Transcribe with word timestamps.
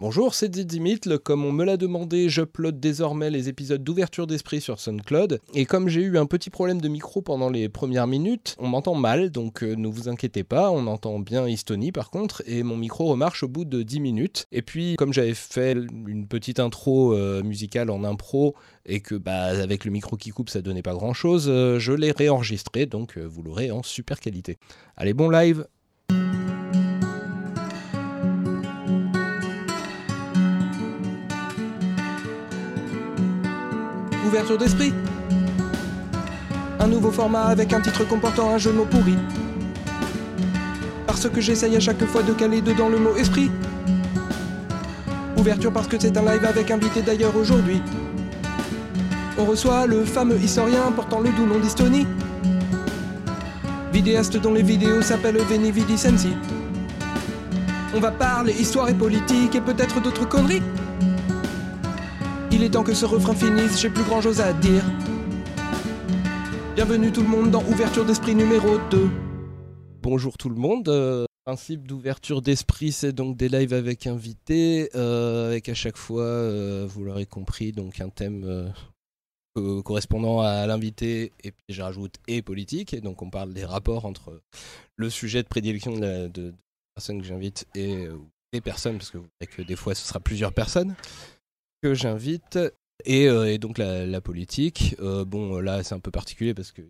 Bonjour, 0.00 0.32
c'est 0.32 0.48
Dimitl. 0.48 1.18
Comme 1.18 1.44
on 1.44 1.50
me 1.50 1.64
l'a 1.64 1.76
demandé, 1.76 2.28
j'upload 2.28 2.78
désormais 2.78 3.30
les 3.30 3.48
épisodes 3.48 3.82
d'ouverture 3.82 4.28
d'esprit 4.28 4.60
sur 4.60 4.78
SoundCloud. 4.78 5.40
Et 5.54 5.66
comme 5.66 5.88
j'ai 5.88 6.02
eu 6.02 6.18
un 6.18 6.26
petit 6.26 6.50
problème 6.50 6.80
de 6.80 6.86
micro 6.86 7.20
pendant 7.20 7.50
les 7.50 7.68
premières 7.68 8.06
minutes, 8.06 8.54
on 8.60 8.68
m'entend 8.68 8.94
mal, 8.94 9.30
donc 9.30 9.64
euh, 9.64 9.74
ne 9.74 9.88
vous 9.88 10.08
inquiétez 10.08 10.44
pas, 10.44 10.70
on 10.70 10.86
entend 10.86 11.18
bien 11.18 11.46
Estonie 11.46 11.90
par 11.90 12.10
contre, 12.10 12.44
et 12.46 12.62
mon 12.62 12.76
micro 12.76 13.06
remarche 13.06 13.42
au 13.42 13.48
bout 13.48 13.64
de 13.64 13.82
10 13.82 13.98
minutes. 13.98 14.46
Et 14.52 14.62
puis, 14.62 14.94
comme 14.94 15.12
j'avais 15.12 15.34
fait 15.34 15.72
une 15.72 16.28
petite 16.28 16.60
intro 16.60 17.12
euh, 17.14 17.42
musicale 17.42 17.90
en 17.90 18.04
impro, 18.04 18.54
et 18.86 19.00
que 19.00 19.16
bah, 19.16 19.46
avec 19.46 19.84
le 19.84 19.90
micro 19.90 20.16
qui 20.16 20.30
coupe 20.30 20.48
ça 20.48 20.62
donnait 20.62 20.80
pas 20.80 20.94
grand 20.94 21.12
chose, 21.12 21.46
euh, 21.48 21.80
je 21.80 21.92
l'ai 21.92 22.12
réenregistré, 22.12 22.86
donc 22.86 23.18
vous 23.18 23.42
l'aurez 23.42 23.72
en 23.72 23.82
super 23.82 24.20
qualité. 24.20 24.58
Allez, 24.96 25.12
bon 25.12 25.28
live! 25.28 25.66
Ouverture 34.38 34.58
d'esprit. 34.58 34.94
Un 36.78 36.86
nouveau 36.86 37.10
format 37.10 37.46
avec 37.46 37.72
un 37.72 37.80
titre 37.80 38.06
comportant 38.06 38.50
un 38.50 38.58
jeu 38.58 38.70
de 38.70 38.76
mots 38.76 38.84
pourri. 38.84 39.16
Parce 41.08 41.28
que 41.28 41.40
j'essaye 41.40 41.74
à 41.74 41.80
chaque 41.80 42.04
fois 42.04 42.22
de 42.22 42.32
caler 42.32 42.60
dedans 42.60 42.88
le 42.88 42.98
mot 42.98 43.16
esprit. 43.16 43.50
Ouverture 45.36 45.72
parce 45.72 45.88
que 45.88 45.96
c'est 45.98 46.16
un 46.16 46.22
live 46.22 46.44
avec 46.44 46.70
invité 46.70 47.02
d'ailleurs 47.02 47.36
aujourd'hui. 47.36 47.82
On 49.38 49.44
reçoit 49.44 49.86
le 49.86 50.04
fameux 50.04 50.38
historien 50.38 50.92
portant 50.94 51.18
le 51.18 51.30
doux 51.30 51.46
nom 51.46 51.58
d'Estonie. 51.58 52.06
Vidéaste 53.92 54.36
dont 54.36 54.52
les 54.52 54.62
vidéos 54.62 55.02
s'appellent 55.02 55.38
Veni 55.38 55.72
Vidi 55.72 55.98
Sensi. 55.98 56.32
On 57.92 57.98
va 57.98 58.12
parler 58.12 58.52
histoire 58.52 58.88
et 58.88 58.94
politique 58.94 59.56
et 59.56 59.60
peut-être 59.60 60.00
d'autres 60.00 60.28
conneries. 60.28 60.62
Il 62.58 62.64
est 62.64 62.70
temps 62.70 62.82
que 62.82 62.92
ce 62.92 63.04
refrain 63.04 63.36
finisse, 63.36 63.80
j'ai 63.80 63.88
plus 63.88 64.02
grand 64.02 64.20
chose 64.20 64.40
à 64.40 64.52
dire. 64.52 64.82
Bienvenue 66.74 67.12
tout 67.12 67.22
le 67.22 67.28
monde 67.28 67.52
dans 67.52 67.62
Ouverture 67.62 68.04
d'esprit 68.04 68.34
numéro 68.34 68.78
2. 68.90 69.08
Bonjour 70.02 70.36
tout 70.36 70.48
le 70.48 70.56
monde. 70.56 70.88
Euh, 70.88 71.24
principe 71.44 71.86
d'ouverture 71.86 72.42
d'esprit, 72.42 72.90
c'est 72.90 73.12
donc 73.12 73.36
des 73.36 73.48
lives 73.48 73.72
avec 73.72 74.08
invités, 74.08 74.90
euh, 74.96 75.46
avec 75.46 75.68
à 75.68 75.74
chaque 75.74 75.96
fois, 75.96 76.24
euh, 76.24 76.84
vous 76.90 77.04
l'aurez 77.04 77.26
compris, 77.26 77.70
donc 77.70 78.00
un 78.00 78.08
thème 78.08 78.72
correspondant 79.84 80.40
à 80.40 80.66
l'invité, 80.66 81.32
et 81.44 81.52
puis 81.52 81.64
je 81.68 81.80
rajoute 81.80 82.16
et 82.26 82.42
politique, 82.42 82.92
et 82.92 83.00
donc 83.00 83.22
on 83.22 83.30
parle 83.30 83.52
des 83.54 83.64
rapports 83.64 84.04
entre 84.04 84.42
le 84.96 85.10
sujet 85.10 85.44
de 85.44 85.48
prédilection 85.48 85.96
de 85.96 86.28
la 86.36 86.52
personne 86.96 87.20
que 87.20 87.26
j'invite 87.26 87.68
et 87.76 88.08
des 88.52 88.60
personnes, 88.60 88.98
parce 88.98 89.10
que 89.10 89.18
vous 89.18 89.28
savez 89.40 89.52
que 89.52 89.62
des 89.62 89.76
fois 89.76 89.94
ce 89.94 90.04
sera 90.04 90.18
plusieurs 90.18 90.52
personnes 90.52 90.96
que 91.82 91.94
j'invite. 91.94 92.58
Et, 93.04 93.28
euh, 93.28 93.52
et, 93.52 93.58
donc 93.58 93.78
la, 93.78 94.06
la 94.06 94.20
politique. 94.20 94.96
Euh, 95.00 95.24
bon, 95.24 95.58
là, 95.58 95.82
c'est 95.82 95.94
un 95.94 96.00
peu 96.00 96.10
particulier 96.10 96.54
parce 96.54 96.72
que 96.72 96.82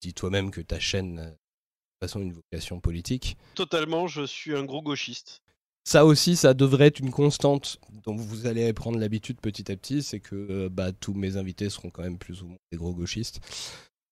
dis 0.00 0.14
toi-même 0.14 0.50
que 0.50 0.60
ta 0.60 0.78
chaîne 0.78 1.18
a 1.18 1.24
de 1.26 1.30
toute 1.30 2.08
façon 2.08 2.20
une 2.20 2.32
vocation 2.32 2.80
politique. 2.80 3.36
Totalement, 3.54 4.06
je 4.06 4.24
suis 4.24 4.54
un 4.56 4.64
gros 4.64 4.82
gauchiste. 4.82 5.42
Ça 5.84 6.04
aussi, 6.04 6.36
ça 6.36 6.54
devrait 6.54 6.86
être 6.86 7.00
une 7.00 7.10
constante 7.10 7.78
dont 8.04 8.14
vous 8.14 8.46
allez 8.46 8.72
prendre 8.72 8.98
l'habitude 8.98 9.40
petit 9.40 9.72
à 9.72 9.76
petit, 9.76 10.02
c'est 10.02 10.20
que 10.20 10.36
euh, 10.36 10.68
bah, 10.68 10.92
tous 10.92 11.14
mes 11.14 11.36
invités 11.36 11.70
seront 11.70 11.90
quand 11.90 12.02
même 12.02 12.18
plus 12.18 12.42
ou 12.42 12.48
moins 12.48 12.58
des 12.70 12.78
gros 12.78 12.94
gauchistes. 12.94 13.40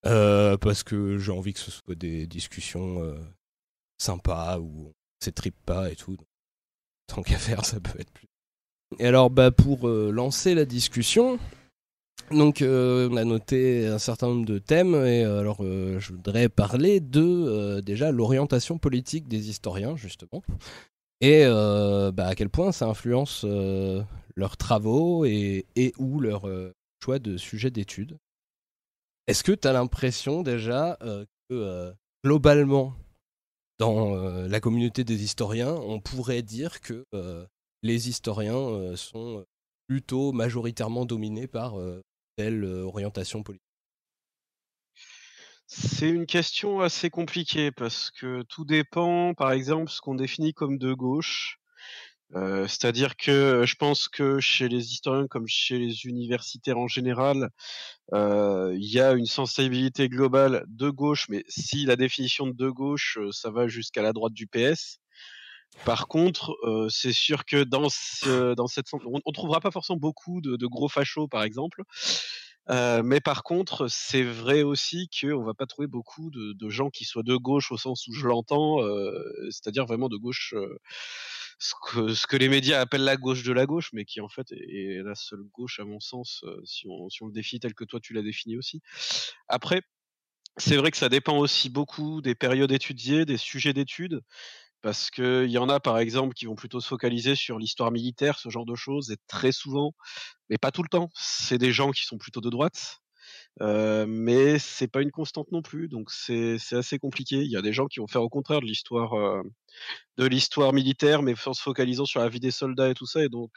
parce 0.02 0.82
que 0.82 1.18
j'ai 1.18 1.32
envie 1.32 1.52
que 1.52 1.60
ce 1.60 1.70
soit 1.70 1.94
des 1.94 2.26
discussions 2.26 3.14
sympas 3.98 4.58
où 4.58 4.88
on 4.88 4.92
s'étripe 5.22 5.58
pas 5.66 5.90
et 5.90 5.96
tout. 5.96 6.16
tant 7.06 7.22
qu'à 7.22 7.38
faire, 7.38 7.64
ça 7.64 7.80
peut 7.80 8.00
être 8.00 8.12
plus 8.12 8.28
et 8.98 9.06
alors, 9.06 9.30
bah, 9.30 9.50
pour 9.50 9.88
euh, 9.88 10.10
lancer 10.10 10.54
la 10.54 10.64
discussion, 10.64 11.38
donc, 12.30 12.62
euh, 12.62 13.08
on 13.10 13.16
a 13.16 13.24
noté 13.24 13.86
un 13.86 13.98
certain 13.98 14.28
nombre 14.28 14.46
de 14.46 14.58
thèmes, 14.58 14.94
et 14.94 15.24
euh, 15.24 15.40
alors 15.40 15.62
je 15.62 16.12
voudrais 16.12 16.48
parler 16.48 17.00
de 17.00 17.80
déjà 17.80 18.12
l'orientation 18.12 18.78
politique 18.78 19.28
des 19.28 19.50
historiens, 19.50 19.96
justement, 19.96 20.42
et 21.20 21.44
bah, 21.44 22.26
à 22.26 22.34
quel 22.34 22.48
point 22.48 22.72
ça 22.72 22.86
influence 22.86 23.44
leurs 24.36 24.56
travaux 24.56 25.24
et, 25.24 25.66
et 25.74 25.92
ou 25.98 26.20
leur 26.20 26.46
choix 27.02 27.18
de 27.18 27.36
sujet 27.36 27.70
d'étude. 27.70 28.18
Est-ce 29.26 29.42
que 29.42 29.52
tu 29.52 29.66
as 29.66 29.72
l'impression 29.72 30.42
déjà 30.42 30.98
que 31.48 31.92
globalement, 32.24 32.94
dans 33.78 34.14
la 34.14 34.60
communauté 34.60 35.02
des 35.02 35.22
historiens, 35.22 35.72
on 35.74 35.98
pourrait 35.98 36.42
dire 36.42 36.80
que 36.82 37.06
les 37.82 38.08
historiens 38.08 38.56
euh, 38.56 38.96
sont 38.96 39.38
euh, 39.38 39.44
plutôt 39.86 40.32
majoritairement 40.32 41.04
dominés 41.04 41.46
par 41.46 41.78
euh, 41.78 42.02
telle 42.36 42.64
orientation 42.64 43.42
politique 43.42 43.62
c'est 45.70 46.08
une 46.08 46.24
question 46.24 46.80
assez 46.80 47.10
compliquée 47.10 47.70
parce 47.70 48.10
que 48.10 48.42
tout 48.44 48.64
dépend, 48.64 49.34
par 49.34 49.52
exemple, 49.52 49.90
ce 49.90 50.00
qu'on 50.00 50.14
définit 50.14 50.54
comme 50.54 50.78
de 50.78 50.94
gauche. 50.94 51.58
C'est-à-dire 52.32 53.16
que 53.16 53.64
je 53.66 53.74
pense 53.74 54.08
que 54.08 54.40
chez 54.40 54.68
les 54.68 54.92
historiens 54.92 55.26
comme 55.26 55.46
chez 55.46 55.78
les 55.78 56.06
universitaires 56.06 56.78
en 56.78 56.88
général, 56.88 57.50
il 58.14 58.90
y 58.90 58.98
a 58.98 59.12
une 59.12 59.26
sensibilité 59.26 60.08
globale 60.08 60.64
de 60.68 60.88
gauche, 60.88 61.28
mais 61.28 61.44
si 61.48 61.84
la 61.84 61.96
définition 61.96 62.46
de 62.46 62.54
de 62.54 62.70
gauche, 62.70 63.18
ça 63.30 63.50
va 63.50 63.68
jusqu'à 63.68 64.00
la 64.00 64.14
droite 64.14 64.32
du 64.32 64.46
PS, 64.46 65.00
par 65.84 66.08
contre, 66.08 66.56
c'est 66.90 67.12
sûr 67.12 67.44
que 67.44 67.64
dans, 67.64 67.88
ce, 67.88 68.54
dans 68.54 68.66
cette 68.66 68.86
on, 68.92 69.20
on 69.24 69.32
trouvera 69.32 69.60
pas 69.60 69.70
forcément 69.70 69.98
beaucoup 69.98 70.40
de, 70.40 70.66
gros 70.66 70.88
fachos, 70.88 71.28
par 71.28 71.42
exemple. 71.42 71.82
mais 72.68 73.20
par 73.20 73.42
contre, 73.42 73.88
c'est 73.88 74.24
vrai 74.24 74.62
aussi 74.62 75.08
qu'on 75.08 75.44
va 75.44 75.54
pas 75.54 75.66
trouver 75.66 75.88
beaucoup 75.88 76.30
de, 76.30 76.68
gens 76.68 76.90
qui 76.90 77.04
soient 77.04 77.22
de 77.22 77.36
gauche 77.36 77.72
au 77.72 77.78
sens 77.78 78.06
où 78.06 78.12
je 78.12 78.26
l'entends, 78.26 78.78
c'est-à-dire 79.50 79.86
vraiment 79.86 80.08
de 80.08 80.16
gauche, 80.16 80.54
ce, 81.58 82.26
que, 82.26 82.36
les 82.36 82.48
médias 82.48 82.80
appellent 82.80 83.04
la 83.04 83.16
gauche 83.16 83.42
de 83.42 83.52
la 83.52 83.66
gauche, 83.66 83.90
mais 83.92 84.04
qui 84.04 84.20
en 84.20 84.28
fait 84.28 84.52
est, 84.52 85.02
la 85.02 85.14
seule 85.14 85.42
gauche 85.52 85.80
à 85.80 85.84
mon 85.84 86.00
sens, 86.00 86.44
si 86.64 86.86
on, 86.88 87.08
si 87.08 87.22
on 87.22 87.26
le 87.26 87.32
définit 87.32 87.60
tel 87.60 87.74
que 87.74 87.84
toi 87.84 88.00
tu 88.00 88.12
l'as 88.12 88.22
défini 88.22 88.56
aussi. 88.56 88.80
Après, 89.48 89.82
c'est 90.56 90.76
vrai 90.76 90.90
que 90.90 90.96
ça 90.96 91.08
dépend 91.08 91.38
aussi 91.38 91.70
beaucoup 91.70 92.20
des 92.20 92.34
périodes 92.34 92.72
étudiées, 92.72 93.24
des 93.24 93.36
sujets 93.36 93.72
d'études. 93.72 94.22
Parce 94.82 95.10
qu'il 95.10 95.50
y 95.50 95.58
en 95.58 95.68
a, 95.68 95.80
par 95.80 95.98
exemple, 95.98 96.34
qui 96.34 96.46
vont 96.46 96.54
plutôt 96.54 96.80
se 96.80 96.88
focaliser 96.88 97.34
sur 97.34 97.58
l'histoire 97.58 97.90
militaire, 97.90 98.38
ce 98.38 98.48
genre 98.48 98.66
de 98.66 98.76
choses, 98.76 99.10
et 99.10 99.16
très 99.26 99.52
souvent, 99.52 99.92
mais 100.50 100.58
pas 100.58 100.70
tout 100.70 100.82
le 100.82 100.88
temps, 100.88 101.10
c'est 101.14 101.58
des 101.58 101.72
gens 101.72 101.90
qui 101.90 102.04
sont 102.04 102.18
plutôt 102.18 102.40
de 102.40 102.50
droite. 102.50 103.00
Euh, 103.60 104.06
mais 104.08 104.58
c'est 104.58 104.88
pas 104.88 105.02
une 105.02 105.10
constante 105.10 105.50
non 105.52 105.62
plus, 105.62 105.88
donc 105.88 106.10
c'est 106.10 106.58
assez 106.72 106.98
compliqué. 106.98 107.36
Il 107.36 107.50
y 107.50 107.56
a 107.56 107.62
des 107.62 107.72
gens 107.72 107.86
qui 107.86 108.00
vont 108.00 108.06
faire 108.06 108.22
au 108.22 108.28
contraire 108.28 108.60
de 108.60 108.66
l'histoire 108.66 109.14
euh, 109.14 109.42
de 110.16 110.26
l'histoire 110.26 110.72
militaire, 110.72 111.22
mais 111.22 111.34
en 111.46 111.54
se 111.54 111.62
focalisant 111.62 112.04
sur 112.04 112.20
la 112.20 112.28
vie 112.28 112.40
des 112.40 112.50
soldats 112.50 112.88
et 112.90 112.94
tout 112.94 113.06
ça, 113.06 113.24
et 113.24 113.28
donc 113.28 113.50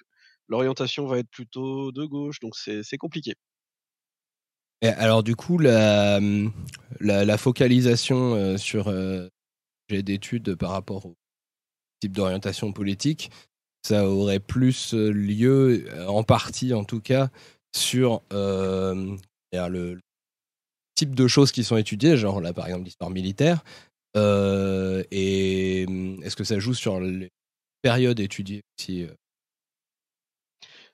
l'orientation 0.48 1.06
va 1.06 1.20
être 1.20 1.30
plutôt 1.30 1.92
de 1.92 2.06
gauche, 2.06 2.40
donc 2.40 2.56
c'est 2.56 2.98
compliqué. 2.98 3.36
Alors 4.82 5.22
du 5.22 5.36
coup, 5.36 5.60
la, 5.60 6.20
la, 7.00 7.38
focalisation 7.38 8.34
euh, 8.34 8.58
sur 8.58 8.92
euh, 9.94 10.04
d'études 10.04 10.56
par 10.56 10.72
rapport 10.72 11.06
au 11.06 11.16
type 12.02 12.14
d'orientation 12.14 12.74
politique, 12.74 13.30
ça 13.84 14.08
aurait 14.08 14.40
plus 14.40 14.94
euh, 14.94 15.12
lieu, 15.12 15.86
euh, 15.90 16.08
en 16.08 16.24
partie 16.24 16.74
en 16.74 16.84
tout 16.84 17.00
cas, 17.00 17.30
sur 17.76 18.22
euh, 18.34 19.16
le 19.54 20.00
type 20.96 21.16
de 21.16 21.28
choses 21.28 21.52
qui 21.52 21.64
sont 21.64 21.78
étudiées, 21.78 22.18
genre 22.18 22.42
là 22.42 22.54
par 22.54 22.68
exemple 22.68 22.86
l'histoire 22.86 23.10
militaire, 23.10 23.64
et 24.16 25.82
est-ce 26.22 26.36
que 26.36 26.44
ça 26.44 26.60
joue 26.60 26.74
sur 26.74 27.00
les 27.00 27.30
périodes 27.82 28.20
étudiées 28.20 28.62
aussi 28.78 29.08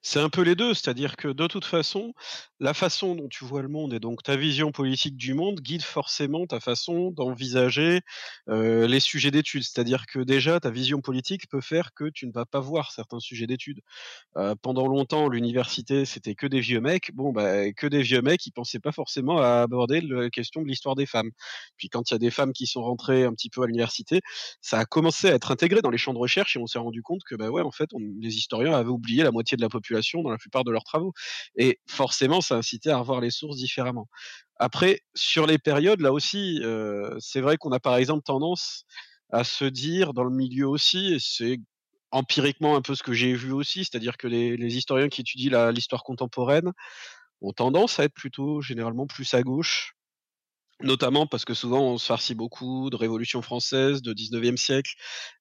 c'est 0.08 0.22
un 0.22 0.30
peu 0.30 0.42
les 0.42 0.56
deux, 0.56 0.74
c'est-à-dire 0.74 1.18
que 1.18 1.28
de 1.28 1.48
toute 1.48 1.66
façon, 1.66 2.14
la 2.62 2.74
façon 2.74 3.14
dont 3.14 3.28
tu 3.28 3.44
vois 3.44 3.62
le 3.62 3.68
monde 3.68 3.94
et 3.94 4.00
donc 4.00 4.24
ta 4.24 4.38
vision 4.38 4.72
politique 4.72 5.18
du 5.18 5.34
monde 5.34 5.60
guide 5.60 5.82
forcément 5.82 6.48
ta 6.48 6.62
façon 6.62 7.12
d'envisager 7.12 8.00
euh, 8.48 8.88
les 8.88 9.02
sujets 9.02 9.32
d'études. 9.32 9.64
C'est-à-dire 9.64 10.06
que 10.06 10.20
déjà, 10.20 10.62
ta 10.62 10.70
vision 10.70 11.02
politique 11.02 11.50
peut 11.50 11.60
faire 11.60 11.94
que 11.94 12.06
tu 12.06 12.26
ne 12.26 12.32
vas 12.32 12.46
pas 12.46 12.62
voir 12.62 12.94
certains 12.94 13.20
sujets 13.20 13.48
d'études. 13.48 13.82
Euh, 14.38 14.56
pendant 14.62 14.88
longtemps, 14.88 15.28
l'université, 15.28 16.06
c'était 16.06 16.36
que 16.36 16.48
des 16.48 16.62
vieux 16.62 16.80
mecs. 16.80 17.14
Bon, 17.14 17.34
bah, 17.34 17.74
que 17.74 17.88
des 17.88 18.02
vieux 18.02 18.22
mecs, 18.22 18.46
ils 18.46 18.52
pensaient 18.52 18.80
pas 18.80 18.94
forcément 18.94 19.40
à 19.40 19.62
aborder 19.64 20.00
la 20.00 20.30
question 20.30 20.62
de 20.62 20.70
l'histoire 20.70 20.96
des 20.96 21.06
femmes. 21.06 21.32
Puis 21.76 21.90
quand 21.90 22.10
il 22.10 22.14
y 22.14 22.16
a 22.16 22.20
des 22.20 22.32
femmes 22.32 22.54
qui 22.54 22.66
sont 22.66 22.82
rentrées 22.82 23.26
un 23.26 23.34
petit 23.34 23.50
peu 23.50 23.62
à 23.62 23.66
l'université, 23.66 24.22
ça 24.62 24.80
a 24.80 24.86
commencé 24.86 25.28
à 25.28 25.34
être 25.34 25.52
intégré 25.52 25.82
dans 25.82 25.90
les 25.90 25.98
champs 25.98 26.14
de 26.14 26.20
recherche 26.20 26.56
et 26.56 26.60
on 26.60 26.68
s'est 26.68 26.80
rendu 26.80 27.02
compte 27.02 27.24
que, 27.30 27.36
bah 27.36 27.50
ouais, 27.50 27.62
en 27.62 27.72
fait, 27.72 27.90
les 28.22 28.38
historiens 28.38 28.72
avaient 28.74 28.90
oublié 28.90 29.24
la 29.24 29.32
moitié 29.32 29.58
de 29.58 29.62
la 29.62 29.70
population 29.70 29.97
dans 30.24 30.30
la 30.30 30.38
plupart 30.38 30.64
de 30.64 30.72
leurs 30.72 30.84
travaux. 30.84 31.14
Et 31.56 31.80
forcément, 31.88 32.42
ça 32.42 32.56
incitait 32.56 32.90
à 32.90 32.98
revoir 32.98 33.22
les 33.22 33.32
sources 33.32 33.58
différemment. 33.58 34.08
Après, 34.58 35.02
sur 35.16 35.46
les 35.48 35.58
périodes, 35.58 36.02
là 36.02 36.12
aussi, 36.12 36.62
c'est 37.20 37.42
vrai 37.42 37.58
qu'on 37.58 37.72
a 37.72 37.80
par 37.80 37.96
exemple 37.96 38.24
tendance 38.24 38.86
à 39.32 39.44
se 39.44 39.66
dire 39.66 40.14
dans 40.14 40.24
le 40.24 40.36
milieu 40.36 40.68
aussi, 40.68 41.14
et 41.14 41.18
c'est 41.20 41.60
empiriquement 42.12 42.76
un 42.76 42.82
peu 42.82 42.96
ce 42.96 43.04
que 43.04 43.14
j'ai 43.14 43.34
vu 43.34 43.52
aussi, 43.52 43.84
c'est-à-dire 43.84 44.18
que 44.18 44.28
les, 44.28 44.56
les 44.56 44.78
historiens 44.78 45.10
qui 45.10 45.22
étudient 45.22 45.72
l'histoire 45.72 46.04
contemporaine 46.04 46.72
ont 47.42 47.52
tendance 47.52 48.00
à 48.00 48.06
être 48.06 48.14
plutôt 48.14 48.62
généralement 48.62 49.06
plus 49.06 49.34
à 49.34 49.44
gauche, 49.44 49.97
Notamment 50.84 51.26
parce 51.26 51.44
que 51.44 51.56
souvent 51.56 51.82
on 51.82 51.98
se 51.98 52.06
farcit 52.06 52.36
beaucoup 52.36 52.92
de 52.92 52.96
Révolution 52.96 53.42
française, 53.42 54.04
de 54.04 54.14
19e 54.14 54.58
siècle 54.58 54.94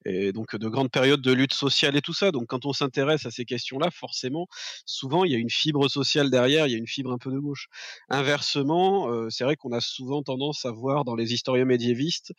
et 0.07 0.33
donc 0.33 0.57
de 0.57 0.67
grandes 0.67 0.91
périodes 0.91 1.21
de 1.21 1.31
lutte 1.33 1.53
sociale 1.53 1.95
et 1.95 2.01
tout 2.01 2.15
ça. 2.15 2.33
Donc 2.33 2.47
quand 2.47 2.65
on 2.65 2.73
s'intéresse 2.73 3.27
à 3.27 3.31
ces 3.31 3.45
questions-là, 3.45 3.91
forcément, 3.91 4.47
souvent 4.87 5.25
il 5.25 5.33
y 5.33 5.35
a 5.35 5.39
une 5.39 5.51
fibre 5.51 5.89
sociale 5.89 6.31
derrière, 6.31 6.67
il 6.67 6.73
y 6.73 6.75
a 6.75 6.79
une 6.79 6.87
fibre 6.87 7.13
un 7.13 7.19
peu 7.19 7.31
de 7.31 7.39
gauche. 7.39 7.69
Inversement, 8.09 9.11
euh, 9.13 9.29
c'est 9.29 9.45
vrai 9.45 9.57
qu'on 9.57 9.73
a 9.73 9.81
souvent 9.83 10.23
tendance 10.23 10.65
à 10.65 10.71
voir 10.71 11.05
dans 11.05 11.15
les 11.15 11.35
historiens 11.35 11.67
médiévistes 11.67 12.33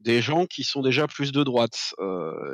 des 0.00 0.22
gens 0.22 0.46
qui 0.46 0.64
sont 0.64 0.82
déjà 0.82 1.06
plus 1.06 1.32
de 1.32 1.42
droite. 1.42 1.94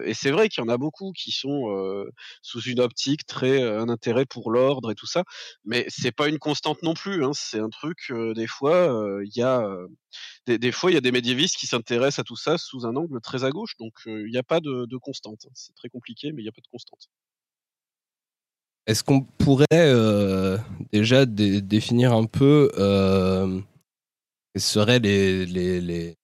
Et 0.04 0.14
c'est 0.14 0.30
vrai 0.30 0.48
qu'il 0.48 0.62
y 0.62 0.66
en 0.66 0.70
a 0.70 0.78
beaucoup 0.78 1.12
qui 1.12 1.30
sont 1.30 2.06
sous 2.42 2.60
une 2.62 2.80
optique 2.80 3.26
très 3.26 3.62
un 3.62 3.88
intérêt 3.88 4.26
pour 4.26 4.50
l'ordre 4.50 4.90
et 4.90 4.94
tout 4.94 5.06
ça, 5.06 5.24
mais 5.64 5.84
c'est 5.88 6.12
pas 6.12 6.28
une 6.28 6.38
constante 6.38 6.82
non 6.82 6.94
plus. 6.94 7.24
Hein. 7.24 7.32
C'est 7.34 7.60
un 7.60 7.68
truc 7.68 8.12
des 8.34 8.46
fois 8.46 9.20
il 9.22 9.36
y 9.36 9.42
a 9.42 9.66
des, 10.46 10.72
fois 10.72 10.90
il 10.90 10.94
y 10.94 10.96
a 10.96 11.02
des 11.02 11.12
médiévistes 11.12 11.56
qui 11.56 11.66
s'intéressent 11.66 12.20
à 12.20 12.24
tout 12.24 12.36
ça 12.36 12.58
sous 12.58 12.86
un 12.86 12.96
angle 12.96 13.20
très 13.20 13.44
à 13.44 13.50
gauche, 13.50 13.76
donc 13.78 13.92
il 14.06 14.30
n'y 14.30 14.38
a 14.38 14.42
pas 14.42 14.60
de, 14.60 14.96
constante. 14.96 15.46
C'est 15.54 15.74
très 15.74 15.88
compliqué, 15.88 16.32
mais 16.32 16.40
il 16.42 16.44
n'y 16.44 16.48
a 16.48 16.52
pas 16.52 16.62
de 16.62 16.70
constante. 16.70 17.08
Est-ce 18.86 19.02
qu'on 19.02 19.22
pourrait 19.22 19.66
déjà 20.92 21.26
définir 21.26 22.12
un 22.12 22.24
peu 22.24 22.70
quels 24.54 24.62
seraient 24.62 25.00
les, 25.00 26.16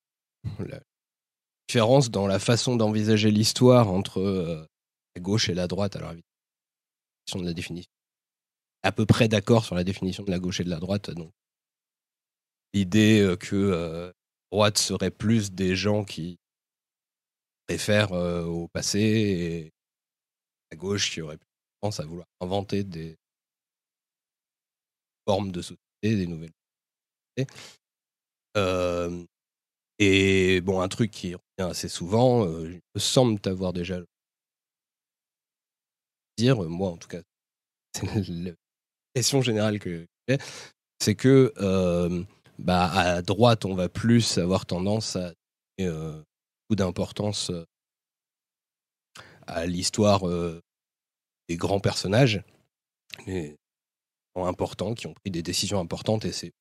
différence 1.71 2.11
dans 2.11 2.27
la 2.27 2.41
façon 2.41 2.75
d'envisager 2.75 3.31
l'histoire 3.31 3.93
entre 3.93 4.19
euh, 4.19 4.67
la 5.15 5.23
gauche 5.23 5.49
et 5.49 5.55
la 5.55 5.69
droite. 5.69 5.95
Alors, 5.95 6.13
de 6.13 7.45
la 7.45 7.53
définition. 7.53 7.89
À 8.83 8.91
peu 8.91 9.07
près 9.07 9.29
d'accord 9.29 9.65
sur 9.65 9.77
la 9.77 9.85
définition 9.85 10.25
de 10.25 10.33
la 10.33 10.41
gauche 10.41 10.59
et 10.59 10.65
de 10.65 10.69
la 10.69 10.81
droite. 10.81 11.11
Donc, 11.11 11.31
l'idée 12.75 13.21
euh, 13.21 13.37
que 13.37 13.55
euh, 13.55 14.11
droite 14.51 14.79
serait 14.79 15.13
plus 15.13 15.53
des 15.53 15.77
gens 15.77 16.03
qui 16.03 16.39
préfèrent 17.69 18.11
au 18.11 18.67
passé 18.67 18.99
et 18.99 19.71
la 20.73 20.77
gauche 20.77 21.13
qui 21.13 21.21
aurait 21.21 21.37
plus 21.37 21.47
tendance 21.81 22.01
à 22.01 22.05
vouloir 22.05 22.27
inventer 22.41 22.83
des 22.83 23.17
formes 25.25 25.53
de 25.53 25.63
société, 25.63 25.79
des 26.03 26.27
nouvelles. 26.27 26.51
Et 30.03 30.63
bon, 30.63 30.81
un 30.81 30.89
truc 30.89 31.11
qui 31.11 31.35
revient 31.35 31.71
assez 31.71 31.89
souvent, 31.89 32.47
euh, 32.47 32.71
il 32.73 32.81
me 32.95 33.01
semble 33.01 33.39
t'avoir 33.39 33.75
déjà 33.75 34.01
dire, 36.39 36.57
moi 36.63 36.89
en 36.89 36.97
tout 36.97 37.09
cas, 37.09 37.21
c'est 37.95 38.07
la 38.29 38.53
question 39.15 39.43
générale 39.43 39.79
que 39.79 40.07
j'ai, 40.27 40.39
c'est 41.01 41.15
que 41.15 41.53
euh, 41.59 42.25
bah, 42.59 42.91
à 42.91 43.21
droite, 43.21 43.67
on 43.67 43.75
va 43.75 43.91
plus 43.91 44.39
avoir 44.39 44.65
tendance 44.65 45.17
à 45.17 45.35
donner 45.79 45.91
euh, 45.91 46.23
beaucoup 46.63 46.77
d'importance 46.77 47.53
à 49.47 49.67
l'histoire 49.67 50.23
des 51.49 51.57
grands 51.57 51.81
personnages, 51.81 52.43
les 53.27 53.55
importants, 54.37 54.95
qui 54.95 55.07
ont 55.09 55.13
pris 55.13 55.31
des 55.31 55.43
décisions 55.43 55.79
importantes 55.79 56.25
et 56.25 56.33
c'est 56.33 56.53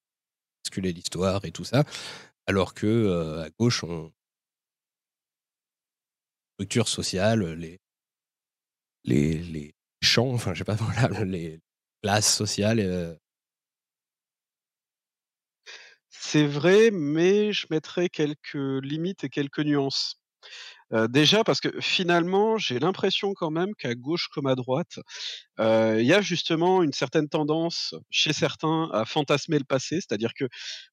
basculer 0.65 0.91
l'histoire 0.91 1.45
et 1.45 1.51
tout 1.51 1.63
ça 1.63 1.85
alors 2.49 2.73
que 2.73 3.43
à 3.45 3.49
gauche, 3.59 3.83
on 3.83 4.11
structure 6.55 6.87
sociale, 6.87 7.53
les 7.53 7.79
les, 9.03 9.73
champs, 10.01 10.31
enfin 10.31 10.53
je 10.53 10.59
sais 10.59 10.63
pas, 10.63 10.75
voilà, 10.79 11.23
les 11.25 11.59
classes 12.01 12.33
sociales. 12.35 13.17
C'est 16.09 16.45
vrai, 16.45 16.91
mais 16.91 17.53
je 17.53 17.67
mettrais 17.69 18.09
quelques 18.09 18.53
limites 18.55 19.23
et 19.23 19.29
quelques 19.29 19.59
nuances. 19.59 20.18
Déjà 21.09 21.43
parce 21.43 21.61
que 21.61 21.69
finalement, 21.79 22.57
j'ai 22.57 22.79
l'impression 22.79 23.33
quand 23.35 23.51
même 23.51 23.75
qu'à 23.75 23.93
gauche 23.93 24.27
comme 24.29 24.47
à 24.47 24.55
droite, 24.55 24.99
il 25.59 26.05
y 26.05 26.13
a 26.13 26.21
justement 26.21 26.81
une 26.81 26.93
certaine 26.93 27.29
tendance 27.29 27.93
chez 28.09 28.33
certains 28.33 28.89
à 28.91 29.05
fantasmer 29.05 29.59
le 29.59 29.65
passé, 29.65 29.97
c'est-à-dire 29.97 30.33
que 30.33 30.45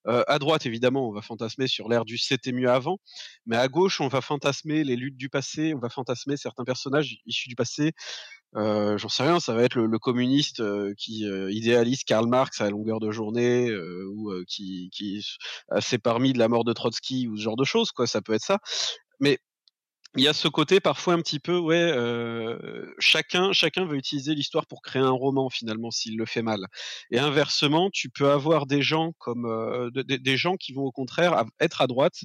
à 0.04 0.38
droite 0.38 0.66
évidemment 0.66 1.08
on 1.08 1.12
va 1.12 1.22
fantasmer 1.22 1.66
sur 1.66 1.88
l'ère 1.88 2.04
du 2.04 2.18
c'était 2.18 2.52
mieux 2.52 2.70
avant, 2.70 2.98
mais 3.46 3.56
à 3.56 3.68
gauche 3.68 4.00
on 4.02 4.08
va 4.08 4.20
fantasmer 4.20 4.84
les 4.84 4.96
luttes 4.96 5.16
du 5.16 5.30
passé, 5.30 5.72
on 5.74 5.78
va 5.78 5.88
fantasmer 5.88 6.36
certains 6.36 6.64
personnages 6.64 7.16
issus 7.24 7.48
du 7.48 7.56
passé. 7.56 7.92
J'en 8.54 9.08
sais 9.08 9.22
rien, 9.22 9.40
ça 9.40 9.54
va 9.54 9.62
être 9.62 9.76
le, 9.76 9.98
communiste 9.98 10.62
qui 10.96 11.24
idéalise 11.50 12.04
Karl 12.04 12.26
Marx 12.28 12.60
à 12.60 12.68
longueur 12.70 13.00
de 13.00 13.10
journée 13.10 13.74
ou 13.74 14.32
qui, 14.46 14.90
qui 14.92 15.24
s'est 15.80 15.98
parmi 15.98 16.32
de 16.32 16.38
la 16.38 16.48
mort 16.48 16.64
de 16.64 16.72
Trotsky 16.72 17.28
ou 17.28 17.36
ce 17.36 17.42
genre 17.42 17.56
de 17.56 17.64
choses, 17.64 17.92
quoi. 17.92 18.06
Ça 18.06 18.20
peut 18.22 18.34
être 18.34 18.44
ça. 18.44 18.58
Mais 19.20 19.38
il 20.16 20.24
y 20.24 20.28
a 20.28 20.32
ce 20.32 20.48
côté 20.48 20.80
parfois 20.80 21.14
un 21.14 21.20
petit 21.20 21.38
peu, 21.38 21.58
ouais, 21.58 21.76
euh, 21.76 22.86
chacun, 22.98 23.52
chacun 23.52 23.84
veut 23.84 23.96
utiliser 23.96 24.34
l'histoire 24.34 24.66
pour 24.66 24.82
créer 24.82 25.02
un 25.02 25.10
roman 25.10 25.50
finalement 25.50 25.90
s'il 25.90 26.16
le 26.16 26.26
fait 26.26 26.42
mal. 26.42 26.66
Et 27.10 27.18
inversement, 27.18 27.90
tu 27.90 28.08
peux 28.08 28.30
avoir 28.30 28.66
des 28.66 28.82
gens 28.82 29.12
comme 29.18 29.46
euh, 29.46 29.90
des, 29.90 30.36
gens 30.36 30.56
qui 30.56 30.72
vont 30.72 30.84
au 30.84 30.92
contraire 30.92 31.44
être 31.60 31.82
à 31.82 31.86
droite, 31.86 32.20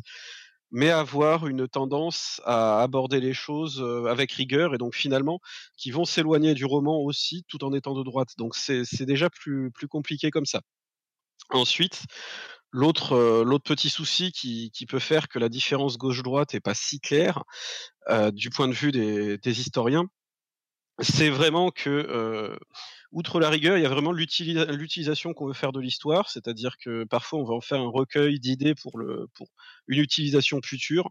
mais 0.72 0.90
avoir 0.90 1.48
une 1.48 1.68
tendance 1.68 2.42
à 2.46 2.82
aborder 2.82 3.20
les 3.20 3.34
choses 3.34 3.82
euh, 3.82 4.06
avec 4.06 4.32
rigueur 4.32 4.74
et 4.74 4.78
donc 4.78 4.96
finalement 4.96 5.40
qui 5.78 5.92
vont 5.92 6.06
s'éloigner 6.06 6.54
du 6.54 6.66
roman 6.66 7.00
aussi 7.02 7.44
tout 7.50 7.64
en 7.64 7.74
étant 7.74 7.94
de 7.94 8.04
droite. 8.04 8.30
Donc 8.38 8.56
c'est 8.56 9.06
déjà 9.06 9.30
plus 9.30 9.72
plus 9.72 9.88
compliqué 9.88 10.32
comme 10.32 10.46
ça. 10.46 10.62
Ensuite, 11.50 12.04
L'autre, 12.72 13.44
petit 13.64 13.90
souci 13.90 14.32
qui, 14.32 14.86
peut 14.88 15.00
faire 15.00 15.28
que 15.28 15.40
la 15.40 15.50
différence 15.50 15.98
gauche-droite 15.98 16.54
est 16.54 16.62
pas 16.62 16.74
si 16.74 17.00
claire, 17.00 17.44
du 18.32 18.50
point 18.50 18.68
de 18.68 18.74
vue 18.74 18.92
des, 18.92 19.60
historiens, 19.60 20.06
c'est 21.00 21.30
vraiment 21.30 21.72
que, 21.72 22.58
outre 23.12 23.40
la 23.40 23.50
rigueur, 23.50 23.78
il 23.78 23.84
y 23.84 23.86
a 23.86 23.90
vraiment 23.90 24.12
l'utilisation 24.14 25.34
qu'on 25.34 25.48
veut 25.48 25.54
faire 25.54 25.74
de 25.74 25.80
l'histoire, 25.80 26.30
c'est-à-dire 26.30 26.78
que 26.78 27.04
parfois 27.04 27.40
on 27.40 27.44
va 27.44 27.54
en 27.54 27.62
faire 27.62 27.82
un 27.82 27.90
recueil 27.90 28.40
d'idées 28.40 28.76
pour, 28.76 29.00
une 29.00 30.00
utilisation 30.00 30.60
future. 30.64 31.10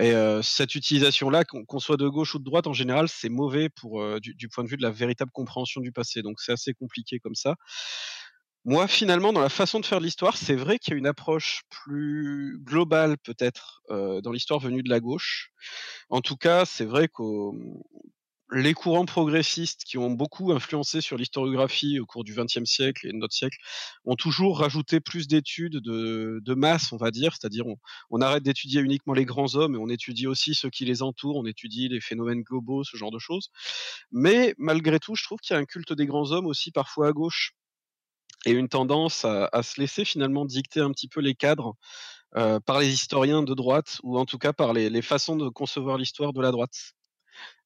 Et 0.00 0.12
cette 0.42 0.74
utilisation-là, 0.74 1.44
qu'on 1.44 1.78
soit 1.78 1.96
de 1.96 2.08
gauche 2.08 2.34
ou 2.34 2.38
de 2.38 2.44
droite, 2.44 2.66
en 2.66 2.72
général, 2.72 3.08
c'est 3.08 3.28
mauvais 3.28 3.68
du, 4.20 4.48
point 4.48 4.64
de 4.64 4.68
vue 4.68 4.76
de 4.76 4.82
la 4.82 4.90
véritable 4.90 5.30
compréhension 5.30 5.80
du 5.80 5.92
passé. 5.92 6.22
Donc 6.22 6.40
c'est 6.40 6.52
assez 6.52 6.74
compliqué 6.74 7.18
comme 7.20 7.34
ça. 7.34 7.56
Moi, 8.64 8.86
finalement, 8.86 9.32
dans 9.32 9.40
la 9.40 9.48
façon 9.48 9.80
de 9.80 9.86
faire 9.86 10.00
l'histoire, 10.00 10.36
c'est 10.36 10.56
vrai 10.56 10.78
qu'il 10.78 10.92
y 10.92 10.94
a 10.94 10.98
une 10.98 11.06
approche 11.06 11.62
plus 11.70 12.58
globale, 12.62 13.16
peut-être, 13.18 13.82
euh, 13.90 14.20
dans 14.20 14.32
l'histoire 14.32 14.60
venue 14.60 14.82
de 14.82 14.90
la 14.90 15.00
gauche. 15.00 15.52
En 16.10 16.20
tout 16.20 16.36
cas, 16.36 16.64
c'est 16.64 16.84
vrai 16.84 17.08
que 17.08 17.22
les 18.50 18.72
courants 18.72 19.04
progressistes 19.04 19.84
qui 19.84 19.98
ont 19.98 20.10
beaucoup 20.10 20.52
influencé 20.52 21.00
sur 21.00 21.16
l'historiographie 21.16 22.00
au 22.00 22.06
cours 22.06 22.24
du 22.24 22.34
XXe 22.34 22.64
siècle 22.64 23.06
et 23.06 23.12
de 23.12 23.18
notre 23.18 23.34
siècle 23.34 23.58
ont 24.04 24.16
toujours 24.16 24.60
rajouté 24.60 25.00
plus 25.00 25.28
d'études 25.28 25.80
de, 25.82 26.54
masse, 26.54 26.92
on 26.92 26.96
va 26.96 27.10
dire, 27.10 27.34
c'est-à-dire 27.34 27.66
on, 28.10 28.20
arrête 28.20 28.42
d'étudier 28.42 28.80
uniquement 28.80 29.12
les 29.12 29.26
grands 29.26 29.54
hommes 29.54 29.74
et 29.74 29.78
on 29.78 29.88
étudie 29.88 30.26
aussi 30.26 30.54
ceux 30.54 30.70
qui 30.70 30.84
les 30.84 31.02
entourent, 31.02 31.36
on 31.36 31.46
étudie 31.46 31.88
les 31.88 32.00
phénomènes 32.00 32.42
globaux, 32.42 32.84
ce 32.84 32.96
genre 32.96 33.10
de 33.10 33.18
choses. 33.18 33.50
Mais 34.10 34.54
malgré 34.56 34.98
tout, 34.98 35.14
je 35.14 35.24
trouve 35.24 35.38
qu'il 35.40 35.54
y 35.54 35.56
a 35.56 35.60
un 35.60 35.66
culte 35.66 35.92
des 35.92 36.06
grands 36.06 36.32
hommes 36.32 36.46
aussi 36.46 36.70
parfois 36.70 37.08
à 37.08 37.12
gauche 37.12 37.52
et 38.46 38.52
une 38.52 38.68
tendance 38.68 39.24
à, 39.24 39.62
se 39.62 39.80
laisser 39.80 40.04
finalement 40.04 40.44
dicter 40.44 40.80
un 40.80 40.90
petit 40.90 41.08
peu 41.08 41.20
les 41.20 41.34
cadres 41.34 41.74
euh, 42.36 42.60
par 42.60 42.78
les 42.78 42.92
historiens 42.92 43.42
de 43.42 43.54
droite, 43.54 43.98
ou 44.02 44.18
en 44.18 44.26
tout 44.26 44.38
cas 44.38 44.52
par 44.52 44.72
les, 44.72 45.02
façons 45.02 45.36
de 45.36 45.48
concevoir 45.48 45.98
l'histoire 45.98 46.32
de 46.32 46.42
la 46.42 46.50
droite. 46.50 46.92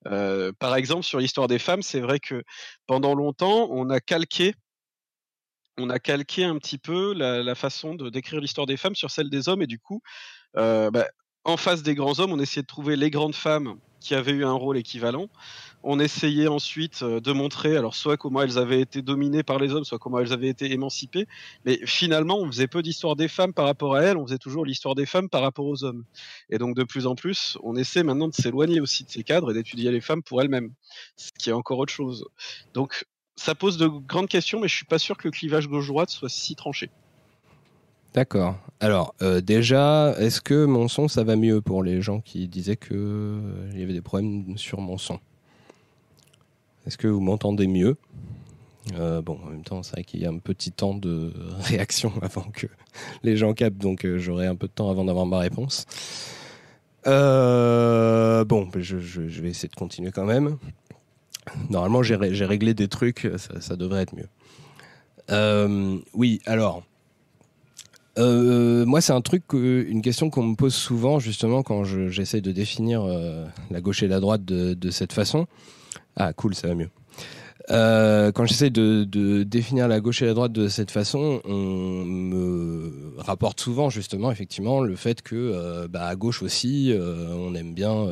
Euh, 0.07 0.53
par 0.59 0.77
exemple, 0.77 1.03
sur 1.03 1.19
l'histoire 1.19 1.49
des 1.49 1.59
femmes, 1.59 1.83
c'est 1.83 2.01
vrai 2.01 2.21
que 2.21 2.43
pendant 2.87 3.15
longtemps, 3.15 3.69
on 3.71 3.91
a 3.91 4.01
calqué, 4.01 4.55
on 5.79 5.91
a 5.91 5.99
calqué 5.99 6.45
un 6.45 6.59
petit 6.59 6.79
peu 6.79 7.13
la, 7.15 7.55
façon 7.55 7.95
décrire 7.95 8.41
l'histoire 8.41 8.67
des 8.67 8.77
femmes 8.77 8.95
sur 8.95 9.11
celle 9.11 9.31
des 9.31 9.49
hommes, 9.49 9.63
et 9.63 9.67
du 9.67 9.79
coup, 9.79 10.01
euh, 10.57 10.91
bah, 10.91 11.09
en 11.45 11.57
face 11.57 11.83
des 11.83 11.95
grands 11.95 12.19
hommes, 12.21 12.33
on 12.33 12.39
essayait 12.39 12.63
de 12.63 12.67
trouver 12.67 12.97
les 12.97 13.11
grandes 13.11 13.35
femmes 13.35 13.79
qui 14.03 14.15
avaient 14.15 14.33
eu 14.33 14.45
un 14.45 14.53
rôle 14.53 14.77
équivalent. 14.77 15.29
On 15.83 15.99
essayait 15.99 16.49
ensuite 16.49 17.03
euh, 17.03 17.21
de 17.21 17.33
montrer, 17.33 17.77
alors 17.77 17.95
soit 17.95 18.17
comment 18.17 18.43
elles 18.43 18.59
avaient 18.59 18.81
été 18.81 19.03
dominées 19.03 19.43
par 19.43 19.59
les 19.59 19.73
hommes, 19.73 19.85
soit 19.85 19.99
comment 19.99 20.19
elles 20.19 20.33
avaient 20.33 20.49
été 20.49 20.73
émancipées. 20.73 21.27
Mais 21.65 21.81
finalement, 21.87 22.39
on 22.39 22.47
faisait 22.47 22.69
peu 22.69 22.83
d'histoire 22.83 23.17
des 23.17 23.29
femmes 23.29 23.53
par 23.53 23.65
rapport 23.65 23.95
à 23.95 24.03
elles, 24.03 24.17
on 24.17 24.27
faisait 24.27 24.39
toujours 24.39 24.65
l'histoire 24.65 24.95
des 24.95 25.07
femmes 25.07 25.29
par 25.29 25.43
rapport 25.43 25.67
aux 25.67 25.85
hommes. 25.85 26.05
Et 26.51 26.59
donc 26.59 26.77
de 26.77 26.85
plus 26.85 27.07
en 27.07 27.15
plus, 27.15 27.59
on 27.63 27.77
essaie 27.77 28.03
maintenant 28.03 28.29
de 28.29 28.35
s'éloigner 28.35 28.81
aussi 28.81 29.05
de 29.05 29.11
ces 29.11 29.25
cadres 29.25 29.51
et 29.51 29.55
d'étudier 29.55 29.91
les 29.91 30.01
femmes 30.01 30.23
pour 30.23 30.41
elles-mêmes, 30.43 30.73
ce 31.17 31.31
qui 31.39 31.51
est 31.51 31.55
encore 31.55 31.79
autre 31.79 31.93
chose. 31.93 32.27
Donc 32.75 33.07
ça 33.37 33.55
pose 33.55 33.77
de 33.77 33.87
grandes 33.87 34.29
questions, 34.29 34.61
mais 34.61 34.69
je 34.69 34.77
suis 34.77 34.85
pas 34.85 34.99
sûr 34.99 35.17
que 35.17 35.27
le 35.27 35.33
clivage 35.33 35.69
gauche-droite 35.69 36.11
soit 36.11 36.29
si 36.29 36.55
tranché. 36.55 36.91
D'accord. 38.15 38.57
Alors, 38.81 39.15
euh, 39.23 39.41
déjà, 39.41 40.15
est-ce 40.19 40.43
que 40.43 40.67
mon 40.67 40.87
son, 40.89 41.09
ça 41.09 41.25
va 41.25 41.37
mieux 41.37 41.63
pour 41.63 41.83
les 41.83 42.03
gens 42.03 42.21
qui 42.21 42.47
disaient 42.47 42.77
qu'il 42.77 42.97
euh, 42.97 43.73
y 43.75 43.83
avait 43.83 43.95
des 43.95 44.03
problèmes 44.03 44.59
sur 44.59 44.81
mon 44.81 44.99
son? 44.99 45.19
Est-ce 46.87 46.99
que 46.99 47.09
vous 47.09 47.21
m'entendez 47.21 47.67
mieux? 47.67 47.97
Bon, 48.95 49.39
en 49.45 49.51
même 49.51 49.63
temps, 49.63 49.85
c'est 49.85 49.93
vrai 49.93 50.05
qu'il 50.05 50.21
y 50.21 50.27
a 50.27 50.29
un 50.29 50.39
petit 50.39 50.73
temps 50.73 50.95
de 50.95 51.33
réaction 51.61 52.13
avant 52.21 52.43
que 52.53 52.67
les 53.23 53.37
gens 53.37 53.55
captent, 53.55 53.79
donc 53.79 54.05
j'aurai 54.17 54.47
un 54.47 54.57
peu 54.57 54.67
de 54.67 54.73
temps 54.73 54.91
avant 54.91 55.05
d'avoir 55.05 55.25
ma 55.25 55.39
réponse. 55.39 55.87
bon, 57.07 58.69
je, 58.75 58.97
vais 58.97 59.51
essayer 59.51 59.69
de 59.69 59.77
continuer 59.77 60.11
quand 60.11 60.27
même. 60.27 60.59
Normalement, 61.71 62.03
j'ai 62.03 62.17
réglé 62.17 62.75
des 62.75 62.89
trucs, 62.89 63.31
ça, 63.61 63.77
devrait 63.77 64.03
être 64.03 64.15
mieux. 64.17 64.29
oui, 66.13 66.41
alors, 66.45 66.83
euh, 68.19 68.85
moi, 68.85 69.01
c'est 69.01 69.13
un 69.13 69.21
truc, 69.21 69.45
une 69.53 70.03
question 70.03 70.31
qu'on 70.31 70.43
me 70.43 70.55
pose 70.55 70.75
souvent, 70.75 71.19
justement, 71.19 71.63
quand 71.63 71.85
j'essaie 71.85 72.41
de 72.41 72.53
définir 72.53 73.03
euh, 73.05 73.47
la 73.71 73.81
gauche 73.81 74.03
et 74.03 74.09
la 74.09 74.21
droite 74.21 74.45
de, 74.45 74.91
cette 74.91 75.13
façon. 75.13 75.47
Ah, 76.17 76.33
cool, 76.33 76.55
ça 76.55 76.69
va 76.69 76.75
mieux. 76.75 76.91
Euh, 77.71 78.33
quand 78.33 78.45
j'essaie 78.45 78.71
de, 78.71 79.05
définir 79.45 79.89
la 79.89 80.01
gauche 80.01 80.21
et 80.21 80.27
la 80.27 80.35
droite 80.35 80.53
de 80.53 80.69
cette 80.69 80.91
façon, 80.91 81.41
on 81.45 82.05
me 82.05 83.15
rapporte 83.19 83.61
souvent, 83.61 83.89
justement, 83.89 84.31
effectivement, 84.31 84.83
le 84.83 84.97
fait 84.97 85.23
que, 85.23 85.87
bah, 85.87 86.07
à 86.07 86.17
gauche 86.17 86.43
aussi, 86.43 86.95
on 86.99 87.55
aime 87.55 87.73
bien 87.73 88.07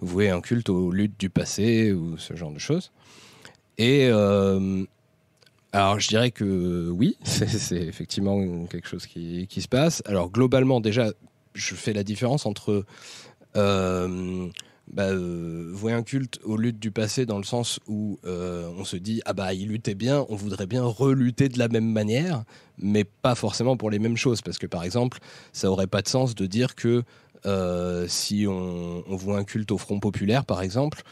vouer 0.00 0.28
un 0.28 0.40
culte 0.40 0.68
aux 0.68 0.90
luttes 0.90 1.18
du 1.18 1.30
passé 1.30 1.92
ou 1.92 2.18
ce 2.18 2.34
genre 2.36 2.52
de 2.52 2.58
choses. 2.58 2.92
Et 3.78 4.10
alors 5.72 5.98
je 5.98 6.08
dirais 6.08 6.30
que 6.30 6.90
oui, 6.90 7.16
c'est 7.24 7.76
effectivement 7.76 8.66
quelque 8.66 8.88
chose 8.88 9.06
qui, 9.06 9.48
se 9.48 9.68
passe. 9.68 10.02
Alors 10.06 10.30
globalement 10.30 10.80
déjà, 10.80 11.10
je 11.54 11.74
fais 11.74 11.94
la 11.94 12.04
différence 12.04 12.44
entre 12.44 12.84
euh, 13.56 14.48
bah, 14.88 15.04
euh, 15.04 15.74
un 15.84 16.02
culte 16.02 16.40
aux 16.44 16.58
luttes 16.58 16.78
du 16.78 16.90
passé 16.90 17.24
dans 17.24 17.38
le 17.38 17.44
sens 17.44 17.80
où 17.86 18.18
euh, 18.26 18.70
on 18.76 18.84
se 18.84 18.96
dit 18.96 19.22
ah 19.24 19.32
bah 19.32 19.54
il 19.54 19.68
luttait 19.68 19.94
bien, 19.94 20.26
on 20.28 20.36
voudrait 20.36 20.66
bien 20.66 20.84
relutter 20.84 21.48
de 21.48 21.58
la 21.58 21.68
même 21.68 21.90
manière, 21.90 22.44
mais 22.76 23.04
pas 23.04 23.34
forcément 23.34 23.78
pour 23.78 23.90
les 23.90 23.98
mêmes 23.98 24.18
choses 24.18 24.42
parce 24.42 24.58
que 24.58 24.66
par 24.66 24.84
exemple 24.84 25.18
ça 25.54 25.70
aurait 25.70 25.86
pas 25.86 26.02
de 26.02 26.08
sens 26.08 26.34
de 26.34 26.46
dire 26.46 26.74
que 26.74 27.02
si 28.08 28.46
on, 28.46 29.02
on 29.08 29.16
voit 29.16 29.38
un 29.38 29.44
culte 29.44 29.72
au 29.72 29.78
Front 29.78 30.00
populaire 30.00 30.44
par 30.44 30.60
exemple, 30.60 31.02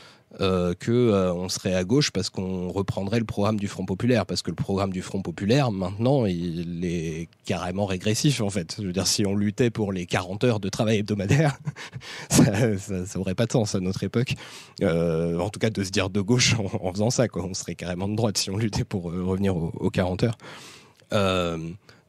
euh, 0.41 0.75
que 0.79 0.93
euh, 0.93 1.35
on 1.35 1.49
serait 1.49 1.75
à 1.75 1.83
gauche 1.83 2.13
parce 2.13 2.31
qu'on 2.31 2.69
reprendrait 2.69 3.19
le 3.19 3.25
programme 3.25 3.59
du 3.59 3.67
Front 3.67 3.85
populaire 3.85 4.27
parce 4.27 4.43
que 4.43 4.51
le 4.51 4.55
programme 4.55 4.93
du 4.93 5.03
Front 5.03 5.23
populaire 5.23 5.73
maintenant 5.73 6.25
il 6.25 6.85
est 6.85 7.29
carrément 7.45 7.85
régressif 7.85 8.41
en 8.41 8.49
fait. 8.49 8.77
Je 8.79 8.87
veux 8.87 8.93
dire 8.93 9.09
si 9.09 9.27
on 9.27 9.35
luttait 9.35 9.71
pour 9.71 9.93
les 9.93 10.07
40 10.07 10.45
heures 10.45 10.61
de 10.61 10.69
travail 10.69 10.99
hebdomadaire, 10.99 11.59
ça, 12.31 12.79
ça, 12.79 13.19
aurait 13.19 13.35
pas 13.35 13.47
de 13.47 13.53
sens 13.53 13.75
à 13.75 13.81
notre 13.81 14.05
époque. 14.05 14.35
Euh, 14.83 15.37
en 15.41 15.51
tout 15.51 15.59
cas 15.59 15.71
de 15.71 15.83
se 15.83 15.91
dire 15.91 16.11
de 16.11 16.21
gauche 16.21 16.55
en, 16.81 16.93
faisant 16.93 17.11
ça 17.11 17.27
quoi. 17.27 17.45
On 17.45 17.53
serait 17.53 17.75
carrément 17.75 18.07
de 18.07 18.15
droite 18.15 18.39
si 18.39 18.51
on 18.51 18.57
luttait 18.57 18.85
pour 18.85 19.07
revenir 19.07 19.57
aux, 19.57 19.91
40 19.91 20.23
heures. 20.23 20.39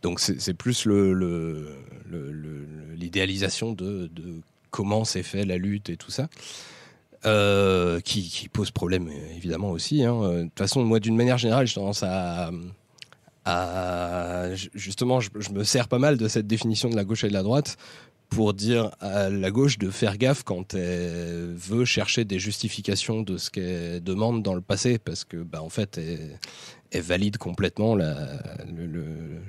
donc 0.04 0.20
c'est 0.20 0.54
plus 0.54 0.88
l'idéalisation 2.96 3.74
de, 3.74 4.12
de 4.14 4.42
comment 4.70 5.06
s'est 5.06 5.24
fait 5.24 5.44
la 5.44 5.58
lutte 5.58 5.90
et 5.90 5.98
tout 5.98 6.12
ça. 6.12 6.28
Euh, 7.24 8.00
qui, 8.00 8.50
pose 8.52 8.72
problème 8.72 9.08
évidemment 9.36 9.70
aussi. 9.70 10.04
Hein. 10.04 10.22
De 10.22 10.44
toute 10.46 10.58
façon, 10.58 10.84
moi, 10.84 11.00
d'une 11.00 11.16
manière 11.16 11.38
générale, 11.38 11.68
j'ai 11.68 11.76
tendance 11.76 12.04
à, 12.04 12.50
justement, 14.74 15.20
je, 15.20 15.30
me 15.54 15.64
sers 15.64 15.88
pas 15.88 16.00
mal 16.00 16.18
de 16.18 16.28
cette 16.28 16.48
définition 16.48 16.90
de 16.90 16.96
la 16.96 17.04
gauche 17.04 17.24
et 17.24 17.28
de 17.28 17.34
la 17.34 17.44
droite 17.44 17.78
pour 18.32 18.54
dire 18.54 18.92
à 19.02 19.30
la 19.30 19.52
gauche 19.52 19.78
de 19.78 19.90
faire 19.90 20.18
gaffe 20.18 20.44
quand 20.44 20.74
elle 20.74 21.54
veut 21.54 21.84
chercher 21.84 22.24
des 22.24 22.40
justifications 22.40 23.22
de 23.22 23.38
ce 23.38 23.52
qu'elle 23.52 24.02
demande 24.02 24.42
dans 24.42 24.56
le 24.56 24.62
passé, 24.62 24.98
parce 25.00 25.26
que, 25.26 25.36
bah, 25.38 25.62
en 25.62 25.70
fait, 25.70 25.98
elle, 25.98 27.02
valide 27.02 27.38
complètement 27.38 27.96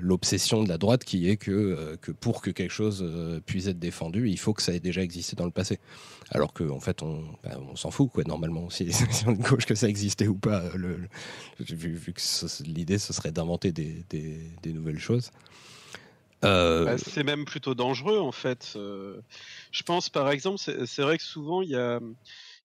l'obsession 0.01 0.65
de 0.65 0.69
la 0.69 0.79
droite 0.79 1.05
qui 1.05 1.29
est 1.29 1.37
que, 1.37 1.51
euh, 1.51 1.97
pour 2.21 2.43
que 2.43 2.51
quelque 2.51 2.73
chose 2.73 3.05
euh, 3.07 3.41
puisse 3.45 3.69
être 3.69 3.79
défendu, 3.79 4.29
il 4.29 4.39
faut 4.39 4.53
que 4.53 4.63
ça 4.63 4.75
ait 4.75 4.81
déjà 4.81 5.03
existé 5.03 5.37
dans 5.37 5.45
le 5.45 5.53
passé. 5.53 5.79
Alors 6.35 6.55
qu'en 6.55 6.71
en 6.71 6.81
fait, 6.81 7.03
on, 7.03 7.25
bah, 7.45 7.59
on 7.71 7.77
s'en 7.77 7.91
fout, 7.91 8.11
quoi, 8.11 8.25
normalement, 8.25 8.71
si, 8.71 8.91
si, 8.93 9.25
on 9.27 9.35
est 9.35 9.49
gauche, 9.49 9.67
que 9.67 9.75
ça 9.75 9.89
existait 9.89 10.29
ou 10.29 10.35
pas. 10.35 10.63
Le, 10.75 11.09
vu, 11.61 12.13
que 12.13 12.63
l'idée, 12.65 12.99
ce 12.99 13.13
serait 13.13 13.33
d'inventer 13.33 13.71
des, 13.73 14.73
nouvelles 14.73 14.99
choses. 14.99 15.31
Euh... 16.45 16.87
Bah, 16.87 16.99
c'est 16.99 17.23
même 17.23 17.45
plutôt 17.45 17.75
dangereux, 17.75 18.19
en 18.19 18.33
fait. 18.33 18.73
Euh, 18.77 19.21
je 19.71 19.83
pense, 19.83 20.09
par 20.09 20.31
exemple, 20.31 20.59
c'est 20.59 21.03
vrai 21.03 21.19
que 21.19 21.25
souvent, 21.25 21.61
il 21.61 21.69
y 21.69 21.77
a 21.77 22.01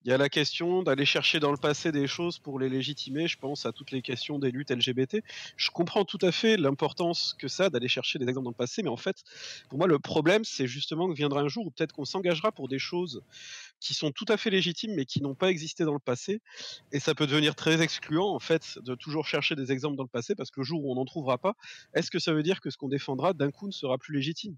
il 0.08 0.12
y 0.12 0.14
a 0.14 0.18
la 0.18 0.30
question 0.30 0.84
d'aller 0.84 1.04
chercher 1.04 1.42
dans 1.42 1.52
le 1.52 1.58
passé 1.58 1.92
des 1.92 2.08
choses 2.08 2.40
pour 2.40 2.60
les 2.60 2.70
légitimer. 2.70 3.28
Je 3.28 3.38
pense 3.38 3.66
à 3.66 3.74
toutes 3.74 3.92
les 3.92 4.02
questions 4.02 4.40
des 4.40 4.52
luttes 4.52 4.72
LGBT. 4.72 5.18
Je 5.58 5.70
comprends 5.70 6.06
tout 6.06 6.18
à 6.22 6.32
fait 6.32 6.56
l'importance 6.56 7.36
que 7.38 7.50
ça 7.50 7.70
d'aller 7.70 7.90
chercher 7.90 8.18
des 8.18 8.24
exemples 8.24 8.46
dans 8.46 8.52
le 8.52 8.56
passé, 8.56 8.84
mais 8.84 8.90
en 8.90 8.96
fait, 8.96 9.26
pour 9.68 9.78
moi, 9.78 9.86
le 9.86 10.00
problème, 10.00 10.46
c'est 10.46 10.66
justement 10.66 11.10
que 11.10 11.14
viendra 11.14 11.42
un 11.42 11.50
jour 11.50 11.66
où 11.66 11.72
peut-être 11.72 11.92
qu'on 11.92 12.06
s'engagera 12.06 12.54
pour 12.54 12.70
des 12.70 12.80
choses 12.80 13.22
qui 13.80 13.94
sont 13.94 14.12
tout 14.12 14.26
à 14.28 14.38
fait 14.38 14.50
légitimes, 14.50 14.94
mais 14.96 15.06
qui 15.06 15.22
n'ont 15.22 15.36
pas 15.36 15.50
existé 15.50 15.84
dans 15.84 15.94
le 15.94 16.00
passé. 16.00 16.42
Et 16.92 17.00
ça 17.00 17.16
peut 17.16 17.28
devenir 17.28 17.56
très 17.56 17.82
excluant, 17.82 18.34
en 18.34 18.40
fait, 18.40 18.80
de 18.80 18.96
toujours 18.96 19.28
chercher 19.28 19.56
des 19.56 19.72
exemples 19.72 19.96
dans 19.96 20.04
le 20.04 20.10
passé, 20.10 20.36
parce 20.36 20.52
que 20.52 20.62
le 20.62 20.66
jour 20.66 20.84
où 20.84 20.92
on 20.92 20.96
n'en 20.96 21.06
trouvera 21.06 21.38
pas, 21.38 21.54
est-ce 21.94 22.12
que 22.12 22.20
ça 22.20 22.34
veut 22.34 22.44
dire 22.44 22.62
que 22.62 22.70
ce 22.70 22.78
qu'on 22.78 22.88
défendra 22.88 23.34
d'un 23.34 23.52
coup 23.52 23.68
ne 23.68 23.72
sera 23.72 23.98
plus 23.98 24.16
légitime? 24.16 24.56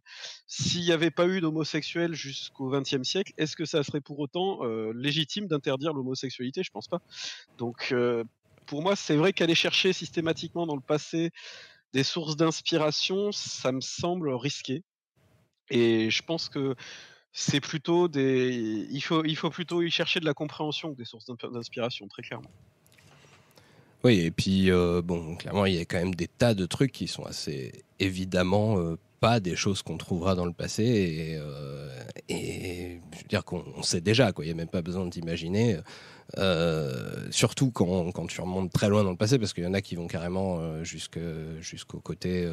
S'il 0.48 0.82
n'y 0.82 0.92
avait 0.92 1.12
pas 1.12 1.28
eu 1.28 1.42
d'homosexuels 1.42 2.14
jusqu'au 2.14 2.70
XXe 2.70 3.04
siècle, 3.04 3.34
est-ce 3.38 3.56
que 3.56 3.66
ça 3.66 3.84
serait 3.84 4.02
pour 4.02 4.20
autant 4.20 4.60
euh, 4.64 4.92
légitime 4.94 5.48
d'interdire 5.48 5.94
l'homosexualité, 5.94 6.64
je 6.64 6.72
pense 6.72 6.88
pas. 6.88 7.02
Donc 7.58 7.90
euh, 7.92 8.24
pour 8.66 8.82
moi, 8.82 8.96
c'est 8.96 9.16
vrai 9.16 9.34
qu'aller 9.34 9.56
chercher 9.56 9.94
systématiquement 9.94 10.66
dans 10.66 10.76
le 10.76 10.82
passé 10.82 11.32
des 11.94 12.04
sources 12.04 12.36
d'inspiration, 12.36 13.32
ça 13.32 13.72
me 13.72 13.82
semble 13.82 14.32
risqué. 14.34 14.84
Et 15.70 16.10
je 16.10 16.24
pense 16.24 16.50
que 16.50 16.76
c'est 17.32 17.62
plutôt 17.62 18.08
des. 18.08 18.88
Il 18.90 19.02
faut, 19.02 19.24
il 19.24 19.36
faut 19.36 19.50
plutôt 19.50 19.82
y 19.82 19.90
chercher 19.90 20.20
de 20.20 20.26
la 20.26 20.34
compréhension 20.34 20.92
que 20.92 20.98
des 20.98 21.06
sources 21.06 21.26
d'inspiration, 21.26 22.08
très 22.08 22.24
clairement. 22.24 22.50
Oui, 24.04 24.22
et 24.22 24.32
puis, 24.32 24.72
euh, 24.72 25.02
bon, 25.02 25.36
clairement, 25.36 25.66
il 25.66 25.76
y 25.76 25.80
a 25.80 25.86
quand 25.86 25.98
même 25.98 26.16
des 26.16 26.28
tas 26.28 26.54
de 26.54 26.66
trucs 26.66 26.94
qui 26.94 27.08
sont 27.08 27.26
assez 27.26 27.84
évidemment 28.00 28.80
euh, 28.80 28.98
pas 29.20 29.42
des 29.42 29.58
choses 29.58 29.82
qu'on 29.82 29.98
trouvera 29.98 30.36
dans 30.36 30.46
le 30.46 30.54
passé 30.54 30.84
et, 30.84 31.36
euh, 31.36 31.90
je 32.30 33.18
veux 33.18 33.28
dire 33.28 33.44
qu'on 33.44 33.84
sait 33.84 34.00
déjà 34.00 34.32
quoi 34.32 34.46
il 34.46 34.48
n'y 34.48 34.54
a 34.54 34.56
même 34.56 34.70
pas 34.70 34.82
besoin 34.82 35.06
d'imaginer 35.06 35.78
surtout 37.30 37.72
quand, 37.72 38.12
quand, 38.14 38.28
tu 38.28 38.40
remontes 38.40 38.72
très 38.72 38.88
loin 38.88 39.04
dans 39.04 39.10
le 39.10 39.18
passé 39.18 39.38
parce 39.38 39.52
qu'il 39.52 39.66
y 39.66 39.68
en 39.68 39.74
a 39.74 39.82
qui 39.82 39.96
vont 39.96 40.08
carrément 40.08 40.82
jusqu'au 40.84 42.00
côté 42.00 42.48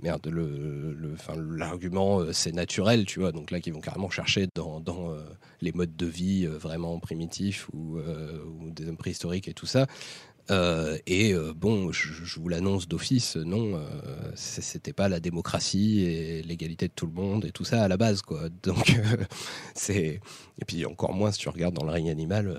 merde 0.00 0.26
le, 0.28 1.16
l'argument 1.56 2.32
c'est 2.32 2.52
naturel 2.52 3.04
tu 3.04 3.20
vois 3.20 3.32
donc 3.32 3.50
là 3.50 3.60
qui 3.60 3.70
vont 3.70 3.80
carrément 3.80 4.10
chercher 4.10 4.48
dans, 4.54 4.80
dans 4.80 5.14
les 5.60 5.72
modes 5.72 5.96
de 5.96 6.06
vie 6.06 6.46
vraiment 6.46 6.98
primitifs 7.00 7.68
ou, 7.72 7.98
des 8.70 8.88
hommes 8.88 8.96
préhistoriques 8.96 9.48
et 9.48 9.54
tout 9.54 9.66
ça 9.66 9.86
euh, 10.50 10.96
et 11.06 11.34
euh, 11.34 11.52
bon, 11.54 11.92
je, 11.92 12.40
vous 12.40 12.48
l'annonce 12.48 12.88
d'office, 12.88 13.36
non, 13.36 13.74
euh, 13.74 14.30
c'était 14.34 14.94
pas 14.94 15.08
la 15.08 15.20
démocratie 15.20 16.00
et 16.04 16.42
l'égalité 16.42 16.88
de 16.88 16.92
tout 16.92 17.06
le 17.06 17.12
monde 17.12 17.44
et 17.44 17.50
tout 17.50 17.64
ça 17.64 17.82
à 17.82 17.88
la 17.88 17.96
base, 17.96 18.22
quoi. 18.22 18.48
Donc 18.62 18.98
c'est 19.74 20.20
et 20.58 20.64
puis 20.66 20.86
encore 20.86 21.12
moins 21.12 21.32
si 21.32 21.40
tu 21.40 21.48
regardes 21.48 21.74
dans 21.74 21.84
le 21.84 21.92
règne 21.92 22.10
animal. 22.10 22.56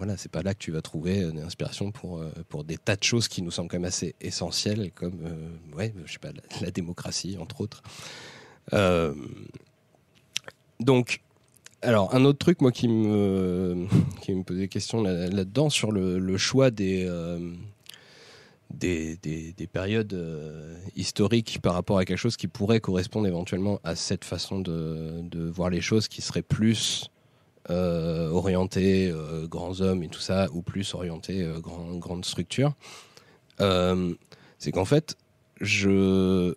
Voilà, 0.00 0.16
c'est 0.16 0.30
pas 0.30 0.42
là 0.42 0.54
que 0.54 0.58
tu 0.58 0.72
vas 0.72 0.80
trouver 0.80 1.20
une 1.20 1.40
inspiration 1.40 1.92
pour 1.92 2.24
pour 2.48 2.64
des 2.64 2.78
tas 2.78 2.96
de 2.96 3.02
choses 3.02 3.28
qui 3.28 3.42
nous 3.42 3.50
semblent 3.50 3.68
quand 3.68 3.76
même 3.76 3.84
assez 3.84 4.14
essentielles, 4.20 4.90
comme 4.94 5.20
ouais, 5.76 5.92
je 6.06 6.12
sais 6.12 6.18
pas, 6.18 6.30
la 6.60 6.70
démocratie 6.70 7.36
entre 7.38 7.60
autres. 7.60 7.82
donc 10.80 11.20
alors, 11.82 12.14
un 12.14 12.24
autre 12.26 12.38
truc, 12.38 12.60
moi, 12.60 12.72
qui 12.72 12.88
me, 12.88 13.86
qui 14.20 14.34
me 14.34 14.42
posait 14.42 14.68
question 14.68 15.02
là-dedans, 15.02 15.70
sur 15.70 15.92
le, 15.92 16.36
choix 16.36 16.70
des, 16.70 17.06
euh, 17.08 17.54
des, 18.70 19.16
des, 19.16 19.66
périodes 19.66 20.12
euh, 20.12 20.76
historiques 20.94 21.60
par 21.62 21.74
rapport 21.74 21.98
à 21.98 22.04
quelque 22.04 22.18
chose 22.18 22.36
qui 22.36 22.48
pourrait 22.48 22.80
correspondre 22.80 23.26
éventuellement 23.26 23.80
à 23.82 23.96
cette 23.96 24.24
façon 24.24 24.60
de, 24.60 25.22
de 25.22 25.48
voir 25.48 25.70
les 25.70 25.80
choses, 25.80 26.08
qui 26.08 26.20
serait 26.20 26.42
plus 26.42 27.10
euh, 27.70 28.28
orienté 28.30 29.12
grands 29.48 29.80
hommes 29.80 30.02
et 30.02 30.08
tout 30.08 30.20
ça, 30.20 30.48
ou 30.52 30.62
plus 30.62 30.94
orienté 30.94 31.46
grand, 31.60 31.96
grande 31.96 32.24
structure. 32.24 32.74
c'est 33.58 34.72
qu'en 34.72 34.84
fait, 34.84 35.16
je 35.60 36.54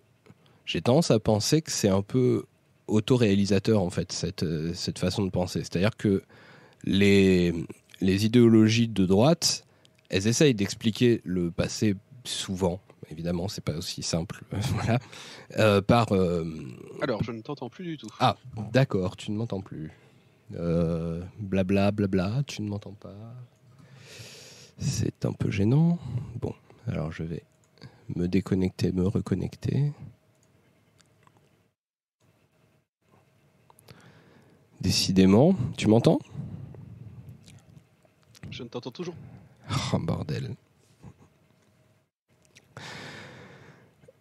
j'ai 0.65 0.81
tendance 0.81 1.11
à 1.11 1.19
penser 1.19 1.61
que 1.61 1.71
c'est 1.71 1.89
un 1.89 2.01
peu 2.01 2.45
autoréalisateur 2.87 3.81
en 3.81 3.89
fait 3.89 4.11
cette, 4.11 4.43
euh, 4.43 4.73
cette 4.73 4.99
façon 4.99 5.23
de 5.23 5.29
penser. 5.29 5.59
C'est-à-dire 5.59 5.95
que 5.97 6.23
les, 6.83 7.53
les 8.01 8.25
idéologies 8.25 8.87
de 8.87 9.05
droite, 9.05 9.65
elles 10.09 10.27
essayent 10.27 10.53
d'expliquer 10.53 11.21
le 11.23 11.51
passé 11.51 11.95
souvent. 12.23 12.79
Évidemment, 13.09 13.47
c'est 13.47 13.63
pas 13.63 13.75
aussi 13.75 14.03
simple. 14.03 14.43
voilà. 14.51 14.99
Euh, 15.57 15.81
par. 15.81 16.11
Euh, 16.13 16.45
Alors, 17.01 17.23
je 17.23 17.31
ne 17.31 17.41
t'entends 17.41 17.69
plus 17.69 17.85
du 17.85 17.97
tout. 17.97 18.07
Ah, 18.19 18.37
d'accord, 18.71 19.17
tu 19.17 19.31
ne 19.31 19.37
m'entends 19.37 19.61
plus. 19.61 19.91
Euh, 20.55 21.23
blabla, 21.39 21.91
blabla, 21.91 22.43
tu 22.45 22.61
ne 22.61 22.69
m'entends 22.69 22.93
pas. 22.93 23.15
C'est 24.77 25.25
un 25.25 25.33
peu 25.33 25.49
gênant. 25.49 25.97
Bon, 26.41 26.53
alors 26.87 27.11
je 27.11 27.23
vais 27.23 27.43
me 28.15 28.27
déconnecter, 28.27 28.91
me 28.91 29.07
reconnecter. 29.07 29.93
Décidément, 34.81 35.55
tu 35.77 35.87
m'entends? 35.87 36.19
Je 38.51 38.63
ne 38.63 38.67
t'entends 38.67 38.91
toujours. 38.91 39.15
Oh 39.93 39.99
bordel. 39.99 40.55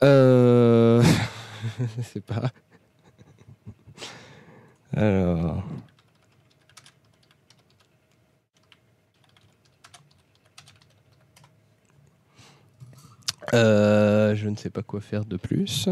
Euh... 0.02 1.02
je 1.96 2.02
sais 2.02 2.20
pas. 2.20 2.50
Alors. 4.94 5.64
Euh, 13.54 14.35
je 14.35 14.49
ne 14.49 14.56
sais 14.56 14.71
pas 14.71 14.82
quoi 14.82 15.00
faire 15.00 15.25
de 15.25 15.37
plus. 15.37 15.88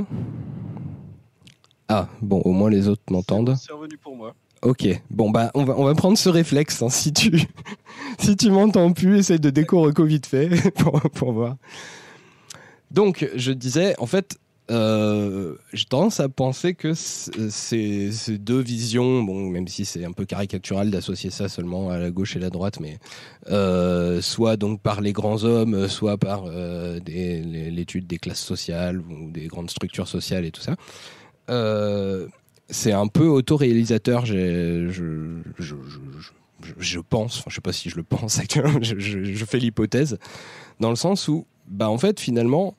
Ah, 1.89 2.09
bon, 2.23 2.41
au 2.41 2.53
moins 2.53 2.71
les 2.71 2.89
autres 2.89 3.03
m'entendent. 3.11 3.57
C'est 3.57 3.73
revenu 3.73 3.99
pour 3.99 4.17
moi. 4.17 4.35
Ok, 4.63 4.87
bon 5.09 5.31
bah 5.31 5.51
on 5.55 5.65
va, 5.65 5.75
on 5.79 5.85
va 5.85 5.95
prendre 5.95 6.19
ce 6.19 6.29
réflexe. 6.29 6.83
Hein. 6.83 6.91
Si 6.91 7.15
tu, 7.15 7.33
si 8.19 8.37
tu 8.37 8.51
m'entends 8.51 8.93
plus, 8.93 9.19
essaye 9.19 9.41
de 9.41 9.51
déco 9.51 9.91
vite 10.05 10.27
fait 10.27 10.49
pour, 10.79 11.01
pour 11.13 11.33
voir. 11.33 11.57
Donc, 12.91 13.29
je 13.37 13.53
disais, 13.53 13.95
en 13.99 14.07
fait, 14.07 14.39
euh, 14.71 15.57
j'ai 15.73 15.85
tendance 15.85 16.21
à 16.21 16.29
penser 16.29 16.75
que 16.75 16.95
ces, 16.95 18.11
deux 18.39 18.61
visions, 18.61 19.23
bon, 19.23 19.51
même 19.51 19.67
si 19.67 19.85
c'est 19.85 20.05
un 20.05 20.13
peu 20.13 20.25
caricatural 20.25 20.91
d'associer 20.91 21.31
ça 21.31 21.49
seulement 21.49 21.91
à 21.91 21.99
la 21.99 22.11
gauche 22.11 22.37
et 22.37 22.39
la 22.39 22.51
droite, 22.51 22.79
mais 22.81 22.99
euh, 23.51 24.21
soit 24.21 24.57
donc 24.57 24.81
par 24.81 25.01
les 25.01 25.13
grands 25.13 25.43
hommes, 25.43 25.89
soit 25.89 26.19
par 26.19 26.45
euh, 26.47 27.01
l'étude 27.07 28.07
des 28.07 28.19
classes 28.19 28.45
sociales 28.45 29.01
ou 29.01 29.31
des 29.31 29.49
grandes 29.49 29.71
structures 29.71 30.09
sociales 30.09 30.45
et 30.45 30.53
tout 30.53 30.63
ça, 30.63 30.77
c'est 32.69 32.93
un 32.93 33.09
peu 33.09 33.27
autoréalisateur. 33.27 34.25
Je, 34.25 34.89
je, 34.89 35.41
je, 35.59 35.75
je, 36.79 37.01
pense, 37.01 37.43
sais 37.49 37.61
pas 37.61 37.73
si 37.73 37.91
je 37.91 37.97
le 37.97 38.05
pense 38.05 38.39
actuellement, 38.39 38.79
je, 38.83 39.45
fais 39.45 39.59
l'hypothèse, 39.59 40.19
dans 40.79 40.91
le 40.91 40.97
sens 40.97 41.27
où, 41.27 41.47
bah, 41.67 41.91
en 41.91 41.99
fait, 41.99 42.21
finalement, 42.21 42.77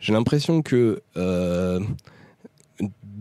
j'ai 0.00 0.12
l'impression 0.12 0.62
que 0.62 1.02
euh, 1.16 1.80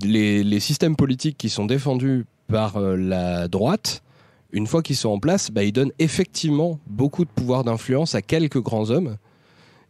les, 0.04 0.60
systèmes 0.60 0.96
politiques 0.96 1.38
qui 1.38 1.50
sont 1.50 1.66
défendus 1.66 2.26
par 2.48 2.78
euh, 2.78 2.96
la 2.96 3.48
droite, 3.48 4.04
une 4.52 4.68
fois 4.68 4.82
qu'ils 4.82 4.96
sont 4.96 5.10
en 5.10 5.20
place, 5.20 5.52
bah, 5.52 5.64
ils 5.64 5.72
donnent 5.72 5.94
effectivement 6.00 6.80
beaucoup 6.88 7.26
de 7.26 7.30
pouvoir 7.30 7.64
d'influence 7.64 8.16
à 8.16 8.22
quelques 8.22 8.62
grands 8.62 8.90
hommes. 8.90 9.18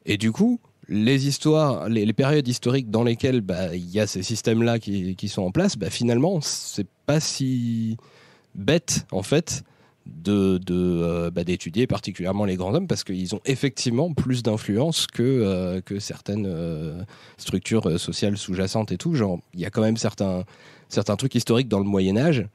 Et 0.05 0.17
du 0.17 0.31
coup, 0.31 0.59
les 0.87 1.27
histoires, 1.27 1.89
les, 1.89 2.13
périodes 2.13 2.47
historiques 2.47 2.91
dans 2.91 3.03
lesquelles 3.03 3.41
bah, 3.41 3.75
il 3.75 3.89
y 3.89 3.99
a 3.99 4.07
ces 4.07 4.23
systèmes-là 4.23 4.79
qui, 4.79 5.15
qui, 5.15 5.27
sont 5.27 5.41
en 5.41 5.51
place, 5.51 5.77
bah, 5.77 5.89
finalement, 5.89 6.39
c'est 6.41 6.87
pas 7.05 7.19
si 7.19 7.97
bête 8.55 9.05
en 9.11 9.23
fait 9.23 9.63
de, 10.05 10.59
euh, 10.69 11.31
bah, 11.31 11.43
d'étudier 11.43 11.87
particulièrement 11.87 12.45
les 12.45 12.55
grands 12.55 12.73
hommes 12.73 12.87
parce 12.87 13.03
qu'ils 13.03 13.33
ont 13.35 13.41
effectivement 13.45 14.13
plus 14.13 14.43
d'influence 14.43 15.07
que, 15.07 15.23
euh, 15.23 15.81
que 15.81 15.99
certaines 15.99 16.45
euh, 16.47 17.01
structures 17.37 17.99
sociales 17.99 18.37
sous-jacentes 18.37 18.91
et 18.91 18.97
tout. 18.97 19.15
Genre, 19.15 19.39
il 19.53 19.59
y 19.59 19.65
a 19.65 19.69
quand 19.69 19.81
même 19.81 19.97
certains, 19.97 20.43
certains 20.89 21.15
trucs 21.15 21.35
historiques 21.35 21.67
dans 21.67 21.79
le 21.79 21.85
Moyen 21.85 22.17
Âge 22.17 22.45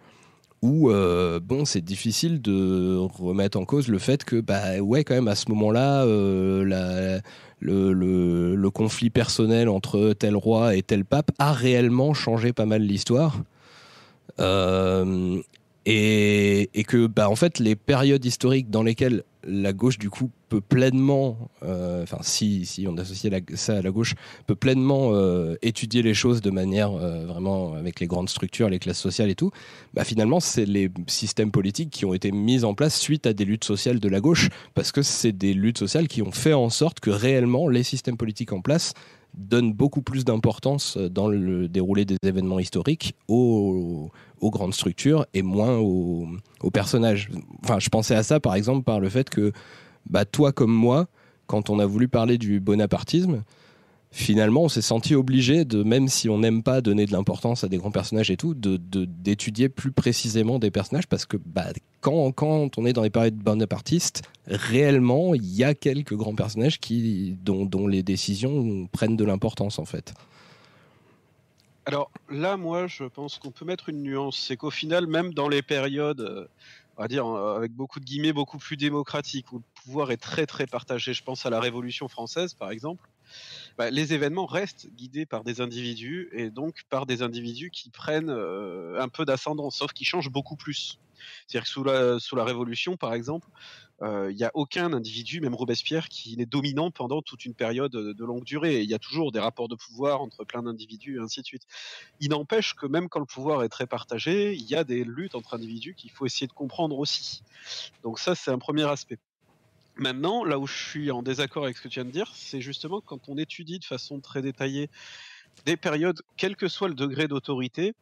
où 0.63 0.91
bon, 0.91 1.65
c'est 1.65 1.81
difficile 1.81 2.43
de 2.43 2.95
remettre 2.99 3.59
en 3.59 3.65
cause 3.65 3.89
le 3.89 3.99
fait 3.99 4.25
que, 4.25 4.43
bah 4.43 4.79
ouais, 4.79 5.05
quand 5.05 5.15
même, 5.15 5.29
à 5.29 5.35
ce 5.35 5.49
moment-là, 5.49 6.05
le, 6.05 7.23
le, 7.61 8.69
conflit 8.71 9.09
personnel 9.09 9.71
entre 9.71 10.13
tel 10.13 10.37
roi 10.37 10.77
et 10.77 10.83
tel 10.83 11.07
pape 11.07 11.31
a 11.39 11.55
réellement 11.55 12.13
changé 12.13 12.53
pas 12.53 12.67
mal 12.67 12.83
l'histoire. 12.83 13.39
Et, 15.93 16.85
que 16.85 17.07
bah, 17.07 17.29
en 17.29 17.37
fait 17.37 17.59
les 17.59 17.77
périodes 17.77 18.25
historiques 18.25 18.71
dans 18.71 18.83
lesquelles 18.83 19.23
la 19.45 19.73
gauche 19.73 19.99
du 19.99 20.11
coup 20.11 20.31
peut 20.49 20.61
pleinement, 20.61 21.51
euh, 21.63 22.03
enfin 22.03 22.19
si, 22.21 22.87
on 22.89 22.97
associe 22.99 23.33
ça 23.55 23.79
à 23.79 23.83
la 23.83 23.91
gauche, 23.91 24.15
peut 24.47 24.55
pleinement 24.55 25.15
euh, 25.15 25.57
étudier 25.63 26.03
les 26.03 26.15
choses 26.15 26.43
de 26.43 26.51
manière 26.51 26.93
euh, 26.93 27.25
vraiment 27.25 27.75
avec 27.75 28.01
les 28.01 28.07
grandes 28.07 28.29
structures, 28.29 28.69
les 28.69 28.79
classes 28.79 28.99
sociales 28.99 29.31
et 29.31 29.35
tout, 29.35 29.51
bah 29.95 30.05
finalement 30.05 30.41
c'est 30.41 30.67
les 30.67 30.91
systèmes 31.07 31.51
politiques 31.51 31.91
qui 31.91 32.05
ont 32.05 32.15
été 32.15 32.33
mis 32.33 32.65
en 32.65 32.75
place 32.75 32.99
suite 32.99 33.27
à 33.27 33.33
des 33.33 33.45
luttes 33.45 33.65
sociales 33.65 33.99
de 33.99 34.09
la 34.09 34.21
gauche, 34.21 34.51
parce 34.75 34.93
que 34.93 35.03
c'est 35.03 35.33
des 35.33 35.55
luttes 35.55 35.79
sociales 35.79 36.07
qui 36.07 36.23
ont 36.23 36.33
fait 36.33 36.55
en 36.55 36.71
sorte 36.71 37.01
que 37.01 37.11
réellement 37.11 37.69
les 37.69 37.83
systèmes 37.83 38.17
politiques 38.17 38.53
en 38.53 38.61
place 38.61 38.93
donnent 39.35 39.73
beaucoup 39.73 40.03
plus 40.03 40.25
d'importance 40.25 40.97
dans 40.97 41.29
le 41.29 41.69
déroulé 41.69 42.05
des 42.05 42.17
événements 42.25 42.59
historiques 42.59 43.15
aux 43.29 44.11
grandes 44.49 44.73
structures 44.73 45.27
et 45.35 45.43
moins 45.43 45.77
aux, 45.77 46.27
personnages. 46.73 47.29
Enfin, 47.63 47.79
je 47.79 47.91
pensais 47.91 48.15
à 48.15 48.23
ça 48.23 48.41
par 48.41 48.55
exemple 48.55 48.85
par 48.85 49.01
le 49.01 49.11
fait 49.11 49.29
que 49.29 49.53
bah, 50.09 50.25
toi 50.25 50.53
comme 50.53 50.73
moi, 50.73 51.09
quand 51.47 51.69
on 51.69 51.79
a 51.79 51.85
voulu 51.85 52.09
parler 52.09 52.39
du 52.39 52.61
bonapartisme, 52.61 53.43
finalement, 54.13 54.63
on 54.63 54.69
s'est 54.69 54.83
senti 54.83 55.15
obligé 55.15 55.65
de, 55.65 55.83
même 55.83 56.09
si 56.09 56.29
on 56.29 56.39
n'aime 56.39 56.63
pas 56.63 56.81
donner 56.81 57.07
de 57.07 57.13
l'importance 57.13 57.65
à 57.65 57.69
des 57.69 57.77
grands 57.77 57.91
personnages 57.91 58.31
et 58.31 58.37
tout, 58.37 58.55
de, 58.55 58.79
d'étudier 59.05 59.69
plus 59.69 59.93
précisément 59.93 60.59
des 60.59 60.71
personnages 60.71 61.07
parce 61.07 61.27
que 61.27 61.37
bah, 61.37 61.67
quand, 62.01 62.33
quand 62.33 62.79
on 62.79 62.87
est 62.87 62.93
dans 62.93 63.03
les 63.03 63.11
périodes 63.11 63.37
bonapartistes, 63.37 64.23
réellement, 64.47 65.35
il 65.35 65.55
y 65.55 65.65
a 65.65 65.75
quelques 65.75 66.15
grands 66.15 66.35
personnages 66.35 66.81
qui, 66.81 67.37
dont, 67.45 67.65
dont 67.65 67.87
les 67.87 68.03
décisions 68.03 68.89
prennent 68.91 69.17
de 69.17 69.25
l'importance 69.25 69.79
en 69.79 69.85
fait. 69.85 70.15
Alors 71.91 72.13
là, 72.29 72.57
moi, 72.57 72.87
je 72.87 73.03
pense 73.03 73.41
qu'on 73.41 73.51
peut 73.51 73.65
mettre 73.65 73.89
une 73.89 74.01
nuance. 74.05 74.39
C'est 74.39 74.57
qu'au 74.57 74.71
final, 74.71 75.09
même 75.09 75.35
dans 75.35 75.49
les 75.49 75.61
périodes, 75.61 76.21
euh, 76.21 76.47
on 76.97 77.03
va 77.03 77.09
dire 77.09 77.27
euh, 77.27 77.57
avec 77.57 77.73
beaucoup 77.73 77.99
de 77.99 78.05
guillemets, 78.05 78.33
beaucoup 78.33 78.59
plus 78.59 78.77
démocratiques, 78.77 79.51
où 79.51 79.57
le 79.57 79.65
pouvoir 79.83 80.13
est 80.13 80.17
très 80.17 80.47
très 80.47 80.69
partagé, 80.69 81.13
je 81.15 81.25
pense 81.25 81.47
à 81.47 81.51
la 81.51 81.59
Révolution 81.59 82.07
française 82.07 82.55
par 82.55 82.71
exemple, 82.71 83.09
bah, 83.77 83.91
les 83.91 84.15
événements 84.15 84.47
restent 84.47 84.87
guidés 84.95 85.27
par 85.27 85.43
des 85.43 85.61
individus 85.61 86.29
et 86.31 86.51
donc 86.51 86.85
par 86.91 87.07
des 87.07 87.23
individus 87.23 87.73
qui 87.73 87.91
prennent 87.91 88.31
euh, 88.31 89.03
un 89.03 89.09
peu 89.09 89.25
d'ascendance, 89.25 89.75
sauf 89.79 89.93
qu'ils 89.93 90.07
changent 90.07 90.31
beaucoup 90.31 90.55
plus. 90.55 91.01
C'est-à-dire 91.47 91.65
que 91.65 92.19
sous 92.19 92.37
la, 92.37 92.45
Révolution, 92.45 92.97
par 92.97 93.15
exemple, 93.15 93.49
il 94.01 94.07
euh, 94.07 94.33
n'y 94.33 94.45
a 94.45 94.51
aucun 94.55 94.93
individu, 94.95 95.41
même 95.41 95.55
Robespierre, 95.55 96.09
qui 96.09 96.37
n'est 96.37 96.47
dominant 96.47 96.91
pendant 96.91 97.21
toute 97.21 97.45
une 97.45 97.55
période 97.55 97.93
de 97.93 98.25
longue 98.25 98.45
durée. 98.45 98.81
Il 98.83 98.89
y 98.89 98.95
a 98.95 98.99
toujours 98.99 99.31
des 99.31 99.41
rapports 99.41 99.69
de 99.69 99.75
pouvoir 99.75 100.23
entre 100.23 100.45
plein 100.45 100.63
d'individus 100.63 101.17
et 101.17 101.21
ainsi 101.21 101.43
de 101.43 101.47
suite. 101.47 101.67
Il 102.21 102.31
n'empêche 102.31 102.75
que 102.75 102.87
même 102.87 103.09
quand 103.09 103.21
le 103.21 103.27
pouvoir 103.27 103.63
est 103.63 103.69
très 103.69 103.87
partagé, 103.87 104.55
il 104.55 104.65
y 104.65 104.75
a 104.75 104.85
des 104.85 105.05
luttes 105.05 105.35
entre 105.35 105.55
individus 105.55 105.95
qu'il 105.95 106.11
faut 106.11 106.25
essayer 106.25 106.47
de 106.47 106.53
comprendre 106.53 106.99
aussi. 106.99 107.43
Donc 108.03 108.19
ça, 108.19 108.35
c'est 108.35 108.51
un 108.51 108.59
premier 108.59 108.85
aspect. 108.85 109.19
Maintenant, 109.97 110.45
là 110.45 110.59
où 110.59 110.67
je 110.67 110.83
suis 110.89 111.11
en 111.11 111.23
désaccord 111.23 111.65
avec 111.65 111.77
ce 111.77 111.83
que 111.83 111.89
tu 111.89 112.01
viens 112.01 112.07
de 112.07 112.11
dire, 112.11 112.33
c'est 112.35 112.63
justement 112.63 113.03
quand 113.03 113.29
on 113.29 113.37
étudie 113.37 113.79
de 113.79 113.85
façon 113.85 114.21
très 114.21 114.41
détaillée 114.41 114.89
des 115.67 115.77
périodes, 115.77 116.23
quel 116.39 116.57
que 116.57 116.69
soit 116.69 116.89
le 116.89 116.95
degré 116.95 117.29
d'autorité, 117.29 117.95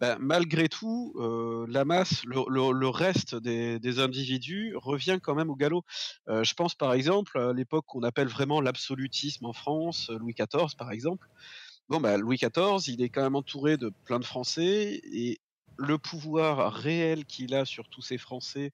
bah, 0.00 0.16
malgré 0.20 0.68
tout, 0.68 1.12
euh, 1.16 1.66
la 1.68 1.84
masse, 1.84 2.24
le, 2.24 2.88
reste 2.88 3.34
des, 3.34 3.98
individus 3.98 4.74
revient 4.76 5.18
quand 5.22 5.34
même 5.34 5.50
au 5.50 5.56
galop. 5.56 5.84
Euh, 6.28 6.44
je 6.44 6.54
pense 6.54 6.74
par 6.74 6.92
exemple 6.92 7.38
à 7.38 7.52
l'époque 7.52 7.84
qu'on 7.86 8.02
appelle 8.02 8.28
vraiment 8.28 8.60
l'absolutisme 8.60 9.46
en 9.46 9.52
France, 9.52 10.10
Louis 10.10 10.34
XIV 10.34 10.76
par 10.76 10.92
exemple. 10.92 11.28
Bon, 11.88 12.00
bah, 12.00 12.16
Louis 12.18 12.36
XIV, 12.36 12.86
il 12.88 13.02
est 13.02 13.08
quand 13.08 13.22
même 13.22 13.36
entouré 13.36 13.76
de 13.76 13.90
plein 14.04 14.20
de 14.20 14.24
Français 14.24 15.00
et 15.04 15.40
le 15.78 15.96
pouvoir 15.96 16.72
réel 16.72 17.24
qu'il 17.24 17.54
a 17.54 17.64
sur 17.64 17.88
tous 17.88 18.02
ces 18.02 18.18
Français 18.18 18.72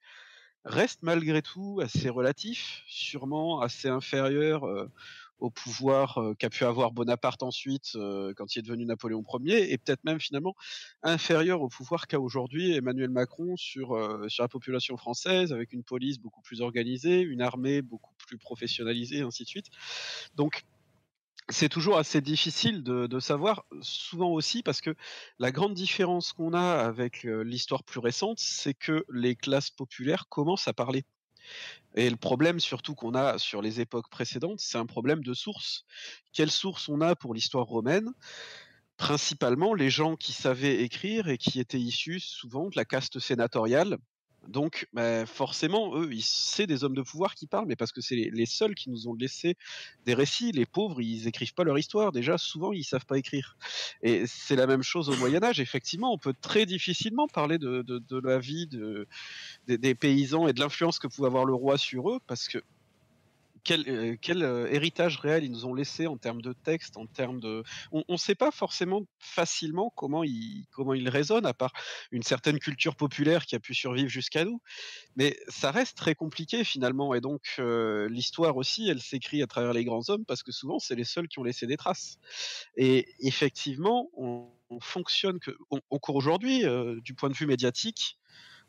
reste 0.65 1.03
malgré 1.03 1.43
tout 1.43 1.81
assez 1.83 2.09
relatif, 2.09 2.83
sûrement 2.89 3.61
assez 3.61 3.89
inférieur. 3.89 4.65
Euh, 4.67 4.91
au 5.39 5.51
pouvoir 5.51 6.21
qu'a 6.39 6.51
pu 6.51 6.65
avoir 6.65 6.93
Bonaparte 6.93 7.43
ensuite 7.43 7.97
quand 8.37 8.55
il 8.55 8.59
est 8.61 8.63
devenu 8.63 8.85
Napoléon 8.85 9.23
Ier, 9.41 9.73
et 9.73 9.79
peut-être 9.79 10.05
même 10.05 10.21
finalement 10.21 10.55
inférieur 11.03 11.63
au 11.63 11.69
pouvoir 11.69 12.07
qu'a 12.07 12.21
aujourd'hui 12.21 12.73
Emmanuel 12.73 13.11
Macron 13.11 13.57
sur, 13.57 13.99
sur 14.29 14.43
la 14.43 14.49
population 14.49 14.97
française, 14.97 15.53
avec 15.53 15.73
une 15.73 15.85
police 15.85 16.19
beaucoup 16.19 16.43
plus 16.43 16.61
organisée, 16.61 17.21
une 17.21 17.43
armée 17.43 17.83
beaucoup 17.83 18.15
plus 18.27 18.39
professionnalisée, 18.39 19.19
et 19.19 19.23
ainsi 19.23 19.45
de 19.45 19.49
suite. 19.49 19.67
Donc 20.35 20.65
c'est 21.51 21.69
toujours 21.69 21.99
assez 21.99 22.21
difficile 22.21 22.83
de, 22.83 23.07
de, 23.07 23.21
savoir, 23.21 23.65
souvent 23.81 24.31
aussi 24.31 24.63
parce 24.63 24.81
que 24.81 24.95
la 25.39 25.53
grande 25.53 25.75
différence 25.75 26.33
qu'on 26.33 26.55
a 26.55 26.77
avec 26.77 27.25
l'histoire 27.25 27.85
plus 27.85 28.01
récente, 28.01 28.39
c'est 28.41 28.75
que 28.75 29.05
les 29.13 29.37
classes 29.37 29.71
populaires 29.71 30.27
commencent 30.29 30.69
à 30.69 30.73
parler. 30.73 31.05
Et 31.95 32.11
le 32.11 32.17
problème 32.17 32.61
surtout 32.61 32.95
qu'on 32.95 33.15
a 33.15 33.39
sur 33.39 33.63
les 33.63 33.81
époques 33.81 34.11
précédentes, 34.11 34.61
c'est 34.61 34.79
un 34.79 34.87
problème 34.87 35.23
de 35.23 35.35
source. 35.35 35.85
Quelle 36.33 36.51
source 36.51 36.89
on 36.89 37.01
a 37.01 37.15
pour 37.15 37.35
l'histoire 37.35 37.67
romaine? 37.67 38.13
Principalement 38.97 39.75
les 39.75 39.91
gens 39.91 40.17
qui 40.17 40.33
savaient 40.33 40.83
écrire 40.83 41.29
et 41.29 41.39
qui 41.39 41.61
étaient 41.61 41.81
issus 41.81 42.21
souvent 42.21 42.69
de 42.69 42.77
la 42.77 42.85
caste 42.85 43.19
sénatoriale. 43.19 43.99
Donc, 44.49 44.87
bah, 44.93 45.27
forcément, 45.27 45.97
eux, 45.97 46.11
c'est 46.21 46.67
des 46.67 46.85
hommes 46.85 46.95
de 46.95 47.03
pouvoir 47.03 47.35
qui 47.35 47.47
parlent, 47.47 47.67
mais 47.67 47.77
parce 47.77 47.93
que 47.93 48.01
c'est 48.01 48.17
les, 48.17 48.47
seuls 48.47 48.75
qui 48.75 48.91
nous 48.91 49.09
ont 49.09 49.15
laissé 49.15 49.57
des 50.07 50.15
récits. 50.15 50.53
Les 50.53 50.67
pauvres, 50.67 51.01
ils 51.01 51.27
écrivent 51.27 51.55
pas 51.55 51.65
leur 51.65 51.79
histoire. 51.79 52.13
Déjà, 52.13 52.39
souvent, 52.39 52.73
ils 52.73 52.85
savent 52.85 53.07
pas 53.07 53.19
écrire. 53.19 53.57
Et 54.03 54.25
c'est 54.27 54.57
la 54.57 54.67
même 54.67 54.83
chose 54.83 55.09
au 55.09 55.17
Moyen 55.17 55.43
Âge. 55.43 55.61
Effectivement, 55.61 56.13
on 56.13 56.19
peut 56.19 56.35
très 56.39 56.67
difficilement 56.67 57.27
parler 57.27 57.59
de, 57.59 57.85
la 58.23 58.39
vie 58.39 58.69
des 59.67 59.95
paysans 59.95 60.47
et 60.47 60.53
de 60.53 60.61
l'influence 60.61 60.99
que 60.99 61.07
pouvait 61.07 61.29
avoir 61.29 61.45
le 61.45 61.55
roi 61.55 61.79
sur 61.79 62.11
eux, 62.11 62.21
parce 62.27 62.49
que 62.49 62.59
quel, 63.65 63.89
euh, 63.89 64.17
euh, 64.29 64.67
héritage 64.69 65.19
réel 65.19 65.45
ils 65.45 65.51
nous 65.51 65.65
ont 65.65 65.75
laissé 65.75 66.07
en 66.07 66.17
termes 66.17 66.43
de 66.43 66.53
texte, 66.53 66.97
en 66.97 67.07
termes 67.07 67.41
de. 67.41 67.65
On 67.93 68.05
ne 68.09 68.17
sait 68.17 68.35
pas 68.35 68.51
forcément 68.51 69.03
facilement 69.19 69.93
comment 69.97 70.23
ils, 70.23 70.67
comment 70.71 70.95
ils 70.95 71.09
résonnent, 71.09 71.47
à 71.47 71.55
part 71.55 71.73
une 72.13 72.23
certaine 72.23 72.59
culture 72.59 72.95
populaire 72.95 73.47
qui 73.47 73.57
a 73.57 73.61
pu 73.61 73.75
survivre 73.75 74.09
jusqu'à 74.09 74.45
nous. 74.45 74.61
Mais 75.17 75.37
ça 75.49 75.71
reste 75.71 75.97
très 75.97 76.15
compliqué 76.15 76.63
finalement. 76.63 77.15
Et 77.15 77.21
donc, 77.21 77.55
euh, 77.59 78.09
l'histoire 78.09 78.57
aussi, 78.57 78.89
elle 78.89 79.01
s'écrit 79.01 79.43
à 79.43 79.47
travers 79.47 79.73
les 79.73 79.85
grands 79.85 80.09
hommes 80.09 80.25
parce 80.25 80.43
que 80.43 80.53
souvent, 80.53 80.79
c'est 80.79 80.95
les 80.95 81.05
seuls 81.05 81.29
qui 81.29 81.39
ont 81.39 81.45
laissé 81.45 81.67
des 81.67 81.77
traces. 81.77 82.19
Et 82.77 83.09
effectivement, 83.21 84.11
on, 84.17 84.51
fonctionne 84.81 85.39
que. 85.39 85.53
Encore 85.91 86.17
aujourd'hui, 86.17 86.65
du 87.03 87.15
point 87.15 87.29
de 87.29 87.35
vue 87.35 87.47
médiatique, 87.47 88.19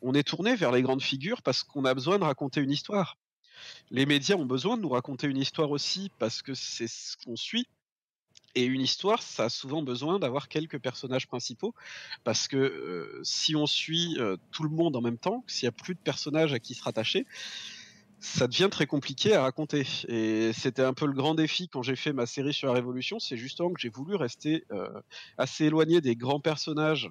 on 0.01 0.13
est 0.13 0.21
tourné 0.21 0.55
vers 0.55 0.71
les 0.71 0.83
grandes 0.83 1.01
figures 1.01 1.41
parce 1.41 1.63
qu'on 1.63 1.83
a 1.83 1.95
besoin 1.95 2.19
de 2.19 2.23
raconter 2.23 2.61
une 2.61 2.69
histoire 2.69 3.17
les 3.91 4.05
médias 4.05 4.35
ont 4.35 4.45
besoin 4.45 4.77
de 4.77 4.81
nous 4.81 4.89
raconter 4.89 5.27
une 5.27 5.37
histoire 5.37 5.71
aussi 5.71 6.11
parce 6.19 6.41
que 6.41 6.53
c'est 6.53 6.87
ce 6.87 7.17
qu'on 7.17 7.35
suit. 7.35 7.67
Et 8.57 8.63
une 8.63 8.81
histoire, 8.81 9.21
ça 9.21 9.45
a 9.45 9.49
souvent 9.49 9.81
besoin 9.81 10.17
d'avoir 10.17 10.47
quelques 10.47 10.79
personnages 10.79 11.27
principaux, 11.27 11.75
parce 12.23 12.47
que 12.47 12.55
euh, 12.55 13.19
si 13.21 13.53
on 13.53 13.65
suit 13.65 14.15
euh, 14.17 14.37
tout 14.51 14.63
le 14.63 14.69
monde 14.69 14.95
en 14.95 15.01
même 15.01 15.17
temps, 15.17 15.43
s'il 15.45 15.65
n'y 15.65 15.69
a 15.69 15.73
plus 15.73 15.93
de 15.93 15.99
personnages 15.99 16.53
à 16.53 16.59
qui 16.59 16.73
se 16.73 16.81
rattacher, 16.81 17.25
ça 18.25 18.47
devient 18.47 18.69
très 18.71 18.87
compliqué 18.87 19.33
à 19.33 19.43
raconter. 19.43 19.85
Et 20.07 20.51
c'était 20.51 20.81
un 20.81 20.93
peu 20.93 21.05
le 21.05 21.13
grand 21.13 21.35
défi 21.35 21.69
quand 21.69 21.83
j'ai 21.83 21.95
fait 21.95 22.11
ma 22.11 22.25
série 22.25 22.53
sur 22.53 22.67
la 22.67 22.73
Révolution, 22.73 23.19
c'est 23.19 23.37
justement 23.37 23.71
que 23.71 23.79
j'ai 23.79 23.89
voulu 23.89 24.15
rester 24.15 24.65
euh, 24.71 24.89
assez 25.37 25.65
éloigné 25.65 26.01
des 26.01 26.15
grands 26.15 26.39
personnages, 26.39 27.09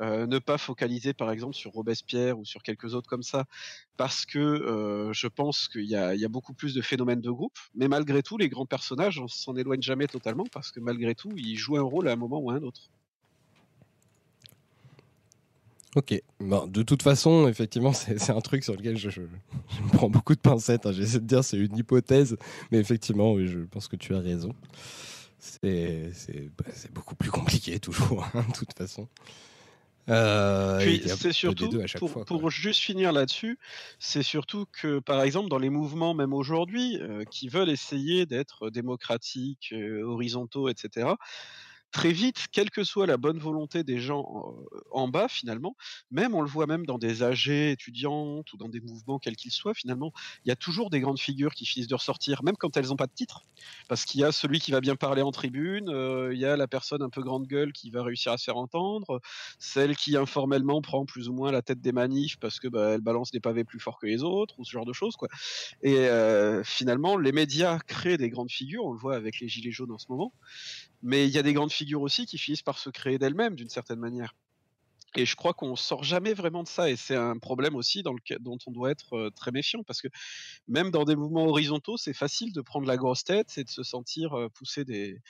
euh, 0.00 0.26
ne 0.26 0.38
pas 0.38 0.58
focaliser 0.58 1.12
par 1.12 1.30
exemple 1.30 1.54
sur 1.54 1.72
Robespierre 1.72 2.38
ou 2.38 2.44
sur 2.44 2.62
quelques 2.62 2.94
autres 2.94 3.08
comme 3.08 3.22
ça, 3.22 3.44
parce 3.96 4.24
que 4.24 4.38
euh, 4.38 5.12
je 5.12 5.28
pense 5.28 5.68
qu'il 5.68 5.84
y, 5.84 5.96
a 5.96 6.28
beaucoup 6.28 6.54
plus 6.54 6.74
de 6.74 6.80
phénomènes 6.80 7.20
de 7.20 7.30
groupe. 7.30 7.58
Mais 7.74 7.86
malgré 7.88 8.22
tout, 8.22 8.38
les 8.38 8.48
grands 8.48 8.66
personnages, 8.66 9.18
on 9.20 9.28
s'en 9.28 9.56
éloigne 9.56 9.82
jamais 9.82 10.06
totalement, 10.06 10.46
parce 10.50 10.72
que 10.72 10.80
malgré 10.80 11.14
tout, 11.14 11.32
ils 11.36 11.58
jouent 11.58 11.76
un 11.76 11.82
rôle 11.82 12.08
à 12.08 12.12
un 12.12 12.16
moment 12.16 12.40
ou 12.40 12.50
à 12.50 12.54
un 12.54 12.62
autre. 12.62 12.90
Ok. 15.94 16.20
Bon, 16.40 16.66
de 16.66 16.82
toute 16.82 17.02
façon, 17.02 17.48
effectivement, 17.48 17.92
c'est 17.92 18.30
un 18.30 18.40
truc 18.40 18.64
sur 18.64 18.74
lequel 18.74 18.96
je, 18.96 19.20
me 19.20 19.88
prends 19.92 20.10
beaucoup 20.10 20.34
de 20.34 20.40
pincettes. 20.40 20.86
Hein. 20.86 20.92
J'essaie 20.92 21.20
de 21.20 21.26
dire 21.26 21.44
c'est 21.44 21.58
une 21.58 21.76
hypothèse, 21.76 22.36
mais 22.70 22.78
effectivement, 22.78 23.32
oui, 23.32 23.46
je 23.46 23.60
pense 23.60 23.88
que 23.88 23.96
tu 23.96 24.14
as 24.14 24.20
raison. 24.20 24.54
C'est 25.38 26.10
bah, 26.56 26.64
beaucoup 26.92 27.14
plus 27.14 27.30
compliqué 27.30 27.78
toujours, 27.78 28.26
hein, 28.34 28.44
de 28.48 28.54
toute 28.54 28.72
façon. 28.76 29.08
Euh, 30.10 30.80
Puis 30.80 31.02
c'est 31.06 31.32
surtout, 31.32 31.70
pour, 31.98 32.24
pour 32.24 32.50
juste 32.50 32.80
finir 32.80 33.12
là-dessus, 33.12 33.58
c'est 33.98 34.22
surtout 34.22 34.66
que, 34.70 34.98
par 34.98 35.22
exemple, 35.22 35.48
dans 35.48 35.58
les 35.58 35.70
mouvements, 35.70 36.12
même 36.14 36.34
aujourd'hui, 36.34 36.98
euh, 37.00 37.24
qui 37.24 37.48
veulent 37.48 37.70
essayer 37.70 38.26
d'être 38.26 38.70
démocratiques, 38.70 39.70
euh, 39.72 40.02
horizontaux, 40.02 40.68
etc., 40.68 41.08
très 41.94 42.10
vite, 42.12 42.46
quelle 42.50 42.70
que 42.70 42.82
soit 42.82 43.06
la 43.06 43.16
bonne 43.16 43.38
volonté 43.38 43.84
des 43.84 44.00
gens 44.00 44.52
en 44.90 45.06
bas, 45.06 45.28
finalement, 45.28 45.76
même 46.10 46.34
on 46.34 46.42
le 46.42 46.48
voit 46.48 46.66
même 46.66 46.84
dans 46.86 46.98
des 46.98 47.22
AG 47.22 47.48
étudiantes 47.48 48.52
ou 48.52 48.56
dans 48.56 48.68
des 48.68 48.80
mouvements 48.80 49.20
quels 49.20 49.36
qu'ils 49.36 49.52
soient, 49.52 49.74
finalement, 49.74 50.12
il 50.44 50.48
y 50.48 50.50
a 50.50 50.56
toujours 50.56 50.90
des 50.90 50.98
grandes 50.98 51.20
figures 51.20 51.54
qui 51.54 51.64
finissent 51.64 51.86
de 51.86 51.94
ressortir, 51.94 52.42
même 52.42 52.56
quand 52.56 52.76
elles 52.76 52.88
n'ont 52.88 52.96
pas 52.96 53.06
de 53.06 53.12
titre. 53.14 53.42
Parce 53.88 54.04
qu'il 54.04 54.20
y 54.20 54.24
a 54.24 54.32
celui 54.32 54.58
qui 54.58 54.72
va 54.72 54.80
bien 54.80 54.96
parler 54.96 55.22
en 55.22 55.30
tribune, 55.30 55.88
il 56.32 56.38
y 56.38 56.44
a 56.44 56.56
la 56.56 56.66
personne 56.66 57.00
un 57.00 57.10
peu 57.10 57.22
grande 57.22 57.46
gueule 57.46 57.72
qui 57.72 57.90
va 57.90 58.02
réussir 58.02 58.32
à 58.32 58.38
se 58.38 58.44
faire 58.44 58.56
entendre, 58.56 59.20
celle 59.60 59.96
qui 59.96 60.16
informellement 60.16 60.82
prend 60.82 61.06
plus 61.06 61.28
ou 61.28 61.32
moins 61.32 61.52
la 61.52 61.62
tête 61.62 61.80
des 61.80 61.92
manifs 61.92 62.38
parce 62.40 62.58
que 62.58 62.66
bah, 62.66 62.94
elle 62.94 63.02
balance 63.02 63.30
des 63.30 63.40
pavés 63.40 63.62
plus 63.62 63.78
forts 63.78 64.00
que 64.00 64.06
les 64.06 64.24
autres, 64.24 64.58
ou 64.58 64.64
ce 64.64 64.72
genre 64.72 64.84
de 64.84 64.92
choses. 64.92 65.14
Quoi. 65.14 65.28
Et 65.82 66.08
finalement, 66.64 67.16
les 67.16 67.30
médias 67.30 67.78
créent 67.78 68.18
des 68.18 68.30
grandes 68.30 68.50
figures, 68.50 68.84
on 68.84 68.92
le 68.92 68.98
voit 68.98 69.14
avec 69.14 69.38
les 69.38 69.46
Gilets 69.46 69.70
jaunes 69.70 69.92
en 69.92 69.98
ce 69.98 70.06
moment, 70.08 70.32
mais 71.04 71.28
il 71.28 71.34
y 71.34 71.38
a 71.38 71.42
des 71.42 71.52
grandes 71.52 71.70
figures 71.70 72.00
aussi 72.00 72.26
qui 72.26 72.38
finissent 72.38 72.62
par 72.62 72.78
se 72.78 72.88
créer 72.88 73.18
d'elles-mêmes 73.18 73.54
d'une 73.54 73.68
certaine 73.68 74.00
manière. 74.00 74.34
Et 75.16 75.26
je 75.26 75.36
crois 75.36 75.52
qu'on 75.52 75.76
sort 75.76 76.02
jamais 76.02 76.34
vraiment 76.34 76.64
de 76.64 76.68
ça, 76.68 76.90
et 76.90 76.96
c'est 76.96 77.14
un 77.14 77.38
problème 77.38 77.76
aussi 77.76 78.02
dont 78.02 78.58
on 78.66 78.70
doit 78.72 78.90
être 78.90 79.14
euh, 79.14 79.30
très 79.30 79.52
méfiant, 79.52 79.84
parce 79.84 80.02
que 80.02 80.08
même 80.66 80.90
dans 80.90 81.04
des 81.04 81.14
mouvements 81.14 81.46
horizontaux, 81.46 81.96
c'est 81.96 82.14
facile 82.14 82.52
de 82.52 82.60
prendre 82.60 82.88
la 82.88 82.96
grosse 82.96 83.22
tête 83.22 83.56
et 83.56 83.62
de 83.62 83.68
se 83.68 83.84
sentir 83.84 84.32
euh, 84.32 84.48
pousser 84.48 84.84
des, 84.84 85.20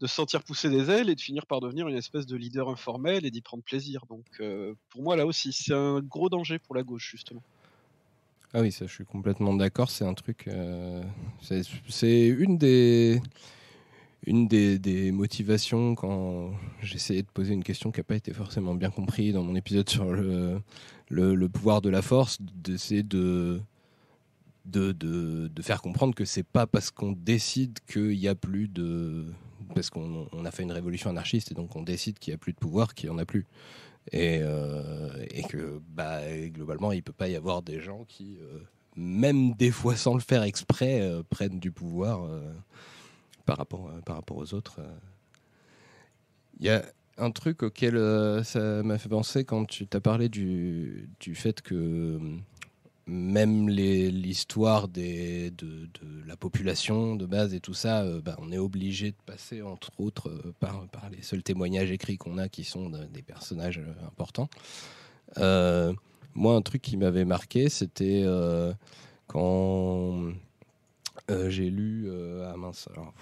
de 0.00 0.06
sentir 0.06 0.44
pousser 0.44 0.70
des 0.70 0.88
ailes 0.88 1.10
et 1.10 1.14
de 1.14 1.20
finir 1.20 1.44
par 1.44 1.60
devenir 1.60 1.88
une 1.88 1.96
espèce 1.96 2.24
de 2.24 2.36
leader 2.36 2.70
informel 2.70 3.26
et 3.26 3.30
d'y 3.30 3.42
prendre 3.42 3.62
plaisir. 3.62 4.06
Donc, 4.08 4.24
euh, 4.40 4.72
pour 4.88 5.02
moi 5.02 5.14
là 5.14 5.26
aussi, 5.26 5.52
c'est 5.52 5.74
un 5.74 6.00
gros 6.00 6.30
danger 6.30 6.58
pour 6.58 6.74
la 6.74 6.82
gauche 6.82 7.10
justement. 7.10 7.42
Ah 8.54 8.62
oui, 8.62 8.72
ça, 8.72 8.86
je 8.86 8.92
suis 8.92 9.04
complètement 9.04 9.52
d'accord. 9.52 9.90
C'est 9.90 10.06
un 10.06 10.14
truc, 10.14 10.48
c'est 11.42 12.28
une 12.28 12.56
des 12.56 13.20
une 14.26 14.48
des, 14.48 15.12
motivations 15.12 15.94
quand 15.94 16.52
j'essayais 16.82 17.22
de 17.22 17.28
poser 17.28 17.54
une 17.54 17.64
question 17.64 17.90
qui 17.90 18.00
n'a 18.00 18.04
pas 18.04 18.16
été 18.16 18.32
forcément 18.32 18.74
bien 18.74 18.90
comprise 18.90 19.34
dans 19.34 19.42
mon 19.42 19.54
épisode 19.54 19.88
sur 19.88 20.06
le, 20.12 21.48
pouvoir 21.48 21.82
de 21.82 21.90
la 21.90 22.02
force, 22.02 22.38
d'essayer 22.40 23.02
de, 23.02 23.60
faire 25.60 25.82
comprendre 25.82 26.14
que 26.14 26.24
c'est 26.24 26.42
pas 26.42 26.66
parce 26.66 26.90
qu'on 26.90 27.12
décide 27.12 27.78
qu'il 27.86 28.18
n'y 28.18 28.28
a 28.28 28.34
plus 28.34 28.68
de. 28.68 29.26
Parce 29.74 29.90
qu'on 29.90 30.28
a 30.44 30.50
fait 30.50 30.62
une 30.62 30.72
révolution 30.72 31.10
anarchiste 31.10 31.50
et 31.50 31.54
donc 31.54 31.74
on 31.74 31.82
décide 31.82 32.18
qu'il 32.18 32.32
n'y 32.32 32.36
a 32.36 32.38
plus 32.38 32.52
de 32.52 32.58
pouvoir 32.58 32.94
qu'il 32.94 33.10
n'y 33.10 33.16
en 33.16 33.18
a 33.18 33.24
plus. 33.24 33.46
Et, 34.12 34.38
euh, 34.42 35.08
que 35.48 35.80
bah, 35.88 36.20
globalement, 36.48 36.92
il 36.92 36.98
ne 36.98 37.02
peut 37.02 37.12
pas 37.12 37.28
y 37.28 37.36
avoir 37.36 37.62
des 37.62 37.80
gens 37.80 38.04
qui, 38.04 38.36
euh, 38.40 38.60
même 38.96 39.54
des 39.54 39.70
fois 39.70 39.96
sans 39.96 40.14
le 40.14 40.20
faire 40.20 40.42
exprès, 40.42 41.00
euh, 41.00 41.22
prennent 41.28 41.58
du 41.58 41.72
pouvoir 41.72 42.28
par 43.44 43.58
rapport, 43.58 43.88
euh, 43.88 44.00
par 44.00 44.16
rapport 44.16 44.36
aux 44.36 44.54
autres. 44.54 44.80
Il 46.60 46.68
euh. 46.68 46.70
y 46.70 46.70
a 46.70 46.84
un 47.16 47.30
truc 47.30 47.62
auquel 47.62 47.96
euh, 47.96 48.42
ça 48.42 48.82
m'a 48.82 48.98
fait 48.98 49.08
penser 49.08 49.44
quand 49.44 49.66
tu 49.66 49.86
t'as 49.86 50.00
parlé 50.00 50.28
du, 50.28 51.08
du, 51.20 51.34
fait 51.34 51.62
que 51.62 52.18
même 53.06 53.68
l'histoire 53.68 54.88
de, 54.88 55.50
de, 55.50 55.88
la 56.26 56.36
population 56.36 57.14
de 57.16 57.26
base 57.26 57.54
et 57.54 57.60
tout 57.60 57.74
ça, 57.74 58.04
bah, 58.20 58.34
on 58.38 58.50
est 58.50 58.58
obligé 58.58 59.10
de 59.10 59.16
passer 59.26 59.62
entre 59.62 59.90
autres 60.00 60.30
par, 60.58 60.86
par, 60.88 61.10
les 61.10 61.22
seuls 61.22 61.42
témoignages 61.42 61.92
écrits 61.92 62.16
qu'on 62.16 62.38
a 62.38 62.48
qui 62.48 62.64
sont 62.64 62.88
des 62.88 63.22
personnages 63.22 63.82
importants. 64.06 64.48
moi, 65.36 66.56
un 66.56 66.62
truc 66.62 66.80
qui 66.80 66.96
m'avait 66.96 67.26
marqué, 67.26 67.68
c'était 67.68 68.24
quand 69.26 70.32
euh, 71.30 71.48
j'ai 71.48 71.70
lu, 71.70 72.04
euh, 72.06 72.50
ah 72.52 72.56
mince, 72.56 72.86
alors, 72.92 73.14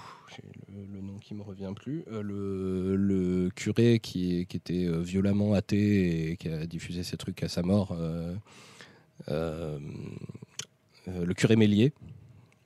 le, 0.69 1.01
nom 1.01 1.19
qui 1.19 1.35
me 1.35 1.43
revient 1.43 1.73
plus, 1.75 2.05
euh, 2.11 2.21
le, 2.21 2.97
le, 2.97 3.49
curé 3.51 4.01
qui, 4.01 4.45
qui 4.47 4.57
était 4.57 4.89
violemment 5.03 5.55
athée 5.55 6.33
et 6.33 6.37
qui 6.37 6.49
a 6.49 6.67
diffusé 6.67 7.05
ces 7.05 7.17
trucs 7.17 7.43
à 7.45 7.49
sa 7.49 7.63
mort, 7.63 7.97
le 9.29 9.79
curé 11.35 11.55
Mélier. 11.55 11.93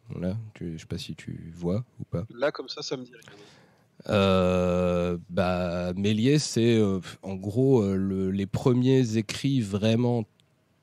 Voilà, 0.09 0.37
je 0.59 0.65
ne 0.65 0.79
sais 0.79 0.87
pas 0.87 0.99
si 0.99 1.15
tu 1.15 1.53
vois 1.55 1.85
ou 2.01 2.05
pas. 2.05 2.25
Là, 2.35 2.51
comme 2.51 2.69
ça, 2.69 2.81
ça 2.81 2.97
me 2.97 3.05
dit 3.05 3.13
rien. 3.13 5.19
bah, 5.29 5.93
Mélier, 5.95 6.39
c'est 6.39 6.81
en 7.23 7.35
gros 7.35 7.95
les 7.95 8.47
premiers 8.47 9.19
écrits 9.19 9.61
vraiment 9.61 10.25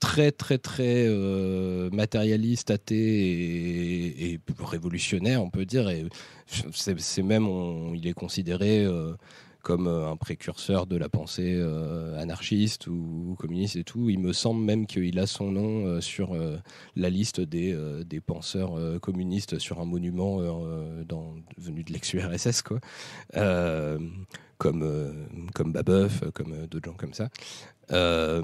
très 0.04 0.34
très 0.34 0.58
très 0.58 1.06
euh, 1.08 1.90
matérialiste, 1.92 2.72
athée 2.72 4.34
et, 4.34 4.40
révolutionnaire, 4.60 5.42
on 5.42 5.50
peut 5.50 5.66
dire. 5.66 5.90
Et 5.90 6.06
c'est 6.74 7.24
même, 7.24 7.48
il 7.96 8.06
est 8.06 8.14
considéré 8.14 8.84
euh, 8.84 9.14
comme 9.64 9.88
euh, 9.88 10.08
un 10.08 10.16
précurseur 10.16 10.86
de 10.86 10.96
la 10.96 11.10
pensée 11.10 11.60
anarchiste 12.18 12.88
ou, 12.88 13.36
communiste 13.40 13.76
et 13.76 13.84
tout. 13.84 14.10
Il 14.10 14.20
me 14.20 14.34
semble 14.34 14.64
même 14.64 14.86
qu'il 14.86 15.18
a 15.18 15.26
son 15.26 15.52
nom 15.52 16.00
sur 16.02 16.36
la 16.96 17.10
liste 17.10 17.42
des, 17.42 17.76
penseurs 18.26 18.78
communistes 19.02 19.60
sur 19.60 19.82
un 19.82 19.86
monument 19.86 20.38
venu 21.58 21.84
de 21.84 21.92
l'ex-URSS, 21.92 22.62
quoi. 22.62 22.80
comme, 24.58 25.28
comme 25.54 25.72
Babeuf, 25.72 26.24
comme 26.34 26.68
d'autres 26.68 26.90
gens 26.90 26.98
comme 26.98 27.14
ça. 27.14 27.30
Euh, 27.92 28.42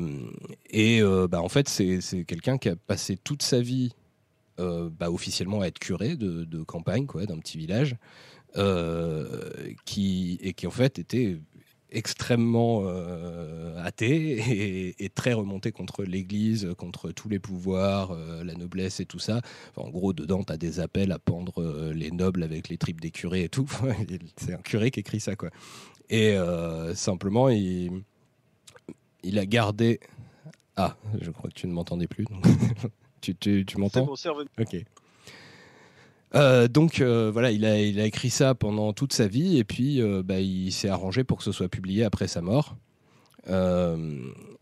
et 0.70 1.02
euh, 1.02 1.28
bah, 1.28 1.42
en 1.42 1.50
fait, 1.50 1.70
c'est 1.70 2.26
quelqu'un 2.26 2.58
qui 2.58 2.70
a 2.70 2.76
passé 2.76 3.18
toute 3.18 3.44
sa 3.44 3.62
vie 3.62 3.94
euh, 4.60 4.90
bah, 4.92 5.10
officiellement 5.10 5.62
à 5.62 5.68
être 5.68 5.80
curé 5.80 6.16
de, 6.16 6.64
campagne, 6.64 7.06
quoi, 7.06 7.26
d'un 7.26 7.40
petit 7.40 7.58
village, 7.58 7.96
qui, 9.86 10.40
et 10.42 10.54
qui 10.54 10.68
en 10.68 10.72
fait 10.72 11.00
était 11.00 11.38
extrêmement 11.92 12.88
athée 13.78 14.94
et, 15.00 15.10
très 15.10 15.34
remonté 15.34 15.72
contre 15.72 16.04
l'Église, 16.04 16.70
contre 16.78 17.12
tous 17.12 17.30
les 17.30 17.40
pouvoirs, 17.40 18.16
la 18.44 18.54
noblesse 18.54 19.00
et 19.00 19.06
tout 19.06 19.20
ça. 19.20 19.42
en 19.76 19.90
gros, 19.90 20.14
dedans, 20.14 20.44
tu 20.44 20.54
as 20.54 20.58
des 20.58 20.80
appels 20.80 21.12
à 21.12 21.20
pendre 21.20 21.92
les 21.94 22.12
nobles 22.12 22.44
avec 22.44 22.70
les 22.70 22.78
tripes 22.78 23.02
des 23.02 23.12
curés 23.12 23.44
et 23.46 23.50
tout. 23.50 23.70
C'est 24.38 24.54
un 24.54 24.58
curé 24.58 24.92
qui 24.92 25.00
écrit 25.00 25.20
ça, 25.20 25.36
quoi. 25.36 25.50
Et 26.10 26.36
simplement, 26.94 27.50
il, 27.50 28.04
il 29.24 29.40
a 29.40 29.46
gardé. 29.46 30.00
Ah, 30.76 30.96
je 31.20 31.32
crois 31.32 31.50
que 31.50 31.56
tu 31.56 31.68
ne 31.68 31.74
m'entendais 31.74 32.08
plus. 32.08 32.26
tu, 33.22 33.36
tu, 33.36 33.66
tu 33.66 33.78
m'entends 33.78 34.06
bon, 34.06 34.16
Ok. 34.60 34.86
Euh, 36.36 36.68
donc 36.68 37.02
euh, 37.02 37.32
voilà, 37.32 37.52
il 37.52 37.65
a, 37.65 38.06
écrit 38.06 38.30
ça 38.30 38.54
pendant 38.54 38.94
toute 38.94 39.13
sa 39.13 39.28
vie 39.28 39.58
et 39.58 39.63
puis 39.63 40.02
euh, 40.02 40.22
bah, 40.24 40.39
il 40.39 40.72
s'est 40.72 40.89
arrangé 40.89 41.24
pour 41.24 41.39
que 41.39 41.44
ce 41.44 41.52
soit 41.52 41.70
publié 41.70 42.04
après 42.04 42.28
sa 42.28 42.42
mort. 42.42 42.76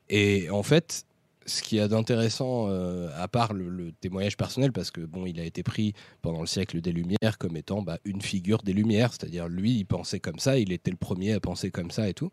et 0.10 0.50
en 0.50 0.64
fait, 0.64 1.04
ce 1.46 1.62
qui 1.62 1.80
a 1.80 1.88
d'intéressant, 1.88 2.68
à 2.68 3.28
part 3.30 3.54
le, 3.54 3.92
témoignage 4.02 4.36
personnel, 4.36 4.74
parce 4.74 4.92
que 4.92 5.02
bon, 5.02 5.26
il 5.26 5.40
a 5.40 5.46
été 5.46 5.64
pris 5.64 5.94
pendant 6.22 6.42
le 6.42 6.48
siècle 6.48 6.82
des 6.82 6.92
Lumières 6.92 7.38
comme 7.38 7.56
étant 7.56 7.82
bah, 7.82 8.00
une 8.04 8.22
figure 8.22 8.62
des 8.64 8.74
Lumières, 8.74 9.12
c'est-à-dire 9.12 9.48
lui, 9.48 9.72
il 9.72 9.86
pensait 9.86 10.20
comme 10.20 10.40
ça, 10.40 10.58
il 10.58 10.74
était 10.74 10.92
le 10.92 10.98
premier 10.98 11.34
à 11.34 11.40
penser 11.40 11.72
comme 11.72 11.92
ça 11.92 12.10
et 12.10 12.14
tout. 12.14 12.32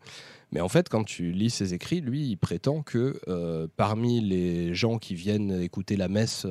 Mais 0.51 0.61
en 0.61 0.69
fait, 0.69 0.89
quand 0.89 1.05
tu 1.05 1.31
lis 1.31 1.51
ses 1.51 1.75
écrits, 1.75 2.01
lui, 2.01 2.29
il 2.29 2.37
prétend 2.37 2.83
que 2.83 3.21
parmi 3.77 4.21
les 4.21 4.75
gens 4.75 4.99
qui 4.99 5.15
viennent 5.15 5.61
écouter 5.61 5.97
la 5.97 6.09
messe 6.09 6.47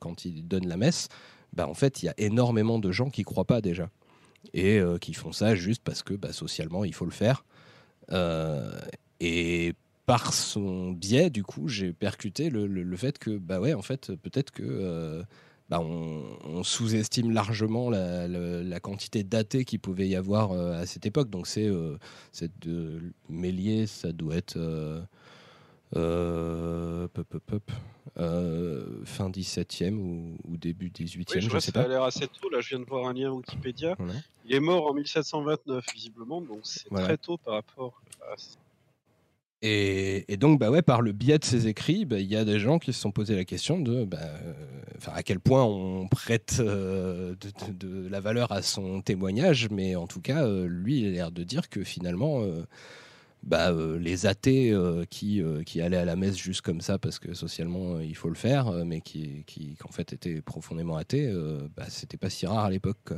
quand 0.00 0.24
il 0.24 0.46
donne 0.46 0.68
la 0.68 0.76
messe, 0.76 1.08
bah, 1.54 1.68
en 1.68 1.74
fait, 1.74 2.02
il 2.02 2.06
y 2.06 2.08
a 2.08 2.14
énormément 2.18 2.78
de 2.78 2.90
gens 2.90 3.10
qui 3.10 3.22
croient 3.22 3.44
pas 3.44 3.60
déjà 3.60 3.90
et 4.52 4.78
euh, 4.78 4.98
qui 4.98 5.14
font 5.14 5.32
ça 5.32 5.54
juste 5.54 5.82
parce 5.84 6.02
que 6.02 6.14
bah, 6.14 6.32
socialement, 6.32 6.84
il 6.84 6.94
faut 6.94 7.04
le 7.04 7.10
faire. 7.10 7.44
Euh, 8.12 8.78
et 9.20 9.74
par 10.06 10.34
son 10.34 10.90
biais, 10.90 11.30
du 11.30 11.42
coup, 11.42 11.68
j'ai 11.68 11.92
percuté 11.92 12.50
le, 12.50 12.96
fait 12.96 13.18
que, 13.18 13.38
bah 13.38 13.60
ouais, 13.60 13.72
en 13.72 13.82
fait, 13.82 14.14
peut-être 14.16 14.50
que 14.50 14.62
euh, 14.62 15.22
bah, 15.70 15.80
on, 15.80 16.62
sous-estime 16.62 17.30
largement 17.30 17.88
la, 17.88 18.80
quantité 18.80 19.24
d'athées 19.24 19.64
qu'il 19.64 19.80
pouvait 19.80 20.08
y 20.08 20.16
avoir 20.16 20.52
à 20.52 20.84
cette 20.84 21.06
époque. 21.06 21.30
Donc, 21.30 21.46
c'est 21.46 21.70
cette 22.32 22.68
Méliès, 23.30 23.90
ça 23.90 24.12
doit 24.12 24.36
être 24.36 24.58
euh, 25.96 27.08
euh, 28.18 29.04
fin 29.04 29.30
17e 29.30 29.96
ou, 29.96 30.56
début 30.56 30.88
18e, 30.88 31.40
je, 31.40 31.58
sais 31.58 31.72
pas. 31.72 31.80
Ça 31.80 31.86
a 31.86 31.88
l'air 31.88 32.02
assez 32.02 32.26
tôt, 32.28 32.48
là 32.50 32.60
je 32.60 32.70
viens 32.70 32.80
de 32.80 32.84
voir 32.84 33.06
un 33.06 33.12
lien 33.12 33.30
Wikipédia. 33.30 33.96
Il 34.44 34.54
est 34.54 34.60
mort 34.60 34.86
en 34.86 34.94
1729 34.94 35.84
visiblement, 35.94 36.40
donc 36.40 36.60
c'est 36.62 36.88
très 36.90 37.16
tôt 37.16 37.38
par 37.38 37.54
rapport 37.54 38.00
à 38.22 38.34
et, 39.66 40.30
et, 40.30 40.36
donc, 40.36 40.60
bah 40.60 40.70
ouais, 40.70 40.82
par 40.82 41.00
le 41.00 41.12
biais 41.12 41.38
de 41.38 41.44
ses 41.44 41.68
écrits, 41.68 42.04
bah, 42.04 42.18
il 42.20 42.26
y 42.26 42.36
a 42.36 42.44
des 42.44 42.58
gens 42.58 42.78
qui 42.78 42.92
se 42.92 43.00
sont 43.00 43.12
posé 43.12 43.34
la 43.34 43.46
question 43.46 43.80
de 43.80 44.04
bah, 44.04 44.18
euh, 44.20 44.52
à 45.06 45.22
quel 45.22 45.40
point 45.40 45.64
on 45.64 46.06
prête 46.06 46.60
de, 46.60 47.34
de, 47.70 48.08
la 48.10 48.20
valeur 48.20 48.52
à 48.52 48.60
son 48.60 49.00
témoignage, 49.00 49.70
mais 49.70 49.96
en 49.96 50.06
tout 50.06 50.20
cas, 50.20 50.46
lui, 50.66 51.00
il 51.00 51.06
a 51.06 51.10
l'air 51.12 51.32
de 51.32 51.44
dire 51.44 51.70
que 51.70 51.82
finalement, 51.82 52.44
bah, 53.44 53.70
euh, 53.70 53.98
les 53.98 54.26
athées 54.26 54.72
euh, 54.72 55.04
qui, 55.04 55.42
euh, 55.42 55.62
qui 55.62 55.80
allaient 55.82 55.98
à 55.98 56.04
la 56.04 56.16
messe 56.16 56.36
juste 56.36 56.62
comme 56.62 56.80
ça 56.80 56.98
parce 56.98 57.18
que 57.18 57.34
socialement 57.34 58.00
il 58.00 58.16
faut 58.16 58.30
le 58.30 58.34
faire, 58.34 58.70
mais 58.84 59.00
qui, 59.00 59.44
en 59.84 59.92
fait 59.92 60.12
étaient 60.12 60.40
profondément 60.40 60.96
athées, 60.96 61.32
bah, 61.76 61.84
c'était 61.88 62.16
pas 62.16 62.30
si 62.30 62.46
rare 62.46 62.64
à 62.64 62.70
l'époque. 62.70 63.12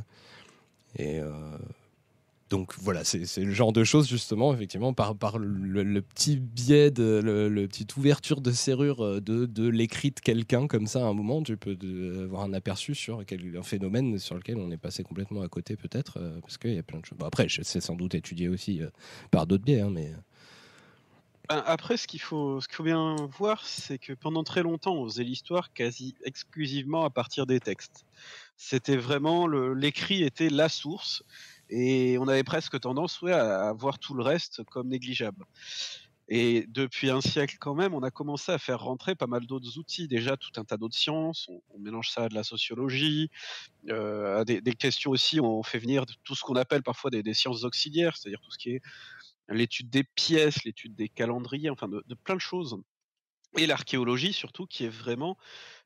Donc 2.49 2.75
voilà, 2.79 3.03
c'est 3.03 3.39
le 3.39 3.53
genre 3.53 3.73
de 3.73 3.83
choses 3.83 4.09
justement, 4.09 4.55
effectivement, 4.55 4.93
par, 4.95 5.39
le, 5.39 6.01
petit 6.01 6.37
biais, 6.37 6.93
de, 6.93 7.21
le, 7.23 7.67
petite 7.67 7.97
ouverture 7.97 8.41
de 8.41 8.53
serrure 8.53 9.05
euh, 9.05 9.21
de, 9.21 9.69
l'écrit 9.69 10.13
de 10.13 10.21
quelqu'un 10.21 10.69
comme 10.69 10.87
ça 10.87 11.01
à 11.01 11.09
un 11.09 11.13
moment, 11.13 11.43
tu 11.43 11.57
peux 11.57 11.77
avoir 12.23 12.43
un 12.43 12.53
aperçu 12.53 12.95
sur 12.95 13.21
un 13.21 13.63
phénomène 13.63 14.19
sur 14.19 14.37
lequel 14.37 14.59
on 14.59 14.71
est 14.71 14.77
passé 14.77 15.03
complètement 15.03 15.43
à 15.43 15.49
côté 15.49 15.77
peut-être, 15.77 16.19
euh, 16.19 16.41
parce 16.41 16.57
qu'il 16.57 16.75
y 16.75 16.79
a 16.79 16.85
plein 16.85 17.01
de 17.01 17.05
choses. 17.05 17.19
Bon, 17.19 17.27
après, 17.27 17.49
c'est 17.49 17.81
sans 17.81 17.97
doute 17.97 18.15
étudié 18.15 18.49
aussi 18.49 18.81
euh, 18.81 18.91
par 19.33 19.47
d'autres 19.47 19.65
biais, 19.65 19.81
hein, 19.81 19.91
mais... 19.91 20.13
Ben, 21.49 21.63
après, 21.65 21.97
ce 21.97 22.09
qu'il 22.09 22.21
faut, 22.21 22.61
ce 22.61 22.67
qu'il 22.67 22.77
faut 22.77 22.83
bien 22.83 23.17
voir, 23.39 23.65
c'est 23.65 23.99
que 23.99 24.13
pendant 24.13 24.43
très 24.43 24.63
longtemps, 24.63 24.97
on 24.97 25.05
faisait 25.05 25.23
l'histoire 25.23 25.73
quasi 25.73 26.17
exclusivement 26.25 27.05
à 27.05 27.11
partir 27.11 27.47
des 27.47 27.61
textes. 27.61 28.05
C'était 28.57 28.97
vraiment 28.97 29.47
l'écrit 29.47 30.25
était 30.25 30.49
la 30.49 30.69
source 30.69 31.23
et 31.71 32.19
on 32.19 32.29
avait 32.29 32.45
presque 32.45 32.79
tendance 32.81 33.21
ouais, 33.23 33.33
à 33.33 33.73
voir 33.73 33.99
tout 33.99 34.15
le 34.15 34.23
reste 34.23 34.63
comme 34.65 34.89
négligeable. 34.89 35.45
Et 36.29 36.67
depuis 36.69 37.11
un 37.11 37.21
siècle 37.21 37.57
quand 37.61 37.75
même, 37.75 37.95
on 37.95 38.03
a 38.03 38.11
commencé 38.11 38.51
à 38.51 38.59
faire 38.59 38.81
rentrer 38.81 39.15
pas 39.15 39.29
mal 39.29 39.47
d'autres 39.47 39.79
outils, 39.79 40.09
déjà 40.09 40.37
tout 40.37 40.51
un 40.57 40.65
tas 40.65 40.77
d'autres 40.77 40.97
sciences, 40.97 41.49
on, 41.49 41.79
mélange 41.79 42.11
ça 42.11 42.25
à 42.25 42.29
de 42.29 42.35
la 42.35 42.43
sociologie, 42.43 43.31
euh, 43.91 44.41
à 44.41 44.45
des, 44.45 44.61
questions 44.73 45.13
aussi, 45.13 45.39
on 45.39 45.63
fait 45.63 45.79
venir 45.79 46.05
tout 46.25 46.35
ce 46.35 46.43
qu'on 46.43 46.57
appelle 46.57 46.83
parfois 46.83 47.11
des, 47.11 47.35
sciences 47.35 47.63
auxiliaires, 47.63 48.17
c'est-à-dire 48.17 48.41
tout 48.41 48.51
ce 48.51 48.59
qui 48.59 48.71
est 48.71 48.83
l'étude 49.49 49.89
des 49.89 50.03
pièces, 50.03 50.65
l'étude 50.65 50.97
des 50.97 51.09
calendriers, 51.09 51.71
enfin 51.71 51.87
de, 51.87 52.03
de 52.05 52.15
plein 52.17 52.35
de 52.35 52.41
choses. 52.41 52.77
Et 53.57 53.67
l'archéologie 53.67 54.33
surtout, 54.33 54.67
qui 54.67 54.85
est 54.85 54.89
vraiment 54.89 55.37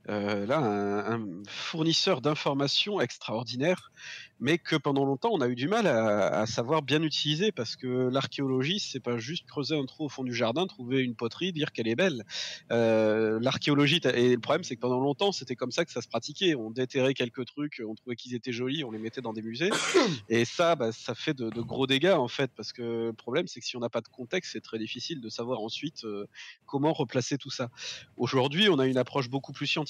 euh, 0.09 0.47
là 0.47 0.59
un, 0.59 1.21
fournisseur 1.47 2.23
d'informations 2.23 3.01
extraordinaire, 3.01 3.93
mais 4.41 4.57
que 4.57 4.77
pendant 4.77 5.05
longtemps 5.05 5.29
on 5.33 5.43
a 5.43 5.49
eu 5.49 5.55
du 5.55 5.69
mal 5.69 5.87
à, 5.87 6.47
savoir 6.47 6.81
bien 6.81 7.03
utiliser 7.03 7.53
parce 7.53 7.77
que 7.77 8.09
l'archéologie 8.09 8.81
c'est 8.81 9.01
pas 9.01 9.19
juste 9.19 9.47
creuser 9.47 9.79
un 9.79 9.85
trou 9.85 10.07
au 10.07 10.09
fond 10.09 10.25
du 10.25 10.33
jardin, 10.33 10.67
trouver 10.67 11.03
une 11.03 11.15
poterie, 11.15 11.53
dire 11.53 11.73
qu'elle 11.73 11.87
est 11.87 11.97
belle. 11.97 12.25
Euh, 12.73 13.39
l'archéologie 13.43 14.01
et 14.15 14.31
le 14.31 14.41
problème 14.41 14.65
c'est 14.65 14.75
que 14.75 14.81
pendant 14.81 15.01
longtemps 15.01 15.33
c'était 15.33 15.55
comme 15.55 15.71
ça 15.71 15.85
que 15.85 15.93
ça 15.93 16.01
se 16.01 16.09
pratiquait. 16.09 16.55
On 16.55 16.71
déterrait 16.71 17.13
quelques 17.13 17.45
trucs, 17.45 17.83
on 17.87 17.95
trouvait 17.95 18.17
qu'ils 18.17 18.35
étaient 18.35 18.53
jolis, 18.53 18.85
on 18.85 18.91
les 18.91 18.99
mettait 18.99 19.21
dans 19.21 19.35
des 19.35 19.43
musées 19.43 19.71
et 20.31 20.47
ça 20.47 20.77
bah, 20.77 20.93
ça 20.93 21.15
fait 21.15 21.35
de, 21.35 21.51
gros 21.61 21.87
dégâts 21.87 22.17
en 22.17 22.29
fait 22.29 22.51
parce 22.57 22.73
que 22.73 23.09
le 23.09 23.13
problème 23.13 23.47
c'est 23.49 23.61
que 23.61 23.67
si 23.67 23.77
on 23.77 23.81
n'a 23.81 23.91
pas 23.91 24.01
de 24.01 24.09
contexte 24.09 24.53
c'est 24.53 24.63
très 24.63 24.79
difficile 24.79 25.21
de 25.21 25.29
savoir 25.29 25.61
ensuite 25.61 26.05
euh, 26.05 26.27
comment 26.65 26.95
replacer 26.95 27.37
tout 27.37 27.51
ça. 27.51 27.69
Aujourd'hui 28.17 28.71
on 28.71 28.79
a 28.79 28.87
une 28.87 28.97
approche 28.97 29.29
beaucoup 29.29 29.53
plus 29.53 29.67
scientifique 29.67 29.90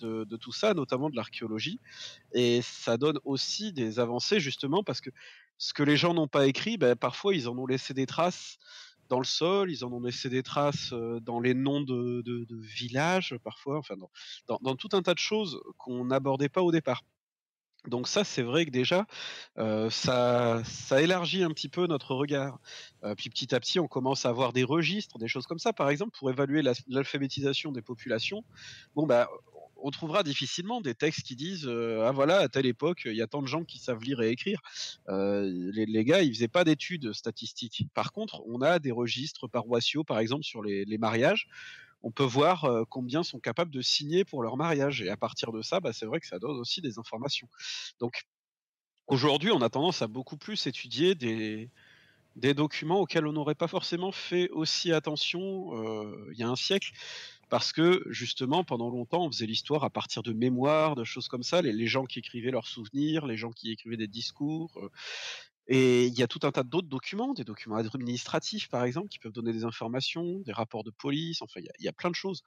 de, 0.00 0.36
tout 0.36 0.52
ça, 0.52 0.74
notamment 0.74 1.10
de 1.10 1.16
l'archéologie. 1.16 1.80
Et 2.32 2.60
ça 2.62 2.96
donne 2.96 3.18
aussi 3.24 3.72
des 3.72 3.98
avancées 3.98 4.40
justement 4.40 4.82
parce 4.82 5.00
que 5.00 5.10
ce 5.58 5.72
que 5.72 5.82
les 5.82 5.96
gens 5.96 6.14
n'ont 6.14 6.28
pas 6.28 6.46
écrit, 6.46 6.76
ben, 6.76 6.96
parfois 6.96 7.34
ils 7.34 7.48
en 7.48 7.58
ont 7.58 7.66
laissé 7.66 7.94
des 7.94 8.06
traces 8.06 8.58
dans 9.08 9.18
le 9.18 9.24
sol, 9.24 9.70
ils 9.70 9.84
en 9.84 9.92
ont 9.92 10.00
laissé 10.00 10.28
des 10.28 10.42
traces 10.42 10.92
euh, 10.92 11.18
dans 11.20 11.40
les 11.40 11.54
noms 11.54 11.80
de, 11.80 12.22
villages, 12.60 13.36
parfois, 13.42 13.78
enfin 13.78 13.94
dans, 14.46 14.76
tout 14.76 14.90
un 14.92 15.02
tas 15.02 15.14
de 15.14 15.18
choses 15.18 15.60
qu'on 15.78 16.04
n'abordait 16.04 16.48
pas 16.48 16.62
au 16.62 16.70
départ. 16.70 17.02
Donc 17.86 18.08
ça, 18.08 18.24
c'est 18.24 18.42
vrai 18.42 18.66
que 18.66 18.70
déjà, 18.70 19.06
ça, 19.56 20.62
élargit 20.98 21.42
un 21.42 21.50
petit 21.50 21.68
peu 21.68 21.86
notre 21.86 22.14
regard. 22.14 22.58
Puis 23.16 23.30
petit 23.30 23.54
à 23.54 23.60
petit, 23.60 23.78
on 23.78 23.88
commence 23.88 24.26
à 24.26 24.30
avoir 24.30 24.52
des 24.52 24.64
registres, 24.64 25.18
des 25.18 25.28
choses 25.28 25.46
comme 25.46 25.58
ça. 25.58 25.72
Par 25.72 25.88
exemple, 25.88 26.16
pour 26.18 26.30
évaluer 26.30 26.62
l'alphabétisation 26.88 27.72
des 27.72 27.82
populations, 27.82 28.44
bah, 28.96 29.28
on 29.80 29.90
trouvera 29.90 30.22
difficilement 30.22 30.80
des 30.80 30.94
textes 30.94 31.22
qui 31.22 31.36
disent 31.36 31.68
ah 31.68 32.10
voilà 32.10 32.38
à 32.38 32.48
telle 32.48 32.66
époque 32.66 33.02
il 33.04 33.14
y 33.14 33.22
a 33.22 33.28
tant 33.28 33.42
de 33.42 33.46
gens 33.46 33.64
qui 33.64 33.78
savent 33.78 34.02
lire 34.02 34.20
et 34.20 34.30
écrire. 34.30 34.60
Les, 35.08 36.04
gars, 36.04 36.22
ils 36.22 36.34
faisaient 36.34 36.48
pas 36.48 36.64
d'études 36.64 37.12
statistiques. 37.12 37.86
Par 37.94 38.12
contre, 38.12 38.42
on 38.46 38.60
a 38.60 38.80
des 38.80 38.90
registres 38.90 39.46
paroissiaux, 39.46 40.04
par 40.04 40.18
exemple 40.18 40.44
sur 40.44 40.62
les 40.62 40.98
mariages 40.98 41.48
on 42.02 42.10
peut 42.10 42.24
voir 42.24 42.66
combien 42.88 43.22
sont 43.22 43.40
capables 43.40 43.70
de 43.70 43.82
signer 43.82 44.24
pour 44.24 44.42
leur 44.42 44.56
mariage. 44.56 45.02
Et 45.02 45.08
à 45.08 45.16
partir 45.16 45.52
de 45.52 45.62
ça, 45.62 45.80
bah, 45.80 45.92
c'est 45.92 46.06
vrai 46.06 46.20
que 46.20 46.26
ça 46.26 46.38
donne 46.38 46.56
aussi 46.56 46.80
des 46.80 46.98
informations. 46.98 47.48
Donc 47.98 48.24
aujourd'hui, 49.06 49.50
on 49.50 49.60
a 49.62 49.68
tendance 49.68 50.02
à 50.02 50.06
beaucoup 50.06 50.36
plus 50.36 50.66
étudier 50.66 51.14
des, 51.14 51.70
des 52.36 52.54
documents 52.54 53.00
auxquels 53.00 53.26
on 53.26 53.32
n'aurait 53.32 53.54
pas 53.54 53.68
forcément 53.68 54.12
fait 54.12 54.48
aussi 54.50 54.92
attention 54.92 55.72
il 56.30 56.38
y 56.38 56.42
a 56.42 56.48
un 56.48 56.56
siècle. 56.56 56.92
Parce 57.48 57.72
que 57.72 58.04
justement, 58.10 58.62
pendant 58.62 58.90
longtemps, 58.90 59.24
on 59.24 59.32
faisait 59.32 59.46
l'histoire 59.46 59.82
à 59.82 59.90
partir 59.90 60.22
de 60.22 60.32
mémoires, 60.32 60.96
de 60.96 61.04
choses 61.04 61.28
comme 61.28 61.42
ça, 61.42 61.62
les, 61.62 61.86
gens 61.86 62.04
qui 62.04 62.18
écrivaient 62.18 62.50
leurs 62.50 62.66
souvenirs, 62.66 63.26
les 63.26 63.38
gens 63.38 63.52
qui 63.52 63.72
écrivaient 63.72 63.96
des 63.96 64.06
discours. 64.06 64.70
Et 65.68 66.06
il 66.06 66.18
y 66.18 66.22
a 66.22 66.26
tout 66.26 66.40
un 66.42 66.50
tas 66.50 66.62
d'autres 66.62 66.88
documents, 66.88 67.34
des 67.34 67.44
documents 67.44 67.76
administratifs 67.76 68.68
par 68.68 68.84
exemple, 68.84 69.08
qui 69.08 69.18
peuvent 69.18 69.32
donner 69.32 69.52
des 69.52 69.64
informations, 69.64 70.40
des 70.40 70.52
rapports 70.52 70.82
de 70.82 70.90
police, 70.90 71.42
enfin 71.42 71.60
il 71.60 71.84
y, 71.84 71.88
a 71.88 71.92
plein 71.92 72.10
de 72.10 72.14
choses. 72.14 72.42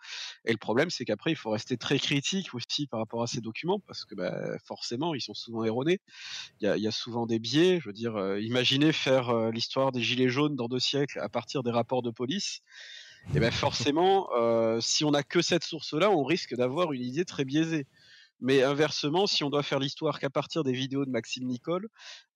Et 0.45 0.51
le 0.51 0.57
problème 0.57 0.89
c'est 0.89 1.05
qu'après 1.05 1.31
il 1.31 1.36
faut 1.36 1.51
rester 1.51 1.77
très 1.77 1.99
critique 1.99 2.53
aussi 2.53 2.88
par 2.88 2.99
rapport 2.99 3.21
à 3.21 3.27
ces 3.27 3.41
documents 3.41 3.79
parce 3.79 4.05
que 4.05 4.15
bah, 4.15 4.57
forcément 4.65 5.13
ils 5.13 5.21
sont 5.21 5.36
souvent 5.36 5.63
erronés. 5.63 5.99
Il 6.62 6.67
y 6.77 6.88
a, 6.88 6.91
souvent 6.91 7.25
des 7.25 7.39
biais. 7.39 7.79
Je 7.81 7.89
veux 7.89 7.93
dire, 7.93 8.15
euh, 8.15 8.39
imaginez 8.39 8.91
faire 8.91 9.29
euh, 9.29 9.51
l'histoire 9.51 9.91
des 9.91 10.01
gilets 10.01 10.29
jaunes 10.29 10.55
dans 10.55 10.67
deux 10.67 10.79
siècles 10.79 11.19
à 11.19 11.29
partir 11.29 11.63
des 11.63 11.71
rapports 11.71 12.01
de 12.01 12.12
police. 12.12 12.62
Et 13.36 13.39
bien 13.39 13.51
forcément, 13.51 14.29
euh, 14.36 14.81
si 14.81 15.05
on 15.05 15.12
n'a 15.12 15.23
que 15.23 15.41
cette 15.41 15.63
source-là, 15.63 16.10
on 16.10 16.23
risque 16.23 16.55
d'avoir 16.55 16.91
une 16.91 17.03
idée 17.03 17.25
très 17.25 17.45
biaisée. 17.45 17.86
Mais 18.41 18.63
inversement, 18.63 19.27
si 19.27 19.43
on 19.43 19.49
doit 19.49 19.63
faire 19.63 19.80
l'histoire 19.80 20.19
qu'à 20.19 20.30
partir 20.30 20.63
des 20.63 20.73
vidéos 20.73 21.06
de 21.06 21.12
Maxime 21.12 21.45
Nicole, 21.45 21.88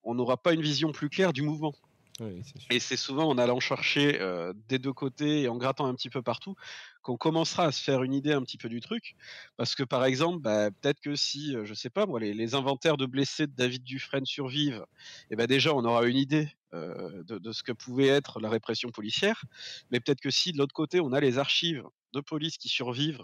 on 0.04 0.16
n'aura 0.16 0.38
pas 0.38 0.54
une 0.54 0.62
vision 0.62 0.92
plus 0.92 1.10
claire 1.10 1.34
du 1.34 1.42
mouvement. 1.42 1.74
et 2.70 2.80
c'est 2.80 2.96
souvent 2.96 3.28
en 3.28 3.38
allant 3.38 3.60
chercher 3.60 4.20
des 4.70 4.80
deux 4.80 4.94
côtés 4.94 5.42
et 5.42 5.48
en 5.48 5.58
grattant 5.58 5.88
un 5.88 5.96
petit 5.96 6.10
peu 6.10 6.22
partout 6.22 6.56
qu'on 7.06 7.18
commencera 7.18 7.66
à 7.66 7.72
se 7.72 7.84
faire 7.84 8.02
une 8.02 8.14
idée 8.14 8.34
un 8.34 8.42
petit 8.42 8.58
peu 8.58 8.68
du 8.68 8.82
truc. 8.82 9.16
Parce 9.58 9.76
que 9.76 9.84
par 9.84 10.04
exemple, 10.06 10.42
bah, 10.42 10.72
peut-être 10.72 11.00
que 11.00 11.16
si, 11.16 11.56
je 11.64 11.74
sais 11.76 11.92
pas 11.92 12.08
moi, 12.08 12.20
les, 12.20 12.56
inventaires 12.56 12.98
de 12.98 13.06
blessés 13.06 13.48
de 13.48 13.54
David 13.54 13.84
Dufresne 13.84 14.26
survivent, 14.26 14.86
et 15.30 15.34
eh 15.34 15.36
ben 15.36 15.46
déjà 15.46 15.74
on 15.74 15.86
aura 15.86 16.06
une 16.06 16.18
idée 16.18 16.50
de, 16.74 17.38
de, 17.40 17.52
ce 17.54 17.64
que 17.64 17.72
pouvait 17.72 18.08
être 18.08 18.40
la 18.40 18.50
répression 18.50 18.90
policière. 18.90 19.46
Mais 19.92 20.00
peut-être 20.00 20.20
que 20.20 20.32
si 20.32 20.52
de 20.52 20.58
l'autre 20.58 20.74
côté 20.74 21.00
on 21.00 21.14
a 21.14 21.20
les 21.20 21.38
archives 21.38 21.84
de 22.16 22.22
police 22.22 22.58
qui 22.58 22.70
survivent, 22.70 23.24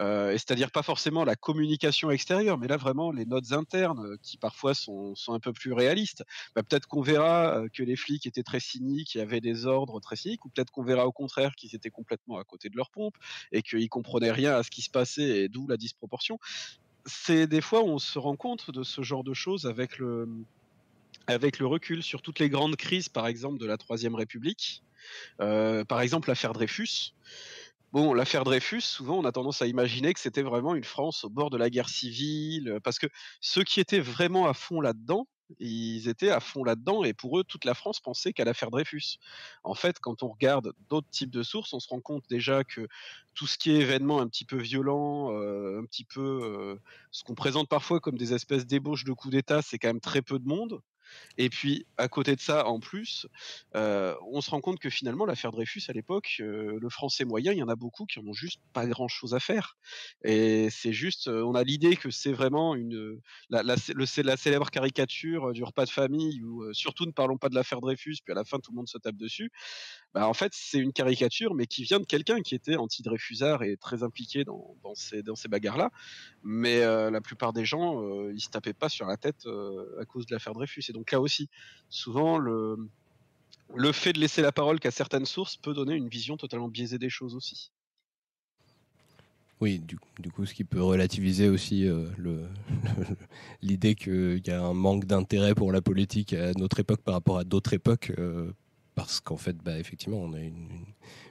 euh, 0.00 0.32
et 0.32 0.38
c'est-à-dire 0.38 0.72
pas 0.72 0.82
forcément 0.82 1.24
la 1.24 1.36
communication 1.36 2.10
extérieure, 2.10 2.58
mais 2.58 2.66
là 2.66 2.76
vraiment 2.76 3.12
les 3.12 3.26
notes 3.26 3.52
internes 3.52 4.04
euh, 4.04 4.16
qui 4.22 4.38
parfois 4.38 4.74
sont, 4.74 5.14
un 5.28 5.38
peu 5.38 5.52
plus 5.52 5.72
réalistes. 5.72 6.24
Bah, 6.56 6.62
peut-être 6.62 6.86
qu'on 6.88 7.02
verra 7.02 7.58
euh, 7.58 7.68
que 7.72 7.82
les 7.84 7.94
flics 7.94 8.26
étaient 8.26 8.42
très 8.42 8.60
cyniques, 8.60 9.14
et 9.14 9.20
avaient 9.20 9.40
des 9.40 9.66
ordres 9.66 10.00
très 10.00 10.16
cyniques, 10.16 10.44
ou 10.44 10.48
peut-être 10.48 10.72
qu'on 10.72 10.82
verra 10.82 11.06
au 11.06 11.12
contraire 11.12 11.54
qu'ils 11.54 11.76
étaient 11.76 11.90
complètement 11.90 12.38
à 12.38 12.44
côté 12.44 12.68
de 12.70 12.76
leur 12.76 12.90
et 13.52 13.62
qu'ils 13.62 13.88
comprenaient 13.88 14.32
rien 14.32 14.54
à 14.54 14.62
ce 14.62 14.70
qui 14.70 14.82
se 14.82 14.90
passait, 14.90 15.44
et 15.44 15.48
d'où 15.48 15.66
la 15.66 15.76
disproportion. 15.76 16.38
C'est 17.06 17.46
des 17.46 17.60
fois 17.60 17.82
où 17.82 17.88
on 17.88 17.98
se 17.98 18.18
rend 18.18 18.36
compte 18.36 18.70
de 18.70 18.82
ce 18.82 19.02
genre 19.02 19.24
de 19.24 19.34
choses 19.34 19.66
avec 19.66 19.98
le 19.98 20.28
avec 21.26 21.58
le 21.58 21.66
recul 21.66 22.02
sur 22.02 22.20
toutes 22.20 22.38
les 22.38 22.50
grandes 22.50 22.76
crises, 22.76 23.08
par 23.08 23.26
exemple 23.26 23.58
de 23.58 23.66
la 23.66 23.78
Troisième 23.78 24.14
République, 24.14 24.82
par 25.38 26.00
exemple 26.00 26.28
l'affaire 26.28 26.52
Dreyfus. 26.52 27.14
Bon, 27.94 28.12
l'affaire 28.12 28.42
Dreyfus, 28.42 28.80
souvent, 28.80 29.20
on 29.20 29.24
a 29.24 29.30
tendance 29.30 29.62
à 29.62 29.68
imaginer 29.68 30.12
que 30.14 30.18
c'était 30.18 30.42
vraiment 30.42 30.74
une 30.74 30.82
France 30.82 31.22
au 31.22 31.30
bord 31.30 31.48
de 31.48 31.56
la 31.56 31.70
guerre 31.70 31.88
civile, 31.88 32.68
euh, 32.68 32.80
parce 32.80 32.98
que 32.98 33.06
ceux 33.40 33.62
qui 33.62 33.78
étaient 33.78 34.00
vraiment 34.00 34.48
à 34.48 34.52
fond 34.52 34.80
là-dedans, 34.80 35.28
ils 35.58 36.08
étaient 36.08 36.30
à 36.30 36.40
fond 36.40 36.64
là-dedans, 36.64 37.04
et 37.04 37.12
pour 37.12 37.38
eux, 37.38 37.44
toute 37.44 37.64
la 37.64 37.74
France 37.74 38.00
pensait 38.00 38.32
qu'à 38.32 38.44
l'affaire 38.44 38.70
Dreyfus. 38.70 39.18
En 39.62 39.74
fait, 39.74 39.98
quand 40.00 40.22
on 40.22 40.28
regarde 40.28 40.72
d'autres 40.88 41.10
types 41.10 41.30
de 41.30 41.42
sources, 41.42 41.72
on 41.72 41.80
se 41.80 41.88
rend 41.88 42.00
compte 42.00 42.24
déjà 42.28 42.64
que 42.64 42.88
tout 43.34 43.46
ce 43.46 43.58
qui 43.58 43.70
est 43.72 43.80
événement 43.80 44.20
un 44.20 44.28
petit 44.28 44.44
peu 44.44 44.56
violent, 44.56 45.32
euh, 45.32 45.80
un 45.80 45.84
petit 45.84 46.04
peu 46.04 46.20
euh, 46.20 46.80
ce 47.10 47.24
qu'on 47.24 47.34
présente 47.34 47.68
parfois 47.68 48.00
comme 48.00 48.16
des 48.16 48.32
espèces 48.32 48.66
d'ébauches 48.66 49.04
de 49.04 49.12
coups 49.12 49.32
d'État, 49.32 49.62
c'est 49.62 49.78
quand 49.78 49.88
même 49.88 50.00
très 50.00 50.22
peu 50.22 50.38
de 50.38 50.46
monde. 50.46 50.80
Et 51.38 51.48
puis, 51.48 51.86
à 51.96 52.08
côté 52.08 52.36
de 52.36 52.40
ça, 52.40 52.66
en 52.66 52.80
plus, 52.80 53.26
euh, 53.74 54.14
on 54.30 54.40
se 54.40 54.50
rend 54.50 54.60
compte 54.60 54.78
que 54.78 54.90
finalement, 54.90 55.26
l'affaire 55.26 55.50
Dreyfus, 55.50 55.82
à 55.88 55.92
l'époque, 55.92 56.36
euh, 56.40 56.78
le 56.80 56.88
français 56.88 57.24
moyen, 57.24 57.52
il 57.52 57.58
y 57.58 57.62
en 57.62 57.68
a 57.68 57.76
beaucoup 57.76 58.06
qui 58.06 58.18
en 58.18 58.26
ont 58.26 58.32
juste 58.32 58.60
pas 58.72 58.86
grand-chose 58.86 59.34
à 59.34 59.40
faire. 59.40 59.76
Et 60.24 60.68
c'est 60.70 60.92
juste, 60.92 61.28
euh, 61.28 61.42
on 61.44 61.54
a 61.54 61.64
l'idée 61.64 61.96
que 61.96 62.10
c'est 62.10 62.32
vraiment 62.32 62.74
une, 62.74 63.20
la, 63.50 63.62
la, 63.62 64.36
célèbre 64.36 64.70
caricature 64.70 65.52
du 65.52 65.64
repas 65.64 65.84
de 65.84 65.90
famille 65.90 66.42
où 66.42 66.72
surtout 66.72 67.06
ne 67.06 67.12
parlons 67.12 67.38
pas 67.38 67.48
de 67.48 67.54
l'affaire 67.54 67.80
Dreyfus, 67.80 68.16
puis 68.24 68.32
à 68.32 68.34
la 68.34 68.44
fin, 68.44 68.58
tout 68.58 68.70
le 68.72 68.76
monde 68.76 68.88
se 68.88 68.98
tape 68.98 69.16
dessus. 69.16 69.50
Bah, 70.14 70.28
en 70.28 70.34
fait, 70.34 70.52
c'est 70.54 70.78
une 70.78 70.92
caricature, 70.92 71.54
mais 71.54 71.66
qui 71.66 71.82
vient 71.82 71.98
de 71.98 72.04
quelqu'un 72.04 72.40
qui 72.40 72.54
était 72.54 72.76
anti-Dreyfusard 72.76 73.64
et 73.64 73.76
très 73.76 74.04
impliqué 74.04 74.44
dans, 74.44 74.76
ces, 74.94 75.48
bagarres-là. 75.48 75.90
Mais 76.44 76.80
la 76.80 77.20
plupart 77.20 77.52
des 77.52 77.64
gens, 77.64 78.00
ils 78.28 78.40
se 78.40 78.48
tapaient 78.48 78.74
pas 78.74 78.88
sur 78.88 79.06
la 79.06 79.16
tête 79.16 79.46
à 80.00 80.04
cause 80.04 80.26
de 80.26 80.32
l'affaire 80.32 80.52
Dreyfus. 80.52 80.84
Et 80.88 80.92
donc 80.92 81.10
là 81.10 81.20
aussi, 81.20 81.48
souvent, 81.88 82.38
le, 82.38 82.76
fait 83.92 84.12
de 84.12 84.20
laisser 84.20 84.40
la 84.40 84.52
parole 84.52 84.78
qu'à 84.78 84.92
certaines 84.92 85.26
sources 85.26 85.56
peut 85.56 85.74
donner 85.74 85.94
une 85.94 86.08
vision 86.08 86.36
totalement 86.36 86.68
biaisée 86.68 86.98
des 86.98 87.10
choses 87.10 87.34
aussi. 87.34 87.72
Oui, 89.60 89.80
du, 89.80 89.98
du 90.20 90.30
coup, 90.30 90.46
ce 90.46 90.54
qui 90.54 90.62
peut 90.62 90.82
relativiser 90.82 91.48
aussi 91.48 91.88
l'idée 93.62 93.96
qu'il 93.96 94.46
y 94.46 94.50
a 94.50 94.62
un 94.62 94.74
manque 94.74 95.06
d'intérêt 95.06 95.56
pour 95.56 95.72
la 95.72 95.82
politique 95.82 96.34
à 96.34 96.52
notre 96.52 96.78
époque 96.78 97.00
par 97.02 97.14
rapport 97.14 97.38
à 97.38 97.42
d'autres 97.44 97.72
époques, 97.72 98.12
parce 98.94 99.20
qu'en 99.20 99.36
fait, 99.36 99.56
bah, 99.56 99.78
effectivement, 99.78 100.18
on 100.18 100.32
a 100.32 100.40
une, 100.40 100.68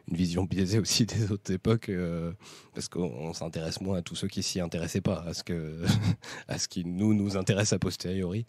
vision 0.10 0.44
biaisée 0.44 0.80
aussi 0.80 1.06
des 1.08 1.32
autres 1.32 1.52
époques, 1.52 1.90
euh, 1.90 2.34
parce 2.74 2.90
qu'on 2.90 3.34
s'intéresse 3.34 3.82
moins 3.82 3.98
à 3.98 4.02
tous 4.02 4.16
ceux 4.16 4.28
qui 4.28 4.44
s'y 4.44 4.60
intéressaient 4.60 5.02
pas, 5.02 5.22
à 5.22 5.34
ce, 5.34 5.44
que, 5.44 5.84
à 6.48 6.60
ce 6.60 6.68
qui 6.68 6.86
nous, 6.86 7.14
nous 7.14 7.38
intéresse 7.38 7.74
a 7.74 7.80
posteriori. 7.80 8.46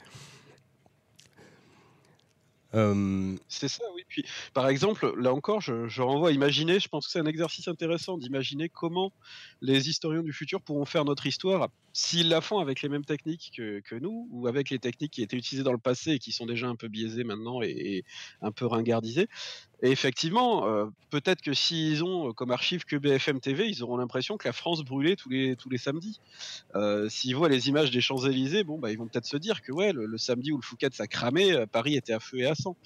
Euh, 2.74 3.36
c'est 3.48 3.68
ça, 3.68 3.84
oui. 3.94 4.03
Par 4.52 4.68
exemple, 4.68 5.12
là 5.18 5.32
encore, 5.32 5.60
je, 5.60 6.02
renvoie 6.02 6.28
à 6.28 6.32
imaginer, 6.32 6.80
je 6.80 6.88
pense 6.88 7.06
que 7.06 7.12
c'est 7.12 7.20
un 7.20 7.26
exercice 7.26 7.68
intéressant 7.68 8.18
d'imaginer 8.18 8.68
comment 8.68 9.12
les 9.60 9.88
historiens 9.88 10.22
du 10.22 10.32
futur 10.32 10.60
pourront 10.60 10.84
faire 10.84 11.04
notre 11.04 11.26
histoire 11.26 11.68
s'ils 11.92 12.28
la 12.28 12.40
font 12.40 12.58
avec 12.58 12.82
les 12.82 12.88
mêmes 12.88 13.04
techniques 13.04 13.52
que, 13.54 13.94
nous 13.94 14.28
ou 14.32 14.48
avec 14.48 14.68
les 14.70 14.80
techniques 14.80 15.12
qui 15.12 15.22
étaient 15.22 15.36
utilisées 15.36 15.62
dans 15.62 15.72
le 15.72 15.78
passé 15.78 16.12
et 16.12 16.18
qui 16.18 16.32
sont 16.32 16.44
déjà 16.44 16.66
un 16.66 16.74
peu 16.74 16.88
biaisées 16.88 17.22
maintenant 17.22 17.62
et 17.62 18.04
un 18.42 18.50
peu 18.50 18.66
ringardisées. 18.66 19.28
Et 19.84 19.90
effectivement, 19.90 20.66
euh, 20.66 20.86
peut-être 21.10 21.42
que 21.42 21.52
s'ils 21.52 22.02
ont 22.02 22.30
euh, 22.30 22.32
comme 22.32 22.50
archive 22.50 22.86
que 22.86 22.96
BFM 22.96 23.38
TV, 23.38 23.68
ils 23.68 23.82
auront 23.82 23.98
l'impression 23.98 24.38
que 24.38 24.48
la 24.48 24.54
France 24.54 24.82
brûlait 24.82 25.14
tous 25.14 25.28
les, 25.28 25.56
samedis. 25.76 26.20
Euh, 26.74 27.10
s'ils 27.10 27.36
voient 27.36 27.50
les 27.50 27.68
images 27.68 27.90
des 27.90 28.00
Champs-Élysées, 28.00 28.64
bon, 28.64 28.78
bah, 28.78 28.90
ils 28.90 28.96
vont 28.96 29.06
peut-être 29.06 29.26
se 29.26 29.36
dire 29.36 29.60
que 29.60 29.72
ouais, 29.72 29.92
le, 29.92 30.16
samedi 30.16 30.52
où 30.52 30.56
le 30.56 30.62
Fouquet 30.62 30.88
ça 30.90 31.06
cramé, 31.06 31.66
Paris 31.70 31.96
était 31.96 32.14
à 32.14 32.20
feu 32.20 32.38
et 32.38 32.46
à 32.46 32.54
sang. 32.54 32.76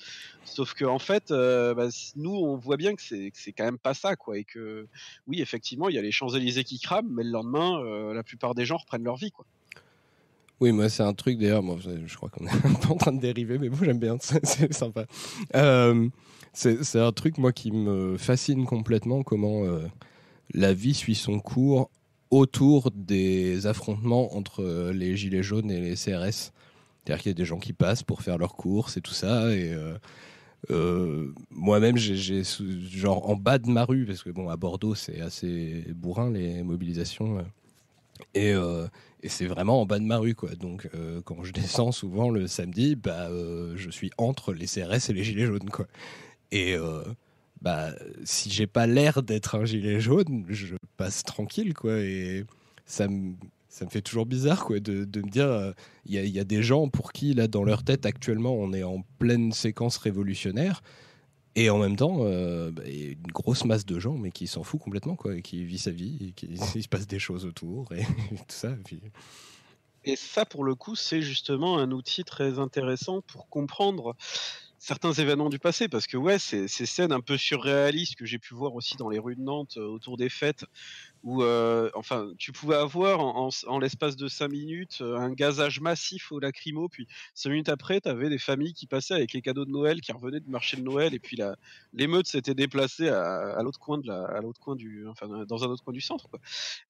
Sauf 0.44 0.74
que 0.74 0.84
en 0.84 0.98
fait, 0.98 1.17
bah, 1.31 1.88
nous, 2.16 2.35
on 2.35 2.57
voit 2.57 2.76
bien 2.76 2.94
que 2.94 3.02
c'est, 3.02 3.31
c'est 3.35 3.52
quand 3.52 3.64
même 3.64 3.78
pas 3.78 3.94
ça, 3.94 4.16
quoi. 4.16 4.38
Et 4.38 4.44
que 4.44 4.87
oui, 5.26 5.40
effectivement, 5.40 5.88
il 5.88 5.94
y 5.94 5.98
a 5.98 6.02
les 6.02 6.12
Champs-Élysées 6.12 6.64
qui 6.64 6.78
crament, 6.78 7.09
mais 7.11 7.24
le 7.24 7.31
lendemain, 7.31 7.83
la 8.12 8.22
plupart 8.22 8.54
des 8.54 8.64
gens 8.64 8.76
reprennent 8.76 9.04
leur 9.04 9.16
vie, 9.16 9.31
quoi. 9.31 9.44
Oui, 10.61 10.72
moi, 10.72 10.88
c'est 10.88 11.04
un 11.04 11.14
truc, 11.14 11.38
d'ailleurs, 11.38 11.62
moi, 11.62 11.78
je 11.81 12.16
crois 12.16 12.28
qu'on 12.31 12.46
est 12.46 12.81
pas 12.81 12.90
en 12.90 12.96
train 12.96 13.12
de 13.12 13.20
dériver, 13.20 13.59
mais 13.59 13.68
bon, 13.68 13.78
j'aime 13.83 13.98
bien, 13.98 14.16
c'est 14.42 14.72
sympa. 14.72 15.07
Euh, 15.54 16.09
c'est 16.52 16.98
un 17.00 17.12
truc, 17.12 17.38
moi, 17.38 17.52
qui 17.52 17.70
me 17.70 18.16
fascine 18.16 18.64
complètement, 18.64 19.22
comment 19.22 19.62
la 20.54 20.72
vie 20.72 20.94
suit 20.94 21.14
son 21.14 21.38
cours 21.38 21.90
autour 22.31 22.90
des 22.90 23.66
affrontements 23.66 24.35
entre 24.37 24.90
les 24.92 25.16
Gilets 25.16 25.42
jaunes 25.42 25.70
et 25.70 25.81
les 25.81 25.94
CRS. 25.94 26.52
C'est-à-dire 27.04 27.22
qu'il 27.22 27.31
y 27.31 27.35
a 27.35 27.35
des 27.35 27.44
gens 27.44 27.59
qui 27.59 27.72
passent 27.72 28.02
pour 28.02 28.22
faire 28.22 28.38
leurs 28.38 28.54
courses 28.54 28.96
et 28.96 29.00
tout 29.00 29.14
ça, 29.14 29.54
et... 29.54 29.72
moi-même, 31.51 31.97
j'ai 31.97 32.42
genre 32.90 33.29
en 33.29 33.37
bas 33.37 33.59
de 33.59 33.68
ma 33.68 33.85
rue, 33.85 34.05
parce 34.07 34.23
que 34.23 34.31
bon, 34.31 34.49
à 34.49 34.57
Bordeaux, 34.57 34.94
c'est 34.94 35.21
assez 35.21 35.85
bourrin 35.94 36.31
les 36.31 36.62
mobilisations. 36.62 37.44
Et, 38.35 38.55
et 39.23 39.29
c'est 39.29 39.47
vraiment 39.47 39.81
en 39.81 39.87
bas 39.87 39.99
de 39.99 40.05
ma 40.05 40.18
rue, 40.18 40.35
quoi. 40.35 40.55
Donc, 40.55 40.88
euh, 40.94 41.21
quand 41.23 41.42
je 41.42 41.53
descends 41.53 41.92
souvent 41.92 42.31
le 42.31 42.47
samedi, 42.47 42.94
bah, 42.94 43.29
euh, 43.31 43.75
je 43.77 43.90
suis 43.90 44.11
entre 44.16 44.53
les 44.53 44.66
CRS 44.66 45.11
et 45.11 45.12
les 45.12 45.25
gilets 45.25 45.47
jaunes, 45.47 45.71
quoi. 45.71 45.87
Et 46.53 46.75
euh, 46.75 47.03
bah, 47.61 47.90
si 48.25 48.51
j'ai 48.51 48.68
pas 48.68 48.87
l'air 48.87 49.23
d'être 49.23 49.57
un 49.57 49.64
gilet 49.64 50.01
jaune, 50.01 50.44
je 50.49 50.77
passe 50.97 51.25
tranquille, 51.25 51.75
quoi. 51.75 51.99
Et 51.99 52.44
ça 52.87 53.09
ça 53.78 53.84
me 53.84 53.90
fait 53.90 54.02
toujours 54.02 54.26
bizarre, 54.26 54.64
quoi, 54.64 54.80
de, 54.80 55.04
me 55.20 55.30
dire, 55.30 55.72
il 56.04 56.14
y, 56.14 56.40
a 56.40 56.44
des 56.44 56.64
gens 56.64 56.88
pour 56.88 57.12
qui, 57.12 57.32
là, 57.32 57.46
dans 57.46 57.62
leur 57.62 57.84
tête, 57.84 58.06
actuellement, 58.06 58.52
on 58.54 58.72
est 58.72 58.82
en 58.82 59.04
pleine 59.18 59.52
séquence 59.52 59.98
révolutionnaire. 59.98 60.82
Et 61.54 61.70
en 61.70 61.78
même 61.78 61.94
temps, 61.94 62.18
euh, 62.20 62.72
bah, 62.72 62.82
y 62.86 63.06
a 63.06 63.10
une 63.10 63.32
grosse 63.32 63.64
masse 63.64 63.86
de 63.86 64.00
gens, 64.00 64.16
mais 64.18 64.32
qui 64.32 64.48
s'en 64.48 64.64
fout 64.64 64.80
complètement, 64.80 65.14
quoi, 65.14 65.36
et 65.36 65.42
qui 65.42 65.64
vit 65.64 65.78
sa 65.78 65.92
vie, 65.92 66.28
et 66.28 66.32
qui 66.32 66.46
il 66.76 66.82
se 66.82 66.88
passe 66.88 67.06
des 67.06 67.20
choses 67.20 67.44
autour, 67.44 67.92
et, 67.92 68.02
tout 68.30 68.44
ça. 68.48 68.74
Et, 70.04 70.16
ça, 70.16 70.44
pour 70.44 70.64
le 70.64 70.74
coup, 70.74 70.96
c'est 70.96 71.22
justement 71.22 71.78
un 71.78 71.92
outil 71.92 72.24
très 72.24 72.58
intéressant 72.58 73.22
pour 73.22 73.48
comprendre 73.48 74.16
certains 74.80 75.12
événements 75.12 75.50
du 75.50 75.60
passé, 75.60 75.88
parce 75.88 76.08
que 76.08 76.16
ouais, 76.16 76.40
ces, 76.40 76.66
ces 76.66 76.86
scènes 76.86 77.12
un 77.12 77.20
peu 77.20 77.36
surréalistes 77.36 78.16
que 78.16 78.26
j'ai 78.26 78.38
pu 78.38 78.54
voir 78.54 78.74
aussi 78.74 78.96
dans 78.96 79.08
les 79.08 79.18
rues 79.18 79.36
de 79.36 79.42
Nantes 79.42 79.76
euh, 79.76 79.86
autour 79.86 80.16
des 80.16 80.28
fêtes, 80.28 80.64
où 81.22 81.42
euh, 81.42 81.90
enfin 81.94 82.33
tu 82.38 82.52
pouvais 82.52 82.76
avoir 82.76 83.20
en, 83.20 83.78
l'espace 83.78 84.16
de 84.16 84.28
5 84.28 84.48
minutes 84.48 84.98
euh, 85.00 85.16
un 85.16 85.33
gazage 85.33 85.81
massif 85.81 86.31
au 86.31 86.38
lacrymo 86.38 86.88
puis 86.88 87.09
5 87.35 87.50
minutes 87.50 87.68
après 87.68 88.00
tu 88.00 88.09
avais 88.09 88.28
des 88.28 88.38
familles 88.38 88.72
qui 88.72 88.87
passaient 88.87 89.14
avec 89.14 89.33
les 89.33 89.42
cadeaux 89.42 89.64
de 89.64 89.70
Noël 89.70 90.00
qui 90.00 90.12
revenaient 90.12 90.40
du 90.40 90.50
marché 90.50 90.76
de 90.76 90.83
Noël 90.83 91.14
et 91.14 91.18
puis 91.18 91.37
la 91.37 91.57
l'émeute 91.92 92.26
s'était 92.26 92.54
déplacée 92.54 93.08
à, 93.08 93.60
l'autre 93.62 93.81
coin 93.81 93.98
du 93.98 95.04
dans 95.48 95.64
un 95.64 95.69
autre 95.69 95.85
coin 95.85 95.92
du 95.92 96.00
centre 96.00 96.29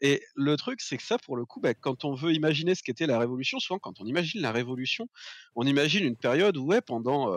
et 0.00 0.22
le 0.34 0.56
truc 0.56 0.80
c'est 0.80 0.96
que 0.96 1.02
ça 1.02 1.18
pour 1.18 1.36
le 1.36 1.44
coup 1.44 1.60
bah, 1.60 1.74
quand 1.74 2.04
on 2.04 2.14
veut 2.14 2.32
imaginer 2.32 2.74
ce 2.74 2.82
qu'était 2.82 3.06
la 3.06 3.18
révolution 3.18 3.58
souvent 3.58 3.78
quand 3.78 4.00
on 4.00 4.04
imagine 4.04 4.42
la 4.42 4.52
révolution 4.52 5.08
on 5.54 5.66
imagine 5.66 6.04
une 6.04 6.16
période 6.16 6.56
où 6.56 6.68
pendant 6.86 7.34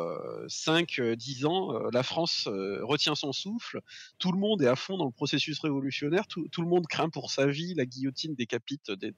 5 0.50 1.00
euh, 1.00 1.16
10 1.16 1.46
ans 1.46 1.72
la 1.92 2.04
France 2.04 2.48
retient 2.48 3.16
son 3.16 3.32
souffle 3.32 3.80
tout 4.20 4.32
le 4.34 4.38
monde 4.38 4.62
est 4.62 4.68
à 4.68 4.76
fond 4.76 4.98
dans 4.98 5.06
le 5.06 5.12
processus 5.12 5.60
révolutionnaire 5.60 6.28
tout 6.28 6.62
le 6.62 6.68
monde 6.68 6.81
craint 6.88 7.10
pour 7.10 7.32
sa 7.32 7.48
vie, 7.48 7.74
la 7.76 7.86
guillotine 7.86 8.36
décapite 8.36 8.92
des, 8.92 9.14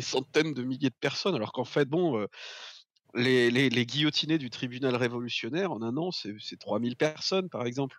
centaines 0.00 0.54
de 0.54 0.62
milliers 0.62 0.90
de 0.90 0.94
personnes, 1.00 1.34
alors 1.34 1.52
qu'en 1.52 1.64
fait, 1.64 1.88
bon, 1.88 2.18
euh, 2.18 2.26
les, 3.14 3.50
les, 3.50 3.86
guillotinés 3.86 4.38
du 4.38 4.50
tribunal 4.50 4.96
révolutionnaire, 4.96 5.72
en 5.72 5.82
un 5.82 5.96
an, 5.96 6.10
c'est 6.10 6.58
3000 6.58 6.96
personnes, 6.96 7.48
par 7.48 7.64
exemple. 7.64 7.96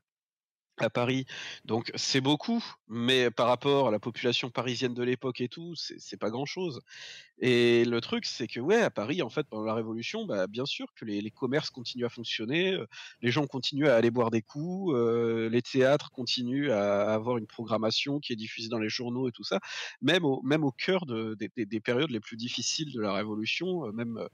À 0.77 0.89
Paris. 0.89 1.25
Donc 1.65 1.91
c'est 1.95 2.21
beaucoup, 2.21 2.63
mais 2.87 3.31
par 3.31 3.47
rapport 3.47 3.87
à 3.87 3.91
la 3.91 3.99
population 3.99 4.49
parisienne 4.49 4.93
de 4.93 5.03
l'époque 5.03 5.41
et 5.41 5.47
tout, 5.47 5.73
c'est 5.75 6.17
pas 6.17 6.29
grand-chose. 6.29 6.81
Et 7.39 7.83
le 7.83 7.99
truc, 7.99 8.25
c'est 8.25 8.47
que 8.47 8.61
ouais, 8.61 8.81
à 8.81 8.89
Paris, 8.89 9.21
en 9.21 9.29
fait, 9.29 9.45
pendant 9.47 9.65
la 9.65 9.73
Révolution, 9.73 10.25
bah, 10.25 10.47
bien 10.47 10.65
sûr 10.65 10.87
que 10.95 11.03
les, 11.03 11.31
commerces 11.31 11.69
continuent 11.69 12.05
à 12.05 12.09
fonctionner, 12.09 12.73
euh, 12.73 12.87
les 13.21 13.29
gens 13.29 13.45
continuent 13.45 13.87
à 13.87 13.95
aller 13.95 14.09
boire 14.09 14.31
des 14.31 14.41
coups, 14.41 14.93
euh, 14.95 15.49
les 15.49 15.61
théâtres 15.61 16.11
continuent 16.11 16.71
à 16.71 17.13
avoir 17.13 17.37
une 17.37 17.47
programmation 17.47 18.19
qui 18.19 18.31
est 18.31 18.37
diffusée 18.37 18.69
dans 18.69 18.79
les 18.79 18.87
journaux 18.87 19.27
et 19.27 19.33
tout 19.33 19.43
ça, 19.43 19.59
même 20.01 20.23
au, 20.23 20.41
même 20.43 20.63
au 20.63 20.71
cœur 20.71 21.05
de, 21.05 21.35
des, 21.35 21.79
périodes 21.81 22.11
les 22.11 22.21
plus 22.21 22.37
difficiles 22.37 22.93
de 22.93 23.01
la 23.01 23.13
Révolution, 23.13 23.85
euh, 23.87 24.29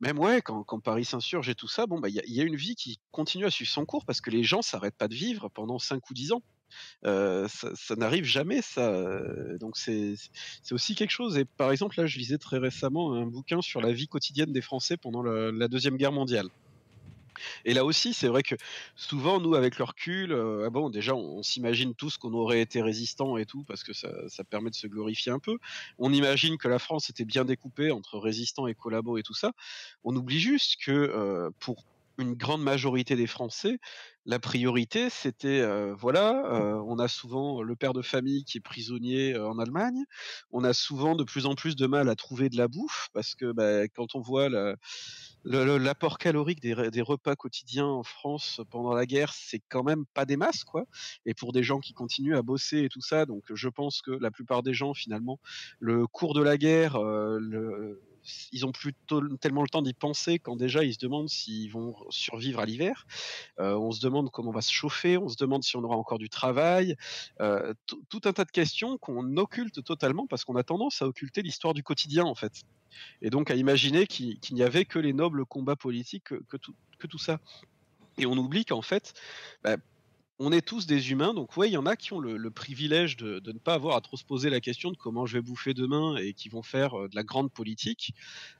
même 0.00 0.18
ouais, 0.18 0.42
quand, 0.42 0.80
Paris 0.80 1.04
s'insurge 1.04 1.48
et 1.48 1.54
tout 1.54 1.68
ça, 1.68 1.86
bon, 1.86 1.98
bah, 1.98 2.08
il 2.08 2.14
y, 2.14 2.40
a 2.40 2.44
une 2.44 2.56
vie 2.56 2.74
qui 2.74 2.98
continue 3.10 3.46
à 3.46 3.50
suivre 3.50 3.70
son 3.70 3.86
cours 3.86 4.04
parce 4.04 4.20
que 4.20 4.30
les 4.30 4.44
gens 4.44 4.62
s'arrêtent 4.62 4.96
pas 4.96 5.08
de 5.08 5.14
vivre 5.14 5.48
pendant 5.48 5.78
5 5.78 6.10
ou 6.10 6.14
10 6.14 6.32
ans. 6.32 6.42
ça, 7.02 7.96
n'arrive 7.96 8.24
jamais, 8.24 8.62
ça. 8.62 9.20
donc 9.58 9.76
c'est 9.76 10.16
aussi 10.70 10.94
quelque 10.94 11.10
chose. 11.10 11.38
Et 11.38 11.44
par 11.44 11.70
exemple, 11.72 11.98
là, 11.98 12.06
je 12.06 12.18
lisais 12.18 12.38
très 12.38 12.58
récemment 12.58 13.14
un 13.14 13.26
bouquin 13.26 13.62
sur 13.62 13.80
la 13.80 13.92
vie 13.92 14.08
quotidienne 14.08 14.52
des 14.52 14.62
Français 14.62 14.96
pendant 14.96 15.22
la 15.22 15.68
Deuxième 15.68 15.96
Guerre 15.96 16.12
mondiale. 16.12 16.50
Et 17.64 17.74
là 17.74 17.84
aussi, 17.84 18.14
c'est 18.14 18.28
vrai 18.28 18.42
que 18.42 18.54
souvent, 18.94 19.40
nous, 19.40 19.54
avec 19.54 19.78
le 19.78 19.84
recul, 19.84 20.32
ah 20.64 20.70
bon, 20.70 20.90
déjà, 20.90 21.14
on, 21.14 21.42
s'imagine 21.42 21.94
tous 21.94 22.16
qu'on 22.16 22.32
aurait 22.34 22.60
été 22.60 22.82
résistant 22.82 23.36
et 23.36 23.46
tout, 23.46 23.64
parce 23.64 23.82
que 23.82 23.92
ça, 23.92 24.08
permet 24.48 24.70
de 24.70 24.74
se 24.74 24.86
glorifier 24.86 25.32
un 25.32 25.38
peu. 25.38 25.58
On 25.98 26.12
imagine 26.12 26.56
que 26.58 26.68
la 26.68 26.78
France 26.78 27.10
était 27.10 27.24
bien 27.24 27.44
découpée 27.44 27.90
entre 27.90 28.18
résistants 28.18 28.66
et 28.66 28.74
collabos 28.74 29.18
et 29.18 29.22
tout 29.22 29.34
ça. 29.34 29.52
On 30.04 30.14
oublie 30.14 30.40
juste 30.40 30.76
que 30.84 31.50
pour 31.58 31.84
une 32.18 32.34
grande 32.34 32.62
majorité 32.62 33.16
des 33.16 33.26
Français, 33.26 33.78
la 34.24 34.38
priorité, 34.38 35.08
c'était, 35.08 35.64
voilà, 35.94 36.82
on 36.84 36.98
a 36.98 37.06
souvent 37.06 37.62
le 37.62 37.76
père 37.76 37.92
de 37.92 38.02
famille 38.02 38.44
qui 38.44 38.58
est 38.58 38.60
prisonnier 38.60 39.38
en 39.38 39.58
Allemagne. 39.58 40.02
On 40.50 40.64
a 40.64 40.72
souvent 40.72 41.14
de 41.14 41.22
plus 41.22 41.46
en 41.46 41.54
plus 41.54 41.76
de 41.76 41.86
mal 41.86 42.08
à 42.08 42.16
trouver 42.16 42.48
de 42.48 42.56
la 42.56 42.66
bouffe 42.66 43.08
parce 43.12 43.36
que 43.36 43.52
bah, 43.52 43.86
quand 43.88 44.16
on 44.16 44.20
voit 44.20 44.48
la, 44.48 44.74
l'apport 45.44 46.18
calorique 46.18 46.60
des, 46.60 47.02
repas 47.02 47.36
quotidiens 47.36 47.86
en 47.86 48.02
France 48.02 48.60
pendant 48.70 48.94
la 48.94 49.06
guerre, 49.06 49.32
c'est 49.32 49.60
quand 49.68 49.84
même 49.84 50.04
pas 50.06 50.24
des 50.24 50.36
masses, 50.36 50.64
quoi. 50.64 50.84
Et 51.24 51.34
pour 51.34 51.52
des 51.52 51.62
gens 51.62 51.78
qui 51.78 51.92
continuent 51.92 52.36
à 52.36 52.42
bosser 52.42 52.84
et 52.84 52.88
tout 52.88 53.00
ça, 53.00 53.26
donc 53.26 53.44
je 53.54 53.68
pense 53.68 54.02
que 54.02 54.10
la 54.10 54.30
plupart 54.30 54.62
des 54.62 54.74
gens, 54.74 54.94
finalement, 54.94 55.38
le 55.78 56.06
cours 56.06 56.34
de 56.34 56.42
la 56.42 56.56
guerre, 56.58 56.96
euh, 56.96 58.00
ils 58.52 58.66
ont 58.66 58.72
plus 58.72 58.94
tellement 59.40 59.62
le 59.62 59.68
temps 59.68 59.82
d'y 59.82 59.94
penser 59.94 60.38
quand 60.38 60.56
déjà 60.56 60.84
ils 60.84 60.94
se 60.94 60.98
demandent 60.98 61.28
s'ils 61.28 61.70
vont 61.70 61.94
survivre 62.10 62.60
à 62.60 62.66
l'hiver. 62.66 63.06
Euh, 63.58 63.74
on 63.74 63.92
se 63.92 64.00
demande 64.00 64.30
comment 64.30 64.50
on 64.50 64.52
va 64.52 64.62
se 64.62 64.72
chauffer, 64.72 65.18
on 65.18 65.28
se 65.28 65.36
demande 65.36 65.62
si 65.62 65.76
on 65.76 65.84
aura 65.84 65.96
encore 65.96 66.18
du 66.18 66.28
travail. 66.28 66.96
Euh, 67.40 67.74
tout 67.86 68.20
un 68.24 68.32
tas 68.32 68.44
de 68.44 68.50
questions 68.50 68.98
qu'on 68.98 69.36
occulte 69.36 69.82
totalement 69.84 70.26
parce 70.26 70.44
qu'on 70.44 70.56
a 70.56 70.62
tendance 70.62 71.02
à 71.02 71.06
occulter 71.06 71.42
l'histoire 71.42 71.74
du 71.74 71.82
quotidien 71.82 72.24
en 72.24 72.34
fait 72.34 72.62
et 73.22 73.30
donc 73.30 73.50
à 73.50 73.54
imaginer 73.54 74.06
qu'il 74.06 74.38
n'y 74.52 74.62
avait 74.62 74.84
que 74.84 74.98
les 74.98 75.12
nobles 75.12 75.44
combats 75.44 75.76
politiques, 75.76 76.24
que, 76.24 76.56
tout, 76.56 77.18
ça. 77.18 77.40
Et 78.18 78.26
on 78.26 78.32
oublie 78.32 78.64
qu'en 78.64 78.82
fait, 78.82 79.14
bah, 79.62 79.76
on 80.38 80.52
est 80.52 80.60
tous 80.60 80.86
des 80.86 81.12
humains, 81.12 81.32
donc 81.32 81.56
ouais, 81.56 81.68
il 81.68 81.72
y 81.72 81.76
en 81.76 81.86
a 81.86 81.96
qui 81.96 82.12
ont 82.12 82.20
le, 82.20 82.50
privilège 82.50 83.16
de, 83.16 83.40
ne 83.46 83.58
pas 83.58 83.74
avoir 83.74 83.96
à 83.96 84.00
trop 84.00 84.16
se 84.16 84.24
poser 84.24 84.50
la 84.50 84.60
question 84.60 84.90
de 84.90 84.96
comment 84.96 85.24
je 85.24 85.38
vais 85.38 85.42
bouffer 85.42 85.72
demain 85.72 86.16
et 86.16 86.34
qui 86.34 86.48
vont 86.48 86.62
faire 86.62 86.94
euh, 86.94 87.08
de 87.08 87.16
la 87.16 87.22
grande 87.22 87.50
politique. 87.50 88.12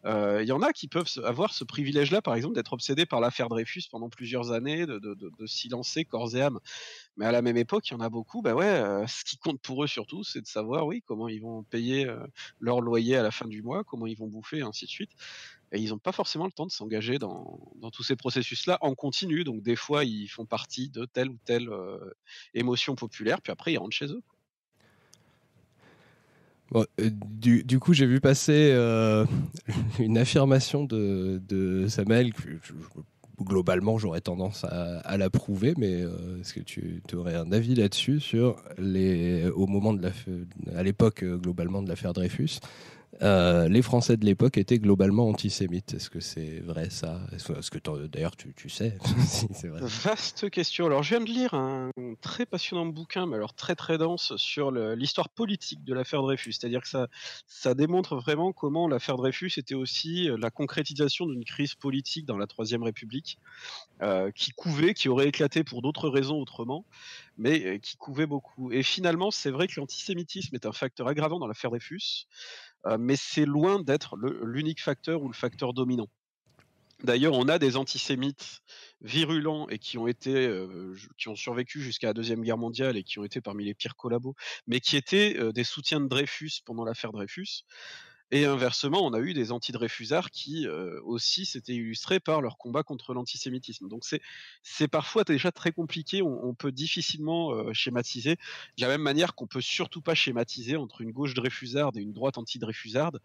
Euh, 0.04 0.42
il 0.42 0.48
y 0.48 0.52
en 0.52 0.62
a 0.62 0.72
qui 0.72 0.88
peuvent 0.88 1.08
avoir 1.24 1.52
ce 1.52 1.64
privilège-là, 1.64 2.22
par 2.22 2.34
exemple, 2.34 2.54
d'être 2.54 2.72
obsédés 2.72 3.04
par 3.04 3.20
l'affaire 3.20 3.48
Dreyfus 3.48 3.84
pendant 3.90 4.08
plusieurs 4.08 4.52
années, 4.52 4.86
de, 4.86 4.98
de 4.98 5.46
s'y 5.46 5.68
lancer 5.68 6.04
corps 6.04 6.34
et 6.34 6.42
âme. 6.42 6.60
Mais 7.16 7.26
à 7.26 7.32
la 7.32 7.42
même 7.42 7.56
époque, 7.56 7.88
il 7.90 7.92
y 7.92 7.96
en 7.96 8.00
a 8.00 8.08
beaucoup, 8.08 8.40
bah 8.42 8.54
ouais, 8.54 8.64
euh, 8.64 9.06
ce 9.06 9.24
qui 9.24 9.36
compte 9.36 9.60
pour 9.60 9.84
eux 9.84 9.86
surtout, 9.86 10.24
c'est 10.24 10.40
de 10.40 10.46
savoir, 10.46 10.86
oui, 10.86 11.02
comment 11.06 11.28
ils 11.28 11.40
vont 11.40 11.62
payer 11.64 12.10
leur 12.60 12.80
loyer 12.80 13.16
à 13.16 13.22
la 13.22 13.30
fin 13.30 13.46
du 13.46 13.62
mois, 13.62 13.84
comment 13.84 14.06
ils 14.06 14.16
vont 14.16 14.28
bouffer, 14.28 14.58
et 14.58 14.62
ainsi 14.62 14.86
de 14.86 14.90
suite. 14.90 15.10
Et 15.72 15.80
ils 15.80 15.90
n'ont 15.90 15.98
pas 15.98 16.12
forcément 16.12 16.46
le 16.46 16.52
temps 16.52 16.66
de 16.66 16.70
s'engager 16.70 17.18
dans, 17.18 17.58
tous 17.92 18.02
ces 18.02 18.16
processus-là 18.16 18.78
en 18.80 18.94
continu. 18.94 19.44
Donc 19.44 19.62
des 19.62 19.76
fois, 19.76 20.04
ils 20.04 20.28
font 20.28 20.46
partie 20.46 20.88
de 20.88 21.04
telle 21.04 21.30
ou 21.30 21.38
telle 21.44 21.68
émotion 22.54 22.94
populaire, 22.94 23.40
puis 23.40 23.52
après, 23.52 23.72
ils 23.72 23.78
rentrent 23.78 23.96
chez 23.96 24.06
eux. 24.06 24.22
du, 27.00 27.80
coup, 27.80 27.94
j'ai 27.94 28.06
vu 28.06 28.20
passer 28.20 28.70
une 29.98 30.18
affirmation 30.18 30.84
de, 30.84 31.42
de 31.48 31.88
Samuel 31.88 32.32
globalement, 33.42 33.98
j'aurais 33.98 34.20
tendance 34.20 34.64
à, 34.64 35.16
l'approuver, 35.16 35.74
mais 35.76 36.04
est-ce 36.40 36.54
que 36.54 36.60
tu 36.60 37.02
aurais 37.14 37.34
un 37.34 37.52
avis 37.52 37.74
là-dessus 37.74 38.20
sur 38.20 38.56
au 39.54 39.66
moment 39.66 39.92
de 39.92 40.02
la, 40.02 40.78
à 40.78 40.82
l'époque 40.82 41.24
globalement 41.24 41.82
de 41.82 41.88
l'affaire 41.88 42.12
Dreyfus, 42.12 42.60
euh, 43.22 43.68
les 43.68 43.82
Français 43.82 44.16
de 44.16 44.24
l'époque 44.24 44.58
étaient 44.58 44.78
globalement 44.78 45.28
antisémites. 45.28 45.94
Est-ce 45.94 46.10
que 46.10 46.20
c'est 46.20 46.60
vrai 46.60 46.90
ça? 46.90 47.20
Est-ce 47.32 47.70
que 47.70 48.06
d'ailleurs 48.06 48.36
tu, 48.36 48.52
tu, 48.54 48.68
sais 48.68 48.98
Vaste 49.62 50.50
question. 50.50 50.86
Alors 50.86 51.02
je 51.02 51.10
viens 51.10 51.24
de 51.24 51.30
lire 51.30 51.54
un 51.54 51.90
très 52.20 52.46
passionnant 52.46 52.86
bouquin, 52.86 53.26
mais 53.26 53.36
alors 53.36 53.54
très 53.54 53.74
très 53.74 53.98
dense 53.98 54.34
sur 54.36 54.70
l'histoire 54.70 55.28
politique 55.28 55.84
de 55.84 55.94
l'affaire 55.94 56.22
Dreyfus. 56.22 56.52
C'est-à-dire 56.52 56.82
que 56.82 56.88
ça, 56.88 57.08
ça 57.46 57.74
démontre 57.74 58.16
vraiment 58.16 58.52
comment 58.52 58.88
l'affaire 58.88 59.16
Dreyfus 59.16 59.52
était 59.56 59.74
aussi 59.74 60.28
euh, 60.28 60.36
la 60.38 60.50
concrétisation 60.50 61.26
d'une 61.26 61.44
crise 61.44 61.74
politique 61.74 62.26
dans 62.26 62.38
la 62.38 62.46
Troisième 62.46 62.82
République, 62.82 63.38
euh, 64.02 64.30
qui 64.30 64.50
couvait, 64.52 64.94
qui 64.94 65.08
aurait 65.08 65.28
éclaté 65.28 65.64
pour 65.64 65.82
d'autres 65.82 66.08
raisons 66.08 66.36
autrement, 66.36 66.84
mais 67.38 67.80
qui 67.80 67.96
couvait 67.96 68.26
beaucoup. 68.26 68.72
Et 68.72 68.82
finalement, 68.82 69.30
c'est 69.30 69.50
vrai 69.50 69.66
que 69.68 69.78
l'antisémitisme 69.80 70.54
est 70.54 70.66
un 70.66 70.72
facteur 70.72 71.08
aggravant 71.08 71.38
dans 71.38 71.46
l'affaire 71.46 71.70
Dreyfus. 71.70 72.26
Euh, 72.86 72.96
mais 72.98 73.16
c'est 73.16 73.44
loin 73.44 73.80
d'être 73.80 74.16
l'unique 74.44 74.82
facteur 74.82 75.22
ou 75.22 75.28
le 75.28 75.34
facteur 75.34 75.72
dominant. 75.72 76.08
D'ailleurs, 77.04 77.34
on 77.34 77.48
a 77.48 77.58
des 77.58 77.76
antisémites 77.76 78.62
virulents 79.02 79.68
et 79.68 79.78
qui 79.78 79.98
ont 79.98 80.06
été, 80.06 80.34
euh, 80.46 80.94
qui 81.18 81.28
ont 81.28 81.36
survécu 81.36 81.82
jusqu'à 81.82 82.06
la 82.06 82.14
deuxième 82.14 82.42
guerre 82.42 82.56
mondiale 82.56 82.96
et 82.96 83.02
qui 83.02 83.18
ont 83.18 83.24
été 83.24 83.42
parmi 83.42 83.64
les 83.64 83.74
pires 83.74 83.96
collabos, 83.96 84.34
mais 84.66 84.80
qui 84.80 84.96
étaient 84.96 85.36
euh, 85.38 85.52
des 85.52 85.64
soutiens 85.64 86.00
de 86.00 86.06
Dreyfus 86.06 86.62
pendant 86.64 86.84
l'affaire 86.84 87.12
Dreyfus. 87.12 87.64
Et 88.32 88.44
inversement, 88.44 89.06
on 89.06 89.12
a 89.12 89.20
eu 89.20 89.34
des 89.34 89.52
anti-Dreyfusards 89.52 90.32
qui 90.32 90.66
euh, 90.66 91.00
aussi 91.04 91.46
s'étaient 91.46 91.74
illustrés 91.74 92.18
par 92.18 92.40
leur 92.40 92.58
combat 92.58 92.82
contre 92.82 93.14
l'antisémitisme. 93.14 93.88
Donc 93.88 94.04
c'est 94.62 94.88
parfois 94.88 95.22
déjà 95.22 95.52
très 95.52 95.70
compliqué. 95.70 96.22
On, 96.22 96.54
peut 96.54 96.72
difficilement 96.72 97.52
euh, 97.52 97.72
schématiser 97.72 98.36
de 98.78 98.82
la 98.82 98.88
même 98.88 99.02
manière 99.02 99.34
qu'on 99.34 99.46
peut 99.46 99.60
surtout 99.60 100.00
pas 100.00 100.14
schématiser 100.14 100.76
entre 100.76 101.02
une 101.02 101.12
gauche 101.12 101.34
Dreyfusarde 101.34 101.96
et 101.98 102.00
une 102.00 102.12
droite 102.12 102.36
anti-Dreyfusarde. 102.36 103.20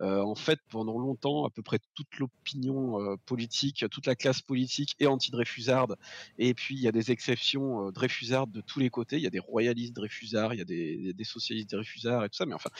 Euh, 0.00 0.22
en 0.22 0.34
fait, 0.34 0.60
pendant 0.70 0.98
longtemps, 0.98 1.44
à 1.44 1.50
peu 1.50 1.62
près 1.62 1.78
toute 1.94 2.18
l'opinion 2.18 3.18
politique, 3.26 3.84
toute 3.90 4.06
la 4.06 4.14
classe 4.14 4.40
politique 4.40 4.94
est 5.00 5.06
anti-Dreyfusarde. 5.06 5.96
Et 6.38 6.54
puis 6.54 6.76
il 6.76 6.80
y 6.80 6.88
a 6.88 6.92
des 6.92 7.10
exceptions 7.10 7.90
Dreyfusardes 7.90 8.52
de 8.52 8.62
tous 8.62 8.78
les 8.78 8.88
côtés. 8.88 9.16
Il 9.16 9.22
y 9.22 9.26
a 9.26 9.30
des 9.30 9.38
royalistes 9.38 9.94
Dreyfusards, 9.94 10.54
il 10.54 10.58
y 10.58 10.62
a 10.62 10.64
des, 10.64 11.12
des 11.12 11.24
socialistes 11.24 11.70
Dreyfusards 11.70 12.24
et 12.24 12.28
tout 12.30 12.36
ça. 12.36 12.46
Mais 12.46 12.54
enfin, 12.54 12.70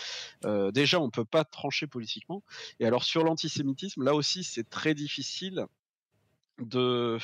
déjà 0.73 1.01
on 1.01 1.11
peut 1.11 1.27
pas 1.27 1.45
politiquement. 1.87 2.43
Et 2.81 2.87
alors 2.87 3.05
sur 3.05 3.25
l'antisémitisme, 3.25 4.03
là 4.03 4.15
aussi, 4.15 4.45
c'est 4.45 4.69
très 4.69 4.95
difficile 4.95 5.67
de, 6.59 7.19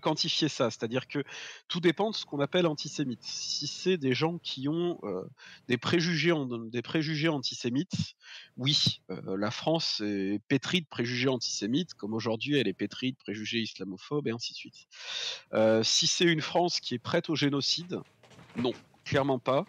quantifier 0.00 0.48
ça. 0.48 0.70
C'est-à-dire 0.70 1.08
que 1.08 1.22
tout 1.68 1.80
dépend 1.80 2.10
de 2.10 2.16
ce 2.16 2.24
qu'on 2.24 2.40
appelle 2.40 2.66
antisémite. 2.66 3.22
Si 3.22 3.66
c'est 3.66 3.98
des 3.98 4.14
gens 4.14 4.38
qui 4.38 4.68
ont 4.68 4.98
euh, 5.02 5.24
des, 5.66 5.76
préjugés 5.76 6.32
des 6.70 6.82
préjugés 6.82 7.28
antisémites, 7.28 8.14
oui, 8.56 9.00
euh, 9.10 9.36
la 9.36 9.50
France 9.50 10.00
est 10.04 10.40
pétrie 10.48 10.80
de 10.80 10.86
préjugés 10.86 11.28
antisémites, 11.28 11.94
comme 11.94 12.14
aujourd'hui 12.14 12.56
elle 12.56 12.68
est 12.68 12.74
pétrie 12.74 13.12
de 13.12 13.18
préjugés 13.18 13.60
islamophobes 13.60 14.26
et 14.28 14.30
ainsi 14.30 14.52
de 14.52 14.58
suite. 14.58 14.86
Euh, 15.52 15.82
si 15.82 16.06
c'est 16.06 16.24
une 16.24 16.40
France 16.40 16.80
qui 16.80 16.94
est 16.94 16.98
prête 16.98 17.28
au 17.30 17.34
génocide, 17.34 18.00
non 18.56 18.72
clairement 19.08 19.38
pas. 19.38 19.64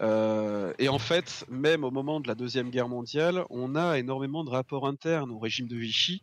Euh, 0.00 0.72
et 0.78 0.88
en 0.88 0.98
fait, 0.98 1.44
même 1.48 1.82
au 1.82 1.90
moment 1.90 2.20
de 2.20 2.28
la 2.28 2.34
Deuxième 2.34 2.70
Guerre 2.70 2.88
mondiale, 2.88 3.44
on 3.50 3.74
a 3.74 3.98
énormément 3.98 4.44
de 4.44 4.50
rapports 4.50 4.86
internes 4.86 5.30
au 5.30 5.38
régime 5.38 5.66
de 5.66 5.76
Vichy, 5.76 6.22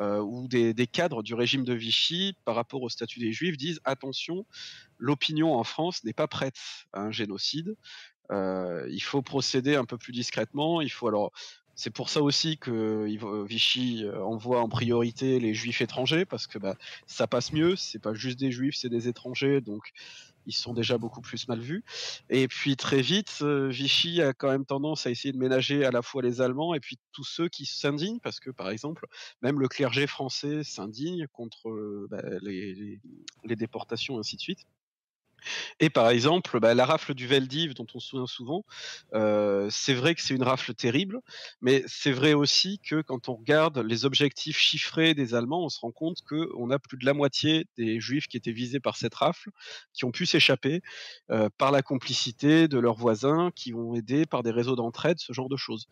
euh, 0.00 0.20
où 0.20 0.46
des, 0.48 0.74
cadres 0.86 1.22
du 1.22 1.34
régime 1.34 1.64
de 1.64 1.74
Vichy, 1.74 2.36
par 2.44 2.54
rapport 2.54 2.82
au 2.82 2.88
statut 2.88 3.18
des 3.18 3.32
Juifs, 3.32 3.56
disent 3.56 3.80
attention, 3.84 4.46
l'opinion 4.98 5.58
en 5.58 5.64
France 5.64 6.04
n'est 6.04 6.12
pas 6.12 6.28
prête 6.28 6.58
à 6.92 7.00
un 7.00 7.10
génocide. 7.10 7.74
Euh, 8.30 8.86
il 8.90 9.02
faut 9.02 9.20
procéder 9.20 9.74
un 9.74 9.84
peu 9.84 9.98
plus 9.98 10.12
discrètement. 10.12 10.80
Il 10.80 10.90
faut 10.90 11.08
alors 11.08 11.32
c'est 11.76 11.90
pour 11.90 12.08
ça 12.08 12.22
aussi 12.22 12.56
que 12.56 13.04
Vichy 13.44 14.04
envoie 14.22 14.60
en 14.60 14.68
priorité 14.68 15.40
les 15.40 15.54
juifs 15.54 15.80
étrangers 15.80 16.24
parce 16.24 16.46
que 16.46 16.56
bah, 16.56 16.76
ça 17.08 17.26
passe 17.26 17.52
mieux. 17.52 17.74
C'est 17.74 17.98
pas 17.98 18.14
juste 18.14 18.38
des 18.38 18.52
juifs, 18.52 18.76
c'est 18.76 18.88
des 18.88 19.08
étrangers, 19.08 19.60
donc 19.60 19.92
ils 20.46 20.54
sont 20.54 20.74
déjà 20.74 20.98
beaucoup 20.98 21.20
plus 21.20 21.48
mal 21.48 21.60
vus. 21.60 21.84
Et 22.30 22.48
puis 22.48 22.76
très 22.76 23.00
vite, 23.00 23.38
euh, 23.42 23.68
Vichy 23.68 24.22
a 24.22 24.32
quand 24.32 24.48
même 24.48 24.64
tendance 24.64 25.06
à 25.06 25.10
essayer 25.10 25.32
de 25.32 25.38
ménager 25.38 25.84
à 25.84 25.90
la 25.90 26.02
fois 26.02 26.22
les 26.22 26.40
Allemands 26.40 26.74
et 26.74 26.80
puis 26.80 26.98
tous 27.12 27.24
ceux 27.24 27.48
qui 27.48 27.66
s'indignent, 27.66 28.20
parce 28.20 28.40
que 28.40 28.50
par 28.50 28.70
exemple, 28.70 29.06
même 29.42 29.60
le 29.60 29.68
clergé 29.68 30.06
français 30.06 30.64
s'indigne 30.64 31.26
contre 31.32 31.68
euh, 31.68 32.06
bah, 32.10 32.22
les, 32.42 33.00
les, 33.44 33.56
déportations, 33.56 34.18
ainsi 34.18 34.36
de 34.36 34.40
suite. 34.40 34.66
Et 35.80 35.90
par 35.90 36.10
exemple, 36.10 36.60
bah, 36.60 36.74
la 36.74 36.84
rafle 36.84 37.14
du 37.14 37.26
Veldiv, 37.26 37.74
dont 37.74 37.86
on 37.94 38.00
se 38.00 38.08
souvient 38.08 38.26
souvent, 38.26 38.64
euh, 39.14 39.68
c'est 39.70 39.94
vrai 39.94 40.14
que 40.14 40.22
c'est 40.22 40.34
une 40.34 40.42
rafle 40.42 40.74
terrible, 40.74 41.20
mais 41.60 41.82
c'est 41.86 42.12
vrai 42.12 42.34
aussi 42.34 42.78
que 42.78 43.02
quand 43.02 43.28
on 43.28 43.34
regarde 43.34 43.78
les 43.78 44.04
objectifs 44.04 44.58
chiffrés 44.58 45.14
des 45.14 45.34
Allemands, 45.34 45.64
on 45.64 45.68
se 45.68 45.80
rend 45.80 45.92
compte 45.92 46.18
qu'on 46.28 46.70
a 46.70 46.78
plus 46.78 46.98
de 46.98 47.04
la 47.04 47.14
moitié 47.14 47.66
des 47.76 48.00
Juifs 48.00 48.28
qui 48.28 48.36
étaient 48.36 48.52
visés 48.52 48.80
par 48.80 48.96
cette 48.96 49.14
rafle, 49.14 49.50
qui 49.92 50.04
ont 50.04 50.12
pu 50.12 50.26
s'échapper 50.26 50.82
euh, 51.30 51.48
par 51.58 51.70
la 51.70 51.82
complicité 51.82 52.68
de 52.68 52.78
leurs 52.78 52.96
voisins, 52.96 53.50
qui 53.54 53.74
ont 53.74 53.94
aidé 53.94 54.26
par 54.26 54.42
des 54.42 54.50
réseaux 54.50 54.76
d'entraide, 54.76 55.18
ce 55.18 55.32
genre 55.32 55.48
de 55.48 55.56
choses. 55.56 55.86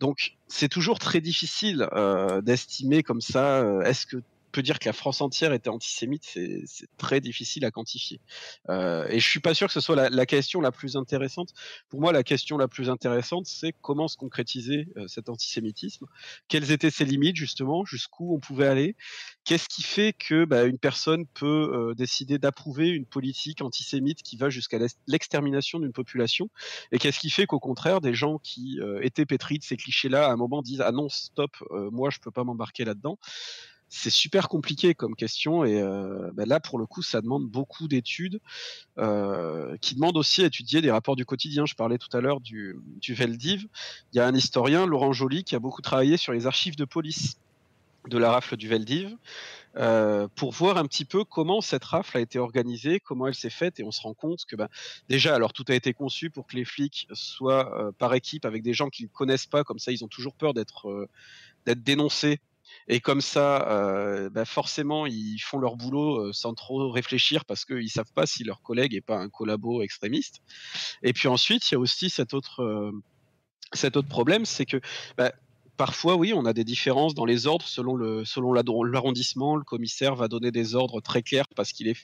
Donc 0.00 0.36
c'est 0.48 0.68
toujours 0.68 0.98
très 0.98 1.20
difficile 1.20 1.88
euh, 1.92 2.40
d'estimer 2.40 3.02
comme 3.02 3.20
ça, 3.20 3.64
est-ce 3.84 4.06
que 4.06 4.22
peut 4.54 4.62
dire 4.62 4.78
que 4.78 4.88
la 4.88 4.92
France 4.92 5.20
entière 5.20 5.52
était 5.52 5.68
antisémite, 5.68 6.24
c'est 6.64 6.88
très 6.96 7.20
difficile 7.20 7.64
à 7.64 7.72
quantifier. 7.72 8.20
Euh, 8.70 9.04
et 9.08 9.18
je 9.18 9.28
suis 9.28 9.40
pas 9.40 9.52
sûr 9.52 9.66
que 9.66 9.72
ce 9.72 9.80
soit 9.80 10.08
la, 10.08 10.26
question 10.26 10.60
la 10.60 10.70
plus 10.70 10.96
intéressante. 10.96 11.50
Pour 11.88 12.00
moi, 12.00 12.12
la 12.12 12.22
question 12.22 12.56
la 12.56 12.68
plus 12.68 12.88
intéressante, 12.88 13.46
c'est 13.46 13.74
comment 13.82 14.06
se 14.06 14.16
concrétiser 14.16 14.86
euh, 14.96 15.08
cet 15.08 15.28
antisémitisme, 15.28 16.06
quelles 16.46 16.70
étaient 16.70 16.92
ses 16.92 17.04
limites 17.04 17.34
justement, 17.34 17.84
jusqu'où 17.84 18.32
on 18.32 18.38
pouvait 18.38 18.68
aller, 18.68 18.94
qu'est-ce 19.44 19.68
qui 19.68 19.82
fait 19.82 20.12
que 20.12 20.44
bah, 20.44 20.62
une 20.62 20.78
personne 20.78 21.26
peut 21.26 21.72
euh, 21.74 21.94
décider 21.94 22.38
d'approuver 22.38 22.90
une 22.90 23.06
politique 23.06 23.60
antisémite 23.60 24.22
qui 24.22 24.36
va 24.36 24.50
jusqu'à 24.50 24.78
l'extermination 25.08 25.80
d'une 25.80 25.92
population, 25.92 26.48
et 26.92 27.00
qu'est-ce 27.00 27.18
qui 27.18 27.30
fait 27.30 27.46
qu'au 27.46 27.58
contraire, 27.58 28.00
des 28.00 28.14
gens 28.14 28.38
qui 28.38 28.78
étaient 29.02 29.26
pétris 29.26 29.58
de 29.58 29.64
ces 29.64 29.76
clichés-là, 29.76 30.28
à 30.28 30.32
un 30.32 30.36
moment 30.36 30.62
disent 30.62 30.80
ah 30.80 30.92
non 30.92 31.08
stop, 31.08 31.56
moi 31.90 32.10
je 32.10 32.20
peux 32.20 32.30
pas 32.30 32.44
m'embarquer 32.44 32.84
là-dedans? 32.84 33.18
C'est 33.94 34.10
super 34.10 34.48
compliqué 34.48 34.94
comme 34.94 35.14
question 35.14 35.64
et 35.64 35.80
euh, 35.80 36.30
ben 36.34 36.48
là 36.48 36.58
pour 36.58 36.78
le 36.78 36.86
coup 36.86 37.00
ça 37.00 37.20
demande 37.20 37.46
beaucoup 37.46 37.86
d'études 37.86 38.40
euh, 38.98 39.76
qui 39.80 39.94
demandent 39.94 40.16
aussi 40.16 40.42
à 40.42 40.46
étudier 40.46 40.80
des 40.80 40.90
rapports 40.90 41.14
du 41.14 41.24
quotidien. 41.24 41.64
Je 41.64 41.74
parlais 41.74 41.96
tout 41.96 42.14
à 42.16 42.20
l'heure 42.20 42.40
du, 42.40 42.76
du 43.00 43.14
Veldiv. 43.14 43.66
Il 44.12 44.16
y 44.16 44.20
a 44.20 44.26
un 44.26 44.34
historien, 44.34 44.86
Laurent 44.86 45.12
Joly, 45.12 45.44
qui 45.44 45.54
a 45.54 45.60
beaucoup 45.60 45.80
travaillé 45.80 46.16
sur 46.16 46.32
les 46.32 46.46
archives 46.46 46.76
de 46.76 46.84
police 46.84 47.38
de 48.08 48.18
la 48.18 48.32
rafle 48.32 48.56
du 48.56 48.68
Veldiv 48.68 49.16
euh, 49.76 50.26
pour 50.34 50.52
voir 50.52 50.76
un 50.76 50.86
petit 50.86 51.04
peu 51.04 51.24
comment 51.24 51.60
cette 51.60 51.84
rafle 51.84 52.18
a 52.18 52.20
été 52.20 52.40
organisée, 52.40 52.98
comment 52.98 53.28
elle 53.28 53.34
s'est 53.34 53.48
faite, 53.48 53.78
et 53.78 53.84
on 53.84 53.92
se 53.92 54.02
rend 54.02 54.12
compte 54.12 54.44
que 54.44 54.56
ben, 54.56 54.68
déjà, 55.08 55.36
alors 55.36 55.52
tout 55.52 55.64
a 55.68 55.74
été 55.74 55.94
conçu 55.94 56.30
pour 56.30 56.48
que 56.48 56.56
les 56.56 56.64
flics 56.64 57.06
soient 57.12 57.92
par 57.98 58.12
équipe 58.14 58.44
avec 58.44 58.62
des 58.62 58.74
gens 58.74 58.88
qu'ils 58.90 59.06
ne 59.06 59.10
connaissent 59.10 59.46
pas, 59.46 59.62
comme 59.62 59.78
ça 59.78 59.92
ils 59.92 60.04
ont 60.04 60.08
toujours 60.08 60.34
peur 60.34 60.52
d'être 60.52 61.08
dénoncés 61.66 62.40
et 62.88 63.00
comme 63.00 63.20
ça, 63.20 63.68
euh, 63.70 64.30
bah 64.30 64.44
forcément, 64.44 65.06
ils 65.06 65.38
font 65.38 65.58
leur 65.58 65.76
boulot 65.76 66.32
sans 66.32 66.54
trop 66.54 66.90
réfléchir 66.90 67.44
parce 67.44 67.64
qu'ils 67.64 67.90
savent 67.90 68.12
pas 68.14 68.26
si 68.26 68.44
leur 68.44 68.62
collègue 68.62 68.94
est 68.94 69.00
pas 69.00 69.18
un 69.18 69.28
collabo 69.28 69.82
extrémiste. 69.82 70.40
Et 71.02 71.12
puis 71.12 71.28
ensuite, 71.28 71.70
il 71.70 71.74
y 71.74 71.76
a 71.76 71.80
aussi 71.80 72.10
cet 72.10 72.34
autre, 72.34 72.92
cet 73.72 73.96
autre 73.96 74.08
problème, 74.08 74.44
c'est 74.44 74.66
que 74.66 74.80
bah, 75.16 75.32
parfois, 75.76 76.16
oui, 76.16 76.32
on 76.34 76.44
a 76.44 76.52
des 76.52 76.64
différences 76.64 77.14
dans 77.14 77.24
les 77.24 77.46
ordres 77.46 77.66
selon 77.66 77.96
le 77.96 78.24
selon 78.24 78.52
l'arrondissement. 78.52 79.56
Le 79.56 79.64
commissaire 79.64 80.14
va 80.14 80.28
donner 80.28 80.50
des 80.50 80.74
ordres 80.74 81.00
très 81.00 81.22
clairs 81.22 81.46
parce 81.54 81.72
qu'il 81.72 81.88
est 81.88 81.96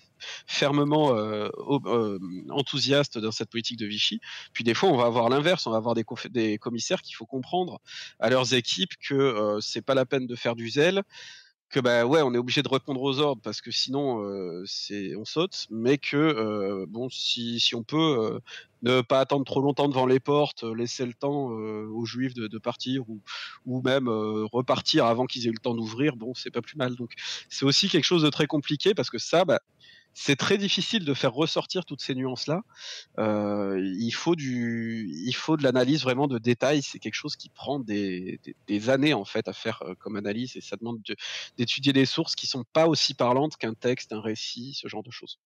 fermement 0.46 1.16
euh, 1.16 1.48
euh, 1.86 2.18
enthousiaste 2.50 3.18
dans 3.18 3.32
cette 3.32 3.50
politique 3.50 3.78
de 3.78 3.86
Vichy. 3.86 4.20
Puis 4.52 4.64
des 4.64 4.74
fois, 4.74 4.90
on 4.90 4.96
va 4.96 5.04
avoir 5.04 5.28
l'inverse. 5.28 5.66
On 5.66 5.70
va 5.70 5.76
avoir 5.76 5.94
des, 5.94 6.58
commissaires 6.58 7.02
qu'il 7.02 7.14
faut 7.14 7.26
comprendre 7.26 7.80
à 8.18 8.30
leurs 8.30 8.54
équipes 8.54 8.92
que 9.00 9.14
euh, 9.14 9.60
c'est 9.60 9.82
pas 9.82 9.94
la 9.94 10.06
peine 10.06 10.26
de 10.26 10.36
faire 10.36 10.56
du 10.56 10.68
zèle 10.68 11.02
que 11.70 11.78
bah 11.78 12.04
ouais 12.04 12.20
on 12.22 12.34
est 12.34 12.38
obligé 12.38 12.62
de 12.62 12.68
répondre 12.68 13.00
aux 13.00 13.20
ordres 13.20 13.40
parce 13.42 13.60
que 13.60 13.70
sinon 13.70 14.22
euh, 14.24 14.64
c'est 14.66 15.14
on 15.14 15.24
saute 15.24 15.68
mais 15.70 15.98
que 15.98 16.16
euh, 16.16 16.84
bon 16.88 17.08
si, 17.08 17.60
si 17.60 17.76
on 17.76 17.84
peut 17.84 17.96
euh, 17.96 18.40
ne 18.82 19.00
pas 19.02 19.20
attendre 19.20 19.44
trop 19.44 19.62
longtemps 19.62 19.88
devant 19.88 20.06
les 20.06 20.18
portes 20.18 20.64
laisser 20.64 21.06
le 21.06 21.14
temps 21.14 21.46
aux 21.46 22.04
juifs 22.04 22.34
de, 22.34 22.48
de, 22.48 22.58
partir 22.58 23.08
ou, 23.08 23.20
ou 23.66 23.80
même 23.82 24.08
repartir 24.08 25.06
avant 25.06 25.26
qu'ils 25.26 25.46
aient 25.46 25.50
eu 25.50 25.54
le 25.54 25.58
temps 25.58 25.74
d'ouvrir 25.74 26.16
bon 26.16 26.34
c'est 26.34 26.50
pas 26.50 26.62
plus 26.62 26.76
mal. 26.76 26.96
Donc 26.96 27.12
c'est 27.48 27.64
aussi 27.64 27.88
quelque 27.88 28.04
chose 28.04 28.22
de 28.22 28.30
très 28.30 28.46
compliqué 28.46 28.94
parce 28.94 29.10
que 29.10 29.18
ça 29.18 29.44
bah 29.44 29.60
c'est 30.14 30.36
très 30.36 30.58
difficile 30.58 31.04
de 31.04 31.14
faire 31.14 31.32
ressortir 31.32 31.84
toutes 31.84 32.02
ces 32.02 32.14
nuances-là. 32.14 32.62
Euh, 33.18 33.80
il 33.98 34.10
faut 34.12 34.34
du, 34.34 35.08
il 35.26 35.32
faut 35.32 35.56
de 35.56 35.62
l'analyse 35.62 36.02
vraiment 36.02 36.26
de 36.26 36.38
détails. 36.38 36.82
C'est 36.82 36.98
quelque 36.98 37.14
chose 37.14 37.36
qui 37.36 37.48
prend 37.48 37.78
des, 37.78 38.40
des, 38.66 38.90
années 38.90 39.14
en 39.14 39.24
fait 39.24 39.48
à 39.48 39.52
faire 39.52 39.82
euh, 39.82 39.94
comme 39.94 40.16
analyse 40.16 40.56
et 40.56 40.60
ça 40.60 40.76
demande 40.76 41.00
d'étudier 41.56 41.92
des 41.92 42.06
sources 42.06 42.34
qui 42.34 42.46
sont 42.46 42.64
pas 42.72 42.86
aussi 42.86 43.14
parlantes 43.14 43.56
qu'un 43.56 43.74
texte, 43.74 44.12
un 44.12 44.20
récit, 44.20 44.74
ce 44.74 44.88
genre 44.88 45.02
de 45.02 45.10
choses. 45.10 45.38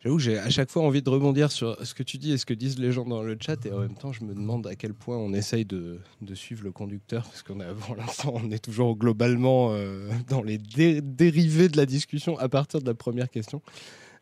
J'avoue 0.00 0.16
que 0.16 0.22
j'ai 0.22 0.38
à 0.38 0.48
chaque 0.48 0.70
fois 0.70 0.82
envie 0.82 1.02
de 1.02 1.10
rebondir 1.10 1.50
sur 1.50 1.84
ce 1.84 1.92
que 1.92 2.04
tu 2.04 2.18
dis 2.18 2.32
et 2.32 2.38
ce 2.38 2.46
que 2.46 2.54
disent 2.54 2.78
les 2.78 2.92
gens 2.92 3.04
dans 3.04 3.22
le 3.22 3.36
chat, 3.40 3.66
et 3.66 3.72
en 3.72 3.80
même 3.80 3.94
temps, 3.94 4.12
je 4.12 4.22
me 4.22 4.32
demande 4.32 4.64
à 4.68 4.76
quel 4.76 4.94
point 4.94 5.16
on 5.16 5.32
essaye 5.32 5.64
de, 5.64 5.98
suivre 6.34 6.62
le 6.62 6.70
conducteur, 6.70 7.24
parce 7.24 7.42
qu'on 7.42 7.58
l'instant, 7.96 8.32
on 8.36 8.48
est 8.52 8.60
toujours 8.60 8.96
globalement 8.96 9.72
euh, 9.72 10.08
dans 10.28 10.42
les 10.42 10.58
dérivés 10.58 11.68
de 11.68 11.76
la 11.76 11.84
discussion 11.84 12.38
à 12.38 12.48
partir 12.48 12.80
de 12.80 12.86
la 12.86 12.94
première 12.94 13.28
question. 13.28 13.60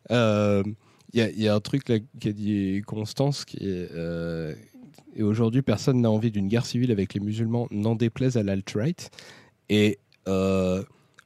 Il 0.09 0.15
euh, 0.15 0.63
y, 1.13 1.19
y, 1.19 1.47
a 1.47 1.53
un 1.53 1.59
truc 1.59 1.83
qu'a 1.83 2.31
dit 2.31 2.81
Constance 2.87 3.45
qui 3.45 3.57
est. 3.57 3.91
Euh, 3.93 4.55
et 5.15 5.21
aujourd'hui, 5.21 5.61
personne 5.61 6.01
n'a 6.01 6.09
envie 6.09 6.31
d'une 6.31 6.47
guerre 6.47 6.65
civile 6.65 6.91
avec 6.91 7.13
les 7.13 7.19
musulmans, 7.19 7.67
n'en 7.69 7.95
déplaise 7.95 8.37
à 8.37 8.43
l'alt-right. 8.43 9.11
Et 9.69 9.99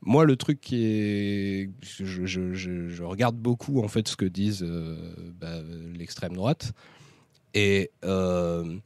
moi, 0.03 0.25
le 0.25 0.35
truc 0.35 0.59
qui 0.59 0.83
est. 0.85 1.69
Je, 1.81 3.03
regarde 3.03 3.35
beaucoup, 3.35 3.81
en 3.83 3.87
fait, 3.87 4.07
ce 4.07 4.15
que 4.15 4.25
disent 4.25 4.63
euh, 4.63 4.97
bah, 5.39 5.61
l'extrême 5.93 6.33
droite. 6.33 6.73
Et 7.53 7.91
euh, 8.03 8.77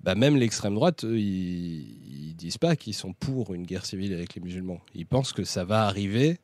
bah, 0.00 0.14
même 0.14 0.36
l'extrême 0.36 0.74
droite, 0.74 1.02
ils, 1.02 2.30
ils, 2.30 2.34
disent 2.36 2.58
pas 2.58 2.76
qu'ils 2.76 2.94
sont 2.94 3.12
pour 3.12 3.52
une 3.52 3.64
guerre 3.64 3.84
civile 3.84 4.14
avec 4.14 4.34
les 4.34 4.40
musulmans. 4.40 4.80
Ils 4.94 5.06
pensent 5.06 5.32
que 5.32 5.44
ça 5.44 5.64
va 5.64 5.84
arriver 5.84 6.38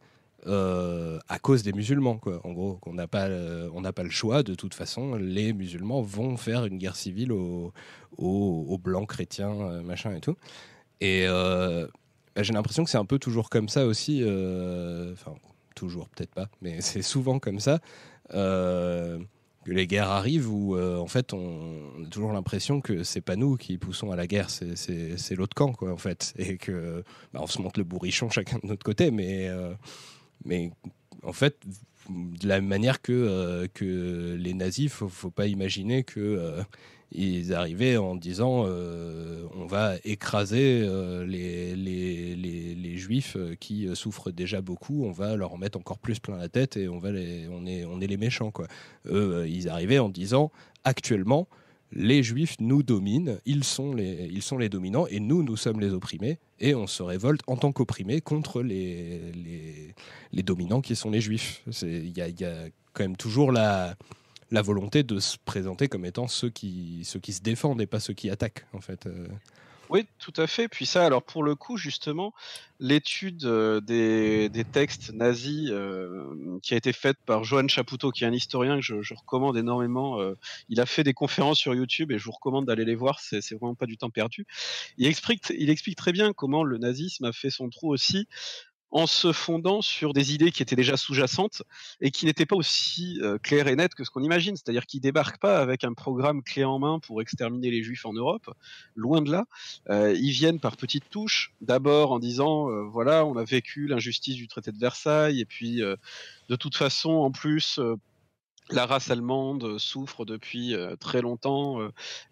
euh, 0.47 1.19
à 1.29 1.39
cause 1.39 1.63
des 1.63 1.73
musulmans, 1.73 2.19
quoi. 2.19 2.41
En 2.45 2.53
gros, 2.53 2.75
qu'on 2.75 2.93
n'a 2.93 3.09
pas, 3.09 3.29
on 3.73 3.81
n'a 3.81 3.93
pas 3.95 4.03
le 4.03 4.11
choix. 4.11 4.43
De 4.43 4.55
toute 4.55 4.75
façon, 4.75 5.15
les 5.15 5.55
musulmans 5.55 6.03
vont 6.03 6.37
faire 6.37 6.67
une 6.67 6.77
guerre 6.77 6.97
civile 6.97 7.33
aux, 7.33 7.73
aux 8.19 8.79
blancs 8.79 9.09
chrétiens, 9.09 9.83
machin 9.83 10.15
et 10.15 10.21
tout. 10.21 10.37
Et 11.01 11.27
j'ai 12.43 12.53
l'impression 12.53 12.85
que 12.85 12.91
c'est 12.91 12.99
un 12.99 13.05
peu 13.05 13.19
toujours 13.19 13.51
comme 13.51 13.69
ça 13.69 13.87
aussi. 13.87 14.21
Euh, 14.23 15.13
enfin, 15.13 15.35
toujours, 15.75 16.09
peut-être 16.09 16.35
pas, 16.35 16.49
mais 16.61 16.81
c'est 16.81 17.03
souvent 17.03 17.39
comme 17.39 17.61
ça. 17.61 17.81
Euh, 18.35 19.19
que 19.65 19.73
les 19.73 19.87
guerres 19.87 20.11
arrivent 20.11 20.51
où 20.51 20.77
euh, 20.77 20.97
en 20.99 21.07
fait 21.07 21.33
on, 21.33 22.03
a 22.03 22.09
toujours 22.09 22.33
l'impression 22.33 22.81
que 22.81 23.03
c'est 23.03 23.21
pas 23.21 23.37
nous 23.37 23.57
qui 23.57 23.77
poussons 23.77 24.11
à 24.11 24.17
la 24.17 24.27
guerre, 24.27 24.49
c'est 24.51 25.35
l'autre 25.35 25.55
camp 25.55 25.73
quoi 25.73 25.93
en 25.93 25.97
fait, 25.97 26.33
et 26.39 26.57
que 26.57 27.03
bah, 27.33 27.41
on 27.43 27.47
se 27.47 27.61
monte 27.61 27.77
le 27.77 27.85
bourrichon 27.85 28.31
chacun 28.31 28.59
de 28.63 28.67
notre 28.67 28.85
côté, 28.85 29.11
mais 29.11 29.51
mais 30.45 30.71
en 31.23 31.33
fait 31.33 31.59
de 32.09 32.49
la 32.49 32.61
même 32.61 32.69
manière 32.69 33.03
que 33.03 33.67
que 33.75 34.37
les 34.39 34.55
nazis, 34.55 34.91
faut, 34.91 35.09
faut 35.09 35.31
pas 35.31 35.47
imaginer 35.47 36.03
que 36.05 36.63
ils 37.13 37.55
arrivaient 37.55 37.97
en 37.97 38.15
disant 38.15 38.65
euh, 38.67 39.47
on 39.55 39.67
va 39.67 39.95
écraser 40.05 40.83
euh, 40.83 41.25
les, 41.27 42.97
juifs 42.97 43.37
euh, 43.37 43.55
qui 43.55 43.89
souffrent 43.95 44.33
déjà 44.33 44.61
beaucoup, 44.61 45.05
on 45.05 45.13
va 45.13 45.37
leur 45.37 45.53
en 45.53 45.57
mettre 45.57 45.79
encore 45.79 45.99
plus 45.99 46.19
plein 46.19 46.37
la 46.37 46.49
tête 46.49 46.77
et 46.77 46.89
on, 46.89 46.99
va 46.99 47.11
on, 47.11 47.67
est, 48.01 48.07
les 48.07 48.17
méchants. 48.17 48.51
Quoi. 48.51 48.67
Eux, 49.07 49.47
ils 49.49 49.69
arrivaient 49.69 50.01
en 50.01 50.09
disant 50.09 50.51
actuellement, 50.85 51.49
les 51.93 52.23
juifs 52.23 52.57
nous 52.61 52.83
dominent, 52.83 53.39
ils 53.47 53.65
sont, 53.65 53.95
les, 53.95 54.69
dominants 54.69 55.07
et 55.07 55.21
nous, 55.21 55.43
nous 55.43 55.57
sommes 55.57 55.81
les 55.81 55.93
opprimés 55.93 56.39
et 56.59 56.75
on 56.75 56.87
se 56.87 57.03
révolte 57.03 57.41
en 57.47 57.57
tant 57.57 57.73
qu'opprimés 57.73 58.21
contre 58.21 58.63
les, 58.63 59.95
dominants 60.33 60.81
qui 60.83 60.97
sont 60.97 61.11
les 61.11 61.21
juifs. 61.21 61.63
Il 61.83 62.17
y 62.17 62.21
a, 62.21 62.29
y 62.29 62.45
a 62.45 62.69
quand 62.93 63.05
même 63.05 63.17
toujours 63.17 63.53
la 63.53 63.95
la 64.51 64.63
volonté 64.63 65.03
de 65.03 65.19
se 65.19 65.37
présenter 65.45 65.89
comme 65.89 66.05
étant 66.05 66.29
ceux 66.29 66.51
qui, 66.51 67.03
ceux 67.05 67.21
qui 67.21 67.33
se 67.33 67.43
défendent 67.43 67.81
et 67.81 67.87
pas 67.87 68.01
ceux 68.01 68.15
qui 68.15 68.31
attaquent, 68.31 68.67
en 68.73 68.81
fait. 68.81 69.07
Euh. 69.07 69.27
Oui, 69.91 70.07
tout 70.19 70.35
à 70.37 70.47
fait. 70.47 70.69
Puis 70.69 70.85
ça, 70.85 71.07
alors 71.07 71.23
pour 71.23 71.43
le 71.43 71.55
coup, 71.55 71.79
justement, 71.79 72.35
l'étude 72.79 73.45
euh, 73.47 73.81
des, 73.81 74.65
textes 74.71 75.15
nazis 75.15 75.71
euh, 75.71 76.59
qui 76.63 76.75
a 76.75 76.77
été 76.77 76.93
faite 76.93 77.17
par 77.25 77.45
Johan 77.45 77.69
Chapoutot, 77.69 78.11
qui 78.11 78.25
est 78.25 78.27
un 78.27 78.33
historien 78.35 78.77
que 78.77 78.83
je, 78.83 79.15
recommande 79.15 79.57
énormément. 79.57 80.19
il 80.69 80.81
a 80.81 80.87
fait 80.87 81.05
des 81.05 81.15
conférences 81.15 81.59
sur 81.59 81.75
YouTube 81.75 82.13
et 82.13 82.19
je 82.19 82.25
vous 82.25 82.33
recommande 82.33 82.67
d'aller 82.67 82.85
les 82.85 82.95
voir. 82.95 83.19
C'est 83.21 83.53
vraiment 83.53 83.75
pas 83.75 83.87
du 83.87 83.97
temps 83.97 84.11
perdu. 84.11 84.47
Il 84.99 85.07
explique, 85.07 85.45
il 85.57 85.71
explique 85.71 85.97
très 85.97 86.13
bien 86.13 86.35
comment 86.35 86.65
le 86.65 86.77
nazisme 86.77 87.25
a 87.25 87.33
fait 87.33 87.51
son 87.51 87.71
trou 87.71 87.91
aussi 87.91 88.29
en 88.91 89.07
se 89.07 89.33
fondant 89.33 89.83
sur 89.83 90.13
des 90.13 90.35
idées 90.35 90.51
qui 90.51 90.63
étaient 90.63 90.77
déjà 90.77 90.97
sous-jacentes 90.97 91.63
et 92.01 92.11
qui 92.11 92.27
n'étaient 92.27 92.47
pas 92.47 92.57
aussi 92.57 93.19
euh, 93.23 93.39
claires 93.39 93.69
et 93.69 93.77
nettes 93.77 93.95
que 93.95 94.05
ce 94.05 94.11
qu'on 94.11 94.23
imagine. 94.23 94.57
C'est-à-dire 94.57 94.87
qu'ils 94.87 95.01
débarquent 95.01 95.41
pas 95.41 95.59
avec 95.59 95.85
un 95.85 95.93
programme 95.93 96.43
clé 96.43 96.65
en 96.65 96.79
main 96.79 96.99
pour 96.99 97.21
exterminer 97.21 97.71
les 97.71 97.83
juifs 97.83 98.07
en 98.07 98.13
Europe, 98.13 98.51
loin 98.97 99.21
de 99.21 99.31
là. 99.31 99.45
Euh, 99.91 100.15
ils 100.15 100.31
viennent 100.31 100.61
par 100.61 100.77
petites 100.77 101.11
touches, 101.11 101.53
d'abord 101.61 102.13
en 102.13 102.19
disant, 102.19 102.71
euh, 102.71 102.85
voilà, 102.85 103.25
on 103.27 103.37
a 103.37 103.45
vécu 103.45 103.87
l'injustice 103.87 104.37
du 104.37 104.49
traité 104.49 104.73
de 104.73 104.79
Versailles, 104.79 105.41
et 105.41 105.45
puis 105.45 105.81
de 105.81 106.57
toute 106.57 106.77
façon, 106.77 107.11
en 107.11 107.31
plus, 107.31 107.81
la 108.71 108.87
race 108.87 109.11
allemande 109.11 109.79
souffre 109.79 110.25
depuis 110.25 110.75
très 111.01 111.21
longtemps. 111.21 111.79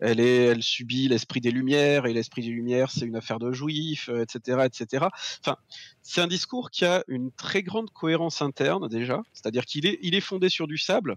elle 0.01 0.21
est, 0.21 0.45
elle 0.45 0.63
subit 0.63 1.09
l'esprit 1.09 1.41
des 1.41 1.51
Lumières 1.51 2.07
et 2.07 2.13
l'esprit 2.13 2.43
des 2.43 2.51
Lumières, 2.51 2.91
c'est 2.91 3.07
une 3.07 3.17
affaire 3.17 3.39
de 3.39 3.53
juifs, 3.53 4.09
etc., 4.09 4.67
etc. 4.67 5.07
Enfin, 5.41 5.57
c'est 6.03 6.21
un 6.21 6.27
discours 6.27 6.71
qui 6.71 6.85
a 6.85 7.03
une 7.09 7.33
très 7.33 7.63
grande 7.63 7.91
cohérence 7.91 8.43
interne 8.43 8.89
déjà, 8.89 9.23
c'est-à-dire 9.33 9.65
qu'il 9.65 9.87
est, 9.87 9.99
il 10.03 10.15
est 10.15 10.21
fondé 10.21 10.49
sur 10.49 10.67
du 10.67 10.79
sable, 10.79 11.17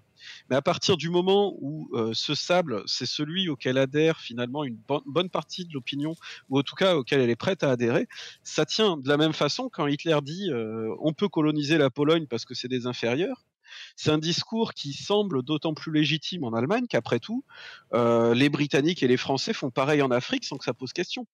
mais 0.49 0.55
à 0.55 0.61
partir 0.61 0.97
du 0.97 1.09
moment 1.09 1.55
où 1.59 1.89
ce 2.13 2.35
sable, 2.35 2.83
c'est 2.85 3.05
celui 3.05 3.49
auquel 3.49 3.77
adhère 3.77 4.19
finalement 4.19 4.63
une 4.63 4.77
bonne 5.05 5.29
partie 5.29 5.65
de 5.65 5.73
l'opinion, 5.73 6.15
ou 6.49 6.59
en 6.59 6.63
tout 6.63 6.75
cas 6.75 6.95
auquel 6.95 7.21
elle 7.21 7.29
est 7.29 7.35
prête 7.35 7.63
à 7.63 7.71
adhérer, 7.71 8.07
ça 8.43 8.65
tient 8.65 8.97
de 8.97 9.07
la 9.07 9.17
même 9.17 9.33
façon 9.33 9.69
quand 9.69 9.87
Hitler 9.87 10.17
dit 10.23 10.49
on 11.01 11.13
peut 11.13 11.29
coloniser 11.29 11.77
la 11.77 11.89
Pologne 11.89 12.25
parce 12.27 12.45
que 12.45 12.53
c'est 12.53 12.67
des 12.67 12.87
inférieurs 12.87 13.45
c'est 13.95 14.11
un 14.11 14.17
discours 14.17 14.73
qui 14.73 14.93
semble 14.93 15.43
d'autant 15.43 15.73
plus 15.73 15.91
légitime 15.91 16.43
en 16.43 16.53
Allemagne 16.53 16.85
qu'après 16.87 17.19
tout, 17.19 17.43
euh, 17.93 18.33
les 18.33 18.49
Britanniques 18.49 19.03
et 19.03 19.07
les 19.07 19.17
Français 19.17 19.53
font 19.53 19.71
pareil 19.71 20.01
en 20.01 20.11
Afrique 20.11 20.45
sans 20.45 20.57
que 20.57 20.65
ça 20.65 20.73
pose 20.73 20.93
question. 20.93 21.25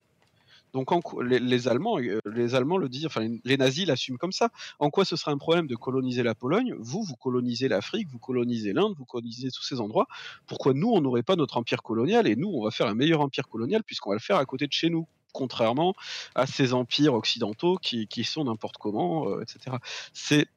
Donc 0.75 0.89
les, 1.23 1.69
Allemands, 1.69 1.99
euh, 1.99 2.19
les 2.25 2.53
Allemands 2.53 2.77
le 2.77 2.89
disent, 2.89 3.05
enfin 3.05 3.25
les 3.45 3.55
nazis 3.55 3.87
l'assument 3.87 4.17
comme 4.17 4.33
ça. 4.33 4.49
En 4.79 4.89
quoi 4.89 5.05
ce 5.05 5.15
serait 5.15 5.31
un 5.31 5.37
problème 5.37 5.67
de 5.67 5.75
coloniser 5.75 6.21
la 6.21 6.35
Pologne? 6.35 6.75
Vous, 6.79 7.01
vous 7.01 7.15
colonisez 7.15 7.69
l'Afrique, 7.69 8.09
vous 8.09 8.19
colonisez 8.19 8.73
l'Inde, 8.73 8.93
vous 8.97 9.05
colonisez 9.05 9.51
tous 9.51 9.63
ces 9.63 9.79
endroits. 9.79 10.05
Pourquoi 10.47 10.73
nous, 10.73 10.89
on 10.89 10.99
n'aurait 10.99 11.23
pas 11.23 11.37
notre 11.37 11.55
empire 11.55 11.81
colonial 11.81 12.27
et 12.27 12.35
nous, 12.35 12.49
on 12.49 12.61
va 12.61 12.71
faire 12.71 12.87
un 12.87 12.93
meilleur 12.93 13.21
empire 13.21 13.47
colonial 13.47 13.85
puisqu'on 13.85 14.09
va 14.09 14.17
le 14.17 14.21
faire 14.21 14.35
à 14.35 14.45
côté 14.45 14.67
de 14.67 14.73
chez 14.73 14.89
nous 14.89 15.07
contrairement 15.31 15.93
à 16.33 16.47
ces 16.47 16.73
empires 16.73 17.13
occidentaux 17.13 17.77
qui, 17.77 18.23
sont 18.23 18.45
n'importe 18.45 18.77
comment, 18.77 19.29
euh, 19.29 19.43
etc. 19.43 19.77
C'est 20.13 20.47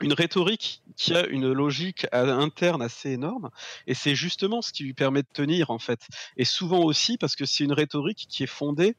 une 0.00 0.12
rhétorique 0.12 0.82
qui 0.96 1.14
a 1.14 1.26
une 1.26 1.52
logique 1.52 2.06
interne 2.12 2.82
assez 2.82 3.10
énorme, 3.10 3.50
et 3.86 3.94
c'est 3.94 4.14
justement 4.14 4.62
ce 4.62 4.72
qui 4.72 4.84
lui 4.84 4.94
permet 4.94 5.22
de 5.22 5.28
tenir 5.32 5.70
en 5.70 5.78
fait. 5.78 6.06
Et 6.36 6.44
souvent 6.44 6.80
aussi 6.80 7.18
parce 7.18 7.36
que 7.36 7.44
c'est 7.44 7.64
une 7.64 7.72
rhétorique 7.72 8.26
qui 8.28 8.42
est 8.42 8.48
fondée 8.48 8.96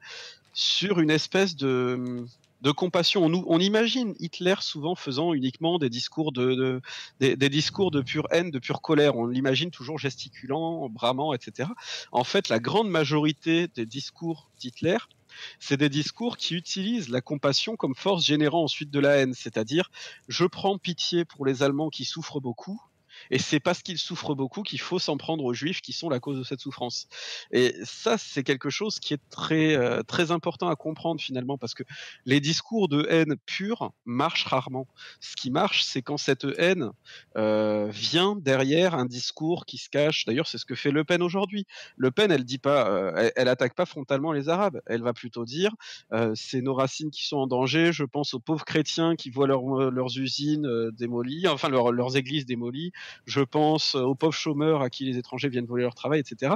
sur 0.54 1.00
une 1.00 1.12
espèce 1.12 1.56
de, 1.56 2.26
de 2.62 2.72
compassion. 2.72 3.26
On, 3.26 3.44
on, 3.48 3.60
imagine 3.60 4.16
Hitler 4.20 4.56
souvent 4.60 4.96
faisant 4.96 5.34
uniquement 5.34 5.80
des 5.80 5.90
discours 5.90 6.32
de, 6.32 6.82
des, 7.20 7.36
des, 7.36 7.50
discours 7.50 7.92
de 7.92 8.02
pure 8.02 8.28
haine, 8.32 8.52
de 8.52 8.60
pure 8.60 8.82
colère. 8.82 9.16
On 9.16 9.28
l'imagine 9.28 9.72
toujours 9.72 10.00
gesticulant, 10.00 10.90
bramant, 10.90 11.34
etc. 11.34 11.70
En 12.12 12.24
fait, 12.24 12.50
la 12.50 12.60
grande 12.60 12.90
majorité 12.90 13.68
des 13.68 13.86
discours 13.86 14.50
d'Hitler 14.60 14.98
c'est 15.60 15.78
des 15.78 15.90
discours 15.90 16.38
qui 16.38 16.56
utilisent 16.56 17.10
la 17.10 17.22
compassion 17.22 17.76
comme 17.76 17.96
force 17.96 18.26
générant 18.26 18.64
ensuite 18.64 18.92
de 18.92 19.00
la 19.00 19.18
haine, 19.18 19.34
c'est-à-dire 19.34 19.92
je 20.28 20.46
prends 20.46 20.78
pitié 20.78 21.26
pour 21.26 21.46
les 21.46 21.64
Allemands 21.64 21.90
qui 21.90 22.06
souffrent 22.06 22.40
beaucoup, 22.40 22.82
et 23.32 23.40
c'est 23.40 23.60
parce 23.60 23.82
qu'ils 23.82 23.98
souffrent 23.98 24.36
beaucoup 24.36 24.64
qu'il 24.64 24.80
faut 24.80 25.00
s'en 25.00 25.18
prendre 25.18 25.44
aux 25.44 25.54
juifs 25.54 25.82
qui 25.82 25.94
sont 25.94 26.10
la 26.10 26.20
cause 26.20 26.38
de 26.38 26.44
cette 26.44 26.60
souffrance. 26.60 27.08
Et 27.52 27.76
ça, 27.84 28.18
c'est 28.18 28.44
quelque 28.44 28.70
chose 28.70 29.00
qui 29.00 29.14
est 29.14 29.30
très, 29.30 29.76
euh, 29.76 30.04
très 30.04 30.32
important 30.32 30.70
à 30.70 30.76
comprendre 30.76 31.22
finalement, 31.22 31.58
parce 31.58 31.74
que 31.74 31.84
les 32.26 32.40
discours 32.40 32.88
de 32.88 33.06
haine 33.10 33.36
pure 33.46 33.92
marchent 34.06 34.46
rarement. 34.46 34.88
Ce 35.20 35.36
qui 35.36 35.52
marche, 35.52 35.84
c'est 35.84 36.02
quand 36.02 36.18
cette 36.18 36.48
haine 36.58 36.92
euh, 37.38 37.88
vient 37.92 38.36
derrière 38.36 38.96
un 38.96 39.06
discours 39.06 39.66
qui 39.66 39.78
se 39.78 39.90
cache. 39.90 40.26
D'ailleurs, 40.26 40.48
c'est 40.48 40.58
ce 40.58 40.66
que 40.66 40.76
fait 40.76 40.92
Le 40.92 41.04
Pen 41.04 41.22
aujourd'hui. 41.22 41.66
Le 41.98 42.12
Pen, 42.12 42.32
elle 42.32 42.46
dit 42.46 42.58
pas, 42.58 42.90
euh, 42.90 43.30
elle, 43.36 43.48
attaque 43.48 43.76
pas 43.76 43.86
frontalement 43.86 44.32
les 44.32 44.50
Arabes. 44.50 44.82
Elle 44.86 45.02
va 45.02 45.14
plutôt 45.14 45.46
dire, 45.46 45.72
c'est 46.36 46.62
nos 46.62 46.74
racines 46.74 47.12
qui 47.12 47.26
sont 47.26 47.38
en 47.38 47.48
danger. 47.48 47.92
Je 47.92 48.04
pense 48.04 48.34
aux 48.34 48.40
pauvres 48.40 48.66
chrétiens 48.66 49.16
qui 49.16 49.30
voient 49.30 49.48
leurs 49.48 50.18
usines 50.18 50.92
démolies, 50.92 51.48
enfin 51.48 51.70
leurs 51.70 52.18
églises 52.18 52.46
démolies 52.46 52.92
je 53.26 53.42
pense 53.42 53.96
aux 53.96 54.16
pauvres 54.16 54.34
chômeurs 54.34 54.82
à 54.82 54.90
qui 54.90 55.06
les 55.06 55.18
étrangers 55.18 55.50
viennent 55.50 55.66
voler 55.66 55.84
leur 55.84 55.96
travail, 55.96 56.20
etc. 56.20 56.54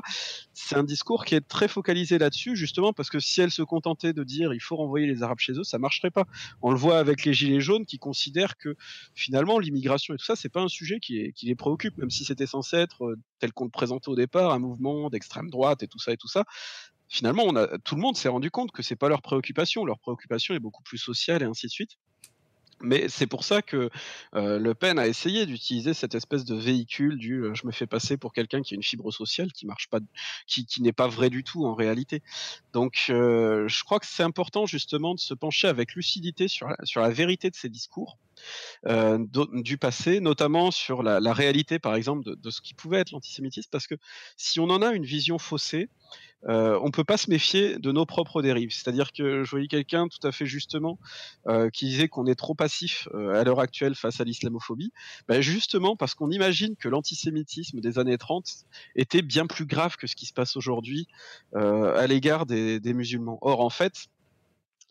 C'est 0.54 0.76
un 0.76 0.84
discours 0.84 1.26
qui 1.26 1.36
est 1.36 1.48
très 1.48 1.68
focalisé 1.68 2.18
là-dessus, 2.18 2.56
justement 2.56 2.94
parce 2.94 3.10
que 3.10 3.20
si 3.20 3.42
elle 3.42 3.52
se 3.52 3.62
contentait 3.62 4.14
de 4.14 4.24
dire 4.24 4.54
il 4.54 4.60
faut 4.60 4.76
renvoyer 4.76 5.08
les 5.08 5.24
Arabes 5.24 5.40
chez 5.40 5.54
eux, 5.54 5.64
ça 5.64 5.78
marcherait 5.78 6.12
pas. 6.12 6.26
On 6.62 6.72
le 6.72 6.78
voit 6.78 7.00
avec 7.00 7.26
les 7.26 7.34
Gilets 7.34 7.62
jaunes 7.62 7.86
qui 7.86 8.00
considèrent 8.00 8.58
que 8.58 8.76
finalement 9.16 9.60
l'immigration 9.60 10.14
et 10.14 10.18
tout 10.18 10.26
ça, 10.26 10.36
c'est 10.36 10.50
pas 10.50 10.62
un 10.62 10.68
sujet 10.68 11.00
qui, 11.00 11.34
les 11.42 11.56
préoccupe, 11.56 11.98
même 11.98 12.10
si 12.10 12.26
c'était 12.26 12.48
censé 12.48 12.78
être 12.78 13.06
euh, 13.06 13.20
tel 13.40 13.54
qu'on 13.54 13.66
le 13.66 13.70
présentait 13.70 14.10
au 14.10 14.16
départ, 14.16 14.52
un 14.52 14.60
mouvement 14.60 15.10
d'extrême 15.10 15.50
droite 15.50 15.84
et 15.84 15.88
tout 15.88 16.00
ça 16.00 16.12
et 16.12 16.18
tout 16.18 16.28
ça 16.28 16.46
finalement, 17.10 17.54
tout 17.84 17.96
le 17.96 18.02
monde 18.02 18.18
s'est 18.18 18.30
rendu 18.30 18.50
compte 18.50 18.72
que 18.72 18.82
c'est 18.82 18.96
pas 18.96 19.08
leur 19.08 19.22
préoccupation. 19.22 19.86
Leur 19.86 20.00
préoccupation 20.00 20.56
est 20.56 20.60
beaucoup 20.60 20.82
plus 20.82 20.98
sociale 20.98 21.44
et 21.44 21.46
ainsi 21.46 21.68
de 21.68 21.72
suite. 21.72 22.00
Mais 22.82 23.08
c'est 23.10 23.28
pour 23.28 23.44
ça 23.44 23.62
que 23.62 23.90
Le 24.34 24.74
Pen 24.74 25.00
a 25.00 25.08
essayé 25.08 25.46
d'utiliser 25.46 25.94
cette 25.94 26.16
espèce 26.16 26.46
de 26.46 26.56
véhicule 26.56 27.18
du 27.18 27.44
je 27.54 27.66
me 27.68 27.72
fais 27.72 27.88
passer 27.88 28.18
pour 28.18 28.34
quelqu'un 28.34 28.62
qui 28.62 28.74
a 28.74 28.76
une 28.76 28.84
fibre 28.84 29.12
sociale 29.12 29.52
qui 29.52 29.66
marche 29.66 29.88
pas, 29.90 30.00
qui, 30.48 30.66
qui 30.66 30.82
n'est 30.82 30.94
pas 30.94 31.08
vrai 31.08 31.30
du 31.30 31.44
tout 31.44 31.66
en 31.66 31.74
réalité. 31.74 32.22
Donc 32.74 33.06
je 33.08 33.84
crois 33.84 34.00
que 34.00 34.06
c'est 34.06 34.24
important 34.24 34.66
justement 34.66 35.16
de 35.16 35.20
se 35.20 35.34
pencher 35.34 35.68
avec 35.68 35.94
lucidité 35.96 36.48
sur 36.48 36.68
la, 36.68 36.78
sur 36.84 37.02
la 37.02 37.10
vérité 37.10 37.50
de 37.50 37.56
ces 37.56 37.70
discours. 37.70 38.18
Du 38.86 39.78
passé, 39.78 40.20
notamment 40.20 40.72
sur 40.72 41.04
la, 41.04 41.34
réalité, 41.34 41.80
par 41.80 41.96
exemple, 41.96 42.24
de, 42.36 42.50
ce 42.50 42.62
qui 42.62 42.74
pouvait 42.74 43.00
être 43.00 43.12
l'antisémitisme, 43.12 43.70
parce 43.72 43.88
que 43.88 43.96
si 44.38 44.60
on 44.60 44.70
en 44.70 44.82
a 44.82 44.94
une 44.94 45.06
vision 45.06 45.38
faussée, 45.38 45.90
euh, 46.50 46.78
on 46.82 46.92
peut 46.92 47.04
pas 47.04 47.18
se 47.18 47.30
méfier 47.30 47.78
de 47.78 47.92
nos 47.92 48.06
propres 48.06 48.42
dérives. 48.42 48.72
C'est-à-dire 48.72 49.12
que 49.14 49.44
je 49.44 49.50
voyais 49.50 49.68
quelqu'un 49.68 50.08
tout 50.08 50.26
à 50.28 50.32
fait 50.32 50.46
justement 50.46 51.00
euh, 51.48 51.70
qui 51.70 51.86
disait 51.86 52.08
qu'on 52.08 52.26
est 52.26 52.36
trop 52.36 52.54
passif 52.54 53.08
euh, 53.14 53.40
à 53.40 53.44
l'heure 53.44 53.60
actuelle 53.60 53.96
face 53.96 54.20
à 54.20 54.24
l'islamophobie. 54.24 54.92
Ben 55.28 55.42
justement 55.42 55.96
parce 55.96 56.16
qu'on 56.16 56.32
imagine 56.32 56.76
que 56.76 56.90
l'antisémitisme 56.90 57.80
des 57.80 57.98
années 57.98 58.18
30 58.18 58.46
était 58.96 59.22
bien 59.22 59.48
plus 59.48 59.66
grave 59.66 59.96
que 59.96 60.08
ce 60.08 60.16
qui 60.16 60.26
se 60.26 60.34
passe 60.34 60.58
aujourd'hui 60.58 61.08
euh, 61.56 61.96
à 61.98 62.08
l'égard 62.08 62.46
des, 62.46 62.80
des 62.80 62.94
musulmans. 62.94 63.38
Or 63.42 63.62
en 63.62 63.70
fait, 63.70 64.08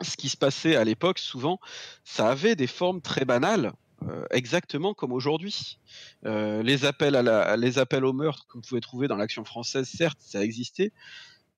ce 0.03 0.17
qui 0.17 0.29
se 0.29 0.37
passait 0.37 0.77
à 0.77 0.85
l'époque, 0.85 1.19
souvent, 1.19 1.61
ça 2.05 2.29
avait 2.31 2.57
des 2.57 2.67
formes 2.67 3.01
très 3.01 3.25
banales, 3.25 3.73
euh, 4.09 4.25
exactement 4.31 4.95
comme 4.95 5.13
aujourd'hui. 5.13 5.79
Euh, 6.27 6.63
les 6.63 6.85
appels 6.85 7.17
à 7.17 7.23
la, 7.23 7.57
les 7.57 7.79
appels 7.79 8.05
au 8.05 8.13
meurtre 8.13 8.47
que 8.47 8.55
vous 8.55 8.63
pouvez 8.63 8.81
trouver 8.81 9.09
dans 9.09 9.17
l'action 9.17 9.45
française, 9.45 9.89
certes, 9.89 10.19
ça 10.21 10.43
existait, 10.43 10.93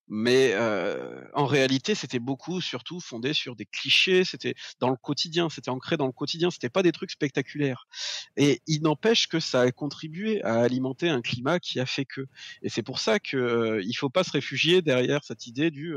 mais 0.08 0.52
euh, 0.52 1.22
en 1.32 1.46
réalité, 1.46 1.94
c'était 1.94 2.18
beaucoup, 2.18 2.60
surtout 2.60 3.00
fondé 3.00 3.32
sur 3.32 3.56
des 3.56 3.64
clichés. 3.64 4.24
C'était 4.24 4.54
dans 4.80 4.90
le 4.90 4.96
quotidien, 4.96 5.48
c'était 5.48 5.70
ancré 5.70 5.96
dans 5.96 6.06
le 6.06 6.12
quotidien. 6.12 6.50
C'était 6.50 6.68
pas 6.68 6.82
des 6.82 6.92
trucs 6.92 7.10
spectaculaires. 7.10 7.88
Et 8.36 8.60
il 8.66 8.82
n'empêche 8.82 9.28
que 9.28 9.40
ça 9.40 9.62
a 9.62 9.70
contribué 9.72 10.42
à 10.42 10.60
alimenter 10.60 11.08
un 11.08 11.22
climat 11.22 11.58
qui 11.58 11.80
a 11.80 11.86
fait 11.86 12.04
que. 12.04 12.26
Et 12.62 12.68
c'est 12.68 12.82
pour 12.82 12.98
ça 12.98 13.18
que 13.18 13.36
euh, 13.36 13.82
il 13.82 13.94
faut 13.94 14.10
pas 14.10 14.24
se 14.24 14.32
réfugier 14.32 14.82
derrière 14.82 15.24
cette 15.24 15.46
idée 15.46 15.70
du 15.70 15.96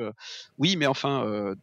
oui, 0.58 0.78
mais 0.78 0.88
enfin. 0.88 1.56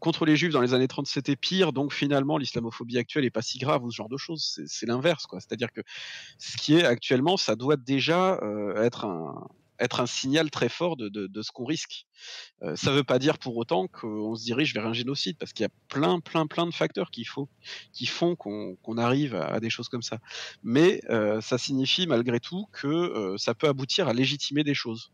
Euh, 0.00 0.10
contre 0.10 0.24
les 0.24 0.36
juifs 0.36 0.52
dans 0.52 0.60
les 0.60 0.74
années 0.74 0.88
30 0.88 1.06
c'était 1.06 1.36
pire 1.36 1.72
donc 1.72 1.92
finalement 1.92 2.38
l'islamophobie 2.38 2.98
actuelle 2.98 3.24
est 3.24 3.30
pas 3.30 3.42
si 3.42 3.58
grave 3.58 3.84
ou 3.84 3.90
ce 3.90 3.96
genre 3.96 4.08
de 4.08 4.16
choses 4.16 4.60
c'est 4.66 4.86
l'inverse 4.86 5.26
quoi 5.26 5.40
c'est 5.40 5.52
à 5.52 5.56
dire 5.56 5.72
que 5.72 5.82
ce 6.38 6.56
qui 6.56 6.76
est 6.76 6.84
actuellement 6.84 7.36
ça 7.36 7.54
doit 7.56 7.76
déjà 7.76 8.40
être 8.76 9.04
un, 9.04 9.46
être 9.80 10.00
un 10.00 10.06
signal 10.06 10.50
très 10.50 10.68
fort 10.68 10.96
de, 10.96 11.42
ce 11.42 11.50
qu'on 11.50 11.64
risque. 11.64 12.06
Euh, 12.62 12.76
ça 12.76 12.90
ne 12.90 12.96
veut 12.96 13.04
pas 13.04 13.18
dire 13.18 13.38
pour 13.38 13.56
autant 13.56 13.88
qu'on 13.88 14.36
se 14.36 14.44
dirige 14.44 14.74
vers 14.74 14.86
un 14.86 14.92
génocide, 14.92 15.36
parce 15.38 15.52
qu'il 15.52 15.64
y 15.64 15.66
a 15.66 15.72
plein, 15.88 16.20
plein, 16.20 16.46
plein 16.46 16.66
de 16.66 16.74
facteurs 16.74 17.10
qui, 17.10 17.24
font 17.24 17.48
qu'on 18.36 18.98
arrive 18.98 19.34
à, 19.34 19.58
des 19.58 19.70
choses 19.70 19.88
comme 19.88 20.02
ça. 20.02 20.18
Mais 20.62 21.00
euh, 21.08 21.40
ça 21.40 21.58
signifie 21.58 22.06
malgré 22.06 22.40
tout 22.40 22.66
que 22.72 22.86
euh, 22.86 23.38
ça 23.38 23.54
peut 23.54 23.68
aboutir 23.68 24.06
à 24.06 24.12
légitimer 24.12 24.62
des 24.62 24.74
choses. 24.74 25.10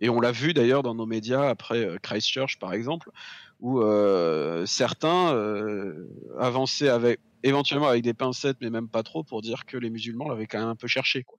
Et 0.00 0.08
on 0.08 0.20
l'a 0.20 0.32
vu 0.32 0.52
d'ailleurs 0.54 0.82
dans 0.82 0.94
nos 0.94 1.06
médias 1.06 1.48
après 1.48 1.88
Christchurch 2.02 2.58
par 2.58 2.72
exemple, 2.72 3.10
où 3.60 3.80
certains 4.66 5.34
avançaient 6.38 6.88
avec 6.88 7.20
éventuellement 7.42 7.88
avec 7.88 8.02
des 8.02 8.14
pincettes, 8.14 8.56
mais 8.60 8.70
même 8.70 8.88
pas 8.88 9.02
trop, 9.02 9.22
pour 9.22 9.40
dire 9.40 9.66
que 9.66 9.76
les 9.76 9.90
musulmans 9.90 10.28
l'avaient 10.28 10.46
quand 10.46 10.58
même 10.58 10.68
un 10.68 10.74
peu 10.74 10.88
cherché. 10.88 11.22
Quoi. 11.22 11.38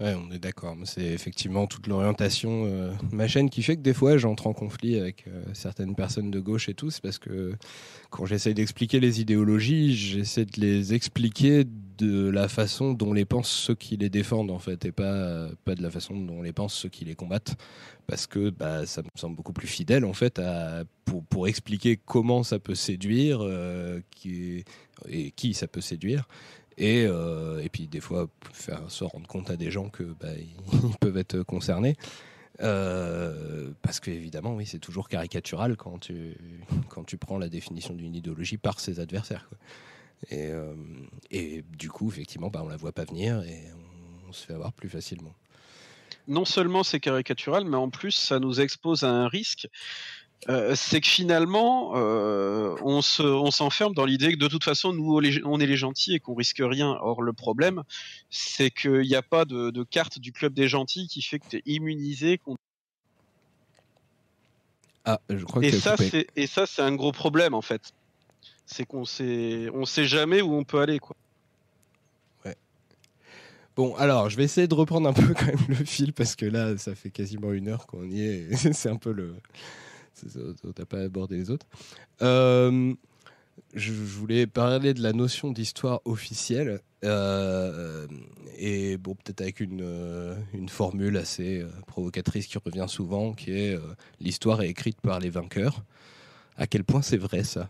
Ouais, 0.00 0.14
on 0.14 0.30
est 0.30 0.38
d'accord. 0.38 0.76
C'est 0.84 1.06
effectivement 1.06 1.66
toute 1.66 1.88
l'orientation 1.88 2.66
euh, 2.66 2.92
ma 3.10 3.26
chaîne 3.26 3.50
qui 3.50 3.64
fait 3.64 3.74
que 3.76 3.82
des 3.82 3.92
fois 3.92 4.16
j'entre 4.16 4.46
en 4.46 4.52
conflit 4.52 4.96
avec 4.96 5.26
euh, 5.26 5.42
certaines 5.54 5.96
personnes 5.96 6.30
de 6.30 6.38
gauche 6.38 6.68
et 6.68 6.74
tout. 6.74 6.90
C'est 6.90 7.02
parce 7.02 7.18
que 7.18 7.56
quand 8.10 8.24
j'essaye 8.24 8.54
d'expliquer 8.54 9.00
les 9.00 9.20
idéologies, 9.20 9.96
j'essaie 9.96 10.44
de 10.44 10.60
les 10.60 10.94
expliquer 10.94 11.64
de 11.98 12.28
la 12.28 12.46
façon 12.46 12.92
dont 12.92 13.12
les 13.12 13.24
pensent 13.24 13.50
ceux 13.50 13.74
qui 13.74 13.96
les 13.96 14.08
défendent 14.08 14.52
en 14.52 14.60
fait, 14.60 14.84
et 14.84 14.92
pas 14.92 15.48
pas 15.64 15.74
de 15.74 15.82
la 15.82 15.90
façon 15.90 16.16
dont 16.16 16.42
les 16.42 16.52
pensent 16.52 16.74
ceux 16.74 16.88
qui 16.88 17.04
les 17.04 17.16
combattent. 17.16 17.56
Parce 18.06 18.28
que 18.28 18.50
bah, 18.50 18.86
ça 18.86 19.02
me 19.02 19.08
semble 19.16 19.34
beaucoup 19.34 19.52
plus 19.52 19.66
fidèle 19.66 20.04
en 20.04 20.12
fait 20.12 20.38
à, 20.38 20.84
pour, 21.06 21.24
pour 21.24 21.48
expliquer 21.48 21.96
comment 21.96 22.44
ça 22.44 22.60
peut 22.60 22.76
séduire 22.76 23.40
euh, 23.42 24.00
qui, 24.12 24.64
et 25.08 25.32
qui 25.32 25.54
ça 25.54 25.66
peut 25.66 25.80
séduire 25.80 26.28
et, 26.78 27.04
euh, 27.06 27.60
et 27.62 27.68
puis 27.68 27.88
des 27.88 28.00
fois 28.00 28.28
faire 28.52 28.90
se 28.90 29.04
rendre 29.04 29.26
compte 29.26 29.50
à 29.50 29.56
des 29.56 29.70
gens 29.70 29.90
que 29.90 30.04
bah, 30.04 30.28
ils 30.38 30.96
peuvent 31.00 31.18
être 31.18 31.42
concernés. 31.42 31.96
Euh, 32.60 33.70
parce 33.82 34.00
que 34.00 34.10
évidemment, 34.10 34.54
oui, 34.54 34.66
c'est 34.66 34.78
toujours 34.78 35.08
caricatural 35.08 35.76
quand 35.76 35.98
tu, 35.98 36.36
quand 36.88 37.04
tu 37.04 37.16
prends 37.16 37.38
la 37.38 37.48
définition 37.48 37.94
d'une 37.94 38.14
idéologie 38.14 38.56
par 38.56 38.80
ses 38.80 39.00
adversaires. 39.00 39.48
Et, 40.30 40.48
euh, 40.48 40.74
et, 41.30 41.62
du 41.76 41.90
coup, 41.90 42.08
effectivement, 42.08 42.48
bah, 42.48 42.62
on 42.64 42.68
la 42.68 42.76
voit 42.76 42.90
pas 42.92 43.04
venir 43.04 43.42
et 43.42 43.62
on 44.28 44.32
se 44.32 44.46
fait 44.46 44.54
avoir 44.54 44.72
plus 44.72 44.88
facilement. 44.88 45.34
Non 46.26 46.44
seulement 46.44 46.82
c'est 46.82 47.00
caricatural, 47.00 47.64
mais 47.64 47.76
en 47.76 47.88
plus 47.88 48.10
ça 48.10 48.38
nous 48.38 48.60
expose 48.60 49.02
à 49.02 49.10
un 49.10 49.28
risque 49.28 49.66
euh, 50.48 50.74
c'est 50.76 51.00
que 51.00 51.08
finalement, 51.08 51.92
euh, 51.96 52.74
on, 52.82 53.02
se, 53.02 53.22
on 53.22 53.50
s'enferme 53.50 53.92
dans 53.92 54.04
l'idée 54.04 54.32
que 54.32 54.38
de 54.38 54.46
toute 54.46 54.64
façon, 54.64 54.92
nous, 54.92 55.20
on 55.44 55.60
est 55.60 55.66
les 55.66 55.76
gentils 55.76 56.14
et 56.14 56.20
qu'on 56.20 56.34
risque 56.34 56.60
rien. 56.60 56.96
Or, 57.00 57.22
le 57.22 57.32
problème, 57.32 57.82
c'est 58.30 58.70
qu'il 58.70 59.00
n'y 59.00 59.16
a 59.16 59.22
pas 59.22 59.44
de, 59.44 59.70
de, 59.70 59.82
carte 59.82 60.18
du 60.18 60.32
club 60.32 60.54
des 60.54 60.68
gentils 60.68 61.08
qui 61.08 61.22
fait 61.22 61.40
que 61.40 61.48
tu 61.48 61.56
es 61.56 61.62
immunisé 61.66 62.38
contre. 62.38 62.60
Ah, 65.04 65.20
je 65.28 65.44
crois 65.44 65.60
que 65.60 65.66
et, 65.66 65.72
ça, 65.72 65.96
c'est, 65.96 66.26
et 66.36 66.46
ça, 66.46 66.66
c'est 66.66 66.82
un 66.82 66.94
gros 66.94 67.12
problème, 67.12 67.54
en 67.54 67.62
fait. 67.62 67.92
C'est 68.64 68.84
qu'on 68.84 69.04
sait, 69.04 69.68
on 69.74 69.86
sait 69.86 70.06
jamais 70.06 70.40
où 70.40 70.54
on 70.54 70.64
peut 70.64 70.80
aller, 70.80 70.98
quoi. 70.98 71.16
Ouais. 72.44 72.56
Bon, 73.74 73.96
alors, 73.96 74.30
je 74.30 74.36
vais 74.36 74.44
essayer 74.44 74.68
de 74.68 74.74
reprendre 74.74 75.08
un 75.08 75.12
peu 75.12 75.34
quand 75.34 75.46
même 75.46 75.66
le 75.68 75.84
fil 75.84 76.12
parce 76.12 76.36
que 76.36 76.46
là, 76.46 76.76
ça 76.78 76.94
fait 76.94 77.10
quasiment 77.10 77.52
une 77.52 77.68
heure 77.68 77.86
qu'on 77.86 78.08
y 78.08 78.22
est. 78.22 78.56
c'est 78.72 78.88
un 78.88 78.96
peu 78.96 79.12
le 79.12 79.34
t'as 80.74 80.84
pas 80.84 81.00
abordé 81.00 81.36
les 81.36 81.50
autres. 81.50 81.66
Euh, 82.22 82.94
je, 83.74 83.92
voulais 83.92 84.46
parler 84.46 84.94
de 84.94 85.02
la 85.02 85.12
notion 85.12 85.50
d'histoire 85.50 86.00
officielle 86.04 86.80
euh, 87.04 88.06
et 88.56 88.96
bon 88.96 89.14
peut-être 89.14 89.40
avec 89.40 89.60
une, 89.60 89.82
euh, 89.82 90.34
une 90.52 90.68
formule 90.68 91.16
assez 91.16 91.64
provocatrice 91.86 92.46
qui 92.46 92.58
revient 92.58 92.86
souvent, 92.88 93.32
qui 93.32 93.52
est 93.52 93.78
l'histoire 94.20 94.62
est 94.62 94.68
écrite 94.68 95.00
par 95.00 95.20
les 95.20 95.30
vainqueurs. 95.30 95.82
À 96.56 96.66
quel 96.66 96.84
point 96.84 97.02
c'est 97.02 97.18
vrai 97.18 97.44
ça? 97.44 97.68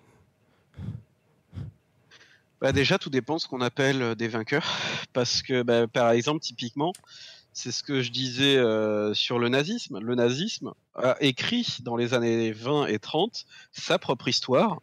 Bah 2.61 2.72
déjà, 2.72 2.99
tout 2.99 3.11
dépend 3.11 3.36
de 3.36 3.40
ce 3.40 3.46
qu'on 3.46 3.61
appelle 3.61 4.16
des 4.16 4.26
vainqueurs, 4.26 4.66
parce 5.12 5.42
que 5.42 5.62
bah, 5.62 5.86
par 5.86 6.11
exemple, 6.11 6.40
typiquement, 6.40 6.92
c'est 7.53 7.72
ce 7.72 7.82
que 7.82 8.03
je 8.03 8.11
disais 8.11 8.57
euh, 8.57 9.14
sur 9.14 9.38
le 9.38 9.49
nazisme. 9.49 9.99
Le 10.01 10.14
nazisme 10.14 10.72
a 10.94 11.16
écrit 11.20 11.66
dans 11.82 11.96
les 11.96 12.14
années 12.14 12.53
20 12.53 12.86
et 12.86 12.99
30 12.99 13.46
sa 13.72 13.99
propre 13.99 14.28
histoire, 14.28 14.80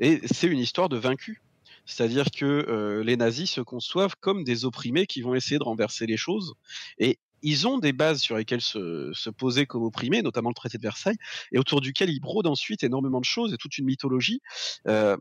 et 0.00 0.20
c'est 0.30 0.46
une 0.46 0.58
histoire 0.58 0.88
de 0.88 0.96
vaincus. 0.96 1.40
C'est-à-dire 1.84 2.30
que 2.30 2.44
euh, 2.44 3.04
les 3.04 3.16
nazis 3.16 3.50
se 3.50 3.60
conçoivent 3.60 4.16
comme 4.20 4.44
des 4.44 4.64
opprimés 4.64 5.06
qui 5.06 5.22
vont 5.22 5.34
essayer 5.34 5.58
de 5.58 5.64
renverser 5.64 6.06
les 6.06 6.16
choses, 6.16 6.54
et 6.98 7.18
ils 7.42 7.68
ont 7.68 7.78
des 7.78 7.92
bases 7.92 8.20
sur 8.20 8.36
lesquelles 8.36 8.60
se, 8.60 9.12
se, 9.14 9.30
poser 9.30 9.66
comme 9.66 9.82
opprimés, 9.82 10.22
notamment 10.22 10.48
le 10.48 10.54
traité 10.54 10.78
de 10.78 10.82
Versailles, 10.82 11.18
et 11.52 11.58
autour 11.58 11.80
duquel 11.80 12.10
ils 12.10 12.18
brodent 12.18 12.48
ensuite 12.48 12.82
énormément 12.82 13.20
de 13.20 13.24
choses 13.24 13.52
et 13.52 13.56
toute 13.56 13.78
une 13.78 13.84
mythologie. 13.84 14.40
Euh, 14.88 15.16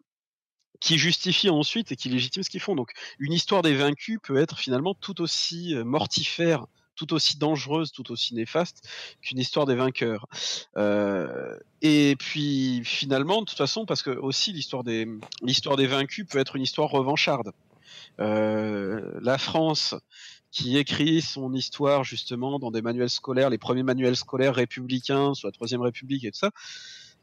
qui 0.85 0.97
justifie 0.97 1.49
ensuite 1.49 1.91
et 1.91 1.95
qui 1.95 2.09
légitime 2.09 2.43
ce 2.43 2.49
qu'ils 2.49 2.61
font. 2.61 2.75
Donc, 2.75 2.91
une 3.17 3.33
histoire 3.33 3.61
des 3.61 3.75
vaincus 3.75 4.19
peut 4.21 4.37
être 4.37 4.59
finalement 4.59 4.93
tout 4.93 5.19
aussi 5.21 5.75
mortifère 5.83 6.65
tout 6.95 7.13
aussi 7.13 7.37
dangereuse, 7.37 7.91
tout 7.91 8.11
aussi 8.11 8.33
néfaste 8.35 8.87
qu'une 9.21 9.39
histoire 9.39 9.65
des 9.65 9.75
vainqueurs. 9.75 10.27
Euh, 10.77 11.57
et 11.81 12.15
puis 12.17 12.81
finalement, 12.83 13.41
de 13.41 13.45
toute 13.45 13.57
façon, 13.57 13.85
parce 13.85 14.01
que 14.01 14.11
aussi 14.11 14.53
l'histoire 14.53 14.83
des 14.83 15.07
l'histoire 15.41 15.75
des 15.75 15.87
vaincus 15.87 16.25
peut 16.27 16.39
être 16.39 16.55
une 16.55 16.63
histoire 16.63 16.89
revancharde. 16.89 17.51
Euh, 18.19 19.19
la 19.21 19.37
France 19.37 19.93
qui 20.51 20.77
écrit 20.77 21.21
son 21.21 21.53
histoire 21.53 22.05
justement 22.05 22.59
dans 22.59 22.71
des 22.71 22.81
manuels 22.81 23.09
scolaires, 23.09 23.49
les 23.49 23.57
premiers 23.57 23.83
manuels 23.83 24.15
scolaires 24.15 24.55
républicains 24.55 25.33
sous 25.33 25.47
la 25.47 25.51
Troisième 25.51 25.81
République 25.81 26.23
et 26.23 26.31
tout 26.31 26.39
ça, 26.39 26.47
euh, 26.47 26.51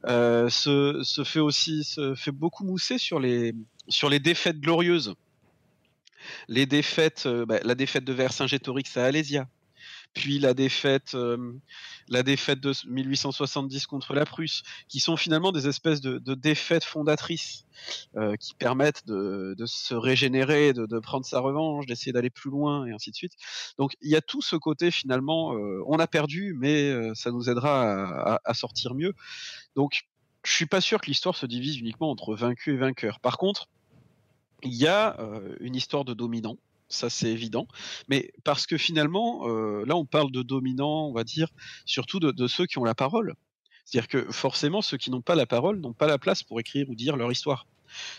se, 0.07 1.01
se, 1.03 1.25
fait 1.25 1.41
aussi 1.41 1.85
se 1.85 2.15
fait 2.15 2.33
beaucoup 2.33 2.65
mousser 2.65 2.99
sur 2.99 3.21
les 3.21 3.55
sur 3.89 4.09
les 4.09 4.19
défaites 4.19 4.61
glorieuses. 4.61 5.15
Les 6.49 6.67
défaites, 6.67 7.25
euh, 7.27 7.45
bah, 7.47 7.59
la 7.63 7.75
défaite 7.75 8.05
de 8.05 8.13
Vercingétorix 8.13 8.97
à 8.97 9.05
Alésia, 9.05 9.49
puis 10.15 10.39
la 10.39 10.55
défaite, 10.55 11.15
euh, 11.15 11.53
la 12.09 12.23
défaite 12.23 12.61
de 12.61 12.73
1870 12.87 13.87
contre 13.87 14.15
la 14.15 14.25
Prusse, 14.25 14.63
qui 14.89 15.01
sont 15.01 15.17
finalement 15.17 15.53
des 15.53 15.69
espèces 15.69 16.01
de, 16.01 16.19
défaites 16.35 16.85
fondatrices 16.85 17.65
euh, 18.17 18.37
qui 18.37 18.55
permettent 18.55 19.07
de, 19.07 19.55
se 19.67 19.95
régénérer, 19.95 20.73
de, 20.73 20.99
prendre 20.99 21.25
sa 21.25 21.41
revanche, 21.41 21.87
d'essayer 21.87 22.13
d'aller 22.13 22.31
plus 22.31 22.51
loin 22.51 22.87
et 22.87 22.93
ainsi 22.93 23.11
de 23.11 23.17
suite. 23.17 23.33
Donc 23.79 23.97
il 24.03 24.11
y 24.11 24.17
a 24.17 24.21
tout 24.21 24.43
ce 24.43 24.57
côté 24.57 24.91
finalement, 24.91 25.55
euh, 25.55 25.83
on 25.87 25.99
a 25.99 26.07
perdu, 26.07 26.55
mais 26.59 27.15
ça 27.15 27.31
nous 27.31 27.49
aidera 27.49 28.39
à, 28.45 28.55
sortir 28.55 28.95
mieux. 28.95 29.15
Donc 29.77 30.03
je 30.45 30.53
suis 30.53 30.67
pas 30.67 30.81
sûr 30.81 31.01
que 31.01 31.07
l'histoire 31.07 31.37
se 31.37 31.47
divise 31.47 31.79
uniquement 31.79 32.11
entre 32.11 32.35
vaincus 32.35 32.75
et 32.75 32.77
vainqueurs. 32.77 33.21
Par 33.21 33.39
contre, 33.39 33.69
il 34.63 34.75
y 34.75 34.87
a 34.87 35.17
une 35.61 35.75
histoire 35.75 36.05
de 36.05 36.15
dominant 36.15 36.57
ça 36.93 37.11
c'est 37.11 37.31
évident. 37.31 37.67
Mais 38.09 38.33
parce 38.45 38.67
que 38.67 38.77
finalement, 38.77 39.49
euh, 39.49 39.85
là 39.87 39.97
on 39.97 40.05
parle 40.05 40.31
de 40.31 40.43
dominants, 40.43 41.09
on 41.09 41.13
va 41.13 41.25
dire, 41.25 41.49
surtout 41.85 42.21
de, 42.21 42.31
de 42.31 42.47
ceux 42.47 42.67
qui 42.67 42.79
ont 42.79 42.85
la 42.85 42.95
parole. 42.95 43.35
C'est-à-dire 43.85 44.09
que 44.09 44.31
forcément, 44.31 44.83
ceux 44.83 44.97
qui 44.97 45.11
n'ont 45.11 45.23
pas 45.23 45.35
la 45.35 45.47
parole 45.47 45.81
n'ont 45.81 45.93
pas 45.93 46.07
la 46.07 46.19
place 46.19 46.43
pour 46.43 46.61
écrire 46.61 46.89
ou 46.89 46.95
dire 46.95 47.17
leur 47.17 47.33
histoire. 47.33 47.67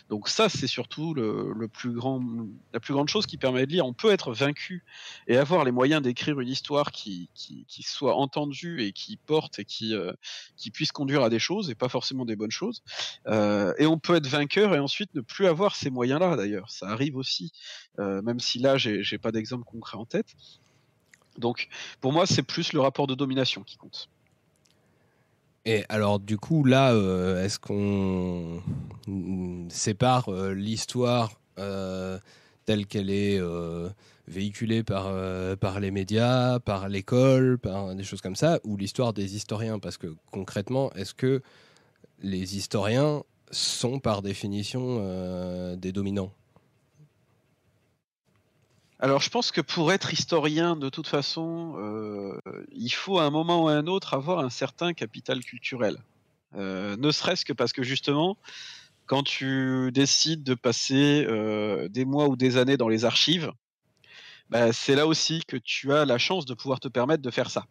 Donc 0.10 0.30
ça, 0.30 0.50
c'est 0.50 0.68
surtout 0.68 1.14
la 1.14 1.68
plus 1.68 1.94
grande 1.94 3.10
chose 3.10 3.26
qui 3.26 3.38
permet 3.38 3.66
de 3.66 3.72
lire. 3.72 3.86
On 3.86 3.94
peut 3.94 4.12
être 4.12 4.34
vaincu 4.34 4.84
et 5.28 5.38
avoir 5.38 5.64
les 5.64 5.72
moyens 5.72 6.02
d'écrire 6.02 6.40
une 6.40 6.48
histoire 6.48 6.92
qui, 6.92 7.30
soit 7.82 8.16
entendue 8.16 8.84
et 8.84 8.92
qui 8.92 9.18
porte 9.18 9.60
et 9.60 9.66
qui, 9.66 9.94
euh, 9.94 10.14
qui 10.58 10.72
puisse 10.72 10.92
conduire 10.92 11.24
à 11.24 11.30
des 11.30 11.40
choses 11.40 11.70
et 11.70 11.76
pas 11.76 11.90
forcément 11.90 12.26
des 12.26 12.36
bonnes 12.36 12.52
choses. 12.52 12.84
Euh, 13.28 13.74
et 13.78 13.86
on 13.86 14.00
peut 14.00 14.16
être 14.16 14.28
vainqueur 14.28 14.76
et 14.76 14.80
ensuite 14.80 15.14
ne 15.14 15.22
plus 15.22 15.48
avoir 15.48 15.76
ces 15.76 15.90
moyens-là. 15.90 16.36
D'ailleurs, 16.36 16.70
ça 16.72 16.88
arrive 16.88 17.16
aussi, 17.16 17.52
euh, 18.00 18.22
même 18.22 18.40
si 18.40 18.60
là, 18.60 18.78
j'ai 18.78 19.18
pas 19.18 19.32
d'exemple 19.32 19.66
concret 19.66 19.98
en 19.98 20.06
tête. 20.06 20.34
Donc, 21.38 21.68
pour 22.00 22.14
moi, 22.14 22.26
c'est 22.26 22.44
plus 22.44 22.74
le 22.74 22.80
rapport 22.80 23.08
de 23.08 23.16
domination 23.16 23.64
qui 23.64 23.78
compte. 23.78 24.10
Et 25.66 25.86
alors, 25.88 26.20
du 26.20 26.38
coup, 26.38 26.66
là, 26.66 26.94
euh, 26.94 27.44
est-ce 27.44 27.58
qu'on 27.58 28.62
sépare 29.70 30.28
euh, 30.30 30.54
l'histoire 30.54 31.40
euh, 31.58 32.20
telle 32.66 32.86
qu'elle 32.86 33.10
est 33.10 33.40
véhiculée 34.28 34.84
par, 34.84 35.14
par 35.58 35.80
les 35.80 35.92
médias, 35.92 36.60
par 36.60 36.88
l'école, 36.88 37.58
par 37.58 37.94
des 37.96 38.04
choses 38.04 38.22
comme 38.22 38.36
ça, 38.36 38.60
ou 38.64 38.78
l'histoire 38.78 39.14
des 39.14 39.36
historiens? 39.36 39.80
Parce 39.80 39.98
que 39.98 40.16
concrètement, 40.32 40.92
est-ce 40.94 41.14
que 41.14 41.42
les 42.22 42.56
historiens 42.56 43.24
sont 43.52 44.00
par 44.00 44.22
définition 44.22 45.76
des 45.76 45.92
dominants? 45.92 46.32
Alors 49.04 49.20
je 49.20 49.30
pense 49.30 49.52
que 49.52 49.60
pour 49.60 49.92
être 49.92 50.14
historien, 50.14 50.78
de 50.78 50.88
toute 50.88 51.08
façon, 51.08 51.76
euh, 51.78 52.40
il 52.72 52.90
faut 52.90 53.20
à 53.20 53.26
un 53.26 53.32
moment 53.32 53.66
ou 53.66 53.68
à 53.68 53.74
un 53.74 53.86
autre 53.86 54.14
avoir 54.14 54.40
un 54.40 54.50
certain 54.50 54.94
capital 54.94 55.44
culturel. 55.44 55.98
Euh, 56.56 56.96
ne 56.96 57.12
serait-ce 57.12 57.44
que 57.44 57.52
parce 57.52 57.74
que 57.74 57.84
justement, 57.84 58.38
quand 59.06 59.24
tu 59.24 59.92
décides 59.94 60.42
de 60.44 60.54
passer 60.54 61.26
euh, 61.28 61.90
des 61.90 62.06
mois 62.06 62.30
ou 62.30 62.38
des 62.38 62.56
années 62.56 62.78
dans 62.78 62.88
les 62.88 63.04
archives, 63.04 63.52
bah, 64.50 64.72
c'est 64.72 64.96
là 64.96 65.06
aussi 65.06 65.44
que 65.46 65.58
tu 65.58 65.92
as 65.92 66.06
la 66.06 66.18
chance 66.18 66.46
de 66.46 66.54
pouvoir 66.54 66.80
te 66.80 66.88
permettre 66.88 67.22
de 67.22 67.32
faire 67.32 67.50
ça. 67.50 67.66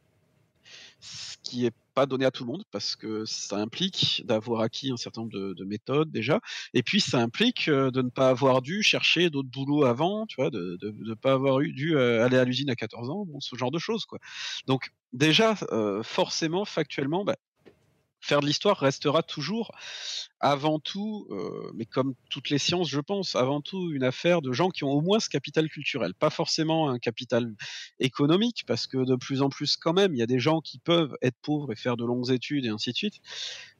Ce 1.02 1.36
qui 1.42 1.66
est 1.66 1.74
pas 1.94 2.06
donné 2.06 2.24
à 2.24 2.30
tout 2.30 2.44
le 2.44 2.52
monde 2.52 2.64
parce 2.70 2.96
que 2.96 3.24
ça 3.26 3.56
implique 3.56 4.22
d'avoir 4.24 4.62
acquis 4.62 4.90
un 4.90 4.96
certain 4.96 5.22
nombre 5.22 5.32
de, 5.32 5.52
de, 5.52 5.64
méthodes 5.64 6.10
déjà, 6.10 6.40
et 6.72 6.82
puis 6.82 7.00
ça 7.00 7.18
implique 7.18 7.68
euh, 7.68 7.90
de 7.90 8.00
ne 8.00 8.08
pas 8.08 8.30
avoir 8.30 8.62
dû 8.62 8.82
chercher 8.82 9.28
d'autres 9.28 9.50
boulots 9.50 9.84
avant, 9.84 10.26
tu 10.26 10.36
vois, 10.40 10.50
de 10.50 10.78
ne 10.82 11.14
pas 11.14 11.32
avoir 11.32 11.60
eu, 11.60 11.72
dû 11.72 11.96
euh, 11.96 12.24
aller 12.24 12.38
à 12.38 12.44
l'usine 12.44 12.70
à 12.70 12.76
14 12.76 13.10
ans, 13.10 13.24
bon, 13.26 13.40
ce 13.40 13.56
genre 13.56 13.70
de 13.70 13.78
choses 13.78 14.06
quoi. 14.06 14.18
Donc 14.66 14.90
déjà, 15.12 15.54
euh, 15.72 16.02
forcément, 16.02 16.64
factuellement, 16.64 17.24
bah, 17.24 17.36
faire 18.22 18.40
de 18.40 18.46
l'histoire 18.46 18.78
restera 18.78 19.22
toujours 19.22 19.72
avant 20.40 20.78
tout, 20.78 21.26
euh, 21.30 21.70
mais 21.74 21.84
comme 21.84 22.14
toutes 22.30 22.50
les 22.50 22.58
sciences, 22.58 22.88
je 22.88 23.00
pense, 23.00 23.36
avant 23.36 23.60
tout 23.60 23.92
une 23.92 24.04
affaire 24.04 24.42
de 24.42 24.52
gens 24.52 24.70
qui 24.70 24.84
ont 24.84 24.90
au 24.90 25.00
moins 25.00 25.20
ce 25.20 25.28
capital 25.28 25.68
culturel, 25.68 26.14
pas 26.14 26.30
forcément 26.30 26.88
un 26.88 26.98
capital 26.98 27.54
économique, 27.98 28.64
parce 28.66 28.86
que 28.86 29.04
de 29.04 29.16
plus 29.16 29.42
en 29.42 29.50
plus 29.50 29.76
quand 29.76 29.92
même, 29.92 30.14
il 30.14 30.18
y 30.18 30.22
a 30.22 30.26
des 30.26 30.38
gens 30.38 30.60
qui 30.60 30.78
peuvent 30.78 31.16
être 31.20 31.36
pauvres 31.42 31.72
et 31.72 31.76
faire 31.76 31.96
de 31.96 32.04
longues 32.04 32.30
études 32.30 32.64
et 32.64 32.68
ainsi 32.68 32.90
de 32.92 32.96
suite. 32.96 33.20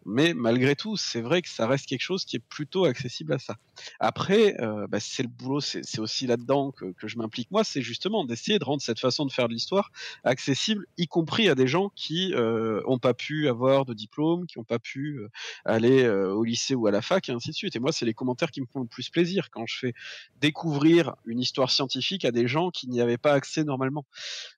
Mais 0.04 0.34
malgré 0.34 0.76
tout, 0.76 0.96
c'est 0.96 1.20
vrai 1.20 1.42
que 1.42 1.48
ça 1.48 1.66
reste 1.66 1.86
quelque 1.86 2.02
chose 2.02 2.24
qui 2.24 2.36
est 2.36 2.44
plutôt 2.48 2.84
accessible 2.84 3.32
à 3.32 3.38
ça. 3.38 3.56
Après, 4.00 4.60
euh, 4.60 4.86
bah, 4.88 5.00
c'est 5.00 5.22
le 5.22 5.28
boulot, 5.28 5.60
c'est 5.60 5.98
aussi 5.98 6.26
là-dedans 6.26 6.72
que, 6.72 6.92
je 7.02 7.16
m'implique 7.16 7.50
moi, 7.50 7.64
c'est 7.64 7.82
justement 7.82 8.24
d'essayer 8.24 8.58
de 8.58 8.64
rendre 8.64 8.82
cette 8.82 9.00
façon 9.00 9.26
de 9.26 9.32
faire 9.32 9.48
de 9.48 9.54
l'histoire 9.54 9.90
accessible, 10.24 10.86
y 10.98 11.06
compris 11.06 11.48
à 11.48 11.54
des 11.54 11.66
gens 11.66 11.90
qui 11.94 12.32
euh, 12.34 12.82
ont 12.86 12.98
pas 12.98 13.14
pu 13.14 13.48
avoir 13.48 13.84
de 13.84 13.94
diplôme, 13.94 14.46
qui 14.46 14.58
n'ont 14.58 14.64
pas 14.64 14.78
pu 14.78 15.18
euh, 15.18 15.28
aller 15.64 16.02
euh, 16.04 16.32
au 16.32 16.44
lycée 16.44 16.74
ou 16.74 16.86
à 16.86 16.90
la 16.90 17.02
fac, 17.02 17.28
et 17.28 17.32
ainsi 17.32 17.50
de 17.50 17.54
suite. 17.54 17.76
Et 17.76 17.80
moi, 17.80 17.92
c'est 17.92 18.06
les 18.06 18.14
commentaires 18.14 18.50
qui 18.50 18.60
me 18.60 18.66
font 18.66 18.80
le 18.80 18.86
plus 18.86 19.10
plaisir 19.10 19.50
quand 19.50 19.66
je 19.66 19.78
fais 19.78 19.94
découvrir 20.40 21.14
une 21.24 21.40
histoire 21.40 21.70
scientifique 21.70 22.24
à 22.24 22.32
des 22.32 22.48
gens 22.48 22.70
qui 22.70 22.88
n'y 22.88 23.00
avaient 23.00 23.18
pas 23.18 23.32
accès 23.32 23.64
normalement. 23.64 24.04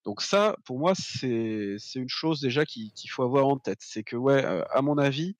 Donc 0.04 0.22
ça, 0.22 0.56
pour 0.64 0.78
moi, 0.78 0.94
c'est 0.94 1.78
une 1.94 2.08
chose 2.08 2.40
déjà 2.40 2.64
qu'il 2.64 2.92
faut 3.10 3.22
avoir 3.22 3.46
en 3.46 3.58
tête. 3.58 3.78
C'est 3.80 4.02
que, 4.02 4.16
ouais, 4.16 4.44
euh, 4.44 4.62
à 4.70 4.82
mon 4.82 4.98
avis, 4.98 5.33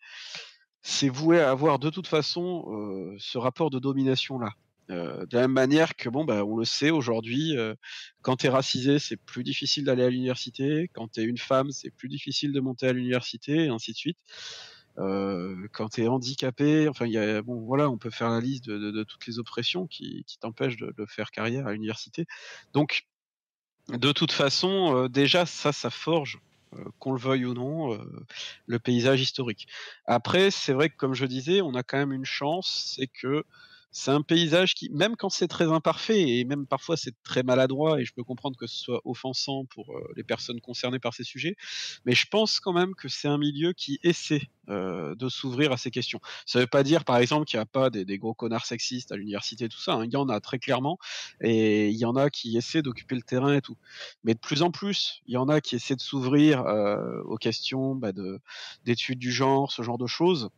c'est 0.82 1.09
voué 1.09 1.40
à 1.40 1.51
avoir 1.51 1.78
de 1.78 1.90
toute 1.90 2.07
façon 2.07 2.64
euh, 2.68 3.16
ce 3.18 3.38
rapport 3.38 3.70
de 3.70 3.78
domination 3.78 4.38
là. 4.38 4.51
Euh, 4.90 5.24
de 5.26 5.36
la 5.36 5.42
même 5.42 5.53
manière 5.53 5.97
que 5.97 6.11
bon 6.11 6.26
bah 6.26 6.45
on 6.45 6.59
le 6.59 6.66
sait 6.66 6.90
aujourd'hui, 6.90 7.57
euh, 7.57 7.74
quand 8.20 8.36
tu 8.36 8.47
es 8.47 8.49
racisé, 8.51 8.99
c'est 8.99 9.16
plus 9.16 9.42
difficile 9.42 9.84
d'aller 9.84 10.03
à 10.05 10.11
l'université, 10.11 10.90
quand 10.92 11.09
tu 11.11 11.20
es 11.20 11.24
une 11.24 11.38
femme, 11.38 11.70
c'est 11.70 11.90
plus 11.90 12.09
difficile 12.09 12.53
de 12.53 12.61
monter 12.61 12.86
à 12.88 12.92
l'université, 12.92 13.64
et 13.64 13.68
ainsi 13.68 13.92
de 13.92 13.97
suite. 13.97 14.18
Euh, 14.99 15.66
quand 15.72 15.88
tu 15.88 16.03
es 16.03 16.09
handicapé, 16.09 16.86
enfin, 16.88 17.07
y 17.07 17.16
a, 17.16 17.42
bon, 17.42 17.61
voilà, 17.62 17.90
on 17.90 17.99
peut 17.99 18.11
faire 18.11 18.30
la 18.30 18.40
liste 18.40 18.66
de, 18.66 19.03
toutes 19.05 19.26
les 19.26 19.38
oppressions 19.38 19.86
qui, 19.86 20.24
t'empêchent 20.40 20.76
de, 20.76 21.07
faire 21.07 21.30
carrière 21.30 21.66
à 21.66 21.72
l'université. 21.72 22.26
Donc, 22.74 23.07
de 23.88 24.12
toute 24.12 24.32
façon, 24.32 25.09
déjà, 25.09 25.47
ça, 25.47 25.72
ça 25.72 25.90
forge 25.90 26.38
qu'on 26.98 27.12
le 27.12 27.18
veuille 27.18 27.44
ou 27.44 27.54
non, 27.54 27.94
euh, 27.94 28.26
le 28.66 28.78
paysage 28.78 29.20
historique. 29.20 29.66
Après, 30.06 30.50
c'est 30.50 30.72
vrai 30.72 30.90
que 30.90 30.96
comme 30.96 31.14
je 31.14 31.26
disais, 31.26 31.60
on 31.60 31.74
a 31.74 31.82
quand 31.82 31.98
même 31.98 32.12
une 32.12 32.24
chance, 32.24 32.94
c'est 32.96 33.06
que 33.06 33.44
c'est 33.97 34.11
un 34.11 34.22
paysage 34.22 34.74
qui, 34.74 34.90
même 34.90 35.14
quand 35.14 35.30
c'est 35.30 35.47
très 35.47 35.70
imparfait 35.70 36.20
et 36.20 36.45
même 36.45 36.66
parfois 36.66 36.97
c'est 36.97 37.14
très 37.22 37.45
maladroit, 37.45 38.01
et 38.01 38.05
je 38.05 38.12
peux 38.12 38.24
comprendre 38.24 38.57
que 38.59 38.66
ce 38.66 38.76
soit 38.76 39.01
offensant 39.05 39.66
pour 39.66 39.97
euh, 39.97 40.12
les 40.16 40.24
personnes 40.24 40.61
concernées 40.61 40.99
par 40.99 41.14
ces 41.14 41.22
sujets, 41.22 41.55
mais 42.05 42.12
je 42.12 42.26
pense 42.28 42.59
quand 42.59 42.72
même 42.72 42.97
que 42.97 43.09
c'est 43.09 43.28
un 43.28 43.38
milieu 43.38 43.72
qui 43.72 44.01
essaie 44.03 44.42
euh, 44.68 45.14
de 45.14 45.28
s'ouvrir 45.28 45.70
à 45.70 45.76
ces 45.76 45.92
questions. 45.92 46.18
Ça 46.45 46.59
ne 46.59 46.64
veut 46.64 46.68
pas 46.68 46.82
dire, 46.82 47.05
par 47.05 47.18
exemple, 47.18 47.47
qu'il 47.47 47.57
n'y 47.57 47.62
a 47.62 47.66
pas 47.66 47.88
des, 47.88 48.18
gros 48.18 48.34
connards 48.34 48.66
sexistes 48.66 49.12
à 49.12 49.16
l'université, 49.16 49.68
tout 49.68 49.78
ça. 49.78 49.92
Hein. 49.95 50.07
Il 50.07 50.12
y 50.12 50.16
en 50.16 50.28
a 50.28 50.40
très 50.40 50.59
clairement, 50.59 50.99
et 51.40 51.88
il 51.88 51.97
y 51.97 52.05
en 52.05 52.16
a 52.16 52.30
qui 52.30 52.57
essaient 52.57 52.82
d'occuper 52.82 53.14
le 53.14 53.22
terrain 53.22 53.55
et 53.55 53.61
tout. 53.61 53.76
Mais 54.24 54.34
de 54.34 54.40
plus 54.40 54.62
en 54.62 54.72
plus, 54.72 55.22
il 55.28 55.34
y 55.34 55.36
en 55.36 55.49
a 55.49 55.61
qui 55.61 55.76
essaient 55.76 55.95
de 55.95 56.01
s'ouvrir 56.01 56.66
euh, 56.66 57.22
aux 57.26 57.36
questions 57.36 57.95
bah, 57.95 58.11
d'études 58.84 59.20
du 59.20 59.30
genre, 59.30 59.70
ce 59.70 59.82
genre 59.82 59.99
de 59.99 60.09
choses. 60.09 60.51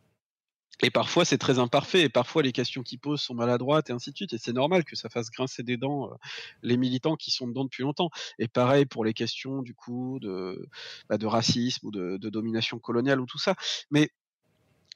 Et 0.83 0.91
parfois 0.91 1.25
c'est 1.25 1.37
très 1.37 1.59
imparfait, 1.59 2.01
et 2.03 2.09
parfois 2.09 2.43
les 2.43 2.51
questions 2.51 2.83
qu'ils 2.83 2.99
posent 2.99 3.21
sont 3.21 3.33
maladroites, 3.33 3.89
et 3.89 3.93
ainsi 3.93 4.11
de 4.11 4.15
suite. 4.15 4.33
Et 4.33 4.37
c'est 4.37 4.53
normal 4.53 4.83
que 4.83 4.95
ça 4.95 5.09
fasse 5.09 5.31
grincer 5.31 5.63
des 5.63 5.77
dents 5.77 6.11
euh, 6.11 6.15
les 6.61 6.77
militants 6.77 7.15
qui 7.15 7.31
sont 7.31 7.47
dedans 7.47 7.63
depuis 7.63 7.83
longtemps. 7.83 8.09
Et 8.39 8.47
pareil 8.47 8.85
pour 8.85 9.03
les 9.03 9.13
questions 9.13 9.61
du 9.61 9.73
coup 9.73 10.19
de, 10.21 10.67
bah, 11.09 11.17
racisme 11.23 11.87
ou 11.87 11.91
de, 11.91 12.17
domination 12.29 12.77
coloniale 12.79 13.19
ou 13.21 13.25
tout 13.25 13.39
ça. 13.39 13.55
Mais 13.89 14.11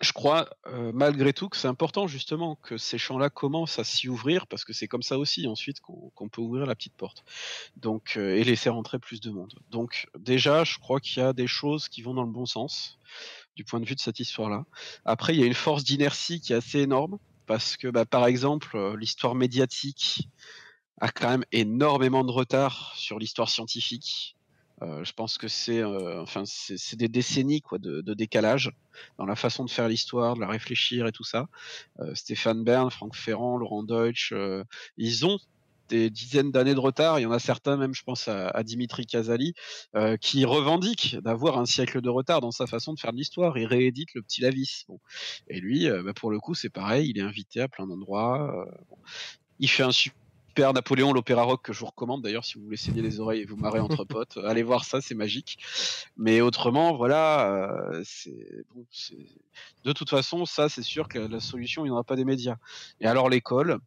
je 0.01 0.13
crois 0.13 0.49
euh, 0.67 0.91
malgré 0.93 1.31
tout 1.31 1.47
que 1.47 1.57
c'est 1.57 1.67
important 1.67 2.07
justement 2.07 2.55
que 2.55 2.77
ces 2.77 2.97
champs-là 2.97 3.29
commencent 3.29 3.77
à 3.77 3.83
s'y 3.83 4.09
ouvrir 4.09 4.47
parce 4.47 4.65
que 4.65 4.73
c'est 4.73 4.87
comme 4.87 5.03
ça 5.03 5.17
aussi 5.19 5.47
ensuite 5.47 5.79
qu'on 5.79 6.11
qu 6.15 6.29
peut 6.29 6.41
ouvrir 6.41 6.65
la 6.65 6.75
petite 6.75 6.95
porte. 6.95 7.23
Donc 7.77 8.17
euh, 8.17 8.35
et 8.35 8.43
laisser 8.43 8.69
rentrer 8.69 8.99
plus 8.99 9.21
de 9.21 9.31
monde. 9.31 9.53
Donc 9.69 10.07
déjà, 10.17 10.63
je 10.63 10.77
crois 10.79 10.99
qu'il 10.99 11.21
y 11.21 11.25
a 11.25 11.33
des 11.33 11.47
choses 11.47 11.87
qui 11.87 12.01
vont 12.01 12.13
dans 12.13 12.23
le 12.23 12.31
bon 12.31 12.45
sens 12.45 12.99
du 13.55 13.63
point 13.63 13.79
de 13.79 13.85
vue 13.85 13.95
de 13.95 13.99
cette 13.99 14.19
histoire-là. 14.19 14.65
Après, 15.05 15.33
il 15.33 15.39
y 15.39 15.43
a 15.43 15.45
une 15.45 15.53
force 15.53 15.83
d'inertie 15.83 16.39
qui 16.39 16.53
est 16.53 16.55
assez 16.55 16.79
énorme, 16.79 17.17
parce 17.51 17.75
que, 17.75 17.89
bah, 17.89 18.05
par 18.05 18.27
exemple, 18.27 18.77
euh, 18.77 18.95
l'histoire 18.95 19.35
médiatique 19.35 20.29
a 21.01 21.09
quand 21.11 21.29
même 21.29 21.43
énormément 21.51 22.23
de 22.23 22.31
retard 22.31 22.93
sur 22.95 23.19
l'histoire 23.19 23.49
scientifique. 23.49 24.37
Euh, 24.81 25.03
je 25.03 25.11
pense 25.11 25.37
que 25.37 25.49
c'est 25.49 25.79
euh, 25.79 26.21
enfin, 26.21 26.43
c'est 26.45 26.95
des 26.95 27.09
décennies 27.09 27.61
de, 27.73 28.13
décalage 28.13 28.71
dans 29.17 29.25
la 29.25 29.35
façon 29.35 29.65
de 29.65 29.69
faire 29.69 29.89
l'histoire, 29.89 30.35
de 30.35 30.39
la 30.39 30.47
réfléchir 30.47 31.07
et 31.07 31.11
tout 31.11 31.25
ça. 31.25 31.49
Stéphane 32.13 32.63
Bern, 32.63 32.89
Franck 32.89 33.17
Ferrand, 33.17 33.57
Laurent 33.57 33.83
Deutsch, 33.83 34.33
ils 34.97 35.25
ont 35.25 35.37
des 35.91 36.09
dizaines 36.09 36.51
d'années 36.51 36.73
de 36.73 36.79
retard. 36.79 37.19
Il 37.19 37.23
y 37.23 37.25
en 37.25 37.31
a 37.31 37.39
certains, 37.39 37.77
même 37.77 37.93
je 37.93 38.03
pense 38.03 38.27
à, 38.27 38.47
à 38.49 38.63
Dimitri 38.63 39.05
Casali, 39.05 39.53
euh, 39.95 40.17
qui 40.17 40.45
revendique 40.45 41.17
d'avoir 41.21 41.59
un 41.59 41.65
siècle 41.65 42.01
de 42.01 42.09
retard 42.09 42.41
dans 42.41 42.51
sa 42.51 42.65
façon 42.65 42.93
de 42.93 42.99
faire 42.99 43.11
de 43.11 43.17
l'histoire. 43.17 43.57
Il 43.57 43.65
réédite 43.65 44.13
le 44.15 44.21
petit 44.21 44.41
Lavis. 44.41 44.85
Bon. 44.87 44.99
Et 45.47 45.59
lui, 45.59 45.87
euh, 45.87 46.01
bah 46.03 46.13
pour 46.13 46.31
le 46.31 46.39
coup, 46.39 46.55
c'est 46.55 46.69
pareil. 46.69 47.09
Il 47.09 47.19
est 47.19 47.23
invité 47.23 47.61
à 47.61 47.67
plein 47.67 47.85
d'endroits. 47.85 48.51
Euh, 48.55 48.71
bon. 48.89 48.97
Il 49.59 49.69
fait 49.69 49.83
un 49.83 49.91
super 49.91 50.73
Napoléon, 50.73 51.13
l'opéra 51.13 51.43
rock 51.43 51.61
que 51.63 51.73
je 51.73 51.79
vous 51.79 51.85
recommande 51.85 52.21
d'ailleurs 52.21 52.43
si 52.43 52.55
vous 52.57 52.65
voulez 52.65 52.77
saigner 52.77 53.01
les 53.01 53.21
oreilles 53.21 53.41
et 53.41 53.45
vous 53.45 53.55
marrer 53.55 53.79
entre 53.79 54.03
potes. 54.05 54.37
Allez 54.45 54.63
voir 54.63 54.83
ça, 54.83 54.99
c'est 54.99 55.15
magique. 55.15 55.57
Mais 56.17 56.41
autrement, 56.41 56.95
voilà, 56.97 57.47
euh, 57.47 58.01
c'est 58.03 58.65
bon, 58.73 58.85
de 59.85 59.93
toute 59.93 60.09
façon, 60.09 60.45
ça 60.45 60.67
c'est 60.67 60.83
sûr 60.83 61.07
que 61.07 61.19
la, 61.19 61.27
la 61.27 61.39
solution, 61.39 61.85
il 61.85 61.87
n'y 61.87 61.91
aura 61.91 62.03
pas 62.03 62.15
des 62.15 62.25
médias. 62.25 62.57
Et 62.99 63.07
alors 63.07 63.29
l'école, 63.29 63.79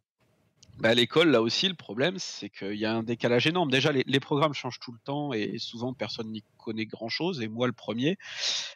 bah, 0.79 0.93
l'école, 0.93 1.29
là 1.29 1.41
aussi, 1.41 1.67
le 1.67 1.73
problème, 1.73 2.15
c'est 2.19 2.49
qu'il 2.49 2.75
y 2.75 2.85
a 2.85 2.93
un 2.93 3.03
décalage 3.03 3.47
énorme. 3.47 3.71
Déjà, 3.71 3.91
les, 3.91 4.03
les, 4.05 4.19
programmes 4.19 4.53
changent 4.53 4.79
tout 4.79 4.91
le 4.91 4.99
temps 5.03 5.31
et 5.31 5.57
souvent 5.57 5.93
personne 5.93 6.31
n'y 6.31 6.43
connaît 6.57 6.85
grand-chose, 6.85 7.41
et 7.41 7.47
moi 7.47 7.67
le 7.67 7.73
premier. 7.73 8.17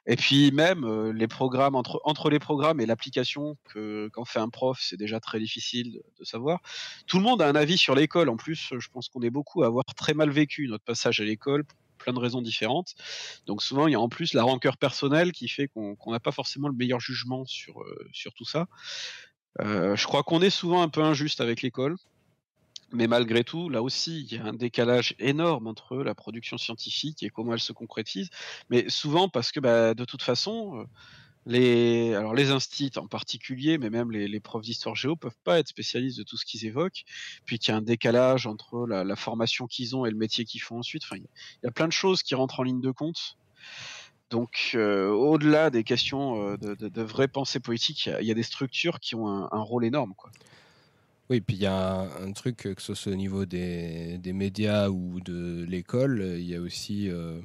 Et 0.06 0.16
puis 0.16 0.52
même 0.52 0.86
euh, 0.86 1.12
les 1.12 1.28
programmes 1.28 1.76
entre 1.76 2.00
entre 2.06 2.30
les 2.30 2.40
programmes 2.40 2.80
et 2.80 2.86
l'application 2.86 3.58
que 3.66 4.10
qu'en 4.14 4.26
fait 4.26 4.40
un 4.40 4.50
prof, 4.50 4.80
c'est 4.82 4.98
déjà 4.98 5.20
très 5.20 5.40
difficile 5.40 5.92
de, 5.92 6.04
de, 6.20 6.24
savoir. 6.24 6.62
Tout 7.08 7.18
le 7.18 7.24
monde 7.24 7.42
a 7.42 7.48
un 7.48 7.56
avis 7.56 7.78
sur 7.78 7.96
l'école. 7.96 8.30
En 8.30 8.38
plus, 8.38 8.74
je 8.78 8.88
pense 8.90 9.10
qu'on 9.10 9.22
est 9.22 9.30
beaucoup 9.30 9.64
à 9.64 9.68
avoir 9.68 9.86
très 9.86 10.14
mal 10.14 10.30
vécu 10.30 10.68
notre 10.68 10.84
passage 10.84 11.20
à 11.20 11.24
l'école 11.24 11.66
pour 11.66 11.78
plein 12.00 12.14
de 12.14 12.20
raisons 12.20 12.42
différentes. 12.42 12.96
Donc 13.46 13.62
souvent, 13.62 13.88
il 13.88 13.92
y 13.92 13.96
a 13.96 14.00
en 14.00 14.10
plus 14.10 14.34
la 14.34 14.44
rancœur 14.44 14.78
personnelle 14.78 15.32
qui 15.32 15.48
fait 15.48 15.68
qu'on 15.68 15.98
n'a 16.08 16.20
qu 16.20 16.24
pas 16.24 16.32
forcément 16.32 16.70
le 16.70 16.76
meilleur 16.76 17.00
jugement 17.00 17.46
sur 17.46 17.82
euh, 17.82 18.10
sur 18.14 18.34
tout 18.34 18.46
ça. 18.46 18.68
Euh, 19.62 19.96
je 19.96 20.06
crois 20.06 20.24
qu'on 20.24 20.42
est 20.42 20.50
souvent 20.50 20.82
un 20.82 20.90
peu 20.90 21.02
injuste 21.02 21.42
avec 21.42 21.62
l'école, 21.62 21.96
mais 22.92 23.08
malgré 23.08 23.44
tout, 23.44 23.70
là 23.70 23.82
aussi, 23.82 24.22
il 24.22 24.38
y 24.38 24.40
a 24.40 24.46
un 24.46 24.54
décalage 24.54 25.16
énorme 25.20 25.68
entre 25.68 25.98
la 25.98 26.16
production 26.16 26.58
scientifique 26.58 27.24
et 27.24 27.30
comment 27.30 27.54
elle 27.54 27.60
se 27.60 27.74
concrétise. 27.74 28.30
Mais 28.70 28.90
souvent 28.90 29.30
parce 29.30 29.52
que, 29.52 29.60
bah, 29.60 29.94
de 29.94 30.06
toute 30.06 30.24
façon, 30.24 30.88
les, 31.46 32.14
alors 32.14 32.34
les 32.34 32.52
instits 32.52 32.92
en 32.98 33.08
particulier, 33.08 33.78
mais 33.78 33.90
même 33.90 34.12
les, 34.12 34.40
profs 34.40 34.64
d'histoire 34.64 34.96
géo 34.96 35.16
peuvent 35.16 35.38
pas 35.44 35.60
être 35.60 35.68
spécialistes 35.68 36.18
de 36.18 36.24
tout 36.24 36.38
ce 36.38 36.46
qu'ils 36.46 36.66
évoquent. 36.66 37.04
Puis 37.46 37.60
qu'il 37.60 37.72
y 37.72 37.76
a 37.76 37.78
un 37.78 37.82
décalage 37.82 38.48
entre 38.48 38.86
la, 38.88 39.16
formation 39.16 39.68
qu'ils 39.68 39.96
ont 39.96 40.06
et 40.06 40.12
le 40.12 40.18
métier 40.18 40.46
qu'ils 40.46 40.62
font 40.62 40.80
ensuite. 40.80 41.04
Il 41.12 41.24
y 41.64 41.68
a 41.68 41.72
plein 41.72 41.88
de 41.88 41.94
choses 41.94 42.24
qui 42.24 42.36
rentrent 42.36 42.60
en 42.60 42.64
ligne 42.64 42.82
de 42.82 42.92
compte. 42.92 43.38
Donc, 44.30 44.72
euh, 44.76 45.10
au-delà 45.10 45.70
des 45.70 45.84
questions 45.84 46.52
euh, 46.52 46.58
de, 46.58 47.02
vraie 47.02 47.28
pensée 47.28 47.60
politique, 47.60 48.10
il 48.22 48.28
y, 48.28 48.32
a 48.32 48.36
des 48.36 48.44
structures 48.44 49.00
qui 49.00 49.16
ont 49.16 49.28
un, 49.28 49.62
rôle 49.62 49.86
énorme. 49.86 50.14
Quoi. 50.16 50.32
Oui, 51.30 51.42
puis 51.42 51.58
il 51.58 51.62
y 51.62 51.68
a 51.68 52.08
un, 52.24 52.32
truc, 52.32 52.58
que 52.58 52.82
ce 52.82 52.96
soit 52.96 53.12
au 53.12 53.16
niveau 53.16 53.46
des, 53.46 54.20
médias 54.34 54.90
ou 54.90 55.20
de 55.22 55.64
l'école, 55.64 56.36
il 56.40 56.46
y 56.46 56.56
a 56.56 56.62
aussi 56.62 57.08
euh, 57.08 57.40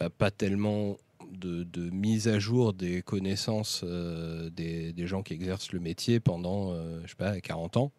bah, 0.00 0.08
pas 0.08 0.30
tellement 0.30 0.96
de, 1.30 1.66
mise 1.90 2.26
à 2.26 2.38
jour 2.38 2.72
des 2.72 3.02
connaissances 3.02 3.82
euh, 3.84 4.48
des, 4.48 5.06
gens 5.06 5.22
qui 5.22 5.34
exercent 5.34 5.72
le 5.72 5.80
métier 5.80 6.20
pendant, 6.20 6.72
euh, 6.72 7.02
je 7.04 7.10
sais 7.10 7.16
pas, 7.16 7.38
40 7.38 7.76
ans. 7.76 7.92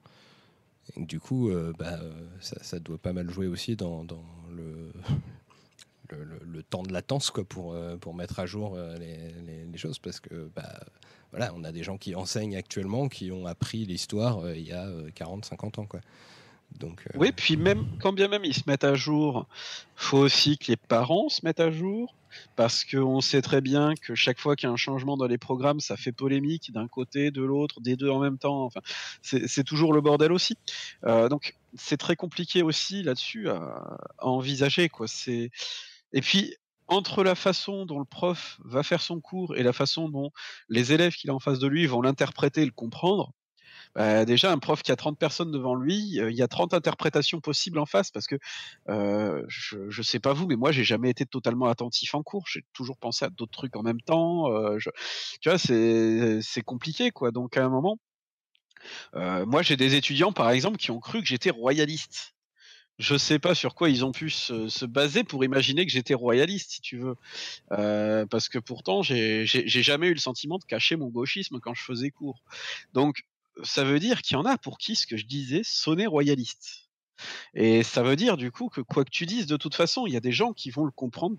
Du 0.96 1.20
coup, 1.20 1.52
bah, 1.78 2.00
ça, 2.40 2.64
ça, 2.64 2.80
doit 2.80 2.98
pas 2.98 3.12
mal 3.12 3.30
jouer 3.30 3.48
aussi 3.48 3.76
dans 3.76 4.06
le, 4.56 4.92
le, 6.16 6.64
temps 6.64 6.84
de 6.84 6.94
latence 6.94 7.32
quoi, 7.32 7.44
pour, 7.44 7.74
euh, 7.74 7.98
pour 7.98 8.14
mettre 8.14 8.40
à 8.40 8.46
jour 8.46 8.76
euh, 8.76 8.98
les, 8.98 9.78
choses 9.78 10.00
parce 10.00 10.20
que 10.20 10.50
bah, 10.56 10.80
voilà, 11.32 11.54
on 11.56 11.64
a 11.64 11.72
des 11.72 11.84
gens 11.84 11.98
qui 11.98 12.16
enseignent 12.16 12.56
actuellement 12.56 13.10
qui 13.10 13.32
ont 13.32 13.46
appris 13.46 13.86
l'histoire 13.86 14.40
euh, 14.40 14.56
il 14.56 14.68
y 14.68 14.74
a 14.74 14.88
40-50 15.16 15.80
ans. 15.80 15.86
Quoi. 15.86 16.02
Donc. 16.80 17.06
Oui, 17.14 17.32
puis 17.32 17.58
même 17.58 17.86
quand 18.02 18.12
bien 18.12 18.28
même 18.28 18.44
ils 18.44 18.56
se 18.56 18.64
mettent 18.66 18.84
à 18.84 18.96
jour, 18.96 19.46
faut 19.96 20.18
aussi 20.18 20.58
que 20.58 20.72
les 20.72 20.78
parents 20.78 21.30
se 21.30 21.46
mettent 21.46 21.60
à 21.60 21.70
jour 21.70 22.16
parce 22.56 22.84
qu'on 22.84 23.22
sait 23.22 23.44
très 23.44 23.62
bien 23.62 23.94
que 24.02 24.16
chaque 24.16 24.40
fois 24.40 24.56
qu'il 24.56 24.68
y 24.68 24.70
a 24.70 24.74
un 24.74 24.78
changement 24.78 25.16
dans 25.16 25.28
les 25.28 25.38
programmes, 25.38 25.80
ça 25.80 25.96
fait 25.96 26.12
polémique 26.12 26.72
d'un 26.72 26.88
côté, 26.88 27.30
de 27.30 27.44
l'autre, 27.44 27.82
des 27.82 27.96
deux 27.96 28.10
en 28.10 28.20
même 28.20 28.38
temps. 28.38 28.64
Enfin, 28.64 28.82
c'est 29.22 29.64
toujours 29.64 29.94
le 29.94 30.02
bordel 30.02 30.32
aussi. 30.32 30.58
Donc 31.04 31.56
c'est 31.76 31.98
très 31.98 32.16
compliqué 32.16 32.64
aussi 32.64 33.04
là-dessus 33.04 33.50
à, 33.50 34.00
à, 34.18 34.26
envisager. 34.26 34.90
C'est 35.06 35.52
et 36.14 36.22
puis 36.22 36.56
entre 36.88 37.24
la 37.24 37.36
façon 37.36 37.86
dont 37.86 38.00
le 38.00 38.06
prof 38.06 38.60
va 38.64 38.84
faire 38.84 39.02
son 39.02 39.20
cours 39.20 39.56
et 39.58 39.64
la 39.64 39.74
façon 39.74 40.10
dont 40.10 40.32
les 40.70 40.94
élèves 40.94 41.16
qu'il 41.16 41.30
a 41.30 41.34
en 41.34 41.40
face 41.40 41.60
de 41.60 41.68
lui 41.68 41.86
vont 41.86 42.02
l'interpréter 42.02 42.62
et 42.62 42.66
le 42.66 42.72
comprendre, 42.72 43.34
bah, 43.96 44.26
déjà 44.26 44.52
un 44.52 44.60
prof 44.60 44.84
qui 44.84 44.92
a 44.92 44.96
30 44.96 45.18
personnes 45.18 45.52
devant 45.52 45.76
lui, 45.76 45.98
il 45.98 46.36
y 46.36 46.42
a 46.42 46.48
30 46.48 46.74
interprétations 46.74 47.42
possibles 47.42 47.80
en 47.80 47.86
face 47.86 48.12
parce 48.12 48.28
que 48.28 48.38
je, 48.88 49.98
ne 49.98 50.04
sais 50.04 50.20
pas 50.20 50.34
vous, 50.34 50.48
mais 50.48 50.56
moi 50.56 50.72
j'ai 50.72 50.84
jamais 50.84 51.10
été 51.10 51.26
totalement 51.26 51.68
attentif 51.68 52.16
en 52.16 52.24
cours. 52.24 52.46
J'ai 52.48 52.64
toujours 52.74 52.98
pensé 52.98 53.26
à 53.26 53.30
d'autres 53.30 53.52
trucs 53.52 53.76
en 53.76 53.84
même 53.84 54.02
temps. 54.02 54.50
Tu 55.42 55.50
vois, 55.50 55.58
c'est 55.58 56.62
compliqué 56.66 57.12
quoi. 57.12 57.32
Donc 57.32 57.58
à 57.58 57.66
un 57.66 57.70
moment, 57.70 57.98
moi 59.14 59.62
j'ai 59.62 59.78
des 59.78 59.96
étudiants 59.96 60.32
par 60.32 60.50
exemple 60.52 60.78
qui 60.78 60.92
ont 60.92 61.00
cru 61.00 61.22
que 61.22 61.28
j'étais 61.28 61.52
royaliste. 61.52 62.37
Je 63.00 63.16
sais 63.16 63.40
pas 63.40 63.54
sur 63.54 63.76
quoi 63.76 63.90
ils 63.90 64.04
ont 64.04 64.12
pu 64.12 64.30
se, 64.30 64.86
baser 64.86 65.24
pour 65.24 65.44
imaginer 65.44 65.86
que 65.86 65.92
j'étais 65.92 66.14
royaliste, 66.14 66.72
si 66.72 66.82
tu 66.82 66.98
veux. 66.98 67.16
parce 68.28 68.50
que 68.50 68.60
pourtant, 68.60 69.02
j'ai 69.02 69.46
jamais 69.46 70.08
eu 70.08 70.14
le 70.14 70.20
sentiment 70.20 70.58
de 70.58 70.66
cacher 70.66 70.96
mon 70.96 71.08
gauchisme 71.08 71.60
quand 71.60 71.74
je 71.74 71.84
faisais 71.84 72.12
cours. 72.12 72.44
Donc, 72.94 73.24
ça 73.64 73.84
veut 73.84 74.00
dire 74.00 74.22
qu'il 74.22 74.36
y 74.36 74.40
en 74.40 74.46
a 74.46 74.58
pour 74.58 74.78
qui 74.78 74.96
ce 74.96 75.08
que 75.08 75.18
je 75.18 75.26
disais 75.26 75.62
sonnait 75.64 76.06
royaliste. 76.06 76.88
Et 77.54 77.84
ça 77.84 78.04
veut 78.04 78.16
dire 78.16 78.38
du 78.38 78.52
coup 78.52 78.70
que 78.70 78.82
quoi 78.82 79.04
que 79.04 79.10
tu 79.10 79.26
dises, 79.26 79.48
de 79.48 79.58
toute 79.58 79.76
façon, 79.76 80.06
il 80.06 80.14
y 80.14 80.18
a 80.18 80.20
des 80.20 80.32
gens 80.32 80.54
qui 80.54 80.70
vont 80.70 80.86
le 80.86 80.92
comprendre 80.92 81.38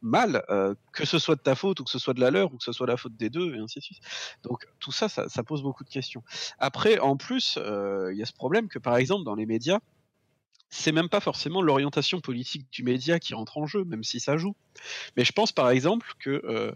mal, 0.00 0.44
euh, 0.50 0.74
que 0.92 1.04
ce 1.04 1.18
soit 1.18 1.34
de 1.34 1.40
ta 1.40 1.54
faute 1.54 1.80
ou 1.80 1.84
que 1.84 1.90
ce 1.90 1.98
soit 1.98 2.14
de 2.14 2.20
la 2.20 2.30
leur 2.30 2.52
ou 2.52 2.58
que 2.58 2.64
ce 2.64 2.72
soit 2.72 2.86
la 2.86 2.96
faute 2.96 3.16
des 3.16 3.30
deux, 3.30 3.54
et 3.54 3.58
ainsi 3.58 3.80
de 3.80 3.84
suite. 3.84 3.98
Donc 4.44 4.66
tout 4.78 4.92
ça, 4.92 5.08
ça, 5.08 5.42
pose 5.42 5.62
beaucoup 5.62 5.84
de 5.84 5.88
questions. 5.88 6.22
Après, 6.58 6.98
en 6.98 7.16
plus, 7.16 7.58
euh, 7.58 8.12
il 8.12 8.18
y 8.18 8.22
a 8.22 8.26
ce 8.26 8.32
problème 8.32 8.68
que 8.68 8.78
par 8.78 8.96
exemple 8.96 9.24
dans 9.24 9.34
les 9.34 9.46
médias, 9.46 9.80
c'est 10.68 10.92
même 10.92 11.08
pas 11.08 11.20
forcément 11.20 11.62
l'orientation 11.62 12.20
politique 12.20 12.66
du 12.72 12.82
média 12.82 13.18
qui 13.18 13.34
rentre 13.34 13.58
en 13.58 13.66
jeu, 13.66 13.84
même 13.84 14.04
si 14.04 14.20
ça 14.20 14.36
joue. 14.36 14.56
Mais 15.16 15.24
je 15.24 15.32
pense 15.32 15.52
par 15.52 15.70
exemple 15.70 16.12
que 16.18 16.42
euh, 16.44 16.72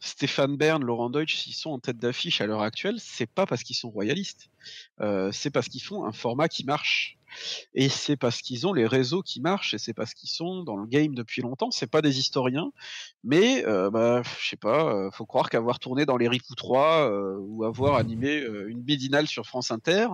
Stéphane 0.00 0.56
Bern, 0.56 0.82
Laurent 0.82 1.10
Deutsch, 1.10 1.36
s'ils 1.36 1.54
sont 1.54 1.70
en 1.70 1.78
tête 1.78 1.98
d'affiche 1.98 2.40
à 2.40 2.46
l'heure 2.46 2.62
actuelle, 2.62 2.96
c'est 2.98 3.26
pas 3.26 3.46
parce 3.46 3.62
qu'ils 3.62 3.76
sont 3.76 3.90
royalistes, 3.90 4.48
euh, 5.00 5.32
c'est 5.32 5.50
parce 5.50 5.68
qu'ils 5.68 5.82
font 5.82 6.04
un 6.04 6.12
format 6.12 6.48
qui 6.48 6.64
marche. 6.64 7.18
Et 7.74 7.88
c'est 7.88 8.16
parce 8.16 8.42
qu'ils 8.42 8.66
ont 8.66 8.72
les 8.72 8.86
réseaux 8.86 9.22
qui 9.22 9.40
marchent, 9.40 9.74
et 9.74 9.78
c'est 9.78 9.94
parce 9.94 10.14
qu'ils 10.14 10.28
sont 10.28 10.62
dans 10.62 10.76
le 10.76 10.86
game 10.86 11.14
depuis 11.14 11.42
longtemps. 11.42 11.70
C'est 11.70 11.90
pas 11.90 12.02
des 12.02 12.18
historiens, 12.18 12.70
mais 13.24 13.64
euh, 13.66 13.90
bah, 13.90 14.22
je 14.40 14.48
sais 14.48 14.56
pas, 14.56 15.10
faut 15.12 15.26
croire 15.26 15.50
qu'avoir 15.50 15.78
tourné 15.78 16.06
dans 16.06 16.16
les 16.16 16.28
Ripou 16.28 16.54
3 16.54 17.10
ou 17.40 17.64
avoir 17.64 17.96
animé 17.96 18.44
une 18.68 18.80
bidinale 18.80 19.26
sur 19.26 19.46
France 19.46 19.70
Inter, 19.70 20.08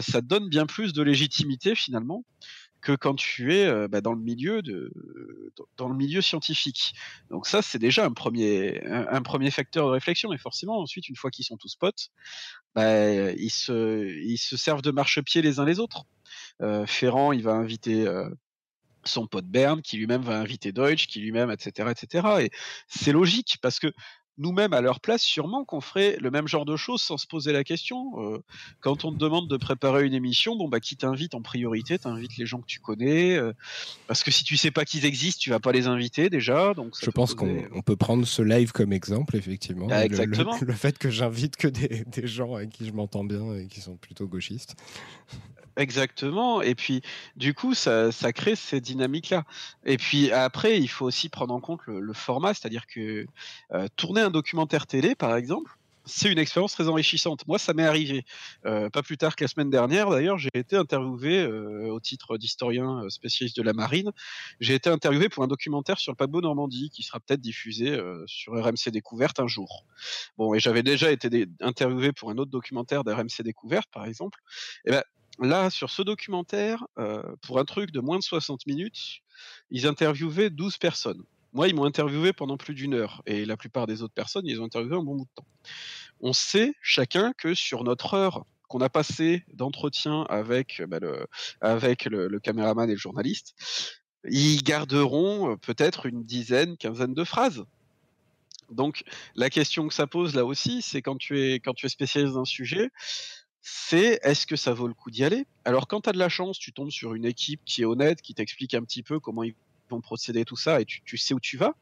ça 0.00 0.20
donne 0.20 0.48
bien 0.48 0.66
plus 0.66 0.92
de 0.92 1.02
légitimité 1.02 1.74
finalement 1.74 2.24
que 2.82 2.92
quand 2.92 3.14
tu 3.14 3.54
es 3.54 3.88
bah, 3.88 4.00
dans 4.00 4.12
le 4.12 4.20
milieu 4.20 4.60
dans 5.76 5.88
le 5.88 5.94
milieu 5.94 6.20
scientifique. 6.20 6.94
Donc 7.30 7.46
ça 7.46 7.62
c'est 7.62 7.78
déjà 7.78 8.04
un 8.04 8.12
premier 8.12 8.84
un, 8.86 9.22
premier 9.22 9.50
facteur 9.50 9.86
de 9.86 9.92
réflexion 9.92 10.32
et 10.32 10.38
forcément 10.38 10.80
ensuite 10.80 11.08
une 11.08 11.16
fois 11.16 11.30
qu'ils 11.30 11.44
sont 11.44 11.56
tous 11.56 11.76
potes, 11.76 12.10
bah, 12.74 13.30
ils 13.32 13.50
se 13.50 14.06
ils 14.24 14.38
se 14.38 14.56
servent 14.56 14.82
de 14.82 14.90
marchepied 14.90 15.42
les 15.42 15.60
uns 15.60 15.64
les 15.64 15.78
autres. 15.78 16.04
Ferrand 16.86 17.32
il 17.32 17.42
va 17.42 17.52
inviter 17.52 18.06
son 19.04 19.26
pote 19.26 19.46
Bern, 19.46 19.82
qui 19.82 19.96
lui-même 19.96 20.22
va 20.22 20.38
inviter 20.38 20.72
Deutsch, 20.72 21.06
qui 21.06 21.20
lui-même, 21.20 21.50
etc., 21.50 21.90
etc. 21.90 22.28
Et 22.40 22.50
c'est 22.88 23.12
logique 23.12 23.58
parce 23.60 23.78
que 23.78 23.92
nous-mêmes 24.38 24.72
à 24.72 24.80
leur 24.80 25.00
place, 25.00 25.22
sûrement 25.22 25.64
qu'on 25.64 25.80
ferait 25.80 26.16
le 26.20 26.30
même 26.30 26.48
genre 26.48 26.64
de 26.64 26.76
choses 26.76 27.02
sans 27.02 27.18
se 27.18 27.26
poser 27.26 27.52
la 27.52 27.64
question. 27.64 28.12
Euh, 28.16 28.38
quand 28.80 29.04
on 29.04 29.12
te 29.12 29.18
demande 29.18 29.48
de 29.48 29.56
préparer 29.56 30.06
une 30.06 30.14
émission, 30.14 30.56
bon 30.56 30.68
bah 30.68 30.80
qui 30.80 30.96
t'invite 30.96 31.34
en 31.34 31.42
priorité, 31.42 31.98
t'invites 31.98 32.36
les 32.36 32.46
gens 32.46 32.60
que 32.60 32.66
tu 32.66 32.80
connais, 32.80 33.36
euh, 33.36 33.52
parce 34.06 34.22
que 34.22 34.30
si 34.30 34.44
tu 34.44 34.56
sais 34.56 34.70
pas 34.70 34.84
qu'ils 34.84 35.04
existent, 35.04 35.40
tu 35.40 35.50
vas 35.50 35.60
pas 35.60 35.72
les 35.72 35.86
inviter 35.86 36.30
déjà. 36.30 36.74
Donc 36.74 36.94
je 37.00 37.10
pense 37.10 37.34
qu'on 37.34 37.82
peut 37.84 37.96
prendre 37.96 38.26
ce 38.26 38.42
live 38.42 38.72
comme 38.72 38.92
exemple, 38.92 39.36
effectivement. 39.36 39.88
Ah, 39.90 40.04
exactement. 40.04 40.56
Le, 40.60 40.72
fait 40.72 40.98
que 40.98 41.10
j'invite 41.10 41.56
que 41.56 41.68
des, 41.68 42.04
des, 42.06 42.26
gens 42.26 42.54
avec 42.54 42.70
qui 42.70 42.86
je 42.86 42.92
m'entends 42.92 43.24
bien 43.24 43.54
et 43.54 43.66
qui 43.66 43.80
sont 43.80 43.96
plutôt 43.96 44.26
gauchistes. 44.26 44.74
Exactement. 45.76 46.60
Et 46.60 46.74
puis, 46.74 47.00
du 47.36 47.54
coup, 47.54 47.74
ça, 47.74 48.12
ça 48.12 48.32
crée 48.32 48.56
ces 48.56 48.80
dynamiques-là. 48.80 49.44
Et 49.86 49.96
puis 49.96 50.30
après, 50.30 50.78
il 50.78 50.88
faut 50.88 51.06
aussi 51.06 51.28
prendre 51.28 51.54
en 51.54 51.60
compte 51.60 51.80
le, 51.86 52.12
format, 52.12 52.52
c'est-à-dire 52.52 52.86
que 52.86 53.26
euh, 53.72 53.88
tourner 53.96 54.20
un 54.22 54.30
documentaire 54.30 54.86
télé, 54.86 55.14
par 55.14 55.36
exemple, 55.36 55.76
c'est 56.04 56.32
une 56.32 56.38
expérience 56.38 56.72
très 56.72 56.88
enrichissante. 56.88 57.46
Moi, 57.46 57.60
ça 57.60 57.74
m'est 57.74 57.84
arrivé. 57.84 58.24
Euh, 58.66 58.90
pas 58.90 59.02
plus 59.02 59.16
tard 59.16 59.36
que 59.36 59.44
la 59.44 59.48
semaine 59.48 59.70
dernière, 59.70 60.10
d'ailleurs, 60.10 60.36
j'ai 60.36 60.50
été 60.52 60.74
interviewé 60.74 61.42
euh, 61.42 61.92
au 61.92 62.00
titre 62.00 62.38
d'historien 62.38 63.08
spécialiste 63.08 63.56
de 63.56 63.62
la 63.62 63.72
marine. 63.72 64.10
J'ai 64.58 64.74
été 64.74 64.90
interviewé 64.90 65.28
pour 65.28 65.44
un 65.44 65.46
documentaire 65.46 66.00
sur 66.00 66.10
le 66.10 66.16
paquebot 66.16 66.40
Normandie 66.40 66.90
qui 66.90 67.04
sera 67.04 67.20
peut-être 67.20 67.40
diffusé 67.40 67.96
sur 68.26 68.54
RMC 68.54 68.90
Découverte 68.90 69.38
un 69.38 69.46
jour. 69.46 69.86
Bon, 70.38 70.54
et 70.54 70.58
j'avais 70.58 70.82
déjà 70.82 71.12
été 71.12 71.46
interviewé 71.60 72.12
pour 72.12 72.30
un 72.30 72.38
autre 72.38 72.50
documentaire 72.50 73.04
d'RMC 73.04 73.42
Découverte, 73.44 73.88
par 73.92 74.04
exemple. 74.04 74.40
Et 74.84 74.90
ben, 74.90 75.02
là, 75.38 75.70
sur 75.70 75.90
ce 75.90 76.02
documentaire, 76.02 76.86
euh, 76.98 77.22
pour 77.42 77.58
un 77.58 77.64
truc 77.64 77.90
de 77.90 78.00
moins 78.00 78.18
de 78.18 78.22
60 78.22 78.66
minutes, 78.66 79.20
ils 79.70 79.86
interviewaient 79.86 80.50
12 80.50 80.78
personnes. 80.78 81.22
Moi, 81.52 81.68
ils 81.68 81.74
m'ont 81.74 81.84
interviewé 81.84 82.32
pendant 82.32 82.56
plus 82.56 82.74
d'une 82.74 82.94
heure, 82.94 83.22
et 83.26 83.44
la 83.44 83.56
plupart 83.56 83.86
des 83.86 84.02
autres 84.02 84.14
personnes, 84.14 84.46
ils 84.46 84.60
ont 84.60 84.64
interviewé 84.64 84.96
un 84.96 85.02
bon 85.02 85.16
bout 85.16 85.24
de 85.24 85.30
temps. 85.34 85.46
On 86.20 86.32
sait 86.32 86.74
chacun 86.80 87.32
que 87.36 87.54
sur 87.54 87.84
notre 87.84 88.14
heure 88.14 88.46
qu'on 88.68 88.80
a 88.80 88.88
passée 88.88 89.44
d'entretien 89.52 90.22
avec, 90.30 90.82
bah, 90.88 90.98
le, 91.00 92.38
caméraman 92.38 92.88
et 92.88 92.94
le 92.94 92.98
journaliste, 92.98 93.54
ils 94.24 94.62
garderont 94.62 95.52
euh, 95.52 95.56
peut-être 95.56 96.06
une 96.06 96.24
dizaine, 96.24 96.76
quinzaine 96.76 97.12
de 97.12 97.24
phrases. 97.24 97.64
Donc, 98.70 99.04
la 99.34 99.50
question 99.50 99.88
que 99.88 99.92
ça 99.92 100.06
pose 100.06 100.34
là 100.34 100.46
aussi, 100.46 100.80
c'est 100.80 101.02
quand 101.02 101.18
quand 101.18 101.74
tu 101.74 101.86
es 101.86 101.88
spécialiste 101.88 102.34
d'un 102.34 102.46
sujet, 102.46 102.88
c'est 103.60 104.18
est-ce 104.22 104.46
que 104.46 104.56
ça 104.56 104.72
vaut 104.72 104.88
le 104.88 104.94
coup 104.94 105.10
d'y 105.10 105.24
aller? 105.24 105.46
Alors 105.64 105.86
quand 105.86 106.02
tu 106.02 106.08
as 106.08 106.12
de 106.12 106.18
la 106.18 106.28
chance, 106.28 106.58
tu 106.58 106.72
tombes 106.72 106.90
sur 106.90 107.14
une 107.14 107.24
équipe 107.24 107.60
qui 107.64 107.82
est 107.82 107.84
honnête, 107.84 108.22
qui 108.22 108.34
t'explique 108.34 108.74
un 108.74 108.82
petit 108.82 109.02
peu 109.02 109.20
comment 109.20 109.44
ils 109.44 109.54
vont 109.90 110.00
procéder, 110.00 110.44
tout 110.44 110.56
ça, 110.56 110.80
et 110.80 110.84
tu, 110.84 111.16
sais 111.16 111.34
où 111.34 111.40
tu 111.40 111.56
vas. 111.56 111.74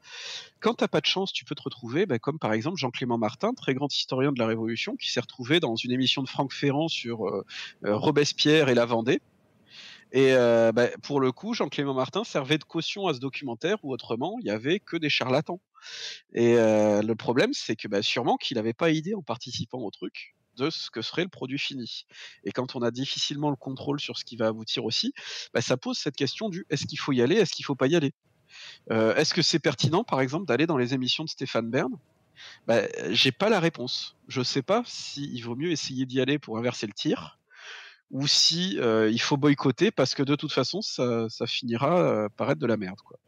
Quand 0.61 0.75
t'as 0.75 0.89
pas 0.89 1.01
de 1.01 1.07
chance, 1.07 1.33
tu 1.33 1.45
peux 1.45 1.55
te 1.55 1.63
retrouver, 1.63 2.07
bah, 2.07 2.19
comme 2.19 2.39
par 2.39 2.53
exemple 2.53 2.79
Jean-Clément 2.79 3.19
Martin, 3.19 3.55
très 3.55 3.75
grand 3.75 3.93
historien 3.93 4.33
de 4.33 4.39
la 4.39 4.47
Révolution, 4.47 4.97
qui 4.97 5.11
s'est 5.11 5.21
retrouvé 5.21 5.61
dans 5.61 5.77
une 5.77 5.93
émission 5.93 6.23
de 6.23 6.29
Franck 6.29 6.53
Ferrand 6.53 6.89
sur 6.89 7.27
euh, 7.27 7.45
euh, 7.85 7.97
Robespierre 7.97 8.69
et 8.69 8.75
la 8.75 8.87
Vendée. 8.87 9.21
Et 10.13 10.33
euh, 10.33 10.73
bah, 10.73 10.89
pour 11.03 11.21
le 11.21 11.31
coup, 11.31 11.55
Jean-Clément 11.55 11.95
Martin 11.95 12.25
servait 12.25 12.59
de 12.59 12.65
caution 12.65 13.07
à 13.07 13.15
ce 13.15 13.21
documentaire, 13.21 13.77
ou 13.85 13.93
autrement, 13.93 14.37
il 14.41 14.47
y 14.47 14.51
avait 14.51 14.81
que 14.81 14.97
des 14.97 15.11
charlatans. 15.11 15.61
Et 16.35 16.57
le 16.57 17.13
problème, 17.15 17.53
c'est 17.55 17.77
que 17.77 17.89
bah, 17.89 18.03
sûrement 18.03 18.37
qu'il 18.37 18.57
n'avait 18.57 18.75
pas 18.75 18.91
idée 18.91 19.15
en 19.15 19.23
participant 19.23 19.79
au 19.79 19.91
truc 19.91 20.35
de 20.57 20.71
ce 20.71 20.91
que 20.91 21.03
serait 21.03 21.23
le 21.23 21.29
produit 21.29 21.59
fini. 21.59 22.07
Et 22.45 22.53
quand 22.53 22.77
on 22.77 22.83
a 22.83 22.91
difficilement 22.91 23.51
le 23.51 23.57
contrôle 23.57 24.01
sur 24.01 24.19
ce 24.19 24.25
qui 24.25 24.37
va 24.37 24.49
aboutir 24.49 24.85
aussi, 24.85 25.13
bah, 25.55 25.61
ça 25.61 25.77
pose 25.77 25.99
cette 25.99 26.17
question 26.17 26.49
du 26.49 26.67
est-ce 26.71 26.87
qu'il 26.87 26.99
faut 26.99 27.13
y 27.13 27.23
aller, 27.23 27.37
est-ce 27.37 27.53
qu'il 27.53 27.65
faut 27.65 27.75
pas 27.75 27.87
y 27.87 27.97
aller? 27.97 28.13
Euh, 28.91 29.15
Est-ce 29.15 29.35
que 29.35 29.43
c'est 29.43 29.59
pertinent, 29.59 30.05
par 30.05 30.21
exemple, 30.21 30.47
d'aller 30.47 30.67
dans 30.67 30.77
les 30.77 30.95
émissions 30.95 31.25
de 31.25 31.29
Stéphane 31.29 31.71
Bern? 31.71 31.93
Bah, 32.67 32.83
J'ai 33.11 33.33
pas 33.33 33.49
la 33.49 33.61
réponse. 33.61 34.17
Je 34.29 34.43
sais 34.43 34.63
pas 34.63 34.83
s'il 34.87 35.45
vaut 35.45 35.57
mieux 35.57 35.71
essayer 35.71 36.07
d'y 36.07 36.21
aller 36.21 36.39
pour 36.39 36.59
inverser 36.59 36.87
le 36.87 36.93
tir 36.93 37.39
ou 38.11 38.27
si 38.27 38.77
euh, 38.81 39.09
il 39.09 39.21
faut 39.21 39.37
boycotter 39.37 39.93
parce 39.93 40.17
que 40.17 40.25
de 40.25 40.35
toute 40.35 40.53
façon 40.53 40.83
ça, 40.83 41.29
finira 41.47 42.01
euh, 42.01 42.29
par 42.29 42.51
être 42.51 42.59
de 42.59 42.67
la 42.67 42.77
merde 42.77 43.01
quoi. 43.03 43.19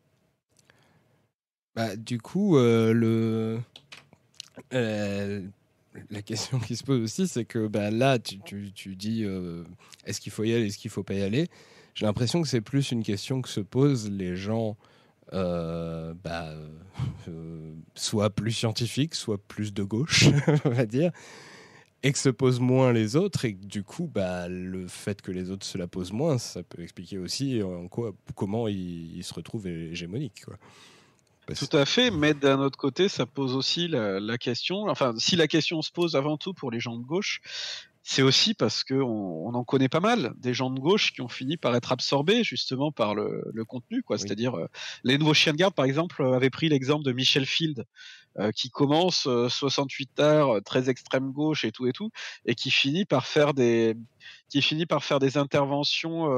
Bah, 1.76 1.94
du 1.94 2.20
coup 2.20 2.56
le 2.56 3.60
la 6.10 6.22
question 6.22 6.58
qui 6.58 6.76
se 6.76 6.84
pose 6.84 7.02
aussi, 7.02 7.28
c'est 7.28 7.44
que 7.44 7.66
bah, 7.66 7.90
là, 7.90 8.18
tu, 8.18 8.96
dis 8.96 9.24
euh, 9.24 9.64
est-ce 10.04 10.20
qu'il 10.20 10.32
faut 10.32 10.44
y 10.44 10.52
aller, 10.52 10.66
est-ce 10.66 10.78
qu'il 10.78 10.90
faut 10.90 11.02
pas 11.02 11.14
y 11.14 11.22
aller? 11.22 11.48
J'ai 11.94 12.06
l'impression 12.06 12.40
que 12.40 12.48
c'est 12.48 12.60
plus 12.60 12.90
une 12.90 13.02
question 13.02 13.42
que 13.42 13.48
se 13.48 13.60
posent 13.60 14.10
les 14.10 14.36
gens, 14.36 14.76
euh, 15.32 16.14
bah, 16.24 16.54
euh, 17.28 17.74
soit 17.94 18.30
plus 18.30 18.52
scientifiques, 18.52 19.14
soit 19.14 19.38
plus 19.38 19.74
de 19.74 19.82
gauche, 19.82 20.26
on 20.64 20.70
va 20.70 20.86
dire, 20.86 21.12
et 22.02 22.12
que 22.12 22.18
se 22.18 22.30
posent 22.30 22.60
moins 22.60 22.92
les 22.92 23.14
autres, 23.14 23.44
et 23.44 23.54
que 23.54 23.64
du 23.64 23.82
coup, 23.82 24.10
bah, 24.12 24.48
le 24.48 24.88
fait 24.88 25.20
que 25.20 25.30
les 25.30 25.50
autres 25.50 25.66
se 25.66 25.76
la 25.76 25.86
posent 25.86 26.12
moins, 26.12 26.38
ça 26.38 26.62
peut 26.62 26.82
expliquer 26.82 27.18
aussi 27.18 27.62
en 27.62 27.88
quoi, 27.88 28.14
comment 28.34 28.68
ils, 28.68 29.22
se 29.22 29.34
retrouvent 29.34 29.66
hégémoniques. 29.66 30.44
Tout 31.58 31.76
à 31.76 31.84
fait, 31.84 32.10
mais 32.10 32.34
d'un 32.34 32.60
autre 32.60 32.78
côté, 32.78 33.08
ça 33.08 33.26
pose 33.26 33.54
aussi 33.54 33.88
la, 33.88 34.38
question. 34.38 34.88
Enfin, 34.88 35.14
si 35.18 35.36
la 35.36 35.46
question 35.46 35.82
se 35.82 35.90
pose 35.90 36.16
avant 36.16 36.36
tout 36.36 36.54
pour 36.54 36.70
les 36.70 36.80
gens 36.80 36.96
de 36.96 37.04
gauche, 37.04 37.40
c'est 38.02 38.22
aussi 38.22 38.54
parce 38.54 38.82
qu'on 38.82 38.96
on 38.96 39.54
en 39.54 39.64
connaît 39.64 39.88
pas 39.88 40.00
mal 40.00 40.32
des 40.36 40.54
gens 40.54 40.70
de 40.70 40.80
gauche 40.80 41.12
qui 41.12 41.20
ont 41.20 41.28
fini 41.28 41.56
par 41.56 41.74
être 41.76 41.92
absorbés 41.92 42.42
justement 42.42 42.90
par 42.90 43.14
le, 43.14 43.64
contenu, 43.66 44.02
quoi. 44.02 44.18
C'est-à-dire 44.18 44.58
euh, 44.58 44.66
les 45.04 45.18
nouveaux 45.18 45.34
chiens 45.34 45.52
de 45.52 45.58
garde, 45.58 45.74
par 45.74 45.84
exemple, 45.84 46.22
avaient 46.24 46.50
pris 46.50 46.68
l'exemple 46.68 47.04
de 47.04 47.12
Michel 47.12 47.46
Field, 47.46 47.86
qui 48.54 48.70
commence 48.70 49.28
68 49.48 50.20
heures, 50.20 50.62
très 50.64 50.88
extrême 50.90 51.32
gauche 51.32 51.64
et 51.64 51.72
tout 51.72 51.86
et 51.86 51.92
tout, 51.92 52.10
et 52.46 52.54
qui 52.54 52.70
finit 52.70 53.04
par 53.04 53.26
faire 53.26 53.54
des 53.54 53.96
qui 54.48 54.62
finit 54.62 54.86
par 54.86 55.02
faire 55.02 55.18
des 55.18 55.38
interventions 55.38 56.28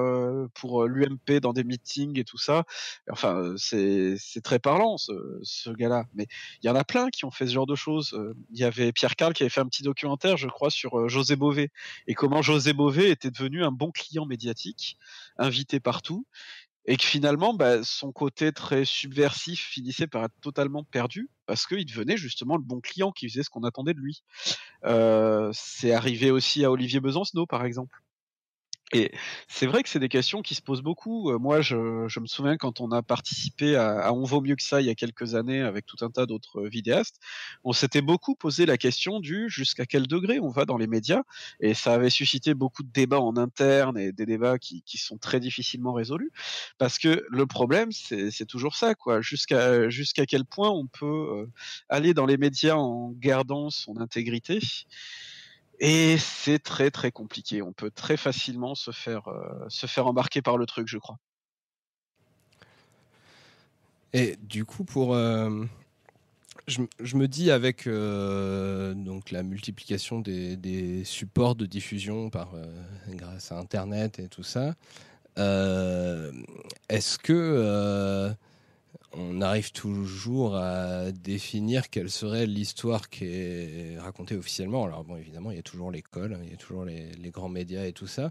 pour 0.55 0.87
l'UMP 0.87 1.41
dans 1.41 1.53
des 1.53 1.65
meetings 1.65 2.19
et 2.19 2.25
tout 2.25 2.39
ça. 2.39 2.65
Enfin, 3.11 3.55
c'est 3.57 4.17
très 4.43 4.59
parlant 4.59 4.97
ce, 4.99 5.13
ce 5.43 5.71
gars-là. 5.71 6.05
Mais 6.15 6.27
il 6.63 6.67
y 6.67 6.71
en 6.71 6.77
a 6.77 6.85
plein 6.85 7.11
qui 7.11 7.25
ont 7.25 7.31
fait 7.31 7.47
ce 7.47 7.53
genre 7.53 7.67
de 7.67 7.75
choses. 7.75 8.17
Il 8.53 8.59
y 8.59 8.65
avait 8.65 8.93
Pierre 8.93 9.17
Carl 9.17 9.33
qui 9.35 9.43
avait 9.43 9.51
fait 9.51 9.61
un 9.61 9.67
petit 9.67 9.83
documentaire, 9.83 10.37
je 10.37 10.49
crois, 10.49 10.71
sur 10.71 11.09
José 11.09 11.37
Bové 11.37 11.71
et 12.07 12.15
comment 12.15 12.43
José 12.43 12.73
Bové 12.73 13.11
était 13.11 13.31
devenu 13.31 13.65
un 13.65 13.73
bon 13.73 13.91
client 13.91 14.27
médiatique, 14.27 14.97
invité 15.37 15.81
partout 15.81 16.27
et 16.87 16.97
que 16.97 17.05
finalement, 17.05 17.55
bah, 17.55 17.83
son 17.83 18.13
côté 18.13 18.53
très 18.53 18.85
subversif 18.85 19.61
finissait 19.61 20.07
par 20.07 20.25
être 20.25 20.39
totalement 20.43 20.85
perdu 20.85 21.31
parce 21.47 21.67
qu'il 21.67 21.85
devenait 21.87 22.17
justement 22.17 22.57
le 22.57 22.63
bon 22.63 22.81
client 22.81 23.11
qui 23.11 23.29
faisait 23.29 23.43
ce 23.43 23.51
qu'on 23.51 23.65
attendait 23.65 23.95
de 23.95 24.01
lui. 24.01 24.23
Euh, 24.85 25.51
c'est 25.53 25.93
arrivé 25.93 26.31
aussi 26.31 26.65
à 26.65 26.71
Olivier 26.71 27.01
Besancenot, 27.01 27.47
par 27.47 27.65
exemple. 27.65 28.04
Et 28.93 29.13
c'est 29.49 29.67
vrai 29.67 29.83
que 29.83 29.89
c'est 29.89 29.99
des 29.99 30.11
questions 30.11 30.43
qui 30.43 30.55
se 30.55 30.61
posent 30.61 30.83
beaucoup. 30.83 31.31
Euh, 31.31 31.39
moi, 31.39 31.63
je, 31.63 31.77
me 31.77 32.27
souviens 32.27 32.57
quand 32.57 32.81
on 32.81 32.91
a 32.93 33.03
participé 33.03 33.77
à, 33.77 34.13
On 34.13 34.25
vaut 34.25 34.41
mieux 34.41 34.57
que 34.57 34.63
ça 34.63 34.81
il 34.81 34.87
y 34.87 34.91
a 34.91 34.95
quelques 34.95 35.35
années 35.35 35.63
avec 35.63 35.87
tout 35.87 35.97
un 36.03 36.11
tas 36.11 36.27
d'autres 36.27 36.67
vidéastes, 36.67 37.19
on 37.65 37.73
s'était 37.73 38.03
beaucoup 38.03 38.35
posé 38.35 38.67
la 38.67 38.77
question 38.77 39.21
du 39.21 39.49
jusqu'à 39.49 39.87
quel 39.87 40.07
degré 40.07 40.39
on 40.39 40.51
va 40.51 40.65
dans 40.65 40.77
les 40.77 40.87
médias. 40.87 41.23
Et 41.61 41.75
ça 41.75 41.95
avait 41.95 42.11
suscité 42.11 42.55
beaucoup 42.55 42.83
de 42.83 42.91
débats 42.93 43.21
en 43.21 43.37
interne 43.37 43.99
et 43.99 44.13
des 44.13 44.27
débats 44.27 44.59
qui, 44.59 44.83
sont 44.97 45.19
très 45.19 45.41
difficilement 45.41 45.93
résolus. 45.93 46.31
Parce 46.79 46.99
que 46.99 47.25
le 47.29 47.47
problème, 47.47 47.91
c'est 47.91 48.47
toujours 48.47 48.77
ça, 48.77 48.95
quoi. 48.95 49.21
Jusqu'à 49.21 49.89
jusqu'à 49.91 50.25
quel 50.25 50.45
point 50.45 50.71
on 50.71 50.87
peut 50.87 51.07
euh, 51.07 51.47
aller 51.89 52.15
dans 52.15 52.27
les 52.27 52.37
médias 52.37 52.77
en 52.77 53.11
gardant 53.11 53.71
son 53.71 54.01
intégrité 54.01 54.61
et 55.81 56.17
c'est 56.19 56.59
très 56.59 56.91
très 56.91 57.11
compliqué. 57.11 57.63
On 57.63 57.73
peut 57.73 57.91
très 57.91 58.17
facilement 58.17 58.75
se 58.75 58.91
faire, 58.91 59.29
euh, 59.29 59.67
se 59.69 59.87
faire 59.87 60.07
embarquer 60.07 60.43
par 60.43 60.57
le 60.57 60.67
truc, 60.67 60.89
je 60.89 60.99
crois. 60.99 61.19
Et 64.13 64.37
du 64.43 64.65
coup, 64.65 64.85
pour. 64.85 65.15
Euh, 65.15 65.65
je, 66.67 67.17
me 67.17 67.27
dis 67.27 67.51
avec 67.51 67.87
euh, 67.87 68.95
donc 68.95 69.31
la 69.31 69.43
multiplication 69.43 70.21
des, 70.21 71.03
supports 71.05 71.57
de 71.57 71.67
diffusion 71.67 72.31
par, 72.31 72.53
grâce 73.09 73.53
à 73.53 73.59
Internet 73.59 74.19
et 74.19 74.29
tout 74.29 74.45
ça, 74.45 74.75
est-ce 75.37 77.19
que 77.19 78.35
on 79.17 79.41
arrive 79.41 79.73
toujours 79.73 80.57
à 80.57 81.13
définir 81.13 81.91
quelle 81.91 82.11
serait 82.11 82.47
l'histoire 82.47 83.09
qui 83.09 83.25
est 83.27 83.99
racontée 83.99 84.37
officiellement. 84.37 84.85
Alors 84.85 85.05
bon, 85.05 85.17
évidemment, 85.17 85.51
il 85.51 85.57
y 85.57 85.61
a 85.61 85.63
toujours 85.63 85.91
l'école, 85.91 86.39
il 86.45 86.51
y 86.51 86.55
a 86.55 86.57
toujours 86.57 86.85
les, 86.85 87.31
grands 87.31 87.49
médias 87.49 87.85
et 87.85 87.93
tout 87.93 88.07
ça. 88.07 88.31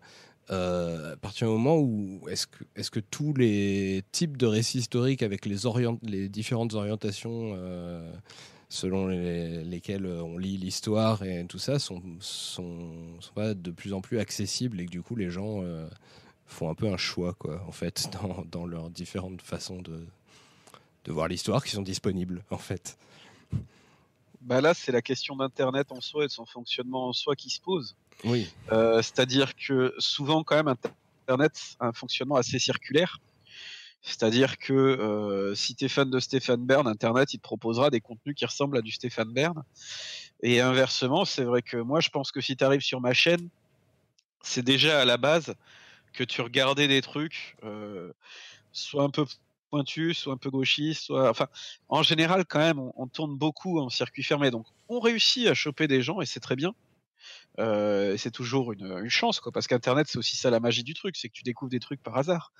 Euh, 0.51 1.13
à 1.13 1.17
partir 1.17 1.47
du 1.47 1.53
moment 1.53 1.77
où 1.77 2.27
est-ce 2.29 2.47
que, 2.47 2.65
est 2.75 2.89
que 2.89 2.99
tous 2.99 3.34
les 3.34 4.03
types 4.11 4.36
de 4.36 4.45
récits 4.45 4.79
historiques 4.79 5.23
avec 5.23 5.45
les, 5.45 6.27
différentes 6.27 6.73
orientations 6.73 7.53
euh, 7.55 8.11
selon 8.67 9.07
lesquelles 9.07 10.05
on 10.05 10.38
lit 10.38 10.57
l'histoire 10.57 11.23
et 11.23 11.45
tout 11.47 11.59
ça 11.59 11.79
sont, 11.79 12.01
sont, 12.19 12.91
pas 13.36 13.53
de 13.53 13.71
plus 13.71 13.93
en 13.93 14.01
plus 14.01 14.19
accessibles 14.19 14.81
et 14.81 14.86
que 14.86 14.91
du 14.91 15.01
coup 15.01 15.15
les 15.15 15.29
gens 15.29 15.61
euh, 15.61 15.88
font 16.45 16.69
un 16.69 16.75
peu 16.75 16.88
un 16.88 16.97
choix 16.97 17.34
quoi 17.34 17.63
en 17.65 17.71
fait 17.71 18.09
dans 18.51 18.65
leurs 18.65 18.89
différentes 18.89 19.41
façons 19.41 19.81
de, 19.81 20.05
de 21.06 21.12
voir 21.12 21.28
l'histoire 21.28 21.64
qui 21.64 21.72
sont 21.72 21.82
disponibles 21.82 22.43
en 22.49 22.58
fait. 22.58 22.97
Bah 24.41 24.60
là, 24.60 24.74
c'est 24.74 24.91
la 24.91 25.01
question 25.01 25.38
d'Internet 25.38 25.91
en 25.91 26.01
soi 26.01 26.26
et 26.26 26.28
de 26.28 26.32
son 26.32 26.45
fonctionnement 26.45 27.08
en 27.08 27.14
soi 27.14 27.36
qui 27.36 27.49
se 27.49 27.62
pose. 27.62 27.95
Oui. 28.26 28.49
Euh, 28.72 29.01
c'est-à-dire 29.01 29.56
que 29.56 29.93
souvent, 29.99 30.43
quand 30.43 30.56
même, 30.56 30.68
Internet 30.68 31.54
a 31.80 31.88
un 31.88 31.93
fonctionnement 31.93 32.36
assez 32.36 32.60
circulaire. 32.60 33.20
C'est-à-dire 34.01 34.58
que 34.58 34.74
euh, 34.74 35.56
si 35.56 35.76
tu 35.76 35.86
es 35.86 35.88
fan 35.88 36.10
de 36.10 36.20
Stéphane 36.20 36.66
Bern, 36.66 36.86
Internet, 36.88 37.34
il 37.34 37.38
te 37.38 37.43
proposera 37.43 37.89
des 37.89 38.01
contenus 38.01 38.36
qui 38.36 38.45
ressemblent 38.45 38.78
à 38.78 38.82
du 38.82 38.91
Stéphane 38.91 39.32
Bern. 39.32 39.64
Et 40.41 40.60
inversement, 40.60 41.24
c'est 41.24 41.45
vrai 41.45 41.62
que 41.62 41.78
moi, 41.78 42.01
je 42.01 42.10
pense 42.10 42.34
que 42.34 42.41
si 42.41 42.58
tu 42.58 42.66
arrives 42.66 42.82
sur 42.82 42.99
ma 42.99 43.14
chaîne, 43.14 43.47
c'est 44.41 44.62
déjà 44.62 44.99
à 44.99 45.06
la 45.06 45.16
base 45.16 45.56
que 46.12 46.26
tu 46.26 46.41
regardais 46.41 46.89
des 46.89 47.01
trucs, 47.01 47.56
euh, 47.64 48.12
soit 48.74 49.04
un 49.04 49.10
peu 49.10 49.26
soit 50.13 50.34
un 50.34 50.38
peu 50.38 50.49
gauchiste, 50.49 51.03
soit. 51.03 51.30
Enfin, 51.30 51.47
en 51.89 52.03
général, 52.03 52.45
quand 52.45 52.59
même, 52.59 52.80
on, 52.95 53.07
tourne 53.07 53.38
beaucoup 53.38 53.80
en 53.80 53.89
circuit 53.89 54.24
fermé. 54.24 54.51
Donc, 54.51 54.65
on 54.89 54.99
réussit 54.99 55.47
à 55.47 55.53
choper 55.53 55.88
des 55.88 56.01
gens 56.01 56.21
et 56.21 56.26
c'est 56.26 56.39
très 56.39 56.55
bien. 56.55 56.74
Euh, 57.59 58.17
c'est 58.17 58.32
toujours 58.32 58.74
une, 58.74 59.09
chance, 59.09 59.39
quoi, 59.39 59.51
parce 59.51 59.67
qu'Internet, 59.67 60.07
c'est 60.09 60.17
aussi 60.17 60.36
ça 60.36 60.49
la 60.49 60.59
magie 60.59 60.84
du 60.84 60.93
truc, 60.93 61.15
c'est 61.15 61.30
que 61.30 61.34
tu 61.34 61.43
découvres 61.43 61.71
des 61.71 61.80
trucs 61.80 62.01
par 62.01 62.17
hasard. 62.17 62.51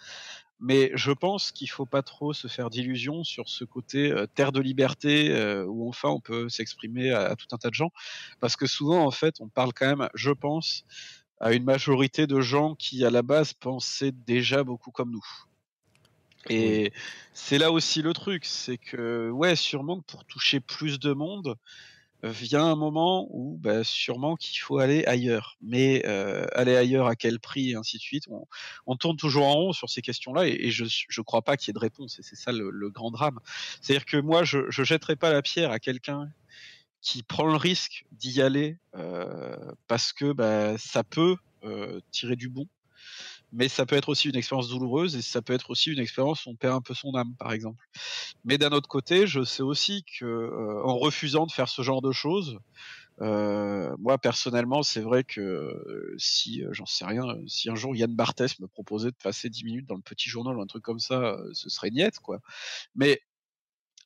Mais 0.60 0.92
je 0.96 1.12
pense 1.12 1.52
qu'il 1.52 1.70
faut 1.70 1.86
pas 1.86 2.04
trop 2.04 2.32
se 2.32 2.48
faire 2.48 2.70
d'illusions 2.70 3.24
sur 3.24 3.50
ce 3.50 3.66
côté 3.66 4.12
euh, 4.12 4.28
terre 4.28 4.52
de 4.52 4.62
liberté 4.62 5.32
euh, 5.32 5.66
où 5.66 5.90
enfin 5.90 6.10
on 6.10 6.22
peut 6.22 6.48
s'exprimer 6.48 7.12
à, 7.12 7.36
tout 7.36 7.48
un 7.52 7.58
tas 7.58 7.70
de 7.70 7.74
gens, 7.74 7.92
parce 8.40 8.56
que 8.56 8.68
souvent, 8.68 9.06
en 9.06 9.12
fait, 9.12 9.42
on 9.42 9.50
parle 9.50 9.74
quand 9.74 9.88
même, 9.88 10.10
je 10.14 10.32
pense, 10.32 10.86
à 11.40 11.54
une 11.54 11.64
majorité 11.66 12.28
de 12.28 12.40
gens 12.40 12.76
qui, 12.76 13.04
à 13.04 13.10
la 13.10 13.24
base, 13.24 13.54
pensaient 13.54 14.14
déjà 14.14 14.64
beaucoup 14.64 14.92
comme 14.92 15.12
nous. 15.12 15.26
Et 16.50 16.92
c'est 17.34 17.58
là 17.58 17.72
aussi 17.72 18.02
le 18.02 18.14
truc, 18.14 18.46
c'est 18.46 18.78
que 18.78 19.30
ouais, 19.30 19.56
sûrement 19.56 20.00
que 20.00 20.06
pour 20.06 20.26
toucher 20.26 20.60
plus 20.60 21.00
de 21.00 21.14
monde, 21.14 21.58
vient 22.30 22.66
un 22.66 22.76
moment 22.76 23.28
où 23.32 23.58
bah, 23.58 23.84
sûrement 23.84 24.36
qu'il 24.36 24.60
faut 24.60 24.78
aller 24.80 25.04
ailleurs. 25.06 25.58
Mais 25.62 26.04
euh, 26.06 26.46
aller 26.54 26.76
ailleurs 26.76 27.08
à 27.08 27.16
quel 27.16 27.40
prix 27.40 27.72
et 27.72 27.76
ainsi 27.76 27.98
de 27.98 28.02
suite. 28.02 28.26
On, 28.86 28.96
tourne 28.96 29.18
toujours 29.18 29.46
en 29.46 29.54
rond 29.54 29.74
sur 29.74 29.90
ces 29.90 30.02
questions-là 30.02 30.48
et, 30.48 30.72
je 30.72 30.84
ne 30.86 31.24
crois 31.24 31.42
pas 31.42 31.58
qu'il 31.58 31.70
y 31.70 31.72
ait 31.72 31.74
de 31.74 31.80
réponse. 31.80 32.20
Et 32.20 32.24
c'est 32.24 32.36
ça 32.36 32.52
le, 32.52 32.90
grand 32.90 33.12
drame. 33.12 33.40
C'est-à-dire 33.82 34.06
que 34.06 34.18
moi, 34.18 34.44
je 34.44 34.60
ne 34.60 34.86
jetterai 34.86 35.16
pas 35.16 35.32
la 35.32 35.42
pierre 35.42 35.72
à 35.72 35.80
quelqu'un 35.80 36.30
qui 37.02 37.24
prend 37.24 37.48
le 37.48 37.58
risque 37.58 38.06
d'y 38.12 38.42
aller 38.42 38.78
euh, 38.96 39.58
parce 39.88 40.14
que 40.14 40.32
bah, 40.32 40.78
ça 40.78 41.04
peut 41.04 41.36
euh, 41.66 42.00
tirer 42.12 42.38
du 42.38 42.48
bon 42.48 42.68
mais 43.54 43.70
ça 43.70 43.86
peut 43.86 43.96
être 43.96 44.10
aussi 44.10 44.30
une 44.30 44.36
expérience 44.36 44.70
douloureuse 44.70 45.16
et 45.16 45.22
ça 45.22 45.42
peut 45.42 45.54
être 45.54 45.70
aussi 45.70 45.92
une 45.92 46.00
expérience 46.00 46.46
où 46.46 46.50
on 46.50 46.56
perd 46.56 46.76
un 46.76 46.82
peu 46.82 46.96
son 46.96 47.14
âme, 47.16 47.36
par 47.38 47.54
exemple. 47.54 47.88
Mais 48.44 48.58
d'un 48.58 48.72
autre 48.72 48.90
côté, 48.90 49.28
je 49.28 49.44
sais 49.44 49.62
aussi 49.62 50.04
que 50.20 50.26
euh, 50.26 50.84
en 50.84 50.98
refusant 50.98 51.46
de 51.46 51.52
faire 51.52 51.70
ce 51.70 51.84
genre 51.84 52.02
de 52.02 52.12
choses, 52.12 52.60
euh, 53.22 53.96
moi 54.00 54.18
personnellement, 54.18 54.82
c'est 54.82 55.02
vrai 55.02 55.24
que 55.24 55.40
euh, 55.40 56.16
si 56.18 56.64
j'en 56.72 56.88
sais 56.88 57.06
rien, 57.06 57.24
si 57.46 57.70
un 57.70 57.76
jour 57.76 57.96
Yann 57.96 58.14
Barthès 58.16 58.60
me 58.60 58.68
proposait 58.68 59.12
de 59.12 59.18
passer 59.22 59.50
10 59.50 59.66
minutes 59.66 59.86
dans 59.86 59.96
le 59.96 60.02
petit 60.02 60.30
journal 60.30 60.58
ou 60.58 60.62
un 60.62 60.68
truc 60.68 60.84
comme 60.84 61.00
ça, 61.00 61.38
ce 61.54 61.70
serait 61.70 61.92
niette, 61.92 62.20
quoi. 62.20 62.40
Mais 62.96 63.22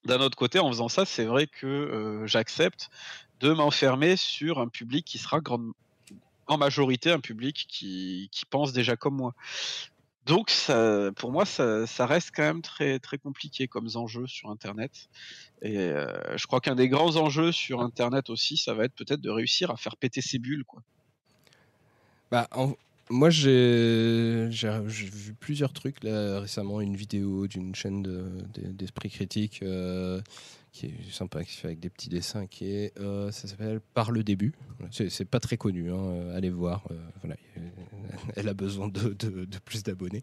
d'un 0.03 0.19
autre 0.19 0.37
côté, 0.37 0.59
en 0.59 0.67
faisant 0.69 0.89
ça, 0.89 1.05
c'est 1.05 1.25
vrai 1.25 1.47
que 1.47 2.23
j'accepte 2.25 2.89
de 3.39 3.53
m'enfermer 3.53 4.17
sur 4.17 4.59
un 4.59 4.67
public 4.67 5.05
qui 5.05 5.19
sera 5.19 5.39
grandement 5.39 5.73
en 6.47 6.57
majorité 6.57 7.11
un 7.11 7.19
public 7.19 7.65
qui, 7.69 8.29
pense 8.49 8.73
déjà 8.73 8.95
comme 8.95 9.15
moi. 9.15 9.33
Donc, 10.25 10.49
ça, 10.49 11.09
pour 11.15 11.31
moi, 11.31 11.45
ça, 11.45 12.05
reste 12.05 12.31
quand 12.35 12.43
même 12.43 12.61
très, 12.61 12.99
très 12.99 13.17
compliqué 13.17 13.67
comme 13.67 13.87
enjeu 13.95 14.27
sur 14.27 14.49
Internet. 14.49 15.09
Et 15.61 15.77
euh, 15.77 16.37
je 16.37 16.47
crois 16.47 16.59
qu'un 16.59 16.75
des 16.75 16.89
grands 16.89 17.15
enjeux 17.15 17.51
sur 17.51 17.81
Internet 17.81 18.29
aussi, 18.29 18.57
ça 18.57 18.73
va 18.73 18.85
être 18.85 18.95
peut-être 18.95 19.21
de 19.21 19.29
réussir 19.29 19.71
à 19.71 19.77
faire 19.77 19.95
péter 19.95 20.21
ces 20.21 20.37
bulles. 20.37 20.65
Quoi. 20.65 20.81
Bah, 22.29 22.49
moi, 23.09 23.29
j'ai 23.29 24.49
vu 24.49 25.33
plusieurs 25.39 25.73
trucs 25.73 26.03
là, 26.03 26.39
récemment, 26.39 26.81
une 26.81 26.95
vidéo 26.95 27.47
d'une 27.47 27.73
chaîne 27.75 28.03
d'esprit 28.53 29.09
critique. 29.09 29.59
Euh, 29.63 30.21
qui 30.77 30.87
est 30.87 31.11
sympa, 31.11 31.43
qui 31.43 31.53
fait 31.53 31.67
avec 31.67 31.79
des 31.79 31.89
petits 31.89 32.09
dessins, 32.09 32.45
qui 32.45 32.65
est, 32.65 32.97
euh, 32.99 33.31
ça 33.31 33.47
s'appelle 33.47 33.79
Par 33.93 34.11
le 34.11 34.23
début. 34.23 34.53
C'est 34.91 35.25
pas 35.25 35.39
très 35.39 35.57
connu, 35.57 35.91
hein, 35.91 35.97
euh, 35.97 36.37
allez 36.37 36.51
voir. 36.51 36.87
Euh, 36.91 36.95
voilà, 37.21 37.35
elle 38.35 38.47
a 38.47 38.53
besoin 38.53 38.87
de, 38.87 39.15
plus 39.65 39.83
d'abonnés. 39.83 40.21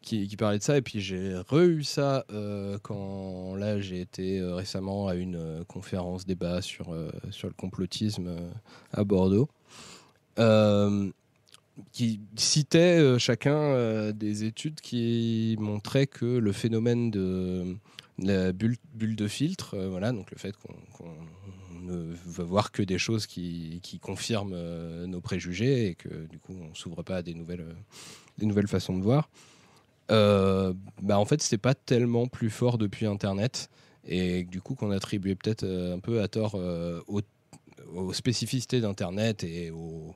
Qui, 0.00 0.26
qui, 0.26 0.36
parlait 0.36 0.58
de 0.58 0.62
ça, 0.62 0.78
et 0.78 0.80
puis 0.80 1.00
j'ai 1.00 1.36
re-eu 1.36 1.82
ça 1.82 2.24
quand 2.82 3.56
là 3.56 3.80
j'ai 3.80 4.00
été 4.00 4.40
récemment 4.40 5.08
à 5.08 5.14
une 5.14 5.64
conférence 5.66 6.24
débat 6.24 6.62
sur, 6.62 6.96
sur 7.30 7.48
le 7.48 7.54
complotisme 7.54 8.30
à 8.92 9.04
Bordeaux. 9.04 9.48
Qui 11.92 12.20
citait 12.36 13.18
chacun 13.18 14.12
des 14.12 14.44
études 14.44 14.80
qui 14.80 15.56
montraient 15.58 16.06
que 16.06 16.26
le 16.26 16.52
phénomène 16.52 17.10
de, 17.10 17.76
la 18.18 18.52
bulle, 18.52 18.76
de 18.94 19.28
filtre, 19.28 19.74
euh, 19.74 19.88
voilà, 19.88 20.12
donc 20.12 20.30
le 20.30 20.38
fait 20.38 20.54
qu'on 20.56 20.74
ne 21.82 22.14
veut 22.26 22.44
voir 22.44 22.72
que 22.72 22.82
des 22.82 22.98
choses 22.98 23.26
qui, 23.26 23.80
confirment 24.02 24.54
euh, 24.54 25.06
nos 25.06 25.20
préjugés 25.20 25.88
et 25.88 25.94
que 25.94 26.26
du 26.26 26.38
coup 26.38 26.54
on 26.60 26.74
s'ouvre 26.74 27.02
pas 27.02 27.16
à 27.16 27.22
des 27.22 27.34
nouvelles, 27.34 27.60
euh, 27.60 27.72
des 28.38 28.46
nouvelles 28.46 28.68
façons 28.68 28.96
de 28.96 29.02
voir. 29.02 29.30
bah 30.08 31.18
en 31.18 31.24
fait, 31.24 31.42
c'était 31.42 31.58
pas 31.58 31.74
tellement 31.74 32.26
plus 32.26 32.50
fort 32.50 32.78
depuis 32.78 33.06
Internet 33.06 33.70
et 34.04 34.44
du 34.44 34.60
coup 34.60 34.74
qu'on 34.74 34.90
attribuait 34.90 35.34
peut-être 35.34 35.64
un 35.64 35.98
peu 35.98 36.22
à 36.22 36.28
tort 36.28 36.54
aux, 36.54 37.20
aux, 37.94 38.12
spécificités 38.12 38.80
d'Internet 38.80 39.44
et 39.44 39.70
aux, 39.70 40.14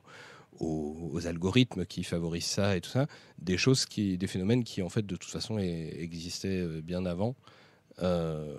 algorithmes 1.25 1.85
qui 1.85 2.03
favorisent 2.03 2.45
ça 2.45 2.75
et 2.75 2.81
tout 2.81 2.89
ça, 2.89 3.07
des 3.39 3.57
choses 3.57 3.85
qui, 3.85 4.17
des 4.17 4.27
phénomènes 4.27 4.63
qui 4.63 4.81
en 4.81 4.89
fait 4.89 5.05
de 5.05 5.15
toute 5.15 5.29
façon 5.29 5.57
existaient 5.57 6.61
euh, 6.61 6.81
bien 6.81 7.05
avant, 7.05 7.35
euh, 8.01 8.57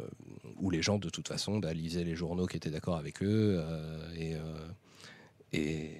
où 0.56 0.70
les 0.70 0.82
gens 0.82 0.98
de 0.98 1.08
toute 1.08 1.28
façon 1.28 1.58
bah, 1.58 1.72
lisaient 1.74 2.04
les 2.04 2.14
journaux 2.14 2.46
qui 2.46 2.56
étaient 2.56 2.70
d'accord 2.70 2.96
avec 2.96 3.22
eux 3.22 3.56
euh, 3.58 4.14
et, 5.52 5.58
et, 5.58 5.90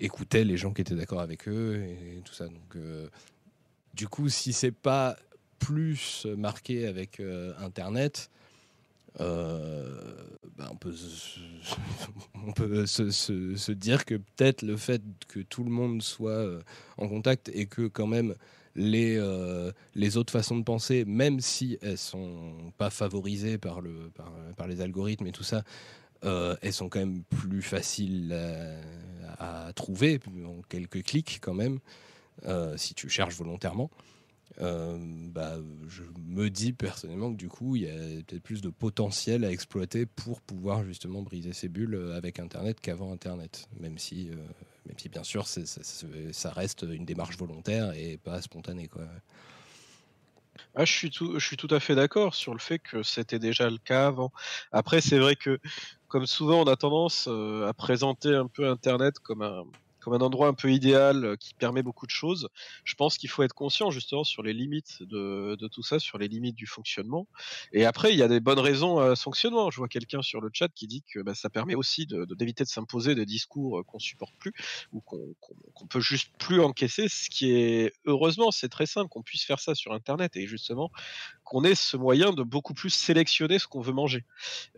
écoutaient 0.00 0.44
les 0.44 0.56
gens 0.56 0.72
qui 0.72 0.82
étaient 0.82 0.94
d'accord 0.94 1.20
avec 1.20 1.48
eux 1.48 1.82
et 1.82 2.20
tout 2.24 2.34
ça. 2.34 2.46
Donc, 2.46 2.76
du 3.94 4.08
coup, 4.08 4.28
si 4.28 4.52
c'est 4.52 4.72
pas 4.72 5.16
plus 5.58 6.26
marqué 6.36 6.86
avec 6.86 7.20
Internet, 7.58 8.30
on 9.20 10.76
peut, 10.80 10.92
se, 10.92 11.40
on 12.46 12.52
peut 12.52 12.86
se, 12.86 13.72
dire 13.72 14.04
que 14.04 14.14
peut-être 14.14 14.62
le 14.62 14.76
fait 14.76 15.02
que 15.28 15.40
tout 15.40 15.64
le 15.64 15.70
monde 15.70 16.02
soit 16.02 16.30
euh, 16.30 16.60
en 16.96 17.08
contact 17.08 17.50
et 17.54 17.66
que 17.66 17.86
quand 17.88 18.06
même 18.06 18.34
les, 18.74 19.16
euh, 19.16 19.72
les 19.94 20.16
autres 20.16 20.32
façons 20.32 20.56
de 20.56 20.64
penser, 20.64 21.04
même 21.04 21.40
si 21.40 21.78
elles 21.82 21.98
sont 21.98 22.72
pas 22.76 22.90
favorisées 22.90 23.58
par, 23.58 23.80
le, 23.80 24.10
par, 24.56 24.68
les 24.68 24.80
algorithmes 24.80 25.26
et 25.26 25.32
tout 25.32 25.44
ça, 25.44 25.62
elles 26.22 26.72
sont 26.72 26.88
quand 26.88 26.98
même 26.98 27.22
plus 27.24 27.62
faciles 27.62 28.36
à, 29.38 29.72
trouver 29.74 30.20
en 30.44 30.62
quelques 30.68 31.02
clics 31.02 31.38
quand 31.40 31.54
même, 31.54 31.78
si 32.76 32.94
tu 32.94 33.08
cherches 33.08 33.36
volontairement. 33.36 33.90
Euh, 34.60 34.96
bah, 35.00 35.56
je 35.88 36.02
me 36.26 36.50
dis 36.50 36.72
personnellement 36.72 37.30
que 37.30 37.36
du 37.36 37.48
coup, 37.48 37.76
il 37.76 37.82
y 37.82 37.90
a 37.90 38.22
peut-être 38.22 38.42
plus 38.42 38.60
de 38.60 38.70
potentiel 38.70 39.44
à 39.44 39.50
exploiter 39.50 40.06
pour 40.06 40.40
pouvoir 40.40 40.84
justement 40.84 41.22
briser 41.22 41.52
ces 41.52 41.68
bulles 41.68 41.94
euh, 41.94 42.16
avec 42.16 42.40
Internet 42.40 42.80
qu'avant 42.80 43.12
Internet, 43.12 43.68
même 43.78 43.98
si, 43.98 44.30
euh, 44.30 44.34
même 44.86 44.98
si 44.98 45.08
bien 45.08 45.22
sûr, 45.22 45.46
ça, 45.46 45.60
ça, 45.64 46.52
reste 46.52 46.82
une 46.82 47.04
démarche 47.04 47.36
volontaire 47.36 47.92
et 47.92 48.16
pas 48.16 48.42
spontanée. 48.42 48.88
Quoi. 48.88 49.04
Ah, 50.74 50.84
je, 50.84 50.92
suis 50.92 51.10
tout, 51.10 51.38
je 51.38 51.46
suis 51.46 51.56
tout 51.56 51.72
à 51.72 51.78
fait 51.78 51.94
d'accord 51.94 52.34
sur 52.34 52.52
le 52.52 52.58
fait 52.58 52.80
que 52.80 53.04
c'était 53.04 53.38
déjà 53.38 53.70
le 53.70 53.78
cas 53.78 54.08
avant. 54.08 54.32
Après, 54.72 55.00
c'est 55.00 55.18
vrai 55.18 55.36
que, 55.36 55.60
comme 56.08 56.26
souvent, 56.26 56.62
on 56.62 56.66
a 56.66 56.74
tendance 56.74 57.28
à 57.28 57.72
présenter 57.74 58.34
un 58.34 58.48
peu 58.48 58.68
Internet 58.68 59.20
comme 59.20 59.42
un, 59.42 59.64
comme 60.00 60.14
un 60.14 60.20
endroit 60.20 60.48
un 60.48 60.54
peu 60.54 60.72
idéal 60.72 61.24
euh, 61.24 61.36
qui 61.36 61.54
permet 61.54 61.82
beaucoup 61.82 62.06
de 62.06 62.10
choses. 62.10 62.48
Je 62.84 62.94
pense 62.94 63.18
qu'il 63.18 63.30
faut 63.30 63.42
être 63.42 63.54
conscient 63.54 63.90
justement 63.90 64.24
sur 64.24 64.42
les 64.42 64.52
limites 64.52 65.02
de, 65.02 65.56
tout 65.68 65.82
ça, 65.82 65.98
sur 65.98 66.18
les 66.18 66.28
limites 66.28 66.54
du 66.54 66.66
fonctionnement. 66.66 67.26
Et 67.72 67.84
après, 67.84 68.12
il 68.12 68.18
y 68.18 68.22
a 68.22 68.28
des 68.28 68.40
bonnes 68.40 68.58
raisons 68.58 68.98
à 68.98 69.16
ce 69.16 69.22
fonctionnement. 69.22 69.70
Je 69.70 69.78
vois 69.78 69.88
quelqu'un 69.88 70.22
sur 70.22 70.40
le 70.40 70.50
chat 70.52 70.68
qui 70.68 70.86
dit 70.86 71.02
que 71.12 71.20
bah, 71.20 71.34
ça 71.34 71.50
permet 71.50 71.74
aussi 71.74 72.06
d'éviter 72.06 72.64
de, 72.64 72.68
s'imposer 72.68 73.14
des 73.14 73.26
discours 73.26 73.78
euh, 73.78 73.82
qu'on 73.82 73.98
supporte 73.98 74.34
plus 74.38 74.52
ou 74.92 75.00
qu'on 75.00 75.86
peut 75.88 76.00
juste 76.00 76.30
plus 76.38 76.60
encaisser. 76.60 77.08
Ce 77.08 77.28
qui 77.30 77.52
est 77.52 77.92
heureusement, 78.04 78.50
c'est 78.50 78.68
très 78.68 78.86
simple 78.86 79.08
qu'on 79.08 79.22
puisse 79.22 79.44
faire 79.44 79.60
ça 79.60 79.74
sur 79.74 79.92
Internet 79.92 80.36
et 80.36 80.46
justement 80.46 80.90
qu'on 81.44 81.64
ait 81.64 81.74
ce 81.74 81.96
moyen 81.96 82.32
de 82.32 82.42
beaucoup 82.42 82.74
plus 82.74 82.90
sélectionner 82.90 83.58
ce 83.58 83.66
qu'on 83.66 83.80
veut 83.80 83.92
manger. 83.92 84.24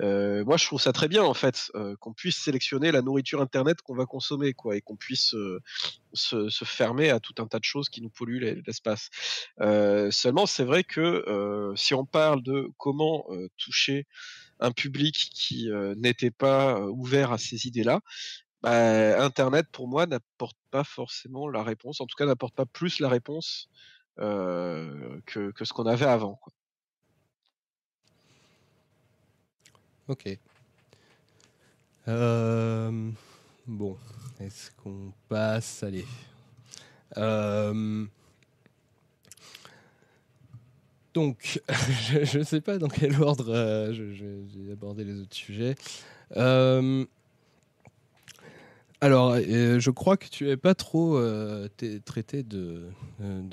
Euh, 0.01 0.45
moi, 0.45 0.57
je 0.57 0.65
trouve 0.67 0.81
ça 0.81 0.93
très 0.93 1.09
bien 1.09 1.23
en 1.23 1.35
fait 1.35 1.71
qu'on 1.99 2.13
puisse 2.13 2.37
sélectionner 2.37 2.93
la 2.93 3.03
nourriture 3.03 3.41
Internet 3.41 3.83
qu'on 3.83 3.95
va 3.95 4.07
consommer, 4.07 4.55
quoi, 4.55 4.77
et 4.77 4.81
qu'on 4.81 4.97
puisse 4.97 5.20
se, 5.21 6.65
fermer 6.65 7.11
à 7.11 7.21
tout 7.21 7.35
un 7.39 7.47
tas 7.47 7.59
de 7.59 7.65
choses 7.65 7.89
qui 7.89 8.03
nous 8.03 8.11
polluent 8.11 8.63
l'espace. 8.67 9.11
Seulement, 9.59 10.47
c'est 10.47 10.65
vrai 10.65 10.85
que 10.85 11.73
si 11.77 11.95
on 11.95 12.05
parle 12.05 12.43
de 12.43 12.69
comment 12.79 13.27
toucher 13.57 14.07
un 14.61 14.73
public 14.73 15.31
qui 15.35 15.69
n'était 15.97 16.31
pas 16.31 16.81
ouvert 16.81 17.33
à 17.33 17.39
ces 17.39 17.67
idées-là, 17.67 18.01
bah, 18.63 19.23
Internet, 19.25 19.67
pour 19.73 19.89
moi, 19.89 20.07
n'apporte 20.07 20.59
pas 20.71 20.85
forcément 20.85 21.49
la 21.49 21.63
réponse, 21.63 22.01
en 22.01 22.07
tout 22.07 22.17
cas 22.17 22.27
n'apporte 22.27 22.55
pas 22.55 22.67
plus 22.67 23.01
la 23.01 23.09
réponse 23.09 23.69
que, 24.17 25.53
ce 25.63 25.73
qu'on 25.73 25.87
avait 25.87 26.07
avant. 26.07 26.39
Ok. 30.09 30.39
Bon, 33.67 33.97
est-ce 34.41 34.71
qu'on 34.83 35.13
passe 35.29 35.83
Allez. 35.83 36.07
Euh, 37.17 38.07
donc, 41.13 41.61
je 42.25 42.39
ne 42.39 42.45
sais 42.45 42.61
pas 42.61 42.79
dans 42.79 42.89
quel 42.89 43.21
ordre 43.21 43.53
euh, 43.53 43.93
j'ai 43.93 44.73
abordé 44.73 45.05
les 45.05 45.21
autres 45.21 45.37
sujets. 45.37 45.75
Euh, 46.37 47.05
alors, 49.03 49.37
je 49.37 49.91
crois 49.91 50.19
que 50.19 50.27
tu 50.29 50.45
n'es 50.45 50.59
pas 50.59 50.75
trop 50.75 51.19
traité 52.05 52.43
de, 52.43 52.91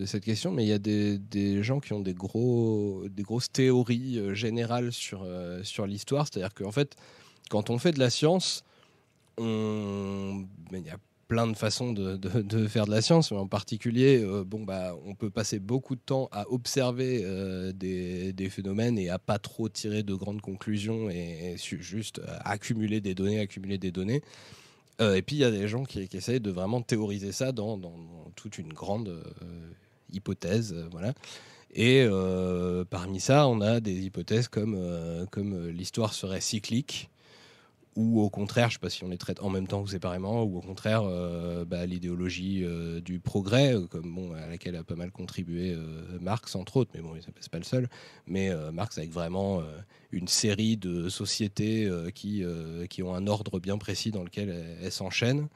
cette 0.05 0.25
question, 0.25 0.51
mais 0.51 0.65
il 0.65 0.67
y 0.67 0.73
a 0.73 0.77
des, 0.77 1.63
gens 1.63 1.79
qui 1.79 1.93
ont 1.93 2.01
des, 2.01 2.13
gros, 2.13 3.03
grosses 3.19 3.51
théories 3.51 4.35
générales 4.35 4.91
sur, 4.91 5.25
sur 5.63 5.87
l'histoire. 5.87 6.27
C'est-à-dire 6.27 6.53
qu'en 6.53 6.71
fait, 6.71 6.95
quand 7.49 7.69
on 7.69 7.77
fait 7.77 7.93
de 7.93 7.99
la 7.99 8.09
science, 8.09 8.65
il 9.39 10.85
y 10.85 10.89
a 10.89 10.97
plein 11.27 11.47
de 11.47 11.57
façons 11.57 11.91
de, 11.91 12.67
faire 12.67 12.85
de 12.85 12.91
la 12.91 13.01
science, 13.01 13.31
mais 13.31 13.37
en 13.37 13.47
particulier, 13.47 14.23
euh, 14.23 14.43
bon, 14.43 14.63
bah, 14.63 14.93
on 15.05 15.13
peut 15.13 15.29
passer 15.29 15.59
beaucoup 15.59 15.95
de 15.95 16.01
temps 16.01 16.29
à 16.31 16.49
observer 16.49 17.21
euh, 17.23 17.71
des, 17.73 18.49
phénomènes 18.49 18.97
et 18.97 19.09
à 19.09 19.19
pas 19.19 19.39
trop 19.39 19.67
tirer 19.67 20.03
de 20.03 20.13
grandes 20.13 20.41
conclusions 20.41 21.09
et, 21.09 21.55
juste 21.57 22.21
accumuler 22.45 23.01
des 23.01 23.13
données, 23.13 23.39
accumuler 23.39 23.77
des 23.77 23.91
données. 23.91 24.21
Euh, 25.01 25.15
et 25.15 25.21
puis 25.21 25.35
il 25.35 25.39
y 25.39 25.43
a 25.43 25.51
des 25.51 25.67
gens 25.67 25.83
qui, 25.83 26.07
essayent 26.11 26.39
de 26.39 26.51
vraiment 26.51 26.81
théoriser 26.81 27.31
ça 27.31 27.51
dans, 27.51 27.79
toute 28.35 28.57
une 28.57 28.71
grande 28.71 29.21
hypothèse, 30.11 30.75
voilà. 30.91 31.13
Et 31.73 32.07
parmi 32.89 33.19
ça, 33.19 33.47
on 33.47 33.61
a 33.61 33.79
des 33.79 34.05
hypothèses 34.05 34.47
comme, 34.47 35.27
comme 35.29 35.67
l'histoire 35.67 36.13
serait 36.13 36.41
cyclique, 36.41 37.09
ou 37.97 38.21
au 38.21 38.29
contraire, 38.29 38.69
je 38.69 38.75
ne 38.75 38.77
sais 38.77 38.79
pas 38.79 38.89
si 38.91 39.03
on 39.03 39.09
les 39.09 39.17
traite 39.17 39.41
en 39.41 39.49
même 39.49 39.65
temps 39.65 39.81
ou 39.81 39.87
séparément, 39.87 40.43
ou 40.43 40.59
au 40.59 40.61
contraire, 40.61 41.01
euh, 41.03 41.65
bah, 41.65 41.83
l'idéologie 41.87 42.63
euh, 42.63 43.01
du 43.01 43.19
progrès, 43.19 43.73
euh, 43.73 44.33
à 44.35 44.45
laquelle 44.45 44.75
a 44.75 44.83
pas 44.83 44.95
mal 44.95 45.09
contribué 45.09 45.75
Marx 46.21 46.55
entre 46.55 46.77
autres, 46.77 46.91
mais 46.93 47.01
bon, 47.01 47.13
c'est 47.39 47.49
pas 47.49 47.57
le 47.57 47.63
seul. 47.63 47.89
Mais 48.27 48.51
Marx 48.71 48.99
avec 48.99 49.11
vraiment 49.11 49.63
une 50.11 50.27
série 50.27 50.77
de 50.77 51.09
sociétés 51.09 51.89
qui 52.13 52.43
qui 52.89 53.01
ont 53.01 53.15
un 53.15 53.25
ordre 53.25 53.59
bien 53.59 53.79
précis 53.79 54.11
dans 54.11 54.23
lequel 54.23 54.77
elles 54.81 54.91
s'enchaînent. 54.91 55.47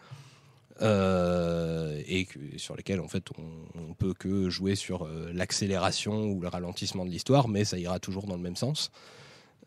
et 0.81 2.27
sur 2.57 2.76
lesquelles 2.76 3.01
en 3.01 3.07
fait 3.07 3.26
on, 3.38 3.80
on 3.80 3.93
peut 3.93 4.13
que 4.13 4.49
jouer 4.49 4.76
sur 4.76 5.07
l'accélération 5.31 6.26
ou 6.26 6.41
le 6.41 6.47
ralentissement 6.47 7.05
de 7.05 7.11
l'histoire, 7.11 7.47
mais 7.47 7.65
ça 7.65 7.77
ira 7.77 7.99
toujours 7.99 8.26
dans 8.26 8.35
le 8.35 8.41
même 8.41 8.55
sens. 8.55 8.91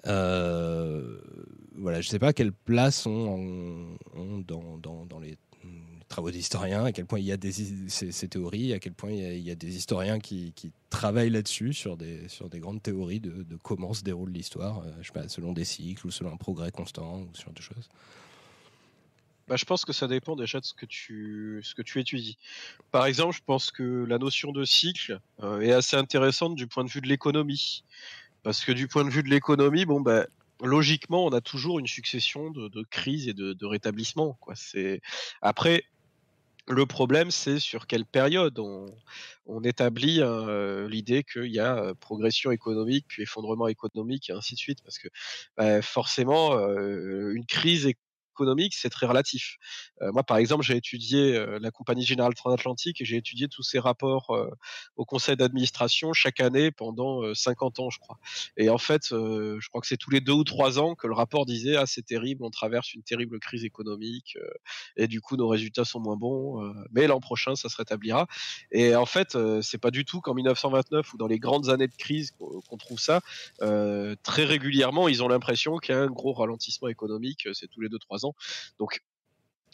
Euh, 0.06 1.18
voilà, 1.76 2.00
je 2.00 2.08
ne 2.08 2.10
sais 2.10 2.18
pas 2.18 2.32
quelle 2.32 2.52
place 2.52 3.06
ont, 3.06 3.96
dans, 4.46 4.78
dans, 4.78 5.20
les 5.20 5.36
travaux 6.08 6.30
d'historiens, 6.30 6.84
à 6.84 6.92
quel 6.92 7.06
point 7.06 7.18
il 7.18 7.24
y 7.24 7.32
a 7.32 7.36
des, 7.36 7.52
ces, 7.52 8.28
théories, 8.28 8.72
à 8.72 8.78
quel 8.78 8.92
point 8.92 9.10
il 9.10 9.40
y 9.40 9.50
a, 9.50 9.54
des 9.54 9.76
historiens 9.76 10.20
qui, 10.20 10.52
qui 10.54 10.72
travaillent 10.90 11.30
là-dessus, 11.30 11.72
sur 11.72 11.96
des, 11.96 12.28
sur 12.28 12.48
des 12.48 12.60
grandes 12.60 12.82
théories 12.82 13.20
de, 13.20 13.44
comment 13.62 13.94
se 13.94 14.02
déroule 14.02 14.30
l'histoire, 14.30 14.80
euh, 14.80 14.92
je 15.00 15.06
sais 15.06 15.12
pas, 15.12 15.28
selon 15.28 15.52
des 15.52 15.64
cycles 15.64 16.06
ou 16.06 16.10
selon 16.10 16.32
un 16.32 16.36
progrès 16.36 16.70
constant 16.70 17.20
ou 17.20 17.28
ce 17.32 17.42
genre 17.42 17.54
de 17.54 17.62
choses. 17.62 17.88
Bah, 19.46 19.56
je 19.56 19.64
pense 19.66 19.84
que 19.84 19.92
ça 19.92 20.08
dépend 20.08 20.36
déjà 20.36 20.58
de 20.58 20.64
ce 20.64 20.72
que 20.72 20.86
tu, 20.86 21.60
ce 21.62 21.74
que 21.74 21.82
tu 21.82 22.00
étudies. 22.00 22.38
Par 22.90 23.04
exemple, 23.04 23.36
je 23.36 23.42
pense 23.44 23.70
que 23.70 24.04
la 24.08 24.18
notion 24.18 24.52
de 24.52 24.64
cycle 24.64 25.20
euh, 25.42 25.60
est 25.60 25.72
assez 25.72 25.96
intéressante 25.96 26.54
du 26.54 26.66
point 26.66 26.84
de 26.84 26.88
vue 26.88 27.02
de 27.02 27.08
l'économie. 27.08 27.84
Parce 28.44 28.64
que 28.64 28.72
du 28.72 28.86
point 28.86 29.04
de 29.04 29.10
vue 29.10 29.22
de 29.22 29.30
l'économie, 29.30 29.86
bon, 29.86 30.00
ben, 30.00 30.26
logiquement, 30.62 31.24
on 31.24 31.30
a 31.30 31.40
toujours 31.40 31.78
une 31.78 31.86
succession 31.86 32.50
de, 32.50 32.82
crises 32.90 33.26
et 33.26 33.34
de, 33.34 33.54
de 33.54 33.66
rétablissements. 33.66 34.38
Après, 35.42 35.84
le 36.68 36.86
problème, 36.86 37.30
c'est 37.30 37.58
sur 37.58 37.86
quelle 37.86 38.06
période 38.06 38.58
on, 38.58 39.62
établit 39.64 40.20
euh, 40.20 40.88
l'idée 40.88 41.22
qu'il 41.22 41.52
y 41.52 41.58
a 41.58 41.76
euh, 41.76 41.94
progression 41.94 42.50
économique, 42.50 43.06
puis 43.08 43.22
effondrement 43.22 43.68
économique, 43.68 44.30
et 44.30 44.32
ainsi 44.32 44.54
de 44.54 44.58
suite. 44.58 44.82
Parce 44.82 44.98
que 44.98 45.08
ben, 45.56 45.82
forcément, 45.82 46.56
euh, 46.56 47.32
une 47.34 47.46
crise 47.46 47.86
économique, 48.34 48.74
c'est 48.74 48.90
très 48.90 49.06
relatif. 49.06 49.58
moi, 50.00 50.24
par 50.24 50.38
exemple, 50.38 50.64
j'ai 50.64 50.76
étudié 50.76 51.44
la 51.60 51.70
compagnie 51.70 52.04
générale 52.04 52.34
transatlantique 52.34 53.00
et 53.00 53.04
j'ai 53.04 53.16
étudié 53.16 53.48
tous 53.48 53.62
ces 53.62 53.78
rapports 53.78 54.36
au 54.96 55.04
conseil 55.04 55.36
d'administration 55.36 56.12
chaque 56.12 56.40
année 56.40 56.70
pendant 56.70 57.32
50 57.34 57.78
ans, 57.80 57.90
je 57.90 57.98
crois. 58.00 58.18
Et 58.56 58.68
en 58.70 58.78
fait, 58.78 59.08
je 59.10 59.68
crois 59.68 59.80
que 59.80 59.86
c'est 59.86 59.96
tous 59.96 60.10
les 60.10 60.20
deux 60.20 60.32
ou 60.32 60.44
trois 60.44 60.78
ans 60.78 60.94
que 60.94 61.06
le 61.06 61.14
rapport 61.14 61.46
disait 61.46 61.76
ah 61.76 61.86
c'est 61.86 62.04
terrible, 62.04 62.44
on 62.44 62.50
traverse 62.50 62.92
une 62.94 63.02
terrible 63.02 63.38
crise 63.38 63.64
économique 63.64 64.36
et 64.96 65.06
du 65.06 65.20
coup 65.20 65.36
nos 65.36 65.48
résultats 65.48 65.84
sont 65.84 66.00
moins 66.00 66.16
bons, 66.16 66.74
mais 66.90 67.06
l'an 67.06 67.20
prochain 67.20 67.54
ça 67.54 67.68
se 67.68 67.76
rétablira. 67.76 68.26
Et 68.72 68.96
en 68.96 69.06
fait, 69.06 69.36
c'est 69.62 69.78
pas 69.78 69.90
du 69.90 70.04
tout 70.04 70.20
qu'en 70.20 70.34
1929 70.34 71.14
ou 71.14 71.16
dans 71.16 71.28
les 71.28 71.38
grandes 71.38 71.68
années 71.70 71.88
de 71.88 71.96
crise 71.96 72.32
qu'on 72.32 72.76
trouve 72.76 72.98
ça. 72.98 73.20
très 74.22 74.44
régulièrement, 74.44 75.08
ils 75.08 75.22
ont 75.22 75.28
l'impression 75.28 75.78
qu'il 75.78 75.94
y 75.94 75.98
a 75.98 76.00
un 76.00 76.06
gros 76.06 76.32
ralentissement 76.32 76.88
économique, 76.88 77.48
c'est 77.52 77.68
tous 77.68 77.80
les 77.80 77.88
deux 77.88 77.98
trois. 77.98 78.23
Donc 78.78 79.02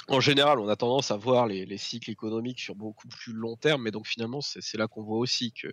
en 0.09 0.21
général, 0.21 0.59
on 0.59 0.69
a 0.69 0.77
tendance 0.77 1.11
à 1.11 1.17
voir 1.17 1.47
les, 1.47 1.79
cycles 1.79 2.11
économiques 2.11 2.59
sur 2.59 2.75
beaucoup 2.75 3.07
plus 3.07 3.33
long 3.33 3.57
terme, 3.57 3.83
mais 3.83 3.91
donc 3.91 4.07
finalement, 4.07 4.41
c'est 4.41 4.77
là 4.77 4.89
qu'on 4.89 5.03
voit 5.03 5.19
aussi 5.19 5.53
que 5.53 5.69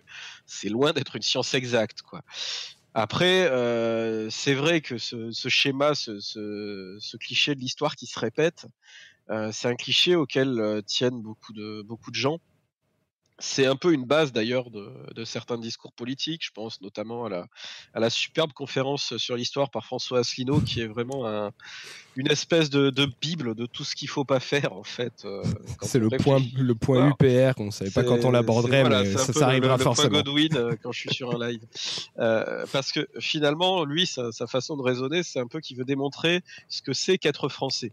c'est 0.46 0.68
loin 0.68 0.92
d'être 0.92 1.16
une 1.16 1.22
science 1.22 1.54
exacte. 1.54 2.02
Après, 2.94 3.50
euh, 3.50 4.30
c'est 4.30 4.54
vrai 4.54 4.80
que 4.80 4.96
ce, 4.98 5.48
schéma, 5.48 5.94
ce, 5.94 7.16
cliché 7.16 7.54
de 7.54 7.60
l'histoire 7.60 7.96
qui 7.96 8.06
se 8.06 8.18
répète, 8.18 8.66
euh, 9.30 9.50
c'est 9.52 9.68
un 9.68 9.76
cliché 9.76 10.14
auquel 10.14 10.60
euh, 10.60 10.82
tiennent 10.82 11.20
beaucoup 11.20 11.52
de 11.52 11.84
gens. 12.12 12.38
C'est 13.38 13.66
un 13.66 13.76
peu 13.76 13.92
une 13.92 14.04
base 14.04 14.32
d'ailleurs 14.32 14.70
de, 14.70 15.24
certains 15.24 15.58
discours 15.58 15.92
politiques. 15.92 16.44
Je 16.44 16.50
pense 16.50 16.80
notamment 16.80 17.26
à 17.26 17.28
la, 17.28 17.46
à 17.94 18.00
la 18.00 18.10
superbe 18.10 18.52
conférence 18.52 19.16
sur 19.16 19.36
l'histoire 19.36 19.70
par 19.70 19.84
François 19.84 20.20
Asselineau, 20.20 20.60
qui 20.60 20.80
est 20.80 20.86
vraiment 20.86 21.50
une 22.18 22.30
espèce 22.30 22.68
de, 22.68 22.90
bible 23.20 23.54
de 23.54 23.66
tout 23.66 23.84
ce 23.84 23.94
qu'il 23.94 24.08
faut 24.08 24.24
pas 24.24 24.40
faire 24.40 24.72
en 24.72 24.82
fait. 24.82 25.24
Euh, 25.24 25.42
c'est 25.82 26.00
le 26.00 26.08
point, 26.08 26.42
le 26.56 26.74
point 26.74 27.10
UPR 27.10 27.54
qu'on 27.54 27.66
ne 27.66 27.70
savait 27.70 27.92
pas 27.92 28.02
quand 28.02 28.24
on 28.24 28.32
l'aborderait, 28.32 28.88
mais 28.88 29.12
ça, 29.16 29.32
ça 29.32 29.46
arrivera 29.46 29.76
le, 29.76 29.82
forcément. 29.82 30.10
Point 30.10 30.22
Godwin 30.22 30.56
euh, 30.56 30.76
quand 30.82 30.90
je 30.90 30.98
suis 30.98 31.14
sur 31.14 31.32
un 31.32 31.48
live, 31.48 31.60
euh, 32.18 32.66
parce 32.72 32.90
que 32.90 33.08
finalement, 33.20 33.84
lui, 33.84 34.04
sa, 34.04 34.32
sa 34.32 34.48
façon 34.48 34.76
de 34.76 34.82
raisonner, 34.82 35.22
c'est 35.22 35.38
un 35.38 35.46
peu 35.46 35.60
qu'il 35.60 35.76
veut 35.76 35.84
démontrer 35.84 36.42
ce 36.68 36.82
que 36.82 36.92
c'est 36.92 37.18
qu'être 37.18 37.48
français. 37.48 37.92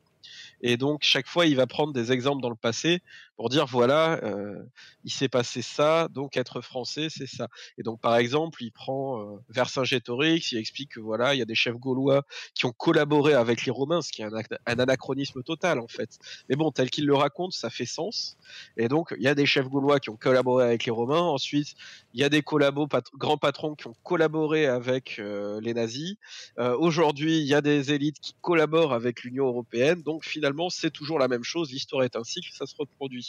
Et 0.62 0.78
donc, 0.78 1.04
chaque 1.04 1.28
fois, 1.28 1.46
il 1.46 1.56
va 1.56 1.68
prendre 1.68 1.94
des 1.94 2.12
exemples 2.12 2.42
dans 2.42 2.50
le 2.50 2.56
passé 2.56 3.02
pour 3.36 3.49
dire 3.49 3.66
voilà, 3.66 4.20
euh, 4.24 4.64
il 5.03 5.12
s'est 5.12 5.28
passé 5.28 5.62
ça, 5.62 6.07
donc 6.10 6.38
être 6.38 6.62
français, 6.62 7.07
c'est 7.10 7.28
ça. 7.28 7.48
Et 7.78 7.84
donc, 7.84 7.99
par 7.99 8.16
exemple, 8.16 8.64
il 8.64 8.72
prend 8.72 9.20
euh, 9.20 9.38
Vercingétorix, 9.49 10.52
il 10.52 10.57
explique 10.57 10.91
que 10.94 10.99
voilà, 10.99 11.36
il 11.36 11.40
y 11.40 11.41
a 11.41 11.45
des 11.45 11.56
chefs 11.56 11.76
gaulois 11.76 12.24
qui 12.53 12.66
ont 12.66 12.72
collaboré 12.72 13.34
avec 13.34 13.66
les 13.66 13.72
Romains, 13.72 14.02
ce 14.02 14.12
qui 14.12 14.22
est 14.22 14.26
un, 14.26 14.80
anachronisme 14.80 15.44
total 15.44 15.80
en 15.80 15.88
fait. 15.88 16.18
Mais 16.49 16.56
bon, 16.56 16.72
tel 16.72 16.90
qu'il 16.90 17.06
le 17.06 17.16
raconte, 17.16 17.53
ça 17.53 17.70
fait 17.70 17.86
sens. 17.86 18.38
Et 18.78 18.88
donc, 18.88 19.14
il 19.18 19.24
y 19.24 19.28
a 19.28 19.36
des 19.36 19.45
chefs 19.45 19.68
gaulois 19.68 19.99
qui 19.99 20.10
ont 20.10 20.18
collaboré 20.18 20.66
avec 20.66 20.86
les 20.86 20.91
Romains. 20.91 21.20
Ensuite, 21.20 21.76
il 22.14 22.22
y 22.22 22.24
a 22.24 22.30
des 22.30 22.41
collabos, 22.41 22.88
grands 23.18 23.38
patrons 23.38 23.76
qui 23.76 23.88
ont 23.88 23.95
collaboré 24.03 24.66
avec 24.68 25.20
euh, 25.20 25.60
les 25.62 25.74
nazis. 25.74 26.16
Euh, 26.60 26.76
aujourd'hui, 26.78 27.40
il 27.40 27.45
y 27.45 27.53
a 27.53 27.62
des 27.62 27.91
élites 27.91 28.20
qui 28.20 28.36
collaborent 28.41 28.94
avec 28.94 29.24
l'Union 29.24 29.48
européenne. 29.48 30.02
Donc, 30.02 30.26
finalement, 30.26 30.70
c'est 30.70 30.91
toujours 30.91 31.20
la 31.20 31.28
même 31.28 31.44
chose. 31.44 31.72
L'histoire 31.72 32.03
est 32.03 32.16
un 32.16 32.24
cycle, 32.24 32.49
ça 32.53 32.66
se 32.66 32.76
reproduit. 32.78 33.24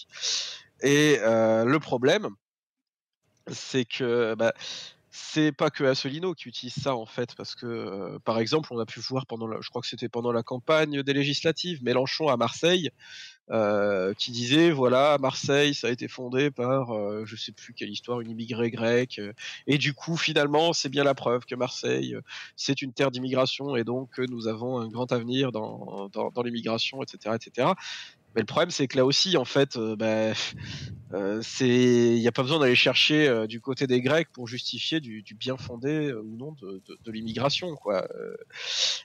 Et 0.82 1.18
euh, 1.20 1.64
le 1.64 1.78
problème, 1.80 2.28
c'est 3.50 3.84
que 3.84 4.34
bah, 4.34 4.52
c'est 5.10 5.52
pas 5.52 5.70
que 5.70 5.84
Asselineau 5.84 6.34
qui 6.34 6.48
utilise 6.48 6.74
ça 6.74 6.94
en 6.94 7.06
fait, 7.06 7.34
parce 7.36 7.54
que 7.54 7.66
euh, 7.66 8.18
par 8.24 8.38
exemple, 8.38 8.68
on 8.72 8.78
a 8.78 8.84
pu 8.84 9.00
voir 9.00 9.24
pendant, 9.26 9.48
je 9.60 9.70
crois 9.70 9.80
que 9.80 9.88
c'était 9.88 10.10
pendant 10.10 10.32
la 10.32 10.42
campagne 10.42 11.02
des 11.02 11.12
législatives, 11.14 11.82
Mélenchon 11.82 12.28
à 12.28 12.36
Marseille, 12.36 12.90
euh, 13.50 14.12
qui 14.14 14.32
disait 14.32 14.70
voilà, 14.70 15.16
Marseille, 15.18 15.74
ça 15.74 15.86
a 15.86 15.90
été 15.90 16.08
fondé 16.08 16.50
par, 16.50 16.92
je 17.24 17.36
sais 17.36 17.52
plus 17.52 17.72
quelle 17.72 17.88
histoire, 17.88 18.20
une 18.20 18.30
immigrée 18.30 18.70
grecque, 18.70 19.20
et 19.66 19.78
du 19.78 19.94
coup, 19.94 20.18
finalement, 20.18 20.74
c'est 20.74 20.90
bien 20.90 21.04
la 21.04 21.14
preuve 21.14 21.46
que 21.46 21.54
Marseille, 21.54 22.16
c'est 22.56 22.82
une 22.82 22.92
terre 22.92 23.10
d'immigration, 23.10 23.76
et 23.76 23.84
donc 23.84 24.18
nous 24.18 24.48
avons 24.48 24.78
un 24.78 24.88
grand 24.88 25.10
avenir 25.12 25.52
dans, 25.52 26.10
dans, 26.12 26.30
dans 26.30 26.42
l'immigration, 26.42 27.02
etc., 27.02 27.36
etc. 27.36 27.68
Mais 28.36 28.42
le 28.42 28.46
problème, 28.46 28.70
c'est 28.70 28.86
que 28.86 28.98
là 28.98 29.06
aussi, 29.06 29.38
en 29.38 29.46
fait, 29.46 29.78
euh, 29.78 29.96
bah, 29.96 30.34
euh, 31.14 31.42
il 31.60 32.20
n'y 32.20 32.28
a 32.28 32.32
pas 32.32 32.42
besoin 32.42 32.58
d'aller 32.58 32.74
chercher 32.74 33.26
euh, 33.26 33.46
du 33.46 33.62
côté 33.62 33.86
des 33.86 34.02
Grecs 34.02 34.28
pour 34.30 34.46
justifier 34.46 35.00
du, 35.00 35.24
bien 35.34 35.56
fondé 35.56 36.12
ou 36.12 36.36
non 36.36 36.54
de, 36.60 37.10
l'immigration, 37.10 37.76
quoi. 37.76 38.06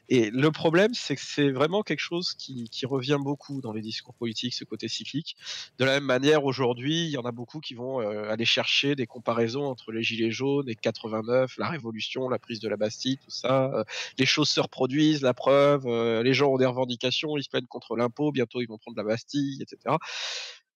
Et 0.10 0.32
le 0.32 0.52
problème, 0.52 0.94
c'est 0.94 1.16
que 1.16 1.22
c'est 1.24 1.50
vraiment 1.50 1.82
quelque 1.82 2.02
chose 2.02 2.34
qui, 2.34 2.70
revient 2.84 3.20
beaucoup 3.22 3.62
dans 3.62 3.72
les 3.72 3.82
discours 3.82 4.16
politiques, 4.16 4.54
ce 4.54 4.66
côté 4.66 4.90
cyclique. 4.90 5.38
De 5.78 5.86
la 5.86 5.94
même 5.94 6.04
manière, 6.04 6.44
aujourd'hui, 6.44 7.06
il 7.06 7.12
y 7.12 7.18
en 7.18 7.22
a 7.22 7.32
beaucoup 7.32 7.62
qui 7.62 7.76
vont 7.76 8.00
aller 8.00 8.44
chercher 8.44 8.96
des 8.96 9.06
comparaisons 9.06 9.66
entre 9.66 9.92
les 9.92 10.02
Gilets 10.04 10.32
jaunes 10.32 10.68
et 10.68 10.76
89, 10.76 11.56
la 11.58 11.70
Révolution, 11.70 12.28
la 12.28 12.40
prise 12.40 12.60
de 12.60 12.68
la 12.68 12.76
Bastille, 12.76 13.18
tout 13.18 13.30
ça. 13.30 13.86
les 14.18 14.26
choses 14.26 14.50
se 14.50 14.60
reproduisent, 14.60 15.22
la 15.22 15.36
preuve. 15.36 15.86
les 16.22 16.34
gens 16.34 16.52
ont 16.52 16.58
des 16.58 16.66
revendications, 16.66 17.38
ils 17.38 17.44
se 17.44 17.50
plaignent 17.50 17.68
contre 17.68 17.96
l'impôt, 17.96 18.32
bientôt 18.32 18.62
ils 18.62 18.68
vont 18.68 18.80
prendre 18.80 18.98
la 18.98 19.04
Bastille 19.04 19.21
etc. 19.60 19.98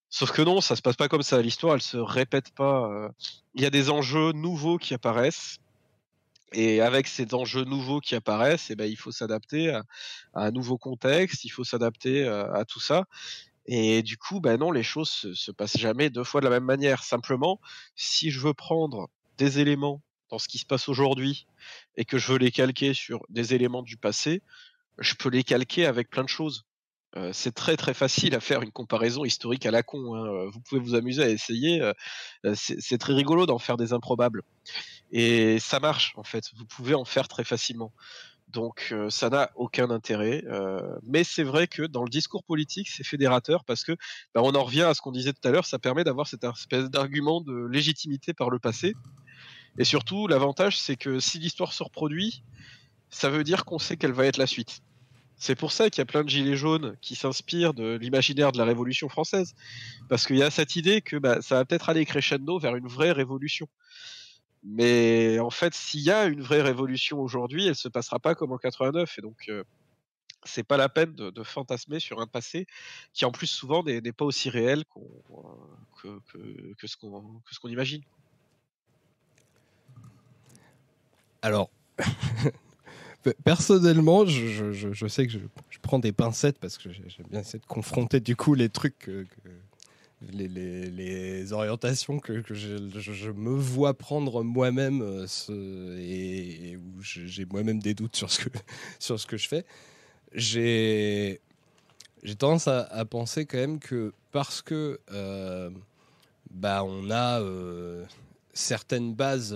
Sauf 0.09 0.31
que 0.31 0.41
non, 0.41 0.61
ça 0.61 0.76
se 0.76 0.81
passe 0.81 0.95
pas 0.95 1.09
comme 1.09 1.23
ça. 1.23 1.41
L'histoire, 1.41 1.76
elle 1.76 1.81
se 1.81 1.97
répète 1.97 2.51
pas. 2.55 2.89
Euh. 2.89 3.09
Il 3.53 3.61
y 3.61 3.65
a 3.65 3.69
des 3.69 3.89
enjeux 3.89 4.31
nouveaux 4.31 4.77
qui 4.77 4.93
apparaissent. 4.93 5.57
Et 6.53 6.80
avec 6.80 7.07
ces 7.07 7.34
enjeux 7.34 7.65
nouveaux 7.65 7.99
qui 7.99 8.15
apparaissent, 8.15 8.69
eh 8.69 8.76
ben, 8.76 8.89
il 8.89 8.95
faut 8.95 9.11
s'adapter 9.11 9.72
à, 9.72 9.84
un 10.34 10.51
nouveau 10.51 10.77
contexte, 10.77 11.43
il 11.43 11.49
faut 11.49 11.65
s'adapter 11.65 12.23
euh, 12.23 12.49
à, 12.53 12.63
tout 12.63 12.80
ça. 12.80 13.05
Et 13.65 14.03
du 14.03 14.17
coup, 14.17 14.39
ben 14.39 14.57
non, 14.57 14.72
les 14.72 14.84
choses 14.84 15.09
se, 15.09 15.34
se 15.34 15.51
passent 15.51 15.77
jamais 15.77 16.09
deux 16.09 16.23
fois 16.23 16.39
de 16.39 16.45
la 16.45 16.51
même 16.51 16.63
manière. 16.63 17.03
Simplement, 17.03 17.59
si 17.95 18.31
je 18.31 18.39
veux 18.39 18.53
prendre 18.53 19.09
des 19.38 19.59
éléments 19.59 20.01
dans 20.30 20.39
ce 20.39 20.47
qui 20.47 20.59
se 20.59 20.65
passe 20.65 20.88
aujourd'hui 20.88 21.47
et 21.97 22.05
que 22.05 22.17
je 22.17 22.31
veux 22.31 22.38
les 22.38 22.51
calquer 22.51 22.93
sur 22.93 23.26
des 23.30 23.53
éléments 23.53 23.84
du 23.84 23.97
passé, 23.97 24.41
je 24.99 25.13
peux 25.15 25.30
les 25.30 25.43
calquer 25.43 25.85
avec 25.85 26.09
plein 26.09 26.23
de 26.23 26.30
choses. 26.30 26.65
Euh, 27.17 27.31
c'est 27.33 27.53
très 27.53 27.77
très 27.77 27.93
facile 27.93 28.35
à 28.35 28.39
faire 28.41 28.61
une 28.61 28.71
comparaison 28.71 29.23
historique 29.23 29.65
à 29.65 29.71
la 29.71 29.83
con. 29.83 30.15
Hein. 30.15 30.25
Euh, 30.25 30.49
vous 30.49 30.59
pouvez 30.59 30.81
vous 30.81 30.95
amuser 30.95 31.23
à 31.23 31.29
essayer. 31.29 31.81
Euh, 31.81 32.55
c'est 32.55 32.97
très 32.97 33.13
rigolo 33.13 33.45
d'en 33.45 33.59
faire 33.59 33.77
des 33.77 33.93
improbables. 33.93 34.41
Et 35.11 35.59
ça 35.59 35.79
marche 35.79 36.13
en 36.17 36.23
fait. 36.23 36.51
Vous 36.57 36.65
pouvez 36.65 36.93
en 36.93 37.05
faire 37.05 37.27
très 37.27 37.43
facilement. 37.43 37.93
Donc 38.49 38.93
ça 39.09 39.29
n'a 39.29 39.49
aucun 39.55 39.89
intérêt. 39.89 40.43
mais 41.03 41.23
c'est 41.23 41.43
vrai 41.43 41.67
que 41.67 41.81
dans 41.81 42.03
le 42.03 42.09
discours 42.09 42.43
politique, 42.43 42.87
c'est 42.89 43.03
fédérateur 43.03 43.65
parce 43.65 43.83
que 43.83 43.93
bah, 44.33 44.41
on 44.43 44.53
en 44.53 44.63
revient 44.63 44.83
à 44.83 44.93
ce 44.93 45.01
qu'on 45.01 45.11
disait 45.11 45.33
tout 45.33 45.45
à 45.47 45.51
l'heure. 45.51 45.65
Ça 45.65 45.79
permet 45.79 46.03
d'avoir 46.03 46.27
cette 46.27 46.43
espèce 46.43 46.89
d'argument 46.89 47.41
de 47.41 47.67
légitimité 47.67 48.33
par 48.33 48.49
le 48.49 48.59
passé. 48.59 48.93
Et 49.77 49.83
surtout, 49.83 50.27
l'avantage, 50.27 50.79
c'est 50.79 50.95
que 50.95 51.19
si 51.19 51.39
l'histoire 51.39 51.73
se 51.73 51.83
reproduit, 51.83 52.43
ça 53.09 53.29
veut 53.29 53.43
dire 53.43 53.65
qu'on 53.65 53.79
sait 53.79 53.97
quelle 53.97 54.13
va 54.13 54.25
être 54.25 54.37
la 54.37 54.47
suite. 54.47 54.81
C'est 55.38 55.56
pour 55.56 55.72
ça 55.72 55.90
qu'il 55.90 55.99
y 55.99 56.02
a 56.02 56.06
plein 56.06 56.24
de 56.24 56.30
gilets 56.30 56.56
jaunes 56.56 56.95
qui 57.02 57.16
s'inspirent 57.16 57.74
de 57.74 57.98
l'imaginaire 57.98 58.52
de 58.52 58.57
la 58.57 58.64
Révolution 58.64 59.10
française. 59.10 59.53
Parce 60.10 60.26
qu'il 60.26 60.38
y 60.38 60.44
a 60.44 60.49
cette 60.49 60.76
idée 60.76 61.02
que 61.02 61.18
bah, 61.18 61.41
ça 61.41 61.56
va 61.56 61.66
peut-être 61.66 61.90
aller 61.90 62.06
crescendo 62.06 62.57
vers 62.57 62.76
une 62.76 62.88
vraie 62.88 63.12
révolution. 63.12 63.68
Mais 64.64 65.40
en 65.40 65.52
fait, 65.52 65.74
s'il 65.76 66.02
y 66.02 66.12
a 66.12 66.26
une 66.26 66.41
vraie 66.41 66.62
révolution 66.62 67.20
aujourd'hui, 67.20 67.68
elle 67.68 67.76
se 67.76 67.88
passera 67.88 68.20
pas 68.20 68.34
comme 68.34 68.52
en 68.52 68.57
89. 68.57 69.20
Et 69.20 69.22
donc, 69.22 69.45
euh, 69.49 69.64
c'est 70.44 70.64
pas 70.64 70.78
la 70.78 70.90
peine 70.90 71.14
de, 71.14 71.44
fantasmer 71.44 71.99
sur 71.99 72.20
un 72.22 72.28
passé 72.28 72.66
qui, 73.14 73.26
en 73.26 73.32
plus, 73.32 73.48
souvent 73.48 73.84
n'est 73.84 74.02
pas 74.12 74.26
aussi 74.26 74.49
réel 74.49 74.84
que, 76.02 76.20
ce 76.84 76.98
qu'on 76.98 77.70
imagine. 77.70 78.02
Alors, 81.41 81.70
personnellement, 83.43 84.26
je, 84.26 85.07
sais 85.07 85.27
que 85.27 85.34
je, 85.34 85.39
prends 85.81 85.99
des 85.99 86.11
pincettes 86.11 86.57
parce 86.60 86.77
que 86.77 86.89
j'aime 86.91 87.27
bien 87.30 87.41
essayer 87.41 87.60
de 87.60 87.65
confronter 87.65 88.19
du 88.19 88.35
coup 88.35 88.53
les 88.53 88.69
trucs, 88.69 89.10
les, 90.22 91.53
orientations 91.53 92.19
que, 92.19 92.43
je, 92.53 93.31
me 93.31 93.56
vois 93.56 93.93
prendre 93.93 94.43
moi-même 94.43 95.02
euh, 95.02 95.97
et, 95.99 96.77
où 96.77 97.02
j'ai 97.02 97.45
moi-même 97.45 97.80
des 97.80 97.93
doutes 97.93 98.15
sur 98.15 98.31
ce 98.31 98.45
que, 98.45 98.49
sur 98.99 99.19
ce 99.19 99.26
que 99.27 99.38
je 99.38 99.47
fais. 99.47 99.65
J'ai 100.34 101.39
tendance 102.38 102.68
à, 102.68 103.06
penser 103.06 103.45
quand 103.45 103.57
même 103.57 103.80
que 103.80 104.14
parce 104.31 104.61
que 104.61 104.99
euh, 105.11 105.69
bah, 106.52 106.84
on 106.84 107.10
a 107.10 107.41
euh, 107.41 108.06
certaines 108.53 109.14
bases 109.14 109.56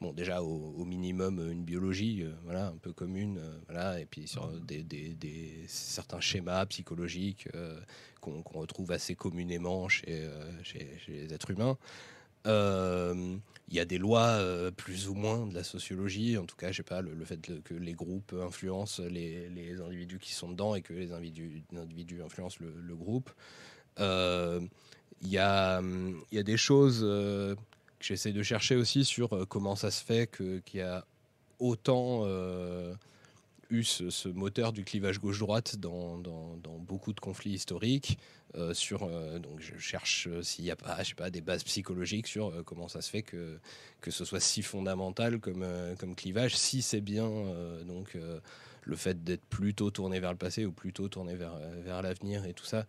bon, 0.00 0.12
déjà 0.12 0.42
au, 0.42 0.84
minimum 0.84 1.50
une 1.50 1.64
biologie, 1.64 2.22
euh, 2.22 2.32
voilà, 2.44 2.68
un 2.68 2.76
peu 2.76 2.92
commune, 2.92 3.38
euh, 3.38 3.58
voilà, 3.66 4.00
et 4.00 4.06
puis 4.06 4.26
sur 4.26 4.48
des, 4.48 4.82
des, 4.82 5.64
certains 5.68 6.20
schémas 6.20 6.64
psychologiques 6.66 7.48
euh, 7.54 7.78
qu'on 8.20 8.42
retrouve 8.54 8.92
assez 8.92 9.14
communément 9.14 9.88
chez, 9.88 10.28
chez, 10.62 10.98
les 11.08 11.32
êtres 11.32 11.50
humains. 11.50 11.78
il 12.46 13.74
y 13.74 13.80
a 13.80 13.84
des 13.84 13.98
lois 13.98 14.38
plus 14.76 15.08
ou 15.08 15.14
moins 15.14 15.46
de 15.46 15.54
la 15.54 15.64
sociologie, 15.64 16.36
en 16.36 16.44
tout 16.44 16.56
cas, 16.56 16.70
je 16.70 16.78
sais 16.78 16.82
pas, 16.82 17.02
le, 17.02 17.24
fait 17.24 17.40
que 17.62 17.74
les 17.74 17.94
groupes 17.94 18.34
influencent 18.38 19.02
les, 19.02 19.48
les, 19.48 19.80
individus 19.80 20.18
qui 20.18 20.32
sont 20.32 20.50
dedans 20.50 20.74
et 20.74 20.82
que 20.82 20.92
les 20.92 21.12
individus, 21.12 21.62
individus 21.74 22.22
influencent 22.22 22.58
le, 22.60 22.74
le 22.80 22.96
groupe. 22.96 23.30
Il 23.98 25.28
y, 25.28 25.38
a, 25.38 25.82
y 26.32 26.38
a 26.38 26.42
des 26.42 26.56
choses 26.56 27.04
j'essaie 28.00 28.32
de 28.32 28.42
chercher 28.42 28.76
aussi 28.76 29.04
sur 29.04 29.46
comment 29.48 29.76
ça 29.76 29.90
se 29.90 30.02
fait 30.02 30.30
qu'il 30.30 30.60
y 30.74 30.80
a 30.80 31.06
autant 31.58 32.26
eu 33.70 33.84
ce, 33.84 34.28
moteur 34.28 34.72
du 34.72 34.84
clivage 34.84 35.20
gauche-droite 35.20 35.76
dans, 35.76 36.18
dans, 36.18 36.78
beaucoup 36.78 37.12
de 37.12 37.20
conflits 37.20 37.52
historiques. 37.52 38.18
Euh, 38.56 38.74
sur, 38.74 39.04
euh, 39.04 39.38
donc 39.38 39.60
je 39.60 39.78
cherche 39.78 40.26
euh, 40.26 40.42
s'il 40.42 40.64
n'y 40.64 40.72
a 40.72 40.76
pas, 40.76 41.00
je 41.04 41.10
sais 41.10 41.14
pas, 41.14 41.30
des 41.30 41.40
bases 41.40 41.62
psychologiques 41.62 42.26
sur 42.26 42.64
comment 42.64 42.88
ça 42.88 43.00
se 43.00 43.08
fait 43.08 43.22
que, 43.22 43.60
que 44.00 44.10
ce 44.10 44.24
soit 44.24 44.40
si 44.40 44.62
fondamental 44.62 45.38
comme, 45.38 45.64
comme 46.00 46.16
clivage, 46.16 46.56
si 46.56 46.82
c'est 46.82 47.00
bien 47.00 47.30
donc 47.86 48.16
le 48.82 48.96
fait 48.96 49.22
d'être 49.22 49.44
plutôt 49.44 49.90
tourné 49.90 50.18
vers 50.18 50.32
le 50.32 50.38
passé 50.38 50.66
ou 50.66 50.72
plutôt 50.72 51.08
tourné 51.08 51.36
vers, 51.36 51.56
vers 51.84 52.02
l'avenir 52.02 52.44
et 52.44 52.54
tout 52.54 52.64
ça. 52.64 52.86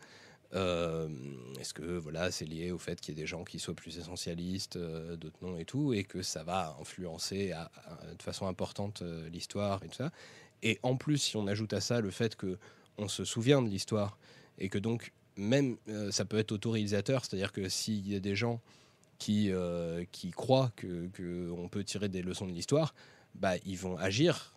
Est-ce 0.53 1.73
que 1.73 1.98
voilà, 1.98 2.32
c'est 2.32 2.45
lié 2.45 2.72
au 2.72 2.78
fait 2.78 2.99
qu'il 2.99 3.15
y 3.15 3.18
ait 3.18 3.22
des 3.22 3.28
gens 3.28 3.44
qui 3.44 3.60
soient 3.60 3.73
plus 3.73 3.98
essentialistes, 3.98 4.78
d'autres 4.78 5.38
non 5.41 5.57
et 5.57 5.65
tout, 5.65 5.94
et 5.94 6.03
que 6.03 6.22
ça 6.22 6.44
va 6.44 6.76
influencer 6.80 7.53
de 8.18 8.22
façon 8.22 8.48
importante 8.48 9.02
l'histoire 9.32 9.84
et 9.84 9.88
tout 9.88 9.95
ça. 9.95 10.11
Et 10.64 10.80
en 10.84 10.95
plus, 10.95 11.18
si 11.18 11.38
on 11.38 11.48
ajoute 11.48 11.73
à 11.73 11.82
ça 11.82 12.02
le 12.02 12.11
fait 12.11 12.36
que 12.36 12.57
on 12.98 13.07
se 13.07 13.26
souvient 13.26 13.61
de 13.61 13.69
l'histoire 13.69 14.18
et 14.57 14.69
que 14.69 14.78
donc 14.78 15.11
même 15.36 15.78
euh, 15.88 16.11
ça 16.11 16.26
peut 16.26 16.38
être 16.38 16.52
autorisateur, 16.52 17.26
c'est-à-dire 17.26 17.52
que 17.52 17.68
s'il 17.69 18.07
y 18.07 18.15
a 18.15 18.19
des 18.19 18.36
gens 18.36 18.61
qui, 19.18 19.52
euh, 19.52 20.03
qui 20.11 20.32
croient 20.32 20.72
qu'on 20.80 21.10
que 21.11 21.68
peut 21.69 21.84
tirer 21.84 22.10
des 22.10 22.22
leçons 22.22 22.45
de 22.45 22.52
l'histoire, 22.52 22.94
bah, 23.36 23.53
ils 23.65 23.78
vont 23.78 23.98
agir 23.98 24.56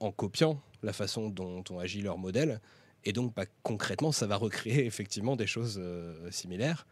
en 0.00 0.12
copiant 0.12 0.60
la 0.82 0.92
façon 0.92 1.28
dont 1.28 1.64
on 1.70 1.78
agit 1.78 2.02
leur 2.02 2.18
modèle. 2.18 2.60
Et 3.04 3.12
donc, 3.12 3.34
bah, 3.34 3.44
concrètement, 3.62 4.12
ça 4.12 4.26
va 4.26 4.36
recréer 4.36 4.86
effectivement 4.86 5.36
des 5.36 5.46
choses 5.46 5.78
euh, 5.80 6.30
similaires. 6.30 6.86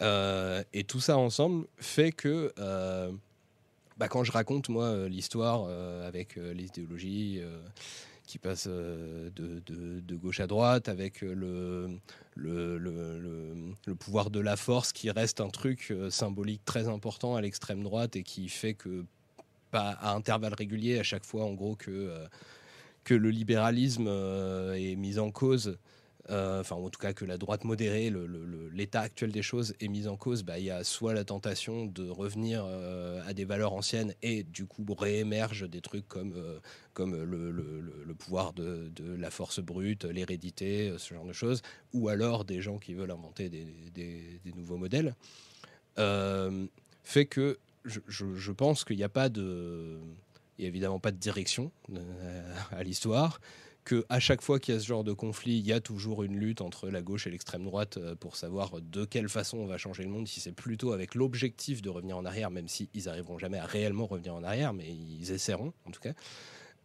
et 0.00 0.84
tout 0.84 1.00
ça 1.00 1.16
ensemble 1.16 1.66
fait 1.78 2.12
que 2.12 2.52
bah, 4.02 4.08
quand 4.08 4.24
je 4.24 4.32
raconte 4.32 4.68
moi 4.68 4.86
euh, 4.86 5.08
l'histoire 5.08 5.66
euh, 5.68 6.08
avec 6.08 6.36
euh, 6.36 6.52
l'idéologie 6.52 7.40
qui 8.26 8.38
passe 8.38 8.66
de, 8.66 10.16
gauche 10.16 10.40
à 10.40 10.48
droite, 10.48 10.88
avec 10.88 11.20
le 11.20 12.00
pouvoir 13.98 14.30
de 14.30 14.40
la 14.40 14.56
force 14.56 14.92
qui 14.92 15.10
reste 15.10 15.40
un 15.40 15.50
truc 15.50 15.94
symbolique 16.08 16.64
très 16.64 16.88
important 16.88 17.36
à 17.36 17.40
l'extrême 17.40 17.82
droite 17.82 18.16
et 18.16 18.22
qui 18.22 18.48
fait 18.48 18.74
que, 18.74 19.04
pas 19.70 19.90
à 19.90 20.14
intervalles 20.14 20.54
réguliers, 20.54 20.98
à 20.98 21.02
chaque 21.02 21.24
fois 21.24 21.44
en 21.44 21.52
gros 21.52 21.76
que, 21.76 22.12
que 23.04 23.14
le 23.14 23.30
libéralisme 23.30 24.08
est 24.08 24.96
mis 24.96 25.18
en 25.18 25.30
cause 25.30 25.76
euh, 26.30 26.60
enfin 26.60 26.76
en 26.76 26.88
tout 26.88 27.00
cas 27.00 27.12
que 27.12 27.24
la 27.24 27.36
droite 27.36 27.64
modérée, 27.64 28.12
l'état 28.72 29.00
actuel 29.00 29.32
des 29.32 29.42
choses 29.42 29.74
est 29.80 29.88
mis 29.88 30.06
en 30.06 30.16
cause, 30.16 30.44
bah, 30.44 30.58
il 30.58 30.66
y 30.66 30.70
a 30.70 30.84
soit 30.84 31.14
la 31.14 31.24
tentation 31.24 31.86
de 31.86 32.08
revenir 32.08 32.64
euh, 32.64 33.20
à 33.26 33.34
des 33.34 33.44
valeurs 33.44 33.72
anciennes 33.72 34.14
et 34.22 34.44
du 34.44 34.66
coup 34.66 34.84
réémergent 34.96 35.68
des 35.68 35.80
trucs 35.80 36.06
comme, 36.06 36.34
euh, 36.36 36.60
comme 36.94 37.20
le, 37.20 38.14
pouvoir 38.14 38.52
de, 38.52 38.92
la 39.18 39.30
force 39.30 39.58
brute, 39.58 40.04
l'hérédité, 40.04 40.94
ce 40.96 41.12
genre 41.12 41.24
de 41.24 41.32
choses, 41.32 41.60
ou 41.92 42.08
alors 42.08 42.44
des 42.44 42.60
gens 42.60 42.78
qui 42.78 42.94
veulent 42.94 43.10
inventer 43.10 43.48
des, 43.48 44.52
nouveaux 44.54 44.76
modèles, 44.76 45.16
fait 47.02 47.26
que 47.26 47.58
je, 47.84 48.52
pense 48.52 48.84
qu'il 48.84 48.96
n'y 48.96 49.02
a 49.02 49.08
pas 49.08 49.28
de... 49.28 49.98
Il 50.62 50.66
évidemment 50.66 51.00
pas 51.00 51.10
de 51.10 51.18
direction 51.18 51.72
à 52.70 52.82
l'histoire 52.82 53.40
que 53.84 54.04
à 54.08 54.20
chaque 54.20 54.42
fois 54.42 54.60
qu'il 54.60 54.74
y 54.74 54.76
a 54.76 54.80
ce 54.80 54.86
genre 54.86 55.04
de 55.04 55.12
conflit, 55.12 55.58
il 55.58 55.66
y 55.66 55.72
a 55.72 55.80
toujours 55.80 56.22
une 56.22 56.36
lutte 56.36 56.60
entre 56.60 56.88
la 56.88 57.02
gauche 57.02 57.26
et 57.26 57.30
l'extrême 57.30 57.64
droite 57.64 57.96
euh, 57.96 58.14
pour 58.14 58.36
savoir 58.36 58.80
de 58.80 59.04
quelle 59.04 59.28
façon 59.28 59.58
on 59.58 59.66
va 59.66 59.76
changer 59.76 60.04
le 60.04 60.08
monde, 60.08 60.28
si 60.28 60.40
c'est 60.40 60.52
plutôt 60.52 60.92
avec 60.92 61.14
l'objectif 61.14 61.82
de 61.82 61.90
revenir 61.90 62.16
en 62.16 62.24
arrière, 62.24 62.50
même 62.50 62.68
s'ils 62.68 62.88
ils 62.94 63.08
arriveront 63.08 63.38
jamais 63.38 63.58
à 63.58 63.66
réellement 63.66 64.06
revenir 64.06 64.34
en 64.34 64.44
arrière, 64.44 64.72
mais 64.72 64.88
ils 64.88 65.32
essaieront 65.32 65.72
en 65.84 65.90
tout 65.90 66.00
cas. 66.00 66.12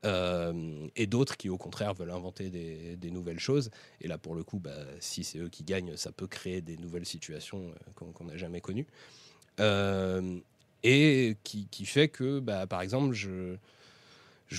Euh, 0.05 0.87
et 0.95 1.07
d'autres 1.07 1.37
qui 1.37 1.49
au 1.49 1.57
contraire 1.57 1.93
veulent 1.93 2.11
inventer 2.11 2.49
des, 2.49 3.11
nouvelles 3.11 3.39
choses. 3.39 3.69
Et 4.01 4.07
là 4.07 4.17
pour 4.17 4.35
le 4.35 4.43
coup, 4.43 4.59
bah, 4.59 4.75
si 4.99 5.23
c'est 5.23 5.39
eux 5.39 5.49
qui 5.49 5.63
gagnent, 5.63 5.95
ça 5.97 6.11
peut 6.11 6.27
créer 6.27 6.61
des 6.61 6.77
nouvelles 6.77 7.05
situations 7.05 7.69
euh, 7.69 8.09
qu'on 8.11 8.25
n'a 8.25 8.37
jamais 8.37 8.61
connues. 8.61 8.87
Et 10.87 11.37
qui, 11.43 11.85
fait 11.85 12.07
que, 12.07 12.39
bah, 12.39 12.65
par 12.65 12.81
exemple, 12.81 13.13
je 13.13 13.57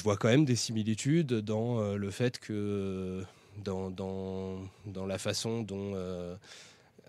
vois 0.03 0.19
quand 0.19 0.29
même 0.29 0.45
des 0.45 0.57
similitudes 0.57 1.33
dans 1.33 1.81
euh, 1.81 1.97
le 1.97 2.11
fait 2.11 2.39
que 2.39 3.25
dans, 3.65 4.61
la 5.07 5.19
façon 5.19 5.63
dont, 5.63 5.93
euh, 5.95 6.37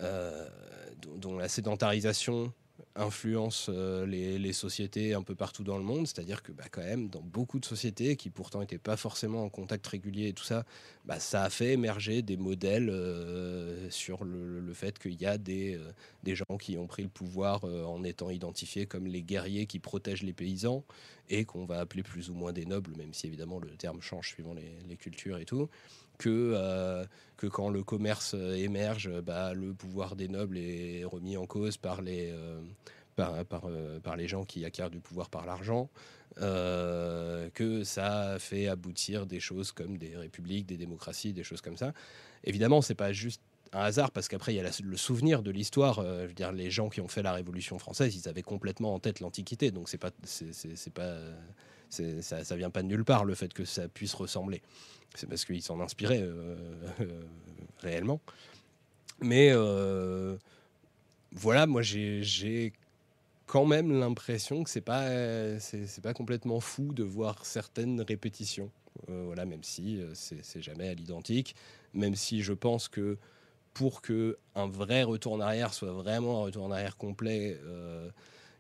euh, 0.01 0.47
dont, 1.17 1.37
la 1.37 1.49
sédentarisation 1.49 2.53
influence 2.95 3.69
euh, 3.69 4.05
les, 4.05 4.53
sociétés 4.53 5.13
un 5.13 5.21
peu 5.21 5.35
partout 5.35 5.63
dans 5.63 5.77
le 5.77 5.83
monde. 5.83 6.07
C'est-à-dire 6.07 6.43
que 6.43 6.51
bah, 6.51 6.65
quand 6.71 6.81
même, 6.81 7.09
dans 7.09 7.21
beaucoup 7.21 7.59
de 7.59 7.65
sociétés 7.65 8.15
qui 8.15 8.29
pourtant 8.29 8.59
n'étaient 8.59 8.77
pas 8.77 8.97
forcément 8.97 9.43
en 9.43 9.49
contact 9.49 9.85
régulier 9.87 10.29
et 10.29 10.33
tout 10.33 10.43
ça, 10.43 10.65
bah, 11.05 11.19
ça 11.19 11.43
a 11.43 11.49
fait 11.49 11.73
émerger 11.73 12.21
des 12.21 12.37
modèles 12.37 12.89
euh, 12.89 13.89
sur 13.89 14.23
le, 14.23 14.73
fait 14.73 14.99
qu'il 14.99 15.19
y 15.19 15.25
a 15.25 15.37
des, 15.37 15.75
euh, 15.75 15.91
des 16.23 16.35
gens 16.35 16.57
qui 16.59 16.77
ont 16.77 16.87
pris 16.87 17.03
le 17.03 17.09
pouvoir 17.09 17.63
en 17.63 18.03
étant 18.03 18.29
identifiés 18.29 18.85
comme 18.85 19.07
les 19.07 19.23
guerriers 19.23 19.65
qui 19.65 19.79
protègent 19.79 20.23
les 20.23 20.33
paysans 20.33 20.83
et 21.29 21.45
qu'on 21.45 21.65
va 21.65 21.79
appeler 21.79 22.03
plus 22.03 22.29
ou 22.29 22.33
moins 22.33 22.53
des 22.53 22.65
nobles, 22.65 22.95
même 22.97 23.13
si 23.13 23.27
évidemment 23.27 23.59
le 23.59 23.69
terme 23.71 24.01
change 24.01 24.29
suivant 24.29 24.53
les 24.53 24.95
cultures 24.95 25.37
et 25.37 25.45
tout 25.45 25.69
que, 26.19 27.03
que 27.37 27.47
quand 27.47 27.69
le 27.69 27.83
commerce 27.83 28.35
émerge, 28.35 29.09
bah, 29.21 29.53
le 29.55 29.73
pouvoir 29.73 30.15
des 30.15 30.27
nobles 30.27 30.59
est 30.59 31.03
remis 31.05 31.37
en 31.37 31.47
cause 31.47 31.77
par 31.77 32.03
les, 32.03 32.31
gens 34.27 34.45
qui 34.45 34.65
acquièrent 34.65 34.91
du 34.91 34.99
pouvoir 34.99 35.29
par 35.29 35.47
l'argent, 35.47 35.89
que 36.35 37.81
ça 37.83 38.37
fait 38.37 38.67
aboutir 38.67 39.25
des 39.25 39.39
choses 39.39 39.71
comme 39.71 39.97
des 39.97 40.15
républiques, 40.15 40.67
des 40.67 40.77
démocraties, 40.77 41.33
des 41.33 41.43
choses 41.43 41.61
comme 41.61 41.77
ça. 41.77 41.93
Évidemment, 42.43 42.81
c'est 42.81 42.95
pas 42.95 43.11
juste 43.11 43.41
un 43.71 43.81
hasard 43.81 44.11
parce 44.11 44.27
qu'après 44.27 44.53
il 44.53 44.57
y 44.57 44.59
a 44.59 44.69
le 44.83 44.97
souvenir 44.97 45.43
de 45.43 45.51
l'histoire. 45.51 46.03
je 46.03 46.27
veux 46.27 46.33
dire, 46.33 46.51
les 46.51 46.71
gens 46.71 46.89
qui 46.89 47.01
ont 47.01 47.07
fait 47.07 47.23
la 47.23 47.33
Révolution 47.33 47.79
française, 47.79 48.15
ils 48.15 48.27
avaient 48.27 48.41
complètement 48.41 48.93
en 48.93 48.99
tête 48.99 49.19
l'Antiquité, 49.19 49.71
donc 49.71 49.95
pas, 49.97 50.11
c'est 50.23 50.93
pas, 50.93 51.17
ça, 51.89 52.43
ça 52.43 52.55
vient 52.55 52.69
pas 52.69 52.83
de 52.83 52.87
nulle 52.87 53.05
part 53.05 53.25
le 53.25 53.35
fait 53.35 53.53
que 53.53 53.65
ça 53.65 53.87
puisse 53.87 54.13
ressembler 54.13 54.61
c'est 55.15 55.27
parce 55.27 55.45
qu'ils 55.45 55.61
s'en 55.61 55.79
inspiraient 55.79 56.21
euh, 56.21 56.55
réellement. 57.79 58.21
Mais 59.21 59.49
euh, 59.51 60.37
voilà, 61.31 61.65
moi 61.65 61.81
j'ai 61.81 62.73
quand 63.47 63.65
même 63.65 63.99
l'impression 63.99 64.63
que 64.63 64.69
c'est 64.69 64.81
pas 64.81 65.59
c'est 65.59 66.01
pas 66.01 66.13
complètement 66.13 66.59
fou 66.59 66.93
de 66.93 67.03
voir 67.03 67.45
certaines 67.45 68.01
répétitions. 68.01 68.71
Euh, 69.09 69.23
voilà, 69.25 69.45
même 69.45 69.63
si 69.63 70.01
c'est 70.13 70.61
jamais 70.61 70.89
à 70.89 70.93
l'identique, 70.93 71.55
même 71.93 72.15
si 72.15 72.41
je 72.41 72.53
pense 72.53 72.87
que 72.87 73.17
pour 73.73 74.01
que 74.01 74.37
un 74.55 74.67
vrai 74.67 75.03
retour 75.03 75.33
en 75.33 75.39
arrière 75.39 75.73
soit 75.73 75.91
vraiment 75.91 76.41
un 76.41 76.43
retour 76.45 76.63
en 76.63 76.71
arrière 76.71 76.97
complet, 76.97 77.59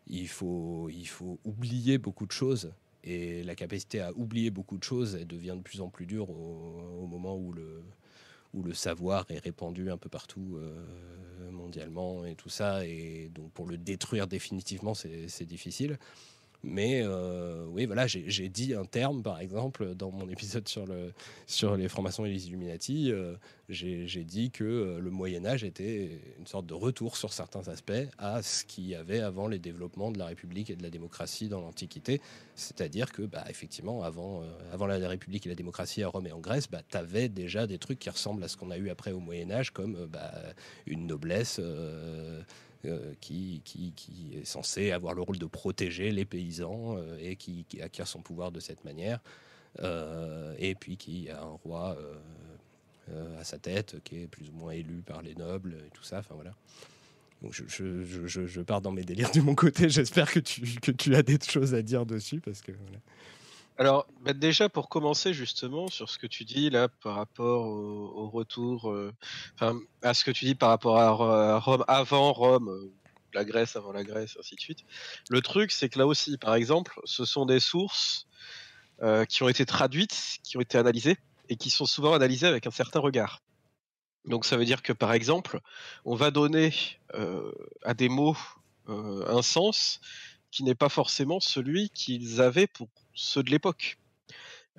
il 0.07 0.27
faut 0.27 0.89
il 0.89 1.07
faut 1.07 1.39
oublier 1.45 1.97
beaucoup 1.97 2.25
de 2.25 2.31
choses 2.31 2.71
et 3.03 3.43
la 3.43 3.55
capacité 3.55 4.01
à 4.01 4.11
oublier 4.13 4.49
beaucoup 4.51 4.77
de 4.77 4.83
choses, 4.83 5.15
elle 5.15 5.27
devient 5.27 5.55
de 5.55 5.61
plus 5.61 5.81
en 5.81 5.89
plus 5.89 6.05
dure 6.05 6.29
au, 6.29 7.07
moment 7.07 7.35
où 7.35 7.53
le, 7.53 8.73
savoir 8.73 9.25
est 9.29 9.39
répandu 9.39 9.89
un 9.89 9.97
peu 9.97 10.09
partout 10.09 10.57
euh, 10.57 11.51
mondialement 11.51 12.25
et 12.25 12.35
tout 12.35 12.49
ça. 12.49 12.85
Et 12.85 13.29
donc 13.33 13.51
pour 13.51 13.67
le 13.67 13.77
détruire 13.77 14.27
définitivement, 14.27 14.93
c'est 14.93 15.45
difficile. 15.45 15.97
Mais 16.63 17.01
euh, 17.03 17.65
oui, 17.69 17.85
voilà, 17.85 18.05
j'ai 18.07 18.49
dit 18.49 18.73
un 18.73 18.83
terme, 18.83 19.23
par 19.23 19.39
exemple, 19.39 19.95
dans 19.95 20.11
mon 20.11 20.27
épisode 20.27 20.67
sur, 20.67 20.85
le, 20.85 21.13
sur 21.47 21.77
les 21.77 21.87
francs-maçons 21.87 22.25
et 22.25 22.29
les 22.29 22.47
Illuminati. 22.47 23.13
Euh, 23.13 23.35
j'ai 23.69 24.23
dit 24.25 24.51
que 24.51 24.65
euh, 24.65 24.99
le 24.99 25.09
Moyen-Âge 25.09 25.63
était 25.63 26.19
une 26.37 26.47
sorte 26.47 26.65
de 26.65 26.73
retour 26.73 27.15
sur 27.15 27.31
certains 27.31 27.65
aspects 27.69 27.93
à 28.17 28.41
ce 28.41 28.65
qu'il 28.65 28.87
y 28.87 28.95
avait 28.95 29.19
avant 29.19 29.47
les 29.47 29.59
développements 29.59 30.11
de 30.11 30.19
la 30.19 30.25
République 30.25 30.69
et 30.69 30.75
de 30.75 30.83
la 30.83 30.89
démocratie 30.89 31.47
dans 31.47 31.61
l'Antiquité. 31.61 32.19
C'est-à-dire 32.55 33.13
que, 33.13 33.21
bah, 33.21 33.45
effectivement, 33.49 34.03
avant, 34.03 34.43
avant 34.73 34.85
la 34.85 35.07
République 35.07 35.45
et 35.45 35.49
la 35.49 35.55
démocratie 35.55 36.03
à 36.03 36.09
Rome 36.09 36.27
et 36.27 36.33
en 36.33 36.39
Grèce, 36.39 36.69
bah, 36.69 36.81
tu 36.89 36.97
avais 36.97 37.29
déjà 37.29 37.67
des 37.67 37.77
trucs 37.77 37.99
qui 37.99 38.09
ressemblent 38.09 38.43
à 38.43 38.49
ce 38.49 38.57
qu'on 38.57 38.71
a 38.71 38.77
eu 38.77 38.89
après 38.89 39.13
au 39.13 39.21
Moyen-Âge, 39.21 39.71
comme 39.71 40.07
bah, 40.07 40.33
une 40.87 41.07
noblesse. 41.07 41.61
Euh, 42.85 43.13
qui, 43.19 43.61
est 44.31 44.45
censé 44.45 44.91
avoir 44.91 45.13
le 45.13 45.21
rôle 45.21 45.37
de 45.37 45.45
protéger 45.45 46.11
les 46.11 46.23
paysans 46.23 46.95
euh, 46.95 47.17
et 47.19 47.35
qui, 47.35 47.65
acquiert 47.81 48.07
son 48.07 48.21
pouvoir 48.21 48.53
de 48.53 48.61
cette 48.61 48.85
manière. 48.85 49.19
Euh, 49.81 50.55
et 50.57 50.75
puis 50.75 50.95
qui 50.95 51.29
a 51.29 51.41
un 51.41 51.57
roi 51.63 51.97
à 53.37 53.43
sa 53.43 53.57
tête 53.57 53.97
qui 54.03 54.21
est 54.21 54.27
plus 54.27 54.49
ou 54.49 54.53
moins 54.53 54.71
élu 54.71 55.01
par 55.05 55.21
les 55.21 55.35
nobles 55.35 55.75
et 55.85 55.89
tout 55.89 56.03
ça. 56.03 56.19
Enfin 56.19 56.35
voilà. 56.35 56.55
je, 57.51 58.61
pars 58.61 58.81
dans 58.81 58.91
mes 58.93 59.03
délires 59.03 59.31
de 59.31 59.41
mon 59.41 59.55
côté. 59.55 59.89
J'espère 59.89 60.31
que 60.31 60.39
tu, 60.39 60.61
que 60.81 60.91
tu 60.91 61.15
as 61.15 61.23
des 61.23 61.37
choses 61.45 61.73
à 61.73 61.81
dire 61.81 62.05
dessus 62.05 62.39
parce 62.39 62.61
que. 62.61 62.71
Alors, 63.79 64.07
bah, 64.19 64.33
déjà 64.33 64.67
pour 64.67 64.89
commencer 64.89 65.33
justement 65.33 65.87
sur 65.87 66.09
ce 66.09 66.19
que 66.19 66.27
tu 66.27 66.43
dis 66.43 66.69
là 66.69 66.89
par 66.89 67.15
rapport 67.15 67.65
au, 67.65 68.29
retour, 68.29 68.91
euh, 68.91 69.13
à 70.01 70.13
ce 70.13 70.25
que 70.25 70.31
tu 70.31 70.43
dis 70.43 70.53
par 70.53 70.67
rapport 70.67 70.99
à, 70.99 71.59
Rome 71.59 71.85
avant 71.87 72.33
Rome, 72.33 72.67
euh, 72.67 72.91
la 73.33 73.45
Grèce 73.45 73.77
avant 73.77 73.93
la 73.93 74.03
Grèce, 74.03 74.35
ainsi 74.37 74.55
de 74.55 74.59
suite. 74.59 74.79
Le 75.29 75.39
truc, 75.39 75.71
c'est 75.71 75.87
que 75.87 75.97
là 75.97 76.05
aussi, 76.05 76.37
par 76.37 76.55
exemple, 76.55 76.99
ce 77.05 77.23
sont 77.23 77.45
des 77.45 77.61
sources 77.61 78.27
euh, 79.01 79.23
qui 79.23 79.43
ont 79.43 79.49
été 79.49 79.65
traduites, 79.65 80.39
qui 80.43 80.57
ont 80.57 80.61
été 80.61 80.77
analysées 80.77 81.15
et 81.47 81.55
qui 81.55 81.69
sont 81.69 81.85
souvent 81.85 82.13
analysées 82.13 82.47
avec 82.47 82.67
un 82.67 82.71
certain 82.71 82.99
regard. 82.99 83.41
Donc 84.25 84.43
ça 84.43 84.57
veut 84.57 84.65
dire 84.65 84.81
que 84.81 84.91
par 84.91 85.13
exemple, 85.13 85.61
on 86.03 86.15
va 86.15 86.31
donner 86.31 86.73
à 87.83 87.93
des 87.93 88.09
mots 88.09 88.35
un 88.87 89.41
sens 89.41 90.01
qui 90.51 90.63
n'est 90.63 90.75
pas 90.75 90.89
forcément 90.89 91.39
celui 91.39 91.89
qu'ils 91.89 92.41
avaient 92.41 92.67
pour 92.67 92.89
ceux 93.13 93.43
de 93.43 93.51
l'époque. 93.51 93.97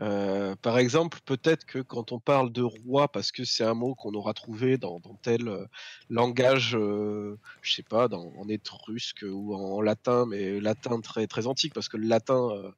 Euh, 0.00 0.56
par 0.62 0.78
exemple, 0.78 1.18
peut-être 1.26 1.66
que 1.66 1.78
quand 1.78 2.12
on 2.12 2.20
parle 2.20 2.52
de 2.52 2.62
roi, 2.62 3.08
parce 3.08 3.32
que 3.32 3.44
c'est 3.44 3.64
un 3.64 3.74
mot 3.74 3.94
qu'on 3.94 4.14
aura 4.14 4.32
trouvé 4.32 4.78
dans, 4.78 5.00
tel 5.22 5.48
euh, 5.48 5.66
langage, 6.08 6.74
euh, 6.74 7.38
je 7.60 7.74
sais 7.74 7.82
pas, 7.82 8.08
en 8.08 8.48
étrusque 8.48 9.24
ou 9.28 9.54
en 9.54 9.82
latin, 9.82 10.24
mais 10.26 10.58
latin 10.58 11.00
très 11.00 11.26
très 11.26 11.46
antique, 11.46 11.74
parce 11.74 11.88
que 11.88 11.98
le 11.98 12.06
latin 12.06 12.72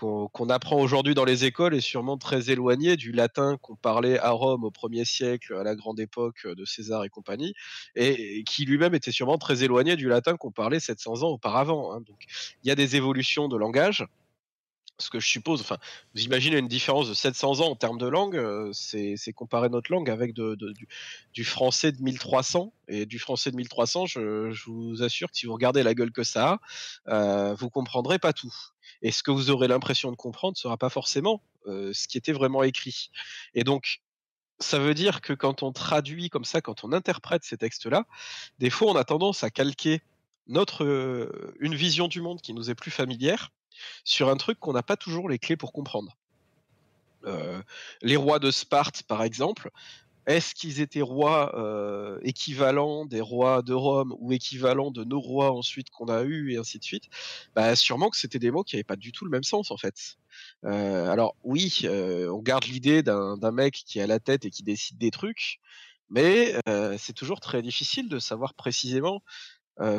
qu'on 0.00 0.48
apprend 0.48 0.80
aujourd'hui 0.80 1.14
dans 1.14 1.24
les 1.24 1.44
écoles 1.44 1.74
est 1.74 1.80
sûrement 1.80 2.16
très 2.16 2.50
éloigné 2.50 2.96
du 2.96 3.12
latin 3.12 3.58
qu'on 3.60 3.76
parlait 3.76 4.18
à 4.18 4.30
Rome 4.30 4.64
au 4.64 4.70
1er 4.70 5.04
siècle, 5.04 5.54
à 5.54 5.62
la 5.62 5.74
grande 5.74 6.00
époque 6.00 6.46
de 6.46 6.64
César 6.64 7.04
et 7.04 7.10
compagnie, 7.10 7.54
et, 7.94 8.42
qui 8.44 8.64
lui-même 8.64 8.94
était 8.94 9.12
sûrement 9.12 9.36
très 9.36 9.62
éloigné 9.62 9.96
du 9.96 10.08
latin 10.08 10.36
qu'on 10.36 10.50
parlait 10.50 10.80
700 10.80 11.22
ans 11.22 11.28
auparavant. 11.28 11.92
Hein. 11.92 12.00
Donc 12.00 12.24
il 12.64 12.68
y 12.68 12.70
a 12.70 12.74
des 12.74 12.96
évolutions 12.96 13.48
de 13.48 13.56
langage 13.56 14.06
ce 15.00 15.10
que 15.10 15.20
je 15.20 15.28
suppose, 15.28 15.60
enfin, 15.60 15.78
vous 16.14 16.22
imaginez 16.22 16.58
une 16.58 16.68
différence 16.68 17.08
de 17.08 17.14
700 17.14 17.60
ans 17.60 17.70
en 17.70 17.76
termes 17.76 17.98
de 17.98 18.06
langue, 18.06 18.36
euh, 18.36 18.70
c'est 18.72 19.32
comparer 19.32 19.68
notre 19.68 19.90
langue 19.92 20.10
avec 20.10 20.34
du, 20.34 21.44
français 21.44 21.92
de 21.92 22.02
1300. 22.02 22.72
Et 22.88 23.06
du 23.06 23.18
français 23.18 23.50
de 23.50 23.56
1300, 23.56 24.06
je, 24.06 24.50
vous 24.66 25.02
assure 25.02 25.30
que 25.30 25.36
si 25.36 25.46
vous 25.46 25.52
regardez 25.52 25.82
la 25.82 25.94
gueule 25.94 26.12
que 26.12 26.24
ça 26.24 26.60
a, 27.06 27.50
euh, 27.50 27.54
vous 27.54 27.70
comprendrez 27.70 28.18
pas 28.18 28.32
tout. 28.32 28.54
Et 29.02 29.12
ce 29.12 29.22
que 29.22 29.30
vous 29.30 29.50
aurez 29.50 29.68
l'impression 29.68 30.10
de 30.10 30.16
comprendre 30.16 30.54
ne 30.54 30.60
sera 30.60 30.76
pas 30.76 30.90
forcément 30.90 31.42
euh, 31.66 31.92
ce 31.92 32.08
qui 32.08 32.18
était 32.18 32.32
vraiment 32.32 32.62
écrit. 32.62 33.10
Et 33.54 33.64
donc, 33.64 34.00
ça 34.60 34.78
veut 34.78 34.94
dire 34.94 35.20
que 35.20 35.32
quand 35.32 35.62
on 35.62 35.72
traduit 35.72 36.28
comme 36.28 36.44
ça, 36.44 36.60
quand 36.60 36.84
on 36.84 36.92
interprète 36.92 37.44
ces 37.44 37.56
textes-là, 37.56 38.04
des 38.58 38.70
fois 38.70 38.92
on 38.92 38.96
a 38.96 39.04
tendance 39.04 39.42
à 39.42 39.50
calquer 39.50 40.02
une 40.50 41.74
vision 41.74 42.08
du 42.08 42.20
monde 42.20 42.40
qui 42.40 42.54
nous 42.54 42.70
est 42.70 42.74
plus 42.74 42.90
familière 42.90 43.50
sur 44.04 44.28
un 44.28 44.36
truc 44.36 44.58
qu'on 44.58 44.72
n'a 44.72 44.82
pas 44.82 44.96
toujours 44.96 45.28
les 45.28 45.38
clés 45.38 45.56
pour 45.56 45.72
comprendre. 45.72 46.16
Euh, 47.26 47.62
les 48.02 48.16
rois 48.16 48.38
de 48.38 48.50
Sparte, 48.50 49.02
par 49.02 49.22
exemple, 49.22 49.70
est-ce 50.26 50.54
qu'ils 50.54 50.80
étaient 50.80 51.02
rois 51.02 51.52
équivalents 52.22 53.04
des 53.06 53.20
rois 53.20 53.62
de 53.62 53.72
Rome 53.72 54.14
ou 54.18 54.32
équivalents 54.32 54.90
de 54.90 55.02
nos 55.02 55.20
rois 55.20 55.50
ensuite 55.50 55.90
qu'on 55.90 56.08
a 56.08 56.22
eus 56.22 56.52
et 56.52 56.56
ainsi 56.56 56.78
de 56.78 56.84
suite? 56.84 57.04
Bah, 57.54 57.74
Sûrement 57.74 58.10
que 58.10 58.16
c'était 58.16 58.38
des 58.38 58.50
mots 58.50 58.62
qui 58.62 58.76
n'avaient 58.76 58.84
pas 58.84 58.96
du 58.96 59.12
tout 59.12 59.24
le 59.24 59.30
même 59.30 59.42
sens 59.42 59.70
en 59.70 59.76
fait. 59.76 60.16
Euh, 60.64 61.08
alors 61.08 61.36
oui, 61.42 61.86
on 61.88 62.38
garde 62.38 62.64
l'idée 62.66 63.02
d'un 63.02 63.50
mec 63.50 63.74
qui 63.74 64.00
à 64.00 64.06
la 64.06 64.20
tête 64.20 64.44
et 64.44 64.50
qui 64.50 64.62
décide 64.62 64.98
des 64.98 65.10
trucs, 65.10 65.58
mais 66.10 66.54
c'est 66.98 67.14
toujours 67.14 67.40
très 67.40 67.62
difficile 67.62 68.08
de 68.08 68.18
savoir 68.18 68.54
précisément 68.54 69.22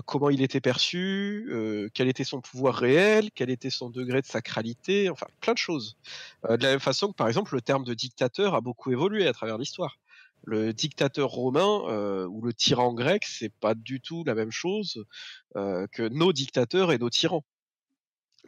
comment 0.06 0.30
il 0.30 0.42
était 0.42 0.62
perçu, 0.62 1.52
quel 1.94 2.08
était 2.08 2.24
son 2.24 2.42
pouvoir 2.42 2.76
réel, 2.76 3.30
quel 3.34 3.50
était 3.50 3.70
son 3.70 3.90
degré 3.90 4.22
de 4.22 4.28
sacralité, 4.28 5.10
enfin 5.10 5.28
plein 5.40 5.54
de 5.54 5.58
choses. 5.58 5.98
De 6.44 6.62
la 6.62 6.70
même 6.72 6.80
façon 6.80 7.08
que 7.08 7.16
par 7.16 7.28
exemple 7.28 7.56
le 7.56 7.62
terme 7.62 7.84
de 7.84 7.94
dictateur 7.94 8.56
a 8.56 8.62
beaucoup 8.62 8.92
évolué 8.92 9.28
à 9.28 9.34
travers 9.34 9.58
l'histoire. 9.58 9.98
Le 10.44 10.74
dictateur 10.74 11.30
romain 11.30 12.26
ou 12.28 12.42
le 12.42 12.54
tyran 12.54 12.94
grec, 12.94 13.26
c'est 13.26 13.54
pas 13.54 13.76
du 13.76 14.02
tout 14.02 14.24
la 14.24 14.36
même 14.36 14.52
chose 14.52 15.06
que 15.54 16.08
nos 16.10 16.34
dictateurs 16.34 16.92
et 16.92 16.98
nos 16.98 17.10
tyrans. 17.10 17.44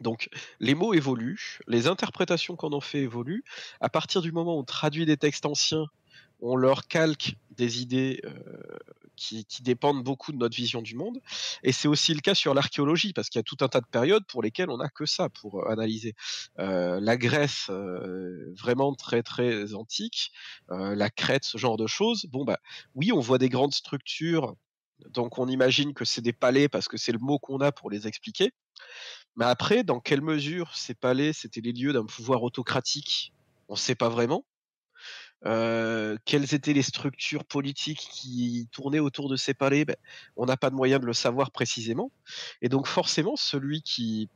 Donc 0.00 0.28
les 0.58 0.74
mots 0.74 0.92
évoluent, 0.92 1.60
les 1.68 1.86
interprétations 1.86 2.56
qu'on 2.56 2.72
en 2.72 2.80
fait 2.80 2.98
évoluent. 2.98 3.44
À 3.80 3.88
partir 3.88 4.22
du 4.22 4.32
moment 4.32 4.56
où 4.56 4.58
on 4.58 4.64
traduit 4.64 5.06
des 5.06 5.16
textes 5.16 5.46
anciens, 5.46 5.86
on 6.44 6.56
leur 6.56 6.86
calque 6.86 7.36
des 7.50 7.82
idées 7.82 8.20
qui, 9.16 9.62
dépendent 9.62 10.02
beaucoup 10.02 10.32
de 10.32 10.36
notre 10.36 10.56
vision 10.56 10.82
du 10.82 10.94
monde. 10.94 11.20
Et 11.62 11.72
c'est 11.72 11.88
aussi 11.88 12.14
le 12.14 12.20
cas 12.20 12.34
sur 12.34 12.54
l'archéologie, 12.54 13.12
parce 13.12 13.28
qu'il 13.28 13.38
y 13.38 13.40
a 13.40 13.44
tout 13.44 13.56
un 13.60 13.68
tas 13.68 13.80
de 13.80 13.86
périodes 13.86 14.26
pour 14.26 14.42
lesquelles 14.42 14.70
on 14.70 14.78
n'a 14.78 14.88
que 14.88 15.06
ça 15.06 15.28
pour 15.28 15.60
euh, 15.60 15.70
analyser. 15.70 16.14
Euh, 16.58 17.00
la 17.00 17.16
Grèce, 17.16 17.66
euh, 17.70 18.52
vraiment 18.56 18.94
très 18.94 19.22
très 19.22 19.74
antique, 19.74 20.32
la 20.68 21.10
Crète, 21.10 21.44
ce 21.44 21.58
genre 21.58 21.76
de 21.76 21.86
choses. 21.86 22.26
Bon, 22.26 22.44
bah 22.44 22.58
oui, 22.94 23.12
on 23.12 23.20
voit 23.20 23.38
des 23.38 23.48
grandes 23.48 23.74
structures, 23.74 24.54
donc 25.10 25.38
on 25.38 25.48
imagine 25.48 25.94
que 25.94 26.04
c'est 26.04 26.22
des 26.22 26.32
palais 26.32 26.68
parce 26.68 26.88
que 26.88 26.96
c'est 26.96 27.12
le 27.12 27.18
mot 27.18 27.38
qu'on 27.38 27.60
a 27.60 27.72
pour 27.72 27.90
les 27.90 28.06
expliquer. 28.06 28.52
Mais 29.36 29.44
après, 29.44 29.84
dans 29.84 30.00
quelle 30.00 30.22
mesure 30.22 30.74
ces 30.76 30.94
palais, 30.94 31.32
c'était 31.32 31.60
les 31.60 31.72
lieux 31.72 31.92
d'un 31.92 32.06
pouvoir 32.06 32.42
autocratique? 32.42 33.32
On 33.68 33.74
ne 33.74 33.78
sait 33.78 33.94
pas 33.94 34.08
vraiment. 34.08 34.44
Quelles 35.44 36.54
étaient 36.54 36.72
les 36.72 36.82
structures 36.82 37.44
politiques 37.44 38.08
qui 38.10 38.68
tournaient 38.72 39.00
autour 39.00 39.28
de 39.28 39.36
ces 39.36 39.54
palais? 39.54 39.84
Ben, 39.84 39.96
On 40.36 40.46
n'a 40.46 40.56
pas 40.56 40.70
de 40.70 40.74
moyen 40.74 40.98
de 40.98 41.06
le 41.06 41.12
savoir 41.12 41.50
précisément. 41.50 42.10
Et 42.62 42.68
donc 42.68 42.86
forcément, 42.86 43.36
celui 43.36 43.82
qui 43.82 44.30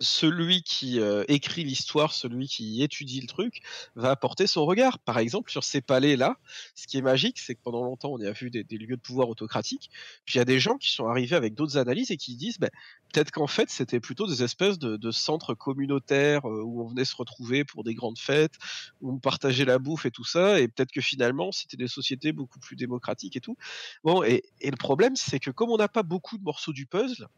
celui 0.00 0.62
qui 0.62 1.00
euh, 1.00 1.24
écrit 1.28 1.64
l'histoire, 1.64 2.12
celui 2.12 2.48
qui 2.48 2.82
étudie 2.82 3.20
le 3.20 3.26
truc, 3.26 3.62
va 3.94 4.10
apporter 4.10 4.46
son 4.46 4.64
regard. 4.66 4.98
Par 4.98 5.18
exemple, 5.18 5.50
sur 5.50 5.64
ces 5.64 5.80
palais-là, 5.80 6.36
ce 6.74 6.86
qui 6.86 6.98
est 6.98 7.02
magique, 7.02 7.38
c'est 7.38 7.54
que 7.54 7.60
pendant 7.62 7.82
longtemps, 7.82 8.12
on 8.12 8.20
a 8.20 8.32
vu 8.32 8.50
des, 8.50 8.64
lieux 8.76 8.96
de 8.96 9.00
pouvoir 9.00 9.28
autocratiques. 9.28 9.90
Puis 10.24 10.34
il 10.34 10.38
y 10.38 10.40
a 10.40 10.44
des 10.44 10.60
gens 10.60 10.76
qui 10.76 10.92
sont 10.92 11.06
arrivés 11.06 11.36
avec 11.36 11.54
d'autres 11.54 11.78
analyses 11.78 12.10
et 12.10 12.16
qui 12.16 12.36
disent, 12.36 12.58
ben, 12.58 12.70
peut-être 13.12 13.30
qu'en 13.30 13.46
fait, 13.46 13.70
c'était 13.70 14.00
plutôt 14.00 14.26
des 14.26 14.42
espèces 14.42 14.78
de, 14.78 15.10
centres 15.10 15.54
communautaires 15.54 16.48
euh, 16.48 16.62
où 16.62 16.82
on 16.82 16.88
venait 16.88 17.04
se 17.04 17.16
retrouver 17.16 17.64
pour 17.64 17.84
des 17.84 17.94
grandes 17.94 18.18
fêtes, 18.18 18.54
où 19.00 19.12
on 19.12 19.18
partageait 19.18 19.64
la 19.64 19.78
bouffe 19.78 20.04
et 20.04 20.10
tout 20.10 20.24
ça. 20.24 20.60
Et 20.60 20.68
peut-être 20.68 20.92
que 20.92 21.00
finalement, 21.00 21.52
c'était 21.52 21.76
des 21.76 21.88
sociétés 21.88 22.32
beaucoup 22.32 22.58
plus 22.58 22.76
démocratiques 22.76 23.36
et 23.36 23.40
tout. 23.40 23.56
Bon, 24.04 24.22
et, 24.22 24.42
le 24.62 24.76
problème, 24.76 25.16
c'est 25.16 25.40
que 25.40 25.50
comme 25.50 25.70
on 25.70 25.76
n'a 25.76 25.88
pas 25.88 26.02
beaucoup 26.02 26.36
de 26.38 26.42
morceaux 26.42 26.72
du 26.72 26.86
puzzle, 26.86 27.28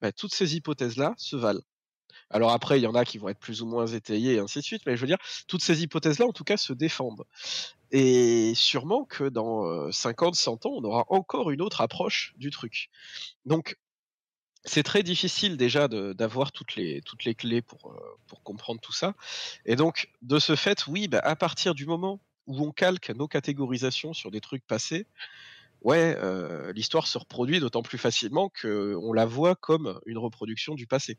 ben, 0.00 0.12
toutes 0.12 0.34
ces 0.34 0.56
hypothèses-là 0.56 1.14
se 1.16 1.36
valent. 1.36 1.62
Alors 2.30 2.52
après, 2.52 2.78
il 2.78 2.82
y 2.82 2.86
en 2.86 2.94
a 2.94 3.04
qui 3.04 3.18
vont 3.18 3.28
être 3.28 3.38
plus 3.38 3.62
ou 3.62 3.66
moins 3.66 3.86
étayés 3.86 4.34
et 4.34 4.38
ainsi 4.38 4.58
de 4.58 4.64
suite, 4.64 4.82
mais 4.86 4.96
je 4.96 5.00
veux 5.00 5.06
dire, 5.06 5.18
toutes 5.46 5.62
ces 5.62 5.82
hypothèses-là, 5.82 6.26
en 6.26 6.32
tout 6.32 6.44
cas, 6.44 6.56
se 6.56 6.72
défendent. 6.72 7.24
Et 7.90 8.52
sûrement 8.54 9.04
que 9.04 9.24
dans 9.24 9.90
50, 9.90 10.34
100 10.34 10.66
ans, 10.66 10.72
on 10.74 10.84
aura 10.84 11.04
encore 11.08 11.50
une 11.50 11.62
autre 11.62 11.80
approche 11.80 12.34
du 12.36 12.50
truc. 12.50 12.90
Donc, 13.46 13.78
c'est 14.64 14.82
très 14.82 15.02
difficile 15.02 15.56
déjà 15.56 15.88
d'avoir 15.88 16.52
toutes 16.52 16.76
les, 16.76 17.02
clés 17.36 17.62
pour, 17.62 17.96
pour 18.26 18.42
comprendre 18.42 18.80
tout 18.80 18.92
ça. 18.92 19.14
Et 19.64 19.76
donc, 19.76 20.10
de 20.22 20.38
ce 20.38 20.56
fait, 20.56 20.86
oui, 20.86 21.08
bah, 21.08 21.20
à 21.22 21.36
partir 21.36 21.74
du 21.74 21.86
moment 21.86 22.20
où 22.46 22.62
on 22.66 22.72
calque 22.72 23.10
nos 23.10 23.28
catégorisations 23.28 24.12
sur 24.12 24.30
des 24.30 24.40
trucs 24.40 24.66
passés, 24.66 25.06
ouais, 25.82 26.16
l'histoire 26.72 27.06
se 27.06 27.18
reproduit 27.18 27.60
d'autant 27.60 27.82
plus 27.82 27.98
facilement 27.98 28.50
qu'on 28.60 29.12
la 29.12 29.26
voit 29.26 29.54
comme 29.54 30.00
une 30.06 30.18
reproduction 30.18 30.74
du 30.74 30.86
passé. 30.86 31.16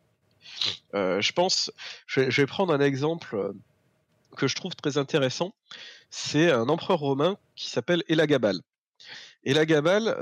Euh, 0.93 1.21
je 1.21 1.31
pense, 1.31 1.71
je 2.07 2.21
vais, 2.21 2.45
prendre 2.45 2.73
un 2.73 2.79
exemple 2.79 3.35
euh, 3.35 3.53
que 4.37 4.47
je 4.47 4.55
trouve 4.55 4.75
très 4.75 4.97
intéressant. 4.97 5.53
C'est 6.09 6.51
un 6.51 6.69
empereur 6.69 6.99
romain 6.99 7.37
qui 7.55 7.69
s'appelle 7.69 8.03
Elagabal. 8.07 8.61
Et 9.45 9.53
la 9.53 9.65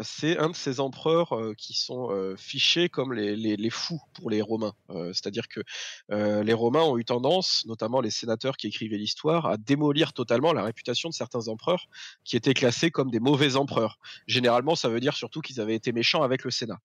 c'est 0.04 0.38
un 0.38 0.50
de 0.50 0.56
ces 0.56 0.80
empereurs 0.80 1.34
euh, 1.34 1.54
qui 1.58 1.74
sont 1.74 2.12
euh, 2.12 2.36
fichés 2.38 2.88
comme 2.88 3.14
les, 3.14 3.70
fous 3.72 4.00
pour 4.14 4.30
les 4.30 4.44
Romains. 4.44 4.74
Euh, 4.92 5.12
c'est-à-dire 5.12 5.48
que 5.48 5.62
les 6.10 6.54
Romains 6.54 6.84
ont 6.84 6.98
eu 6.98 7.06
tendance, 7.06 7.66
notamment 7.66 8.00
les 8.00 8.12
sénateurs 8.12 8.58
qui 8.58 8.68
écrivaient 8.68 8.98
l'histoire, 8.98 9.48
à 9.48 9.58
démolir 9.58 10.14
totalement 10.14 10.54
la 10.54 10.64
réputation 10.64 11.10
de 11.10 11.14
certains 11.14 11.48
empereurs 11.48 11.88
qui 12.24 12.36
étaient 12.36 12.54
classés 12.54 12.92
comme 12.92 13.10
des 13.10 13.20
mauvais 13.20 13.56
empereurs. 13.56 14.00
Généralement, 14.28 14.76
ça 14.76 14.90
veut 14.90 15.00
dire 15.00 15.16
surtout 15.16 15.42
qu'ils 15.42 15.60
avaient 15.60 15.76
été 15.76 15.92
méchants 15.92 16.22
avec 16.22 16.44
le 16.44 16.52
Sénat. 16.52 16.80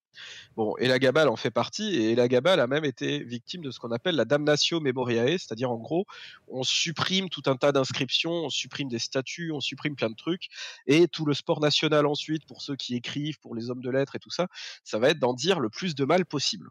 Bon, 0.57 0.75
et 0.79 0.89
la 0.89 0.99
en 1.31 1.37
fait 1.37 1.51
partie, 1.51 1.95
et 1.97 2.15
la 2.15 2.25
a 2.25 2.67
même 2.67 2.85
été 2.85 3.23
victime 3.25 3.61
de 3.61 3.71
ce 3.71 3.79
qu'on 3.79 3.91
appelle 3.91 4.17
la 4.17 4.25
damnatio 4.25 4.81
memoriae, 4.81 5.39
c'est-à-dire 5.39 5.71
en 5.71 5.77
gros, 5.77 6.07
on 6.49 6.63
supprime 6.63 7.29
tout 7.29 7.43
un 7.47 7.57
tas 7.57 7.73
d'inscriptions, 7.73 8.33
on 8.33 8.51
supprime 8.51 8.89
des 8.89 8.99
statuts, 8.99 9.53
on 9.53 9.61
supprime 9.61 9.97
plein 9.97 10.11
de 10.11 10.17
trucs, 10.17 10.49
et 10.87 11.09
tout 11.09 11.27
le 11.27 11.35
sport 11.35 11.61
national 11.61 12.07
pour 12.47 12.63
ceux 12.63 12.77
qui 12.77 12.95
écrivent, 12.95 13.39
pour 13.41 13.55
les 13.55 13.71
hommes 13.71 13.83
de 13.83 13.91
lettres 13.91 14.17
et 14.17 14.19
tout 14.19 14.31
ça, 14.31 14.49
ça 14.85 14.99
va 14.99 15.11
être 15.11 15.19
d'en 15.19 15.35
dire 15.35 15.61
le 15.61 15.69
plus 15.69 15.95
de 15.95 16.05
mal 16.05 16.25
possible. 16.27 16.71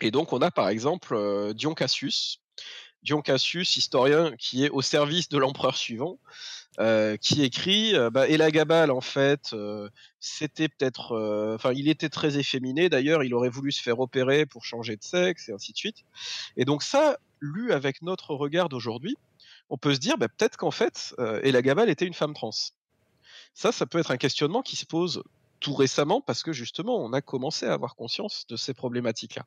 Et 0.00 0.10
donc 0.10 0.32
on 0.32 0.40
a 0.40 0.50
par 0.50 0.68
exemple 0.68 1.14
euh, 1.14 1.52
Dion 1.52 1.74
Cassius, 1.74 2.40
Dion 3.02 3.22
Cassius, 3.22 3.76
historien 3.76 4.34
qui 4.38 4.64
est 4.64 4.70
au 4.70 4.82
service 4.82 5.28
de 5.28 5.38
l'empereur 5.38 5.76
suivant, 5.76 6.18
euh, 6.78 7.16
qui 7.16 7.42
écrit 7.42 7.94
euh, 7.94 8.10
bah, 8.10 8.28
Elagabal 8.28 8.90
en 8.90 9.00
fait 9.00 9.54
c'était 10.18 10.68
peut-être 10.68 11.54
enfin 11.54 11.72
il 11.72 11.88
était 11.88 12.08
très 12.08 12.38
efféminé 12.38 12.88
d'ailleurs 12.88 13.24
il 13.24 13.34
aurait 13.34 13.48
voulu 13.48 13.72
se 13.72 13.82
faire 13.82 14.00
opérer 14.00 14.46
pour 14.46 14.64
changer 14.64 14.96
de 14.96 15.02
sexe 15.02 15.48
et 15.48 15.52
ainsi 15.52 15.72
de 15.72 15.76
suite. 15.76 15.98
Et 16.56 16.64
donc 16.64 16.82
ça 16.82 17.18
lu 17.40 17.72
avec 17.72 18.02
notre 18.02 18.34
regard 18.34 18.68
d'aujourd'hui 18.68 19.16
on 19.68 19.76
peut 19.76 19.94
se 19.94 20.00
dire 20.00 20.16
bah, 20.16 20.28
peut-être 20.28 20.56
qu'en 20.56 20.70
fait 20.70 21.14
Elagabal 21.42 21.90
était 21.90 22.06
une 22.06 22.14
femme 22.14 22.34
trans 22.34 22.50
ça 23.60 23.72
ça 23.72 23.84
peut 23.84 23.98
être 23.98 24.10
un 24.10 24.16
questionnement 24.16 24.62
qui 24.62 24.76
se 24.76 24.86
pose 24.86 25.22
tout 25.60 25.74
récemment 25.74 26.22
parce 26.22 26.42
que 26.42 26.52
justement 26.52 26.96
on 26.96 27.12
a 27.12 27.20
commencé 27.20 27.66
à 27.66 27.74
avoir 27.74 27.94
conscience 27.94 28.46
de 28.48 28.56
ces 28.56 28.72
problématiques 28.72 29.34
là 29.34 29.44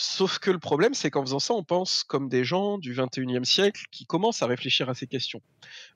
Sauf 0.00 0.38
que 0.38 0.52
le 0.52 0.60
problème, 0.60 0.94
c'est 0.94 1.10
qu'en 1.10 1.22
faisant 1.22 1.40
ça, 1.40 1.54
on 1.54 1.64
pense 1.64 2.04
comme 2.04 2.28
des 2.28 2.44
gens 2.44 2.78
du 2.78 2.94
21e 2.94 3.42
siècle 3.42 3.86
qui 3.90 4.06
commencent 4.06 4.42
à 4.42 4.46
réfléchir 4.46 4.88
à 4.88 4.94
ces 4.94 5.08
questions. 5.08 5.42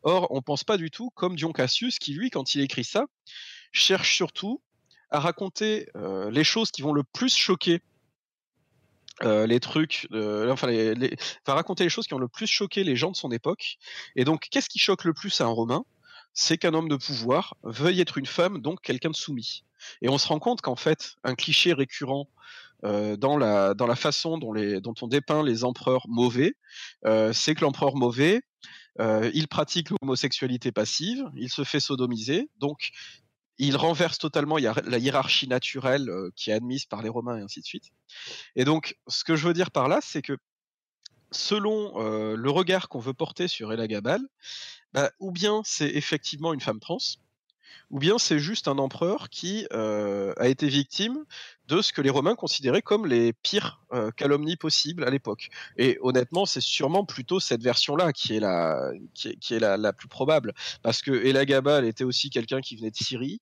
Or, 0.03 0.27
on 0.31 0.43
pense 0.43 0.65
pas 0.65 0.77
du 0.77 0.91
tout 0.91 1.11
comme 1.11 1.37
Dion 1.37 1.53
Cassius, 1.53 2.01
qui 2.01 2.13
lui, 2.13 2.29
quand 2.29 2.57
il 2.57 2.63
écrit 2.63 2.83
ça, 2.83 3.07
cherche 3.71 4.17
surtout 4.17 4.61
à 5.13 5.21
raconter 5.21 5.89
euh, 5.95 6.33
les 6.33 6.43
choses 6.43 6.73
qui 6.73 6.83
vont 6.83 6.93
le 6.93 7.05
plus 7.05 7.33
choquer 7.33 7.81
euh, 9.23 9.47
les 9.47 9.61
trucs, 9.61 10.09
euh, 10.11 10.51
enfin, 10.51 10.67
va 11.47 11.55
raconter 11.55 11.85
les 11.85 11.91
choses 11.91 12.09
qui 12.09 12.15
ont 12.15 12.19
le 12.19 12.27
plus 12.27 12.49
choqué 12.49 12.83
les 12.83 12.97
gens 12.97 13.13
de 13.13 13.17
son 13.17 13.31
époque. 13.31 13.79
Et 14.17 14.25
donc, 14.25 14.49
qu'est-ce 14.51 14.69
qui 14.69 14.81
choque 14.81 15.05
le 15.05 15.15
plus 15.15 15.41
à 15.41 15.45
un 15.45 15.51
Romain? 15.51 15.85
C'est 16.35 16.59
qu'un 16.59 16.75
homme 16.75 16.89
de 16.89 16.97
pouvoir 16.97 17.57
veuille 17.63 18.01
être 18.01 18.19
une 18.19 18.27
femme, 18.27 18.61
donc 18.61 18.81
quelqu'un 18.81 19.11
de 19.11 19.17
soumis. 19.17 19.65
Et 20.01 20.09
on 20.09 20.19
se 20.19 20.29
rend 20.29 20.39
compte 20.39 20.61
qu'en 20.61 20.77
fait, 20.77 21.17
un 21.25 21.35
cliché 21.35 21.73
récurrent 21.73 22.29
euh, 22.85 23.17
dans, 23.17 23.37
la, 23.37 23.75
dans 23.75 23.87
la 23.87 23.95
façon 23.95 24.39
dont, 24.39 24.53
les, 24.53 24.81
dont 24.81 24.95
on 25.03 25.07
dépeint 25.07 25.45
les 25.45 25.63
empereurs 25.63 26.07
mauvais, 26.09 26.55
euh, 27.07 27.33
c'est 27.33 27.55
que 27.55 27.61
l'empereur 27.61 27.95
mauvais, 27.95 28.43
euh, 29.01 29.31
il 29.35 29.47
pratique 29.47 29.91
l'homosexualité 29.91 30.73
passive, 30.73 31.25
il 31.37 31.49
se 31.49 31.63
fait 31.63 31.79
sodomiser, 31.79 32.51
donc 32.59 32.91
il 33.59 33.77
renverse 33.77 34.19
totalement 34.19 34.57
la 34.57 34.99
hiérarchie 34.99 35.47
naturelle 35.47 36.11
qui 36.35 36.51
est 36.51 36.55
admise 36.55 36.87
par 36.87 37.03
les 37.03 37.09
Romains 37.09 37.39
et 37.39 37.43
ainsi 37.43 37.61
de 37.61 37.67
suite. 37.67 37.91
Et 38.57 38.65
donc, 38.65 38.97
ce 39.07 39.23
que 39.23 39.37
je 39.37 39.47
veux 39.47 39.55
dire 39.55 39.71
par 39.71 39.87
là, 39.87 40.01
c'est 40.03 40.23
que 40.23 40.37
selon 41.33 41.99
le 42.35 42.51
regard 42.51 42.89
qu'on 42.89 43.01
veut 43.01 43.15
porter 43.15 43.49
sur 43.49 43.73
Elagabal, 43.73 44.21
bah, 44.93 45.11
ou 45.19 45.31
bien 45.31 45.63
c'est 45.65 45.89
effectivement 45.89 46.53
une 46.53 46.61
femme 46.61 46.81
trans, 46.81 46.99
ou 47.91 47.99
bien 47.99 48.19
c'est 48.19 48.39
juste 48.39 48.69
un 48.69 48.79
empereur 48.79 49.29
qui 49.29 49.67
a 49.73 50.49
été 50.49 50.69
victime 50.69 51.25
de 51.69 51.81
ce 51.81 51.93
que 51.93 52.01
les 52.03 52.11
Romains 52.11 52.35
considéraient 52.35 52.83
comme 52.83 53.07
les 53.07 53.33
pires 53.33 53.83
calomnies 54.17 54.57
possibles 54.57 55.05
à 55.05 55.11
l'époque. 55.11 55.51
Et 55.77 55.99
honnêtement, 56.03 56.47
c'est 56.47 56.61
sûrement 56.61 57.05
plutôt 57.05 57.41
cette 57.41 57.63
version-là 57.63 58.13
qui 58.13 58.37
est 58.37 58.41
la 58.41 58.91
qui 59.15 59.55
est, 59.55 59.59
la, 59.59 59.77
la, 59.77 59.93
plus 59.93 60.09
probable, 60.09 60.55
parce 60.83 61.03
que 61.03 61.11
Elagabal 61.11 61.85
était 61.85 62.05
aussi 62.05 62.31
quelqu'un 62.31 62.61
qui 62.61 62.77
venait 62.77 62.91
de 62.91 62.97
Syrie, 62.97 63.41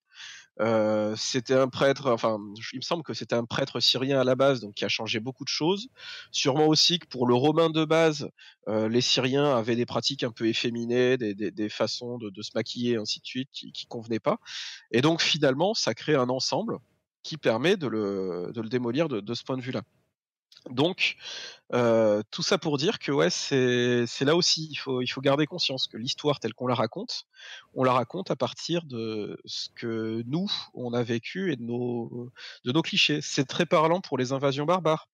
euh, 0.61 1.15
c'était 1.17 1.55
un 1.55 1.69
prêtre, 1.69 2.11
enfin, 2.11 2.39
il 2.73 2.77
me 2.77 2.83
semble 2.83 3.03
que 3.03 3.15
c'était 3.15 3.35
un 3.35 3.45
prêtre 3.45 3.81
syrien 3.81 4.21
à 4.21 4.25
la 4.25 4.35
base, 4.35 4.61
donc 4.61 4.75
qui 4.75 4.85
a 4.85 4.89
changé 4.89 5.19
beaucoup 5.19 5.45
de 5.45 5.49
choses. 5.49 5.89
Sûrement 6.31 6.67
aussi 6.67 6.99
que 6.99 7.07
pour 7.07 7.27
le 7.27 7.35
romain 7.35 7.71
de 7.71 7.85
base, 7.85 8.29
euh, 8.69 8.89
les 8.89 9.01
Syriens 9.01 9.57
avaient 9.57 9.77
des 9.77 9.87
pratiques 9.87 10.23
un 10.23 10.33
peu 10.33 10.47
efféminées, 10.47 11.17
des, 11.17 11.69
façons 11.69 12.19
de, 12.19 12.43
se 12.43 12.51
maquiller, 12.55 12.97
ainsi 12.97 13.21
de 13.21 13.27
suite, 13.27 13.49
qui, 13.53 13.73
qui 13.73 13.87
convenaient 13.87 14.21
pas. 14.21 14.39
Et 14.93 15.01
donc 15.01 15.23
finalement, 15.23 15.75
ça 15.75 15.95
crée 15.95 16.15
un 16.15 16.29
ensemble 16.29 16.79
qui 17.23 17.37
permet 17.37 17.77
de 17.77 17.87
le, 17.87 18.53
démolir 18.69 19.09
de 19.09 19.35
ce 19.35 19.45
point 19.45 19.57
de 19.57 19.63
vue-là. 19.63 19.83
Donc, 20.69 21.17
euh, 21.73 22.23
tout 22.31 22.43
ça 22.43 22.59
pour 22.59 22.77
dire 22.77 22.99
que 22.99 23.13
ouais, 23.13 23.31
c'est 23.31 24.25
là 24.25 24.37
aussi, 24.37 24.69
il 24.71 24.77
faut, 24.77 25.21
garder 25.21 25.47
conscience 25.47 25.87
que 25.87 25.97
l'histoire 25.97 26.41
telle 26.41 26.55
qu'on 26.55 26.67
la 26.67 26.75
raconte, 26.75 27.27
on 27.75 27.85
la 27.85 27.93
raconte 27.93 28.31
à 28.31 28.37
partir 28.37 28.85
de 28.85 29.41
ce 29.45 29.69
que 29.75 30.23
nous, 30.27 30.51
on 30.75 30.93
a 30.93 31.03
vécu 31.03 31.53
et 31.53 31.57
de 31.57 31.63
nos, 31.63 32.31
de 32.65 32.73
nos 32.73 32.83
clichés. 32.83 33.21
C'est 33.23 33.47
très 33.47 33.67
parlant 33.67 34.01
pour 34.01 34.19
les 34.19 34.33
invasions 34.33 34.67
barbares. 34.67 35.09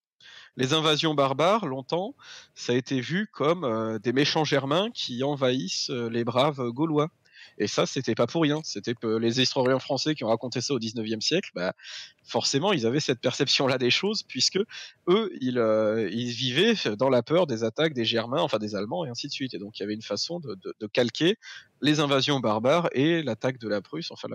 Les 0.56 0.73
invasions 0.73 1.14
barbares, 1.14 1.66
longtemps, 1.66 2.14
ça 2.55 2.73
a 2.73 2.77
été 2.77 3.01
vu 3.01 3.28
comme 3.31 3.64
euh, 3.64 3.98
des 3.98 4.12
méchants 4.12 4.44
germains 4.44 4.90
qui 4.90 5.23
envahissent 5.23 5.90
euh, 5.90 6.09
les 6.09 6.24
braves 6.24 6.70
gaulois. 6.70 7.10
Et 7.59 7.66
ça, 7.66 7.87
c'était 7.87 8.15
pas 8.15 8.27
pour 8.27 8.43
rien. 8.43 8.61
C'était 8.65 8.95
les 9.03 9.41
historiens 9.41 9.78
français 9.78 10.15
qui 10.15 10.24
ont 10.24 10.28
raconté 10.28 10.61
ça 10.61 10.74
au 10.74 10.78
19e 10.78 11.20
siècle. 11.20 11.51
Bah, 11.55 11.74
forcément, 12.24 12.73
ils 12.73 12.87
avaient 12.87 13.01
cette 13.01 13.20
perception-là 13.20 13.78
des 13.78 13.91
choses, 13.91 14.23
puisque 14.23 14.59
eux, 15.09 15.31
ils, 15.41 15.59
euh, 15.59 16.09
ils, 16.12 16.31
vivaient 16.31 16.74
dans 16.97 17.09
la 17.09 17.23
peur 17.23 17.47
des 17.47 17.65
attaques 17.65 17.95
des 17.95 18.05
Germains, 18.05 18.43
enfin 18.43 18.59
des 18.59 18.74
Allemands, 18.74 19.05
et 19.05 19.09
ainsi 19.09 19.27
de 19.28 19.33
suite. 19.33 19.55
Et 19.55 19.59
donc, 19.59 19.78
il 19.78 19.83
y 19.83 19.85
avait 19.85 19.95
une 19.95 20.03
façon 20.03 20.41
de, 20.41 20.57
calquer 20.93 21.37
les 21.83 22.01
invasions 22.01 22.41
barbares 22.41 22.89
et 22.93 23.23
l'attaque 23.23 23.59
de 23.59 23.69
la 23.69 23.81
Prusse, 23.81 24.11
enfin 24.11 24.28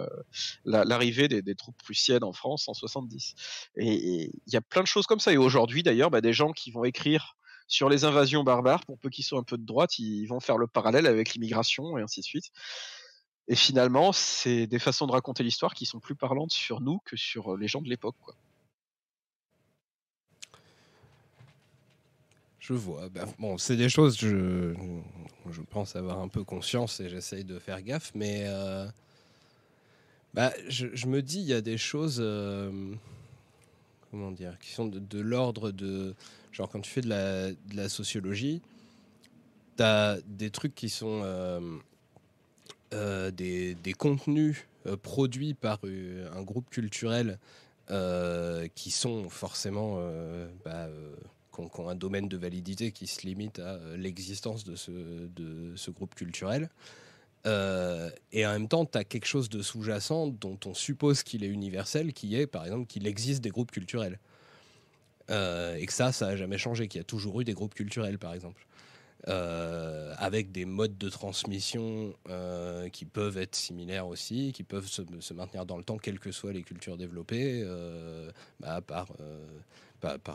l'arrivée 0.66 1.28
des, 1.28 1.42
des, 1.42 1.56
troupes 1.56 1.78
prussiennes 1.78 2.24
en 2.24 2.34
France 2.34 2.68
en 2.68 2.74
70. 2.74 3.36
Et 3.78 4.32
il 4.46 4.54
y 4.54 4.58
a 4.58 4.62
plein 4.62 4.82
de 4.82 4.88
choses 4.88 5.08
comme 5.08 5.20
ça. 5.20 5.32
Et 5.34 5.38
aujourd'hui, 5.38 5.84
d'ailleurs, 5.84 6.12
bah, 6.12 6.22
des 6.22 6.34
gens 6.34 6.52
qui 6.52 6.72
vont 6.72 6.84
écrire 6.84 7.36
sur 7.72 7.88
les 7.88 8.04
invasions 8.04 8.44
barbares, 8.44 8.86
pour 8.86 9.00
peu 9.00 9.10
qu'ils 9.10 9.24
soient 9.24 9.40
un 9.40 9.44
peu 9.44 9.58
de 9.58 9.66
droite, 9.66 9.98
ils 9.98 10.26
vont 10.28 10.42
faire 10.42 10.58
le 10.58 10.68
parallèle 10.68 11.08
avec 11.08 11.34
l'immigration 11.34 11.98
et 11.98 12.02
ainsi 12.02 12.20
de 12.20 12.26
suite. 12.26 12.52
Et 13.48 13.56
finalement, 13.56 14.14
c'est 14.14 14.68
des 14.68 14.80
façons 14.80 15.08
de 15.08 15.12
raconter 15.12 15.44
l'histoire 15.44 15.74
qui 15.74 15.86
sont 15.86 16.00
plus 16.00 16.16
parlantes 16.16 16.52
sur 16.52 16.80
nous 16.80 17.00
que 17.06 17.18
sur 17.18 17.58
les 17.58 17.68
gens 17.68 17.82
de 17.82 17.90
l'époque. 17.90 18.16
Je 22.60 22.74
vois. 22.74 23.10
Bah, 23.10 23.26
bon, 23.40 23.58
c'est 23.58 23.76
des 23.76 23.90
choses, 23.90 24.18
je, 24.20 24.76
je 25.50 25.62
pense 25.62 25.96
avoir 25.96 26.20
un 26.20 26.28
peu 26.28 26.44
conscience 26.44 27.00
et 27.00 27.10
j'essaye 27.10 27.44
de 27.44 27.58
faire 27.58 27.82
gaffe, 27.82 28.12
mais 28.14 28.44
euh, 28.46 28.88
bah, 30.36 30.54
je, 30.70 31.08
me 31.08 31.22
dis, 31.22 31.40
il 31.40 31.48
y 31.48 31.54
a 31.54 31.62
des 31.62 31.80
choses, 31.80 32.20
euh, 32.22 32.94
comment 34.12 34.32
dire, 34.32 34.60
qui 34.60 34.70
sont 34.72 34.86
de, 34.86 35.20
l'ordre 35.20 35.72
de. 35.72 36.14
Genre, 36.52 36.70
quand 36.70 36.82
tu 36.82 36.92
fais 36.92 37.02
de 37.02 37.10
la, 37.10 37.52
de 37.52 37.76
la 37.76 37.90
sociologie, 37.90 38.62
tu 39.76 39.84
as 39.84 40.20
des 40.28 40.52
trucs 40.52 40.76
qui 40.76 40.90
sont. 40.90 41.22
Euh, 41.24 41.60
euh, 42.94 43.32
des, 43.32 43.94
contenus 43.98 44.68
euh, 44.86 44.98
produits 44.98 45.54
par 45.54 45.80
euh, 45.86 46.30
un 46.36 46.42
groupe 46.42 46.70
culturel 46.70 47.40
qui 48.74 48.90
sont 48.90 49.30
forcément 49.30 50.00
bah, 50.64 50.88
qui 51.54 51.60
ont, 51.60 51.90
un 51.90 51.96
domaine 51.96 52.30
de 52.30 52.38
validité 52.38 52.94
qui 52.94 53.06
se 53.06 53.28
limite 53.28 53.60
à 53.60 53.78
l'existence 53.98 54.64
de 54.64 54.78
ce, 54.78 54.92
de 54.92 55.76
ce 55.76 55.92
groupe 55.92 56.16
culturel. 56.16 56.70
et 57.46 58.46
en 58.46 58.52
même 58.54 58.70
temps, 58.70 58.86
tu 58.86 58.98
as 58.98 59.04
quelque 59.04 59.26
chose 59.26 59.50
de 59.50 59.62
sous-jacent 59.62 60.28
dont 60.28 60.58
on 60.66 60.74
suppose 60.74 61.22
qu'il 61.22 61.44
est 61.44 61.50
universel, 61.50 62.14
qui 62.14 62.38
est 62.38 62.48
par 62.48 62.64
exemple 62.64 62.86
qu'il 62.86 63.06
existe 63.08 63.44
des 63.44 63.50
groupes 63.50 63.72
culturels. 63.72 64.20
et 65.28 65.86
que 65.86 65.94
ça, 65.94 66.14
ça 66.14 66.28
n'a 66.28 66.38
jamais 66.38 66.58
changé, 66.58 66.88
qu'il 66.88 67.00
y 67.00 67.02
a 67.02 67.06
toujours 67.06 67.42
eu 67.42 67.44
des 67.44 67.54
groupes 67.54 67.74
culturels, 67.74 68.20
par 68.20 68.34
exemple. 68.34 68.66
Euh, 69.28 70.16
avec 70.18 70.52
des 70.52 70.66
modes 70.66 70.98
de 70.98 71.08
transmission 71.08 72.16
euh, 72.30 72.90
qui 72.90 73.06
peuvent 73.06 73.38
être 73.38 73.56
similaires 73.56 74.08
aussi, 74.08 74.52
qui 74.52 74.64
peuvent 74.64 74.88
se, 74.88 75.34
maintenir 75.34 75.68
dans 75.68 75.78
le 75.78 75.84
temps, 75.84 76.00
quelles 76.00 76.18
que 76.20 76.32
soient 76.32 76.54
les 76.54 76.64
cultures 76.64 76.98
développées, 76.98 77.62
euh, 77.64 78.32
bah, 78.60 78.82
par, 78.82 79.12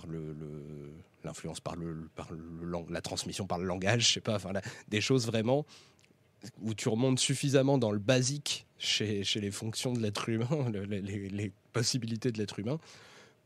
le, 0.06 0.36
l'influence 1.24 1.58
par, 1.58 1.74
le, 1.74 2.08
la 2.88 3.00
transmission 3.00 3.48
par 3.48 3.58
le 3.58 3.64
langage, 3.64 4.06
je 4.06 4.12
sais 4.14 4.20
pas, 4.20 4.36
enfin, 4.36 4.52
des 4.86 5.00
choses 5.00 5.26
vraiment 5.26 5.66
où 6.62 6.72
tu 6.72 6.88
remontes 6.88 7.18
suffisamment 7.18 7.78
dans 7.78 7.90
le 7.90 7.98
basique 7.98 8.66
chez, 8.78 9.24
les 9.34 9.50
fonctions 9.50 9.92
de 9.94 9.98
l'être 9.98 10.28
humain, 10.28 10.70
les 10.70 11.50
possibilités 11.72 12.30
de 12.30 12.38
l'être 12.38 12.60
humain, 12.60 12.78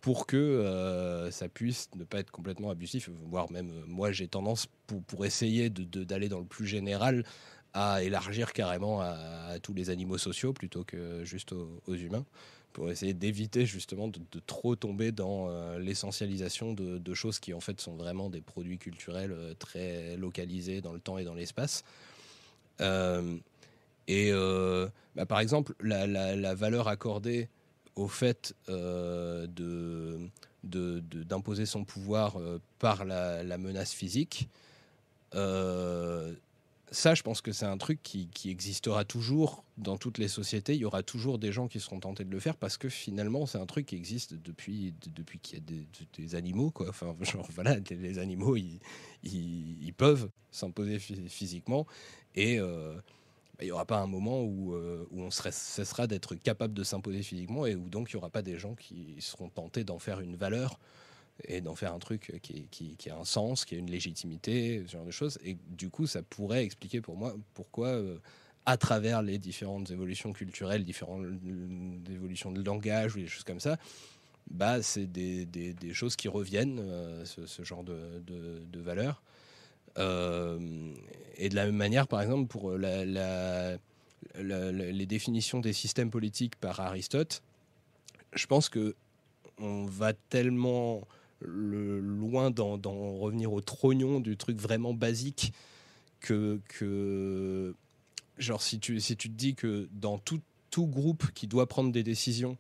pour 0.01 0.27
que 0.27 0.37
euh, 0.37 1.31
ça 1.31 1.49
puisse 1.49 1.91
ne 1.95 2.05
pas 2.05 2.19
être 2.21 2.31
complètement 2.31 2.71
abusif, 2.71 3.11
voire 3.27 3.51
même 3.53 3.71
euh, 3.71 3.85
moi 3.87 4.13
j'ai 4.13 4.29
tendance 4.29 4.67
pour, 4.87 5.03
pour 5.03 5.27
essayer 5.27 5.69
d'aller 5.71 6.29
de, 6.29 6.35
dans 6.35 6.41
le 6.41 6.47
plus 6.47 6.67
général 6.67 7.25
à 7.73 8.03
élargir 8.03 8.53
carrément 8.53 9.01
à, 9.01 9.59
tous 9.63 9.75
les 9.75 9.91
animaux 9.91 10.19
sociaux 10.19 10.53
plutôt 10.53 10.83
que 10.83 11.25
juste 11.25 11.53
aux, 11.53 11.95
humains, 11.95 12.25
pour 12.73 12.91
essayer 12.91 13.15
d'éviter 13.15 13.65
justement 13.65 14.09
de, 14.09 14.19
trop 14.45 14.75
tomber 14.75 15.13
dans 15.13 15.49
euh, 15.49 15.79
l'essentialisation 15.79 16.73
de, 16.73 17.15
choses 17.15 17.39
qui 17.39 17.55
en 17.55 17.61
fait 17.61 17.81
sont 17.81 17.95
vraiment 17.95 18.29
des 18.29 18.41
produits 18.41 18.79
culturels 18.79 19.55
très 19.61 20.17
localisés 20.17 20.81
dans 20.81 20.93
le 20.93 20.99
temps 20.99 21.19
et 21.19 21.25
dans 21.25 21.35
l'espace. 21.35 21.85
et 22.81 24.33
bah, 25.15 25.27
par 25.29 25.39
exemple, 25.39 25.75
la, 25.81 26.09
la 26.09 26.55
valeur 26.57 26.89
accordée 26.89 27.49
au 28.01 28.09
fait 28.09 28.55
euh, 28.71 29.47
d'imposer 30.65 31.67
son 31.67 31.85
pouvoir 31.85 32.39
euh, 32.39 32.61
par 32.79 33.05
la, 33.05 33.59
menace 33.59 33.93
physique, 33.93 34.49
euh, 35.35 36.35
ça, 36.91 37.15
je 37.15 37.23
pense 37.23 37.41
que 37.41 37.53
c'est 37.53 37.67
un 37.67 37.77
truc 37.77 38.03
qui, 38.03 38.29
existera 38.47 39.05
toujours 39.05 39.65
dans 39.77 39.97
toutes 39.97 40.19
les 40.19 40.29
sociétés. 40.29 40.75
Il 40.75 40.81
y 40.81 40.85
aura 40.85 41.03
toujours 41.03 41.39
des 41.39 41.53
gens 41.53 41.69
qui 41.69 41.79
seront 41.79 42.01
tentés 42.01 42.25
de 42.25 42.31
le 42.31 42.41
faire 42.41 42.57
parce 42.57 42.79
que 42.79 42.89
finalement, 42.89 43.47
c'est 43.47 43.59
un 43.59 43.67
truc 43.67 43.87
qui 43.87 43.97
existe 43.97 44.35
depuis, 44.35 44.95
depuis 45.15 45.39
qu'il 45.39 45.59
y 45.59 45.63
a 45.63 45.85
des, 46.15 46.35
animaux. 46.35 46.71
Quoi. 46.71 46.89
Enfin, 46.89 47.15
genre, 47.21 47.49
voilà, 47.55 47.77
les 47.91 48.19
animaux, 48.19 48.57
ils, 48.57 49.93
peuvent 49.97 50.31
s'imposer 50.51 50.99
physiquement 50.99 51.87
et 52.35 52.59
il 53.61 53.67
n'y 53.67 53.73
aura 53.73 53.85
pas 53.85 53.99
un 53.99 54.07
moment 54.07 54.43
où, 54.43 54.75
euh, 54.75 55.07
où 55.11 55.23
on 55.23 55.31
cessera 55.31 56.07
d'être 56.07 56.35
capable 56.35 56.75
de 56.75 56.83
s'imposer 56.83 57.23
physiquement 57.23 57.67
et 57.67 57.75
où 57.75 57.89
donc 57.89 58.11
il 58.11 58.17
n'y 58.17 58.19
aura 58.19 58.31
pas 58.31 58.43
des 58.43 58.59
gens 58.59 58.75
qui 58.75 59.17
seront 59.21 59.49
tentés 59.49 59.85
d'en 59.85 59.99
faire 59.99 60.21
une 60.21 60.37
valeur 60.37 60.79
et 61.45 61.61
d'en 61.61 61.75
faire 61.75 61.93
un 61.95 61.99
truc 61.99 62.39
qui, 62.43 62.99
a 63.11 63.17
un 63.17 63.25
sens, 63.25 63.65
qui 63.65 63.75
a 63.75 63.79
une 63.79 63.91
légitimité, 63.91 64.83
ce 64.87 64.93
genre 64.93 65.05
de 65.05 65.11
choses. 65.11 65.39
Et 65.45 65.57
du 65.71 65.89
coup, 65.91 66.07
ça 66.07 66.23
pourrait 66.23 66.65
expliquer 66.65 67.01
pour 67.01 67.17
moi 67.17 67.35
pourquoi, 67.55 67.89
euh, 67.89 68.19
à 68.67 68.77
travers 68.77 69.23
les 69.23 69.39
différentes 69.39 69.91
évolutions 69.91 70.33
culturelles, 70.33 70.85
différentes 70.85 71.27
évolutions 72.11 72.53
de 72.53 72.63
langage 72.63 73.17
ou 73.17 73.21
des 73.21 73.27
choses 73.27 73.45
comme 73.45 73.61
ça, 73.61 73.79
bah, 74.51 74.83
c'est 74.83 75.07
des, 75.07 75.77
choses 75.93 76.17
qui 76.17 76.29
reviennent, 76.29 76.79
euh, 76.81 77.25
ce, 77.25 77.63
genre 77.63 77.85
de, 77.85 78.23
de, 78.27 78.81
valeurs. 78.81 79.23
Euh, 79.99 80.93
et 81.37 81.49
de 81.49 81.55
la 81.55 81.67
même 81.67 81.77
manière, 81.77 82.07
par 82.07 82.21
exemple, 82.23 82.47
pour 82.47 82.73
les 82.77 83.79
définitions 85.07 85.61
des 85.61 85.73
systèmes 85.73 86.11
politiques 86.11 86.57
par 86.57 86.81
Aristote, 86.81 87.43
je 88.35 88.47
pense 88.47 88.69
que 88.69 88.95
on 89.59 89.85
va 89.85 90.13
tellement 90.13 91.03
le, 91.41 92.01
loin 92.01 92.51
d'en 92.51 92.79
revenir 93.19 93.53
au 93.53 93.61
trognon 93.61 94.21
du 94.21 94.37
truc 94.37 94.59
vraiment 94.59 94.95
basique 94.95 95.53
que, 96.21 97.75
genre 98.39 98.63
si 98.63 98.79
tu, 98.79 99.01
te 99.01 99.29
dis 99.29 99.55
que 99.55 99.89
dans 99.93 100.19
tout, 100.19 100.41
tout 100.71 100.87
groupe 100.87 101.31
qui 101.33 101.47
doit 101.47 101.67
prendre 101.67 101.93
des 101.93 102.03
décisions, 102.03 102.57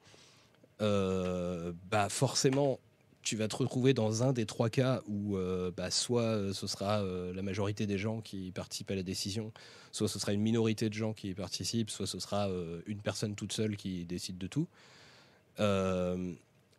euh, 0.80 1.72
bah 1.90 2.08
forcément 2.08 2.78
tu 3.22 3.36
vas 3.36 3.48
te 3.48 3.56
retrouver 3.56 3.94
dans 3.94 4.22
un 4.22 4.32
des 4.32 4.46
trois 4.46 4.70
cas 4.70 5.02
où 5.06 5.36
euh, 5.36 5.70
bah, 5.76 5.90
soit 5.90 6.22
euh, 6.22 6.52
ce 6.52 6.66
sera 6.66 7.02
la 7.02 7.42
majorité 7.42 7.86
des 7.86 7.98
gens 7.98 8.20
qui 8.20 8.50
participent 8.52 8.90
à 8.90 8.94
la 8.94 9.02
décision, 9.02 9.52
soit 9.92 10.08
ce 10.08 10.18
sera 10.18 10.32
une 10.32 10.40
minorité 10.40 10.88
de 10.88 10.94
gens 10.94 11.12
qui 11.12 11.28
y 11.28 11.34
participent, 11.34 11.90
soit 11.90 12.06
ce 12.06 12.18
sera 12.18 12.48
une 12.86 13.00
personne 13.00 13.34
toute 13.34 13.52
seule 13.52 13.76
qui 13.76 14.04
décide 14.04 14.38
de 14.38 14.46
tout. 14.46 14.68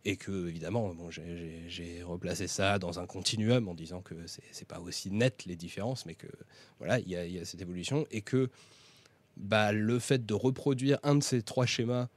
Et 0.03 0.15
que 0.17 0.47
évidemment 0.47 0.93
bon, 0.95 1.11
j'ai 1.11 2.01
replacé 2.03 2.47
ça 2.47 2.79
dans 2.79 2.99
un 2.99 3.05
continuum 3.05 3.67
en 3.67 3.75
disant 3.75 4.01
que 4.01 4.15
c'est 4.25 4.67
pas 4.67 4.79
aussi 4.79 5.11
net 5.11 5.45
les 5.45 5.55
différences 5.55 6.07
mais 6.07 6.15
que 6.15 6.25
voilà 6.79 6.99
il 6.99 7.07
y, 7.07 7.37
a 7.37 7.45
cette 7.45 7.61
évolution 7.61 8.07
et 8.09 8.23
que 8.23 8.49
bah, 9.37 9.71
le 9.71 9.99
fait 9.99 10.25
de 10.25 10.33
reproduire 10.33 10.99
un 11.03 11.15
de 11.15 11.23
ces 11.23 11.41
trois 11.41 11.65
schémas 11.65 12.07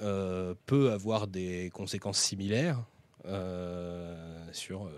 euh, 0.00 0.54
peut 0.66 0.90
avoir 0.90 1.26
des 1.28 1.70
conséquences 1.72 2.18
similaires 2.18 2.84
euh, 3.26 4.46
sur 4.52 4.86
euh, 4.86 4.90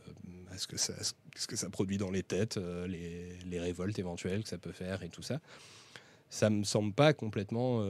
ce, 0.57 0.67
que 0.67 1.57
ça, 1.57 1.71
produit 1.71 1.99
dans 1.99 2.11
les 2.11 2.23
têtes, 2.23 2.57
les, 2.57 3.39
les, 3.47 3.61
révoltes 3.61 3.99
éventuelles 3.99 4.43
que 4.43 4.49
ça 4.49 4.59
peut 4.59 4.73
faire 4.73 5.03
et 5.03 5.09
tout 5.09 5.23
ça. 5.23 5.41
Ça 6.29 6.51
me 6.51 6.65
semble 6.65 6.93
pas 6.93 7.13
complètement. 7.13 7.87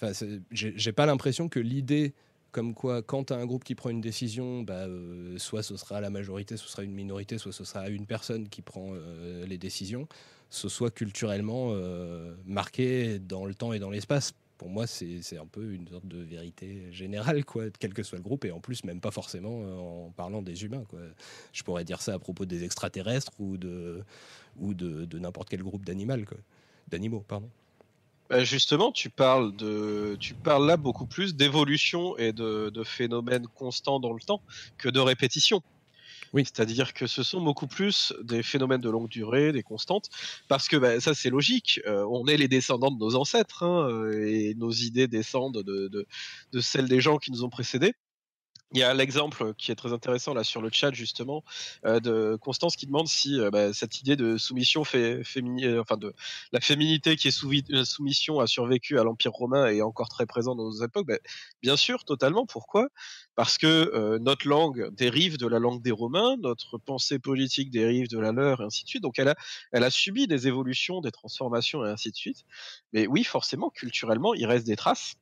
Enfin, 0.00 0.12
j'ai 0.50 0.92
pas 0.92 1.06
l'impression 1.06 1.48
que 1.48 1.60
l'idée 1.60 2.14
comme 2.52 2.74
quoi 2.74 3.02
quand 3.02 3.24
tu 3.24 3.32
un 3.32 3.46
groupe 3.46 3.64
qui 3.64 3.74
prend 3.74 3.90
une 3.90 4.02
décision, 4.02 4.62
bah, 4.62 4.86
euh, 4.86 5.36
soit 5.38 5.62
ce 5.62 5.76
sera 5.76 6.00
la 6.00 6.10
majorité, 6.10 6.56
ce 6.56 6.68
sera 6.68 6.84
une 6.84 6.92
minorité, 6.92 7.38
soit 7.38 7.52
ce 7.52 7.64
sera 7.64 7.88
une 7.88 8.06
personne 8.06 8.48
qui 8.48 8.62
prend 8.62 8.90
euh, 8.92 9.46
les 9.46 9.58
décisions, 9.58 10.06
ce 10.50 10.68
soit 10.68 10.90
culturellement 10.90 11.70
euh, 11.70 12.34
marqué 12.46 13.18
dans 13.18 13.46
le 13.46 13.54
temps 13.54 13.72
et 13.72 13.78
dans 13.78 13.90
l'espace. 13.90 14.34
Pour 14.62 14.70
moi, 14.70 14.86
c'est 14.86 15.36
un 15.36 15.46
peu 15.46 15.72
une 15.72 15.88
sorte 15.88 16.06
de 16.06 16.18
vérité 16.18 16.86
générale, 16.92 17.44
quoi, 17.44 17.64
quel 17.80 17.92
que 17.92 18.04
soit 18.04 18.18
le 18.18 18.22
groupe, 18.22 18.44
et 18.44 18.52
en 18.52 18.60
plus, 18.60 18.84
même 18.84 19.00
pas 19.00 19.10
forcément 19.10 20.06
en 20.06 20.10
parlant 20.10 20.40
des 20.40 20.62
humains. 20.62 20.84
Quoi. 20.88 21.00
Je 21.52 21.64
pourrais 21.64 21.82
dire 21.82 22.00
ça 22.00 22.14
à 22.14 22.20
propos 22.20 22.44
des 22.44 22.62
extraterrestres 22.62 23.32
ou 23.40 23.56
de, 23.56 24.04
ou 24.60 24.72
de, 24.72 25.04
de 25.04 25.18
n'importe 25.18 25.48
quel 25.48 25.64
groupe 25.64 25.84
d'animaux. 25.84 27.24
pardon. 27.26 27.50
Bah, 28.30 28.44
justement, 28.44 28.92
tu 28.92 29.10
parles 29.10 29.56
de, 29.56 30.16
tu 30.20 30.34
parles 30.34 30.68
là 30.68 30.76
beaucoup 30.76 31.06
plus 31.06 31.34
d'évolution 31.34 32.16
et 32.16 32.32
de, 32.32 32.70
phénomènes 32.84 33.48
constants 33.48 33.98
dans 33.98 34.12
le 34.12 34.20
temps 34.20 34.40
que 34.78 34.88
de 34.88 35.00
répétition. 35.00 35.60
Oui. 36.32 36.44
C'est-à-dire 36.44 36.94
que 36.94 37.06
ce 37.06 37.22
sont 37.22 37.40
beaucoup 37.40 37.66
plus 37.66 38.12
des 38.22 38.42
phénomènes 38.42 38.80
de 38.80 38.90
longue 38.90 39.08
durée, 39.08 39.52
des 39.52 39.62
constantes, 39.62 40.08
parce 40.48 40.68
que 40.68 40.76
bah, 40.76 41.00
ça 41.00 41.14
c'est 41.14 41.30
logique. 41.30 41.80
Euh, 41.86 42.06
on 42.10 42.26
est 42.26 42.36
les 42.36 42.48
descendants 42.48 42.90
de 42.90 42.98
nos 42.98 43.14
ancêtres 43.16 43.62
hein, 43.64 44.10
et 44.12 44.54
nos 44.54 44.70
idées 44.70 45.08
descendent 45.08 45.62
de, 45.62 45.88
de, 45.88 46.60
celles 46.60 46.88
des 46.88 47.00
gens 47.00 47.18
qui 47.18 47.30
nous 47.32 47.44
ont 47.44 47.50
précédés. 47.50 47.94
Il 48.74 48.78
y 48.78 48.82
a 48.82 48.94
l'exemple 48.94 49.52
qui 49.54 49.70
est 49.70 49.74
très 49.74 49.92
intéressant 49.92 50.32
là 50.32 50.44
sur 50.44 50.62
le 50.62 50.70
chat 50.72 50.92
justement 50.92 51.44
euh, 51.84 52.00
de 52.00 52.38
Constance 52.40 52.74
qui 52.74 52.86
demande 52.86 53.06
si 53.06 53.38
euh, 53.38 53.50
bah, 53.50 53.74
cette 53.74 54.00
idée 54.00 54.16
de 54.16 54.38
soumission 54.38 54.82
fait, 54.82 55.22
féminin, 55.24 55.78
enfin 55.78 55.98
de 55.98 56.14
la 56.52 56.60
féminité 56.60 57.16
qui 57.16 57.28
est 57.28 57.32
sous 57.32 57.52
euh, 57.52 57.84
soumission 57.84 58.40
a 58.40 58.46
survécu 58.46 58.98
à 58.98 59.04
l'Empire 59.04 59.32
romain 59.32 59.70
et 59.70 59.76
est 59.76 59.82
encore 59.82 60.08
très 60.08 60.24
présent 60.24 60.54
dans 60.54 60.64
nos 60.64 60.82
époques. 60.82 61.06
Bah, 61.06 61.18
bien 61.60 61.76
sûr, 61.76 62.04
totalement. 62.04 62.46
Pourquoi? 62.46 62.88
Parce 63.34 63.58
que 63.58 64.18
notre 64.18 64.48
langue 64.48 64.88
dérive 64.94 65.36
de 65.38 65.46
la 65.46 65.58
langue 65.58 65.82
des 65.82 65.90
Romains, 65.90 66.36
notre 66.38 66.78
pensée 66.78 67.18
politique 67.18 67.70
dérive 67.70 68.08
de 68.08 68.18
la 68.18 68.32
leur, 68.32 68.60
et 68.62 68.64
ainsi 68.64 68.84
de 68.84 68.88
suite. 68.88 69.02
Donc 69.02 69.18
elle 69.18 69.28
a, 69.28 69.36
elle 69.72 69.84
a 69.84 69.90
subi 69.90 70.26
des 70.26 70.48
évolutions, 70.48 71.00
des 71.00 71.10
transformations 71.10 71.84
et 71.84 71.90
ainsi 71.90 72.10
de 72.10 72.16
suite. 72.16 72.44
Mais 72.92 73.06
oui, 73.06 73.24
forcément, 73.24 73.70
culturellement, 73.70 74.34
il 74.34 74.46
reste 74.46 74.66
des 74.66 74.76
traces. 74.76 75.14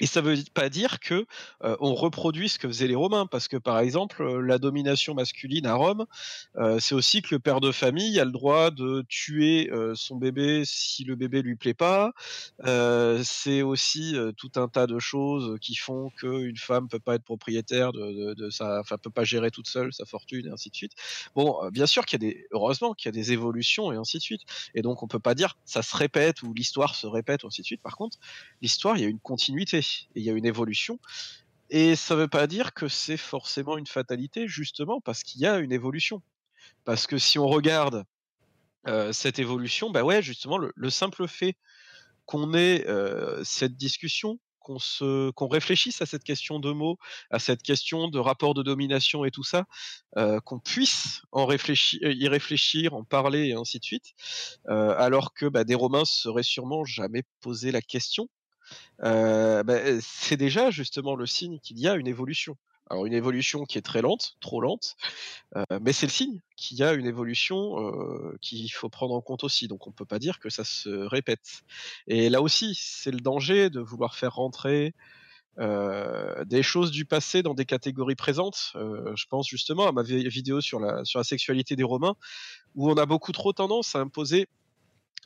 Et 0.00 0.06
ça 0.06 0.20
veut 0.20 0.36
pas 0.54 0.68
dire 0.68 1.00
que 1.00 1.26
on 1.60 1.94
reproduit 1.94 2.48
ce 2.48 2.58
que 2.58 2.68
faisaient 2.68 2.86
les 2.86 2.94
Romains, 2.94 3.26
parce 3.26 3.48
que 3.48 3.56
par 3.56 3.78
exemple, 3.80 4.24
la 4.40 4.58
domination 4.58 5.14
masculine 5.14 5.66
à 5.66 5.74
Rome, 5.74 6.06
c'est 6.78 6.94
aussi 6.94 7.22
que 7.22 7.34
le 7.34 7.38
père 7.38 7.60
de 7.60 7.72
famille 7.72 8.18
a 8.20 8.24
le 8.24 8.30
droit 8.30 8.70
de 8.70 9.04
tuer 9.08 9.70
son 9.94 10.16
bébé 10.16 10.62
si 10.64 11.04
le 11.04 11.16
bébé 11.16 11.42
lui 11.42 11.56
plaît 11.56 11.74
pas. 11.74 12.12
c'est 13.24 13.62
aussi 13.62 14.14
tout 14.36 14.52
un 14.56 14.68
tas 14.68 14.86
de 14.86 14.98
choses 14.98 15.58
qui 15.60 15.74
font 15.74 16.10
qu'une 16.10 16.56
femme 16.56 16.88
peut 16.88 17.00
pas 17.00 17.16
être 17.16 17.24
propriétaire 17.24 17.92
de, 17.92 18.50
sa, 18.50 18.82
peut 19.02 19.10
pas 19.10 19.24
gérer 19.24 19.50
toute 19.50 19.68
seule 19.68 19.92
sa 19.92 20.04
fortune 20.04 20.46
et 20.46 20.50
ainsi 20.50 20.70
de 20.70 20.76
suite. 20.76 20.92
Bon, 21.34 21.68
bien 21.70 21.86
sûr 21.86 22.06
qu'il 22.06 22.22
y 22.22 22.26
a 22.26 22.30
des, 22.30 22.46
heureusement 22.52 22.94
qu'il 22.94 23.08
y 23.08 23.10
a 23.10 23.12
des 23.12 23.32
évolutions 23.32 23.92
et 23.92 23.96
ainsi 23.96 24.18
de 24.18 24.22
suite. 24.22 24.42
Et 24.74 24.82
donc 24.82 25.02
on 25.02 25.08
peut 25.08 25.18
pas 25.18 25.34
dire 25.34 25.56
ça 25.64 25.82
se 25.82 25.96
répète 25.96 26.42
ou 26.42 26.52
l'histoire 26.54 26.94
se 26.94 27.06
répète 27.06 27.44
ou 27.44 27.48
ainsi 27.48 27.62
de 27.62 27.66
suite. 27.66 27.82
Par 27.82 27.96
contre, 27.96 28.18
l'histoire, 28.62 28.96
il 28.96 29.02
y 29.02 29.06
a 29.06 29.08
une 29.08 29.20
continuité 29.20 29.82
il 30.14 30.22
y 30.22 30.30
a 30.30 30.32
une 30.32 30.46
évolution. 30.46 30.98
Et 31.70 31.96
ça 31.96 32.14
ne 32.14 32.20
veut 32.20 32.28
pas 32.28 32.46
dire 32.46 32.72
que 32.72 32.88
c'est 32.88 33.16
forcément 33.16 33.76
une 33.76 33.86
fatalité, 33.86 34.48
justement, 34.48 35.00
parce 35.00 35.22
qu'il 35.22 35.40
y 35.40 35.46
a 35.46 35.58
une 35.58 35.72
évolution. 35.72 36.22
Parce 36.84 37.06
que 37.06 37.18
si 37.18 37.38
on 37.38 37.46
regarde 37.46 38.04
cette 39.12 39.38
évolution, 39.38 39.90
bah 39.90 40.02
ouais, 40.02 40.22
justement, 40.22 40.56
le, 40.56 40.90
simple 40.90 41.28
fait 41.28 41.56
qu'on 42.24 42.54
ait 42.54 42.86
cette 43.44 43.76
discussion, 43.76 44.38
qu'on 44.60 44.78
se, 44.78 45.30
qu'on 45.32 45.48
réfléchisse 45.48 46.00
à 46.00 46.06
cette 46.06 46.24
question 46.24 46.58
de 46.58 46.72
mots, 46.72 46.98
à 47.30 47.38
cette 47.38 47.62
question 47.62 48.08
de 48.08 48.18
rapport 48.18 48.54
de 48.54 48.62
domination 48.62 49.26
et 49.26 49.30
tout 49.30 49.44
ça, 49.44 49.66
qu'on 50.44 50.58
puisse 50.58 51.20
en 51.32 51.44
réfléchir, 51.44 52.00
y 52.02 52.28
réfléchir, 52.28 52.94
en 52.94 53.04
parler 53.04 53.48
et 53.48 53.52
ainsi 53.52 53.78
de 53.78 53.84
suite, 53.84 54.14
alors 54.66 55.34
que 55.34 55.46
bah, 55.46 55.64
des 55.64 55.74
Romains 55.74 56.06
seraient 56.06 56.42
sûrement 56.42 56.86
jamais 56.86 57.24
posé 57.40 57.72
la 57.72 57.82
question 57.82 58.30
bah, 59.00 60.00
c'est 60.00 60.36
déjà 60.36 60.70
justement 60.70 61.16
le 61.16 61.26
signe 61.26 61.58
qu'il 61.60 61.78
y 61.78 61.88
a 61.88 61.94
une 61.94 62.06
évolution. 62.06 62.56
Alors 62.90 63.04
une 63.04 63.12
évolution 63.12 63.64
qui 63.66 63.76
est 63.76 63.82
très 63.82 64.00
lente, 64.00 64.36
trop 64.40 64.62
lente, 64.62 64.96
mais 65.82 65.92
c'est 65.92 66.06
le 66.06 66.12
signe 66.12 66.40
qu'il 66.56 66.78
y 66.78 66.82
a 66.82 66.94
une 66.94 67.04
évolution 67.04 67.76
qu'il 68.40 68.72
faut 68.72 68.88
prendre 68.88 69.14
en 69.14 69.20
compte 69.20 69.44
aussi. 69.44 69.68
Donc 69.68 69.86
on 69.86 69.90
ne 69.90 69.94
peut 69.94 70.06
pas 70.06 70.18
dire 70.18 70.38
que 70.38 70.48
ça 70.48 70.64
se 70.64 70.88
répète. 70.88 71.64
Et 72.06 72.30
là 72.30 72.40
aussi, 72.40 72.74
c'est 72.80 73.10
le 73.10 73.20
danger 73.20 73.68
de 73.68 73.80
vouloir 73.80 74.14
faire 74.16 74.34
rentrer 74.34 74.94
des 75.58 76.62
choses 76.62 76.90
du 76.90 77.04
passé 77.04 77.42
dans 77.42 77.52
des 77.52 77.66
catégories 77.66 78.14
présentes. 78.14 78.72
je 78.74 79.26
pense 79.28 79.48
justement 79.48 79.86
à 79.86 79.92
ma 79.92 80.02
vidéo 80.02 80.62
sur 80.62 80.80
la 80.80 81.04
sexualité 81.24 81.76
des 81.76 81.84
Romains, 81.84 82.14
où 82.74 82.90
on 82.90 82.96
a 82.96 83.04
beaucoup 83.04 83.32
trop 83.32 83.52
tendance 83.52 83.96
à 83.96 83.98
imposer 83.98 84.48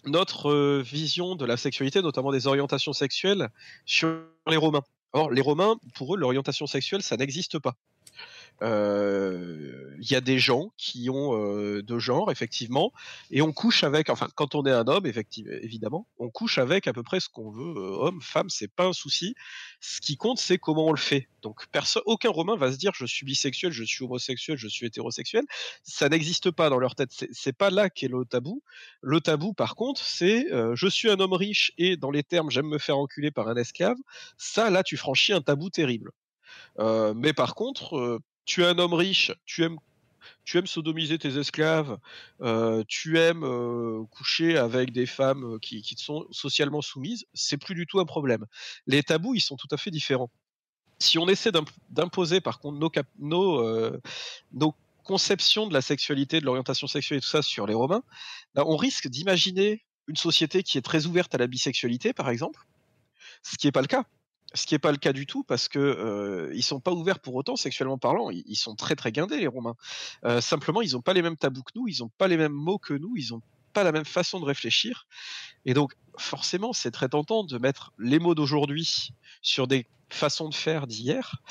notre 0.05 0.81
vision 0.81 1.37
de 1.37 1.45
la 1.45 1.57
sexualité, 1.57 2.03
notamment 2.03 2.33
des 2.33 2.47
orientations 2.47 2.93
sexuelles, 2.93 3.49
sur 3.87 4.23
les 4.47 4.57
Romains. 4.57 4.83
Or, 5.13 5.31
les 5.31 5.43
Romains, 5.43 5.77
pour 5.95 6.15
eux, 6.15 6.19
l'orientation 6.19 6.67
sexuelle, 6.67 7.03
ça 7.03 7.17
n'existe 7.17 7.59
pas. 7.59 7.77
Euh, 8.63 9.97
il 9.99 10.11
y 10.11 10.15
a 10.15 10.21
des 10.21 10.39
gens 10.39 10.73
qui 10.77 11.11
ont 11.11 11.37
euh, 11.37 11.83
de 11.83 11.99
genre, 11.99 12.31
effectivement, 12.31 12.93
et 13.31 13.43
on 13.43 13.53
couche 13.53 13.83
avec, 13.83 14.09
enfin, 14.09 14.29
quand 14.37 14.55
on 14.55 14.65
est 14.65 14.71
un 14.71 14.87
homme, 14.87 15.07
effectivement, 15.07 15.53
évidemment, 15.63 16.07
on 16.19 16.31
couche 16.31 16.59
avec 16.59 16.87
à 16.87 16.93
peu 16.93 17.03
près 17.03 17.19
ce 17.19 17.29
qu'on 17.29 17.51
veut, 17.51 17.77
euh, 17.77 17.97
homme, 17.99 18.21
femme, 18.23 18.51
c'est 18.51 18.69
pas 18.69 18.87
un 18.87 18.93
souci. 18.93 19.35
Ce 19.81 20.01
qui 20.01 20.17
compte, 20.17 20.39
c'est 20.39 20.59
comment 20.59 20.87
on 20.87 20.93
le 20.93 20.99
fait. 20.99 21.29
Donc, 21.43 21.65
aucun 22.07 22.31
Romain 22.31 22.57
va 22.57 22.71
se 22.71 22.77
dire 22.77 22.93
je 22.95 23.05
suis 23.05 23.27
bisexuel, 23.27 23.73
je 23.73 23.83
suis 23.83 24.05
homosexuel, 24.05 24.57
je 24.57 24.69
suis 24.69 24.87
hétérosexuel. 24.87 25.45
Ça 25.83 26.09
n'existe 26.09 26.51
pas 26.53 26.71
dans 26.71 26.79
leur 26.79 26.95
tête. 26.95 27.11
C'est 27.33 27.57
pas 27.57 27.71
là 27.71 27.91
qu'est 27.91 28.09
le 28.09 28.25
tabou. 28.25 28.63
Le 29.01 29.21
tabou, 29.21 29.53
par 29.53 29.75
contre, 29.75 30.05
c'est 30.05 30.47
je 30.75 30.87
suis 30.87 31.11
un 31.11 31.19
homme 31.19 31.33
riche 31.33 31.73
et 31.79 31.97
dans 31.97 32.11
les 32.11 32.23
termes 32.23 32.51
j'aime 32.51 32.69
me 32.69 32.79
faire 32.79 32.99
enculer 32.99 33.33
par 33.33 33.49
un 33.49 33.57
esclave. 33.57 33.97
Ça, 34.37 34.71
là, 34.71 34.85
tu 34.85 34.97
franchis 34.97 35.33
un 35.33 35.41
tabou 35.41 35.69
terrible. 35.69 36.13
mais 36.79 37.33
par 37.33 37.57
contre, 37.57 38.21
tu 38.45 38.63
es 38.63 38.67
un 38.67 38.79
homme 38.79 38.95
riche, 38.95 39.33
tu 39.45 39.65
aimes 39.65 39.79
tu 40.45 40.59
aimes 40.59 40.67
sodomiser 40.67 41.19
tes 41.19 41.39
esclaves, 41.39 41.99
euh, 42.41 42.83
tu 42.89 43.19
aimes 43.19 43.45
euh, 43.45 44.05
coucher 44.11 44.57
avec 44.57 44.93
des 44.93 45.07
femmes 45.07 45.59
qui, 45.61 45.83
qui 45.83 45.95
te 45.95 46.01
sont 46.01 46.27
socialement 46.31 46.83
soumises, 46.83 47.27
c'est 47.33 47.57
plus 47.57 47.75
du 47.75 47.87
tout 47.87 48.01
un 48.01 48.05
problème. 48.05 48.47
Les 48.87 49.03
tabous, 49.03 49.35
ils 49.35 49.41
sont 49.41 49.57
tout 49.57 49.69
à 49.71 49.77
fait 49.77 49.91
différents. 49.91 50.31
Si 50.99 51.19
on 51.19 51.29
essaie 51.29 51.51
d'imposer 51.91 52.41
par 52.41 52.61
contre 52.61 52.79
nos, 52.79 52.91
nos, 53.19 53.61
euh, 53.61 54.01
nos, 54.53 54.75
conceptions 55.05 55.67
de 55.67 55.75
la 55.75 55.83
sexualité, 55.83 56.41
de 56.41 56.47
l'orientation 56.47 56.87
sexuelle 56.87 57.19
et 57.19 57.21
tout 57.21 57.29
ça 57.29 57.43
sur 57.43 57.67
les 57.67 57.75
Romains, 57.75 58.05
ben, 58.55 58.63
on 58.67 58.77
risque 58.77 59.09
d'imaginer 59.09 59.85
une 60.07 60.15
société 60.15 60.63
qui 60.63 60.79
est 60.79 60.83
très 60.83 61.07
ouverte 61.07 61.35
à 61.35 61.39
la 61.39 61.49
bisexualité, 61.49 62.13
par 62.13 62.29
exemple, 62.31 62.65
ce 63.43 63.57
qui 63.57 63.67
n'est 63.67 63.73
pas 63.73 63.81
le 63.81 63.89
cas. 63.89 64.05
Ce 64.55 64.67
qui 64.67 64.75
n'est 64.75 64.79
pas 64.79 64.93
le 64.93 64.99
cas 64.99 65.13
du 65.13 65.27
tout 65.27 65.45
parce 65.45 65.69
que 65.69 65.79
euh, 65.79 66.53
ils 66.55 66.63
sont 66.63 66.81
pas 66.81 66.93
ouverts 66.93 67.21
pour 67.21 67.35
autant 67.35 67.57
sexuellement 67.57 67.99
parlant. 67.99 68.31
Ils, 68.31 68.57
sont 68.57 68.75
très 68.75 68.97
très 68.97 69.13
guindés 69.13 69.39
les 69.39 69.47
Romains. 69.47 69.77
Simplement, 70.41 70.83
ils 70.83 70.93
n'ont 70.93 71.03
pas 71.03 71.15
les 71.15 71.23
mêmes 71.23 71.37
tabous 71.37 71.63
que 71.63 71.73
nous, 71.75 71.89
ils 71.89 72.01
n'ont 72.01 72.11
pas 72.19 72.29
les 72.29 72.37
mêmes 72.37 72.53
mots 72.53 72.79
que 72.79 72.95
nous, 72.95 73.15
ils 73.17 73.31
n'ont 73.31 73.43
pas 73.73 73.83
la 73.83 73.93
même 73.93 74.05
façon 74.05 74.41
de 74.41 74.45
réfléchir. 74.45 75.07
Et 75.65 75.75
donc, 75.75 75.95
forcément, 76.19 76.73
c'est 76.73 76.91
très 76.91 77.09
tentant 77.09 77.45
de 77.45 77.59
mettre 77.59 77.93
les 77.99 78.19
mots 78.19 78.35
d'aujourd'hui 78.35 79.09
sur 79.41 79.67
des 79.67 79.87
façons 80.11 80.49
de 80.49 80.55
faire 80.55 80.87
d'hier. 80.87 81.43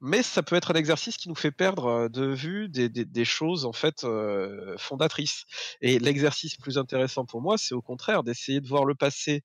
Mais 0.00 0.22
ça 0.22 0.44
peut 0.44 0.54
être 0.54 0.70
un 0.70 0.74
exercice 0.74 1.16
qui 1.16 1.28
nous 1.28 1.34
fait 1.34 1.50
perdre 1.50 2.08
de 2.08 2.26
vue 2.26 2.68
des, 2.68 3.24
choses 3.24 3.64
en 3.64 3.72
fait 3.72 4.06
fondatrices. 4.78 5.44
Et 5.80 5.98
l'exercice 5.98 6.56
plus 6.56 6.78
intéressant 6.78 7.24
pour 7.24 7.40
moi, 7.40 7.58
c'est 7.58 7.74
au 7.74 7.82
contraire 7.82 8.22
d'essayer 8.22 8.60
de 8.60 8.68
voir 8.68 8.84
le 8.84 8.94
passé 8.94 9.42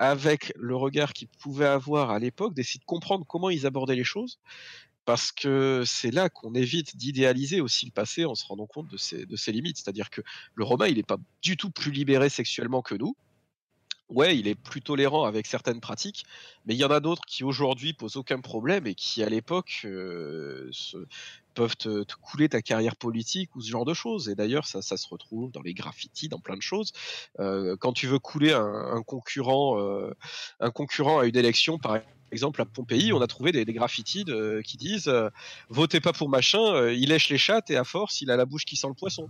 avec 0.00 0.52
le 0.56 0.74
regard 0.74 1.12
qu'ils 1.12 1.28
pouvaient 1.28 1.66
avoir 1.66 2.10
à 2.10 2.18
l'époque, 2.18 2.54
d'essayer 2.54 2.80
de 2.80 2.84
comprendre 2.86 3.26
comment 3.28 3.50
ils 3.50 3.66
abordaient 3.66 3.94
les 3.94 4.02
choses, 4.02 4.40
parce 5.04 5.30
que 5.30 5.82
c'est 5.86 6.10
là 6.10 6.30
qu'on 6.30 6.54
évite 6.54 6.96
d'idéaliser 6.96 7.60
aussi 7.60 7.84
le 7.84 7.92
passé 7.92 8.24
en 8.24 8.34
se 8.34 8.46
rendant 8.46 8.66
compte 8.66 8.88
de 8.88 8.96
ses, 8.96 9.26
de 9.26 9.36
ses 9.36 9.52
limites. 9.52 9.76
C'est-à-dire 9.76 10.08
que 10.08 10.22
le 10.54 10.64
Romain, 10.64 10.86
il 10.86 10.96
n'est 10.96 11.02
pas 11.02 11.18
du 11.42 11.58
tout 11.58 11.70
plus 11.70 11.92
libéré 11.92 12.30
sexuellement 12.30 12.80
que 12.80 12.94
nous. 12.94 13.14
Ouais, 14.10 14.36
il 14.36 14.48
est 14.48 14.56
plus 14.56 14.82
tolérant 14.82 15.24
avec 15.24 15.46
certaines 15.46 15.80
pratiques, 15.80 16.24
mais 16.66 16.74
il 16.74 16.78
y 16.78 16.84
en 16.84 16.90
a 16.90 16.98
d'autres 16.98 17.22
qui 17.26 17.44
aujourd'hui 17.44 17.92
posent 17.92 18.16
aucun 18.16 18.40
problème 18.40 18.88
et 18.88 18.96
qui 18.96 19.22
à 19.22 19.28
l'époque 19.28 19.82
euh, 19.84 20.68
peuvent 21.54 21.76
te, 21.76 22.02
couler 22.20 22.48
ta 22.48 22.60
carrière 22.60 22.96
politique 22.96 23.54
ou 23.54 23.60
ce 23.60 23.70
genre 23.70 23.84
de 23.84 23.94
choses. 23.94 24.28
Et 24.28 24.34
d'ailleurs, 24.34 24.66
ça, 24.66 24.82
se 24.82 25.08
retrouve 25.08 25.52
dans 25.52 25.62
les 25.62 25.74
graffitis, 25.74 26.28
dans 26.28 26.40
plein 26.40 26.56
de 26.56 26.62
choses. 26.62 26.92
Euh, 27.38 27.76
quand 27.78 27.92
tu 27.92 28.08
veux 28.08 28.18
couler 28.18 28.52
un, 28.52 28.64
un 28.64 29.02
concurrent, 29.02 29.78
euh, 29.80 30.12
un 30.58 30.72
concurrent 30.72 31.20
à 31.20 31.26
une 31.26 31.36
élection, 31.36 31.78
par 31.78 32.00
exemple 32.32 32.60
à 32.62 32.64
Pompéi, 32.64 33.12
on 33.12 33.20
a 33.20 33.28
trouvé 33.28 33.52
des, 33.52 33.64
graffitis 33.64 34.24
qui 34.64 34.76
disent 34.76 35.12
votez 35.68 36.00
pas 36.00 36.12
pour 36.12 36.28
machin, 36.28 36.88
il 36.90 37.10
lèche 37.10 37.28
les 37.28 37.38
chattes 37.38 37.70
et 37.70 37.76
à 37.76 37.84
force, 37.84 38.20
il 38.22 38.30
a 38.32 38.36
la 38.36 38.44
bouche 38.44 38.64
qui 38.64 38.74
sent 38.74 38.88
le 38.88 38.94
poisson. 38.94 39.28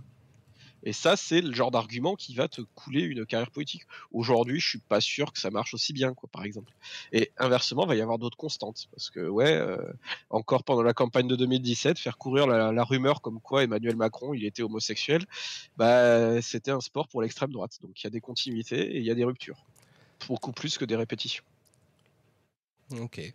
Et 0.83 0.93
ça, 0.93 1.15
c'est 1.15 1.41
le 1.41 1.53
genre 1.53 1.71
d'argument 1.71 2.15
qui 2.15 2.33
va 2.33 2.47
te 2.47 2.61
couler 2.75 3.01
une 3.01 3.25
carrière 3.25 3.51
politique. 3.51 3.83
Aujourd'hui, 4.11 4.59
je 4.59 4.69
suis 4.69 4.79
pas 4.79 5.01
sûr 5.01 5.31
que 5.31 5.39
ça 5.39 5.51
marche 5.51 5.73
aussi 5.73 5.93
bien, 5.93 6.13
quoi, 6.13 6.29
par 6.31 6.43
exemple. 6.43 6.73
Et 7.11 7.31
inversement, 7.37 7.83
il 7.83 7.87
va 7.87 7.95
y 7.95 8.01
avoir 8.01 8.17
d'autres 8.17 8.37
constantes. 8.37 8.87
Parce 8.91 9.09
que, 9.09 9.27
ouais, 9.27 9.53
euh, 9.53 9.77
encore 10.29 10.63
pendant 10.63 10.83
la 10.83 10.93
campagne 10.93 11.27
de 11.27 11.35
2017, 11.35 11.99
faire 11.99 12.17
courir 12.17 12.47
la, 12.47 12.71
la, 12.71 12.83
rumeur 12.83 13.21
comme 13.21 13.39
quoi 13.39 13.63
Emmanuel 13.63 13.95
Macron, 13.95 14.33
il 14.33 14.45
était 14.45 14.63
homosexuel, 14.63 15.25
bah, 15.77 16.41
c'était 16.41 16.71
un 16.71 16.81
sport 16.81 17.07
pour 17.07 17.21
l'extrême 17.21 17.51
droite. 17.51 17.77
Donc 17.81 18.01
il 18.01 18.03
y 18.05 18.07
a 18.07 18.11
des 18.11 18.21
continuités 18.21 18.95
et 18.95 18.97
il 18.97 19.05
y 19.05 19.11
a 19.11 19.15
des 19.15 19.25
ruptures. 19.25 19.65
Beaucoup 20.27 20.51
plus 20.51 20.77
que 20.77 20.85
des 20.85 20.95
répétitions. 20.95 21.43
Ok. 22.99 23.33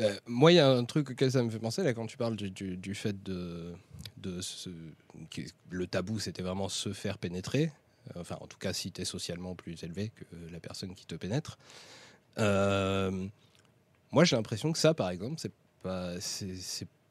Euh, 0.00 0.14
moi, 0.26 0.52
il 0.52 0.56
y 0.56 0.58
a 0.60 0.68
un 0.68 0.84
truc 0.84 1.10
auquel 1.10 1.30
ça 1.30 1.42
me 1.42 1.50
fait 1.50 1.58
penser, 1.58 1.82
là, 1.82 1.94
quand 1.94 2.06
tu 2.06 2.16
parles 2.16 2.36
du, 2.36 2.94
fait 2.94 3.22
de, 3.22 3.74
le 5.70 5.86
tabou, 5.86 6.18
c'était 6.18 6.42
vraiment 6.42 6.68
se 6.68 6.92
faire 6.92 7.18
pénétrer. 7.18 7.70
Enfin, 8.16 8.36
en 8.40 8.46
tout 8.46 8.58
cas, 8.58 8.72
si 8.72 8.92
tu 8.92 9.00
es 9.00 9.04
socialement 9.04 9.54
plus 9.54 9.82
élevé 9.82 10.10
que 10.10 10.24
la 10.52 10.60
personne 10.60 10.94
qui 10.94 11.06
te 11.06 11.14
pénètre. 11.14 11.58
Euh, 12.38 13.26
moi, 14.10 14.24
j'ai 14.24 14.36
l'impression 14.36 14.72
que 14.72 14.78
ça, 14.78 14.94
par 14.94 15.10
exemple, 15.10 15.36
c'est 15.38 15.52
pas, 15.82 16.14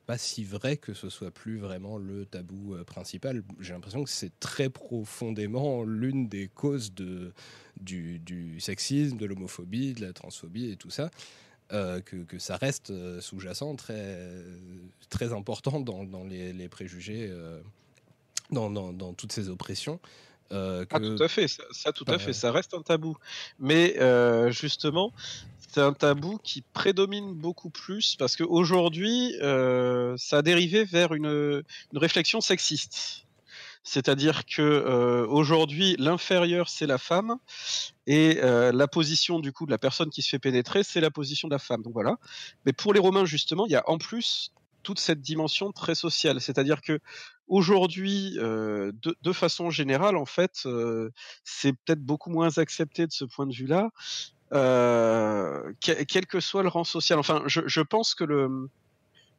pas 0.06 0.18
si 0.18 0.44
vrai 0.44 0.78
que 0.78 0.94
ce 0.94 1.10
soit 1.10 1.32
plus 1.32 1.58
vraiment 1.58 1.98
le 1.98 2.26
tabou 2.26 2.76
euh, 2.76 2.84
principal. 2.84 3.44
J'ai 3.60 3.74
l'impression 3.74 4.04
que 4.04 4.10
c'est 4.10 4.38
très 4.40 4.70
profondément 4.70 5.84
l'une 5.84 6.28
des 6.28 6.48
causes 6.48 6.94
du 6.94 8.60
sexisme, 8.60 9.18
de 9.18 9.26
l'homophobie, 9.26 9.94
de 9.94 10.02
la 10.02 10.14
transphobie 10.14 10.70
et 10.70 10.76
tout 10.76 10.90
ça. 10.90 11.10
Euh, 11.72 12.02
que, 12.02 12.18
que, 12.18 12.38
ça 12.40 12.58
reste 12.58 12.92
euh, 12.92 13.22
sous-jacent, 13.22 13.76
très, 13.76 14.20
très 15.10 15.34
important 15.34 15.80
dans, 15.80 16.04
dans 16.04 16.24
les, 16.24 16.54
les, 16.54 16.68
préjugés, 16.68 17.28
euh, 17.32 17.60
dans, 18.52 18.70
dans, 18.70 18.92
dans, 18.92 19.14
toutes 19.14 19.32
ces 19.32 19.50
oppressions. 19.50 20.00
Que... 20.50 20.86
Ah, 20.92 21.00
tout 21.00 21.24
à 21.24 21.28
fait, 21.28 21.48
ça, 21.48 21.64
ça 21.72 21.92
tout 21.92 22.06
à 22.08 22.20
fait, 22.20 22.34
ça 22.34 22.52
reste 22.52 22.76
un 22.76 22.84
tabou. 22.84 23.18
Mais 23.58 23.96
justement, 24.52 25.12
c'est 25.68 25.82
un 25.82 25.94
tabou 25.94 26.38
qui 26.44 26.62
prédomine 26.74 27.34
beaucoup 27.34 27.72
plus 27.72 28.16
parce 28.18 28.36
qu'aujourd'hui, 28.36 29.34
ça 29.40 30.38
a 30.38 30.42
dérivé 30.44 30.84
vers 30.84 31.14
une, 31.14 31.64
une 31.92 31.98
réflexion 31.98 32.40
sexiste. 32.40 33.26
C'est-à-dire 33.84 34.46
que 34.46 34.62
euh, 34.62 35.28
aujourd'hui, 35.28 35.96
l'inférieur 36.00 36.70
c'est 36.70 36.88
la 36.88 36.98
femme 36.98 37.36
et 38.08 38.40
euh, 38.42 38.72
la 38.72 38.88
position 38.88 39.40
du 39.40 39.52
coup 39.52 39.66
de 39.66 39.72
la 39.72 39.78
personne 39.78 40.10
qui 40.10 40.22
se 40.22 40.30
fait 40.30 40.40
pénétrer 40.40 40.84
c'est 40.84 41.02
la 41.02 41.12
position 41.12 41.48
de 41.48 41.54
la 41.54 41.60
femme. 41.60 41.84
Donc 41.84 41.94
voilà. 41.94 42.18
Mais 42.66 42.74
pour 42.74 42.94
les 42.94 43.00
Romains 43.00 43.26
justement, 43.26 43.66
il 43.66 43.72
y 43.72 43.76
a 43.76 43.84
en 43.90 43.98
plus 43.98 44.52
toute 44.84 45.00
cette 45.00 45.22
dimension 45.22 45.72
très 45.72 45.96
sociale. 45.96 46.40
C'est-à-dire 46.42 46.82
que 46.82 47.00
aujourd'hui, 47.48 48.38
euh, 48.38 48.92
de, 49.02 49.16
de, 49.22 49.32
façon 49.32 49.70
générale, 49.70 50.18
en 50.18 50.26
fait, 50.26 50.64
euh, 50.66 51.10
c'est 51.44 51.74
peut-être 51.74 52.02
beaucoup 52.02 52.30
moins 52.30 52.58
accepté 52.58 53.08
de 53.08 53.12
ce 53.12 53.26
point 53.26 53.48
de 53.48 53.54
vue-là, 53.54 53.90
euh, 54.54 55.74
quel 55.82 56.28
que 56.28 56.40
soit 56.40 56.64
le 56.64 56.70
rang 56.70 56.84
social. 56.84 57.18
Enfin, 57.18 57.44
je, 57.48 57.62
je 57.66 57.82
pense 57.82 58.14
que 58.14 58.24
le 58.24 58.70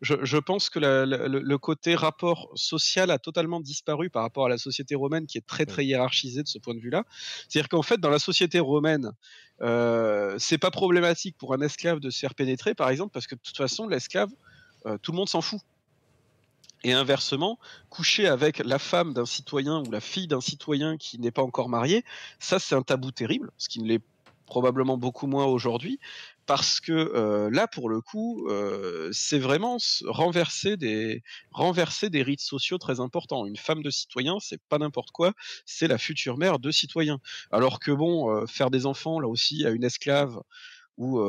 je, 0.04 0.14
je, 0.22 0.36
pense 0.36 0.70
que 0.70 0.78
la, 0.78 1.06
la, 1.06 1.26
le 1.26 1.58
côté 1.58 1.94
rapport 1.94 2.50
social 2.54 3.10
a 3.10 3.18
totalement 3.18 3.60
disparu 3.60 4.10
par 4.10 4.22
rapport 4.22 4.46
à 4.46 4.48
la 4.48 4.58
société 4.58 4.94
romaine 4.94 5.26
qui 5.26 5.38
est 5.38 5.46
très 5.46 5.66
très 5.66 5.84
hiérarchisée 5.84 6.42
de 6.42 6.48
ce 6.48 6.58
point 6.58 6.74
de 6.74 6.80
vue-là. 6.80 7.04
C'est-à-dire 7.48 7.68
qu'en 7.68 7.82
fait, 7.82 7.98
dans 7.98 8.10
la 8.10 8.18
société 8.18 8.60
romaine, 8.60 9.10
euh, 9.62 10.36
c'est 10.38 10.58
pas 10.58 10.70
problématique 10.70 11.36
pour 11.38 11.54
un 11.54 11.60
esclave 11.60 12.00
de 12.00 12.10
se 12.10 12.18
faire 12.18 12.34
pénétrer, 12.34 12.74
par 12.74 12.90
exemple, 12.90 13.12
parce 13.12 13.26
que 13.26 13.34
de 13.34 13.40
toute 13.40 13.56
façon, 13.56 13.88
l'esclave, 13.88 14.30
euh, 14.86 14.98
tout 14.98 15.12
le 15.12 15.16
monde 15.16 15.28
s'en 15.28 15.40
fout. 15.40 15.60
Et 16.84 16.92
inversement, 16.92 17.58
coucher 17.88 18.28
avec 18.28 18.58
la 18.58 18.78
femme 18.78 19.14
d'un 19.14 19.24
citoyen 19.24 19.82
ou 19.86 19.90
la 19.90 20.00
fille 20.00 20.26
d'un 20.26 20.42
citoyen 20.42 20.98
qui 20.98 21.18
n'est 21.18 21.30
pas 21.30 21.42
encore 21.42 21.70
marié, 21.70 22.04
ça 22.38 22.58
c'est 22.58 22.74
un 22.74 22.82
tabou 22.82 23.10
terrible, 23.10 23.50
ce 23.56 23.70
qui 23.70 23.80
ne 23.80 23.88
l'est 23.88 24.02
probablement 24.44 24.98
beaucoup 24.98 25.26
moins 25.26 25.46
aujourd'hui, 25.46 25.98
parce 26.46 26.80
que 26.80 26.92
euh, 26.92 27.50
là, 27.50 27.66
pour 27.66 27.88
le 27.88 28.00
coup, 28.00 28.46
euh, 28.48 29.10
c'est 29.12 29.38
vraiment 29.38 29.78
renverser 30.04 30.76
des, 30.76 31.22
rites 32.22 32.40
sociaux 32.40 32.78
très 32.78 33.00
importants. 33.00 33.46
Une 33.46 33.56
femme 33.56 33.82
de 33.82 33.90
citoyen, 33.90 34.38
c'est 34.40 34.60
pas 34.68 34.78
n'importe 34.78 35.10
quoi, 35.10 35.32
c'est 35.64 35.88
la 35.88 35.98
future 35.98 36.36
mère 36.36 36.58
de 36.58 36.70
citoyen. 36.70 37.18
Alors 37.50 37.80
que 37.80 37.90
bon, 37.90 38.30
euh, 38.30 38.46
faire 38.46 38.70
des 38.70 38.86
enfants, 38.86 39.20
là 39.20 39.28
aussi, 39.28 39.64
à 39.66 39.70
une 39.70 39.84
esclave 39.84 40.40
ou 40.96 41.20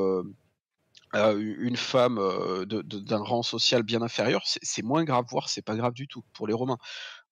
à 1.11 1.31
une 1.31 1.77
femme 1.77 2.19
d'un 2.65 3.17
rang 3.17 3.41
social 3.41 3.83
bien 3.83 4.01
inférieur, 4.01 4.43
c'est 4.45 4.83
moins 4.83 5.03
grave, 5.03 5.25
voire 5.29 5.49
c'est 5.49 5.61
pas 5.63 5.75
grave 5.75 5.93
du 5.93 6.07
tout 6.07 6.23
pour 6.33 6.45
les 6.45 6.53
Romains. 6.53 6.77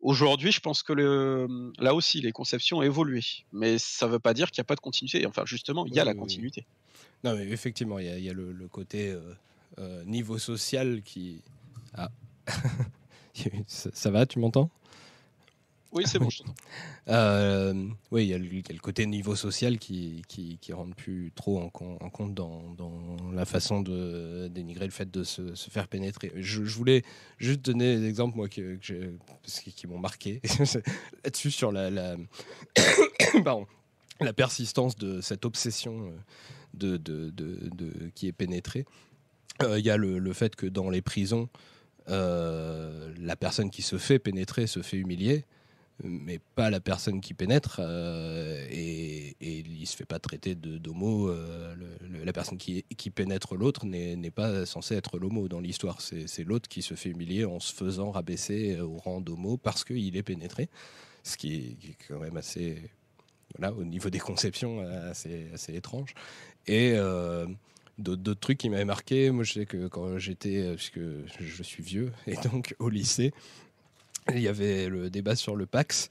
Aujourd'hui, 0.04 0.52
je 0.52 0.60
pense 0.60 0.84
que 0.84 0.92
le, 0.92 1.72
là 1.80 1.96
aussi, 1.96 2.20
les 2.20 2.34
conceptions 2.34 2.80
ont 2.80 2.82
évolué, 2.82 3.22
mais 3.54 3.78
ça 3.78 4.06
ne 4.06 4.12
veut 4.12 4.20
pas 4.20 4.34
dire 4.34 4.52
qu'il 4.52 4.60
n'y 4.60 4.66
a 4.66 4.68
pas 4.68 4.76
de 4.76 4.82
continuité. 4.82 5.26
Enfin, 5.26 5.44
justement, 5.46 5.86
il 5.86 5.94
y 5.94 6.00
a 6.00 6.04
oui, 6.04 6.10
la 6.10 6.14
continuité. 6.14 6.66
Oui. 6.68 7.00
Non, 7.24 7.38
mais 7.38 7.48
effectivement, 7.48 8.00
il 8.00 8.06
y 8.08 8.10
a, 8.10 8.18
il 8.18 8.24
y 8.26 8.30
a 8.30 8.34
le, 8.34 8.52
le, 8.52 8.68
côté 8.68 9.12
euh, 9.12 9.22
euh, 9.80 10.04
niveau 10.04 10.38
social 10.38 11.02
qui. 11.04 11.42
Ah. 11.94 12.10
ça, 13.68 13.92
ça, 13.94 14.12
va, 14.12 14.26
tu 14.26 14.40
m'entends? 14.40 14.70
Oui, 15.94 16.06
c'est 16.08 16.18
bon, 16.18 16.30
euh, 17.08 17.88
oui, 18.10 18.26
il 18.26 18.30
y, 18.30 18.34
a 18.34 18.38
le 18.40 18.80
côté 18.80 19.06
niveau 19.06 19.36
social 19.36 19.78
qui, 19.78 20.24
qui, 20.28 20.58
qui 20.60 20.74
rentre 20.74 20.96
plus 20.96 21.32
trop 21.36 21.60
en, 21.60 21.70
compte 21.70 22.34
dans, 22.34 22.74
dans, 22.74 23.16
la 23.32 23.46
façon 23.46 23.82
de 23.82 24.48
dénigrer 24.48 24.86
le 24.86 24.92
fait 24.92 25.12
de 25.12 25.24
se, 25.24 25.54
faire 25.70 25.88
pénétrer. 25.88 26.32
Je, 26.36 26.62
voulais 26.62 27.04
juste 27.38 27.62
donner 27.62 28.00
des 28.00 28.08
exemples, 28.08 28.38
moi, 28.38 28.50
que, 28.50 28.78
qui, 28.78 29.88
m'ont 29.88 30.00
marqué 30.00 30.42
là-dessus, 31.24 31.52
sur 31.52 31.72
la, 31.72 31.92
la, 34.20 34.34
persistance 34.34 34.96
de 34.96 35.22
cette 35.22 35.46
obsession 35.46 36.08
euh, 36.08 36.12
de, 36.74 36.98
de, 36.98 37.30
de, 37.30 38.10
qui 38.16 38.28
est 38.28 38.34
pénétrée. 38.34 38.86
Euh, 39.62 39.78
il 39.78 39.86
y 39.86 39.92
a 39.92 39.98
le, 39.98 40.34
fait 40.34 40.56
que 40.56 40.66
dans 40.66 40.90
les 40.90 41.04
prisons, 41.04 41.50
la 42.08 43.36
personne 43.40 43.70
qui 43.70 43.84
se 43.84 44.00
fait 44.00 44.18
pénétrer 44.18 44.66
se 44.66 44.82
fait 44.82 44.98
humilier 44.98 45.46
mais 46.02 46.40
pas 46.56 46.70
la 46.70 46.80
personne 46.80 47.22
qui 47.22 47.34
pénètre 47.34 47.80
euh, 47.80 48.66
et, 48.70 49.36
il 49.42 49.86
se 49.88 49.96
fait 49.98 50.06
pas 50.06 50.20
traiter 50.20 50.56
d'homo. 50.56 51.30
Euh, 51.30 51.76
la 52.24 52.34
personne 52.34 52.58
qui, 52.58 52.84
qui 52.98 53.10
pénètre 53.10 53.56
l'autre 53.56 53.86
n'est 53.86 54.32
pas 54.32 54.66
censée 54.66 54.96
être 54.96 55.20
l'homo 55.20 55.48
dans 55.48 55.60
l'histoire. 55.60 56.00
C'est 56.02 56.44
l'autre 56.44 56.70
qui 56.70 56.82
se 56.82 56.94
fait 56.94 57.10
humilier 57.10 57.46
en 57.46 57.60
se 57.60 57.74
faisant 57.74 58.12
rabaisser 58.12 58.80
au 58.80 58.98
rang 58.98 59.20
d'homo 59.20 59.58
parce 59.58 59.84
qu'il 59.84 60.16
est 60.16 60.24
pénétré, 60.24 60.70
ce 61.24 61.36
qui 61.36 61.78
est, 61.84 62.08
quand 62.08 62.20
même 62.20 62.38
assez, 62.38 62.82
voilà, 63.58 63.74
au 63.74 63.84
niveau 63.84 64.10
des 64.10 64.20
conceptions, 64.20 64.80
assez, 64.80 65.48
assez 65.54 65.76
étrange. 65.76 66.14
Et 66.68 66.94
euh, 66.96 67.46
d'autres 67.98 68.40
trucs 68.40 68.60
qui 68.60 68.70
m'avaient 68.70 68.86
marqué, 68.86 69.30
moi 69.32 69.44
je 69.44 69.54
sais 69.54 69.66
que 69.66 69.88
quand 69.88 70.18
j'étais, 70.18 70.74
puisque 70.76 71.02
je 71.40 71.64
suis 71.64 71.84
vieux, 71.84 72.14
et 72.28 72.36
donc 72.38 72.76
au 72.80 72.88
lycée, 72.88 73.34
il 74.30 74.42
y 74.42 74.48
avait 74.48 74.90
le 74.90 75.10
débat 75.10 75.36
sur 75.36 75.56
le 75.56 75.66
Pax. 75.66 76.10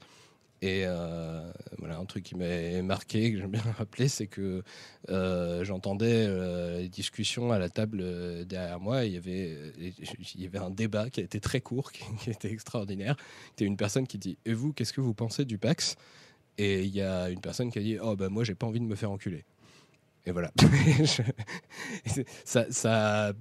Et 0.63 0.83
euh, 0.85 1.51
voilà, 1.77 1.97
un 1.97 2.05
truc 2.05 2.23
qui 2.23 2.35
m'a 2.35 2.81
marqué, 2.83 3.33
que 3.33 3.37
j'aime 3.37 3.51
bien 3.51 3.61
rappeler, 3.77 4.07
c'est 4.07 4.27
que 4.27 4.63
euh, 5.09 5.65
j'entendais 5.65 6.25
euh, 6.25 6.79
les 6.79 6.87
discussions 6.87 7.51
à 7.51 7.59
la 7.59 7.67
table 7.67 8.45
derrière 8.45 8.79
moi. 8.79 9.03
Il 9.03 9.11
y, 9.11 9.17
avait, 9.17 9.57
il 9.77 10.41
y 10.41 10.45
avait 10.45 10.59
un 10.59 10.69
débat 10.69 11.09
qui 11.09 11.19
a 11.19 11.23
été 11.23 11.41
très 11.41 11.59
court, 11.59 11.91
qui, 12.19 12.29
était 12.29 12.49
extraordinaire. 12.49 13.17
C'était 13.49 13.65
une 13.65 13.75
personne 13.75 14.07
qui 14.07 14.17
dit 14.17 14.37
Et 14.45 14.53
vous, 14.53 14.71
qu'est-ce 14.71 14.93
que 14.93 15.01
vous 15.01 15.13
pensez 15.13 15.43
du 15.43 15.57
Pax? 15.57 15.97
Et 16.57 16.83
il 16.83 16.95
y 16.95 17.01
a 17.01 17.29
une 17.29 17.41
personne 17.41 17.69
qui 17.69 17.79
a 17.79 17.81
dit 17.81 17.97
Oh, 18.01 18.15
ben 18.15 18.29
moi, 18.29 18.45
j'ai 18.45 18.55
pas 18.55 18.65
envie 18.65 18.79
de 18.79 18.85
me 18.85 18.95
faire 18.95 19.11
enculer. 19.11 19.43
Et 20.25 20.31
voilà. 20.31 20.49
ça, 22.45 23.33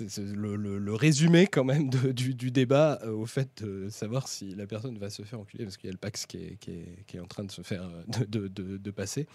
le, 0.00 0.94
résumé 0.94 1.46
quand 1.46 1.64
même 1.64 1.90
du, 1.90 2.50
débat 2.50 2.98
euh, 3.02 3.12
au 3.12 3.26
fait 3.26 3.62
de 3.62 3.88
savoir 3.88 4.28
si 4.28 4.54
la 4.54 4.66
personne 4.66 4.98
va 4.98 5.10
se 5.10 5.22
faire 5.22 5.40
enculer, 5.40 5.64
parce 5.64 5.76
qu'il 5.76 5.88
y 5.88 5.90
a 5.90 5.92
le 5.92 5.98
Pax 5.98 6.26
qui 6.26 6.38
est, 6.38 7.20
en 7.20 7.26
train 7.26 7.44
de 7.44 7.50
se 7.50 7.62
faire 7.62 7.82
euh, 7.82 8.26
de, 8.26 8.90
passer, 8.90 9.26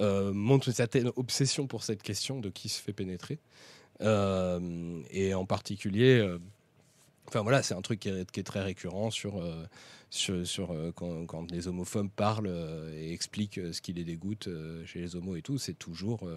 euh, 0.00 0.32
montre 0.32 0.68
une 0.68 0.74
certaine 0.74 1.10
obsession 1.16 1.66
pour 1.66 1.82
cette 1.82 2.02
question 2.02 2.40
de 2.40 2.50
qui 2.50 2.68
se 2.68 2.80
fait 2.80 2.92
pénétrer. 2.92 3.38
et 4.00 5.34
en 5.34 5.46
particulier, 5.46 6.36
enfin 7.28 7.42
voilà, 7.42 7.62
c'est 7.62 7.74
un 7.74 7.82
truc 7.82 8.00
qui 8.00 8.08
est, 8.08 8.42
très 8.44 8.62
récurrent 8.62 9.10
sur 9.10 9.42
sur, 10.10 10.70
euh, 10.70 10.92
quand, 10.92 11.50
les 11.50 11.68
homophobes 11.68 12.10
parlent 12.10 12.46
euh, 12.46 12.92
et 12.94 13.12
expliquent 13.12 13.58
euh, 13.58 13.72
ce 13.72 13.80
qui 13.80 13.92
les 13.92 14.04
dégoûte 14.04 14.48
chez 14.84 15.00
les 15.00 15.16
homos 15.16 15.36
et 15.36 15.42
tout, 15.42 15.58
c'est 15.58 15.74
toujours 15.74 16.28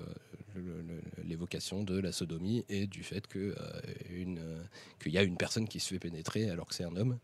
l'évocation 1.24 1.84
de 1.84 2.00
la 2.00 2.12
sodomie 2.12 2.66
et 2.70 2.88
du 2.88 3.04
fait 3.04 3.28
qu'il 3.28 3.54
y 5.06 5.18
a 5.18 5.24
une 5.24 5.38
personne 5.38 5.68
qui 5.68 5.80
se 5.80 5.90
fait 5.90 6.00
pénétrer 6.00 6.50
alors 6.50 6.68
que 6.68 6.76
c'est 6.76 6.84
un 6.84 6.96
homme. 6.96 7.20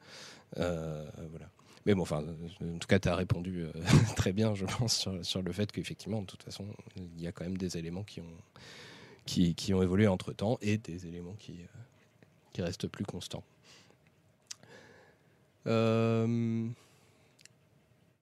Mais 1.85 1.93
bon, 1.93 2.03
en 2.03 2.79
tout 2.79 2.87
cas, 2.87 2.99
tu 2.99 3.09
as 3.09 3.15
répondu 3.15 3.65
très 4.15 4.33
bien, 4.33 4.55
je 4.55 4.65
pense, 4.65 5.07
sur, 5.21 5.41
le 5.41 5.51
fait 5.51 5.71
qu'effectivement, 5.71 6.21
de 6.21 6.27
toute 6.27 6.43
façon, 6.43 6.65
il 6.95 7.21
y 7.21 7.27
a 7.27 7.31
quand 7.31 7.43
même 7.43 7.57
des 7.57 7.77
éléments 7.77 8.03
qui 8.03 8.21
ont, 8.21 9.81
évolué 9.81 10.07
entre 10.07 10.33
temps 10.33 10.57
et 10.61 10.77
des 10.77 11.07
éléments 11.07 11.35
qui 11.35 12.61
restent 12.61 12.87
plus 12.87 13.05
constants. 13.05 13.43
Euh, 15.67 16.67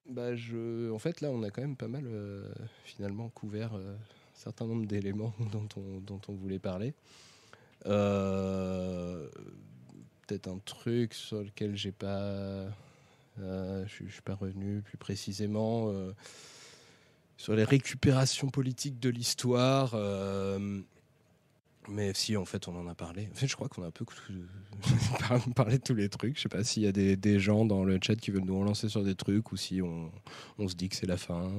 bah 0.07 0.35
je, 0.35 0.91
en 0.91 0.99
fait, 0.99 1.21
là, 1.21 1.29
on 1.29 1.43
a 1.43 1.49
quand 1.49 1.61
même 1.61 1.75
pas 1.75 1.87
mal 1.87 2.03
euh, 2.05 2.51
finalement 2.85 3.29
couvert 3.29 3.73
euh, 3.75 3.95
un 3.95 4.35
certain 4.35 4.65
nombre 4.65 4.85
d'éléments 4.85 5.33
dont 5.51 5.67
on, 5.77 5.99
dont 5.99 6.21
on 6.27 6.33
voulait 6.33 6.59
parler. 6.59 6.93
Peut-être 7.83 9.27
un 10.47 10.59
truc 10.63 11.13
sur 11.13 11.41
lequel 11.41 11.75
j'ai 11.75 11.91
pas, 11.91 12.65
je 13.37 13.85
suis 13.87 14.21
pas 14.23 14.35
revenu 14.35 14.81
plus 14.81 14.97
précisément 14.97 15.91
sur 17.35 17.55
les 17.55 17.65
récupérations 17.65 18.47
politiques 18.47 19.01
de 19.01 19.09
l'histoire. 19.09 19.95
Mais 21.89 22.13
si, 22.13 22.37
en 22.37 22.45
fait, 22.45 22.67
on 22.67 22.75
en 22.77 22.87
a 22.87 22.95
parlé. 22.95 23.29
En 23.31 23.35
fait, 23.35 23.47
je 23.47 23.55
crois 23.55 23.67
qu'on 23.67 23.83
a 23.83 23.87
un 23.87 23.91
peu 23.91 24.05
parlé 25.55 25.77
de 25.77 25.83
tous 25.83 25.95
les 25.95 26.09
trucs. 26.09 26.37
Je 26.37 26.43
sais 26.43 26.49
pas 26.49 26.63
s'il 26.63 26.83
y 26.83 26.87
a 26.87 26.91
des, 26.91 27.15
des, 27.15 27.39
gens 27.39 27.65
dans 27.65 27.83
le 27.83 27.99
chat 28.01 28.15
qui 28.15 28.31
veulent 28.31 28.45
nous 28.45 28.59
relancer 28.59 28.89
sur 28.89 29.03
des 29.03 29.15
trucs 29.15 29.51
ou 29.51 29.57
si 29.57 29.81
on, 29.81 30.11
on 30.59 30.67
se 30.67 30.75
dit 30.75 30.89
que 30.89 30.95
c'est 30.95 31.07
la 31.07 31.17
fin. 31.17 31.51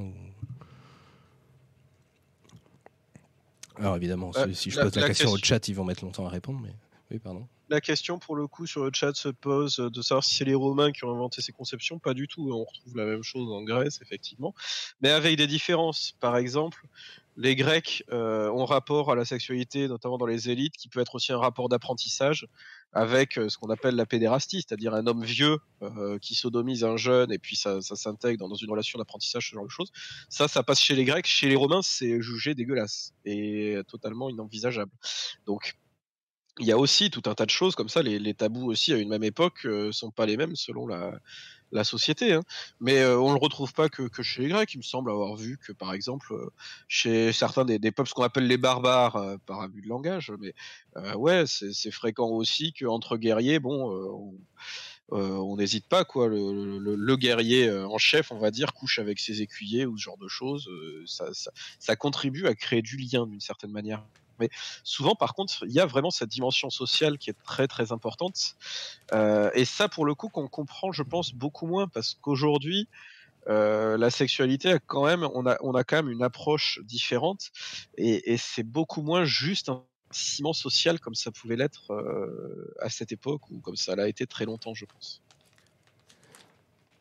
Alors 3.76 3.96
évidemment, 3.96 4.30
euh, 4.36 4.52
si, 4.52 4.70
je 4.70 4.80
pose 4.80 4.94
la, 4.94 5.06
question, 5.06 5.30
au 5.30 5.36
chat, 5.36 5.66
ils 5.68 5.74
vont 5.74 5.84
mettre 5.84 6.04
longtemps 6.04 6.26
à 6.26 6.30
répondre. 6.30 6.60
Mais 6.62 6.74
oui, 7.10 7.18
pardon. 7.18 7.46
La 7.70 7.80
question 7.80 8.18
pour 8.18 8.36
le 8.36 8.46
coup 8.46 8.66
sur 8.66 8.84
le 8.84 8.90
chat 8.92 9.14
se 9.14 9.28
pose 9.28 9.76
de 9.76 10.02
savoir 10.02 10.22
si 10.22 10.34
c'est 10.36 10.44
les 10.44 10.54
Romains 10.54 10.92
qui 10.92 11.04
ont 11.04 11.10
inventé 11.10 11.42
ces 11.42 11.52
conceptions. 11.52 11.98
Pas 11.98 12.14
du 12.14 12.28
tout. 12.28 12.50
On 12.52 12.64
retrouve 12.64 12.96
la 12.96 13.06
même 13.06 13.22
chose 13.22 13.50
en 13.50 13.62
Grèce, 13.62 14.00
effectivement, 14.02 14.54
mais 15.00 15.10
avec 15.10 15.36
des 15.36 15.46
différences. 15.46 16.14
Par 16.20 16.36
exemple, 16.36 16.86
les 17.36 17.56
Grecs 17.56 18.04
euh, 18.12 18.48
ont 18.50 18.64
rapport 18.64 19.10
à 19.10 19.14
la 19.14 19.24
sexualité, 19.24 19.88
notamment 19.88 20.18
dans 20.18 20.26
les 20.26 20.50
élites, 20.50 20.76
qui 20.76 20.88
peut 20.88 21.00
être 21.00 21.16
aussi 21.16 21.32
un 21.32 21.38
rapport 21.38 21.68
d'apprentissage 21.68 22.46
avec 22.92 23.38
euh, 23.38 23.48
ce 23.48 23.58
qu'on 23.58 23.70
appelle 23.70 23.96
la 23.96 24.06
pédérastie, 24.06 24.62
c'est-à-dire 24.66 24.94
un 24.94 25.06
homme 25.06 25.24
vieux 25.24 25.58
euh, 25.82 26.18
qui 26.18 26.34
sodomise 26.34 26.84
un 26.84 26.96
jeune 26.96 27.32
et 27.32 27.38
puis 27.38 27.56
ça, 27.56 27.80
s'intègre 27.80 28.48
dans, 28.48 28.54
une 28.54 28.70
relation 28.70 28.98
d'apprentissage, 28.98 29.50
ce 29.50 29.54
genre 29.54 29.64
de 29.64 29.70
choses. 29.70 29.90
Ça, 30.28 30.46
ça 30.46 30.62
passe 30.62 30.80
chez 30.80 30.94
les 30.94 31.04
Grecs. 31.04 31.26
Chez 31.26 31.48
les 31.48 31.56
Romains, 31.56 31.82
c'est 31.82 32.20
jugé 32.22 32.54
dégueulasse 32.54 33.12
et 33.24 33.78
totalement 33.88 34.30
inenvisageable. 34.30 34.92
Donc, 35.46 35.74
il 36.60 36.66
y 36.66 36.72
a 36.72 36.78
aussi 36.78 37.10
tout 37.10 37.22
un 37.26 37.34
tas 37.34 37.46
de 37.46 37.50
choses 37.50 37.74
comme 37.74 37.88
ça. 37.88 38.00
Les, 38.00 38.34
tabous 38.34 38.70
aussi 38.70 38.92
à 38.92 38.96
une 38.96 39.08
même 39.08 39.24
époque 39.24 39.64
ne 39.64 39.90
sont 39.90 40.12
pas 40.12 40.24
les 40.24 40.36
mêmes 40.36 40.54
selon 40.54 40.86
la, 40.86 41.18
la 41.74 41.84
société. 41.84 42.32
Hein. 42.32 42.42
Mais 42.80 43.00
euh, 43.00 43.18
on 43.18 43.32
le 43.32 43.38
retrouve 43.38 43.72
pas 43.74 43.88
que, 43.88 44.08
chez 44.22 44.42
les 44.42 44.48
Grecs. 44.48 44.72
Il 44.74 44.78
me 44.78 44.82
semble 44.82 45.10
avoir 45.10 45.36
vu 45.36 45.58
que, 45.58 45.72
par 45.72 45.92
exemple, 45.92 46.32
euh, 46.32 46.50
chez 46.88 47.32
certains 47.32 47.64
des, 47.64 47.78
peuples, 47.90 48.10
qu'on 48.10 48.22
appelle 48.22 48.46
les 48.46 48.56
barbares, 48.56 49.16
euh, 49.16 49.36
par 49.44 49.60
abus 49.60 49.82
de 49.82 49.88
langage, 49.88 50.32
mais 50.38 50.54
ouais, 51.16 51.44
c'est 51.46 51.90
fréquent 51.90 52.28
aussi 52.28 52.72
qu'entre 52.72 53.16
guerriers, 53.16 53.58
bon, 53.58 54.38
on 55.10 55.56
n'hésite 55.56 55.88
pas 55.88 56.04
quoi 56.04 56.28
le, 56.28 57.16
guerrier 57.16 57.70
en 57.70 57.98
chef 57.98 58.30
on 58.32 58.38
va 58.38 58.50
dire 58.50 58.72
couche 58.72 58.98
avec 58.98 59.18
ses 59.18 59.42
écuyers 59.42 59.86
ou 59.86 59.96
ce 59.98 60.04
genre 60.04 60.18
de 60.18 60.28
choses 60.28 60.68
ça 61.78 61.96
contribue 61.96 62.46
à 62.46 62.54
créer 62.54 62.82
du 62.82 62.96
lien 62.96 63.26
d'une 63.26 63.40
certaine 63.40 63.70
manière 63.70 64.04
mais 64.38 64.50
souvent, 64.82 65.14
par 65.14 65.34
contre, 65.34 65.64
il 65.66 65.72
y 65.72 65.80
a 65.80 65.86
vraiment 65.86 66.10
cette 66.10 66.28
dimension 66.28 66.70
sociale 66.70 67.18
qui 67.18 67.30
est 67.30 67.36
très 67.44 67.66
très 67.66 67.92
importante. 67.92 68.56
Euh, 69.12 69.50
et 69.54 69.64
ça, 69.64 69.88
pour 69.88 70.04
le 70.04 70.14
coup, 70.14 70.28
qu'on 70.28 70.48
comprend, 70.48 70.92
je 70.92 71.02
pense, 71.02 71.32
beaucoup 71.32 71.66
moins 71.66 71.88
parce 71.88 72.14
qu'aujourd'hui, 72.20 72.88
euh, 73.48 73.98
la 73.98 74.10
sexualité 74.10 74.76
quand 74.86 75.04
même, 75.04 75.28
on 75.34 75.46
a, 75.46 75.56
on 75.60 75.74
a 75.74 75.84
quand 75.84 75.96
même 75.96 76.10
une 76.10 76.22
approche 76.22 76.80
différente 76.84 77.50
et, 77.98 78.36
c'est 78.38 78.62
beaucoup 78.62 79.02
moins 79.02 79.24
juste 79.24 79.68
un 79.68 79.82
ciment 80.10 80.54
social 80.54 80.98
comme 80.98 81.14
ça 81.14 81.30
pouvait 81.30 81.56
l'être 81.56 81.92
euh, 81.92 82.74
à 82.80 82.88
cette 82.88 83.12
époque 83.12 83.50
ou 83.50 83.58
comme 83.58 83.76
ça 83.76 83.96
l'a 83.96 84.08
été 84.08 84.26
très 84.26 84.46
longtemps, 84.46 84.72
je 84.72 84.86
pense. 84.86 85.20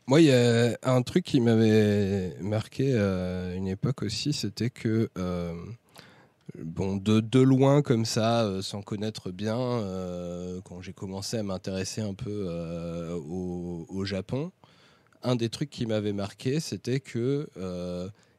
Moi, 0.05 0.19
il 0.19 0.27
y 0.27 0.34
a 0.34 0.77
un 0.84 1.01
truc 1.01 1.23
qui 1.23 1.39
m'avait 1.39 2.35
marqué 2.41 2.93
à 2.97 3.53
une 3.53 3.69
époque 3.69 4.03
aussi, 4.03 4.34
c'était 4.34 4.69
que 4.69 5.10
Bon, 6.60 6.98
de, 6.98 7.40
loin 7.40 7.82
comme 7.82 8.06
ça, 8.06 8.44
euh, 8.44 8.62
sans 8.62 8.84
connaître 8.84 9.32
bien, 9.32 9.58
euh, 9.58 10.62
quand 10.62 10.82
j'ai 10.82 10.94
commencé 10.94 11.38
à 11.38 11.44
m'intéresser 11.44 12.02
un 12.02 12.14
peu 12.14 12.46
euh, 12.48 13.16
au, 13.16 14.06
Japon, 14.06 14.52
un 15.24 15.36
des 15.36 15.50
trucs 15.50 15.72
qui 15.72 15.88
m'avait 15.88 16.14
marqué, 16.14 16.60
c'était 16.60 17.00
que 17.00 17.50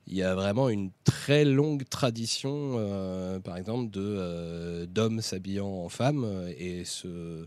il 0.07 0.15
y 0.15 0.23
a 0.23 0.35
vraiment 0.35 0.69
une 0.69 0.91
très 1.05 1.47
longue 1.47 1.89
tradition, 1.89 3.41
par 3.43 3.57
exemple, 3.57 3.89
d'hommes 3.91 5.21
s'habillant 5.23 5.67
en 5.67 5.89
femmes 5.89 6.47
et 6.59 6.85
ce. 6.85 7.47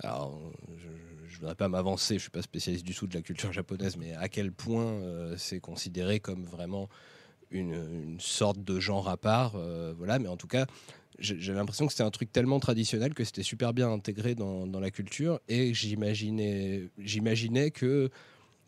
Alors, 0.00 0.36
je 0.76 0.88
ne 0.88 1.36
voudrais 1.38 1.54
pas 1.54 1.68
m'avancer, 1.68 2.16
je 2.16 2.22
suis 2.22 2.30
pas 2.30 2.42
spécialiste 2.42 2.84
du 2.84 2.94
tout 2.94 3.06
de 3.06 3.14
la 3.14 3.22
culture 3.22 3.52
japonaise, 3.52 3.96
mais 3.96 4.14
à 4.14 4.28
quel 4.28 4.50
point 4.50 5.00
c'est 5.36 5.60
considéré 5.60 6.18
comme 6.18 6.44
vraiment 6.44 6.88
une, 7.52 8.16
sorte 8.18 8.62
de 8.62 8.80
genre 8.80 9.08
à 9.08 9.16
part. 9.16 9.54
Euh, 9.56 9.94
voilà, 9.96 10.18
mais 10.18 10.28
en 10.28 10.36
tout 10.36 10.46
cas, 10.46 10.66
j'ai 11.18 11.52
l'impression 11.52 11.86
que 11.86 11.92
c'était 11.92 12.04
un 12.04 12.10
truc 12.10 12.32
tellement 12.32 12.58
traditionnel 12.58 13.14
que 13.14 13.24
c'était 13.24 13.42
super 13.42 13.72
bien 13.72 13.90
intégré 13.90 14.34
dans, 14.34 14.66
la 14.80 14.90
culture 14.90 15.40
et 15.48 15.72
j'imaginais, 15.74 16.90
que 17.70 18.10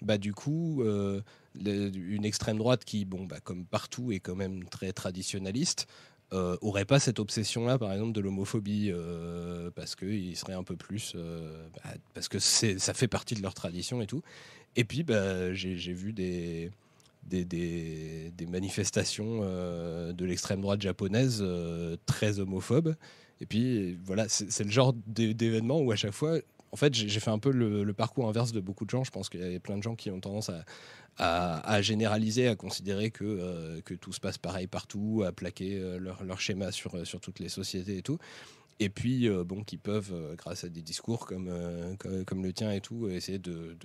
bah 0.02 0.18
du 0.18 0.34
coup, 0.34 0.84
une 0.84 2.24
extrême 2.24 2.58
droite 2.58 2.84
qui, 2.84 3.04
bon, 3.04 3.24
bah, 3.24 3.40
comme 3.42 3.64
partout, 3.64 4.12
est 4.12 4.20
quand 4.20 4.36
même 4.36 4.64
très 4.64 4.92
traditionnaliste, 4.92 5.88
euh, 6.32 6.56
aurait 6.62 6.84
pas 6.84 6.98
cette 6.98 7.20
obsession-là, 7.20 7.78
par 7.78 7.92
exemple, 7.92 8.12
de 8.12 8.20
l'homophobie, 8.20 8.90
euh, 8.90 9.70
parce 9.70 9.94
seraient 10.34 10.54
un 10.54 10.64
peu 10.64 10.74
plus. 10.74 11.12
Euh, 11.14 11.68
bah, 11.74 11.90
parce 12.12 12.28
que 12.28 12.38
ça 12.40 12.94
fait 12.94 13.08
partie 13.08 13.34
de 13.34 13.42
leur 13.42 13.54
tradition 13.54 14.00
et 14.00 14.06
tout. 14.06 14.22
Et 14.74 14.84
puis, 14.84 15.04
bah, 15.04 15.52
j'ai 15.52 15.92
vu 15.92 16.12
des, 16.12 16.70
des, 17.26 18.32
manifestations 18.48 19.40
de 19.40 20.24
l'extrême 20.24 20.60
droite 20.60 20.82
japonaise 20.82 21.44
très 22.06 22.38
homophobes. 22.38 22.94
Et 23.40 23.46
puis, 23.46 23.98
voilà, 24.04 24.28
c'est 24.28 24.64
le 24.64 24.70
genre 24.70 24.94
d'événement 25.06 25.80
où 25.80 25.90
à 25.90 25.96
chaque 25.96 26.12
fois, 26.12 26.38
en 26.74 26.76
fait, 26.76 26.92
j'ai 26.92 27.20
fait 27.20 27.30
un 27.30 27.38
peu 27.38 27.52
le, 27.52 27.92
parcours 27.92 28.28
inverse 28.28 28.50
de 28.50 28.58
beaucoup 28.58 28.84
de 28.84 28.90
gens. 28.90 29.04
Je 29.04 29.12
pense 29.12 29.28
qu'il 29.28 29.40
y 29.40 29.54
a 29.54 29.60
plein 29.60 29.78
de 29.78 29.82
gens 29.84 29.94
qui 29.94 30.10
ont 30.10 30.18
tendance 30.18 30.50
à, 31.18 31.82
généraliser, 31.82 32.48
à 32.48 32.56
considérer 32.56 33.12
que, 33.12 33.24
euh, 33.24 33.80
que 33.82 33.94
tout 33.94 34.12
se 34.12 34.18
passe 34.18 34.38
pareil 34.38 34.66
partout, 34.66 35.22
à 35.24 35.30
plaquer 35.30 35.78
euh, 35.78 35.98
leur, 36.00 36.40
schéma 36.40 36.72
sur, 36.72 36.96
euh, 36.96 37.04
sur 37.04 37.20
toutes 37.20 37.38
les 37.38 37.48
sociétés 37.48 37.98
et 37.98 38.02
tout. 38.02 38.18
Et 38.80 38.88
puis, 38.88 39.28
bon, 39.46 39.62
qui 39.62 39.76
peuvent, 39.76 40.34
grâce 40.36 40.64
à 40.64 40.68
des 40.68 40.82
discours 40.82 41.26
comme, 41.26 41.48
comme, 42.26 42.42
le 42.42 42.52
tien 42.52 42.72
et 42.72 42.80
tout, 42.80 43.08
essayer 43.08 43.38
de 43.38 43.76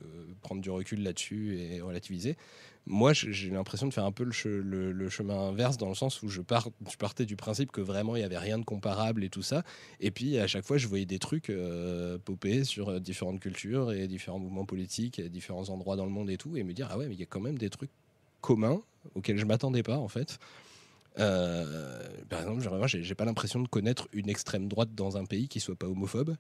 prendre 0.42 0.64
du 0.64 0.72
recul 0.72 1.04
là-dessus 1.04 1.60
et 1.60 1.80
relativiser. 1.80 2.38
Moi, 2.92 3.14
j'ai 3.14 3.52
l'impression 3.52 3.88
de 3.88 3.94
faire 3.94 4.06
un 4.06 4.12
peu 4.12 4.24
le, 4.24 5.10
chemin 5.10 5.40
inverse 5.50 5.78
dans 5.78 5.90
le 5.90 5.94
sens 5.94 6.24
où 6.24 6.28
je, 6.28 6.42
partais 6.42 7.26
du 7.26 7.36
principe 7.36 7.72
que 7.72 7.82
vraiment 7.82 8.16
il 8.16 8.20
n'y 8.20 8.26
avait 8.26 8.40
rien 8.40 8.58
de 8.58 8.66
comparable 8.66 9.24
et 9.24 9.30
tout 9.30 9.44
ça. 9.44 9.64
Et 10.00 10.10
puis 10.10 10.40
à 10.40 10.48
chaque 10.48 10.66
fois, 10.66 10.80
je 10.80 10.88
voyais 10.88 11.06
des 11.06 11.20
trucs 11.20 11.52
euh, 11.52 12.18
sur 12.64 12.90
euh, 12.90 13.00
différentes 13.00 13.42
cultures 13.42 13.92
et 13.92 14.08
différents 14.08 14.40
mouvements 14.40 14.66
politiques, 14.66 15.20
et 15.20 15.30
différents 15.30 15.70
endroits 15.70 15.98
dans 15.98 16.06
le 16.06 16.12
monde 16.12 16.32
et 16.32 16.38
tout, 16.38 16.58
et 16.58 16.64
me 16.64 16.74
dire 16.74 16.88
ah 16.90 16.98
ouais, 16.98 17.08
mais 17.08 17.14
il 17.14 17.20
y 17.20 17.24
a 17.24 17.28
quand 17.28 17.40
même 17.40 17.60
des 17.60 17.70
trucs 17.70 17.92
communs 18.42 18.82
auxquels 19.14 19.38
je 19.38 19.46
m'attendais 19.46 19.84
pas 19.84 19.98
en 19.98 20.08
fait. 20.08 20.40
Euh, 21.20 22.08
par 22.28 22.42
exemple, 22.42 22.88
j'ai 22.88 23.16
pas 23.16 23.26
l'impression 23.26 23.62
de 23.62 23.68
connaître 23.68 24.08
une 24.14 24.30
extrême 24.30 24.68
droite 24.68 24.96
dans 24.96 25.16
un 25.16 25.26
pays 25.26 25.48
qui 25.48 25.60
soit 25.60 25.76
pas 25.76 25.88
homophobe 25.88 26.36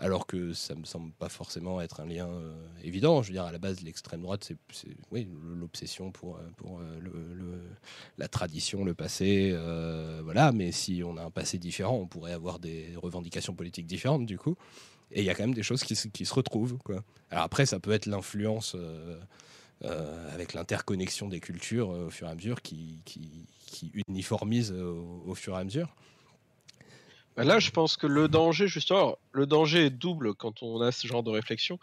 alors 0.00 0.26
que 0.26 0.54
ça 0.54 0.74
me 0.74 0.84
semble 0.84 1.12
pas 1.12 1.28
forcément 1.28 1.80
être 1.80 2.00
un 2.00 2.06
lien 2.06 2.26
euh, 2.26 2.54
évident. 2.82 3.22
Je 3.22 3.28
veux 3.28 3.34
dire, 3.34 3.44
à 3.44 3.52
la 3.52 3.58
base, 3.58 3.82
l'extrême 3.82 4.22
droite, 4.22 4.50
c'est 4.72 4.88
oui, 5.12 5.28
l'obsession 5.54 6.10
pour, 6.10 6.36
euh, 6.36 6.40
pour 6.56 6.80
euh, 6.80 7.60
la 8.16 8.26
tradition, 8.26 8.82
le 8.82 8.94
passé, 8.94 9.54
voilà. 10.24 10.52
Mais 10.52 10.72
si 10.72 11.02
on 11.04 11.16
a 11.16 11.22
un 11.22 11.30
passé 11.30 11.58
différent, 11.58 11.96
on 11.96 12.06
pourrait 12.06 12.32
avoir 12.32 12.58
des 12.58 12.94
revendications 12.96 13.54
politiques 13.54 13.86
différentes, 13.86 14.26
du 14.26 14.38
coup. 14.38 14.56
Et 15.12 15.20
il 15.20 15.24
y 15.24 15.30
a 15.30 15.34
quand 15.34 15.42
même 15.42 15.54
des 15.54 15.62
choses 15.62 15.84
qui, 15.84 15.94
qui 16.10 16.24
se 16.24 16.34
retrouvent. 16.34 16.78
Alors 17.30 17.44
après, 17.44 17.66
ça 17.66 17.78
peut 17.78 17.92
être 17.92 18.06
l'influence 18.06 18.76
avec 19.82 20.54
l'interconnexion 20.54 21.28
des 21.28 21.40
cultures 21.40 21.90
au 21.90 22.10
fur 22.10 22.26
et 22.26 22.30
à 22.30 22.34
mesure 22.34 22.62
qui, 22.62 23.00
qui 23.04 23.92
uniformise 24.08 24.72
au 24.72 25.34
fur 25.34 25.56
et 25.56 25.60
à 25.60 25.64
mesure. 25.64 25.94
Bah, 27.36 27.44
là, 27.44 27.58
je 27.58 27.70
pense 27.70 27.96
que 27.96 28.06
le 28.06 28.28
danger, 28.28 28.66
justement, 28.66 29.16
le 29.32 29.46
danger 29.46 29.86
est 29.86 29.90
double 29.90 30.34
quand 30.34 30.62
on 30.62 30.80
a 30.80 30.90
ce 30.92 31.06
genre 31.06 31.22
de 31.22 31.30
réflexion. 31.30 31.78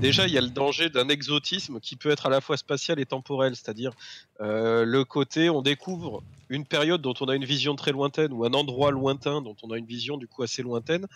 Déjà, 0.00 0.26
il 0.26 0.32
y 0.32 0.38
a 0.38 0.40
le 0.40 0.50
danger 0.50 0.90
d'un 0.90 1.08
exotisme 1.08 1.80
qui 1.80 1.96
peut 1.96 2.10
être 2.10 2.26
à 2.26 2.30
la 2.30 2.40
fois 2.40 2.56
spatial 2.56 3.00
et 3.00 3.06
temporel, 3.06 3.56
c'est-à-dire 3.56 3.92
euh, 4.40 4.84
le 4.84 5.04
côté, 5.04 5.50
on 5.50 5.60
découvre 5.60 6.22
une 6.48 6.64
période 6.64 7.02
dont 7.02 7.14
on 7.20 7.26
a 7.26 7.34
une 7.34 7.44
vision 7.44 7.74
très 7.74 7.92
lointaine 7.92 8.32
ou 8.32 8.44
un 8.44 8.52
endroit 8.52 8.90
lointain 8.90 9.42
dont 9.42 9.56
on 9.62 9.70
a 9.70 9.78
une 9.78 9.86
vision 9.86 10.16
du 10.16 10.28
coup 10.28 10.42
assez 10.42 10.62
lointaine, 10.62 11.06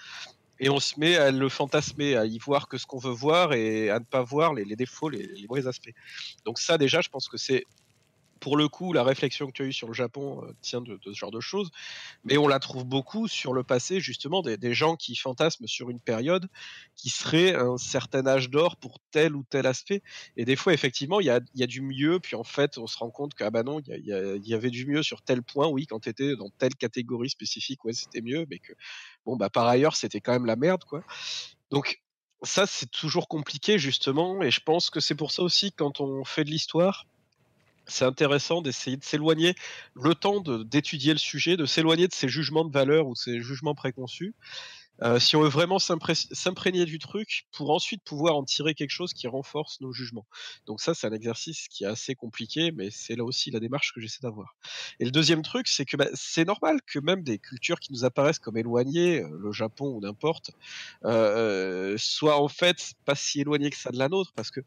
et 0.58 0.68
on 0.70 0.80
se 0.80 0.98
met 0.98 1.16
à 1.16 1.30
le 1.30 1.48
fantasmer, 1.48 2.16
à 2.16 2.24
y 2.24 2.38
voir 2.38 2.66
que 2.68 2.78
ce 2.78 2.86
qu'on 2.86 2.98
veut 2.98 3.12
voir 3.12 3.52
et 3.52 3.90
à 3.90 3.98
ne 3.98 4.04
pas 4.04 4.22
voir 4.22 4.54
les, 4.54 4.64
défauts, 4.76 5.10
les, 5.10 5.26
les 5.26 5.46
mauvais 5.46 5.66
aspects. 5.66 5.92
Donc 6.44 6.58
ça, 6.58 6.78
déjà, 6.78 7.02
je 7.02 7.08
pense 7.08 7.28
que 7.28 7.36
c'est 7.36 7.64
pour 8.40 8.56
le 8.56 8.68
coup, 8.68 8.92
la 8.92 9.02
réflexion 9.02 9.46
que 9.46 9.52
tu 9.52 9.62
as 9.62 9.66
eue 9.66 9.72
sur 9.72 9.88
le 9.88 9.94
Japon 9.94 10.44
euh, 10.44 10.52
tient 10.60 10.80
de, 10.80 10.98
ce 11.04 11.12
genre 11.12 11.30
de 11.30 11.40
choses, 11.40 11.70
mais 12.24 12.36
on 12.36 12.48
la 12.48 12.58
trouve 12.58 12.84
beaucoup 12.84 13.28
sur 13.28 13.52
le 13.52 13.62
passé, 13.62 14.00
justement, 14.00 14.42
des, 14.42 14.74
gens 14.74 14.96
qui 14.96 15.16
fantasment 15.16 15.66
sur 15.66 15.90
une 15.90 16.00
période 16.00 16.48
qui 16.96 17.08
serait 17.08 17.54
un 17.54 17.78
certain 17.78 18.26
âge 18.26 18.50
d'or 18.50 18.76
pour 18.76 18.98
tel 19.10 19.34
ou 19.36 19.44
tel 19.48 19.66
aspect. 19.66 20.02
Et 20.36 20.44
des 20.44 20.56
fois, 20.56 20.74
effectivement, 20.74 21.20
il 21.20 21.26
y 21.26 21.30
a, 21.30 21.66
du 21.66 21.80
mieux, 21.80 22.20
puis 22.20 22.36
en 22.36 22.44
fait, 22.44 22.78
on 22.78 22.86
se 22.86 22.98
rend 22.98 23.10
compte 23.10 23.34
que, 23.34 23.48
bah 23.48 23.62
non, 23.62 23.80
il 23.86 24.04
y, 24.44 24.54
avait 24.54 24.70
du 24.70 24.86
mieux 24.86 25.02
sur 25.02 25.22
tel 25.22 25.42
point, 25.42 25.66
oui, 25.68 25.86
quand 25.86 26.00
tu 26.00 26.08
étais 26.08 26.36
dans 26.36 26.50
telle 26.50 26.74
catégorie 26.74 27.30
spécifique, 27.30 27.84
ouais, 27.84 27.92
c'était 27.92 28.20
mieux, 28.20 28.46
mais 28.50 28.58
que, 28.58 28.72
bon, 29.24 29.36
bah 29.36 29.50
par 29.50 29.66
ailleurs, 29.66 29.96
c'était 29.96 30.20
quand 30.20 30.32
même 30.32 30.46
la 30.46 30.56
merde, 30.56 30.84
quoi. 30.84 31.02
Donc, 31.70 32.02
ça, 32.42 32.66
c'est 32.66 32.90
toujours 32.90 33.28
compliqué, 33.28 33.78
justement, 33.78 34.42
et 34.42 34.50
je 34.50 34.60
pense 34.60 34.90
que 34.90 35.00
c'est 35.00 35.14
pour 35.14 35.32
ça 35.32 35.42
aussi, 35.42 35.72
quand 35.72 36.00
on 36.00 36.24
fait 36.24 36.44
de 36.44 36.50
l'histoire, 36.50 37.06
c'est 37.86 38.04
intéressant 38.04 38.62
d'essayer 38.62 38.96
de 38.96 39.04
s'éloigner, 39.04 39.54
le 39.94 40.14
temps 40.14 40.40
d'étudier 40.40 41.12
le 41.12 41.18
sujet, 41.18 41.56
de 41.56 41.66
s'éloigner 41.66 42.08
de 42.08 42.14
ces 42.14 42.28
jugements 42.28 42.64
de 42.64 42.72
valeur 42.72 43.06
ou 43.06 43.14
ces 43.14 43.40
jugements 43.40 43.74
préconçus. 43.74 44.34
Euh, 45.02 45.18
si 45.18 45.36
on 45.36 45.42
veut 45.42 45.48
vraiment 45.48 45.78
s'imprégner 45.78 46.84
du 46.86 46.98
truc 46.98 47.46
pour 47.52 47.70
ensuite 47.70 48.02
pouvoir 48.02 48.36
en 48.36 48.44
tirer 48.44 48.74
quelque 48.74 48.90
chose 48.90 49.12
qui 49.12 49.26
renforce 49.26 49.80
nos 49.80 49.92
jugements. 49.92 50.26
Donc 50.66 50.80
ça, 50.80 50.94
c'est 50.94 51.06
un 51.06 51.12
exercice 51.12 51.68
qui 51.68 51.84
est 51.84 51.88
assez 51.88 52.14
compliqué, 52.14 52.72
mais 52.72 52.90
c'est 52.90 53.14
là 53.16 53.24
aussi 53.24 53.50
la 53.50 53.60
démarche 53.60 53.92
que 53.92 54.00
j'essaie 54.00 54.22
d'avoir. 54.22 54.56
Et 55.00 55.04
le 55.04 55.10
deuxième 55.10 55.42
truc, 55.42 55.68
c'est 55.68 55.84
que 55.84 55.96
bah, 55.96 56.08
c'est 56.14 56.46
normal 56.46 56.80
que 56.86 56.98
même 56.98 57.22
des 57.22 57.38
cultures 57.38 57.78
qui 57.78 57.92
nous 57.92 58.04
apparaissent 58.04 58.38
comme 58.38 58.56
éloignées, 58.56 59.22
euh, 59.22 59.28
le 59.38 59.52
Japon 59.52 59.88
ou 59.88 60.00
n'importe, 60.00 60.50
euh, 61.04 61.96
soient 61.98 62.40
en 62.40 62.48
fait 62.48 62.94
pas 63.04 63.14
si 63.14 63.40
éloignées 63.40 63.70
que 63.70 63.76
ça 63.76 63.90
de 63.90 63.98
la 63.98 64.08
nôtre, 64.08 64.32
parce 64.34 64.50
que 64.50 64.60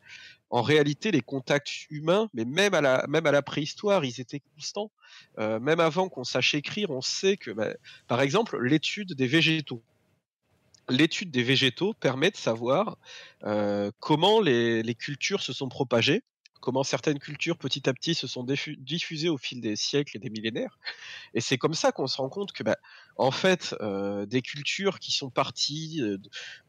en 0.52 0.64
réalité, 0.64 1.12
les 1.12 1.22
contacts 1.22 1.86
humains, 1.92 2.28
mais 2.34 2.44
même 2.44 2.74
à 2.74 2.82
la, 2.82 3.06
même 3.08 3.28
à 3.28 3.32
la 3.32 3.44
préhistoire, 3.44 4.04
ils 4.04 4.20
étaient 4.20 4.42
constants. 4.56 4.92
Même 5.38 5.80
avant 5.80 6.10
qu'on 6.10 6.24
sache 6.24 6.56
écrire, 6.56 6.90
on 6.90 7.02
sait 7.02 7.38
que, 7.38 7.52
bah, 7.52 7.76
par 8.08 8.20
exemple, 8.22 8.60
l'étude 8.60 9.14
des 9.14 9.28
végétaux. 9.28 9.84
L'étude 10.90 11.32
des 11.32 11.44
végétaux 11.44 11.94
permet 11.94 12.32
de 12.32 12.38
savoir 12.38 12.98
euh, 13.44 13.92
comment 14.00 14.42
les, 14.42 14.96
cultures 14.96 15.42
se 15.42 15.54
sont 15.54 15.70
propagées 15.70 16.24
comment 16.62 16.84
certaines 16.84 17.20
cultures 17.20 17.58
petit 17.58 17.88
à 17.90 17.94
petit 17.94 18.14
se 18.14 18.28
sont 18.28 18.44
diffusées 18.44 19.30
au 19.30 19.38
fil 19.38 19.62
des 19.62 19.78
siècles 19.78 20.18
et 20.18 20.20
des 20.20 20.30
millénaires. 20.30 20.78
Et 21.34 21.40
c'est 21.40 21.58
comme 21.58 21.74
ça 21.74 21.94
qu'on 21.94 22.06
se 22.06 22.18
rend 22.18 22.28
compte 22.28 22.52
que, 22.52 22.64
bah, 22.64 22.76
en 23.16 23.32
fait, 23.32 23.76
euh, 23.80 24.26
des 24.26 24.42
cultures 24.42 25.00
qui 25.00 25.14
sont 25.14 25.30
parties, 25.30 26.02
euh, 26.02 26.18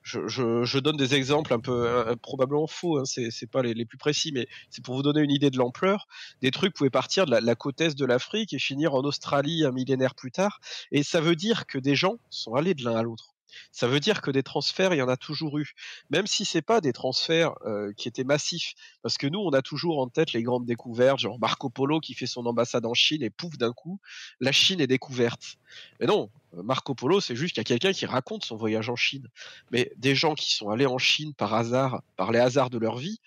je, 0.04 0.78
donne 0.78 0.96
des 0.96 1.14
exemples 1.14 1.52
un 1.52 1.58
peu 1.58 2.16
probablement 2.22 2.68
faux, 2.68 2.98
hein, 2.98 3.04
c'est 3.04 3.50
pas 3.50 3.62
les, 3.62 3.84
plus 3.84 3.98
précis, 3.98 4.30
mais 4.32 4.46
c'est 4.70 4.84
pour 4.84 4.94
vous 4.94 5.02
donner 5.02 5.22
une 5.22 5.32
idée 5.32 5.50
de 5.50 5.58
l'ampleur. 5.58 6.06
Des 6.40 6.52
trucs 6.52 6.74
pouvaient 6.74 6.88
partir 6.88 7.26
de 7.26 7.32
la, 7.32 7.40
la 7.40 7.54
côte 7.56 7.80
est 7.80 7.98
de 7.98 8.04
l'Afrique 8.04 8.52
et 8.52 8.60
finir 8.60 8.94
en 8.94 9.02
Australie 9.02 9.64
un 9.64 9.72
millénaire 9.72 10.14
plus 10.14 10.30
tard. 10.30 10.60
Et 10.92 11.02
ça 11.02 11.20
veut 11.20 11.36
dire 11.36 11.66
que 11.66 11.78
des 11.78 11.96
gens 11.96 12.18
sont 12.30 12.54
allés 12.54 12.74
de 12.74 12.84
l'un 12.84 12.96
à 12.96 13.02
l'autre. 13.02 13.34
Ça 13.72 13.86
veut 13.86 14.00
dire 14.00 14.22
que 14.22 14.30
des 14.30 14.42
transferts, 14.42 14.94
il 14.94 14.98
y 14.98 15.02
en 15.02 15.08
a 15.08 15.16
toujours 15.16 15.58
eu, 15.58 15.74
même 16.10 16.26
si 16.26 16.44
c'est 16.44 16.62
pas 16.62 16.80
des 16.80 16.92
transferts 16.92 17.54
euh, 17.64 17.92
qui 17.96 18.08
étaient 18.08 18.24
massifs, 18.24 18.74
parce 19.02 19.18
que 19.18 19.26
nous, 19.26 19.40
on 19.40 19.50
a 19.50 19.62
toujours 19.62 20.00
en 20.00 20.08
tête 20.08 20.32
les 20.32 20.42
grandes 20.42 20.66
découvertes, 20.66 21.18
genre 21.18 21.38
Marco 21.38 21.70
Polo 21.70 22.00
qui 22.00 22.14
fait 22.14 22.26
son 22.26 22.46
ambassade 22.46 22.86
en 22.86 22.94
Chine 22.94 23.22
et 23.22 23.30
pouf 23.30 23.56
d'un 23.56 23.72
coup, 23.72 24.00
la 24.40 24.52
Chine 24.52 24.80
est 24.80 24.86
découverte. 24.86 25.56
Mais 26.00 26.06
non, 26.06 26.30
euh, 26.54 26.62
Marco 26.62 26.94
Polo, 26.94 27.20
c'est 27.20 27.36
juste 27.36 27.54
qu'il 27.54 27.60
y 27.60 27.66
a 27.66 27.70
quelqu'un 27.78 27.92
qui 27.92 28.06
raconte 28.06 28.44
son 28.44 28.56
voyage 28.56 28.88
en 28.90 28.96
Chine. 28.96 29.28
Mais 29.70 29.92
des 29.96 30.14
gens 30.14 30.34
qui 30.34 30.54
sont 30.54 30.70
allés 30.70 30.86
en 30.86 30.98
Chine 30.98 31.34
par 31.34 31.54
hasard, 31.54 32.02
par 32.16 32.32
les 32.32 32.38
hasards 32.38 32.70
de 32.70 32.78
leur 32.78 32.96
vie, 32.96 33.20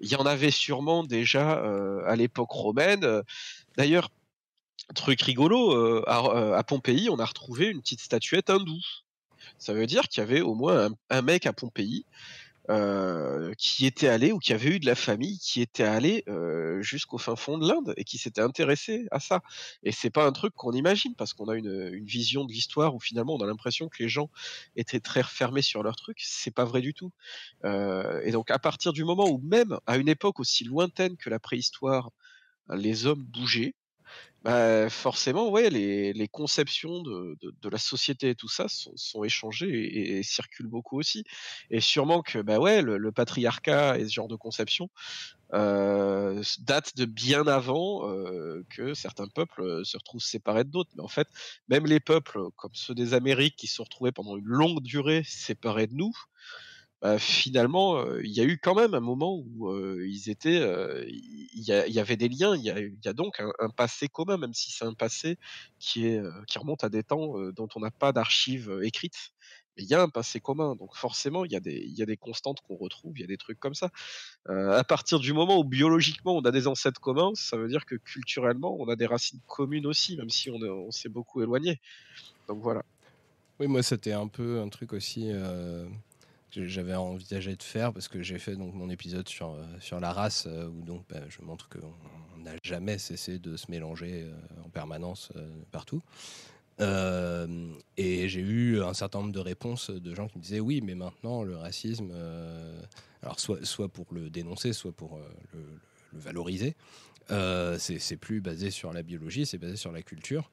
il 0.00 0.08
y 0.10 0.16
en 0.16 0.24
avait 0.24 0.50
sûrement 0.50 1.04
déjà 1.04 1.58
euh, 1.58 2.02
à 2.06 2.16
l'époque 2.16 2.50
romaine. 2.50 3.22
D'ailleurs, 3.76 4.10
truc 4.94 5.20
rigolo, 5.22 6.04
à, 6.06 6.56
à, 6.56 6.62
Pompéi, 6.64 7.08
on 7.10 7.18
a 7.18 7.24
retrouvé 7.24 7.66
une 7.66 7.80
petite 7.80 8.00
statuette 8.00 8.50
hindoue. 8.50 8.80
Ça 9.58 9.74
veut 9.74 9.86
dire 9.86 10.08
qu'il 10.08 10.20
y 10.20 10.24
avait 10.24 10.40
au 10.40 10.54
moins 10.54 10.90
un, 11.10 11.22
mec 11.22 11.46
à 11.46 11.52
Pompéi 11.52 12.04
euh, 12.68 13.52
qui 13.58 13.84
était 13.86 14.06
allé 14.06 14.32
ou 14.32 14.38
qui 14.38 14.52
avait 14.52 14.76
eu 14.76 14.78
de 14.78 14.86
la 14.86 14.94
famille 14.94 15.38
qui 15.38 15.60
était 15.60 15.82
allé 15.82 16.22
euh, 16.28 16.80
jusqu'au 16.82 17.18
fin 17.18 17.34
fond 17.34 17.58
de 17.58 17.66
l'Inde 17.66 17.94
et 17.96 18.04
qui 18.04 18.16
s'était 18.16 18.42
intéressé 18.42 19.06
à 19.10 19.18
ça. 19.18 19.40
Et 19.82 19.92
c'est 19.92 20.10
pas 20.10 20.24
un 20.24 20.32
truc 20.32 20.54
qu'on 20.54 20.72
imagine 20.72 21.14
parce 21.16 21.34
qu'on 21.34 21.48
a 21.48 21.56
une, 21.56 22.04
vision 22.04 22.44
de 22.44 22.52
l'histoire 22.52 22.94
où 22.94 23.00
finalement 23.00 23.34
on 23.34 23.42
a 23.42 23.46
l'impression 23.46 23.88
que 23.88 24.02
les 24.02 24.08
gens 24.08 24.30
étaient 24.76 25.00
très 25.00 25.22
refermés 25.22 25.62
sur 25.62 25.82
leur 25.82 25.96
truc. 25.96 26.18
C'est 26.22 26.54
pas 26.54 26.64
vrai 26.64 26.80
du 26.80 26.94
tout. 26.94 27.12
Euh, 27.64 28.20
et 28.24 28.30
donc 28.30 28.50
à 28.50 28.58
partir 28.58 28.92
du 28.92 29.04
moment 29.04 29.28
où 29.28 29.38
même 29.38 29.78
à 29.86 29.96
une 29.96 30.08
époque 30.08 30.38
aussi 30.38 30.64
lointaine 30.64 31.16
que 31.16 31.30
la 31.30 31.40
préhistoire, 31.40 32.10
les 32.68 33.06
hommes 33.06 33.24
bougeaient, 33.24 33.74
bah, 34.42 34.88
forcément, 34.88 35.50
ouais, 35.50 35.68
les, 35.68 36.14
les 36.14 36.28
conceptions 36.28 37.02
de, 37.02 37.36
de, 37.42 37.54
de, 37.60 37.68
la 37.68 37.76
société 37.76 38.30
et 38.30 38.34
tout 38.34 38.48
ça 38.48 38.66
sont, 38.68 39.22
échangées 39.22 40.18
et, 40.18 40.22
circulent 40.22 40.66
beaucoup 40.66 40.98
aussi. 40.98 41.24
Et 41.70 41.80
sûrement 41.80 42.22
que, 42.22 42.38
bah 42.38 42.58
ouais, 42.58 42.80
le, 42.80 43.12
patriarcat 43.12 43.98
et 43.98 44.04
ce 44.06 44.12
genre 44.12 44.28
de 44.28 44.36
conception 44.36 44.88
euh, 45.52 46.42
datent 46.60 46.96
de 46.96 47.04
bien 47.04 47.46
avant 47.46 48.08
euh, 48.08 48.64
que 48.70 48.94
certains 48.94 49.26
peuples 49.26 49.62
euh, 49.62 49.84
se 49.84 49.98
retrouvent 49.98 50.22
séparés 50.22 50.64
d'autres. 50.64 50.90
Mais 50.96 51.02
en 51.02 51.08
fait, 51.08 51.28
même 51.68 51.84
les 51.84 52.00
peuples 52.00 52.40
comme 52.56 52.74
ceux 52.74 52.94
des 52.94 53.12
Amériques 53.12 53.56
qui 53.56 53.66
se 53.66 53.76
sont 53.76 53.84
pendant 54.14 54.38
une 54.38 54.46
longue 54.46 54.80
durée 54.82 55.22
séparés 55.26 55.86
de 55.86 55.94
nous, 55.94 56.14
bah, 57.02 57.18
finalement, 57.18 58.04
il 58.18 58.30
y 58.30 58.40
a 58.40 58.44
eu 58.44 58.58
quand 58.58 58.74
même 58.74 58.92
un 58.94 59.00
moment 59.00 59.38
où 59.38 59.74
ils 60.00 60.28
étaient, 60.28 60.60
il 61.08 61.62
y, 61.62 61.98
avait 61.98 62.16
des 62.16 62.28
liens, 62.28 62.54
il 62.54 62.62
y 62.62 63.08
a, 63.08 63.12
donc 63.14 63.40
un, 63.40 63.70
passé 63.70 64.08
commun, 64.08 64.36
même 64.36 64.52
si 64.52 64.70
c'est 64.70 64.84
un 64.84 64.92
passé 64.92 65.38
qui, 65.78 66.06
est, 66.06 66.20
qui 66.46 66.58
remonte 66.58 66.84
à 66.84 66.90
des 66.90 67.02
temps 67.02 67.34
dont 67.52 67.68
on 67.74 67.80
n'a 67.80 67.90
pas 67.90 68.12
d'archives 68.12 68.80
écrites. 68.82 69.32
Il 69.76 69.86
y 69.86 69.94
a 69.94 70.02
un 70.02 70.10
passé 70.10 70.40
commun, 70.40 70.76
donc 70.76 70.94
forcément, 70.94 71.46
il 71.46 71.52
y, 71.52 71.56
a 71.56 71.60
des, 71.60 71.86
y 71.86 72.02
a 72.02 72.06
des 72.06 72.18
constantes 72.18 72.60
qu'on 72.60 72.76
retrouve, 72.76 73.16
il 73.16 73.22
y 73.22 73.24
a 73.24 73.28
des 73.28 73.38
trucs 73.38 73.58
comme 73.58 73.74
ça. 73.74 73.90
à 74.46 74.84
partir 74.84 75.20
du 75.20 75.32
moment 75.32 75.58
où 75.58 75.64
biologiquement 75.64 76.36
on 76.36 76.42
a 76.42 76.50
des 76.50 76.66
ancêtres 76.66 77.00
communs, 77.00 77.32
ça 77.34 77.56
veut 77.56 77.68
dire 77.68 77.86
que 77.86 77.94
culturellement 77.94 78.76
on 78.78 78.88
a 78.88 78.96
des 78.96 79.06
racines 79.06 79.40
communes 79.46 79.86
aussi, 79.86 80.18
même 80.18 80.28
si 80.28 80.50
on 80.50 80.90
s'est 80.90 81.08
beaucoup 81.08 81.40
éloigné. 81.40 81.80
Donc 82.46 82.60
voilà. 82.62 82.82
Oui, 83.58 83.68
moi 83.68 83.82
c'était 83.82 84.12
un 84.12 84.28
peu 84.28 84.60
un 84.60 84.68
truc 84.68 84.92
aussi 84.92 85.30
j'avais 86.52 86.94
envisagé 86.94 87.56
de 87.56 87.62
faire 87.62 87.92
parce 87.92 88.08
que 88.08 88.22
j'ai 88.22 88.38
fait 88.38 88.56
donc 88.56 88.74
mon 88.74 88.90
épisode 88.90 89.28
sur, 89.28 89.50
euh, 89.50 89.64
sur 89.80 90.00
la 90.00 90.12
race 90.12 90.46
euh, 90.46 90.68
où 90.68 90.82
donc 90.82 91.04
bah, 91.08 91.20
je 91.28 91.42
montre 91.42 91.68
qu'on 91.68 92.42
n'a 92.42 92.52
jamais 92.62 92.98
cessé 92.98 93.38
de 93.38 93.56
se 93.56 93.70
mélanger 93.70 94.24
euh, 94.24 94.64
en 94.64 94.68
permanence 94.68 95.32
partout. 95.70 96.02
et 96.78 98.28
j'ai 98.28 98.40
eu 98.40 98.82
un 98.82 98.94
certain 98.94 99.20
nombre 99.20 99.32
de 99.32 99.40
réponses 99.40 99.90
de 99.90 100.14
gens 100.14 100.28
qui 100.28 100.38
me 100.38 100.42
disaient 100.42 100.60
oui, 100.60 100.80
mais 100.80 100.94
maintenant 100.94 101.42
le 101.42 101.56
racisme, 101.56 102.12
alors 103.22 103.38
soit, 103.38 103.64
soit 103.66 103.88
pour 103.88 104.06
le 104.12 104.30
dénoncer, 104.30 104.72
soit 104.72 104.92
pour 104.92 105.18
le, 105.52 105.60
le, 106.12 106.18
valoriser, 106.18 106.74
c'est 107.28 108.16
plus 108.16 108.40
basé 108.40 108.70
sur 108.70 108.94
la 108.94 109.02
biologie, 109.02 109.44
c'est 109.44 109.58
basé 109.58 109.76
sur 109.76 109.92
la 109.92 110.00
culture. 110.00 110.50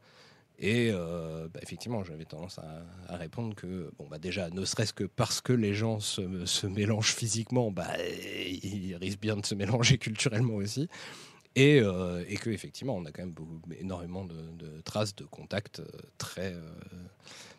Et 0.59 0.89
euh, 0.91 1.47
bah, 1.53 1.59
effectivement, 1.61 2.03
j'avais 2.03 2.25
tendance 2.25 2.59
à, 2.59 3.15
répondre 3.15 3.55
que, 3.55 3.91
bon, 3.99 4.07
bah, 4.09 4.17
déjà, 4.17 4.49
ne 4.49 4.65
serait-ce 4.65 4.93
que 4.93 5.03
parce 5.03 5.39
que 5.39 5.53
les 5.53 5.75
gens 5.75 5.99
se, 5.99 6.45
se, 6.45 6.65
mélangent 6.65 7.13
physiquement, 7.13 7.71
bah, 7.71 7.87
ils 8.03 8.95
risquent 8.95 9.21
bien 9.21 9.37
de 9.37 9.45
se 9.45 9.53
mélanger 9.53 9.97
culturellement 9.99 10.55
aussi. 10.55 10.89
Et, 11.55 11.79
euh, 11.79 12.23
et 12.27 12.35
que, 12.37 12.55
on 12.87 13.05
a 13.05 13.11
quand 13.11 13.23
même 13.23 13.35
énormément 13.79 14.25
de, 14.25 14.81
traces 14.83 15.15
de 15.15 15.25
contacts 15.25 15.79
euh, 15.79 15.87
très, 16.17 16.55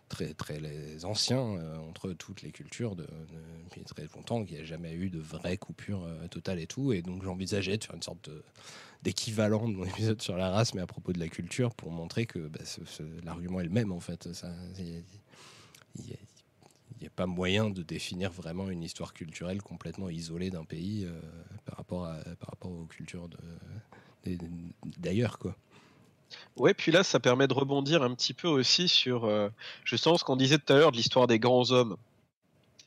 très, 0.08 0.34
très 0.34 0.60
les 0.60 1.04
anciens 1.04 1.60
entre 1.88 2.12
toutes 2.12 2.42
les 2.42 2.50
cultures 2.50 2.96
depuis 2.96 3.84
très 3.84 4.06
longtemps, 4.14 4.44
qu'il 4.44 4.56
n'y 4.56 4.62
a 4.62 4.64
jamais 4.64 4.94
eu 4.94 5.10
de 5.10 5.20
vraie 5.20 5.56
coupure 5.56 6.08
totale 6.30 6.58
et 6.58 6.66
tout. 6.66 6.92
Et 6.92 7.02
donc, 7.02 7.22
j'envisageais 7.22 7.76
de 7.76 7.84
faire 7.84 7.94
une 7.94 8.02
sorte 8.02 8.28
de 8.28 8.42
d'équivalent 9.02 9.68
de 9.68 9.74
mon 9.74 9.84
épisode 9.92 10.20
sur 10.22 10.36
la 10.36 10.50
race, 10.50 10.74
mais 10.74 10.82
à 10.82 10.86
propos 10.86 11.12
de 11.12 11.18
la 11.18 11.28
culture, 11.28 11.74
pour 11.74 11.90
montrer 11.90 12.26
que 12.26 12.38
bah, 12.38 12.60
l'argument 13.24 13.60
est 13.60 13.64
le 13.64 13.70
même 13.70 13.92
en 13.92 14.00
fait. 14.00 14.28
Il 14.78 15.02
n'y 17.00 17.06
a, 17.06 17.10
pas 17.10 17.26
moyen 17.26 17.70
de 17.70 17.82
définir 17.82 18.30
vraiment 18.32 18.68
une 18.70 18.82
histoire 18.82 19.12
culturelle 19.12 19.62
complètement 19.62 20.08
isolée 20.08 20.50
d'un 20.50 20.64
pays 20.64 21.04
euh, 21.04 21.20
par, 21.64 21.76
rapport 21.76 22.08
par 22.40 22.50
rapport 22.50 22.72
aux 22.72 22.86
cultures 22.86 23.28
d'ailleurs. 24.98 25.38
quoi. 25.38 25.54
Ouais, 26.56 26.74
puis 26.74 26.92
là, 26.92 27.04
ça 27.04 27.20
permet 27.20 27.46
de 27.46 27.54
rebondir 27.54 28.02
un 28.02 28.14
petit 28.14 28.34
peu 28.34 28.48
aussi 28.48 28.88
sur, 28.88 29.24
euh, 29.24 29.48
sens 29.96 30.20
ce 30.20 30.24
qu'on 30.24 30.36
disait 30.36 30.58
tout 30.58 30.72
à 30.72 30.76
l'heure 30.76 30.92
de 30.92 30.96
l'histoire 30.96 31.26
des 31.26 31.38
grands 31.38 31.70
hommes. 31.70 31.96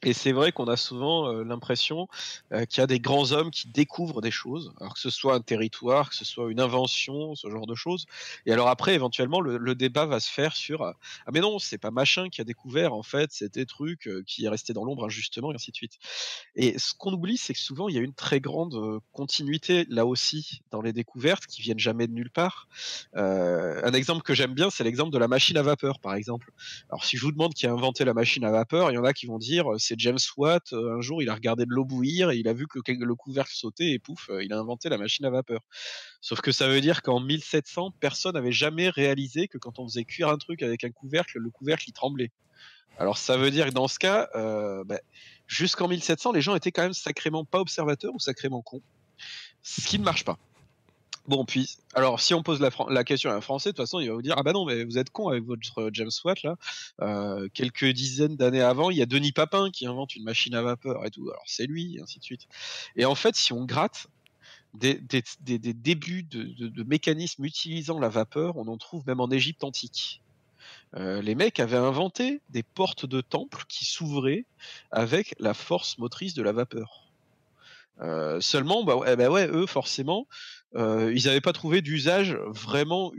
Et 0.04 0.14
c'est 0.14 0.32
vrai 0.32 0.52
qu'on 0.52 0.66
a 0.66 0.78
souvent 0.78 1.32
euh, 1.32 1.44
l'impression 1.44 2.08
euh, 2.54 2.66
qu'il 2.66 2.80
y 2.80 2.84
a 2.84 2.88
des 2.88 3.00
grands 3.00 3.34
hommes 3.34 3.52
qui 3.52 3.68
découvrent 3.68 4.22
des 4.22 4.32
choses, 4.32 4.74
alors 4.80 4.96
que 4.96 5.00
ce 5.00 5.12
soit 5.12 5.36
un 5.36 5.42
territoire, 5.42 6.10
que 6.10 6.16
ce 6.16 6.26
soit 6.26 6.50
une 6.52 6.60
invention, 6.60 7.36
ce 7.36 7.50
genre 7.50 7.68
de 7.68 7.76
choses. 7.76 8.08
Et 8.48 8.52
alors 8.52 8.68
après, 8.68 8.96
éventuellement, 8.96 9.42
le, 9.42 9.76
débat 9.76 10.06
va 10.06 10.20
se 10.20 10.30
faire 10.30 10.56
sur 10.56 10.84
ah 10.84 10.96
mais 11.32 11.40
non, 11.40 11.58
c'est 11.58 11.78
pas 11.78 11.92
machin 11.92 12.30
qui 12.30 12.42
a 12.42 12.44
découvert 12.44 12.94
en 12.94 13.04
fait, 13.04 13.32
c'était 13.32 13.66
truc 13.66 14.08
euh, 14.08 14.22
qui 14.28 14.46
est 14.46 14.50
resté 14.50 14.74
dans 14.74 14.84
l'ombre 14.84 15.06
injustement 15.06 15.52
et 15.52 15.56
ainsi 15.56 15.72
de 15.72 15.76
suite. 15.76 15.98
Et 16.56 16.78
ce 16.78 16.94
qu'on 16.94 17.14
oublie, 17.14 17.38
c'est 17.38 17.54
que 17.54 17.60
souvent 17.60 17.88
il 17.88 17.96
y 17.96 17.98
a 17.98 18.02
une 18.02 18.14
très 18.14 18.40
grande 18.42 19.00
continuité 19.14 19.86
là 19.90 20.06
aussi 20.06 20.62
dans 20.72 20.82
les 20.82 20.94
découvertes 20.94 21.46
qui 21.46 21.62
viennent 21.62 21.80
jamais 21.80 22.08
de 22.08 22.14
nulle 22.14 22.30
part. 22.30 22.68
un 23.14 23.94
exemple 23.94 24.24
que 24.24 24.34
j'aime 24.34 24.54
bien, 24.54 24.70
c'est 24.70 24.84
l'exemple 24.84 25.12
de 25.12 25.18
la 25.18 25.28
machine 25.28 25.58
à 25.58 25.64
vapeur, 25.64 26.00
par 26.00 26.16
exemple. 26.16 26.52
Alors 26.90 27.06
si 27.06 27.18
je 27.18 27.24
vous 27.24 27.32
demande 27.32 27.54
qui 27.54 27.66
a 27.66 27.72
inventé 27.72 28.04
la 28.04 28.14
machine 28.14 28.44
à 28.44 28.52
vapeur, 28.52 28.92
il 28.92 28.96
y 28.96 28.98
en 28.98 29.06
a 29.06 29.14
qui 29.14 29.26
vont 29.26 29.38
dire 29.38 29.68
James 29.98 30.20
Watt. 30.38 30.74
Un 30.74 31.02
jour, 31.02 31.22
il 31.22 31.30
a 31.30 31.34
regardé 31.34 31.66
de 31.66 31.72
l'eau 31.72 31.86
bouillir 31.86 32.32
et 32.32 32.38
il 32.38 32.48
a 32.48 32.54
vu 32.54 32.68
que 32.68 32.80
le, 32.92 33.16
couvercle 33.16 33.54
sautait 33.54 33.92
et 33.92 34.00
pouf, 34.00 34.30
il 34.42 34.54
a 34.54 34.60
inventé 34.60 34.90
la 34.90 34.98
machine 34.98 35.26
à 35.26 35.30
vapeur. 35.30 35.62
Sauf 36.22 36.42
que 36.42 36.52
ça 36.52 36.68
veut 36.68 36.82
dire 36.82 37.02
qu'en 37.02 37.20
1700, 37.20 37.92
personne 38.00 38.34
n'avait 38.34 38.52
jamais 38.52 38.90
réalisé 38.90 39.48
que 39.48 39.58
quand 39.58 39.80
on 39.80 39.88
faisait 39.88 40.06
cuire 40.06 40.30
un 40.30 40.38
truc 40.38 40.64
avec 40.64 40.84
un 40.84 40.92
couvercle, 40.92 41.40
le 41.40 41.50
couvercle 41.50 41.86
il 41.88 41.94
tremblait. 41.94 42.32
Alors 42.98 43.18
ça 43.18 43.38
veut 43.38 43.52
dire 43.52 43.68
que 43.68 43.72
dans 43.72 43.88
ce 43.88 44.00
cas, 44.00 44.30
bah, 44.86 45.00
jusqu'en 45.48 45.88
1700, 45.88 46.32
les 46.32 46.42
gens 46.42 46.56
étaient 46.56 46.72
quand 46.72 46.84
même 46.84 46.94
sacrément 46.94 47.46
pas 47.46 47.60
observateurs 47.60 48.14
ou 48.14 48.20
sacrément 48.20 48.62
cons. 48.62 48.82
Ce 49.62 49.88
qui 49.88 50.00
ne 50.00 50.04
marche 50.04 50.26
pas. 50.26 50.38
Bon, 51.32 51.46
puis, 51.46 51.78
alors, 51.94 52.20
si 52.20 52.34
on 52.34 52.44
pose 52.44 52.60
la, 52.60 53.04
question 53.06 53.32
à 53.32 53.36
un 53.36 53.40
Français, 53.40 53.70
de 53.70 53.72
toute 53.78 53.86
façon, 53.86 54.02
il 54.02 54.10
va 54.10 54.16
vous 54.16 54.22
dire 54.22 54.34
Ah 54.36 54.44
bah 54.44 54.52
non, 54.52 54.66
mais 54.66 54.84
vous 54.84 54.98
êtes 54.98 55.12
con 55.12 55.30
avec 55.30 55.46
votre 55.46 55.80
euh, 55.80 55.90
James 55.94 56.12
Watt, 56.26 56.44
là. 56.44 56.58
Euh, 57.00 57.48
quelques 57.54 57.86
dizaines 57.86 58.36
d'années 58.36 58.60
avant, 58.60 58.90
il 58.90 58.98
y 58.98 59.02
a 59.02 59.06
Denis 59.06 59.32
Papin 59.32 59.72
qui 59.72 59.86
invente 59.86 60.14
une 60.18 60.26
machine 60.26 60.54
à 60.56 60.62
vapeur 60.62 61.06
et 61.06 61.10
tout. 61.10 61.30
Alors, 61.30 61.46
c'est 61.46 61.68
lui, 61.68 61.96
et 61.96 62.02
ainsi 62.02 62.20
de 62.20 62.26
suite. 62.26 62.50
Et 62.98 63.06
en 63.06 63.16
fait, 63.16 63.38
si 63.38 63.54
on 63.54 63.64
gratte, 63.64 64.08
des, 64.74 65.00
débuts 65.00 66.24
de, 66.24 66.84
mécanismes 66.84 67.46
utilisant 67.46 67.98
la 67.98 68.10
vapeur, 68.10 68.58
on 68.58 68.68
en 68.68 68.76
trouve 68.76 69.08
même 69.08 69.22
en 69.22 69.32
Égypte 69.32 69.64
antique. 69.64 70.22
Euh, 70.98 71.22
les 71.22 71.36
mecs 71.36 71.62
avaient 71.62 71.78
inventé 71.78 72.42
des 72.50 72.64
portes 72.64 73.06
de 73.06 73.22
temple 73.22 73.64
qui 73.70 73.86
s'ouvraient 73.86 74.44
avec 74.92 75.34
la 75.40 75.54
force 75.54 75.98
motrice 75.98 76.34
de 76.34 76.44
la 76.44 76.52
vapeur. 76.52 77.08
seulement, 78.42 78.84
bah, 78.84 79.16
bah 79.16 79.30
ouais, 79.30 79.48
eux, 79.48 79.68
forcément, 79.68 80.28
euh, 80.76 81.12
ils 81.16 81.26
n'avaient 81.26 81.42
pas 81.42 81.54
trouvé 81.54 81.82
d'usage 81.82 82.38
vraiment 82.48 83.12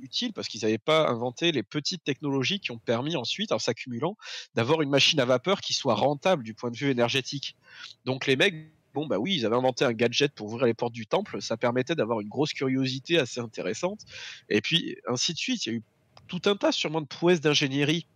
utile 0.00 0.32
parce 0.32 0.48
qu'ils 0.48 0.62
n'avaient 0.62 0.78
pas 0.78 1.08
inventé 1.08 1.52
les 1.52 1.62
petites 1.62 2.04
technologies 2.04 2.60
qui 2.60 2.72
ont 2.72 2.78
permis 2.78 3.16
ensuite, 3.16 3.52
en 3.52 3.58
s'accumulant, 3.58 4.16
d'avoir 4.54 4.82
une 4.82 4.90
machine 4.90 5.20
à 5.20 5.24
vapeur 5.24 5.60
qui 5.60 5.72
soit 5.72 5.94
rentable 5.94 6.42
du 6.42 6.54
point 6.54 6.70
de 6.70 6.76
vue 6.76 6.90
énergétique. 6.90 7.56
Donc 8.04 8.26
les 8.26 8.36
mecs, 8.36 8.54
bon 8.92 9.06
bah 9.06 9.18
oui, 9.18 9.34
ils 9.36 9.46
avaient 9.46 9.56
inventé 9.56 9.84
un 9.84 9.92
gadget 9.92 10.32
pour 10.32 10.48
ouvrir 10.48 10.66
les 10.66 10.74
portes 10.74 10.92
du 10.92 11.06
temple, 11.06 11.40
ça 11.40 11.56
permettait 11.56 11.94
d'avoir 11.94 12.20
une 12.20 12.28
grosse 12.28 12.52
curiosité 12.52 13.18
assez 13.18 13.40
intéressante, 13.40 14.00
et 14.48 14.60
puis 14.60 14.96
ainsi 15.08 15.32
de 15.32 15.38
suite. 15.38 15.66
Il 15.66 15.72
y 15.72 15.72
a 15.72 15.78
eu 15.78 15.82
tout 16.28 16.42
un 16.46 16.56
tas 16.56 16.72
sûrement 16.72 17.00
de 17.00 17.06
prouesses 17.06 17.40
d'ingénierie 17.40 18.06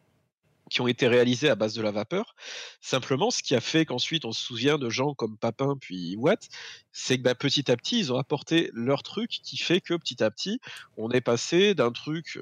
qui 0.70 0.81
ont 0.81 0.86
été 0.86 1.07
réalisés 1.07 1.49
à 1.49 1.55
base 1.55 1.74
de 1.74 1.82
la 1.82 1.91
vapeur. 1.91 2.35
Simplement, 2.81 3.31
ce 3.31 3.43
qui 3.43 3.55
a 3.55 3.61
fait 3.61 3.85
qu'ensuite 3.85 4.24
on 4.24 4.32
se 4.32 4.43
souvient 4.43 4.78
de 4.78 4.91
gens 4.91 5.15
comme 5.15 5.36
Papin 5.36 5.77
puis 5.81 6.16
Watt, 6.16 6.49
c'est 6.93 7.19
que 7.19 7.23
bah, 7.23 7.35
petit 7.35 7.70
à 7.70 7.77
petit, 7.77 7.99
ils 7.99 8.12
ont 8.12 8.19
apporté 8.19 8.70
leur 8.73 9.03
truc 9.03 9.31
qui 9.31 9.57
fait 9.57 9.81
que 9.81 9.95
petit 9.95 10.23
à 10.23 10.31
petit, 10.31 10.61
on 10.97 11.11
est 11.11 11.20
passé 11.20 11.74
d'un 11.74 11.93
truc 11.93 12.39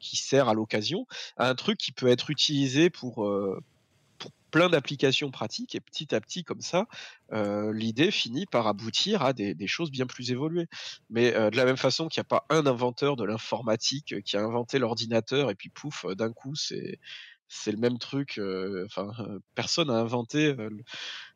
qui 0.00 0.16
sert 0.16 0.48
à 0.48 0.54
l'occasion 0.54 1.06
à 1.36 1.48
un 1.48 1.54
truc 1.54 1.78
qui 1.78 1.92
peut 1.92 2.08
être 2.08 2.30
utilisé 2.30 2.90
pour, 2.90 3.28
plein 4.50 4.68
d'applications 4.68 5.30
pratiques 5.30 5.74
et 5.74 5.80
petit 5.80 6.14
à 6.14 6.20
petit 6.20 6.44
comme 6.44 6.60
ça, 6.60 6.86
l'idée 7.32 8.10
finit 8.10 8.46
par 8.46 8.66
aboutir 8.66 9.22
à 9.22 9.32
des, 9.32 9.54
des, 9.54 9.66
choses 9.66 9.90
bien 9.90 10.06
plus 10.06 10.30
évoluées. 10.30 10.68
Mais 11.10 11.32
de 11.32 11.56
la 11.56 11.64
même 11.64 11.76
façon 11.76 12.08
qu'il 12.08 12.20
n'y 12.20 12.26
a 12.26 12.40
pas 12.40 12.46
un 12.50 12.66
inventeur 12.66 13.16
de 13.16 13.24
l'informatique 13.24 14.22
qui 14.22 14.36
a 14.36 14.40
inventé 14.40 14.78
l'ordinateur 14.78 15.50
et 15.50 15.54
puis 15.54 15.68
pouf, 15.68 16.06
d'un 16.16 16.32
coup 16.32 16.54
c'est 16.54 16.98
c'est 17.48 17.72
le 17.72 17.78
même 17.78 17.98
truc. 17.98 18.40
Enfin, 18.84 19.10
personne 19.54 19.88
n'a 19.88 19.94
inventé 19.94 20.54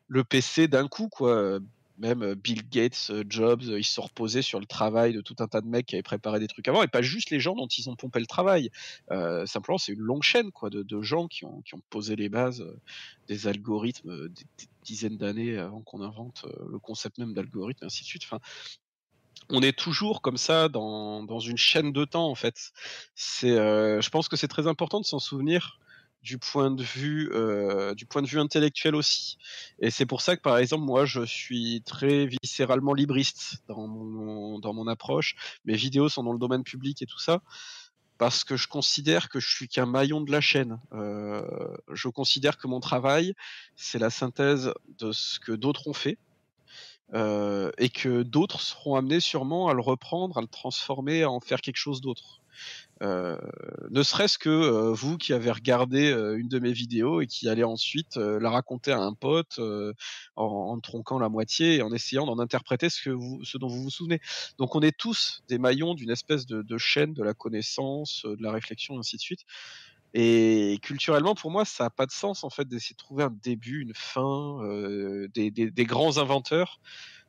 le, 0.07 0.23
PC 0.23 0.67
d'un 0.67 0.87
coup, 0.87 1.09
quoi. 1.09 1.59
Même 1.99 2.33
Bill 2.33 2.67
Gates, 2.67 3.11
Jobs, 3.29 3.61
ils 3.61 3.83
se 3.83 3.93
sont 3.93 4.01
reposés 4.01 4.41
sur 4.41 4.59
le 4.59 4.65
travail 4.65 5.13
de 5.13 5.21
tout 5.21 5.35
un 5.37 5.47
tas 5.47 5.61
de 5.61 5.67
mecs 5.67 5.85
qui 5.85 5.95
avaient 5.95 6.01
préparé 6.01 6.39
des 6.39 6.47
trucs 6.47 6.67
avant, 6.67 6.81
et 6.81 6.87
pas 6.87 7.03
juste 7.03 7.29
les 7.29 7.39
gens 7.39 7.53
dont 7.53 7.67
ils 7.67 7.87
ont 7.87 7.95
pompé 7.95 8.19
le 8.19 8.25
travail. 8.25 8.71
simplement, 9.45 9.77
c'est 9.77 9.91
une 9.91 9.99
longue 9.99 10.23
chaîne, 10.23 10.51
quoi, 10.51 10.69
de, 10.71 11.01
gens 11.01 11.27
qui 11.27 11.45
ont, 11.45 11.63
posé 11.91 12.15
les 12.15 12.29
bases 12.29 12.65
des 13.27 13.47
algorithmes 13.47 14.27
des, 14.29 14.45
dizaines 14.83 15.17
d'années 15.17 15.57
avant 15.57 15.81
qu'on 15.81 16.01
invente 16.01 16.45
le 16.67 16.79
concept 16.79 17.19
même 17.19 17.33
d'algorithme, 17.33 17.85
ainsi 17.85 18.01
de 18.01 18.07
suite. 18.07 18.23
Enfin, 18.25 18.39
on 19.49 19.61
est 19.61 19.77
toujours 19.77 20.21
comme 20.21 20.37
ça 20.37 20.69
dans, 20.69 21.23
dans, 21.23 21.39
une 21.39 21.57
chaîne 21.57 21.91
de 21.91 22.05
temps 22.05 22.27
en 22.27 22.35
fait. 22.35 22.71
Je 23.15 24.09
pense 24.09 24.27
que 24.27 24.35
c'est 24.35 24.47
très 24.47 24.67
important 24.67 24.99
de 24.99 25.05
s'en 25.05 25.19
souvenir 25.19 25.79
du 26.23 26.37
point 26.37 26.71
de 26.71 26.81
vue 26.81 27.29
euh, 27.33 27.93
du 27.93 28.05
point 28.05 28.21
de 28.21 28.27
vue 28.27 28.39
intellectuel 28.39 28.95
aussi. 28.95 29.37
Et 29.79 29.91
c'est 29.91 30.05
pour 30.05 30.21
ça 30.21 30.37
que 30.37 30.41
par 30.41 30.57
exemple 30.57 30.85
moi 30.85 31.05
je 31.05 31.23
suis 31.25 31.83
très 31.85 32.25
viscéralement 32.25 32.93
libriste 32.93 33.57
dans 33.67 33.87
mon, 33.87 34.87
approche. 34.87 35.35
Mes 35.65 35.75
vidéos 35.75 36.09
sont 36.09 36.23
dans 36.23 36.33
le 36.33 36.39
domaine 36.39 36.63
public 36.63 37.01
et 37.01 37.05
tout 37.05 37.19
ça 37.19 37.41
parce 38.17 38.43
que 38.43 38.55
je 38.55 38.67
considère 38.67 39.27
que 39.27 39.39
je 39.39 39.49
suis 39.49 39.67
qu'un 39.67 39.85
maillon 39.85 40.21
de 40.21 40.31
la 40.31 40.39
chaîne. 40.39 40.79
Euh, 40.93 41.41
je 41.91 42.07
considère 42.07 42.57
que 42.57 42.67
mon 42.67 42.79
travail 42.79 43.33
c'est 43.75 43.99
la 43.99 44.09
synthèse 44.09 44.73
de 44.99 45.11
ce 45.11 45.39
que 45.39 45.51
d'autres 45.51 45.87
ont 45.87 45.93
fait 45.93 46.17
et 47.13 47.89
que 47.89 48.23
d'autres 48.23 48.61
seront 48.61 48.95
amenés 48.95 49.19
sûrement 49.19 49.67
à 49.67 49.73
le 49.73 49.81
reprendre, 49.81 50.37
à 50.37 50.41
le 50.41 50.47
transformer, 50.47 51.23
à 51.23 51.29
en 51.29 51.39
faire 51.39 51.61
quelque 51.61 51.77
chose 51.77 52.01
d'autre. 52.01 52.41
Euh, 53.01 53.37
ne 53.89 54.01
serait-ce 54.03 54.37
que 54.37 54.49
euh, 54.49 54.93
vous 54.93 55.17
qui 55.17 55.33
avez 55.33 55.51
regardé 55.51 56.11
euh, 56.11 56.37
une 56.37 56.47
de 56.47 56.59
mes 56.59 56.71
vidéos 56.71 57.21
et 57.21 57.27
qui 57.27 57.49
allez 57.49 57.63
ensuite 57.63 58.15
la 58.15 58.49
raconter 58.49 58.91
à 58.91 58.99
un 58.99 59.13
pote 59.13 59.59
en, 60.35 60.79
tronquant 60.79 61.19
la 61.19 61.29
moitié 61.29 61.75
et 61.75 61.81
en 61.81 61.91
essayant 61.91 62.25
d'en 62.25 62.39
interpréter 62.39 62.89
ce, 62.89 63.01
que 63.01 63.09
vous, 63.09 63.43
ce 63.43 63.57
dont 63.57 63.67
vous 63.67 63.83
vous 63.83 63.89
souvenez. 63.89 64.19
Donc 64.57 64.75
on 64.75 64.81
est 64.81 64.97
tous 64.97 65.43
des 65.47 65.57
maillons 65.57 65.93
d'une 65.93 66.11
espèce 66.11 66.45
de, 66.45 66.77
chaîne 66.77 67.13
de 67.13 67.23
la 67.23 67.33
connaissance, 67.33 68.25
de 68.25 68.41
la 68.41 68.51
réflexion, 68.51 68.95
et 68.95 68.97
ainsi 68.99 69.17
de 69.17 69.21
suite. 69.21 69.45
Et 70.13 70.79
culturellement, 70.81 71.35
pour 71.35 71.51
moi, 71.51 71.65
ça 71.65 71.85
n'a 71.85 71.89
pas 71.89 72.05
de 72.05 72.11
sens 72.11 72.43
en 72.43 72.49
fait 72.49 72.67
d'essayer 72.67 72.93
de 72.93 73.03
trouver 73.03 73.23
un 73.23 73.35
début, 73.41 73.81
une 73.81 73.93
fin, 73.95 74.59
des, 75.33 75.49
des, 75.51 75.85
grands 75.85 76.17
inventeurs 76.17 76.79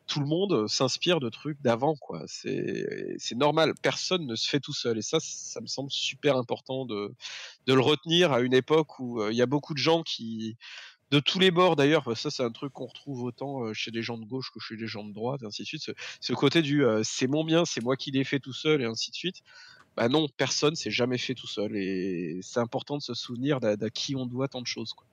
tout 0.07 0.21
le 0.21 0.27
monde 0.27 0.69
s'inspire 0.69 1.19
de 1.19 1.31
trucs 1.31 1.61
d'avant, 1.63 1.97
quoi. 1.97 2.23
C'est, 2.27 3.17
normal. 3.37 3.73
Personne 3.83 4.27
ne 4.27 4.35
se 4.35 4.49
fait 4.49 4.61
tout 4.61 4.75
seul. 4.75 4.99
Et 4.99 5.03
ça, 5.03 5.19
ça 5.21 5.61
me 5.61 5.67
semble 5.67 5.91
super 5.91 6.37
important 6.37 6.85
de, 6.85 7.15
de 7.67 7.75
le 7.75 7.81
retenir 7.81 8.33
à 8.33 8.41
une 8.41 8.55
époque 8.55 8.99
où 8.99 9.27
il 9.29 9.37
y 9.37 9.43
a 9.43 9.47
beaucoup 9.47 9.73
de 9.73 9.79
gens 9.79 10.03
qui, 10.03 10.57
de 11.11 11.21
tous 11.21 11.39
les 11.39 11.51
bords 11.51 11.77
d'ailleurs, 11.77 12.17
ça 12.17 12.31
c'est 12.31 12.43
un 12.43 12.51
truc 12.51 12.73
qu'on 12.73 12.87
retrouve 12.87 13.23
autant 13.23 13.73
chez 13.73 13.91
les 13.91 14.03
gens 14.03 14.19
de 14.19 14.25
gauche 14.25 14.51
que 14.53 14.61
chez 14.61 14.77
les 14.77 14.87
gens 14.87 15.05
de 15.05 15.13
droite, 15.13 15.43
et 15.43 15.47
ainsi 15.47 15.63
de 15.63 15.67
suite. 15.67 15.91
Ce, 16.21 16.33
côté 16.33 16.61
du 16.61 16.85
c'est 17.03 17.27
mon 17.27 17.45
bien, 17.45 17.65
c'est 17.65 17.83
moi 17.83 17.97
qui 17.97 18.11
l'ai 18.11 18.25
fait 18.25 18.41
tout 18.41 18.53
seul, 18.53 18.83
et 18.83 18.85
ainsi 18.85 19.11
de 19.11 19.17
suite. 19.17 19.37
Bah 19.97 20.09
non, 20.09 20.27
personne 20.37 20.75
s'est 20.75 20.91
jamais 20.91 21.19
fait 21.19 21.35
tout 21.35 21.47
seul. 21.47 21.77
Et 21.77 22.41
c'est 22.43 22.61
important 22.61 22.97
de 22.97 23.03
se 23.03 23.15
souvenir 23.15 23.61
d'à, 23.61 23.77
qui 23.91 24.17
on 24.17 24.27
doit 24.27 24.49
tant 24.49 24.61
de 24.61 24.67
choses. 24.67 24.93
Quoi. 24.93 25.07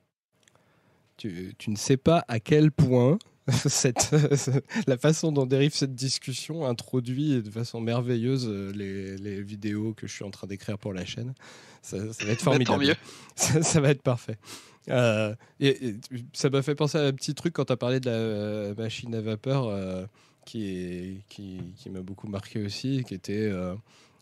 Tu, 1.16 1.54
tu 1.58 1.70
ne 1.70 1.76
sais 1.76 1.96
pas 1.96 2.24
à 2.28 2.40
quel 2.40 2.72
point 2.72 3.18
cette, 3.48 4.10
la 4.86 4.96
façon 4.96 5.32
dont 5.32 5.46
dérive 5.46 5.74
cette 5.74 5.94
discussion 5.94 6.64
introduit 6.66 7.42
de 7.42 7.50
façon 7.50 7.80
merveilleuse 7.80 8.46
euh, 8.48 8.72
les, 8.72 9.16
les 9.16 9.42
vidéos 9.42 9.94
que 9.94 10.06
je 10.06 10.12
suis 10.12 10.24
en 10.24 10.30
train 10.30 10.46
d'écrire 10.46 10.78
pour 10.78 10.92
la 10.92 11.04
chaîne. 11.04 11.34
Ça, 11.82 11.98
va 11.98 12.04
être 12.04 12.18
bah, 12.26 12.36
formidable. 12.36 12.84
mieux. 12.84 12.94
Ça, 13.36 13.80
va 13.80 13.90
être 13.90 14.02
parfait. 14.02 14.36
Euh, 14.88 15.34
et, 15.60 15.94
ça 16.32 16.50
m'a 16.50 16.62
fait 16.62 16.74
penser 16.74 16.98
à 16.98 17.02
un 17.02 17.12
petit 17.12 17.34
truc 17.34 17.54
quand 17.54 17.66
tu 17.66 17.72
as 17.72 17.76
parlé 17.76 18.00
de 18.00 18.06
la 18.06 18.16
euh, 18.16 18.74
machine 18.74 19.14
à 19.14 19.20
vapeur 19.20 20.08
qui, 20.44 20.64
est, 20.64 21.24
qui, 21.28 21.60
qui 21.76 21.90
m'a 21.90 22.00
beaucoup 22.00 22.28
marqué 22.28 22.64
aussi, 22.64 23.04
qui 23.06 23.14
était 23.14 23.50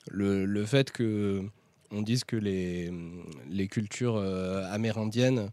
le, 0.08 0.44
le, 0.44 0.66
fait 0.66 0.90
que 0.90 1.42
on 1.90 2.02
dise 2.02 2.24
que 2.24 2.36
les, 2.36 2.92
les 3.48 3.68
cultures 3.68 4.16
amérindiennes 4.70 5.50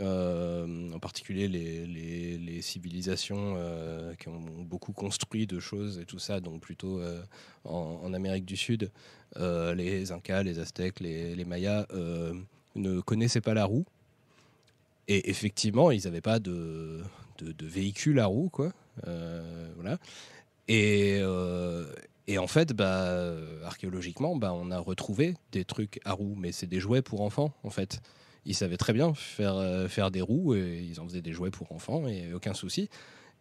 euh, 0.00 0.90
en 0.92 0.98
particulier 0.98 1.48
les, 1.48 2.62
civilisations 2.62 3.56
euh, 3.56 4.14
qui 4.14 4.28
ont 4.28 4.40
beaucoup 4.60 4.92
construit 4.92 5.46
de 5.46 5.58
choses 5.58 5.98
et 5.98 6.06
tout 6.06 6.20
ça, 6.20 6.40
donc 6.40 6.60
plutôt 6.60 7.00
euh, 7.00 7.20
en, 7.64 8.14
Amérique 8.14 8.44
du 8.44 8.56
Sud, 8.56 8.90
les 9.36 10.12
Incas, 10.12 10.44
les 10.44 10.58
Aztèques, 10.60 11.00
les, 11.00 11.44
Mayas 11.44 11.86
ne 12.76 13.00
connaissaient 13.00 13.40
pas 13.40 13.54
la 13.54 13.64
roue. 13.64 13.84
Et 15.08 15.28
effectivement, 15.28 15.90
ils 15.90 16.04
n'avaient 16.04 16.20
pas 16.20 16.38
de, 16.38 17.02
de, 17.40 17.66
véhicule 17.66 18.20
à 18.20 18.26
roue, 18.26 18.48
quoi. 18.48 18.72
voilà. 19.04 19.98
Et, 20.68 21.20
et 22.32 22.38
en 22.38 22.46
fait, 22.46 22.72
bah, 22.72 23.36
archéologiquement, 23.64 24.36
bah, 24.36 24.52
on 24.54 24.70
a 24.70 24.78
retrouvé 24.78 25.34
des 25.52 25.64
trucs 25.64 26.00
à 26.04 26.12
roue, 26.12 26.34
mais 26.36 26.52
c'est 26.52 26.66
des 26.66 26.80
jouets 26.80 27.02
pour 27.02 27.20
enfants, 27.20 27.52
en 27.62 27.70
fait 27.70 28.00
ils 28.44 28.54
savaient 28.54 28.76
très 28.76 28.92
bien 28.92 29.14
faire, 29.14 29.56
euh, 29.56 29.88
faire 29.88 30.10
des 30.10 30.20
roues 30.20 30.54
et 30.54 30.84
ils 30.88 31.00
en 31.00 31.06
faisaient 31.06 31.22
des 31.22 31.32
jouets 31.32 31.50
pour 31.50 31.72
enfants 31.72 32.06
et 32.08 32.32
aucun 32.32 32.54
souci. 32.54 32.88